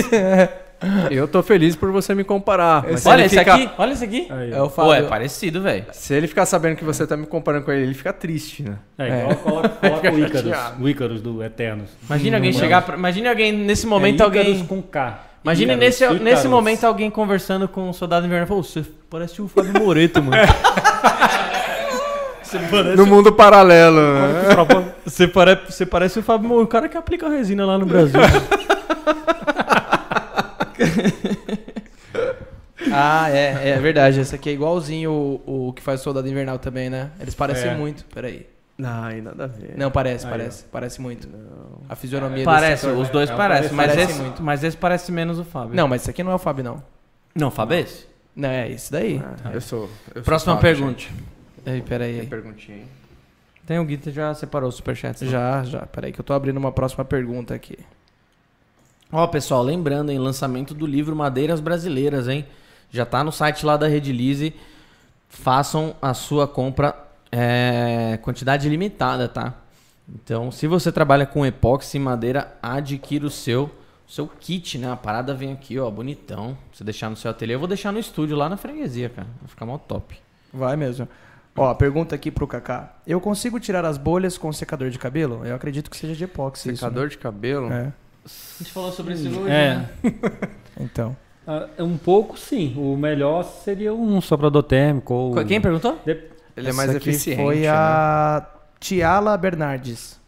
eu 1.10 1.28
tô 1.28 1.42
feliz 1.42 1.76
por 1.76 1.92
você 1.92 2.14
me 2.14 2.24
comparar. 2.24 2.84
Mas 2.84 3.00
se 3.02 3.08
olha 3.08 3.22
ele 3.22 3.26
esse 3.28 3.40
fica- 3.40 3.54
aqui, 3.56 3.70
olha 3.78 3.94
esse 3.94 4.04
aqui. 4.04 4.28
Aí, 4.30 4.52
É 4.52 4.58
o 4.62 4.64
Pô, 4.64 4.70
Fábio. 4.70 4.94
é 4.94 5.02
parecido, 5.04 5.62
velho. 5.62 5.86
Se 5.94 6.14
ele 6.14 6.28
ficar 6.28 6.46
sabendo 6.46 6.76
que 6.76 6.84
você 6.84 7.08
tá 7.08 7.16
me 7.16 7.26
comparando 7.26 7.66
com 7.66 7.72
ele, 7.72 7.84
ele 7.84 7.94
fica 7.94 8.12
triste, 8.12 8.64
né? 8.64 8.76
É, 8.98 9.20
igual 9.22 9.36
coloca, 9.38 9.70
coloca 9.80 10.12
o 10.12 10.28
chateado. 10.28 10.84
o 10.84 10.90
Icarus 10.90 11.22
do 11.22 11.42
Eternos. 11.44 11.90
Imagina 12.06 12.38
alguém 12.38 12.52
chegar. 12.54 12.82
Pra, 12.82 12.96
imagine 12.96 13.28
alguém 13.30 13.54
nesse 13.54 13.88
momento 13.88 14.22
é 14.24 14.28
Icarus 14.28 14.48
alguém. 14.48 14.66
com 14.66 14.82
K. 14.82 15.20
Imagine 15.44 15.66
Icarus, 15.74 15.80
nesse, 15.86 16.04
Icarus. 16.04 16.22
nesse 16.22 16.48
momento 16.48 16.84
alguém 16.84 17.10
conversando 17.10 17.68
com 17.68 17.90
o 17.90 17.94
soldado 17.94 18.26
invernal. 18.28 18.46
Pô, 18.48 18.62
você 18.62 18.84
parece 19.10 19.42
o 19.42 19.48
Fábio 19.48 19.74
Moreto, 19.82 20.22
mano. 20.22 20.36
Você, 22.52 22.60
parece, 22.70 22.98
No 22.98 23.06
mundo 23.06 23.32
paralelo, 23.32 24.02
né? 24.02 24.56
você, 25.06 25.28
pare, 25.28 25.60
você 25.68 25.86
parece 25.86 26.20
o 26.20 26.24
Fábio 26.24 26.62
o 26.62 26.68
cara 26.68 26.90
que 26.90 26.98
aplica 26.98 27.30
resina 27.30 27.66
lá 27.66 27.78
no 27.78 27.86
Brasil. 27.86 28.20
ah, 32.92 33.30
é, 33.30 33.70
é 33.70 33.80
verdade. 33.80 34.20
Esse 34.20 34.36
aqui 34.36 34.50
é 34.50 34.54
igualzinho 34.54 35.12
o, 35.12 35.68
o 35.70 35.74
que 35.74 35.82
faz 35.82 36.02
o 36.02 36.04
Soldado 36.04 36.28
Invernal 36.28 36.60
também, 36.60 36.90
né? 36.90 37.12
Eles 37.20 37.36
parecem 37.36 37.72
É. 37.72 37.76
muito. 37.76 38.06
Peraí. 38.06 38.48
Ai, 38.84 39.22
nada 39.22 39.44
a 39.44 39.48
ver. 39.48 39.74
Não, 39.78 39.92
parece, 39.92 40.26
Aí, 40.26 40.32
parece. 40.32 40.66
Parece 40.72 41.02
muito. 41.02 41.28
A 41.88 41.96
fisionomia 41.96 42.44
parece, 42.44 42.88
desse 42.88 43.00
os 43.00 43.10
dois 43.10 43.30
É, 43.30 43.36
parecem, 43.36 43.72
mas, 43.74 43.92
parece 43.92 44.12
esse, 44.12 44.22
muito. 44.22 44.44
mas 44.44 44.64
esse 44.64 44.78
parece 44.78 45.12
menos 45.12 45.38
o 45.40 45.44
Fábio. 45.44 45.76
Não, 45.76 45.88
mas 45.88 46.02
esse 46.02 46.10
aqui 46.10 46.24
não 46.24 46.32
é 46.32 46.36
o 46.36 46.40
Fábio, 46.40 46.64
não. 46.64 46.84
Não, 47.36 47.50
o 47.50 47.52
Fábio 47.52 47.76
é 47.76 47.82
esse? 47.82 48.08
Não, 48.36 48.50
é 48.50 48.70
isso 48.70 48.92
daí. 48.92 49.22
Ah, 49.24 49.52
eu 49.54 49.62
sou. 49.62 49.82
eu 50.16 50.16
sou 50.16 50.24
Próxima 50.24 50.56
fácil, 50.56 50.68
pergunta. 50.68 51.04
Ei, 51.66 51.82
peraí. 51.82 52.20
Tem 52.20 52.30
perguntinha 52.30 52.78
aí. 52.78 52.88
Tem 53.66 53.80
o 53.80 53.86
Guita 53.86 54.12
já 54.12 54.34
separou 54.34 54.70
o 54.70 54.72
superchat. 54.72 55.26
Já, 55.28 55.64
já. 55.64 55.86
Peraí 55.86 56.12
que 56.12 56.20
eu 56.20 56.26
tô 56.26 56.34
abrindo 56.34 56.58
uma 56.58 56.72
próxima 56.72 57.06
pergunta 57.06 57.54
aqui. 57.54 57.78
Ó, 59.12 59.26
pessoal, 59.28 59.62
lembrando, 59.62 60.12
em 60.12 60.18
lançamento 60.18 60.74
do 60.74 60.86
livro 60.86 61.16
Madeiras 61.16 61.60
Brasileiras, 61.60 62.28
hein? 62.28 62.46
Já 62.90 63.06
tá 63.06 63.24
no 63.24 63.32
site 63.32 63.66
lá 63.66 63.78
da 63.78 63.88
Redilize. 63.88 64.54
Façam 65.30 65.96
a 66.02 66.14
sua 66.14 66.48
compra 66.48 66.96
é, 67.32 68.20
quantidade 68.22 68.68
limitada, 68.68 69.28
tá? 69.28 69.54
Então, 70.08 70.52
se 70.52 70.68
você 70.68 70.92
trabalha 70.92 71.26
com 71.26 71.46
epóxi 71.46 71.98
e 71.98 72.00
madeira, 72.00 72.58
adquira 72.62 73.26
o 73.26 73.30
seu, 73.30 73.72
o 74.08 74.12
seu 74.12 74.28
kit, 74.28 74.78
né? 74.78 74.92
A 74.92 74.96
parada 74.96 75.34
vem 75.34 75.54
aqui, 75.54 75.80
ó, 75.80 75.90
bonitão. 75.90 76.58
Você 76.74 76.84
deixar 76.84 77.10
no 77.10 77.16
seu 77.16 77.32
ateliê. 77.32 77.56
Eu 77.56 77.60
vou 77.60 77.68
deixar 77.68 77.92
no 77.92 78.00
estúdio 78.00 78.36
lá 78.36 78.50
na 78.50 78.58
freguesia, 78.58 79.10
cara. 79.10 79.28
Vai 79.40 79.48
ficar 79.48 79.66
mó 79.66 79.78
top. 79.78 80.18
Vai 80.54 80.76
mesmo. 80.76 81.08
Ó, 81.56 81.74
pergunta 81.74 82.16
aqui 82.16 82.32
pro 82.32 82.48
Kaká. 82.48 82.94
Eu 83.06 83.20
consigo 83.20 83.60
tirar 83.60 83.84
as 83.86 83.98
bolhas 83.98 84.38
com 84.38 84.52
secador 84.54 84.90
de 84.90 84.98
cabelo? 84.98 85.46
Eu 85.46 85.56
acredito 85.56 85.90
que 85.90 85.98
seja 85.98 86.16
de 86.16 86.24
epóxi. 86.24 86.76
Secador 86.76 87.10
de 87.10 87.18
cabelo? 87.18 87.66
Isso, 87.66 87.74
né? 87.74 87.94
A 88.26 88.64
gente 88.64 88.72
falou 88.72 88.92
sobre 88.92 89.14
isso 89.16 89.28
hoje, 89.28 89.50
É. 89.52 89.76
né? 89.76 89.90
é. 90.04 90.62
Então. 90.84 91.16
Ah, 91.46 91.68
um 91.80 91.98
pouco 91.98 92.38
sim. 92.40 92.74
O 92.78 92.96
melhor 92.96 93.44
seria 93.44 93.94
um 93.94 94.22
soprador 94.22 94.64
térmico. 94.64 95.14
Ou... 95.14 95.46
Quem 95.46 95.60
perguntou? 95.60 96.00
Ele 96.06 96.70
é 96.70 96.74
mais 96.74 96.90
Essa 96.90 96.98
eficiente. 96.98 97.42
Foi 97.42 97.62
né? 97.62 97.70
a 97.70 98.48
Tiala 98.80 99.36
Bernardes. 99.38 100.21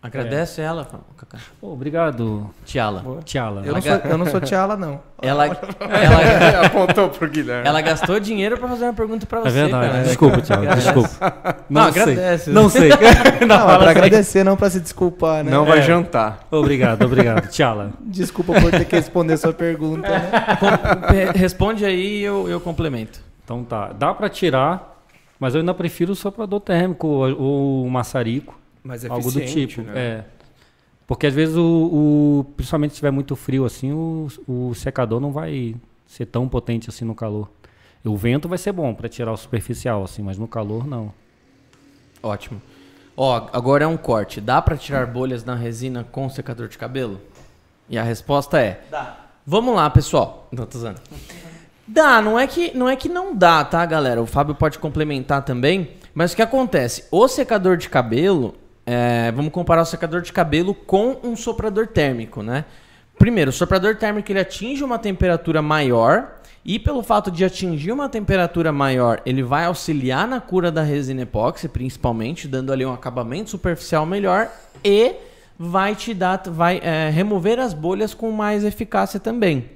Agradece 0.00 0.60
ela, 0.60 0.86
Kaká. 1.16 1.38
Pô, 1.60 1.72
obrigado, 1.72 2.48
Tiala. 2.64 3.04
Tiala. 3.24 3.62
Eu 3.66 3.74
não, 3.74 3.82
sou, 3.82 3.92
eu 3.92 4.18
não 4.18 4.26
sou 4.26 4.40
Tiala, 4.40 4.76
não. 4.76 5.00
Ela, 5.20 5.46
ela, 5.80 6.60
apontou 6.66 7.08
pro 7.08 7.28
Guilherme. 7.28 7.66
ela 7.66 7.80
gastou 7.80 8.20
dinheiro 8.20 8.56
pra 8.56 8.68
fazer 8.68 8.84
uma 8.84 8.92
pergunta 8.92 9.26
pra 9.26 9.40
você, 9.40 9.48
É 9.48 9.50
verdade. 9.62 9.90
cara. 9.90 10.04
Desculpa, 10.04 10.40
Tiala. 10.40 10.76
Desculpa. 10.76 11.56
Não, 11.68 11.82
Não, 11.82 11.92
sei. 11.92 12.02
agradece. 12.02 12.50
Não 12.50 12.68
sei. 12.68 12.90
Não, 13.44 13.56
é 13.56 13.58
fala 13.58 13.78
pra 13.78 13.90
assim. 13.90 13.98
agradecer, 13.98 14.44
não 14.44 14.56
pra 14.56 14.70
se 14.70 14.78
desculpar, 14.78 15.42
né? 15.42 15.50
Não 15.50 15.64
vai 15.64 15.80
É. 15.80 15.82
jantar. 15.82 16.46
Obrigado, 16.48 17.04
obrigado. 17.04 17.48
Tiala. 17.48 17.90
Desculpa 18.00 18.52
por 18.60 18.70
ter 18.70 18.84
que 18.84 18.94
responder 18.94 19.36
sua 19.36 19.52
pergunta, 19.52 20.08
né? 20.08 20.30
Responde 21.34 21.84
aí 21.84 22.20
e 22.20 22.22
eu, 22.22 22.48
eu 22.48 22.60
complemento. 22.60 23.20
Então 23.44 23.64
tá. 23.64 23.92
Dá 23.92 24.14
pra 24.14 24.28
tirar, 24.28 24.96
mas 25.40 25.54
eu 25.54 25.60
ainda 25.60 25.74
prefiro 25.74 26.12
o 26.12 26.14
soprador 26.16 26.60
térmico 26.60 27.06
ou 27.08 27.84
o 27.84 27.90
maçarico. 27.90 28.56
Mas 28.88 29.04
é 29.04 29.08
algo 29.08 29.30
do 29.30 29.40
tipo. 29.44 29.82
né? 29.82 29.92
É. 29.94 30.24
Porque 31.06 31.26
às 31.26 31.34
vezes 31.34 31.56
o, 31.56 31.62
o- 32.40 32.44
principalmente 32.56 32.90
se 32.92 32.94
estiver 32.94 33.10
muito 33.10 33.36
frio 33.36 33.64
assim, 33.66 33.92
o, 33.92 34.28
o 34.46 34.74
secador 34.74 35.20
não 35.20 35.30
vai 35.30 35.76
ser 36.06 36.24
tão 36.26 36.48
potente 36.48 36.88
assim 36.88 37.04
no 37.04 37.14
calor. 37.14 37.50
O 38.04 38.16
vento 38.16 38.48
vai 38.48 38.56
ser 38.56 38.72
bom 38.72 38.94
para 38.94 39.08
tirar 39.08 39.30
o 39.32 39.36
superficial 39.36 40.02
assim, 40.04 40.22
mas 40.22 40.38
no 40.38 40.48
calor 40.48 40.86
não. 40.86 41.12
Ótimo. 42.22 42.60
Ó, 43.16 43.48
agora 43.52 43.84
é 43.84 43.86
um 43.86 43.96
corte. 43.96 44.40
Dá 44.40 44.62
pra 44.62 44.76
tirar 44.76 45.06
bolhas 45.06 45.44
na 45.44 45.54
resina 45.54 46.04
com 46.10 46.28
secador 46.30 46.68
de 46.68 46.78
cabelo? 46.78 47.20
E 47.90 47.98
a 47.98 48.02
resposta 48.02 48.58
é: 48.60 48.80
Dá. 48.90 49.16
Vamos 49.44 49.74
lá, 49.74 49.88
pessoal. 49.90 50.48
Não, 50.52 50.64
tô 50.66 50.78
usando. 50.78 51.00
Dá, 51.86 52.20
não 52.22 52.38
é 52.38 52.46
que 52.46 52.76
não 52.76 52.88
é 52.88 52.94
que 52.96 53.08
não 53.08 53.34
dá, 53.34 53.64
tá, 53.64 53.84
galera? 53.86 54.22
O 54.22 54.26
Fábio 54.26 54.54
pode 54.54 54.78
complementar 54.78 55.42
também. 55.44 55.90
Mas 56.14 56.32
o 56.32 56.36
que 56.36 56.42
acontece? 56.42 57.04
O 57.10 57.26
secador 57.28 57.76
de 57.76 57.88
cabelo, 57.88 58.54
é, 58.90 59.30
vamos 59.32 59.52
comparar 59.52 59.82
o 59.82 59.84
secador 59.84 60.22
de 60.22 60.32
cabelo 60.32 60.72
com 60.72 61.18
um 61.22 61.36
soprador 61.36 61.86
térmico, 61.88 62.42
né? 62.42 62.64
Primeiro, 63.18 63.50
o 63.50 63.52
soprador 63.52 63.96
térmico 63.96 64.32
ele 64.32 64.40
atinge 64.40 64.82
uma 64.82 64.98
temperatura 64.98 65.60
maior 65.60 66.38
e 66.64 66.78
pelo 66.78 67.02
fato 67.02 67.30
de 67.30 67.44
atingir 67.44 67.92
uma 67.92 68.08
temperatura 68.08 68.72
maior, 68.72 69.20
ele 69.26 69.42
vai 69.42 69.66
auxiliar 69.66 70.26
na 70.26 70.40
cura 70.40 70.72
da 70.72 70.80
resina 70.80 71.20
epóxi, 71.20 71.68
principalmente, 71.68 72.48
dando 72.48 72.72
ali 72.72 72.86
um 72.86 72.92
acabamento 72.94 73.50
superficial 73.50 74.06
melhor 74.06 74.50
e 74.82 75.16
vai 75.58 75.94
te 75.94 76.14
dar, 76.14 76.40
vai 76.46 76.80
é, 76.82 77.10
remover 77.10 77.58
as 77.58 77.74
bolhas 77.74 78.14
com 78.14 78.30
mais 78.30 78.64
eficácia 78.64 79.20
também. 79.20 79.68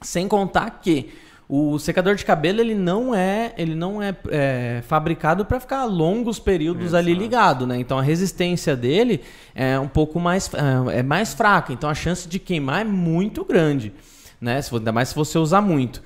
Sem 0.00 0.26
contar 0.26 0.80
que 0.82 1.12
o 1.52 1.80
secador 1.80 2.14
de 2.14 2.24
cabelo 2.24 2.60
ele 2.60 2.76
não 2.76 3.12
é, 3.12 3.52
ele 3.58 3.74
não 3.74 4.00
é, 4.00 4.14
é, 4.30 4.82
fabricado 4.86 5.44
para 5.44 5.58
ficar 5.58 5.84
longos 5.84 6.38
períodos 6.38 6.94
ali 6.94 7.12
ligado, 7.12 7.66
né? 7.66 7.76
Então 7.80 7.98
a 7.98 8.02
resistência 8.02 8.76
dele 8.76 9.20
é 9.52 9.76
um 9.76 9.88
pouco 9.88 10.20
mais 10.20 10.48
é, 10.54 11.00
é 11.00 11.02
mais 11.02 11.34
fraca, 11.34 11.72
então 11.72 11.90
a 11.90 11.94
chance 11.94 12.28
de 12.28 12.38
queimar 12.38 12.82
é 12.82 12.84
muito 12.84 13.44
grande, 13.44 13.92
né? 14.40 14.62
Se, 14.62 14.72
ainda 14.72 14.92
mais 14.92 15.08
se 15.08 15.14
você 15.16 15.38
usar 15.38 15.60
muito. 15.60 16.00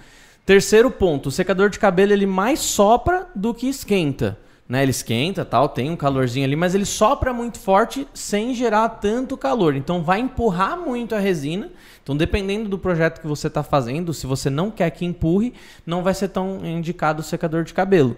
Terceiro 0.46 0.90
ponto, 0.90 1.28
o 1.28 1.32
secador 1.32 1.68
de 1.68 1.78
cabelo 1.78 2.14
ele 2.14 2.26
mais 2.26 2.60
sopra 2.60 3.26
do 3.34 3.52
que 3.52 3.68
esquenta. 3.68 4.38
Né, 4.66 4.82
ele 4.82 4.92
esquenta, 4.92 5.44
tal, 5.44 5.68
tem 5.68 5.90
um 5.90 5.96
calorzinho 5.96 6.46
ali, 6.46 6.56
mas 6.56 6.74
ele 6.74 6.86
sopra 6.86 7.34
muito 7.34 7.58
forte 7.58 8.08
sem 8.14 8.54
gerar 8.54 8.88
tanto 8.88 9.36
calor. 9.36 9.76
Então 9.76 10.02
vai 10.02 10.20
empurrar 10.20 10.78
muito 10.78 11.14
a 11.14 11.18
resina. 11.18 11.70
Então, 12.04 12.14
dependendo 12.14 12.68
do 12.68 12.78
projeto 12.78 13.18
que 13.18 13.26
você 13.26 13.46
está 13.46 13.62
fazendo, 13.62 14.12
se 14.12 14.26
você 14.26 14.50
não 14.50 14.70
quer 14.70 14.90
que 14.90 15.06
empurre, 15.06 15.54
não 15.86 16.02
vai 16.02 16.12
ser 16.12 16.28
tão 16.28 16.64
indicado 16.64 17.22
o 17.22 17.24
secador 17.24 17.64
de 17.64 17.72
cabelo. 17.72 18.14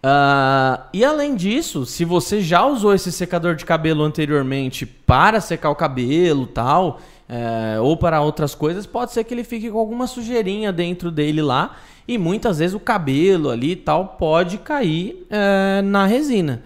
Ah, 0.00 0.86
e 0.92 1.04
além 1.04 1.34
disso, 1.34 1.84
se 1.84 2.04
você 2.04 2.40
já 2.40 2.64
usou 2.64 2.94
esse 2.94 3.10
secador 3.10 3.56
de 3.56 3.64
cabelo 3.64 4.04
anteriormente 4.04 4.86
para 4.86 5.40
secar 5.40 5.70
o 5.70 5.74
cabelo 5.74 6.46
tal, 6.46 7.00
é, 7.28 7.80
ou 7.80 7.96
para 7.96 8.20
outras 8.20 8.54
coisas, 8.54 8.86
pode 8.86 9.12
ser 9.12 9.24
que 9.24 9.34
ele 9.34 9.42
fique 9.42 9.68
com 9.68 9.78
alguma 9.80 10.06
sujeirinha 10.06 10.72
dentro 10.72 11.10
dele 11.10 11.42
lá. 11.42 11.74
E 12.06 12.16
muitas 12.18 12.60
vezes 12.60 12.74
o 12.74 12.78
cabelo 12.78 13.50
ali 13.50 13.74
tal 13.74 14.16
pode 14.18 14.58
cair 14.58 15.26
é, 15.28 15.82
na 15.82 16.06
resina. 16.06 16.62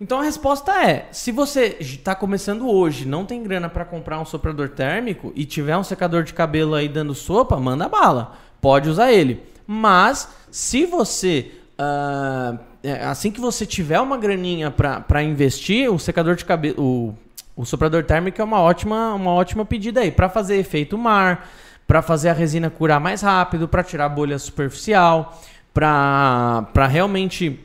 Então 0.00 0.20
a 0.20 0.24
resposta 0.24 0.72
é: 0.82 1.08
se 1.12 1.30
você 1.30 1.76
está 1.78 2.14
começando 2.14 2.68
hoje, 2.68 3.06
não 3.06 3.26
tem 3.26 3.42
grana 3.42 3.68
para 3.68 3.84
comprar 3.84 4.18
um 4.18 4.24
soprador 4.24 4.70
térmico 4.70 5.32
e 5.36 5.44
tiver 5.44 5.76
um 5.76 5.84
secador 5.84 6.22
de 6.22 6.32
cabelo 6.32 6.74
aí 6.74 6.88
dando 6.88 7.14
sopa, 7.14 7.58
manda 7.58 7.88
bala. 7.88 8.36
Pode 8.60 8.88
usar 8.88 9.12
ele. 9.12 9.42
Mas 9.66 10.28
se 10.50 10.86
você 10.86 11.52
é, 12.82 13.04
assim 13.04 13.30
que 13.30 13.40
você 13.40 13.66
tiver 13.66 14.00
uma 14.00 14.16
graninha 14.16 14.70
para 14.70 15.22
investir, 15.22 15.90
o 15.90 15.98
secador 15.98 16.34
de 16.34 16.44
cabelo, 16.44 16.82
o, 16.82 17.14
o 17.56 17.64
soprador 17.64 18.04
térmico 18.04 18.40
é 18.40 18.44
uma 18.44 18.60
ótima, 18.60 19.14
uma 19.14 19.32
ótima 19.32 19.64
pedida 19.64 20.00
aí 20.00 20.10
para 20.10 20.28
fazer 20.28 20.56
efeito 20.56 20.96
mar, 20.96 21.48
para 21.86 22.00
fazer 22.00 22.30
a 22.30 22.32
resina 22.32 22.70
curar 22.70 23.00
mais 23.00 23.20
rápido, 23.20 23.68
para 23.68 23.82
tirar 23.82 24.08
bolha 24.08 24.38
superficial, 24.38 25.38
para 25.72 26.86
realmente 26.88 27.60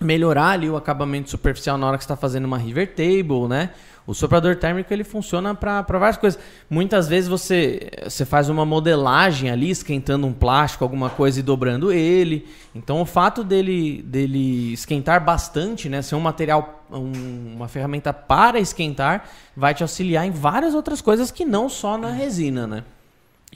melhorar 0.00 0.50
ali 0.50 0.68
o 0.68 0.76
acabamento 0.76 1.30
superficial 1.30 1.78
na 1.78 1.86
hora 1.86 1.96
que 1.96 2.04
está 2.04 2.16
fazendo 2.16 2.44
uma 2.44 2.58
river 2.58 2.94
table, 2.94 3.48
né? 3.48 3.70
O 4.06 4.14
soprador 4.14 4.54
térmico 4.54 4.92
ele 4.92 5.02
funciona 5.02 5.52
para 5.52 5.82
várias 5.82 6.16
coisas. 6.16 6.38
Muitas 6.70 7.08
vezes 7.08 7.28
você, 7.28 7.90
você 8.04 8.24
faz 8.24 8.48
uma 8.48 8.64
modelagem 8.64 9.50
ali, 9.50 9.68
esquentando 9.68 10.28
um 10.28 10.32
plástico, 10.32 10.84
alguma 10.84 11.10
coisa 11.10 11.40
e 11.40 11.42
dobrando 11.42 11.90
ele. 11.90 12.46
Então 12.72 13.00
o 13.00 13.04
fato 13.04 13.42
dele, 13.42 14.02
dele 14.02 14.72
esquentar 14.72 15.24
bastante, 15.24 15.88
né? 15.88 16.02
Ser 16.02 16.14
um 16.14 16.20
material, 16.20 16.84
um- 16.88 17.54
uma 17.56 17.66
ferramenta 17.66 18.12
para 18.12 18.60
esquentar, 18.60 19.28
vai 19.56 19.74
te 19.74 19.82
auxiliar 19.82 20.24
em 20.24 20.30
várias 20.30 20.72
outras 20.74 21.00
coisas 21.00 21.32
que 21.32 21.44
não 21.44 21.68
só 21.68 21.98
na 21.98 22.10
resina, 22.12 22.64
né? 22.64 22.84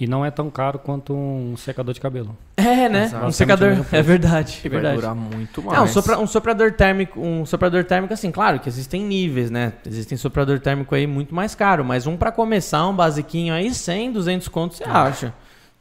E 0.01 0.07
não 0.07 0.25
é 0.25 0.31
tão 0.31 0.49
caro 0.49 0.79
quanto 0.79 1.13
um 1.15 1.55
secador 1.59 1.93
de 1.93 2.01
cabelo. 2.01 2.35
É, 2.57 2.89
né? 2.89 3.05
Exato. 3.05 3.27
Um 3.27 3.31
secador. 3.33 3.85
É 3.93 4.01
verdade. 4.01 4.59
É 4.65 4.69
vai 4.71 4.81
verdade. 4.81 4.97
durar 4.97 5.15
muito 5.15 5.61
É, 5.61 5.65
um, 5.65 5.67
mais. 5.67 5.91
sopra- 5.91 6.19
um 6.19 6.27
soprador 6.27 6.73
térmico, 6.73 7.21
um 7.21 7.45
soprador 7.45 7.85
térmico, 7.85 8.15
assim, 8.15 8.31
claro 8.31 8.59
que 8.61 8.69
existem 8.69 9.03
níveis, 9.05 9.51
né? 9.51 9.75
Existem 9.87 10.17
soprador 10.17 10.59
térmico 10.59 10.95
aí 10.95 11.07
muito 11.07 11.35
mais 11.35 11.55
caro, 11.55 11.85
mas 11.85 12.07
um 12.07 12.17
pra 12.17 12.33
começar, 12.33 12.87
um 12.89 12.97
basiquinho 12.97 13.53
aí, 13.53 13.75
100, 13.75 14.11
200 14.13 14.49
contos 14.49 14.79
você 14.79 14.85
acha, 14.85 15.35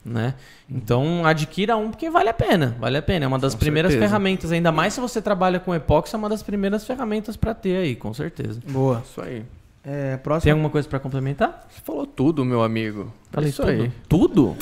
né? 0.04 0.34
Então 0.70 1.26
adquira 1.26 1.78
um 1.78 1.90
porque 1.90 2.10
vale 2.10 2.28
a 2.28 2.34
pena, 2.34 2.76
vale 2.78 2.98
a 2.98 3.02
pena. 3.02 3.24
É 3.24 3.28
uma 3.28 3.40
das 3.40 3.54
Com 3.54 3.60
primeiras 3.62 3.92
certeza. 3.94 4.10
ferramentas, 4.10 4.52
ainda 4.52 4.72
mais 4.72 4.94
se 4.94 5.00
você 5.00 5.22
trabalha 5.22 5.62
com 5.62 5.74
epóxi, 5.74 6.14
é 6.14 6.18
uma 6.18 6.28
das 6.28 6.44
primeiras 6.44 6.86
ferramentas 6.86 7.38
pra 7.38 7.54
ter 7.54 7.78
aí, 7.78 7.96
com 7.96 8.14
certeza. 8.14 8.60
Boa. 8.68 9.02
Isso 9.10 9.22
aí. 9.22 9.44
É, 9.84 10.18
Tem 10.42 10.52
alguma 10.52 10.70
coisa 10.70 10.88
pra 10.88 11.00
complementar? 11.00 11.68
Você 11.70 11.82
falou 11.82 12.06
tudo, 12.06 12.44
meu 12.44 12.62
amigo. 12.62 13.14
Falei 13.32 13.50
Isso 13.50 13.62
tudo. 13.62 13.72
aí. 13.72 13.92
Tudo? 14.08 14.58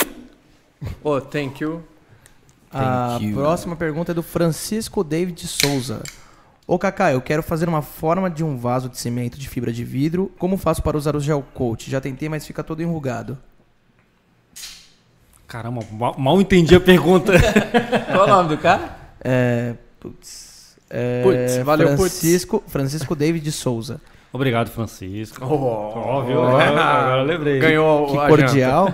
Oh, 1.04 1.20
thank 1.20 1.64
you. 1.64 1.84
A 2.72 3.18
Thank 3.18 3.26
you. 3.26 3.36
próxima 3.36 3.76
pergunta 3.76 4.12
é 4.12 4.16
do 4.16 4.22
Francisco 4.22 5.04
David 5.04 5.48
Souza. 5.48 6.04
Ô 6.68 6.78
Kaká, 6.78 7.12
eu 7.14 7.22
quero 7.22 7.42
fazer 7.42 7.68
uma 7.68 7.82
forma 7.82 8.30
de 8.30 8.44
um 8.44 8.58
vaso 8.58 8.90
de 8.90 8.98
cimento 8.98 9.40
de 9.40 9.48
fibra 9.48 9.72
de 9.72 9.84
vidro. 9.84 10.32
Como 10.38 10.58
faço 10.58 10.84
para 10.84 10.98
usar 10.98 11.16
o 11.16 11.20
gel 11.20 11.44
coat? 11.54 11.90
Já 11.90 12.00
tentei, 12.02 12.28
mas 12.30 12.46
fica 12.46 12.64
todo 12.64 12.82
enrugado. 12.84 13.38
Caramba, 15.48 15.82
mal, 15.92 16.16
mal 16.20 16.42
entendi 16.42 16.76
a 16.76 16.80
pergunta. 16.80 17.32
Qual 18.12 18.26
o 18.26 18.28
nome 18.28 18.50
do 18.50 18.58
cara? 18.58 18.98
É. 19.22 19.76
Putz. 20.00 20.76
É, 20.90 21.24
Putz, 21.24 21.66
valeu, 21.66 21.88
putz. 21.96 22.00
Francisco, 22.00 22.64
Francisco 22.68 23.16
David 23.16 23.50
Souza. 23.52 24.00
Óbvio, 24.34 24.68
Francisco. 24.68 25.46
Oh, 25.46 25.98
Óbvio, 25.98 26.42
agora 26.44 27.22
eu 27.22 27.26
lembrei. 27.26 27.60
Ganhou 27.60 28.08
Que 28.08 28.18
a 28.18 28.28
cordial. 28.28 28.94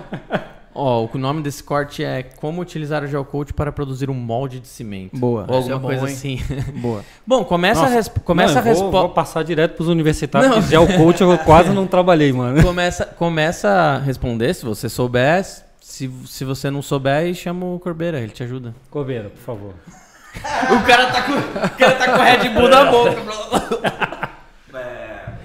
Ó, 0.74 1.06
o 1.12 1.18
nome 1.18 1.40
desse 1.40 1.62
corte 1.62 2.02
é 2.02 2.22
Como 2.22 2.60
utilizar 2.60 3.04
o 3.04 3.06
gel 3.06 3.24
coat 3.24 3.52
para 3.52 3.70
produzir 3.70 4.10
um 4.10 4.14
molde 4.14 4.58
de 4.58 4.66
cimento. 4.66 5.16
Boa. 5.16 5.46
Ou 5.48 5.56
alguma 5.56 5.74
é 5.74 5.78
bom, 5.78 5.86
coisa 5.86 6.08
hein? 6.08 6.12
assim. 6.12 6.40
Boa. 6.80 7.04
Bom, 7.24 7.44
começa 7.44 7.88
Nossa, 7.88 8.10
a, 8.10 8.20
começa 8.20 8.60
não, 8.60 8.70
a 8.70 8.90
vou, 8.90 9.08
passar 9.10 9.44
direto 9.44 9.76
pros 9.76 9.88
universitários, 9.88 10.50
Não. 10.50 10.58
porque 10.58 10.70
gel 10.72 10.86
coach 10.98 11.20
eu 11.20 11.38
quase 11.38 11.70
não 11.70 11.86
trabalhei, 11.86 12.32
mano. 12.32 12.60
Começa, 12.60 13.06
começa 13.06 13.68
a 13.68 13.98
responder, 13.98 14.52
se 14.54 14.64
você 14.64 14.88
souber. 14.88 15.44
Se, 15.80 16.10
se 16.26 16.44
você 16.44 16.70
não 16.70 16.82
souber, 16.82 17.32
chama 17.34 17.66
o 17.66 17.78
Corbeira, 17.78 18.18
ele 18.18 18.32
te 18.32 18.42
ajuda. 18.42 18.74
Corbeira, 18.90 19.28
por 19.30 19.40
favor. 19.40 19.74
O 20.34 20.84
cara 20.84 21.12
tá 21.12 21.22
com, 21.22 21.32
o 21.32 21.70
cara 21.78 21.94
tá 21.94 22.12
com 22.12 22.20
Red 22.20 22.48
Bull 22.48 22.68
na 22.68 22.90
boca. 22.90 24.30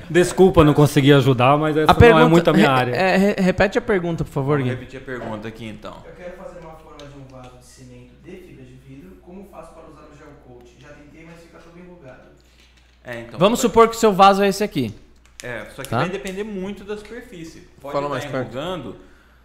Desculpa 0.10 0.64
não 0.64 0.74
conseguir 0.74 1.14
ajudar, 1.14 1.58
mas 1.58 1.78
essa 1.78 1.92
A 1.92 1.96
pergunta, 1.96 2.20
não 2.22 2.28
é 2.28 2.30
muito 2.30 2.50
a 2.50 2.54
minha 2.54 2.68
re- 2.68 2.74
área. 2.82 2.92
é, 2.96 3.18
re- 3.18 3.36
repete 3.42 3.78
a 3.78 3.82
pergunta, 3.82 4.24
por 4.24 4.32
favor, 4.32 4.58
Vamos 4.58 4.64
Gui. 4.64 4.70
repetir 4.80 5.00
a 5.00 5.04
pergunta 5.04 5.48
aqui 5.48 5.66
então. 5.68 6.04
Eu 6.06 6.14
quero 6.14 6.38
fazer 6.38 6.60
uma 6.60 6.76
forma 6.76 6.98
de 7.06 7.18
um 7.20 7.26
vaso 7.36 7.58
de 7.60 7.66
cimento 7.66 8.14
de 8.24 8.32
fibra 8.32 8.66
de 8.66 8.74
vidro. 8.74 9.12
Como 9.22 9.48
faço 9.50 9.72
para 9.74 9.84
usar 9.90 10.02
o 10.12 10.18
gel 10.18 10.28
coat? 10.48 10.76
Já 10.80 10.90
tentei, 10.90 11.26
mas 11.26 11.40
fica 11.42 11.60
todo 11.60 11.78
enrugado. 11.80 12.22
É, 13.04 13.22
então, 13.22 13.40
Vamos 13.40 13.60
supor 13.60 13.88
que 13.90 13.96
o 13.96 14.00
seu 14.00 14.12
vaso 14.12 14.42
é 14.42 14.48
esse 14.48 14.64
aqui. 14.64 14.94
É, 15.44 15.66
só 15.76 15.84
que 15.84 15.90
Tá? 15.90 16.00
vai 16.00 16.10
depender 16.10 16.44
muito 16.44 16.84
da 16.84 16.98
superfície. 16.98 17.68
Pode 17.80 17.94
Fala 17.94 18.06
estar 18.08 18.10
mais 18.10 18.26
perto. 18.26 18.44
enrugando 18.58 18.96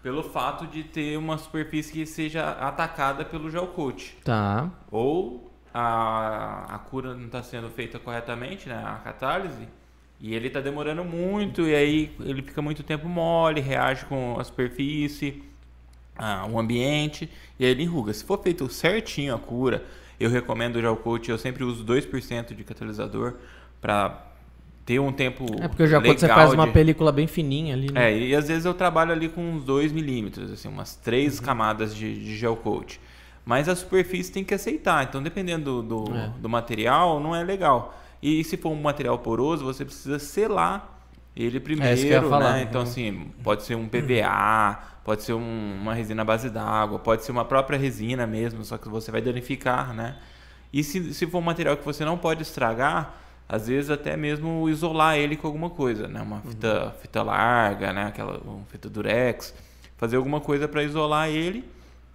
pelo 0.02 0.22
fato 0.22 0.66
de 0.66 0.82
ter 0.82 1.16
uma 1.16 1.38
superfície 1.38 1.92
que 1.92 2.04
seja 2.06 2.50
atacada 2.50 3.24
pelo 3.24 3.50
gel 3.50 3.68
coat. 3.68 4.16
Tá. 4.24 4.68
Ou 4.90 5.50
a, 5.72 6.74
a 6.74 6.78
cura 6.78 7.14
não 7.14 7.26
está 7.26 7.42
sendo 7.42 7.68
feita 7.70 7.98
corretamente, 7.98 8.68
né? 8.68 8.82
A 8.84 8.96
catálise. 9.04 9.68
E 10.24 10.34
ele 10.34 10.46
está 10.46 10.58
demorando 10.58 11.04
muito, 11.04 11.68
e 11.68 11.74
aí 11.74 12.10
ele 12.24 12.40
fica 12.40 12.62
muito 12.62 12.82
tempo 12.82 13.06
mole, 13.06 13.60
reage 13.60 14.06
com 14.06 14.40
a 14.40 14.44
superfície, 14.44 15.42
o 16.50 16.58
ambiente, 16.58 17.28
e 17.58 17.64
aí 17.66 17.70
ele 17.72 17.82
enruga. 17.82 18.10
Se 18.14 18.24
for 18.24 18.42
feito 18.42 18.66
certinho 18.70 19.34
a 19.34 19.38
cura, 19.38 19.84
eu 20.18 20.30
recomendo 20.30 20.76
o 20.76 20.80
gel 20.80 20.96
coat, 20.96 21.30
eu 21.30 21.36
sempre 21.36 21.62
uso 21.62 21.84
2% 21.84 22.54
de 22.54 22.64
catalisador 22.64 23.34
para 23.82 24.24
ter 24.86 24.98
um 24.98 25.12
tempo 25.12 25.44
É 25.60 25.68
porque 25.68 25.86
já 25.86 26.00
quando 26.00 26.18
você 26.18 26.26
faz 26.28 26.54
uma 26.54 26.68
película 26.68 27.12
bem 27.12 27.26
fininha 27.26 27.74
ali, 27.74 27.92
né? 27.92 28.10
é, 28.10 28.18
e 28.18 28.34
às 28.34 28.48
vezes 28.48 28.64
eu 28.64 28.72
trabalho 28.72 29.12
ali 29.12 29.28
com 29.28 29.42
uns 29.42 29.62
2 29.62 29.92
milímetros, 29.92 30.50
assim, 30.50 30.68
umas 30.68 30.96
três 30.96 31.38
Uhum. 31.38 31.44
camadas 31.44 31.94
de, 31.94 32.18
de 32.18 32.34
gel 32.34 32.56
coat. 32.56 32.98
Mas 33.44 33.68
a 33.68 33.76
superfície 33.76 34.32
tem 34.32 34.42
que 34.42 34.54
aceitar, 34.54 35.04
então 35.04 35.22
dependendo 35.22 35.82
do, 35.82 36.04
do, 36.06 36.16
É. 36.16 36.32
do 36.40 36.48
material, 36.48 37.20
não 37.20 37.36
é 37.36 37.44
legal. 37.44 38.00
E 38.26 38.42
se 38.42 38.56
for 38.56 38.70
um 38.70 38.80
material 38.80 39.18
poroso, 39.18 39.62
você 39.64 39.84
precisa 39.84 40.18
selar 40.18 40.98
ele 41.36 41.60
primeiro, 41.60 41.90
É 41.90 41.94
isso 41.94 42.06
que 42.06 42.12
eu 42.12 42.22
ia 42.22 42.28
falar. 42.28 42.54
né? 42.54 42.62
Então, 42.62 42.80
Uhum. 42.80 42.86
assim, 42.86 43.32
pode 43.42 43.64
ser 43.64 43.74
um 43.74 43.86
PVA, 43.86 44.78
pode 45.04 45.22
ser 45.24 45.34
um- 45.34 45.78
uma 45.82 45.92
resina 45.92 46.22
à 46.22 46.24
base 46.24 46.48
d'água, 46.48 46.98
pode 46.98 47.22
ser 47.22 47.32
uma 47.32 47.44
própria 47.44 47.78
resina 47.78 48.26
mesmo, 48.26 48.64
só 48.64 48.78
que 48.78 48.88
você 48.88 49.10
vai 49.10 49.20
danificar, 49.20 49.92
né? 49.92 50.16
E 50.72 50.82
se, 50.82 51.12
se 51.12 51.26
for 51.26 51.38
um 51.38 51.42
material 51.42 51.76
que 51.76 51.84
você 51.84 52.02
não 52.04 52.16
pode 52.16 52.40
estragar, 52.42 53.14
às 53.46 53.66
vezes 53.68 53.90
até 53.90 54.16
mesmo 54.16 54.66
isolar 54.70 55.18
ele 55.18 55.36
com 55.36 55.46
alguma 55.46 55.68
coisa, 55.68 56.08
né? 56.08 56.22
Uma 56.22 56.40
fita, 56.40 56.94
fita 57.02 57.22
larga, 57.22 57.92
né? 57.92 58.06
Aquela 58.06 58.40
fita 58.70 58.88
durex, 58.88 59.52
fazer 59.98 60.16
alguma 60.16 60.40
coisa 60.40 60.66
para 60.66 60.82
isolar 60.82 61.28
ele, 61.28 61.62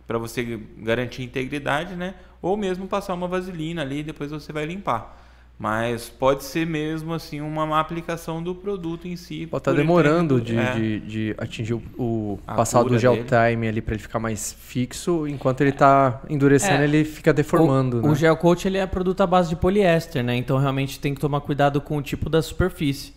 para 0.08 0.18
você 0.18 0.60
garantir 0.78 1.22
integridade, 1.24 1.96
né? 1.96 2.16
Ou 2.42 2.58
mesmo 2.58 2.88
passar 2.88 3.14
uma 3.14 3.28
vaselina 3.28 3.84
ali 3.84 4.00
e 4.00 4.04
depois 4.04 4.32
você 4.32 4.52
vai 4.52 4.66
limpar. 4.66 5.18
Mas 5.60 6.08
pode 6.08 6.46
ser 6.46 6.66
mesmo 6.66 7.14
assim 7.14 7.42
uma 7.42 7.66
má 7.66 7.82
aplicação 7.82 8.42
do 8.42 8.56
produto 8.56 9.10
em 9.10 9.18
si. 9.18 9.46
Pode 9.46 9.60
estar 9.60 9.72
ele 9.72 9.82
demorando 9.82 10.40
de, 10.40 10.56
é. 10.58 10.74
de, 10.74 11.00
de 11.02 11.36
atingir 11.38 11.74
o, 11.74 11.82
o 11.98 12.40
A 12.48 12.56
passar 12.56 12.82
do 12.82 12.98
gel 12.98 13.16
dele. 13.16 13.26
time 13.28 13.68
ali 13.68 13.82
para 13.82 13.94
ele 13.96 14.02
ficar 14.02 14.20
mais 14.20 14.54
fixo, 14.58 15.28
enquanto 15.28 15.60
ele 15.60 15.74
tá 15.74 16.22
endurecendo, 16.30 16.82
É. 16.82 16.86
ele 16.86 17.04
fica 17.04 17.34
deformando, 17.34 17.98
o, 17.98 18.02
né? 18.04 18.10
o 18.10 18.16
gel 18.16 18.38
coat 18.38 18.66
ele 18.66 18.78
é 18.78 18.88
produto 18.88 19.20
à 19.20 19.28
base 19.28 19.50
de 19.50 19.58
poliéster, 19.58 20.24
né? 20.24 20.34
Então 20.34 20.58
realmente 20.58 20.98
tem 20.98 21.14
que 21.14 21.20
tomar 21.20 21.42
cuidado 21.42 21.82
com 21.82 21.98
o 21.98 22.02
tipo 22.02 22.30
da 22.30 22.42
superfície. 22.42 23.14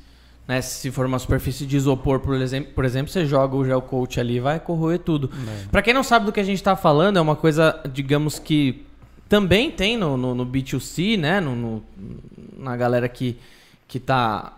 Né? 0.49 0.61
Se 0.61 0.91
for 0.91 1.07
uma 1.07 1.21
superfície 1.21 1.65
de 1.65 1.77
isopor, 1.77 2.19
por 2.19 2.35
exemplo, 2.35 2.73
por 2.75 2.85
exemplo, 2.85 3.13
você 3.13 3.25
joga 3.25 3.55
o 3.55 3.65
gel 3.65 3.81
coat 3.81 4.19
ali 4.19 4.41
vai 4.41 4.59
corroer 4.59 4.99
tudo. 4.99 5.31
Pra 5.71 5.81
quem 5.81 5.95
não 5.95 6.03
sabe 6.03 6.27
do 6.27 6.33
que 6.33 6.41
a 6.41 6.45
gente 6.45 6.61
tá 6.61 6.75
falando, 6.75 7.19
é 7.19 7.21
uma 7.21 7.37
coisa, 7.37 7.81
digamos 7.93 8.41
que 8.41 8.85
também 9.33 9.71
tem 9.71 9.97
no, 9.97 10.15
no, 10.15 10.35
no 10.35 10.45
B2C, 10.45 11.19
né? 11.19 11.41
No, 11.41 11.57
no- 11.57 11.83
na 12.59 12.77
galera 12.77 13.09
que, 13.09 13.39
que 13.89 13.99
tá 13.99 14.53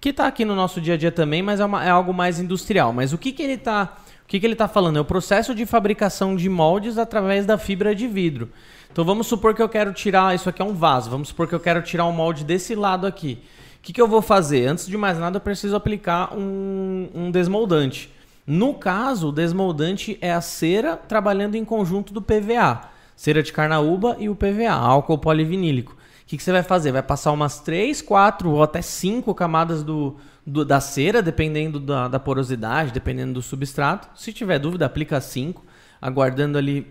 que 0.00 0.12
tá 0.12 0.28
aqui 0.28 0.44
no 0.44 0.54
nosso 0.54 0.80
dia 0.80 0.94
a 0.94 0.96
dia 0.96 1.10
também, 1.10 1.42
mas 1.42 1.58
é, 1.58 1.64
uma- 1.64 1.84
é 1.84 1.90
algo 1.90 2.14
mais 2.14 2.38
industrial. 2.38 2.92
Mas 2.92 3.12
o 3.12 3.18
que, 3.18 3.32
que 3.32 3.42
ele 3.42 3.58
tá. 3.58 3.96
O 4.22 4.28
que, 4.28 4.38
que 4.38 4.46
ele 4.46 4.54
tá 4.54 4.68
falando? 4.68 4.96
É 4.98 5.00
o 5.00 5.04
processo 5.04 5.52
de 5.56 5.66
fabricação 5.66 6.36
de 6.36 6.48
moldes 6.48 6.98
através 6.98 7.44
da 7.44 7.58
fibra 7.58 7.92
de 7.92 8.06
vidro. 8.06 8.48
Então 8.92 9.04
vamos 9.04 9.26
supor 9.26 9.56
que 9.56 9.60
eu 9.60 9.68
quero 9.68 9.92
tirar. 9.92 10.36
Isso 10.36 10.48
aqui 10.48 10.62
é 10.62 10.64
um 10.64 10.72
vaso. 10.72 11.10
Vamos 11.10 11.26
supor 11.30 11.48
que 11.48 11.54
eu 11.56 11.58
quero 11.60 11.82
tirar 11.82 12.06
um 12.06 12.12
molde 12.12 12.44
desse 12.44 12.76
lado 12.76 13.08
aqui. 13.08 13.38
O 13.78 13.82
que, 13.82 13.92
que 13.92 14.00
eu 14.00 14.06
vou 14.06 14.22
fazer? 14.22 14.68
Antes 14.68 14.86
de 14.86 14.96
mais 14.96 15.18
nada, 15.18 15.38
eu 15.38 15.40
preciso 15.40 15.74
aplicar 15.74 16.32
um, 16.32 17.08
um 17.12 17.30
desmoldante. 17.32 18.08
No 18.46 18.72
caso, 18.72 19.30
o 19.30 19.32
desmoldante 19.32 20.16
é 20.20 20.32
a 20.32 20.40
cera 20.40 20.96
trabalhando 20.96 21.56
em 21.56 21.64
conjunto 21.64 22.14
do 22.14 22.22
PVA. 22.22 22.88
Cera 23.20 23.42
de 23.42 23.52
carnaúba 23.52 24.16
e 24.18 24.30
o 24.30 24.34
PVA, 24.34 24.72
álcool 24.72 25.18
polivinílico. 25.18 25.92
O 25.92 25.96
que, 26.26 26.38
que 26.38 26.42
você 26.42 26.52
vai 26.52 26.62
fazer? 26.62 26.90
Vai 26.90 27.02
passar 27.02 27.32
umas 27.32 27.60
3, 27.60 28.00
4 28.00 28.50
ou 28.50 28.62
até 28.62 28.80
5 28.80 29.34
camadas 29.34 29.82
do, 29.82 30.16
do- 30.46 30.64
da 30.64 30.80
cera, 30.80 31.20
dependendo 31.20 31.78
da, 31.78 32.08
da 32.08 32.18
porosidade, 32.18 32.92
dependendo 32.92 33.34
do 33.34 33.42
substrato. 33.42 34.08
Se 34.18 34.32
tiver 34.32 34.58
dúvida, 34.58 34.86
aplica 34.86 35.20
5, 35.20 35.62
aguardando 36.00 36.56
ali 36.56 36.86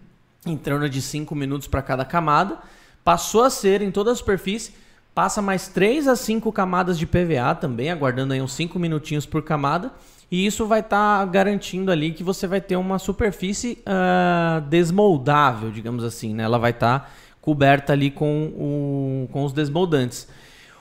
em 0.46 0.56
torno 0.56 0.88
de 0.88 1.02
5 1.02 1.34
minutos 1.34 1.68
para 1.68 1.82
cada 1.82 2.02
camada. 2.02 2.56
Passou 3.04 3.44
a 3.44 3.50
cera 3.50 3.84
em 3.84 3.90
toda 3.90 4.10
a 4.10 4.14
superfície, 4.14 4.72
passa 5.14 5.42
mais 5.42 5.68
3 5.68 6.08
a 6.08 6.16
5 6.16 6.50
camadas 6.50 6.98
de 6.98 7.04
PVA 7.06 7.54
também, 7.54 7.90
aguardando 7.90 8.32
aí 8.32 8.40
uns 8.40 8.54
5 8.54 8.78
minutinhos 8.78 9.26
por 9.26 9.42
camada. 9.42 9.92
E 10.30 10.46
isso 10.46 10.66
vai 10.66 10.80
estar 10.80 11.24
garantindo 11.26 11.90
ali 11.92 12.12
que 12.12 12.24
você 12.24 12.46
vai 12.46 12.60
ter 12.60 12.76
uma 12.76 12.98
superfície 12.98 13.78
ah, 13.86 14.62
desmoldável, 14.68 15.70
digamos 15.70 16.02
assim, 16.02 16.34
né? 16.34 16.42
Ela 16.42 16.58
vai 16.58 16.70
estar 16.72 17.12
coberta 17.40 17.92
ali 17.92 18.10
com, 18.10 18.46
o- 18.56 19.28
com 19.30 19.44
os 19.44 19.52
desmoldantes. 19.52 20.26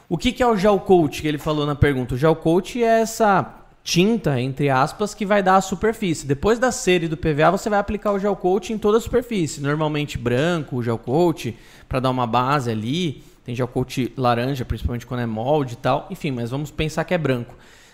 O 0.10 0.18
que, 0.18 0.32
que 0.32 0.42
é 0.42 0.48
o 0.48 0.56
gel 0.56 0.80
coat 0.80 1.22
que 1.22 1.28
ele 1.28 1.38
falou 1.38 1.66
na 1.66 1.76
pergunta? 1.76 2.16
O 2.16 2.18
gel 2.18 2.36
coat 2.36 2.82
é 2.82 3.02
essa 3.02 3.54
tinta, 3.84 4.40
entre 4.40 4.70
aspas, 4.70 5.14
que 5.14 5.26
vai 5.26 5.44
dar 5.44 5.58
a 5.58 5.62
superfície. 5.62 6.26
Depois 6.26 6.58
da 6.58 6.72
cera 6.72 7.06
e 7.06 7.08
do 7.08 7.18
PVA, 7.18 7.52
você 7.52 7.70
vai 7.70 7.80
aplicar 7.80 8.12
o 8.14 8.20
gel 8.20 8.36
coat 8.36 8.72
em 8.72 8.78
toda 8.78 8.98
a 8.98 9.02
superfície. 9.02 9.62
Normalmente 9.62 10.18
branco, 10.18 10.78
o 10.78 10.84
gel 10.84 10.98
coat, 10.98 11.58
para 11.90 12.00
dar 12.00 12.10
uma 12.10 12.26
base 12.26 12.72
ali. 12.72 13.24
Tem 13.44 13.54
gel 13.54 13.68
coat 13.68 14.14
laranja, 14.16 14.64
principalmente 14.64 15.06
quando 15.06 15.20
é 15.20 15.26
molde 15.26 15.74
e 15.74 15.78
tal. 15.78 16.08
Enfim, 16.10 16.32
mas 16.32 16.50
vamos 16.50 16.72
pensar 16.72 17.04
que 17.04 17.14
é 17.14 17.18
branco. 17.18 17.54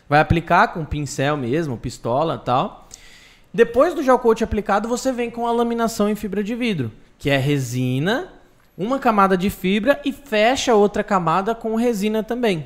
Vai 0.10 0.20
aplicar 0.20 0.70
com 0.70 0.84
pincel 0.84 1.38
mesmo, 1.38 1.78
pistola 1.78 2.40
e 2.42 2.46
tal. 2.46 2.90
Depois 3.54 3.94
do 3.94 4.04
gel 4.04 4.18
coat 4.18 4.44
aplicado, 4.44 4.90
você 4.90 5.12
vem 5.12 5.30
com 5.30 5.46
a 5.46 5.52
laminação 5.52 6.10
em 6.10 6.16
fibra 6.16 6.44
de 6.44 6.56
vidro, 6.56 6.92
que 7.20 7.30
é 7.30 7.38
resina, 7.38 8.34
uma 8.76 8.98
camada 8.98 9.38
de 9.38 9.50
fibra 9.50 10.02
e 10.04 10.12
fecha 10.12 10.74
outra 10.74 11.04
camada 11.04 11.54
com 11.54 11.76
resina 11.76 12.24
também. 12.24 12.66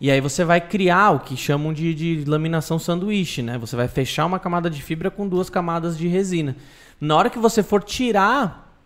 E 0.00 0.10
aí 0.10 0.20
você 0.20 0.44
vai 0.44 0.60
criar 0.60 1.12
o 1.12 1.20
que 1.20 1.36
chamam 1.36 1.72
de, 1.72 1.94
de 1.94 2.24
laminação 2.26 2.78
sanduíche, 2.78 3.42
né? 3.42 3.56
Você 3.56 3.74
vai 3.74 3.88
fechar 3.88 4.26
uma 4.26 4.38
camada 4.38 4.68
de 4.68 4.82
fibra 4.82 5.10
com 5.10 5.26
duas 5.26 5.48
camadas 5.48 5.96
de 5.96 6.06
resina. 6.06 6.54
Na 7.00 7.16
hora 7.16 7.30
que 7.30 7.38
você 7.38 7.62
for 7.62 7.82
tirar 7.82 8.78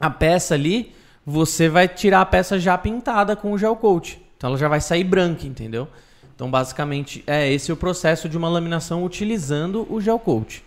a 0.00 0.08
peça 0.08 0.54
ali, 0.54 0.92
você 1.24 1.68
vai 1.68 1.86
tirar 1.86 2.22
a 2.22 2.26
peça 2.26 2.58
já 2.58 2.76
pintada 2.78 3.36
com 3.36 3.52
o 3.52 3.58
gel 3.58 3.76
coat. 3.76 4.20
Então 4.36 4.48
ela 4.50 4.58
já 4.58 4.68
vai 4.68 4.80
sair 4.80 5.04
branca, 5.04 5.46
entendeu? 5.46 5.86
Então 6.34 6.50
basicamente 6.50 7.22
é 7.26 7.50
esse 7.52 7.70
o 7.72 7.76
processo 7.76 8.28
de 8.28 8.36
uma 8.36 8.48
laminação 8.48 9.04
utilizando 9.04 9.86
o 9.92 10.00
gel 10.00 10.18
coat, 10.18 10.64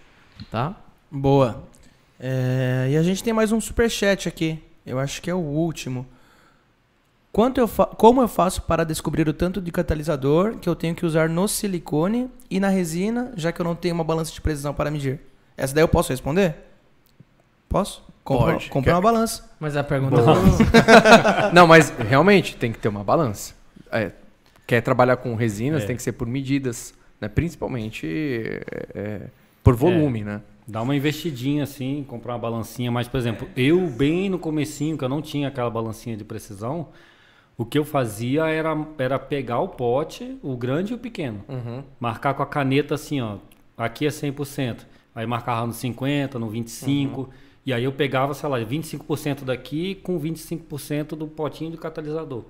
tá? 0.50 0.76
Boa. 1.12 1.64
É, 2.20 2.88
e 2.92 2.98
a 2.98 3.04
gente 3.04 3.24
tem 3.24 3.34
mais 3.34 3.52
um 3.52 3.60
superchat 3.60 4.28
aqui. 4.28 4.60
Eu 4.86 4.98
acho 4.98 5.22
que 5.22 5.30
é 5.30 5.34
o 5.34 5.38
último. 5.40 6.06
Quanto 7.32 7.60
eu 7.60 7.68
Como 7.68 8.22
eu 8.22 8.28
faço 8.28 8.62
para 8.64 8.84
descobrir 8.84 9.28
o 9.28 9.34
tanto 9.34 9.62
de 9.62 9.72
catalisador 9.72 10.56
que 10.58 10.68
eu 10.68 10.76
tenho 10.76 10.96
que 10.96 11.06
usar 11.06 11.30
no 11.30 11.48
silicone 11.48 12.30
e 12.50 12.60
na 12.60 12.70
resina, 12.70 13.32
já 13.36 13.52
que 13.52 13.60
eu 13.62 13.66
não 13.66 13.76
tenho 13.76 13.94
uma 13.94 14.04
balança 14.04 14.32
de 14.32 14.42
precisão 14.42 14.74
para 14.74 14.90
medir? 14.90 15.20
Essa 15.56 15.76
daí 15.76 15.84
eu 15.84 15.88
posso 15.88 16.10
responder? 16.12 16.56
Posso? 17.70 18.02
Compra, 18.24 18.54
Pode. 18.54 18.70
compra 18.70 18.92
Quer- 18.92 18.96
uma 18.96 19.02
balança. 19.02 19.50
Mas 19.60 19.76
a 19.78 19.84
pergunta 19.84 20.18
Não, 21.54 21.68
mas 21.68 21.90
realmente 21.98 22.56
tem 22.56 22.72
que 22.72 22.80
ter 22.80 22.88
uma 22.88 23.04
balança. 23.04 23.54
É, 23.92 24.12
quer 24.68 24.82
trabalhar 24.82 25.18
com 25.18 25.34
resinas, 25.34 25.84
É. 25.84 25.86
tem 25.88 25.96
que 25.96 26.04
ser 26.04 26.12
por 26.12 26.28
medidas, 26.28 26.94
né? 27.20 27.28
principalmente 27.28 28.06
é, 28.06 28.62
é, 28.94 29.22
por 29.64 29.76
volume, 29.76 30.24
né? 30.24 30.42
Dá 30.68 30.82
uma 30.82 30.94
investidinha 30.96 31.64
assim, 31.64 32.06
comprar 32.08 32.34
uma 32.34 32.40
balancinha, 32.40 32.92
mas 32.92 33.08
por 33.08 33.18
exemplo, 33.18 33.48
eu 33.56 33.88
bem 33.90 34.30
no 34.30 34.38
comecinho, 34.38 34.98
que 34.98 35.04
eu 35.04 35.10
não 35.10 35.22
tinha 35.22 35.48
aquela 35.48 35.70
balancinha 35.70 36.18
de 36.18 36.26
precisão, 36.26 36.90
o 37.58 37.66
que 37.66 37.80
eu 37.80 37.86
fazia 37.86 38.46
era, 38.48 38.78
era 39.00 39.18
pegar 39.18 39.62
o 39.62 39.70
pote, 39.70 40.38
o 40.44 40.56
grande 40.58 40.92
e 40.92 40.96
o 40.96 40.98
pequeno, 41.00 41.44
Uhum. 41.48 41.84
marcar 42.00 42.34
com 42.34 42.44
a 42.44 42.46
caneta 42.46 42.96
assim, 42.96 43.22
ó, 43.22 43.38
aqui 43.78 44.06
é 44.06 44.10
100%, 44.10 44.86
Aí 45.16 45.26
marcava 45.26 45.66
no 45.66 45.74
50, 45.74 46.38
no 46.38 46.48
25. 46.48 47.22
Uhum. 47.22 47.28
E 47.66 47.74
aí 47.74 47.84
eu 47.84 47.92
pegava, 47.92 48.36
sei 48.36 48.48
lá, 48.48 48.60
25% 48.60 49.44
daqui 49.44 49.96
com 49.96 50.20
25% 50.20 51.16
do 51.16 51.26
potinho 51.26 51.72
do 51.72 51.78
catalisador. 51.80 52.44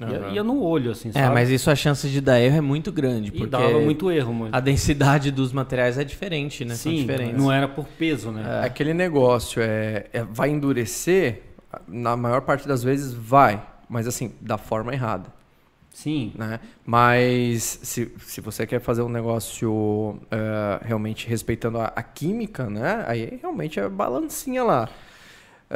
Ia, 0.00 0.06
Uhum. 0.08 0.32
ia 0.34 0.42
no 0.44 0.60
olho, 0.60 0.90
assim, 0.90 1.10
É, 1.10 1.12
sabe? 1.12 1.34
mas 1.34 1.48
isso 1.50 1.70
a 1.70 1.74
chance 1.76 2.08
de 2.08 2.20
dar 2.20 2.40
erro 2.40 2.56
é 2.56 2.60
muito 2.60 2.90
grande. 2.90 3.28
E 3.28 3.30
Porque 3.30 3.46
dava 3.46 3.78
muito 3.80 4.10
erro, 4.10 4.34
mano. 4.34 4.50
a 4.52 4.58
densidade 4.58 5.30
dos 5.30 5.52
materiais 5.52 5.96
é 5.98 6.02
diferente, 6.04 6.64
né? 6.64 6.74
Sim, 6.74 7.06
não 7.36 7.52
era 7.52 7.68
por 7.68 7.86
peso, 7.86 8.32
né? 8.32 8.60
É 8.62 8.66
Aquele 8.66 8.92
negócio 8.92 9.62
é, 9.62 10.06
é- 10.12 10.24
vai 10.24 10.50
endurecer, 10.50 11.42
na 11.86 12.16
maior 12.16 12.40
parte 12.42 12.66
das 12.66 12.82
vezes 12.82 13.12
vai, 13.14 13.62
mas 13.88 14.06
assim, 14.08 14.32
da 14.40 14.58
forma 14.58 14.92
errada. 14.92 15.32
Sim. 15.92 16.32
Né? 16.36 16.58
Mas 16.84 17.78
se, 17.84 18.10
se 18.18 18.40
você 18.40 18.66
quer 18.66 18.80
fazer 18.80 19.02
um 19.02 19.08
negócio 19.08 20.18
é, 20.28 20.80
realmente 20.84 21.28
respeitando 21.28 21.78
a, 21.78 21.92
a 21.94 22.02
química, 22.02 22.68
né? 22.68 23.04
Aí 23.06 23.38
realmente 23.40 23.78
é 23.78 23.88
balancinha 23.88 24.64
lá. 24.64 24.88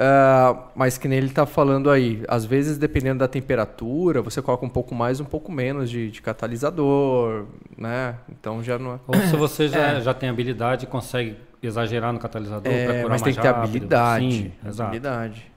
É, 0.00 0.56
mas 0.76 0.96
que 0.96 1.08
nem 1.08 1.18
ele 1.18 1.30
tá 1.30 1.44
falando 1.44 1.90
aí, 1.90 2.22
às 2.28 2.44
vezes 2.44 2.78
dependendo 2.78 3.18
da 3.18 3.26
temperatura, 3.26 4.22
você 4.22 4.40
coloca 4.40 4.64
um 4.64 4.68
pouco 4.68 4.94
mais, 4.94 5.18
um 5.18 5.24
pouco 5.24 5.50
menos 5.50 5.90
de, 5.90 6.08
de 6.08 6.22
catalisador, 6.22 7.46
né? 7.76 8.14
Então 8.30 8.62
já 8.62 8.78
não 8.78 8.94
é. 8.94 8.98
Ou 9.08 9.14
se 9.26 9.34
você 9.34 9.66
já, 9.66 9.98
já 9.98 10.14
tem 10.14 10.28
habilidade 10.28 10.84
e 10.84 10.88
consegue 10.88 11.36
exagerar 11.60 12.12
no 12.12 12.20
catalisador 12.20 12.72
É, 12.72 12.84
pra 12.84 12.94
curar 12.94 13.08
mas 13.08 13.22
tem 13.22 13.34
mais 13.34 13.36
que 13.36 13.42
ter 13.42 13.48
habilidade. 13.48 14.32
Sim, 14.32 14.52
exato. 14.64 14.82
habilidade. 14.88 15.52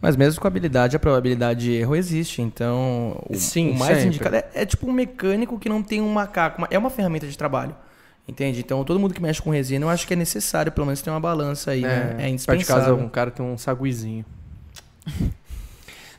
Mas 0.00 0.16
mesmo 0.16 0.40
com 0.40 0.46
habilidade, 0.46 0.94
a 0.94 0.98
probabilidade 1.00 1.60
de 1.60 1.72
erro 1.72 1.96
existe. 1.96 2.40
Então, 2.40 3.20
o, 3.28 3.34
Sim, 3.34 3.72
o 3.72 3.78
mais 3.78 3.96
sempre. 3.96 4.06
indicado 4.06 4.36
é, 4.36 4.48
é 4.54 4.64
tipo 4.64 4.88
um 4.88 4.92
mecânico 4.92 5.58
que 5.58 5.68
não 5.68 5.82
tem 5.82 6.00
um 6.00 6.12
macaco. 6.12 6.64
é 6.70 6.78
uma 6.78 6.90
ferramenta 6.90 7.26
de 7.26 7.36
trabalho. 7.36 7.74
Entende? 8.30 8.60
Então, 8.60 8.84
todo 8.84 9.00
mundo 9.00 9.12
que 9.12 9.20
mexe 9.20 9.42
com 9.42 9.50
resina, 9.50 9.84
eu 9.84 9.88
acho 9.90 10.06
que 10.06 10.12
é 10.14 10.16
necessário, 10.16 10.70
pelo 10.70 10.86
menos, 10.86 11.02
ter 11.02 11.10
uma 11.10 11.18
balança 11.18 11.72
aí, 11.72 11.80
né? 11.82 11.88
É 11.90 12.06
perto 12.14 12.20
de 12.26 12.30
indispensável. 12.30 12.84
casa 12.84 12.94
um 12.94 13.08
cara 13.08 13.28
tem 13.32 13.44
um 13.44 13.58
saguizinho. 13.58 14.24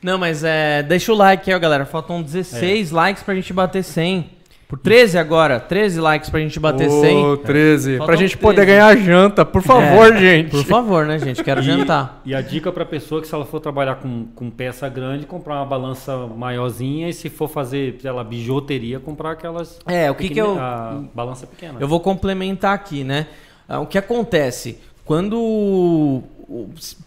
Não, 0.04 0.18
mas 0.18 0.44
é. 0.44 0.84
Deixa 0.84 1.14
o 1.14 1.16
like 1.16 1.50
aí, 1.50 1.56
ó, 1.56 1.60
galera. 1.60 1.86
Faltam 1.86 2.22
16 2.22 2.92
É. 2.92 2.94
likes 2.96 3.24
pra 3.24 3.34
gente 3.34 3.54
bater 3.54 3.82
100. 3.84 4.30
Por 4.72 4.80
13 4.80 5.18
agora. 5.18 5.60
13 5.60 6.00
likes 6.00 6.30
pra 6.30 6.40
gente 6.40 6.58
bater 6.58 6.88
Ô, 6.88 7.02
100. 7.02 7.38
13. 7.44 7.90
Faltam 7.98 8.06
Pra 8.06 8.16
gente 8.16 8.38
13. 8.38 8.42
poder 8.42 8.66
ganhar 8.66 8.96
janta, 8.96 9.44
por 9.44 9.62
favor, 9.62 10.16
É, 10.16 10.18
gente. 10.18 10.50
Por 10.50 10.64
favor, 10.64 11.06
né, 11.06 11.20
gente? 11.20 11.44
Quero 11.44 11.60
E- 11.60 11.64
jantar. 11.64 12.22
E 12.24 12.34
a 12.34 12.40
dica 12.42 12.72
para 12.72 12.86
pessoa 12.86 13.20
que 13.20 13.28
se 13.28 13.36
ela 13.36 13.44
for 13.44 13.60
trabalhar 13.60 13.96
com, 13.96 14.28
com 14.34 14.50
peça 14.50 14.88
grande, 14.88 15.26
comprar 15.26 15.56
uma 15.56 15.66
balança 15.66 16.16
maiorzinha 16.16 17.10
e 17.10 17.14
se 17.14 17.30
for 17.30 17.50
fazer, 17.50 17.98
sei 18.02 18.12
lá, 18.12 18.24
bijuteria, 18.24 18.98
comprar 18.98 19.32
aquelas 19.32 19.78
É, 19.86 20.10
o 20.10 20.16
que 20.16 20.30
que 20.30 20.40
eu- 20.40 20.58
a 20.58 21.02
balança 21.14 21.46
pequena. 21.46 21.76
Eu 21.78 21.88
vou 21.90 22.00
complementar 22.00 22.74
aqui, 22.74 23.04
né? 23.04 23.28
Ah, 23.68 23.82
O 23.82 23.86
que 23.86 23.98
acontece? 23.98 24.80
Quando. 25.04 26.22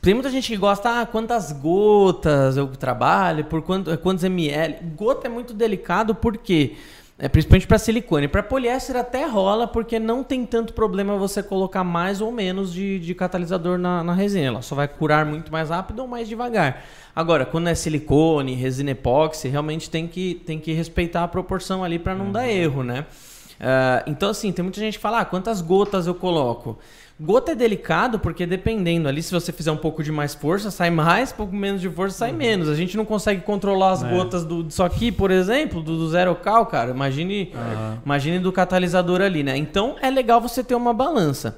Tem 0.02 0.12
muita 0.14 0.28
gente 0.30 0.48
que 0.48 0.56
gosta, 0.58 1.00
ah, 1.00 1.06
quantas 1.06 1.50
gotas 1.52 2.56
eu 2.58 2.66
trabalho, 2.68 3.44
por 3.44 3.62
quanto, 3.62 3.96
quantos 3.98 4.22
ml. 4.24 4.76
Gota 4.96 5.26
é 5.26 5.30
muito 5.30 5.54
delicado 5.54 6.14
porque. 6.14 6.72
É, 7.16 7.28
principalmente 7.28 7.66
para 7.66 7.78
silicone. 7.78 8.26
Para 8.26 8.42
poliéster 8.42 8.96
até 8.96 9.24
rola, 9.24 9.68
porque 9.68 10.00
não 10.00 10.24
tem 10.24 10.44
tanto 10.44 10.72
problema 10.72 11.16
você 11.16 11.42
colocar 11.42 11.84
mais 11.84 12.20
ou 12.20 12.32
menos 12.32 12.72
de, 12.72 12.98
de 12.98 13.14
catalisador 13.14 13.78
na, 13.78 14.02
na 14.02 14.12
resina. 14.12 14.46
Ela 14.46 14.62
só 14.62 14.74
vai 14.74 14.88
curar 14.88 15.24
muito 15.24 15.52
mais 15.52 15.70
rápido 15.70 16.00
ou 16.00 16.08
mais 16.08 16.28
devagar. 16.28 16.84
Agora, 17.14 17.46
quando 17.46 17.68
é 17.68 17.74
silicone, 17.74 18.54
resina 18.54 18.90
epóxi, 18.90 19.46
realmente 19.48 19.88
tem 19.88 20.08
que, 20.08 20.42
tem 20.44 20.58
que 20.58 20.72
respeitar 20.72 21.22
a 21.22 21.28
proporção 21.28 21.84
ali 21.84 22.00
para 22.00 22.16
não 22.16 22.32
dar 22.32 22.48
erro, 22.48 22.82
né? 22.82 23.06
Ah, 23.60 24.02
então, 24.06 24.30
assim, 24.30 24.50
tem 24.50 24.62
muita 24.62 24.80
gente 24.80 24.98
que 24.98 25.02
fala, 25.02 25.20
ah, 25.20 25.24
quantas 25.24 25.60
gotas 25.60 26.06
eu 26.06 26.14
coloco? 26.14 26.78
Gota 27.20 27.52
é 27.52 27.54
delicado 27.54 28.18
porque 28.18 28.44
dependendo 28.44 29.08
ali, 29.08 29.22
se 29.22 29.32
você 29.32 29.52
fizer 29.52 29.70
um 29.70 29.76
pouco 29.76 30.02
de 30.02 30.10
mais 30.10 30.34
força, 30.34 30.68
sai 30.70 30.90
mais, 30.90 31.30
um 31.32 31.36
pouco 31.36 31.54
menos 31.54 31.80
de 31.80 31.88
força, 31.88 32.18
sai 32.18 32.32
menos. 32.32 32.68
A 32.68 32.74
gente 32.74 32.96
não 32.96 33.04
consegue 33.04 33.40
controlar 33.42 33.92
as 33.92 34.02
É. 34.02 34.10
gotas 34.10 34.44
do, 34.44 34.64
disso 34.64 34.82
aqui, 34.82 35.12
por 35.12 35.30
exemplo, 35.30 35.80
do, 35.80 35.96
do 35.96 36.08
zero 36.08 36.34
cal, 36.34 36.66
cara. 36.66 36.90
Imagine, 36.90 37.52
imagine 38.04 38.40
do 38.40 38.50
catalisador 38.50 39.20
ali, 39.20 39.44
né? 39.44 39.56
Então 39.56 39.94
é 40.02 40.10
legal 40.10 40.40
você 40.40 40.64
ter 40.64 40.74
uma 40.74 40.92
balança. 40.92 41.56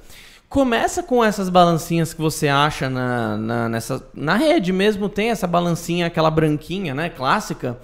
Começa 0.48 1.02
com 1.02 1.24
essas 1.24 1.48
balancinhas 1.48 2.12
que 2.14 2.20
você 2.20 2.48
acha 2.48 2.88
na, 2.90 3.36
na, 3.36 3.68
nessa, 3.68 4.06
na 4.14 4.34
rede 4.36 4.72
mesmo, 4.72 5.08
tem 5.08 5.30
essa 5.30 5.46
balancinha, 5.46 6.06
aquela 6.06 6.30
branquinha, 6.30 6.94
né? 6.94 7.08
Clássica. 7.08 7.78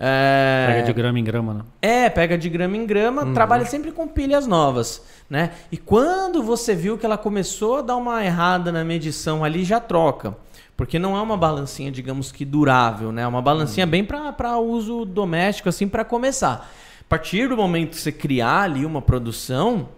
É... 0.00 0.66
Pega 0.68 0.82
de 0.86 0.92
grama 0.92 1.18
em 1.18 1.24
grama, 1.24 1.54
né? 1.54 1.60
É, 1.82 2.08
pega 2.08 2.38
de 2.38 2.48
grama 2.48 2.76
em 2.76 2.86
grama, 2.86 3.24
Uhum. 3.24 3.34
trabalha 3.34 3.64
sempre 3.64 3.90
com 3.90 4.06
pilhas 4.06 4.46
novas, 4.46 5.02
né? 5.28 5.50
E 5.72 5.76
quando 5.76 6.40
você 6.42 6.74
viu 6.74 6.96
que 6.96 7.04
ela 7.04 7.18
começou 7.18 7.78
a 7.78 7.82
dar 7.82 7.96
uma 7.96 8.24
errada 8.24 8.70
na 8.70 8.84
medição 8.84 9.42
ali, 9.44 9.64
já 9.64 9.80
troca. 9.80 10.36
Porque 10.76 10.96
não 11.00 11.16
é 11.16 11.20
uma 11.20 11.36
balancinha, 11.36 11.90
digamos 11.90 12.30
que 12.30 12.44
durável, 12.44 13.10
né? 13.10 13.22
É 13.22 13.26
uma 13.26 13.42
balancinha 13.42 13.84
Uhum. 13.84 13.90
bem 13.90 14.04
para 14.04 14.56
uso 14.58 15.04
doméstico, 15.04 15.68
assim, 15.68 15.88
para 15.88 16.04
começar. 16.04 16.70
A 17.00 17.04
partir 17.08 17.48
do 17.48 17.56
momento 17.56 17.90
que 17.90 18.00
você 18.00 18.12
criar 18.12 18.60
ali 18.62 18.86
uma 18.86 19.02
produção, 19.02 19.88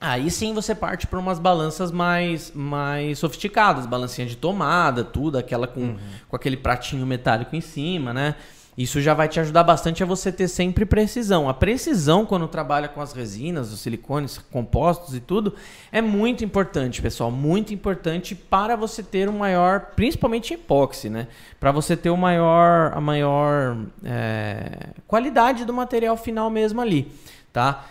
aí 0.00 0.30
sim 0.30 0.54
você 0.54 0.74
parte 0.74 1.06
para 1.06 1.18
umas 1.18 1.38
balanças 1.38 1.90
mais, 1.92 2.50
mais 2.54 3.18
sofisticadas, 3.18 3.84
balancinha 3.84 4.26
de 4.26 4.36
tomada, 4.36 5.04
tudo, 5.04 5.36
aquela 5.36 5.66
com, 5.66 5.96
com 6.28 6.36
aquele 6.36 6.56
pratinho 6.56 7.04
metálico 7.04 7.54
em 7.54 7.60
cima, 7.60 8.14
né? 8.14 8.34
Isso 8.76 9.02
já 9.02 9.12
vai 9.12 9.28
te 9.28 9.38
ajudar 9.38 9.64
bastante 9.64 10.02
a 10.02 10.06
você 10.06 10.32
ter 10.32 10.48
sempre 10.48 10.86
precisão. 10.86 11.46
A 11.46 11.52
precisão, 11.52 12.24
quando 12.24 12.48
trabalha 12.48 12.88
com 12.88 13.02
as 13.02 13.12
resinas, 13.12 13.70
os 13.70 13.80
silicones 13.80 14.38
compostos 14.38 15.14
e 15.14 15.20
tudo, 15.20 15.54
é 15.90 16.00
muito 16.00 16.42
importante, 16.42 17.02
pessoal. 17.02 17.30
Muito 17.30 17.74
importante 17.74 18.34
para 18.34 18.74
você 18.74 19.02
ter 19.02 19.28
um 19.28 19.36
maior, 19.36 19.92
principalmente 19.94 20.54
epóxi, 20.54 21.10
né? 21.10 21.28
Para 21.60 21.70
você 21.70 21.94
ter 21.94 22.08
o 22.08 22.16
maior, 22.16 22.92
a 22.94 23.00
maior 23.00 23.76
é, 24.02 24.88
qualidade 25.06 25.66
do 25.66 25.72
material 25.74 26.16
final 26.16 26.48
mesmo 26.48 26.80
ali, 26.80 27.12
tá? 27.52 27.84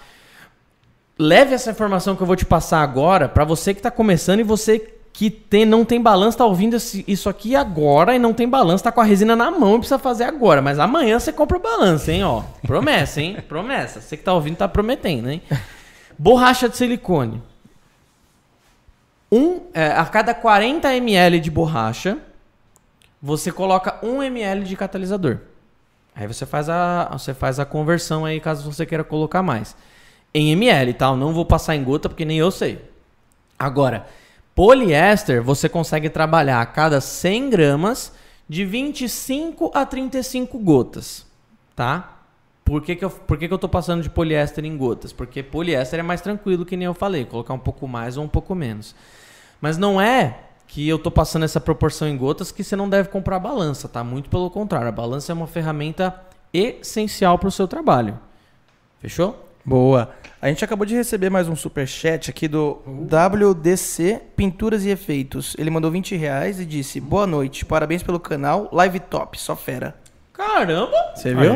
Leve 1.16 1.54
essa 1.54 1.70
informação 1.70 2.16
que 2.16 2.24
eu 2.24 2.28
vou 2.28 2.36
te 2.36 2.46
passar 2.46 2.82
agora 2.82 3.30
para 3.30 3.46
você 3.46 3.76
que 3.76 3.80
está 3.80 3.92
começando 3.92 4.40
e 4.40 4.44
você 4.44 4.98
que 5.14 5.30
tem, 5.30 5.66
não 5.66 5.84
tem 5.84 6.02
balanço, 6.02 6.38
tá 6.38 6.46
ouvindo 6.46 6.76
isso 6.76 7.30
aqui 7.30 7.56
agora 7.56 8.16
e 8.16 8.20
não 8.20 8.34
tem 8.34 8.48
balanço, 8.48 8.84
tá 8.84 8.92
com 8.92 9.02
a 9.02 9.04
resina 9.04 9.36
na 9.36 9.52
mão 9.52 9.76
e 9.76 9.80
precisa 9.80 10.00
fazer 10.00 10.24
agora. 10.24 10.62
Mas 10.62 10.80
amanhã 10.80 11.20
você 11.20 11.34
compra 11.34 11.58
o 11.58 11.62
balanço, 11.62 12.10
hein, 12.10 12.24
ó. 12.24 12.44
Promessa, 12.66 13.22
hein? 13.22 13.38
Promessa. 13.48 14.02
Você 14.02 14.16
que 14.16 14.24
tá 14.24 14.34
ouvindo 14.34 14.58
tá 14.58 14.68
prometendo, 14.68 15.30
hein? 15.30 15.42
Borracha 16.18 16.70
de 16.70 16.78
silicone. 16.78 17.42
Um, 19.32 19.62
é, 19.74 19.88
a 19.92 20.06
cada 20.06 20.34
40 20.34 20.94
ml 20.96 21.40
de 21.40 21.50
borracha, 21.50 22.18
você 23.22 23.52
coloca 23.52 23.98
1 24.04 24.24
ml 24.24 24.64
de 24.66 24.76
catalisador. 24.76 25.40
Aí 26.16 26.28
você 26.28 26.46
faz 26.46 26.68
a, 26.68 27.10
você 27.14 27.34
faz 27.34 27.60
a 27.60 27.66
conversão 27.66 28.26
aí, 28.26 28.40
caso 28.40 28.70
você 28.70 28.86
queira 28.86 29.04
colocar 29.04 29.42
mais. 29.42 29.76
Em 30.34 30.52
ml, 30.52 30.94
tá? 30.94 31.08
Eu 31.08 31.16
não 31.16 31.34
vou 31.34 31.46
passar 31.46 31.76
em 31.76 31.84
gota, 31.84 32.10
porque 32.10 32.26
nem 32.26 32.38
eu 32.38 32.52
sei. 32.52 32.84
Agora, 33.58 34.08
poliéster, 34.62 35.42
você 35.42 35.68
consegue 35.68 36.08
trabalhar 36.08 36.62
a 36.62 36.66
cada 36.68 37.02
100 37.02 37.50
gramas 37.50 38.14
de 38.48 38.64
25 38.64 39.72
a 39.74 39.84
35 39.84 40.60
gotas, 40.60 41.26
tá? 41.76 42.20
Por 42.64 42.84
que, 42.84 42.96
que, 42.96 43.04
eu, 43.04 43.10
por 43.10 43.40
que, 43.40 43.48
que 43.48 43.54
eu 43.56 43.58
tô 43.58 43.68
passando 43.68 44.04
de 44.04 44.10
poliéster 44.12 44.64
em 44.64 44.78
gotas? 44.78 45.12
Porque 45.12 45.42
poliéster 45.42 46.00
é 46.00 46.04
mais 46.04 46.22
tranquilo, 46.22 46.64
que 46.64 46.78
nem 46.78 46.86
eu 46.86 46.94
falei, 46.94 47.26
colocar 47.26 47.56
um 47.56 47.60
pouco 47.60 47.88
mais 47.88 48.18
ou 48.18 48.24
um 48.24 48.28
pouco 48.28 48.54
menos. 48.54 48.94
Mas 49.60 49.80
não 49.80 50.00
é 50.00 50.42
que 50.68 50.88
eu 50.88 51.00
tô 51.00 51.10
passando 51.10 51.44
essa 51.44 51.60
proporção 51.60 52.08
em 52.08 52.16
gotas 52.16 52.52
que 52.52 52.64
você 52.64 52.76
não 52.76 52.88
deve 52.88 53.10
comprar 53.10 53.40
balança, 53.40 53.90
tá? 53.90 54.04
Muito 54.04 54.30
pelo 54.30 54.52
contrário, 54.52 54.90
a 54.90 54.92
balança 54.92 55.32
é 55.32 55.34
uma 55.34 55.48
ferramenta 55.48 56.22
essencial 56.54 57.40
para 57.40 57.48
o 57.48 57.52
seu 57.52 57.68
trabalho. 57.68 58.20
Fechou? 59.00 59.51
Boa. 59.66 60.12
A 60.42 60.48
gente 60.48 60.66
acabou 60.66 60.86
de 60.86 60.96
receber 60.96 61.30
mais 61.30 61.48
um 61.48 61.56
superchat 61.56 62.30
aqui 62.30 62.48
do 62.48 62.82
WDC 62.86 64.22
Pinturas 64.36 64.84
e 64.86 64.90
Efeitos. 64.90 65.56
Ele 65.58 65.70
mandou 65.70 65.92
20 65.92 66.16
reais 66.16 66.60
e 66.60 66.66
disse: 66.66 67.00
Boa 67.00 67.28
noite, 67.28 67.64
parabéns 67.64 68.02
pelo 68.02 68.20
canal, 68.20 68.68
live 68.72 69.00
top, 69.00 69.40
só 69.40 69.56
fera. 69.56 69.96
Caramba! 70.34 71.14
Você 71.14 71.36
viu? 71.36 71.54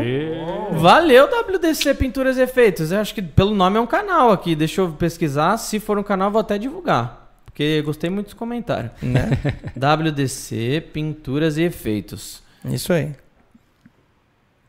Valeu, 0.79 1.27
WDC 1.27 1.95
Pinturas 1.95 2.37
e 2.37 2.41
Efeitos. 2.41 2.91
Eu 2.91 2.99
acho 2.99 3.15
que 3.15 3.21
pelo 3.21 3.55
nome 3.55 3.77
é 3.77 3.81
um 3.81 3.87
canal 3.87 4.31
aqui. 4.31 4.55
Deixa 4.55 4.81
eu 4.81 4.91
pesquisar. 4.91 5.57
Se 5.57 5.79
for 5.79 5.97
um 5.97 6.03
canal, 6.03 6.29
vou 6.29 6.41
até 6.41 6.59
divulgar. 6.59 7.25
Porque 7.45 7.81
gostei 7.81 8.11
muito 8.11 8.27
dos 8.27 8.33
comentários. 8.35 8.91
Né? 9.01 9.31
WDC 9.75 10.89
Pinturas 10.93 11.57
e 11.57 11.63
Efeitos. 11.63 12.43
Isso 12.65 12.93
aí. 12.93 13.15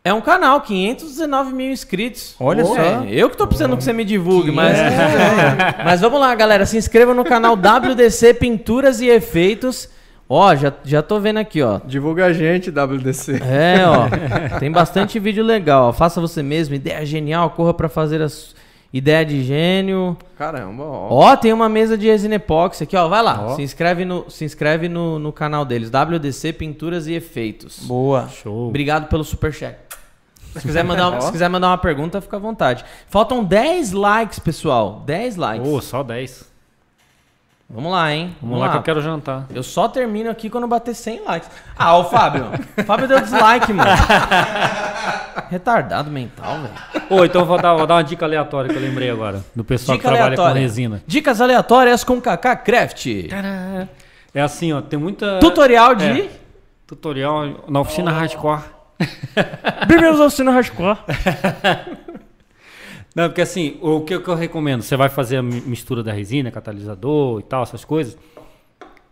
É 0.07 0.15
um 0.15 0.21
canal, 0.21 0.61
519 0.61 1.53
mil 1.53 1.73
inscritos. 1.73 2.37
Olha 2.39 2.63
Pô, 2.63 2.77
só. 2.77 2.81
é, 2.81 3.09
eu 3.11 3.29
que 3.29 3.37
tô 3.37 3.45
precisando 3.45 3.77
que 3.77 3.83
você 3.83 3.93
me 3.93 4.05
divulgue, 4.05 4.53
mas. 4.53 4.79
É. 4.79 5.83
mas 5.85 6.01
vamos 6.01 6.21
lá, 6.21 6.33
galera. 6.33 6.65
Se 6.65 6.77
inscreva 6.77 7.13
no 7.13 7.25
canal 7.25 7.57
WDC 7.57 8.35
Pinturas 8.35 9.01
e 9.01 9.09
Efeitos. 9.09 9.89
Ó, 10.29 10.55
já, 10.55 10.73
já 10.85 11.03
tô 11.03 11.19
vendo 11.19 11.39
aqui, 11.39 11.61
ó. 11.61 11.81
Divulga 11.85 12.27
a 12.27 12.33
gente, 12.33 12.71
WDC. 12.71 13.43
É, 13.43 13.85
ó. 13.85 14.59
Tem 14.61 14.71
bastante 14.71 15.19
vídeo 15.19 15.43
legal. 15.45 15.89
ó. 15.89 15.93
Faça 15.93 16.21
você 16.21 16.41
mesmo, 16.41 16.77
ideia 16.77 17.05
genial, 17.05 17.51
corra 17.51 17.75
pra 17.75 17.89
fazer 17.89 18.23
as 18.23 18.55
Ideia 18.93 19.25
de 19.25 19.43
gênio. 19.43 20.17
Caramba, 20.39 20.85
ó. 20.85 21.09
Ó, 21.11 21.37
tem 21.37 21.53
uma 21.53 21.69
mesa 21.69 21.99
de 21.99 22.07
resina 22.07 22.37
epóxi 22.37 22.85
aqui, 22.85 22.97
ó. 22.97 23.09
Vai 23.09 23.23
lá. 23.23 23.47
Ó. 23.47 23.55
Se 23.57 23.63
inscreve, 23.63 24.05
no, 24.05 24.31
se 24.31 24.45
inscreve 24.45 24.89
no, 24.89 25.19
no 25.19 25.33
canal 25.33 25.65
deles. 25.65 25.91
WDC 25.91 26.53
Pinturas 26.53 27.07
e 27.07 27.15
Efeitos. 27.15 27.81
Boa. 27.81 28.29
Show. 28.29 28.69
Obrigado 28.69 29.09
pelo 29.09 29.25
superchat. 29.25 29.77
Se 30.55 30.63
quiser, 30.63 30.83
mandar, 30.85 31.21
se 31.23 31.31
quiser 31.31 31.49
mandar 31.51 31.69
uma 31.69 31.79
pergunta, 31.79 32.21
fica 32.21 32.37
à 32.37 32.41
vontade. 32.41 32.85
Faltam 33.09 33.45
10 33.45 33.93
likes, 33.93 34.39
pessoal. 34.39 35.03
10 35.05 35.37
likes. 35.37 35.69
Ô, 35.69 35.81
só 35.81 36.03
10. 36.03 36.56
Vamos 37.69 37.91
lá, 37.91 38.13
hein? 38.13 38.37
Vamos 38.41 38.61
lá 38.61 38.69
que 38.71 38.77
eu 38.77 38.83
quero 38.83 39.03
jantar. 39.03 39.47
Eu 39.53 39.63
só 39.63 39.89
termino 39.89 40.31
aqui 40.31 40.49
quando 40.49 40.69
bater 40.69 40.95
100 40.95 41.23
likes. 41.25 41.51
Ah, 41.77 41.97
o 41.97 42.05
Fábio. 42.05 42.47
o 42.79 42.83
Fábio 42.85 43.09
deu 43.09 43.21
dislike, 43.21 43.73
mano. 43.73 43.91
Retardado 45.51 46.09
mental, 46.09 46.59
velho. 46.61 46.75
Ô, 47.11 47.25
então 47.25 47.45
vou 47.45 47.61
dar, 47.61 47.75
vou 47.75 47.87
dar 47.87 47.95
uma 47.97 48.05
dica 48.05 48.25
aleatória 48.25 48.71
que 48.71 48.77
eu 48.77 48.81
lembrei 48.83 49.11
agora. 49.11 49.45
Do 49.55 49.65
pessoal 49.65 49.97
Dica 49.97 50.09
que 50.09 50.15
trabalha 50.15 50.35
aleatória. 50.35 50.55
com 50.55 50.61
resina. 50.61 51.03
Dicas 51.07 51.41
aleatórias 51.41 52.05
com 52.05 52.21
Kaká 52.21 52.55
Craft. 52.55 53.07
É 54.33 54.41
assim, 54.41 54.73
ó, 54.73 54.81
tem 54.81 54.99
muita. 54.99 55.41
Tutorial 55.41 55.95
de. 55.97 56.23
É, 56.23 56.31
tutorial 56.87 57.65
na 57.69 57.81
oficina 57.81 58.13
hardcore. 58.13 58.63
Bem-vindos 59.87 60.21
ao 60.21 60.31
Cine 60.31 60.51
Hardcore. 60.51 60.99
Não, 63.17 63.31
porque 63.31 63.41
assim, 63.41 63.79
o 63.81 64.03
que, 64.03 64.13
eu 64.13 64.35
recomendo? 64.35 64.83
Você 64.83 64.95
vai 64.95 65.09
fazer 65.09 65.39
a 65.39 65.43
mi- 65.43 65.63
mistura 65.63 66.03
da 66.03 66.13
resina, 66.13 66.51
catalisador 66.51 67.41
e 67.41 67.43
tal, 67.45 67.63
essas 67.63 67.83
coisas. 67.83 68.15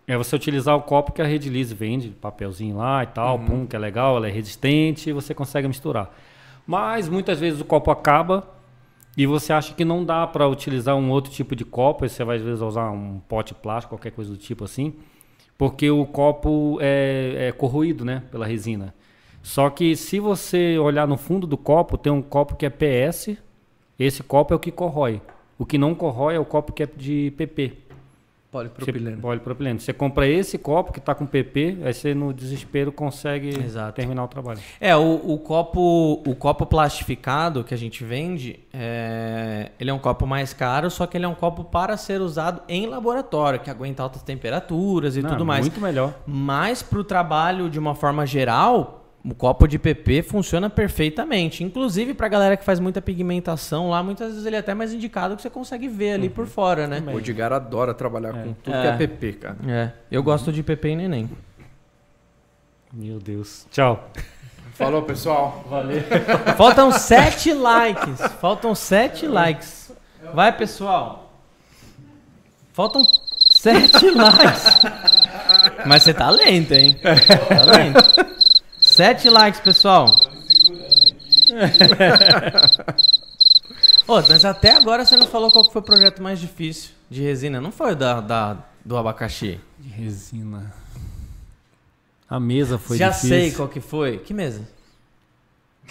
É 0.06 0.14
você 0.14 0.36
utilizar 0.36 0.76
o 0.76 0.82
copo 0.82 1.10
que 1.10 1.22
a 1.22 1.24
Rede 1.24 1.48
Lise 1.48 1.74
vende, 1.74 2.10
papelzinho 2.10 2.76
lá 2.76 3.02
e 3.02 3.06
tal, 3.06 3.38
pum, 3.38 3.64
que 3.66 3.74
é 3.74 3.78
legal, 3.78 4.18
ela 4.18 4.28
é 4.28 4.30
resistente 4.30 5.08
e 5.08 5.12
você 5.14 5.32
consegue 5.32 5.66
misturar. 5.66 6.14
Mas 6.66 7.08
muitas 7.08 7.40
vezes 7.40 7.62
o 7.62 7.64
copo 7.64 7.90
acaba 7.90 8.46
e 9.16 9.24
você 9.24 9.54
acha 9.54 9.72
que 9.72 9.86
não 9.86 10.04
dá 10.04 10.26
para 10.26 10.46
utilizar 10.46 10.94
um 10.96 11.10
outro 11.10 11.32
tipo 11.32 11.56
de 11.56 11.64
copo, 11.64 12.06
você 12.06 12.22
vai 12.24 12.36
às 12.36 12.42
vezes 12.42 12.60
usar 12.60 12.90
um 12.90 13.20
pote 13.26 13.54
plástico, 13.54 13.96
qualquer 13.96 14.10
coisa 14.10 14.30
do 14.30 14.36
tipo 14.36 14.64
assim, 14.64 14.92
porque 15.56 15.90
o 15.90 16.04
copo 16.04 16.76
é, 16.82 17.48
é 17.48 17.52
corroído, 17.52 18.04
né, 18.04 18.22
pela 18.30 18.44
resina. 18.44 18.94
Só 19.42 19.70
que 19.70 19.96
se 19.96 20.20
você 20.20 20.78
olhar 20.78 21.08
no 21.08 21.16
fundo 21.16 21.46
do 21.46 21.56
copo, 21.56 21.96
tem 21.96 22.12
um 22.12 22.20
copo 22.20 22.54
que 22.54 22.66
é 22.66 22.70
PS, 22.70 23.38
esse 23.98 24.22
copo 24.22 24.52
é 24.52 24.56
o 24.56 24.60
que 24.60 24.70
corrói. 24.70 25.20
O 25.58 25.64
que 25.64 25.78
não 25.78 25.94
corrói 25.94 26.34
é 26.34 26.38
o 26.38 26.44
copo 26.44 26.72
que 26.72 26.82
é 26.82 26.86
de 26.86 27.32
PP. 27.36 27.84
Polipropileno. 28.54 29.16
Você, 29.16 29.22
polipropileno. 29.22 29.80
Você 29.80 29.92
compra 29.92 30.28
esse 30.28 30.56
copo 30.58 30.92
que 30.92 31.00
está 31.00 31.12
com 31.12 31.26
PP, 31.26 31.78
aí 31.84 31.92
você 31.92 32.14
no 32.14 32.32
desespero 32.32 32.92
consegue 32.92 33.48
Exato. 33.48 33.96
terminar 33.96 34.22
o 34.22 34.28
trabalho. 34.28 34.60
É, 34.80 34.94
o, 34.94 35.32
o 35.32 35.38
copo 35.38 36.22
o 36.24 36.36
copo 36.36 36.64
plastificado 36.64 37.64
que 37.64 37.74
a 37.74 37.76
gente 37.76 38.04
vende, 38.04 38.60
é, 38.72 39.72
ele 39.80 39.90
é 39.90 39.92
um 39.92 39.98
copo 39.98 40.24
mais 40.24 40.54
caro, 40.54 40.88
só 40.88 41.04
que 41.04 41.16
ele 41.16 41.24
é 41.24 41.28
um 41.28 41.34
copo 41.34 41.64
para 41.64 41.96
ser 41.96 42.20
usado 42.20 42.62
em 42.68 42.86
laboratório, 42.86 43.58
que 43.58 43.68
aguenta 43.68 44.04
altas 44.04 44.22
temperaturas 44.22 45.16
e 45.16 45.22
Não, 45.22 45.30
tudo 45.30 45.44
mais. 45.44 45.62
Muito 45.62 45.80
melhor. 45.80 46.14
Mas 46.24 46.80
para 46.80 47.00
o 47.00 47.04
trabalho 47.04 47.68
de 47.68 47.80
uma 47.80 47.96
forma 47.96 48.24
geral, 48.24 49.03
o 49.24 49.34
copo 49.34 49.66
de 49.66 49.78
PP 49.78 50.22
funciona 50.22 50.68
perfeitamente. 50.68 51.64
Inclusive 51.64 52.12
para 52.12 52.28
galera 52.28 52.56
que 52.58 52.64
faz 52.64 52.78
muita 52.78 53.00
pigmentação 53.00 53.88
lá, 53.90 54.02
muitas 54.02 54.30
vezes 54.32 54.44
ele 54.44 54.56
é 54.56 54.58
até 54.58 54.74
mais 54.74 54.92
indicado 54.92 55.34
que 55.34 55.40
você 55.42 55.48
consegue 55.48 55.88
ver 55.88 56.12
ali 56.12 56.28
por 56.28 56.46
fora, 56.46 56.86
né? 56.86 57.02
O 57.06 57.18
Edgar 57.18 57.52
adora 57.52 57.94
trabalhar 57.94 58.32
com 58.34 58.52
tudo 58.52 58.76
É. 58.76 58.82
que 58.82 58.86
é 58.88 58.96
PP, 59.06 59.32
cara. 59.34 59.56
É, 59.66 59.90
eu 60.10 60.22
gosto 60.22 60.52
de 60.52 60.62
PP 60.62 60.88
e 60.90 60.96
neném. 60.96 61.30
Meu 62.92 63.18
Deus. 63.18 63.66
Tchau. 63.70 64.10
Falou, 64.74 65.02
pessoal. 65.02 65.64
Faltam 66.58 66.92
sete 66.92 67.52
likes. 67.52 68.20
Faltam 68.40 68.74
sete 68.74 69.26
likes. 69.26 69.90
Vai, 70.34 70.56
pessoal. 70.56 71.32
Faltam 72.72 73.02
sete 73.38 74.10
likes. 74.10 74.82
Mas 75.86 76.02
você 76.02 76.12
tá 76.12 76.28
lento, 76.28 76.72
hein? 76.74 76.96
Tá 77.02 77.62
lento. 77.64 78.34
Sete 78.94 79.28
likes, 79.28 79.60
pessoal. 79.60 80.06
Ô, 84.06 84.20
mas 84.28 84.44
até 84.44 84.76
agora 84.76 85.04
você 85.04 85.16
não 85.16 85.26
falou 85.26 85.50
qual 85.50 85.68
foi 85.70 85.80
o 85.80 85.84
projeto 85.84 86.22
mais 86.22 86.38
difícil 86.38 86.90
de 87.10 87.22
resina. 87.22 87.60
Não 87.60 87.72
foi 87.72 87.92
o 87.92 87.96
da, 87.96 88.20
da- 88.20 88.56
do 88.84 88.96
abacaxi. 88.96 89.58
De 89.78 89.88
resina. 89.88 90.72
A 92.28 92.38
mesa 92.38 92.78
foi 92.78 92.96
Já 92.98 93.08
difícil. 93.08 93.28
sei 93.30 93.50
qual 93.52 93.68
que 93.68 93.80
foi. 93.80 94.18
Que 94.18 94.32
mesa? 94.34 94.68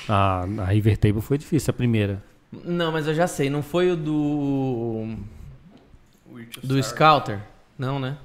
A, 0.08 0.44
a 0.60 0.66
River 0.66 0.98
Table 0.98 1.22
foi 1.22 1.38
difícil, 1.38 1.72
a 1.72 1.74
primeira. 1.74 2.24
Não, 2.52 2.92
mas 2.92 3.08
eu 3.08 3.14
já 3.14 3.28
sei. 3.28 3.50
Não 3.50 3.62
foi 3.64 3.92
o 3.92 3.96
do. 3.98 5.16
Do 6.64 6.82
Scouter? 6.82 7.40
Não, 7.78 8.00
né? 8.00 8.18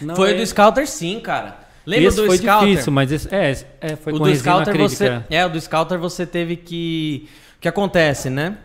Não, 0.00 0.16
foi 0.16 0.32
é- 0.32 0.34
o 0.34 0.38
do 0.38 0.46
Scouter, 0.46 0.88
sim, 0.88 1.20
cara. 1.20 1.60
Lembra 1.86 2.08
esse 2.08 2.16
do 2.16 2.26
foi 2.26 2.38
Scouter? 2.38 2.68
difícil, 2.68 2.92
mas 2.92 3.12
esse, 3.12 3.34
é, 3.34 3.50
é, 3.80 3.96
foi 3.96 4.12
o 4.12 4.18
com 4.18 4.24
do 4.24 4.34
Scouter 4.36 4.76
você. 4.78 5.22
É, 5.30 5.44
o 5.44 5.48
do 5.48 5.60
Scouter 5.60 5.98
você 5.98 6.24
teve 6.26 6.56
que. 6.56 7.28
O 7.56 7.60
que 7.60 7.68
acontece, 7.68 8.30
né? 8.30 8.58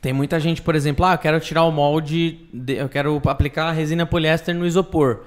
Tem 0.00 0.12
muita 0.12 0.40
gente, 0.40 0.62
por 0.62 0.74
exemplo, 0.74 1.04
ah, 1.04 1.14
eu 1.14 1.18
quero 1.18 1.38
tirar 1.40 1.64
o 1.64 1.70
molde, 1.70 2.46
de- 2.52 2.74
eu 2.76 2.88
quero 2.88 3.20
aplicar 3.26 3.66
a 3.68 3.72
resina 3.72 4.06
poliéster 4.06 4.54
no 4.54 4.66
isopor. 4.66 5.20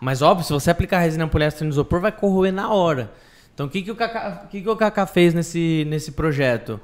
Mas 0.00 0.22
óbvio, 0.22 0.44
se 0.46 0.52
você 0.52 0.70
aplicar 0.70 0.98
a 0.98 1.00
resina 1.00 1.26
poliéster 1.26 1.64
no 1.64 1.70
isopor, 1.72 2.00
vai 2.00 2.12
corroer 2.12 2.52
na 2.52 2.72
hora. 2.72 3.10
Então 3.52 3.66
o 3.66 3.68
que, 3.68 3.82
que, 3.82 3.90
o, 3.90 3.96
Kaká, 3.96 4.46
que, 4.50 4.60
que 4.62 4.68
o 4.68 4.76
Kaká 4.76 5.06
fez 5.06 5.34
nesse, 5.34 5.84
nesse 5.88 6.12
projeto? 6.12 6.78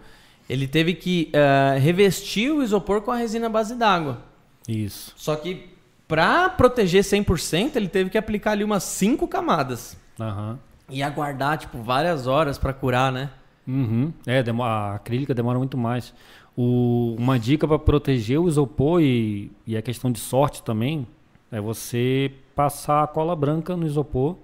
Ele 0.49 0.67
teve 0.67 0.95
que 0.95 1.31
eh, 1.33 1.79
revestir 1.79 2.51
o 2.51 2.63
isopor 2.63 3.03
com 3.03 3.11
a 3.13 3.17
resina 3.17 3.49
base 3.49 3.75
d'água. 3.77 4.23
Isso. 4.67 5.13
Só 5.17 5.37
que 5.37 5.72
para 6.09 6.49
proteger 6.51 7.03
100%, 7.03 7.77
ele 7.77 7.89
teve 7.89 8.11
que 8.11 8.19
aplicar 8.19 8.53
ali 8.53 8.65
umas 8.65 8.83
5 8.85 9.27
camadas. 9.29 9.97
Aham. 10.21 10.59
E 10.89 11.03
aguardar, 11.03 11.57
tipo, 11.59 11.79
várias 11.83 12.27
horas 12.27 12.59
para 12.59 12.73
curar, 12.73 13.11
né? 13.11 13.31
Uhum. 13.67 14.13
É, 14.27 14.43
a 14.63 14.95
acrílica 14.97 15.33
demora 15.35 15.59
muito 15.59 15.79
mais. 15.79 16.13
O- 16.57 17.15
uma 17.19 17.39
dica 17.39 17.67
para 17.67 17.79
proteger 17.79 18.39
o 18.39 18.47
isopor 18.49 19.01
e, 19.01 19.51
e 19.67 19.77
a 19.77 19.81
questão 19.81 20.11
de 20.13 20.19
sorte 20.19 20.63
também 20.63 21.07
é 21.51 21.61
você 21.61 22.31
passar 22.55 23.03
a 23.05 23.07
cola 23.07 23.35
branca 23.35 23.75
no 23.77 23.87
isopor, 23.87 24.37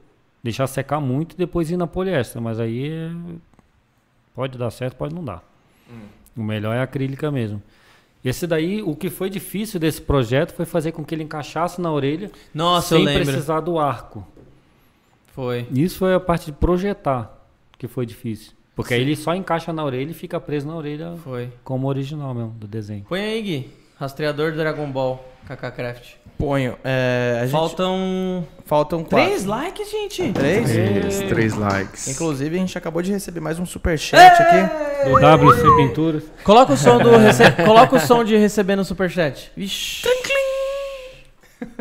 deixar 0.42 0.66
secar 0.68 1.00
muito 1.00 1.34
e 1.34 1.36
depois 1.36 1.70
ir 1.70 1.76
na 1.76 1.86
poliéster. 1.86 2.40
Mas 2.40 2.58
aí 2.58 2.88
é- 2.88 3.10
pode 4.34 4.56
dar 4.56 4.70
certo, 4.70 4.96
pode 4.96 5.14
não 5.14 5.24
dar. 5.24 5.42
O 6.36 6.42
melhor 6.42 6.74
é 6.74 6.78
a 6.80 6.84
acrílica 6.84 7.30
mesmo. 7.30 7.60
Esse 8.24 8.46
daí, 8.46 8.82
o 8.82 8.96
que 8.96 9.10
foi 9.10 9.30
difícil 9.30 9.78
desse 9.78 10.00
projeto 10.00 10.52
foi 10.52 10.64
fazer 10.64 10.92
com 10.92 11.04
que 11.04 11.14
ele 11.14 11.22
encaixasse 11.22 11.80
na 11.80 11.92
orelha 11.92 12.30
Nossa, 12.52 12.96
sem 12.96 13.04
precisar 13.04 13.60
do 13.60 13.78
arco. 13.78 14.26
Foi. 15.28 15.66
Isso 15.70 15.98
foi 15.98 16.14
a 16.14 16.20
parte 16.20 16.46
de 16.46 16.52
projetar 16.52 17.46
que 17.78 17.86
foi 17.86 18.04
difícil. 18.04 18.52
Porque 18.74 18.94
aí 18.94 19.00
ele 19.00 19.16
só 19.16 19.34
encaixa 19.34 19.72
na 19.72 19.84
orelha 19.84 20.10
e 20.10 20.14
fica 20.14 20.38
preso 20.38 20.66
na 20.66 20.76
orelha 20.76 21.16
Foi. 21.24 21.50
como 21.64 21.88
original 21.88 22.32
mesmo 22.32 22.50
do 22.50 22.66
desenho. 22.66 23.04
Põe 23.08 23.20
aí, 23.20 23.42
Gui. 23.42 23.70
Rastreador 23.98 24.52
do 24.52 24.58
Dragon 24.58 24.86
Ball, 24.90 25.24
KK 25.46 25.70
Craft. 25.72 26.04
Ponho. 26.38 26.76
É, 26.84 27.38
a 27.40 27.46
gente- 27.46 27.50
Faltam 27.52 28.46
Faltam 28.64 29.02
quatro. 29.02 29.26
três 29.26 29.44
likes, 29.44 29.90
gente. 29.90 30.32
Três? 30.32 30.70
Três, 30.70 31.18
três 31.28 31.54
likes. 31.56 32.06
Inclusive, 32.08 32.54
a 32.56 32.60
gente 32.60 32.78
acabou 32.78 33.02
de 33.02 33.10
receber 33.10 33.40
mais 33.40 33.58
um 33.58 33.66
superchat 33.66 34.40
aqui. 34.40 35.08
Do 35.08 35.14
WC 35.18 35.76
Pinturas. 35.76 36.22
Coloca 36.44 36.74
o 36.74 36.76
som 36.76 36.98
do 36.98 37.10
rece... 37.18 37.50
Coloca 37.64 37.96
o 37.96 38.00
som 38.00 38.22
de 38.22 38.36
receber 38.36 38.76
no 38.76 38.84
superchat. 38.84 39.50
Vixe. 39.56 40.06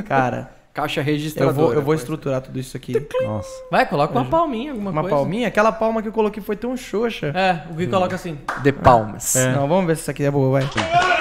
Cara, 0.08 0.50
Caixa 0.74 1.02
eu 1.02 1.04
registradora. 1.04 1.54
vou, 1.56 1.74
eu 1.74 1.82
vou 1.84 1.94
estruturar 1.94 2.42
tudo 2.42 2.58
isso 2.60 2.76
aqui. 2.78 2.94
Nossa. 3.24 3.50
Vai, 3.70 3.86
coloca 3.86 4.12
uma 4.14 4.26
palminha, 4.26 4.72
alguma 4.72 4.90
Uma 4.92 5.02
coisa. 5.02 5.16
palminha? 5.18 5.48
Aquela 5.48 5.72
palma 5.72 6.02
que 6.02 6.08
eu 6.08 6.12
coloquei 6.14 6.42
foi 6.42 6.56
tão 6.56 6.76
xoxa. 6.76 7.28
É, 7.28 7.62
o 7.72 7.76
Gui 7.76 7.86
coloca 7.88 8.16
assim. 8.16 8.40
De 8.64 8.72
palmas. 8.72 9.36
Não, 9.56 9.68
vamos 9.68 9.86
ver 9.86 9.96
se 9.98 10.02
essa 10.04 10.12
aqui 10.12 10.24
é 10.24 10.32
boa, 10.32 10.60
vai. 10.60 11.17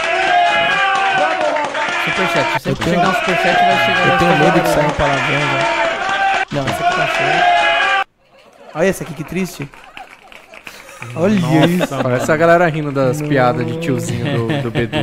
Superchat. 2.07 2.55
Que 2.55 2.62
tenho- 2.62 2.76
chegar 2.97 3.09
um 3.09 3.15
superchat, 3.15 3.57
vai 3.57 3.78
chegar 3.86 4.12
Eu 4.12 4.18
tenho 4.18 4.39
medo 4.39 4.60
que 4.60 4.68
saia 4.68 4.86
um 4.86 4.91
palavrão 4.91 5.41
já. 5.41 6.47
Não, 6.52 6.62
essa 6.67 6.85
aqui 6.86 6.97
tá 6.97 7.07
feia. 7.09 7.44
Olha 8.75 8.86
essa 8.86 9.05
aqui, 9.05 9.15
que 9.15 9.25
triste. 9.25 9.68
Olha 11.15 11.35
isso. 11.35 12.02
Parece 12.02 12.33
a 12.33 12.36
galera 12.36 12.67
rindo 12.68 12.91
das 12.93 13.20
piadas 13.23 13.67
de 13.67 13.78
tiozinho 13.78 14.25
do, 14.49 14.62
do 14.62 14.70
Bedu. 14.70 14.97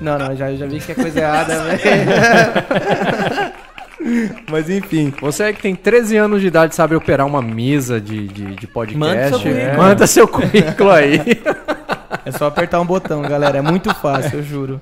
Não, 0.00 0.18
não, 0.18 0.34
já, 0.36 0.52
já 0.54 0.66
vi 0.66 0.80
que 0.80 0.90
é 0.92 0.94
coisa 0.96 1.20
errada, 1.20 1.62
velho. 1.62 1.80
Mas 4.50 4.68
enfim. 4.68 5.14
Você 5.20 5.52
que 5.52 5.62
tem 5.62 5.76
13 5.76 6.16
anos 6.16 6.40
de 6.40 6.48
idade 6.48 6.72
e 6.72 6.76
sabe 6.76 6.96
operar 6.96 7.24
uma 7.24 7.40
mesa 7.40 8.00
de, 8.00 8.26
de, 8.26 8.56
de 8.56 8.66
podcast, 8.66 8.98
Manda 8.98 9.28
seu 9.38 9.38
currículo. 9.38 9.76
manda 9.76 10.06
seu 10.06 10.28
currículo 10.28 10.90
aí. 10.90 11.20
É 12.24 12.30
só 12.32 12.46
apertar 12.46 12.80
um 12.80 12.86
botão, 12.86 13.22
galera. 13.22 13.58
É 13.58 13.62
muito 13.62 13.92
fácil, 13.94 14.38
eu 14.38 14.42
juro. 14.42 14.80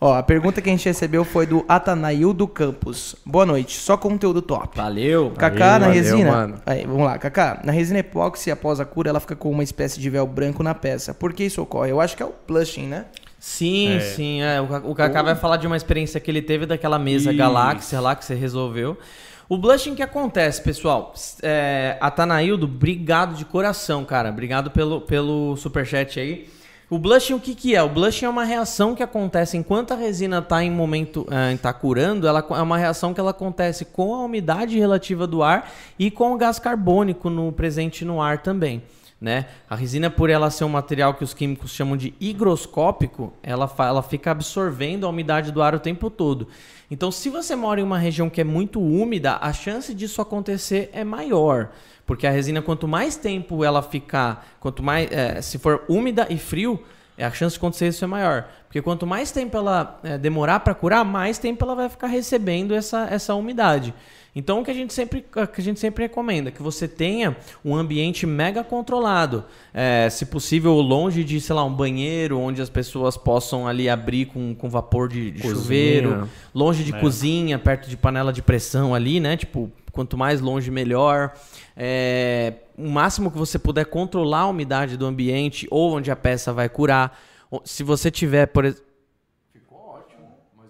Ó, 0.00 0.12
a 0.12 0.22
pergunta 0.22 0.60
que 0.60 0.68
a 0.68 0.72
gente 0.72 0.84
recebeu 0.84 1.24
foi 1.24 1.46
do 1.46 1.64
Atanaildo 1.66 2.46
Campos. 2.46 3.16
Boa 3.24 3.46
noite, 3.46 3.78
só 3.78 3.96
conteúdo 3.96 4.42
top. 4.42 4.76
Valeu. 4.76 5.32
Kaká, 5.36 5.78
na 5.78 5.86
Valeu, 5.86 5.92
resina. 5.94 6.30
mano. 6.30 6.60
Aí, 6.66 6.84
vamos 6.84 7.04
lá, 7.04 7.16
Kaká. 7.16 7.60
Na 7.64 7.72
resina 7.72 8.00
epóxi, 8.00 8.50
após 8.50 8.80
a 8.80 8.84
cura, 8.84 9.08
ela 9.08 9.20
fica 9.20 9.34
com 9.34 9.50
uma 9.50 9.62
espécie 9.62 9.98
de 9.98 10.10
véu 10.10 10.26
branco 10.26 10.62
na 10.62 10.74
peça. 10.74 11.14
Por 11.14 11.32
que 11.32 11.44
isso 11.44 11.62
ocorre? 11.62 11.90
Eu 11.90 12.00
acho 12.00 12.16
que 12.16 12.22
é 12.22 12.26
o 12.26 12.30
plushing, 12.30 12.86
né? 12.86 13.06
Sim, 13.38 13.98
sim. 14.00 14.42
É. 14.42 14.60
O, 14.60 14.90
o 14.90 14.94
Kaká 14.94 15.22
vai 15.22 15.34
falar 15.36 15.58
de 15.58 15.66
uma 15.66 15.76
experiência 15.76 16.18
que 16.18 16.30
ele 16.30 16.42
teve 16.42 16.66
daquela 16.66 16.98
mesa 16.98 17.30
Isso. 17.30 17.38
Galáxia 17.38 18.00
lá 18.00 18.14
que 18.14 18.24
você 18.24 18.34
resolveu. 18.34 18.98
O 19.46 19.58
blushing 19.58 19.94
que 19.94 20.02
acontece, 20.02 20.62
pessoal. 20.62 21.12
É, 21.42 21.98
Atanaildo, 22.00 22.64
obrigado 22.64 23.34
de 23.34 23.44
coração, 23.44 24.04
cara. 24.04 24.30
Obrigado 24.30 24.70
pelo, 24.70 25.02
pelo 25.02 25.54
superchat 25.56 26.18
aí. 26.18 26.48
O 26.88 26.98
blushing, 26.98 27.34
o 27.34 27.40
que, 27.40 27.54
que 27.54 27.74
é? 27.74 27.82
O 27.82 27.88
blushing 27.88 28.24
é 28.24 28.28
uma 28.28 28.44
reação 28.44 28.94
que 28.94 29.02
acontece 29.02 29.56
enquanto 29.56 29.92
a 29.92 29.96
resina 29.96 30.38
está 30.38 30.62
em 30.62 30.70
momento. 30.70 31.26
está 31.54 31.72
curando, 31.72 32.26
ela 32.26 32.44
é 32.50 32.62
uma 32.62 32.78
reação 32.78 33.12
que 33.12 33.20
ela 33.20 33.32
acontece 33.32 33.84
com 33.84 34.14
a 34.14 34.24
umidade 34.24 34.78
relativa 34.78 35.26
do 35.26 35.42
ar 35.42 35.70
e 35.98 36.10
com 36.10 36.32
o 36.32 36.36
gás 36.38 36.58
carbônico 36.58 37.28
no 37.28 37.52
presente 37.52 38.04
no 38.04 38.22
ar 38.22 38.38
também. 38.42 38.82
Né? 39.20 39.46
A 39.70 39.74
resina, 39.74 40.10
por 40.10 40.28
ela 40.28 40.50
ser 40.50 40.64
um 40.64 40.68
material 40.68 41.14
que 41.14 41.24
os 41.24 41.32
químicos 41.32 41.70
chamam 41.70 41.96
de 41.96 42.12
higroscópico, 42.20 43.32
ela, 43.42 43.72
ela 43.78 44.02
fica 44.02 44.30
absorvendo 44.30 45.06
a 45.06 45.08
umidade 45.08 45.50
do 45.50 45.62
ar 45.62 45.74
o 45.74 45.80
tempo 45.80 46.10
todo. 46.10 46.48
Então, 46.90 47.10
se 47.10 47.30
você 47.30 47.56
mora 47.56 47.80
em 47.80 47.84
uma 47.84 47.98
região 47.98 48.28
que 48.28 48.40
é 48.40 48.44
muito 48.44 48.80
úmida, 48.80 49.38
a 49.40 49.52
chance 49.52 49.94
disso 49.94 50.20
acontecer 50.20 50.90
é 50.92 51.04
maior. 51.04 51.70
Porque 52.06 52.26
a 52.26 52.30
resina, 52.30 52.60
quanto 52.60 52.86
mais 52.86 53.16
tempo 53.16 53.64
ela 53.64 53.82
ficar, 53.82 54.46
quanto 54.60 54.82
mais. 54.82 55.10
eh, 55.10 55.40
se 55.40 55.58
for 55.58 55.84
úmida 55.88 56.26
e 56.28 56.36
frio, 56.36 56.82
a 57.18 57.30
chance 57.30 57.54
de 57.54 57.58
acontecer 57.58 57.88
isso 57.88 58.04
é 58.04 58.08
maior. 58.08 58.46
Porque 58.66 58.82
quanto 58.82 59.06
mais 59.06 59.30
tempo 59.30 59.56
ela 59.56 59.98
eh, 60.04 60.18
demorar 60.18 60.60
para 60.60 60.74
curar, 60.74 61.04
mais 61.04 61.38
tempo 61.38 61.64
ela 61.64 61.74
vai 61.74 61.88
ficar 61.88 62.08
recebendo 62.08 62.74
essa, 62.74 63.06
essa 63.10 63.34
umidade. 63.34 63.94
Então 64.36 64.60
o 64.60 64.64
que 64.64 64.70
a 64.70 64.74
gente 64.74 64.92
sempre, 64.92 65.22
que 65.22 65.60
a 65.60 65.62
gente 65.62 65.78
sempre 65.78 66.04
recomenda, 66.04 66.50
que 66.50 66.60
você 66.60 66.88
tenha 66.88 67.36
um 67.64 67.76
ambiente 67.76 68.26
mega 68.26 68.64
controlado. 68.64 69.44
É, 69.72 70.08
se 70.10 70.26
possível, 70.26 70.72
longe 70.74 71.22
de, 71.22 71.40
sei 71.40 71.54
lá, 71.54 71.64
um 71.64 71.72
banheiro 71.72 72.38
onde 72.38 72.60
as 72.60 72.68
pessoas 72.68 73.16
possam 73.16 73.66
ali 73.68 73.88
abrir 73.88 74.26
com, 74.26 74.54
com 74.54 74.68
vapor 74.68 75.08
de, 75.08 75.30
de 75.30 75.42
chuveiro, 75.42 76.28
longe 76.54 76.82
de 76.82 76.94
É. 76.94 77.00
cozinha, 77.00 77.58
perto 77.58 77.88
de 77.88 77.96
panela 77.96 78.32
de 78.32 78.42
pressão 78.42 78.94
ali, 78.94 79.20
né? 79.20 79.36
Tipo, 79.36 79.70
quanto 79.92 80.16
mais 80.16 80.40
longe, 80.40 80.70
melhor. 80.70 81.32
É, 81.76 82.54
o 82.76 82.88
máximo 82.90 83.30
que 83.30 83.38
você 83.38 83.58
puder 83.58 83.86
controlar 83.86 84.40
a 84.40 84.48
umidade 84.48 84.96
do 84.96 85.06
ambiente 85.06 85.68
ou 85.70 85.94
onde 85.94 86.10
a 86.10 86.16
peça 86.16 86.52
vai 86.52 86.68
curar. 86.68 87.16
Se 87.64 87.84
você 87.84 88.10
tiver, 88.10 88.46
por 88.46 88.64
exemplo. 88.64 88.84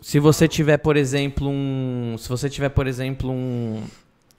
Se 0.05 0.21
você 0.21 0.47
tiver, 0.47 0.77
por 0.77 0.99
exemplo, 0.99 1.49
um. 1.49 2.17
Se 2.19 2.29
você 2.29 2.51
tiver, 2.51 2.69
por 2.69 2.87
exemplo, 2.87 3.31
um. 3.31 3.83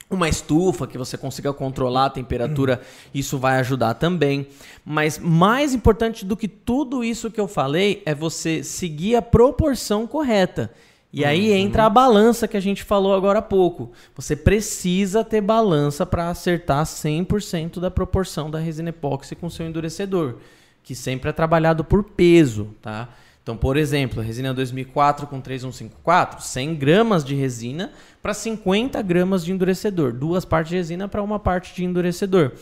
Uma 0.07 0.29
estufa 0.29 0.85
que 0.85 0.95
você 0.95 1.17
consiga 1.17 1.51
controlar 1.51 2.05
a 2.05 2.09
temperatura, 2.11 2.79
isso 3.11 3.39
vai 3.39 3.57
ajudar 3.57 3.95
também. 3.95 4.47
Mas 4.85 5.17
mais 5.17 5.73
importante 5.73 6.23
do 6.23 6.37
que 6.37 6.47
tudo 6.47 7.03
isso 7.03 7.31
que 7.31 7.41
eu 7.41 7.47
falei 7.47 8.03
é 8.05 8.13
você 8.13 8.63
seguir 8.63 9.15
a 9.15 9.23
proporção 9.23 10.05
correta. 10.05 10.71
E 11.11 11.25
aí 11.25 11.51
entra 11.51 11.85
a 11.85 11.89
balança 11.89 12.47
que 12.47 12.55
a 12.55 12.61
gente 12.61 12.83
falou 12.83 13.15
agora 13.15 13.39
há 13.39 13.41
pouco. 13.41 13.91
Você 14.15 14.35
precisa 14.35 15.23
ter 15.23 15.41
balança 15.41 16.05
para 16.05 16.29
acertar 16.29 16.85
100% 16.85 17.79
da 17.79 17.89
proporção 17.89 18.51
da 18.51 18.59
resina 18.59 18.89
epóxi 18.89 19.35
com 19.35 19.49
seu 19.49 19.65
endurecedor, 19.65 20.35
que 20.83 20.93
sempre 20.93 21.31
é 21.31 21.33
trabalhado 21.33 21.83
por 21.83 22.03
peso, 22.03 22.67
tá? 22.83 23.09
Então, 23.45 23.55
por 23.55 23.77
exemplo, 23.77 24.23
resina 24.23 24.51
2004 24.55 25.27
com 25.27 25.39
3154, 25.39 26.41
100 26.41 26.73
gramas 26.73 27.23
de 27.23 27.35
resina 27.35 27.91
para 28.19 28.33
50 28.33 28.99
gramas 29.03 29.45
de 29.45 29.51
endurecedor. 29.51 30.11
Duas 30.13 30.43
partes 30.43 30.71
de 30.71 30.77
resina 30.77 31.07
para 31.07 31.21
uma 31.21 31.37
parte 31.37 31.75
de 31.75 31.85
endurecedor. 31.85 32.53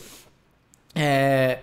É, 0.94 1.60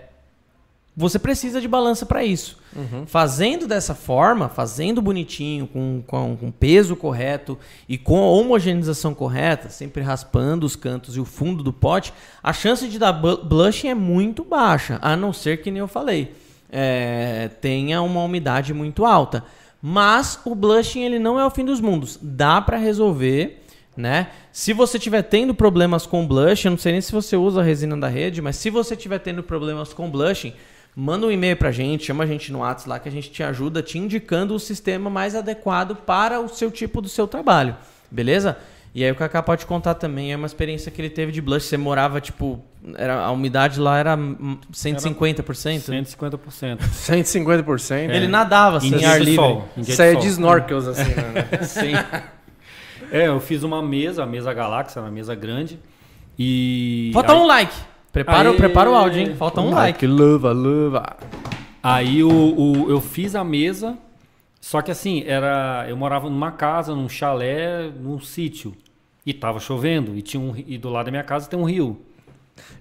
Você 0.97 1.19
precisa 1.19 1.61
de 1.61 1.69
balança 1.69 2.07
para 2.07 2.25
isso. 2.25 2.59
Fazendo 3.07 3.67
dessa 3.67 3.95
forma, 3.95 4.49
fazendo 4.49 5.03
bonitinho, 5.03 5.67
com, 5.67 6.03
com, 6.07 6.35
com 6.35 6.51
peso 6.51 6.97
correto 6.97 7.59
e 7.87 7.99
com 7.99 8.23
a 8.23 8.27
homogeneização 8.27 9.13
correta, 9.13 9.69
sempre 9.69 10.03
raspando 10.03 10.65
os 10.65 10.77
cantos 10.77 11.15
e 11.15 11.21
o 11.21 11.27
fundo 11.27 11.63
do 11.63 11.75
pote, 11.75 12.15
a 12.43 12.55
chance 12.55 12.89
de 12.89 12.99
dar 12.99 13.13
blushing 13.13 13.89
é 13.89 13.95
muito 13.95 14.43
baixa, 14.45 14.99
a 15.03 15.15
não 15.15 15.31
ser 15.31 15.61
que 15.63 15.71
nem 15.71 15.81
eu 15.81 15.89
falei, 15.89 16.35
é, 16.73 17.49
tenha 17.61 18.03
uma 18.03 18.23
umidade 18.23 18.73
muito 18.73 19.05
alta. 19.05 19.45
Mas 19.83 20.39
o 20.45 20.55
blushing 20.55 21.03
ele 21.05 21.19
não 21.19 21.39
é 21.39 21.45
o 21.45 21.51
fim 21.51 21.65
dos 21.65 21.81
mundos. 21.81 22.19
Dá 22.21 22.61
para 22.61 22.77
resolver, 22.77 23.63
né? 23.97 24.29
Se 24.53 24.73
você 24.73 24.99
estiver 24.99 25.23
tendo 25.23 25.55
problemas 25.55 26.07
com 26.07 26.27
blushing, 26.27 26.71
não 26.71 26.79
sei 26.79 26.93
nem 26.93 27.01
se 27.01 27.13
você 27.13 27.37
usa 27.37 27.61
a 27.61 27.65
resina 27.65 27.97
da 27.97 28.09
rede, 28.09 28.43
mas 28.43 28.57
se 28.57 28.69
você 28.69 28.95
estiver 28.95 29.19
tendo 29.19 29.43
problemas 29.43 29.93
com 29.93 30.11
blushing, 30.11 30.53
manda 30.95 31.27
um 31.27 31.31
e-mail 31.31 31.57
pra 31.57 31.73
gente, 31.73 32.05
chama 32.05 32.25
a 32.25 32.27
gente 32.27 32.53
no 32.53 32.59
WhatsApp 32.59 32.89
lá 32.89 32.99
que 32.99 33.09
a 33.09 33.13
gente 33.13 33.31
te 33.31 33.43
ajuda 33.43 33.83
te 33.83 33.97
indicando 33.97 34.55
o 34.55 34.61
sistema 34.61 35.09
mais 35.09 35.35
adequado 35.35 35.97
para 35.97 36.41
o 36.41 36.49
seu 36.49 36.71
tipo 36.71 37.01
do 37.01 37.09
seu 37.09 37.27
trabalho, 37.27 37.77
beleza? 38.11 38.59
E 38.93 39.05
aí 39.05 39.11
o 39.13 39.15
Kaká 39.15 39.41
pode 39.43 39.67
contar 39.67 39.95
também, 39.95 40.33
é 40.33 40.37
uma 40.37 40.47
experiência 40.47 40.91
que 40.91 41.01
ele 41.01 41.11
teve 41.11 41.31
de 41.31 41.41
blush, 41.41 41.65
você 41.67 41.77
morava 41.77 42.21
tipo, 42.21 42.61
era, 42.97 43.21
a 43.25 43.31
umidade 43.31 43.79
lá 43.79 43.97
era 43.99 44.17
hum, 44.17 44.59
150%? 44.73 45.89
né? 45.91 46.03
150%. 46.03 46.79
150%. 46.81 48.11
Ele 48.11 48.27
nadava 48.27 48.79
assim, 48.79 48.97
Em 48.97 49.05
ar 49.05 49.21
livre. 49.21 49.33
é 49.79 49.95
sol. 50.13 50.21
de 50.21 50.27
snorkels, 50.27 50.89
assim, 50.89 51.11
né? 51.15 51.49
Sim. 51.63 51.93
É, 53.13 53.29
eu 53.29 53.39
fiz 53.41 53.63
uma 53.63 53.81
mesa, 53.83 54.25
a 54.25 54.27
mesa 54.27 54.53
Galáxia, 54.53 55.01
uma 55.01 55.11
mesa 55.11 55.35
grande. 55.35 55.79
E. 56.39 57.11
Falta 57.15 57.33
aí, 57.33 57.39
um 57.39 57.47
like. 57.47 57.75
Prepara, 58.13 58.49
o- 58.49 58.53
Aê. 58.53 58.57
prepara 58.59 58.91
o 58.91 58.95
áudio, 58.95 59.21
hein? 59.21 59.35
Falta 59.37 59.61
um 59.61 59.71
like. 59.71 59.99
Que 60.01 60.07
luva, 60.07 60.51
luva. 60.53 61.17
Aí 61.83 62.25
o, 62.25 62.29
o- 62.31 62.91
eu 62.91 63.01
fiz 63.01 63.35
a 63.37 63.45
mesa, 63.45 63.97
só 64.61 64.83
que 64.83 64.91
assim, 64.91 65.25
era. 65.27 65.87
Eu 65.89 65.97
morava 65.97 66.29
numa 66.29 66.53
casa, 66.53 66.95
num 66.95 67.09
chalé, 67.09 67.91
num 67.99 68.21
sítio. 68.21 68.75
E 69.25 69.33
tava 69.33 69.59
chovendo. 69.59 70.17
E, 70.17 70.23
tinha 70.23 70.41
um, 70.41 70.55
e 70.57 70.77
do 70.79 70.89
lado 70.91 71.07
da 71.07 71.11
minha 71.11 71.23
casa 71.25 71.49
tem 71.49 71.59
um 71.59 71.65
rio. 71.65 72.01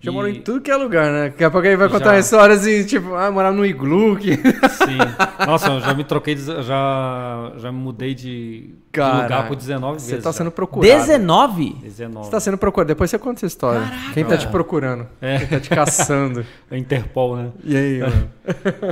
Já 0.01 0.11
E- 0.11 0.13
morou 0.13 0.29
em 0.29 0.41
tudo 0.41 0.59
que 0.61 0.69
é 0.71 0.75
lugar, 0.75 1.09
né? 1.11 1.29
Daqui 1.29 1.43
a 1.43 1.49
pouco 1.49 1.65
ele 1.65 1.77
vai 1.77 1.87
contar 1.87 2.13
Já. 2.13 2.19
histórias 2.19 2.65
e, 2.67 2.83
tipo, 2.85 3.13
ah, 3.15 3.31
morava 3.31 3.55
no 3.55 3.65
iglu. 3.65 4.17
Que... 4.17 4.35
Sim. 4.35 4.97
Nossa, 5.45 5.69
eu 5.69 5.79
já 5.79 5.93
me 5.93 6.03
troquei, 6.03 6.35
de, 6.35 6.41
já, 6.63 7.53
já 7.57 7.71
me 7.71 7.77
mudei 7.77 8.13
de, 8.13 8.73
Caraca, 8.91 9.23
lugar 9.23 9.47
por 9.47 9.55
19 9.55 9.93
vezes. 9.93 10.09
Você 10.09 10.17
tá 10.17 10.31
já. 10.31 10.33
sendo 10.33 10.51
procurado. 10.51 10.91
19? 10.93 11.73
19. 11.81 12.25
Você 12.25 12.31
tá 12.31 12.39
sendo 12.41 12.57
procurado. 12.57 12.87
Depois 12.89 13.09
você 13.09 13.17
conta 13.19 13.39
essa 13.39 13.45
história. 13.45 13.83
Quem 14.13 14.25
tá 14.25 14.37
te 14.37 14.47
procurando? 14.47 15.07
É. 15.21 15.37
Quem 15.39 15.47
tá 15.47 15.59
te 15.59 15.69
caçando? 15.69 16.45
A 16.69 16.77
Interpol, 16.77 17.37
né? 17.37 17.49
E 17.63 17.77
aí, 17.77 17.99
mano? 17.99 18.29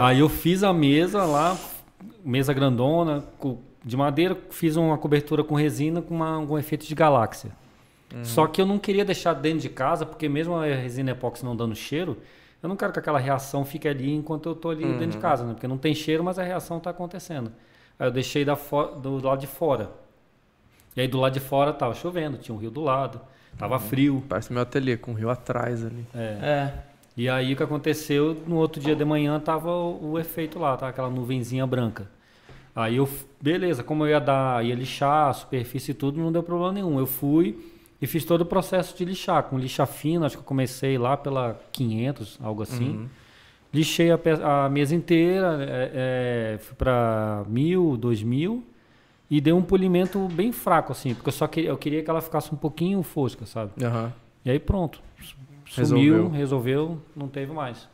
Aí 0.01 0.19
eu 0.19 0.29
fiz 0.29 0.63
a 0.63 0.71
mesa 0.73 1.23
lá, 1.25 1.57
mesa 2.27 2.53
grandona, 2.53 3.23
de 3.83 3.95
madeira, 3.95 4.37
fiz 4.49 4.75
uma 4.75 4.97
cobertura 4.97 5.43
com 5.43 5.55
resina 5.55 6.01
com 6.01 6.13
uma, 6.13 6.37
um 6.37 6.57
efeito 6.57 6.85
de 6.85 6.93
galáxia. 6.93 7.51
Só 8.23 8.47
que 8.47 8.61
eu 8.61 8.65
não 8.65 8.79
queria 8.79 9.03
deixar 9.03 9.33
dentro 9.33 9.59
de 9.59 9.69
casa, 9.69 10.05
porque 10.05 10.29
mesmo 10.29 10.55
a 10.55 10.65
resina 10.65 11.11
epóxi 11.11 11.43
não 11.43 11.55
dando 11.55 11.75
cheiro, 11.75 12.17
eu 12.63 12.69
não 12.69 12.75
quero 12.75 12.93
que 12.93 12.99
aquela 12.99 13.19
reação 13.19 13.65
fique 13.65 13.87
ali 13.87 14.13
enquanto 14.13 14.47
eu 14.47 14.55
tô 14.55 14.69
ali 14.69 14.83
dentro 14.83 15.11
de 15.11 15.17
casa, 15.17 15.45
né? 15.45 15.53
Porque 15.53 15.67
não 15.67 15.77
tem 15.77 15.93
cheiro, 15.93 16.23
mas 16.23 16.39
a 16.39 16.43
reação 16.43 16.79
tá 16.79 16.89
acontecendo. 16.89 17.51
Aí 17.99 18.07
eu 18.07 18.11
deixei 18.11 18.45
da 18.45 18.57
do 19.01 19.23
lado 19.23 19.39
de 19.39 19.47
fora. 19.47 19.91
E 20.95 21.01
aí 21.01 21.07
do 21.07 21.19
lado 21.19 21.33
de 21.33 21.39
fora 21.39 21.73
tava 21.73 21.93
chovendo, 21.93 22.37
tinha 22.37 22.55
um 22.55 22.57
rio 22.57 22.71
do 22.71 22.81
lado, 22.81 23.21
tava 23.57 23.77
frio. 23.77 24.23
Parece 24.27 24.51
meu 24.51 24.61
ateliê, 24.61 24.97
com 24.97 25.11
o 25.11 25.13
rio 25.13 25.29
atrás 25.29 25.85
ali. 25.85 26.05
É. 26.15 26.37
É. 26.41 26.73
E 27.15 27.29
aí 27.29 27.53
o 27.53 27.57
que 27.57 27.63
aconteceu, 27.63 28.35
no 28.47 28.55
outro 28.55 28.81
dia 28.81 28.95
de 28.95 29.03
manhã 29.03 29.39
tava 29.39 29.71
o, 29.71 30.11
o 30.13 30.19
efeito 30.19 30.57
lá, 30.57 30.77
tá? 30.77 30.87
Aquela 30.87 31.09
nuvenzinha 31.09 31.67
branca. 31.67 32.07
Aí 32.77 32.97
eu, 32.97 33.09
beleza, 33.41 33.83
como 33.83 34.03
eu 34.05 34.09
ia 34.09 34.19
dar, 34.19 34.63
ia 34.63 34.75
lixar 34.75 35.29
a 35.29 35.33
superfície 35.33 35.89
e 35.89 35.93
tudo, 35.95 36.19
não 36.19 36.31
deu 36.31 36.43
problema 36.43 36.71
nenhum. 36.71 36.99
Eu 36.99 37.07
fui 37.07 37.57
e 37.99 38.05
fiz 38.05 38.23
todo 38.23 38.41
o 38.41 38.45
processo 38.45 38.95
de 38.95 39.03
lixar, 39.03 39.41
com 39.43 39.57
lixa 39.57 39.83
fina, 39.87 40.27
acho 40.27 40.37
que 40.37 40.41
eu 40.41 40.45
comecei 40.45 40.95
lá 40.95 41.17
pela 41.17 41.59
500, 41.71 42.37
algo 42.39 42.61
assim. 42.61 43.09
Lixei 43.73 44.11
a, 44.11 44.65
a 44.65 44.69
mesa 44.69 44.93
inteira, 44.93 45.57
é, 45.59 45.91
é, 46.53 46.57
fui 46.59 46.75
para 46.75 47.43
mil, 47.47 47.97
dois 47.97 48.21
mil 48.21 48.63
e 49.29 49.41
dei 49.41 49.51
um 49.51 49.63
polimento 49.63 50.19
bem 50.27 50.51
fraco, 50.51 50.91
assim, 50.91 51.15
porque 51.15 51.29
eu 51.29 51.33
só 51.33 51.47
queria, 51.47 51.71
eu 51.71 51.77
queria 51.77 52.03
que 52.03 52.09
ela 52.09 52.21
ficasse 52.21 52.53
um 52.53 52.57
pouquinho 52.57 53.01
fosca, 53.01 53.45
sabe? 53.47 53.71
Aham. 53.83 54.13
E 54.45 54.51
aí 54.51 54.59
pronto. 54.59 55.01
Sumiu, 55.65 56.13
Resolveu. 56.13 56.29
resolveu, 56.29 57.01
não 57.15 57.27
teve 57.27 57.51
mais. 57.51 57.89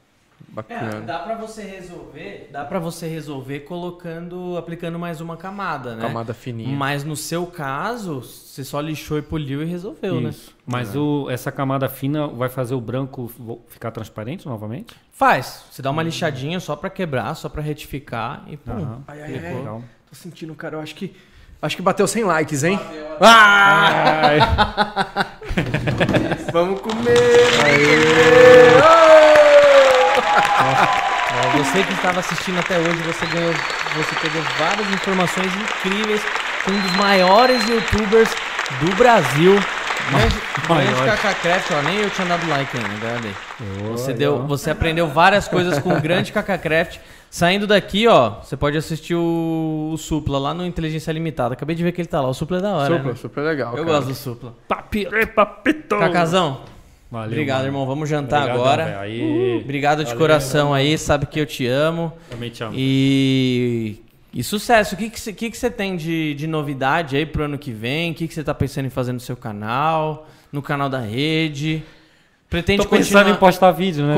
É, 0.53 0.55
Bacana. 0.55 1.01
dá 1.01 1.17
pra 1.19 1.35
você 1.35 1.63
resolver, 1.63 2.49
dá 2.51 2.63
para 2.63 2.77
você 2.77 3.07
resolver 3.07 3.61
colocando, 3.61 4.55
aplicando 4.55 4.99
mais 4.99 5.19
uma 5.19 5.35
camada, 5.35 5.95
né? 5.95 6.01
Camada 6.01 6.31
fininha. 6.31 6.77
Mas 6.77 7.03
no 7.03 7.15
seu 7.15 7.47
caso, 7.47 8.21
você 8.21 8.63
só 8.63 8.79
lixou 8.79 9.17
e 9.17 9.23
poliu 9.23 9.63
e 9.63 9.65
resolveu, 9.65 10.21
né? 10.21 10.29
Isso. 10.29 10.55
Mas 10.63 10.95
o, 10.95 11.27
essa 11.29 11.51
camada 11.51 11.89
fina 11.89 12.27
vai 12.27 12.49
fazer 12.49 12.75
o 12.75 12.81
branco 12.81 13.31
ficar 13.67 13.89
transparente 13.89 14.45
novamente? 14.45 14.95
Faz. 15.11 15.65
Você 15.71 15.81
dá 15.81 15.89
uma 15.89 16.03
lixadinha 16.03 16.59
só 16.59 16.75
pra 16.75 16.89
quebrar, 16.89 17.33
só 17.35 17.49
pra 17.49 17.61
retificar 17.61 18.43
e 18.47 18.55
pum. 18.55 18.73
Aham. 18.73 19.03
ficou. 19.07 19.57
Legal. 19.57 19.83
Tô 20.07 20.15
sentindo, 20.15 20.53
cara, 20.53 20.75
eu 20.75 20.81
acho 20.81 20.93
que. 20.93 21.15
Acho 21.59 21.75
que 21.77 21.81
bateu 21.81 22.05
100 22.05 22.25
likes, 22.25 22.63
hein? 22.63 22.79
Ah! 23.21 24.29
Vamos 26.51 26.81
comer! 26.81 27.13
Você 31.57 31.83
que 31.83 31.93
estava 31.93 32.19
assistindo 32.19 32.59
até 32.59 32.77
hoje, 32.77 32.97
você 33.03 33.25
ganhou, 33.25 33.53
você 33.95 34.15
pegou 34.21 34.41
várias 34.59 34.87
informações 34.93 35.51
incríveis 35.55 36.21
com 36.63 36.71
um 36.71 36.79
dos 36.79 36.91
maiores 36.95 37.67
youtubers 37.67 38.29
do 38.79 38.95
Brasil. 38.95 39.59
Grande, 40.67 40.93
Cacacraft, 41.05 41.71
ó, 41.71 41.81
nem 41.81 41.99
eu 42.01 42.09
tinha 42.09 42.27
dado 42.27 42.47
like 42.49 42.77
ainda, 42.77 42.93
agradei. 42.93 43.31
Você, 43.91 44.13
deu, 44.13 44.45
você 44.45 44.69
aprendeu 44.69 45.07
várias 45.07 45.47
coisas 45.47 45.79
com 45.79 45.93
o 45.93 46.01
grande 46.01 46.31
Cacacraft. 46.31 46.99
Saindo 47.29 47.65
daqui, 47.65 48.07
ó, 48.07 48.41
você 48.41 48.55
pode 48.55 48.77
assistir 48.77 49.15
o, 49.15 49.91
o 49.91 49.97
Supla 49.97 50.37
lá 50.37 50.53
no 50.53 50.63
Inteligência 50.65 51.11
Limitada. 51.11 51.53
Acabei 51.55 51.75
de 51.75 51.83
ver 51.83 51.91
que 51.91 51.99
ele 51.99 52.07
tá 52.07 52.21
lá. 52.21 52.27
O 52.27 52.33
Supla 52.33 52.59
é 52.59 52.61
da 52.61 52.73
hora. 52.75 52.95
Super, 52.97 53.09
né? 53.09 53.15
super 53.15 53.41
legal. 53.41 53.71
Eu 53.71 53.85
cara. 53.85 53.97
gosto 53.97 54.07
do 54.09 54.13
Supla. 54.13 54.53
Papire, 54.67 55.25
papito. 55.25 55.97
Cacazão, 55.97 56.61
Valeu, 57.13 57.27
obrigado, 57.27 57.57
mano. 57.57 57.67
irmão. 57.67 57.85
Vamos 57.85 58.09
jantar 58.09 58.41
Obrigadão, 58.41 58.65
agora. 58.65 58.99
Aí, 59.01 59.59
Obrigado 59.61 59.99
de 59.99 60.05
Valeu, 60.05 60.17
coração 60.17 60.73
aí, 60.73 60.97
sabe 60.97 61.27
que 61.27 61.39
eu 61.39 61.45
te 61.45 61.67
amo. 61.67 62.11
também 62.27 62.49
te 62.49 62.63
amo. 62.63 62.73
E, 62.75 63.97
e 64.33 64.43
sucesso. 64.43 64.95
O 64.95 64.97
que 64.97 65.11
que 65.11 65.19
você 65.19 65.31
que 65.31 65.51
que 65.51 65.55
você 65.55 65.69
tem 65.69 65.95
de, 65.95 66.33
de 66.33 66.47
novidade 66.47 67.15
aí 67.15 67.23
pro 67.23 67.43
ano 67.43 67.55
que 67.55 67.71
vem? 67.71 68.11
O 68.11 68.15
que 68.15 68.27
que 68.27 68.33
você 68.33 68.43
tá 68.43 68.51
pensando 68.51 68.87
em 68.87 68.89
fazer 68.89 69.13
no 69.13 69.19
seu 69.19 69.37
canal? 69.37 70.27
No 70.51 70.59
canal 70.59 70.89
da 70.89 71.01
rede? 71.01 71.83
Pretende 72.49 72.81
Tô 72.81 72.89
pensando 72.89 73.11
continuar... 73.11 73.35
em 73.35 73.39
postar 73.39 73.71
vídeo, 73.71 74.05
né? 74.07 74.15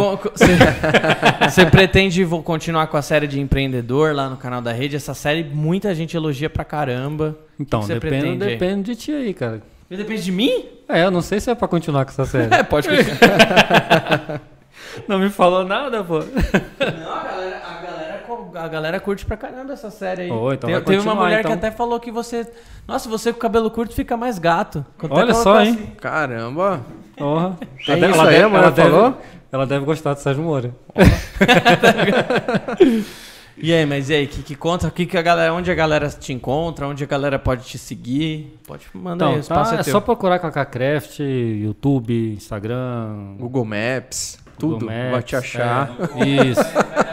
Você 1.50 1.66
pretende 1.68 2.26
continuar 2.46 2.88
com 2.88 2.96
a 2.96 3.02
série 3.02 3.28
de 3.28 3.42
empreendedor 3.42 4.16
lá 4.16 4.30
no 4.30 4.38
canal 4.38 4.62
da 4.62 4.72
rede? 4.72 4.96
Essa 4.96 5.14
série 5.14 5.44
muita 5.44 5.94
gente 5.94 6.16
elogia 6.16 6.50
pra 6.50 6.64
caramba. 6.64 7.38
Então, 7.60 7.82
que 7.82 7.94
depende, 7.94 8.38
depende 8.38 8.84
de 8.94 8.96
ti 8.96 9.12
aí, 9.12 9.34
cara. 9.34 9.62
Depende 9.90 10.24
de 10.24 10.32
mim? 10.32 10.66
É, 10.90 11.04
eu 11.04 11.12
não 11.12 11.22
sei 11.22 11.40
se 11.40 11.50
é 11.50 11.56
pra 11.56 11.68
continuar 11.68 12.06
com 12.06 12.12
essa 12.12 12.26
série. 12.26 12.48
É, 12.54 12.64
pode 12.64 12.88
continuar. 12.88 14.42
não 15.08 15.20
me 15.20 15.30
falou 15.30 15.64
nada, 15.64 16.04
pô. 16.04 16.20
Não, 16.20 17.14
a 17.14 17.24
galera, 17.24 17.62
a, 17.66 17.86
galera, 17.86 18.24
a 18.64 18.68
galera 18.68 19.00
curte 19.00 19.26
pra 19.26 19.38
caramba 19.38 19.74
essa 19.74 19.90
série 19.92 20.24
aí. 20.24 20.32
Ô, 20.32 20.52
então 20.54 20.68
Tem- 20.68 20.76
vai 20.76 20.84
teve 20.86 21.04
uma 21.08 21.16
mulher 21.16 21.40
então. 21.40 21.52
que 21.52 21.58
até 21.58 21.72
falou 21.72 22.00
que 22.00 22.12
você. 22.12 22.48
Nossa, 22.88 23.08
você 23.10 23.32
com 23.32 23.40
cabelo 23.40 23.70
curto 23.72 23.94
fica 23.94 24.18
mais 24.18 24.40
gato. 24.40 24.86
Até 24.98 25.14
Olha 25.14 25.34
só, 25.34 25.62
hein? 25.62 25.72
assim. 25.74 25.86
Caramba! 25.98 26.82
Porra. 27.18 27.58
Tem 27.86 27.96
Ela 28.04 28.10
isso 28.10 28.18
deve- 28.24 28.30
aí, 28.30 28.36
a 28.36 28.40
ela 28.40 28.50
mulher 28.50 28.72
deve- 28.72 28.90
falou? 28.90 29.18
Ela 29.52 29.66
deve 29.66 29.86
gostar 29.86 30.14
do 30.14 30.20
Sérgio 30.20 30.44
Moura. 30.44 30.72
E 33.58 33.74
aí, 33.74 33.86
mas 33.86 34.10
e 34.10 34.14
aí, 34.14 34.28
que, 34.28 34.44
que 34.44 34.56
conta? 34.56 34.92
Que 34.92 35.06
que 35.06 35.18
a 35.18 35.22
galera, 35.22 35.54
onde 35.54 35.72
a 35.72 35.76
galera 35.76 36.10
te 36.10 36.34
encontra? 36.34 36.88
Onde 36.88 37.04
a 37.04 37.08
galera 37.08 37.40
pode 37.40 37.66
te 37.66 37.78
seguir? 37.78 38.58
Pode 38.68 38.86
mandar 38.94 39.28
aí, 39.28 39.32
o 39.32 39.34
Então, 39.34 39.40
espaço 39.40 39.72
tá, 39.72 39.78
é 39.78 39.80
é 39.80 39.84
só 39.84 40.02
procurar 40.02 40.40
Cacacraft, 40.40 41.20
YouTube, 41.20 42.34
Instagram, 42.34 43.36
Google 43.40 43.66
Maps, 43.66 44.38
Google 44.60 44.80
tudo 44.80 44.86
Maps, 44.88 45.12
vai 45.12 45.24
te 45.24 45.36
achar. 45.36 45.90
é, 46.16 46.46
isso. 46.46 46.62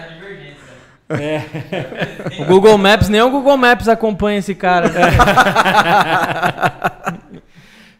O 2.41 2.45
Google 2.47 2.79
Maps, 2.79 3.09
nem 3.09 3.21
o 3.21 3.31
Google 3.31 3.57
Maps 3.57 3.89
acompanha 3.89 4.39
esse 4.39 4.55
cara. 4.55 4.89
né? 4.89 5.01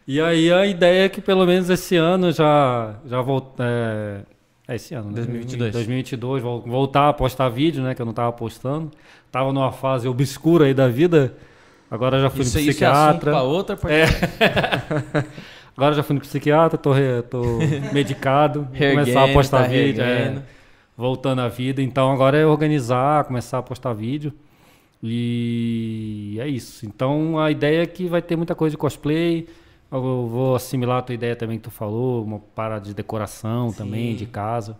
E 0.05 0.19
aí 0.19 0.51
a 0.51 0.65
ideia 0.65 1.05
é 1.05 1.09
que 1.09 1.21
pelo 1.21 1.45
menos 1.45 1.69
esse 1.69 1.95
ano 1.95 2.29
já 2.33 2.95
já 3.05 3.21
voltar 3.21 3.63
é, 3.65 4.17
é 4.67 4.75
esse 4.75 4.93
ano, 4.93 5.09
né? 5.09 5.15
2022. 5.15 5.71
2022 5.73 6.41
vol- 6.43 6.61
voltar 6.61 7.09
a 7.09 7.13
postar 7.13 7.49
vídeo, 7.49 7.83
né, 7.83 7.93
que 7.93 8.01
eu 8.01 8.05
não 8.05 8.13
tava 8.13 8.31
postando. 8.31 8.91
Tava 9.31 9.51
numa 9.51 9.71
fase 9.71 10.07
obscura 10.07 10.65
aí 10.65 10.73
da 10.73 10.87
vida. 10.87 11.33
Agora 11.89 12.19
já 12.19 12.29
fui 12.29 12.41
Isso, 12.41 12.55
no 12.55 12.59
isso 12.61 12.69
é 12.69 12.71
psiquiatra. 12.73 13.41
outra. 13.43 13.75
Pode... 13.77 13.93
É. 13.93 14.05
Agora 15.75 15.95
já 15.95 16.03
fui 16.03 16.13
no 16.15 16.21
psiquiatra, 16.21 16.77
tô, 16.77 16.91
re- 16.91 17.23
tô 17.23 17.41
medicado, 17.91 18.67
começar 18.77 19.23
a 19.23 19.27
postar 19.33 19.63
tá 19.63 19.67
vídeo, 19.67 20.03
é, 20.03 20.41
voltando 20.95 21.41
à 21.41 21.47
vida. 21.47 21.81
Então 21.81 22.11
agora 22.11 22.37
é 22.37 22.45
organizar, 22.45 23.23
começar 23.25 23.57
a 23.57 23.63
postar 23.63 23.91
vídeo. 23.93 24.31
E 25.01 26.37
é 26.39 26.47
isso. 26.47 26.85
Então 26.85 27.37
a 27.39 27.51
ideia 27.51 27.81
é 27.83 27.85
que 27.85 28.05
vai 28.07 28.21
ter 28.21 28.35
muita 28.35 28.55
coisa 28.55 28.71
de 28.73 28.77
cosplay. 28.77 29.47
Eu 29.93 30.27
vou 30.27 30.55
assimilar 30.55 30.99
a 30.99 31.01
tua 31.01 31.15
ideia 31.15 31.35
também 31.35 31.57
que 31.57 31.63
tu 31.63 31.71
falou, 31.71 32.23
uma 32.23 32.39
parada 32.39 32.85
de 32.85 32.93
decoração 32.93 33.71
também, 33.71 34.15
de 34.15 34.25
casa. 34.25 34.75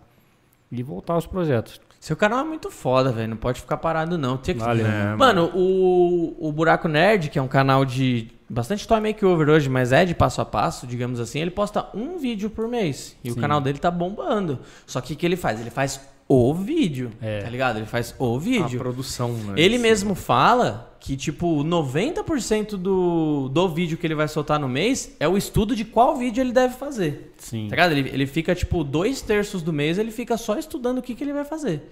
E 0.72 0.82
voltar 0.82 1.14
aos 1.14 1.26
projetos. 1.26 1.80
Seu 2.00 2.16
canal 2.16 2.40
é 2.40 2.44
muito 2.44 2.70
foda, 2.70 3.12
velho. 3.12 3.28
Não 3.30 3.36
pode 3.36 3.60
ficar 3.60 3.76
parado, 3.76 4.18
não. 4.18 4.36
Tinha 4.36 4.54
que... 4.54 4.60
Valeu. 4.60 4.86
É, 4.86 5.14
Mano, 5.16 5.50
o, 5.54 6.36
o 6.38 6.52
Buraco 6.52 6.88
Nerd, 6.88 7.30
que 7.30 7.38
é 7.38 7.42
um 7.42 7.48
canal 7.48 7.84
de 7.84 8.28
bastante 8.50 8.86
toy 8.86 9.00
makeover 9.00 9.48
hoje, 9.48 9.70
mas 9.70 9.92
é 9.92 10.04
de 10.04 10.14
passo 10.14 10.40
a 10.40 10.44
passo, 10.44 10.86
digamos 10.86 11.18
assim, 11.20 11.40
ele 11.40 11.50
posta 11.50 11.88
um 11.94 12.18
vídeo 12.18 12.50
por 12.50 12.68
mês. 12.68 13.16
E 13.24 13.30
o 13.30 13.34
Sim. 13.34 13.40
canal 13.40 13.60
dele 13.60 13.78
tá 13.78 13.90
bombando. 13.90 14.58
Só 14.86 15.00
que 15.00 15.12
o 15.14 15.16
que 15.16 15.24
ele 15.24 15.36
faz? 15.36 15.60
Ele 15.60 15.70
faz 15.70 16.00
o 16.28 16.52
vídeo, 16.52 17.10
É. 17.22 17.40
tá 17.40 17.48
ligado? 17.48 17.76
Ele 17.78 17.86
faz 17.86 18.14
o 18.18 18.36
A 18.36 18.38
vídeo. 18.38 18.78
produção, 18.78 19.32
né? 19.32 19.54
Ele 19.56 19.78
mesmo 19.78 20.14
fala 20.14 20.93
que, 21.06 21.18
tipo, 21.18 21.62
90% 21.62 22.76
do, 22.78 23.50
do 23.52 23.68
vídeo 23.68 23.98
que 23.98 24.06
ele 24.06 24.14
vai 24.14 24.26
soltar 24.26 24.58
no 24.58 24.66
mês 24.66 25.14
é 25.20 25.28
o 25.28 25.36
estudo 25.36 25.76
de 25.76 25.84
qual 25.84 26.16
vídeo 26.16 26.40
ele 26.40 26.50
deve 26.52 26.74
fazer. 26.76 27.30
Sim. 27.38 27.66
Tá 27.68 27.76
ligado? 27.76 27.92
Ele, 27.92 28.08
ele 28.08 28.26
fica, 28.26 28.54
tipo, 28.54 28.82
dois 28.82 29.20
terços 29.20 29.60
do 29.60 29.70
mês, 29.70 29.98
ele 29.98 30.10
fica 30.10 30.38
só 30.38 30.58
estudando 30.58 30.98
o 30.98 31.02
que, 31.02 31.14
que 31.14 31.22
ele 31.22 31.34
vai 31.34 31.44
fazer. 31.44 31.82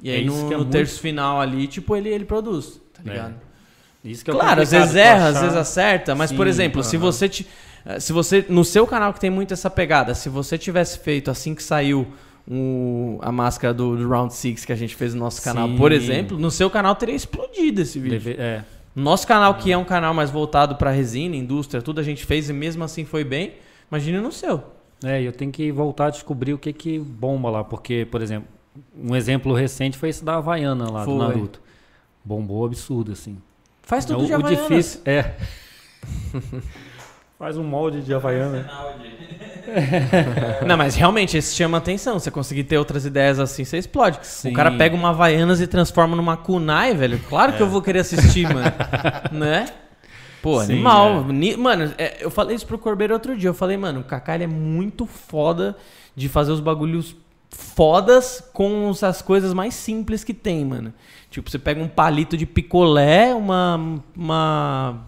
E 0.00 0.10
É 0.10 0.14
aí, 0.14 0.26
isso 0.26 0.36
no, 0.36 0.46
é 0.46 0.50
no 0.52 0.56
muito- 0.58 0.70
terço 0.70 1.00
final 1.00 1.40
ali, 1.40 1.66
tipo, 1.66 1.96
ele, 1.96 2.08
ele 2.08 2.24
produz, 2.24 2.80
tá 2.94 3.02
É. 3.04 3.08
ligado? 3.10 3.34
Isso 4.04 4.24
que 4.24 4.30
é 4.30 4.34
Claro, 4.34 4.62
às 4.62 4.70
vezes 4.70 4.94
erra, 4.94 5.26
às 5.28 5.36
achar. 5.36 5.40
vezes 5.42 5.56
acerta, 5.56 6.14
mas, 6.14 6.30
por 6.30 6.46
Sim, 6.46 6.50
exemplo, 6.50 6.84
se 6.84 6.96
você 6.96 7.28
te, 7.28 7.46
eh, 7.84 7.98
se 7.98 8.12
você 8.12 8.44
no 8.48 8.64
seu 8.64 8.86
canal 8.86 9.12
que 9.12 9.18
tem 9.20 9.30
muito 9.30 9.52
essa 9.54 9.68
pegada, 9.70 10.14
se 10.14 10.28
você 10.28 10.56
tivesse 10.56 11.00
feito 11.00 11.30
assim 11.32 11.52
que 11.54 11.62
saiu 11.64 12.06
o- 12.48 13.18
a 13.22 13.30
máscara 13.32 13.72
do, 13.72 13.96
do 13.96 14.08
Round 14.08 14.32
Six 14.34 14.64
que 14.64 14.72
a 14.72 14.76
gente 14.76 14.94
fez 14.96 15.14
no 15.14 15.20
nosso 15.20 15.42
canal, 15.42 15.68
Sim. 15.68 15.76
por 15.76 15.92
exemplo, 15.92 16.38
no 16.38 16.50
seu 16.50 16.68
canal 16.70 16.94
teria 16.94 17.14
explodido 17.14 17.80
esse 17.82 17.98
vídeo. 17.98 18.18
Deve- 18.18 18.40
é. 18.40 18.64
Nosso 18.94 19.26
canal 19.26 19.54
que 19.54 19.72
é 19.72 19.78
um 19.78 19.84
canal 19.84 20.12
mais 20.12 20.30
voltado 20.30 20.76
pra 20.76 20.90
resina, 20.90 21.34
indústria, 21.34 21.80
tudo 21.80 22.00
a 22.00 22.02
gente 22.02 22.26
fez 22.26 22.50
e 22.50 22.52
mesmo 22.52 22.84
assim 22.84 23.04
foi 23.04 23.24
bem. 23.24 23.52
Imagina 23.90 24.20
no 24.20 24.30
seu. 24.32 24.62
É, 25.04 25.20
e 25.20 25.24
eu 25.24 25.32
tenho 25.32 25.50
que 25.50 25.72
voltar 25.72 26.06
a 26.06 26.10
descobrir 26.10 26.52
o 26.54 26.58
que 26.58 26.72
que 26.72 26.98
bomba 26.98 27.48
lá, 27.50 27.64
porque, 27.64 28.06
por 28.10 28.20
exemplo, 28.22 28.48
um 28.96 29.16
exemplo 29.16 29.54
recente 29.54 29.96
foi 29.96 30.10
esse 30.10 30.24
da 30.24 30.36
Havaiana 30.36 30.90
lá 30.90 31.04
Foi. 31.04 31.14
do 31.14 31.18
Naruto. 31.20 31.60
Bombou 32.24 32.64
absurdo, 32.66 33.12
assim. 33.12 33.36
Faz 33.82 34.04
tudo 34.04 34.22
o, 34.22 34.26
de 34.26 34.32
o 34.32 34.36
Havaianas. 34.36 34.68
difícil 34.68 35.00
é. 35.06 35.34
Faz 37.42 37.58
um 37.58 37.64
molde 37.64 38.02
de 38.02 38.14
Havaiana. 38.14 38.70
Não, 40.64 40.76
mas 40.76 40.94
realmente, 40.94 41.36
esse 41.36 41.56
chama 41.56 41.78
atenção. 41.78 42.16
Você 42.16 42.30
conseguir 42.30 42.62
ter 42.62 42.78
outras 42.78 43.04
ideias 43.04 43.40
assim, 43.40 43.64
você 43.64 43.78
explode. 43.78 44.20
Sim. 44.22 44.50
O 44.50 44.52
cara 44.52 44.70
pega 44.70 44.94
uma 44.94 45.08
Havaianas 45.08 45.60
e 45.60 45.66
transforma 45.66 46.14
numa 46.14 46.36
kunai, 46.36 46.94
velho. 46.94 47.18
Claro 47.28 47.54
que 47.54 47.60
eu 47.60 47.66
vou 47.66 47.82
querer 47.82 47.98
assistir, 47.98 48.46
mano. 48.46 48.72
né? 49.32 49.66
Pô, 50.40 50.60
Sim, 50.60 50.74
animal. 50.74 51.24
Ni- 51.24 51.56
Mano, 51.56 51.92
é, 51.98 52.24
eu 52.24 52.30
falei 52.30 52.54
isso 52.54 52.64
pro 52.64 52.78
Corbeiro 52.78 53.12
outro 53.12 53.36
dia. 53.36 53.50
Eu 53.50 53.54
falei, 53.54 53.76
mano, 53.76 54.02
o 54.02 54.04
Kaká 54.04 54.36
ele 54.36 54.44
é 54.44 54.46
muito 54.46 55.04
foda 55.04 55.76
de 56.14 56.28
fazer 56.28 56.52
os 56.52 56.60
bagulhos 56.60 57.16
fodas 57.50 58.40
com 58.52 58.92
as 59.02 59.20
coisas 59.20 59.52
mais 59.52 59.74
simples 59.74 60.22
que 60.22 60.32
tem, 60.32 60.64
mano. 60.64 60.94
Tipo, 61.28 61.50
você 61.50 61.58
pega 61.58 61.82
um 61.82 61.88
palito 61.88 62.36
de 62.36 62.46
picolé, 62.46 63.34
uma. 63.34 64.00
uma 64.16 65.00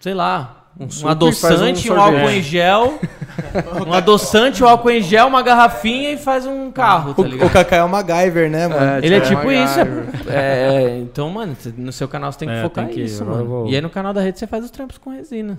sei 0.00 0.14
lá. 0.14 0.60
Um, 0.78 0.86
e 0.86 1.08
adoçante, 1.08 1.90
um 1.90 1.94
um, 1.94 2.00
álcool 2.00 2.30
em 2.30 2.42
gel. 2.42 2.98
um 3.86 3.92
adoçante, 3.92 4.62
um 4.64 4.68
álcool 4.68 4.90
em 4.90 5.00
gel, 5.00 5.28
uma 5.28 5.40
garrafinha 5.42 6.10
e 6.12 6.16
faz 6.16 6.46
um 6.46 6.70
carro, 6.72 7.14
tá 7.14 7.22
O, 7.22 7.24
ligado? 7.24 7.46
o 7.46 7.50
Kaká 7.52 7.76
é 7.76 7.82
o 7.84 7.88
MacGyver, 7.88 8.50
né, 8.50 8.66
mano? 8.66 9.04
Ele 9.04 9.14
é 9.14 9.20
tipo 9.20 9.36
tipo 9.36 9.52
isso. 9.52 9.78
MacGyver. 9.78 10.04
É, 10.34 10.74
é, 10.84 10.98
então, 10.98 11.30
mano, 11.30 11.56
no 11.76 11.92
seu 11.92 12.08
canal 12.08 12.32
você 12.32 12.40
tem 12.40 12.48
que 12.48 12.54
É, 12.54 12.62
focar 12.62 12.86
tem 12.86 12.94
que- 12.94 13.02
nisso, 13.02 13.24
mano. 13.24 13.44
vou- 13.46 13.68
E 13.68 13.74
aí 13.76 13.80
no 13.80 13.88
canal 13.90 14.12
da 14.12 14.20
rede 14.20 14.38
você 14.38 14.46
faz 14.48 14.64
os 14.64 14.70
trampos 14.70 14.98
com 14.98 15.10
resina. 15.10 15.58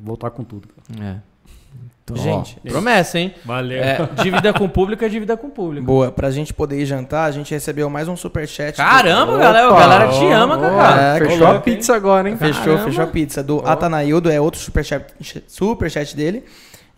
Voltar 0.00 0.30
com 0.30 0.42
tudo. 0.44 0.68
cara. 0.96 1.04
É. 1.10 1.16
Então, 2.12 2.44
Gente, 2.44 2.56
ó, 2.66 2.68
promessa, 2.70 3.18
hein? 3.18 3.34
Valeu. 3.44 3.82
É, 3.82 4.08
dívida 4.22 4.52
com 4.52 4.68
público 4.68 5.04
é 5.04 5.08
dívida 5.08 5.36
com 5.36 5.50
público. 5.50 5.84
Boa, 5.86 6.10
pra 6.12 6.30
gente 6.30 6.52
poder 6.54 6.80
ir 6.80 6.86
jantar, 6.86 7.24
a 7.26 7.30
gente 7.30 7.52
recebeu 7.52 7.88
mais 7.90 8.08
um 8.08 8.16
superchat. 8.16 8.72
do- 8.72 8.76
Caramba, 8.76 9.36
galera, 9.38 9.68
a 9.68 9.78
galera 9.78 10.08
te 10.12 10.26
ama, 10.26 10.56
Ó, 10.56 10.60
Kaká. 10.60 11.00
É, 11.00 11.18
Fechou 11.18 11.46
a 11.46 11.60
pizza 11.60 11.94
agora, 11.96 12.28
hein? 12.28 12.36
Fechou, 12.36 12.64
Caramba. 12.64 12.84
fechou 12.84 13.04
a 13.04 13.06
pizza. 13.06 13.42
Do 13.42 13.66
Atanaildo, 13.66 14.30
é 14.30 14.40
outro 14.40 14.60
superchat, 14.60 15.06
superchat 15.46 16.16
dele. 16.16 16.44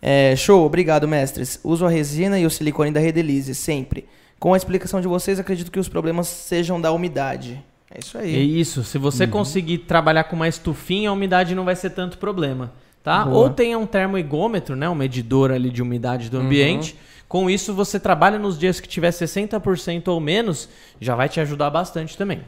É, 0.01 0.35
show, 0.35 0.65
obrigado, 0.65 1.07
mestres. 1.07 1.59
Uso 1.63 1.85
a 1.85 1.89
resina 1.89 2.39
e 2.39 2.45
o 2.45 2.49
silicone 2.49 2.91
da 2.91 2.99
Redelize, 2.99 3.53
sempre. 3.53 4.05
Com 4.39 4.53
a 4.53 4.57
explicação 4.57 4.99
de 4.99 5.07
vocês, 5.07 5.39
acredito 5.39 5.71
que 5.71 5.79
os 5.79 5.87
problemas 5.87 6.27
sejam 6.27 6.81
da 6.81 6.91
umidade. 6.91 7.63
É 7.93 7.99
isso 7.99 8.17
É 8.17 8.21
aí. 8.21 8.59
isso, 8.59 8.83
se 8.83 8.97
você 8.97 9.27
conseguir 9.27 9.79
trabalhar 9.79 10.23
com 10.23 10.35
uma 10.35 10.47
estufinha, 10.47 11.09
a 11.09 11.13
umidade 11.13 11.53
não 11.53 11.65
vai 11.65 11.75
ser 11.75 11.89
tanto 11.91 12.17
problema, 12.17 12.71
tá? 13.03 13.25
Boa. 13.25 13.37
Ou 13.37 13.49
tenha 13.49 13.77
um 13.77 13.85
termoigômetro, 13.85 14.75
né, 14.75 14.89
um 14.89 14.95
medidor 14.95 15.51
ali 15.51 15.69
de 15.69 15.81
umidade 15.81 16.29
do 16.29 16.37
ambiente. 16.39 16.97
Com 17.27 17.49
isso, 17.49 17.73
você 17.73 17.99
trabalha 17.99 18.37
nos 18.37 18.59
dias 18.59 18.79
que 18.79 18.87
tiver 18.89 19.09
60% 19.11 20.09
ou 20.09 20.19
menos, 20.19 20.67
já 20.99 21.15
vai 21.15 21.29
te 21.29 21.39
ajudar 21.39 21.69
bastante 21.69 22.17
também. 22.17 22.41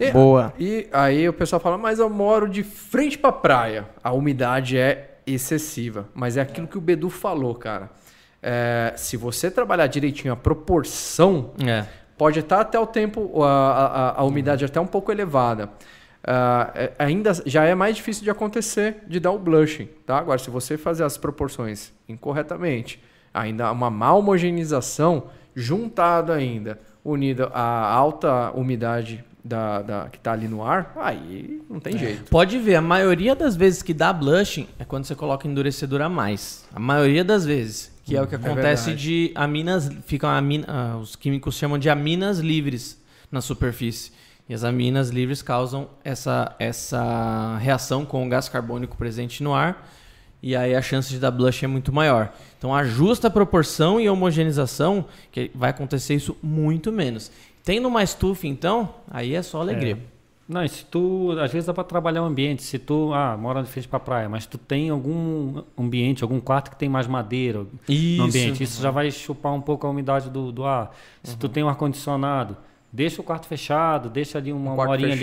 E- 0.00 0.10
Boa. 0.12 0.52
E 0.58 0.88
aí 0.92 1.28
o 1.28 1.32
pessoal 1.32 1.60
fala, 1.60 1.76
mas 1.76 1.98
eu 1.98 2.08
moro 2.08 2.48
de 2.48 2.62
frente 2.62 3.18
pra 3.18 3.32
praia. 3.32 3.86
A 4.02 4.12
umidade 4.12 4.78
é 4.78 5.18
excessiva. 5.26 6.08
Mas 6.14 6.36
é 6.36 6.40
aquilo 6.40 6.66
que 6.66 6.78
o 6.78 6.80
Bedu 6.80 7.10
falou, 7.10 7.54
cara. 7.54 7.90
É, 8.42 8.94
se 8.96 9.16
você 9.16 9.50
trabalhar 9.50 9.88
direitinho 9.88 10.32
a 10.32 10.36
proporção, 10.36 11.50
É. 11.66 11.84
pode 12.16 12.38
estar 12.38 12.60
até 12.60 12.78
o 12.78 12.86
tempo, 12.86 13.42
a, 13.42 13.48
a, 14.16 14.20
a 14.20 14.24
umidade 14.24 14.64
até 14.64 14.80
um 14.80 14.86
pouco 14.86 15.10
elevada. 15.12 15.68
É- 16.74 16.92
ainda 16.98 17.32
já 17.46 17.64
é 17.64 17.74
mais 17.74 17.96
difícil 17.96 18.24
de 18.24 18.30
acontecer 18.30 18.98
de 19.06 19.18
dar 19.20 19.30
o 19.32 19.38
blushing, 19.38 19.88
tá? 20.04 20.18
Agora, 20.18 20.38
se 20.38 20.50
você 20.50 20.76
fazer 20.76 21.04
as 21.04 21.16
proporções 21.16 21.92
incorretamente, 22.08 23.00
ainda 23.32 23.70
uma 23.72 23.90
má 23.90 24.12
homogeneização, 24.12 25.24
juntado 25.54 26.32
ainda, 26.32 26.78
unido 27.04 27.50
à 27.54 27.90
alta 27.92 28.50
umidade 28.52 29.24
da, 29.44 29.80
da- 29.82 30.08
que 30.10 30.18
está 30.18 30.32
ali 30.32 30.46
no 30.46 30.62
ar, 30.62 30.92
aí 30.96 31.62
não 31.70 31.80
tem 31.80 31.96
jeito. 31.96 32.30
Pode 32.30 32.58
ver, 32.58 32.74
a 32.76 32.82
maioria 32.82 33.34
das 33.34 33.56
vezes 33.56 33.82
que 33.82 33.94
dá 33.94 34.12
blushing 34.12 34.66
é 34.78 34.84
quando 34.84 35.04
você 35.04 35.14
coloca 35.14 35.48
endurecedor 35.48 36.02
a 36.02 36.08
mais. 36.08 36.64
A 36.74 36.78
maioria 36.78 37.24
das 37.24 37.46
vezes. 37.46 37.96
Que 38.04 38.16
é 38.16 38.22
o 38.22 38.26
que 38.26 38.34
acontece 38.34 38.86
verdade. 38.86 39.02
de 39.02 39.32
aminas. 39.34 39.90
Ficam 40.06 40.30
amina, 40.30 40.64
ah, 40.68 40.96
os 40.96 41.14
químicos 41.14 41.54
chamam 41.56 41.78
de 41.78 41.88
aminas 41.90 42.38
livres 42.38 42.98
na 43.30 43.40
superfície. 43.42 44.12
E 44.48 44.54
as 44.54 44.64
aminas 44.64 45.10
livres 45.10 45.42
causam 45.42 45.88
essa, 46.02 46.54
essa 46.58 47.58
reação 47.58 48.04
com 48.06 48.26
o 48.26 48.28
gás 48.28 48.48
carbônico 48.48 48.96
presente 48.96 49.42
no 49.42 49.54
ar. 49.54 49.86
E 50.42 50.56
aí 50.56 50.74
a 50.74 50.80
chance 50.80 51.10
de 51.10 51.18
dar 51.18 51.30
blush 51.30 51.64
é 51.64 51.68
muito 51.68 51.92
maior. 51.92 52.32
Então 52.56 52.74
ajusta 52.74 53.28
a 53.28 53.30
proporção 53.30 54.00
e 54.00 54.06
a 54.06 54.12
homogeneização, 54.12 55.04
que 55.30 55.50
vai 55.54 55.70
acontecer 55.70 56.14
isso 56.14 56.36
muito 56.42 56.90
menos. 56.90 57.30
Tendo 57.62 57.88
uma 57.88 58.02
estufa, 58.02 58.46
então, 58.46 58.94
aí 59.10 59.34
é 59.34 59.42
só 59.42 59.60
alegria. 59.60 59.98
Não, 60.48 60.64
e 60.64 60.68
se 60.70 60.82
tu, 60.86 61.36
às 61.38 61.52
vezes 61.52 61.66
dá 61.66 61.74
para 61.74 61.84
trabalhar 61.84 62.22
o 62.22 62.24
ambiente, 62.24 62.62
se 62.62 62.78
tu, 62.78 63.12
ah, 63.12 63.36
mora 63.36 63.62
de 63.62 63.68
frente 63.68 63.86
para 63.86 64.00
praia, 64.00 64.30
mas 64.30 64.46
tu 64.46 64.56
tem 64.56 64.88
algum 64.88 65.62
ambiente, 65.76 66.22
algum 66.22 66.40
quarto 66.40 66.70
que 66.70 66.76
tem 66.76 66.88
mais 66.88 67.06
madeira 67.06 67.66
Isso. 67.86 68.16
no 68.16 68.24
ambiente, 68.24 68.62
isso 68.62 68.80
já 68.80 68.90
vai 68.90 69.10
chupar 69.10 69.52
um 69.52 69.60
pouco 69.60 69.86
a 69.86 69.90
umidade 69.90 70.30
do, 70.30 70.50
do 70.50 70.64
ar. 70.64 70.96
Se 71.22 71.36
tu 71.36 71.50
tem 71.50 71.62
um 71.62 71.68
ar-condicionado, 71.68 72.56
deixa 72.92 73.20
o 73.20 73.24
quarto 73.24 73.46
fechado, 73.46 74.08
deixa 74.10 74.38
ali 74.38 74.52
uma, 74.52 74.72
Um 74.72 74.78
horinha 74.78 75.16
fechado. 75.16 75.20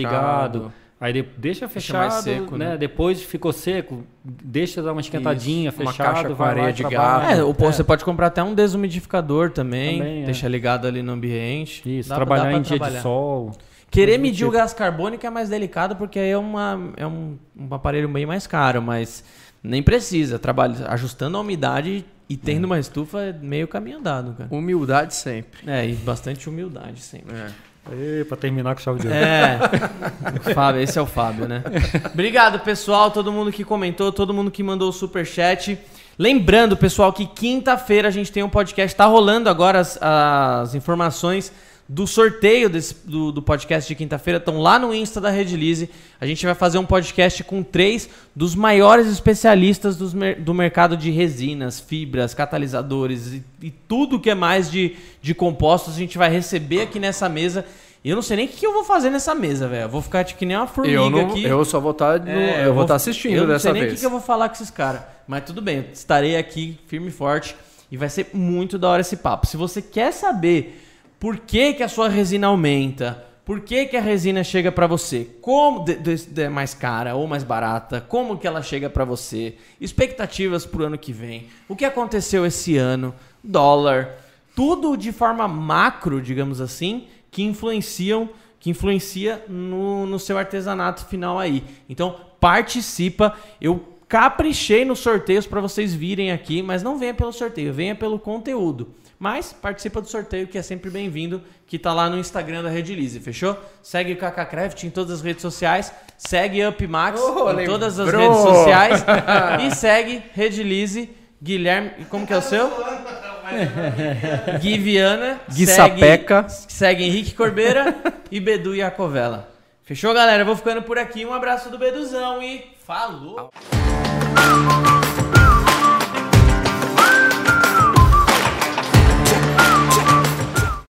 ligado, 0.60 0.74
aí 1.00 1.14
de- 1.14 1.26
deixa 1.38 1.68
fechado, 1.68 2.12
mais 2.12 2.14
seco, 2.24 2.58
né? 2.58 2.70
né? 2.70 2.78
Depois 2.78 3.22
ficou 3.22 3.52
seco, 3.52 4.04
deixa 4.24 4.82
dar 4.82 4.92
uma 4.92 5.02
esquentadinha, 5.02 5.70
Isso, 5.70 5.82
uma 5.82 5.92
fechado, 5.92 6.14
caixa 6.16 6.36
com 6.36 6.44
areia 6.44 6.72
de 6.74 6.84
trabalha. 6.84 7.28
gato. 7.28 7.40
É, 7.40 7.44
ou 7.44 7.54
pô, 7.54 7.72
você 7.72 7.84
pode 7.84 8.06
comprar 8.06 8.28
até 8.28 8.44
um 8.44 8.54
desumidificador 8.54 9.52
também, 9.52 9.98
Também, 10.00 10.22
é. 10.24 10.26
deixa 10.26 10.48
ligado 10.48 10.88
ali 10.88 11.02
no 11.02 11.12
ambiente. 11.14 11.82
Isso, 12.00 12.10
Dá 12.10 12.16
pra- 12.16 12.26
trabalhar 12.26 12.52
dá 12.52 12.58
em 12.58 12.62
dia 12.62 12.78
trabalhar. 12.78 12.98
de 12.98 13.04
sol. 13.04 13.52
Querer 13.92 14.18
medir 14.18 14.44
o 14.44 14.48
tipo. 14.50 14.58
gás 14.60 14.74
carbônico 14.74 15.26
é 15.26 15.30
mais 15.30 15.48
delicado 15.50 15.96
porque 15.96 16.20
aí 16.20 16.30
é, 16.32 16.38
uma, 16.38 16.92
é 16.98 17.08
um, 17.08 17.38
um 17.58 17.74
aparelho 17.74 18.10
bem 18.10 18.26
mais 18.26 18.46
caro, 18.46 18.82
mas 18.82 19.24
nem 19.64 19.82
precisa. 19.82 20.38
Trabalho, 20.38 20.76
ajustando 20.88 21.38
a 21.38 21.42
umidade 21.42 22.04
e 22.28 22.36
tendo 22.36 22.66
uma 22.66 22.80
estufa 22.80 23.22
é 23.22 23.34
meio 23.34 23.68
caminho 23.68 24.00
andado, 24.00 24.34
cara. 24.34 24.50
Humildade 24.52 25.14
sempre. 25.14 25.70
É, 25.70 25.88
e 25.88 25.94
bastante 25.94 26.50
humildade 26.50 27.02
sempre. 27.02 27.36
É. 27.36 28.24
Para 28.24 28.38
terminar 28.38 28.74
com 28.74 28.82
chave 28.82 29.00
de 29.00 29.08
ouro. 29.08 29.20
É, 29.20 29.60
Fábio, 30.56 30.82
esse 30.82 30.98
é 30.98 31.02
o 31.02 31.06
Fábio, 31.06 31.48
né? 31.48 31.64
Obrigado, 32.12 32.60
pessoal, 32.60 33.12
todo 33.12 33.32
mundo 33.32 33.52
que 33.52 33.64
comentou, 33.64 34.12
todo 34.12 34.34
mundo 34.34 34.50
que 34.50 34.64
mandou 34.64 34.90
o 34.90 34.94
superchat. 34.94 35.78
Lembrando, 36.18 36.76
pessoal, 36.76 37.14
que 37.14 37.28
quinta-feira 37.28 38.08
a 38.08 38.12
gente 38.12 38.32
tem 38.32 38.42
um 38.42 38.50
podcast, 38.50 38.96
tá 38.96 39.06
rolando 39.06 39.50
agora 39.50 39.80
as, 39.80 40.00
as 40.02 40.74
informações 40.74 41.52
do 41.88 42.08
sorteio 42.08 42.68
desse- 42.70 42.96
do, 43.06 43.32
do 43.32 43.42
podcast 43.42 43.88
de 43.88 43.94
quinta-feira, 43.96 44.38
estão 44.40 44.60
lá 44.60 44.80
no 44.80 44.94
Insta 44.94 45.22
da 45.22 45.30
Redilize. 45.30 45.90
A 46.20 46.26
gente 46.26 46.44
vai 46.46 46.56
fazer 46.56 46.78
um 46.80 46.86
podcast 46.86 47.44
com 47.44 47.62
três 47.62 48.10
dos 48.36 48.56
maiores 48.56 49.06
especialistas 49.08 49.96
dos 49.96 50.14
do 50.40 50.54
mercado 50.54 50.98
de 50.98 51.12
resinas, 51.12 51.80
fibras, 51.80 52.34
catalisadores 52.34 53.34
e, 53.34 53.44
e 53.62 53.70
tudo 53.72 54.20
que 54.20 54.30
é 54.32 54.36
mais 54.36 54.70
de, 54.72 54.96
de 55.22 55.36
compostos. 55.36 55.94
A 55.94 55.98
gente 55.98 56.18
vai 56.18 56.30
receber 56.30 56.82
aqui 56.82 57.00
nessa 57.00 57.30
mesa. 57.30 57.64
E 58.04 58.10
eu 58.10 58.16
não 58.16 58.22
sei 58.24 58.38
nem 58.38 58.46
o 58.46 58.50
que, 58.50 58.58
que 58.58 58.66
eu 58.66 58.74
vou 58.74 58.84
fazer 58.84 59.10
nessa 59.10 59.34
mesa, 59.36 59.68
velho. 59.68 59.84
Eu 59.84 59.90
vou 59.90 60.02
ficar 60.02 60.24
tipo, 60.24 60.40
que 60.40 60.46
nem 60.46 60.56
uma 60.58 60.68
formiga 60.68 60.96
Eu, 60.96 61.10
não, 61.10 61.28
aqui. 61.28 61.44
eu 61.44 61.66
só 61.66 61.80
vou 61.80 61.92
estar 61.92 62.28
É, 62.28 62.66
eu 62.66 62.74
vou 62.74 62.84
estar 62.84 62.96
assistindo 62.96 63.34
eu 63.36 63.42
não 63.44 63.48
dessa 63.54 63.64
sei 63.64 63.74
nem 63.74 63.82
o 63.82 63.86
vez. 63.86 63.94
que, 63.96 64.00
que 64.02 64.06
eu 64.06 64.12
vou 64.12 64.22
falar 64.22 64.48
com 64.50 64.56
esses 64.56 64.70
caras. 64.72 65.02
Mas 65.28 65.44
tudo 65.44 65.60
bem, 65.62 65.86
estarei 65.92 66.36
aqui 66.38 66.78
firme 66.88 67.08
e 67.08 67.12
forte. 67.12 67.56
E 67.92 67.98
vai 67.98 68.10
ser 68.10 68.28
muito 68.34 68.78
da 68.78 68.90
hora 68.90 69.02
esse 69.02 69.18
papo. 69.18 69.46
Se 69.48 69.58
você 69.58 69.82
quer 69.82 70.12
saber 70.12 70.82
por 71.20 71.38
que, 71.40 71.74
que 71.74 71.84
a 71.84 71.88
sua 71.90 72.08
resina 72.10 72.48
aumenta, 72.48 73.24
por 73.44 73.60
que, 73.62 73.86
que 73.86 73.96
a 73.98 74.02
resina 74.02 74.44
chega 74.44 74.72
para 74.72 74.88
você, 74.88 75.28
como 75.42 75.84
de, 75.84 75.96
de- 75.96 76.26
de- 76.28 76.50
mais 76.50 76.74
cara 76.74 77.16
ou 77.16 77.28
mais 77.28 77.44
barata, 77.44 78.02
como 78.02 78.38
que 78.38 78.48
ela 78.48 78.62
chega 78.62 78.90
para 78.90 79.06
você, 79.06 79.56
expectativas 79.80 80.66
pro 80.66 80.86
ano 80.86 80.98
que 80.98 81.14
vem, 81.14 81.48
o 81.70 81.76
que 81.76 81.86
aconteceu 81.86 82.46
esse 82.46 82.76
ano, 82.78 83.14
dólar, 83.44 84.10
tudo 84.56 84.96
de 84.98 85.12
forma 85.12 85.48
macro, 85.48 86.22
digamos 86.22 86.60
assim, 86.62 87.08
que 87.30 87.44
influenciam 87.44 88.30
que 88.60 88.72
influencia 88.72 89.44
no, 89.48 90.08
no 90.08 90.18
seu 90.18 90.40
artesanato 90.40 91.06
final 91.06 91.38
aí. 91.38 91.64
Então, 91.88 92.16
participa. 92.40 93.38
Eu 93.62 93.80
caprichei 94.08 94.84
nos 94.84 94.98
sorteios 95.00 95.46
para 95.46 95.62
vocês 95.62 95.94
virem 95.94 96.32
aqui, 96.32 96.64
mas 96.64 96.82
não 96.82 96.98
venha 96.98 97.14
pelo 97.14 97.32
sorteio, 97.32 97.72
venha 97.72 97.94
pelo 97.94 98.18
conteúdo. 98.18 98.90
Mas 99.18 99.54
participa 99.54 100.02
do 100.02 100.08
sorteio 100.10 100.46
que 100.48 100.58
é 100.58 100.62
sempre 100.62 100.90
bem-vindo, 100.90 101.42
que 101.66 101.80
tá 101.80 101.94
lá 101.94 102.10
no 102.10 102.18
Instagram 102.18 102.62
da 102.64 102.70
Redilize, 102.70 103.20
fechou? 103.20 103.58
Segue 103.82 104.14
o 104.14 104.18
KKCraft 104.18 104.84
em 104.84 104.90
todas 104.90 105.14
as 105.14 105.22
redes 105.22 105.42
sociais, 105.42 105.92
segue 106.18 106.66
UpMax 106.68 107.20
Oh, 107.22 107.50
em 107.60 107.66
todas 107.66 107.98
as 108.00 108.12
redes 108.12 108.38
sociais 108.38 109.06
e 109.66 109.76
segue 109.76 110.22
Redilize 110.34 111.10
Guilherme, 111.42 111.92
como 112.10 112.26
que 112.28 112.34
é 112.34 112.38
o 112.38 112.42
seu? 112.42 112.70
Gui 114.60 114.78
Viana, 114.80 115.40
Gui 115.50 115.66
segue- 115.66 115.76
Sapeca. 116.00 116.46
segue 116.50 117.04
Henrique 117.04 117.34
Corbeira 117.36 117.96
e 118.32 118.40
Bedu 118.40 118.76
Iacovella. 118.76 119.50
Fechou, 119.84 120.14
galera? 120.14 120.42
Eu 120.42 120.46
vou 120.48 120.56
ficando 120.56 120.82
por 120.82 120.98
aqui. 120.98 121.24
Um 121.26 121.34
abraço 121.34 121.70
do 121.70 121.78
Beduzão 121.78 122.42
e 122.42 122.66
falou! 122.86 123.52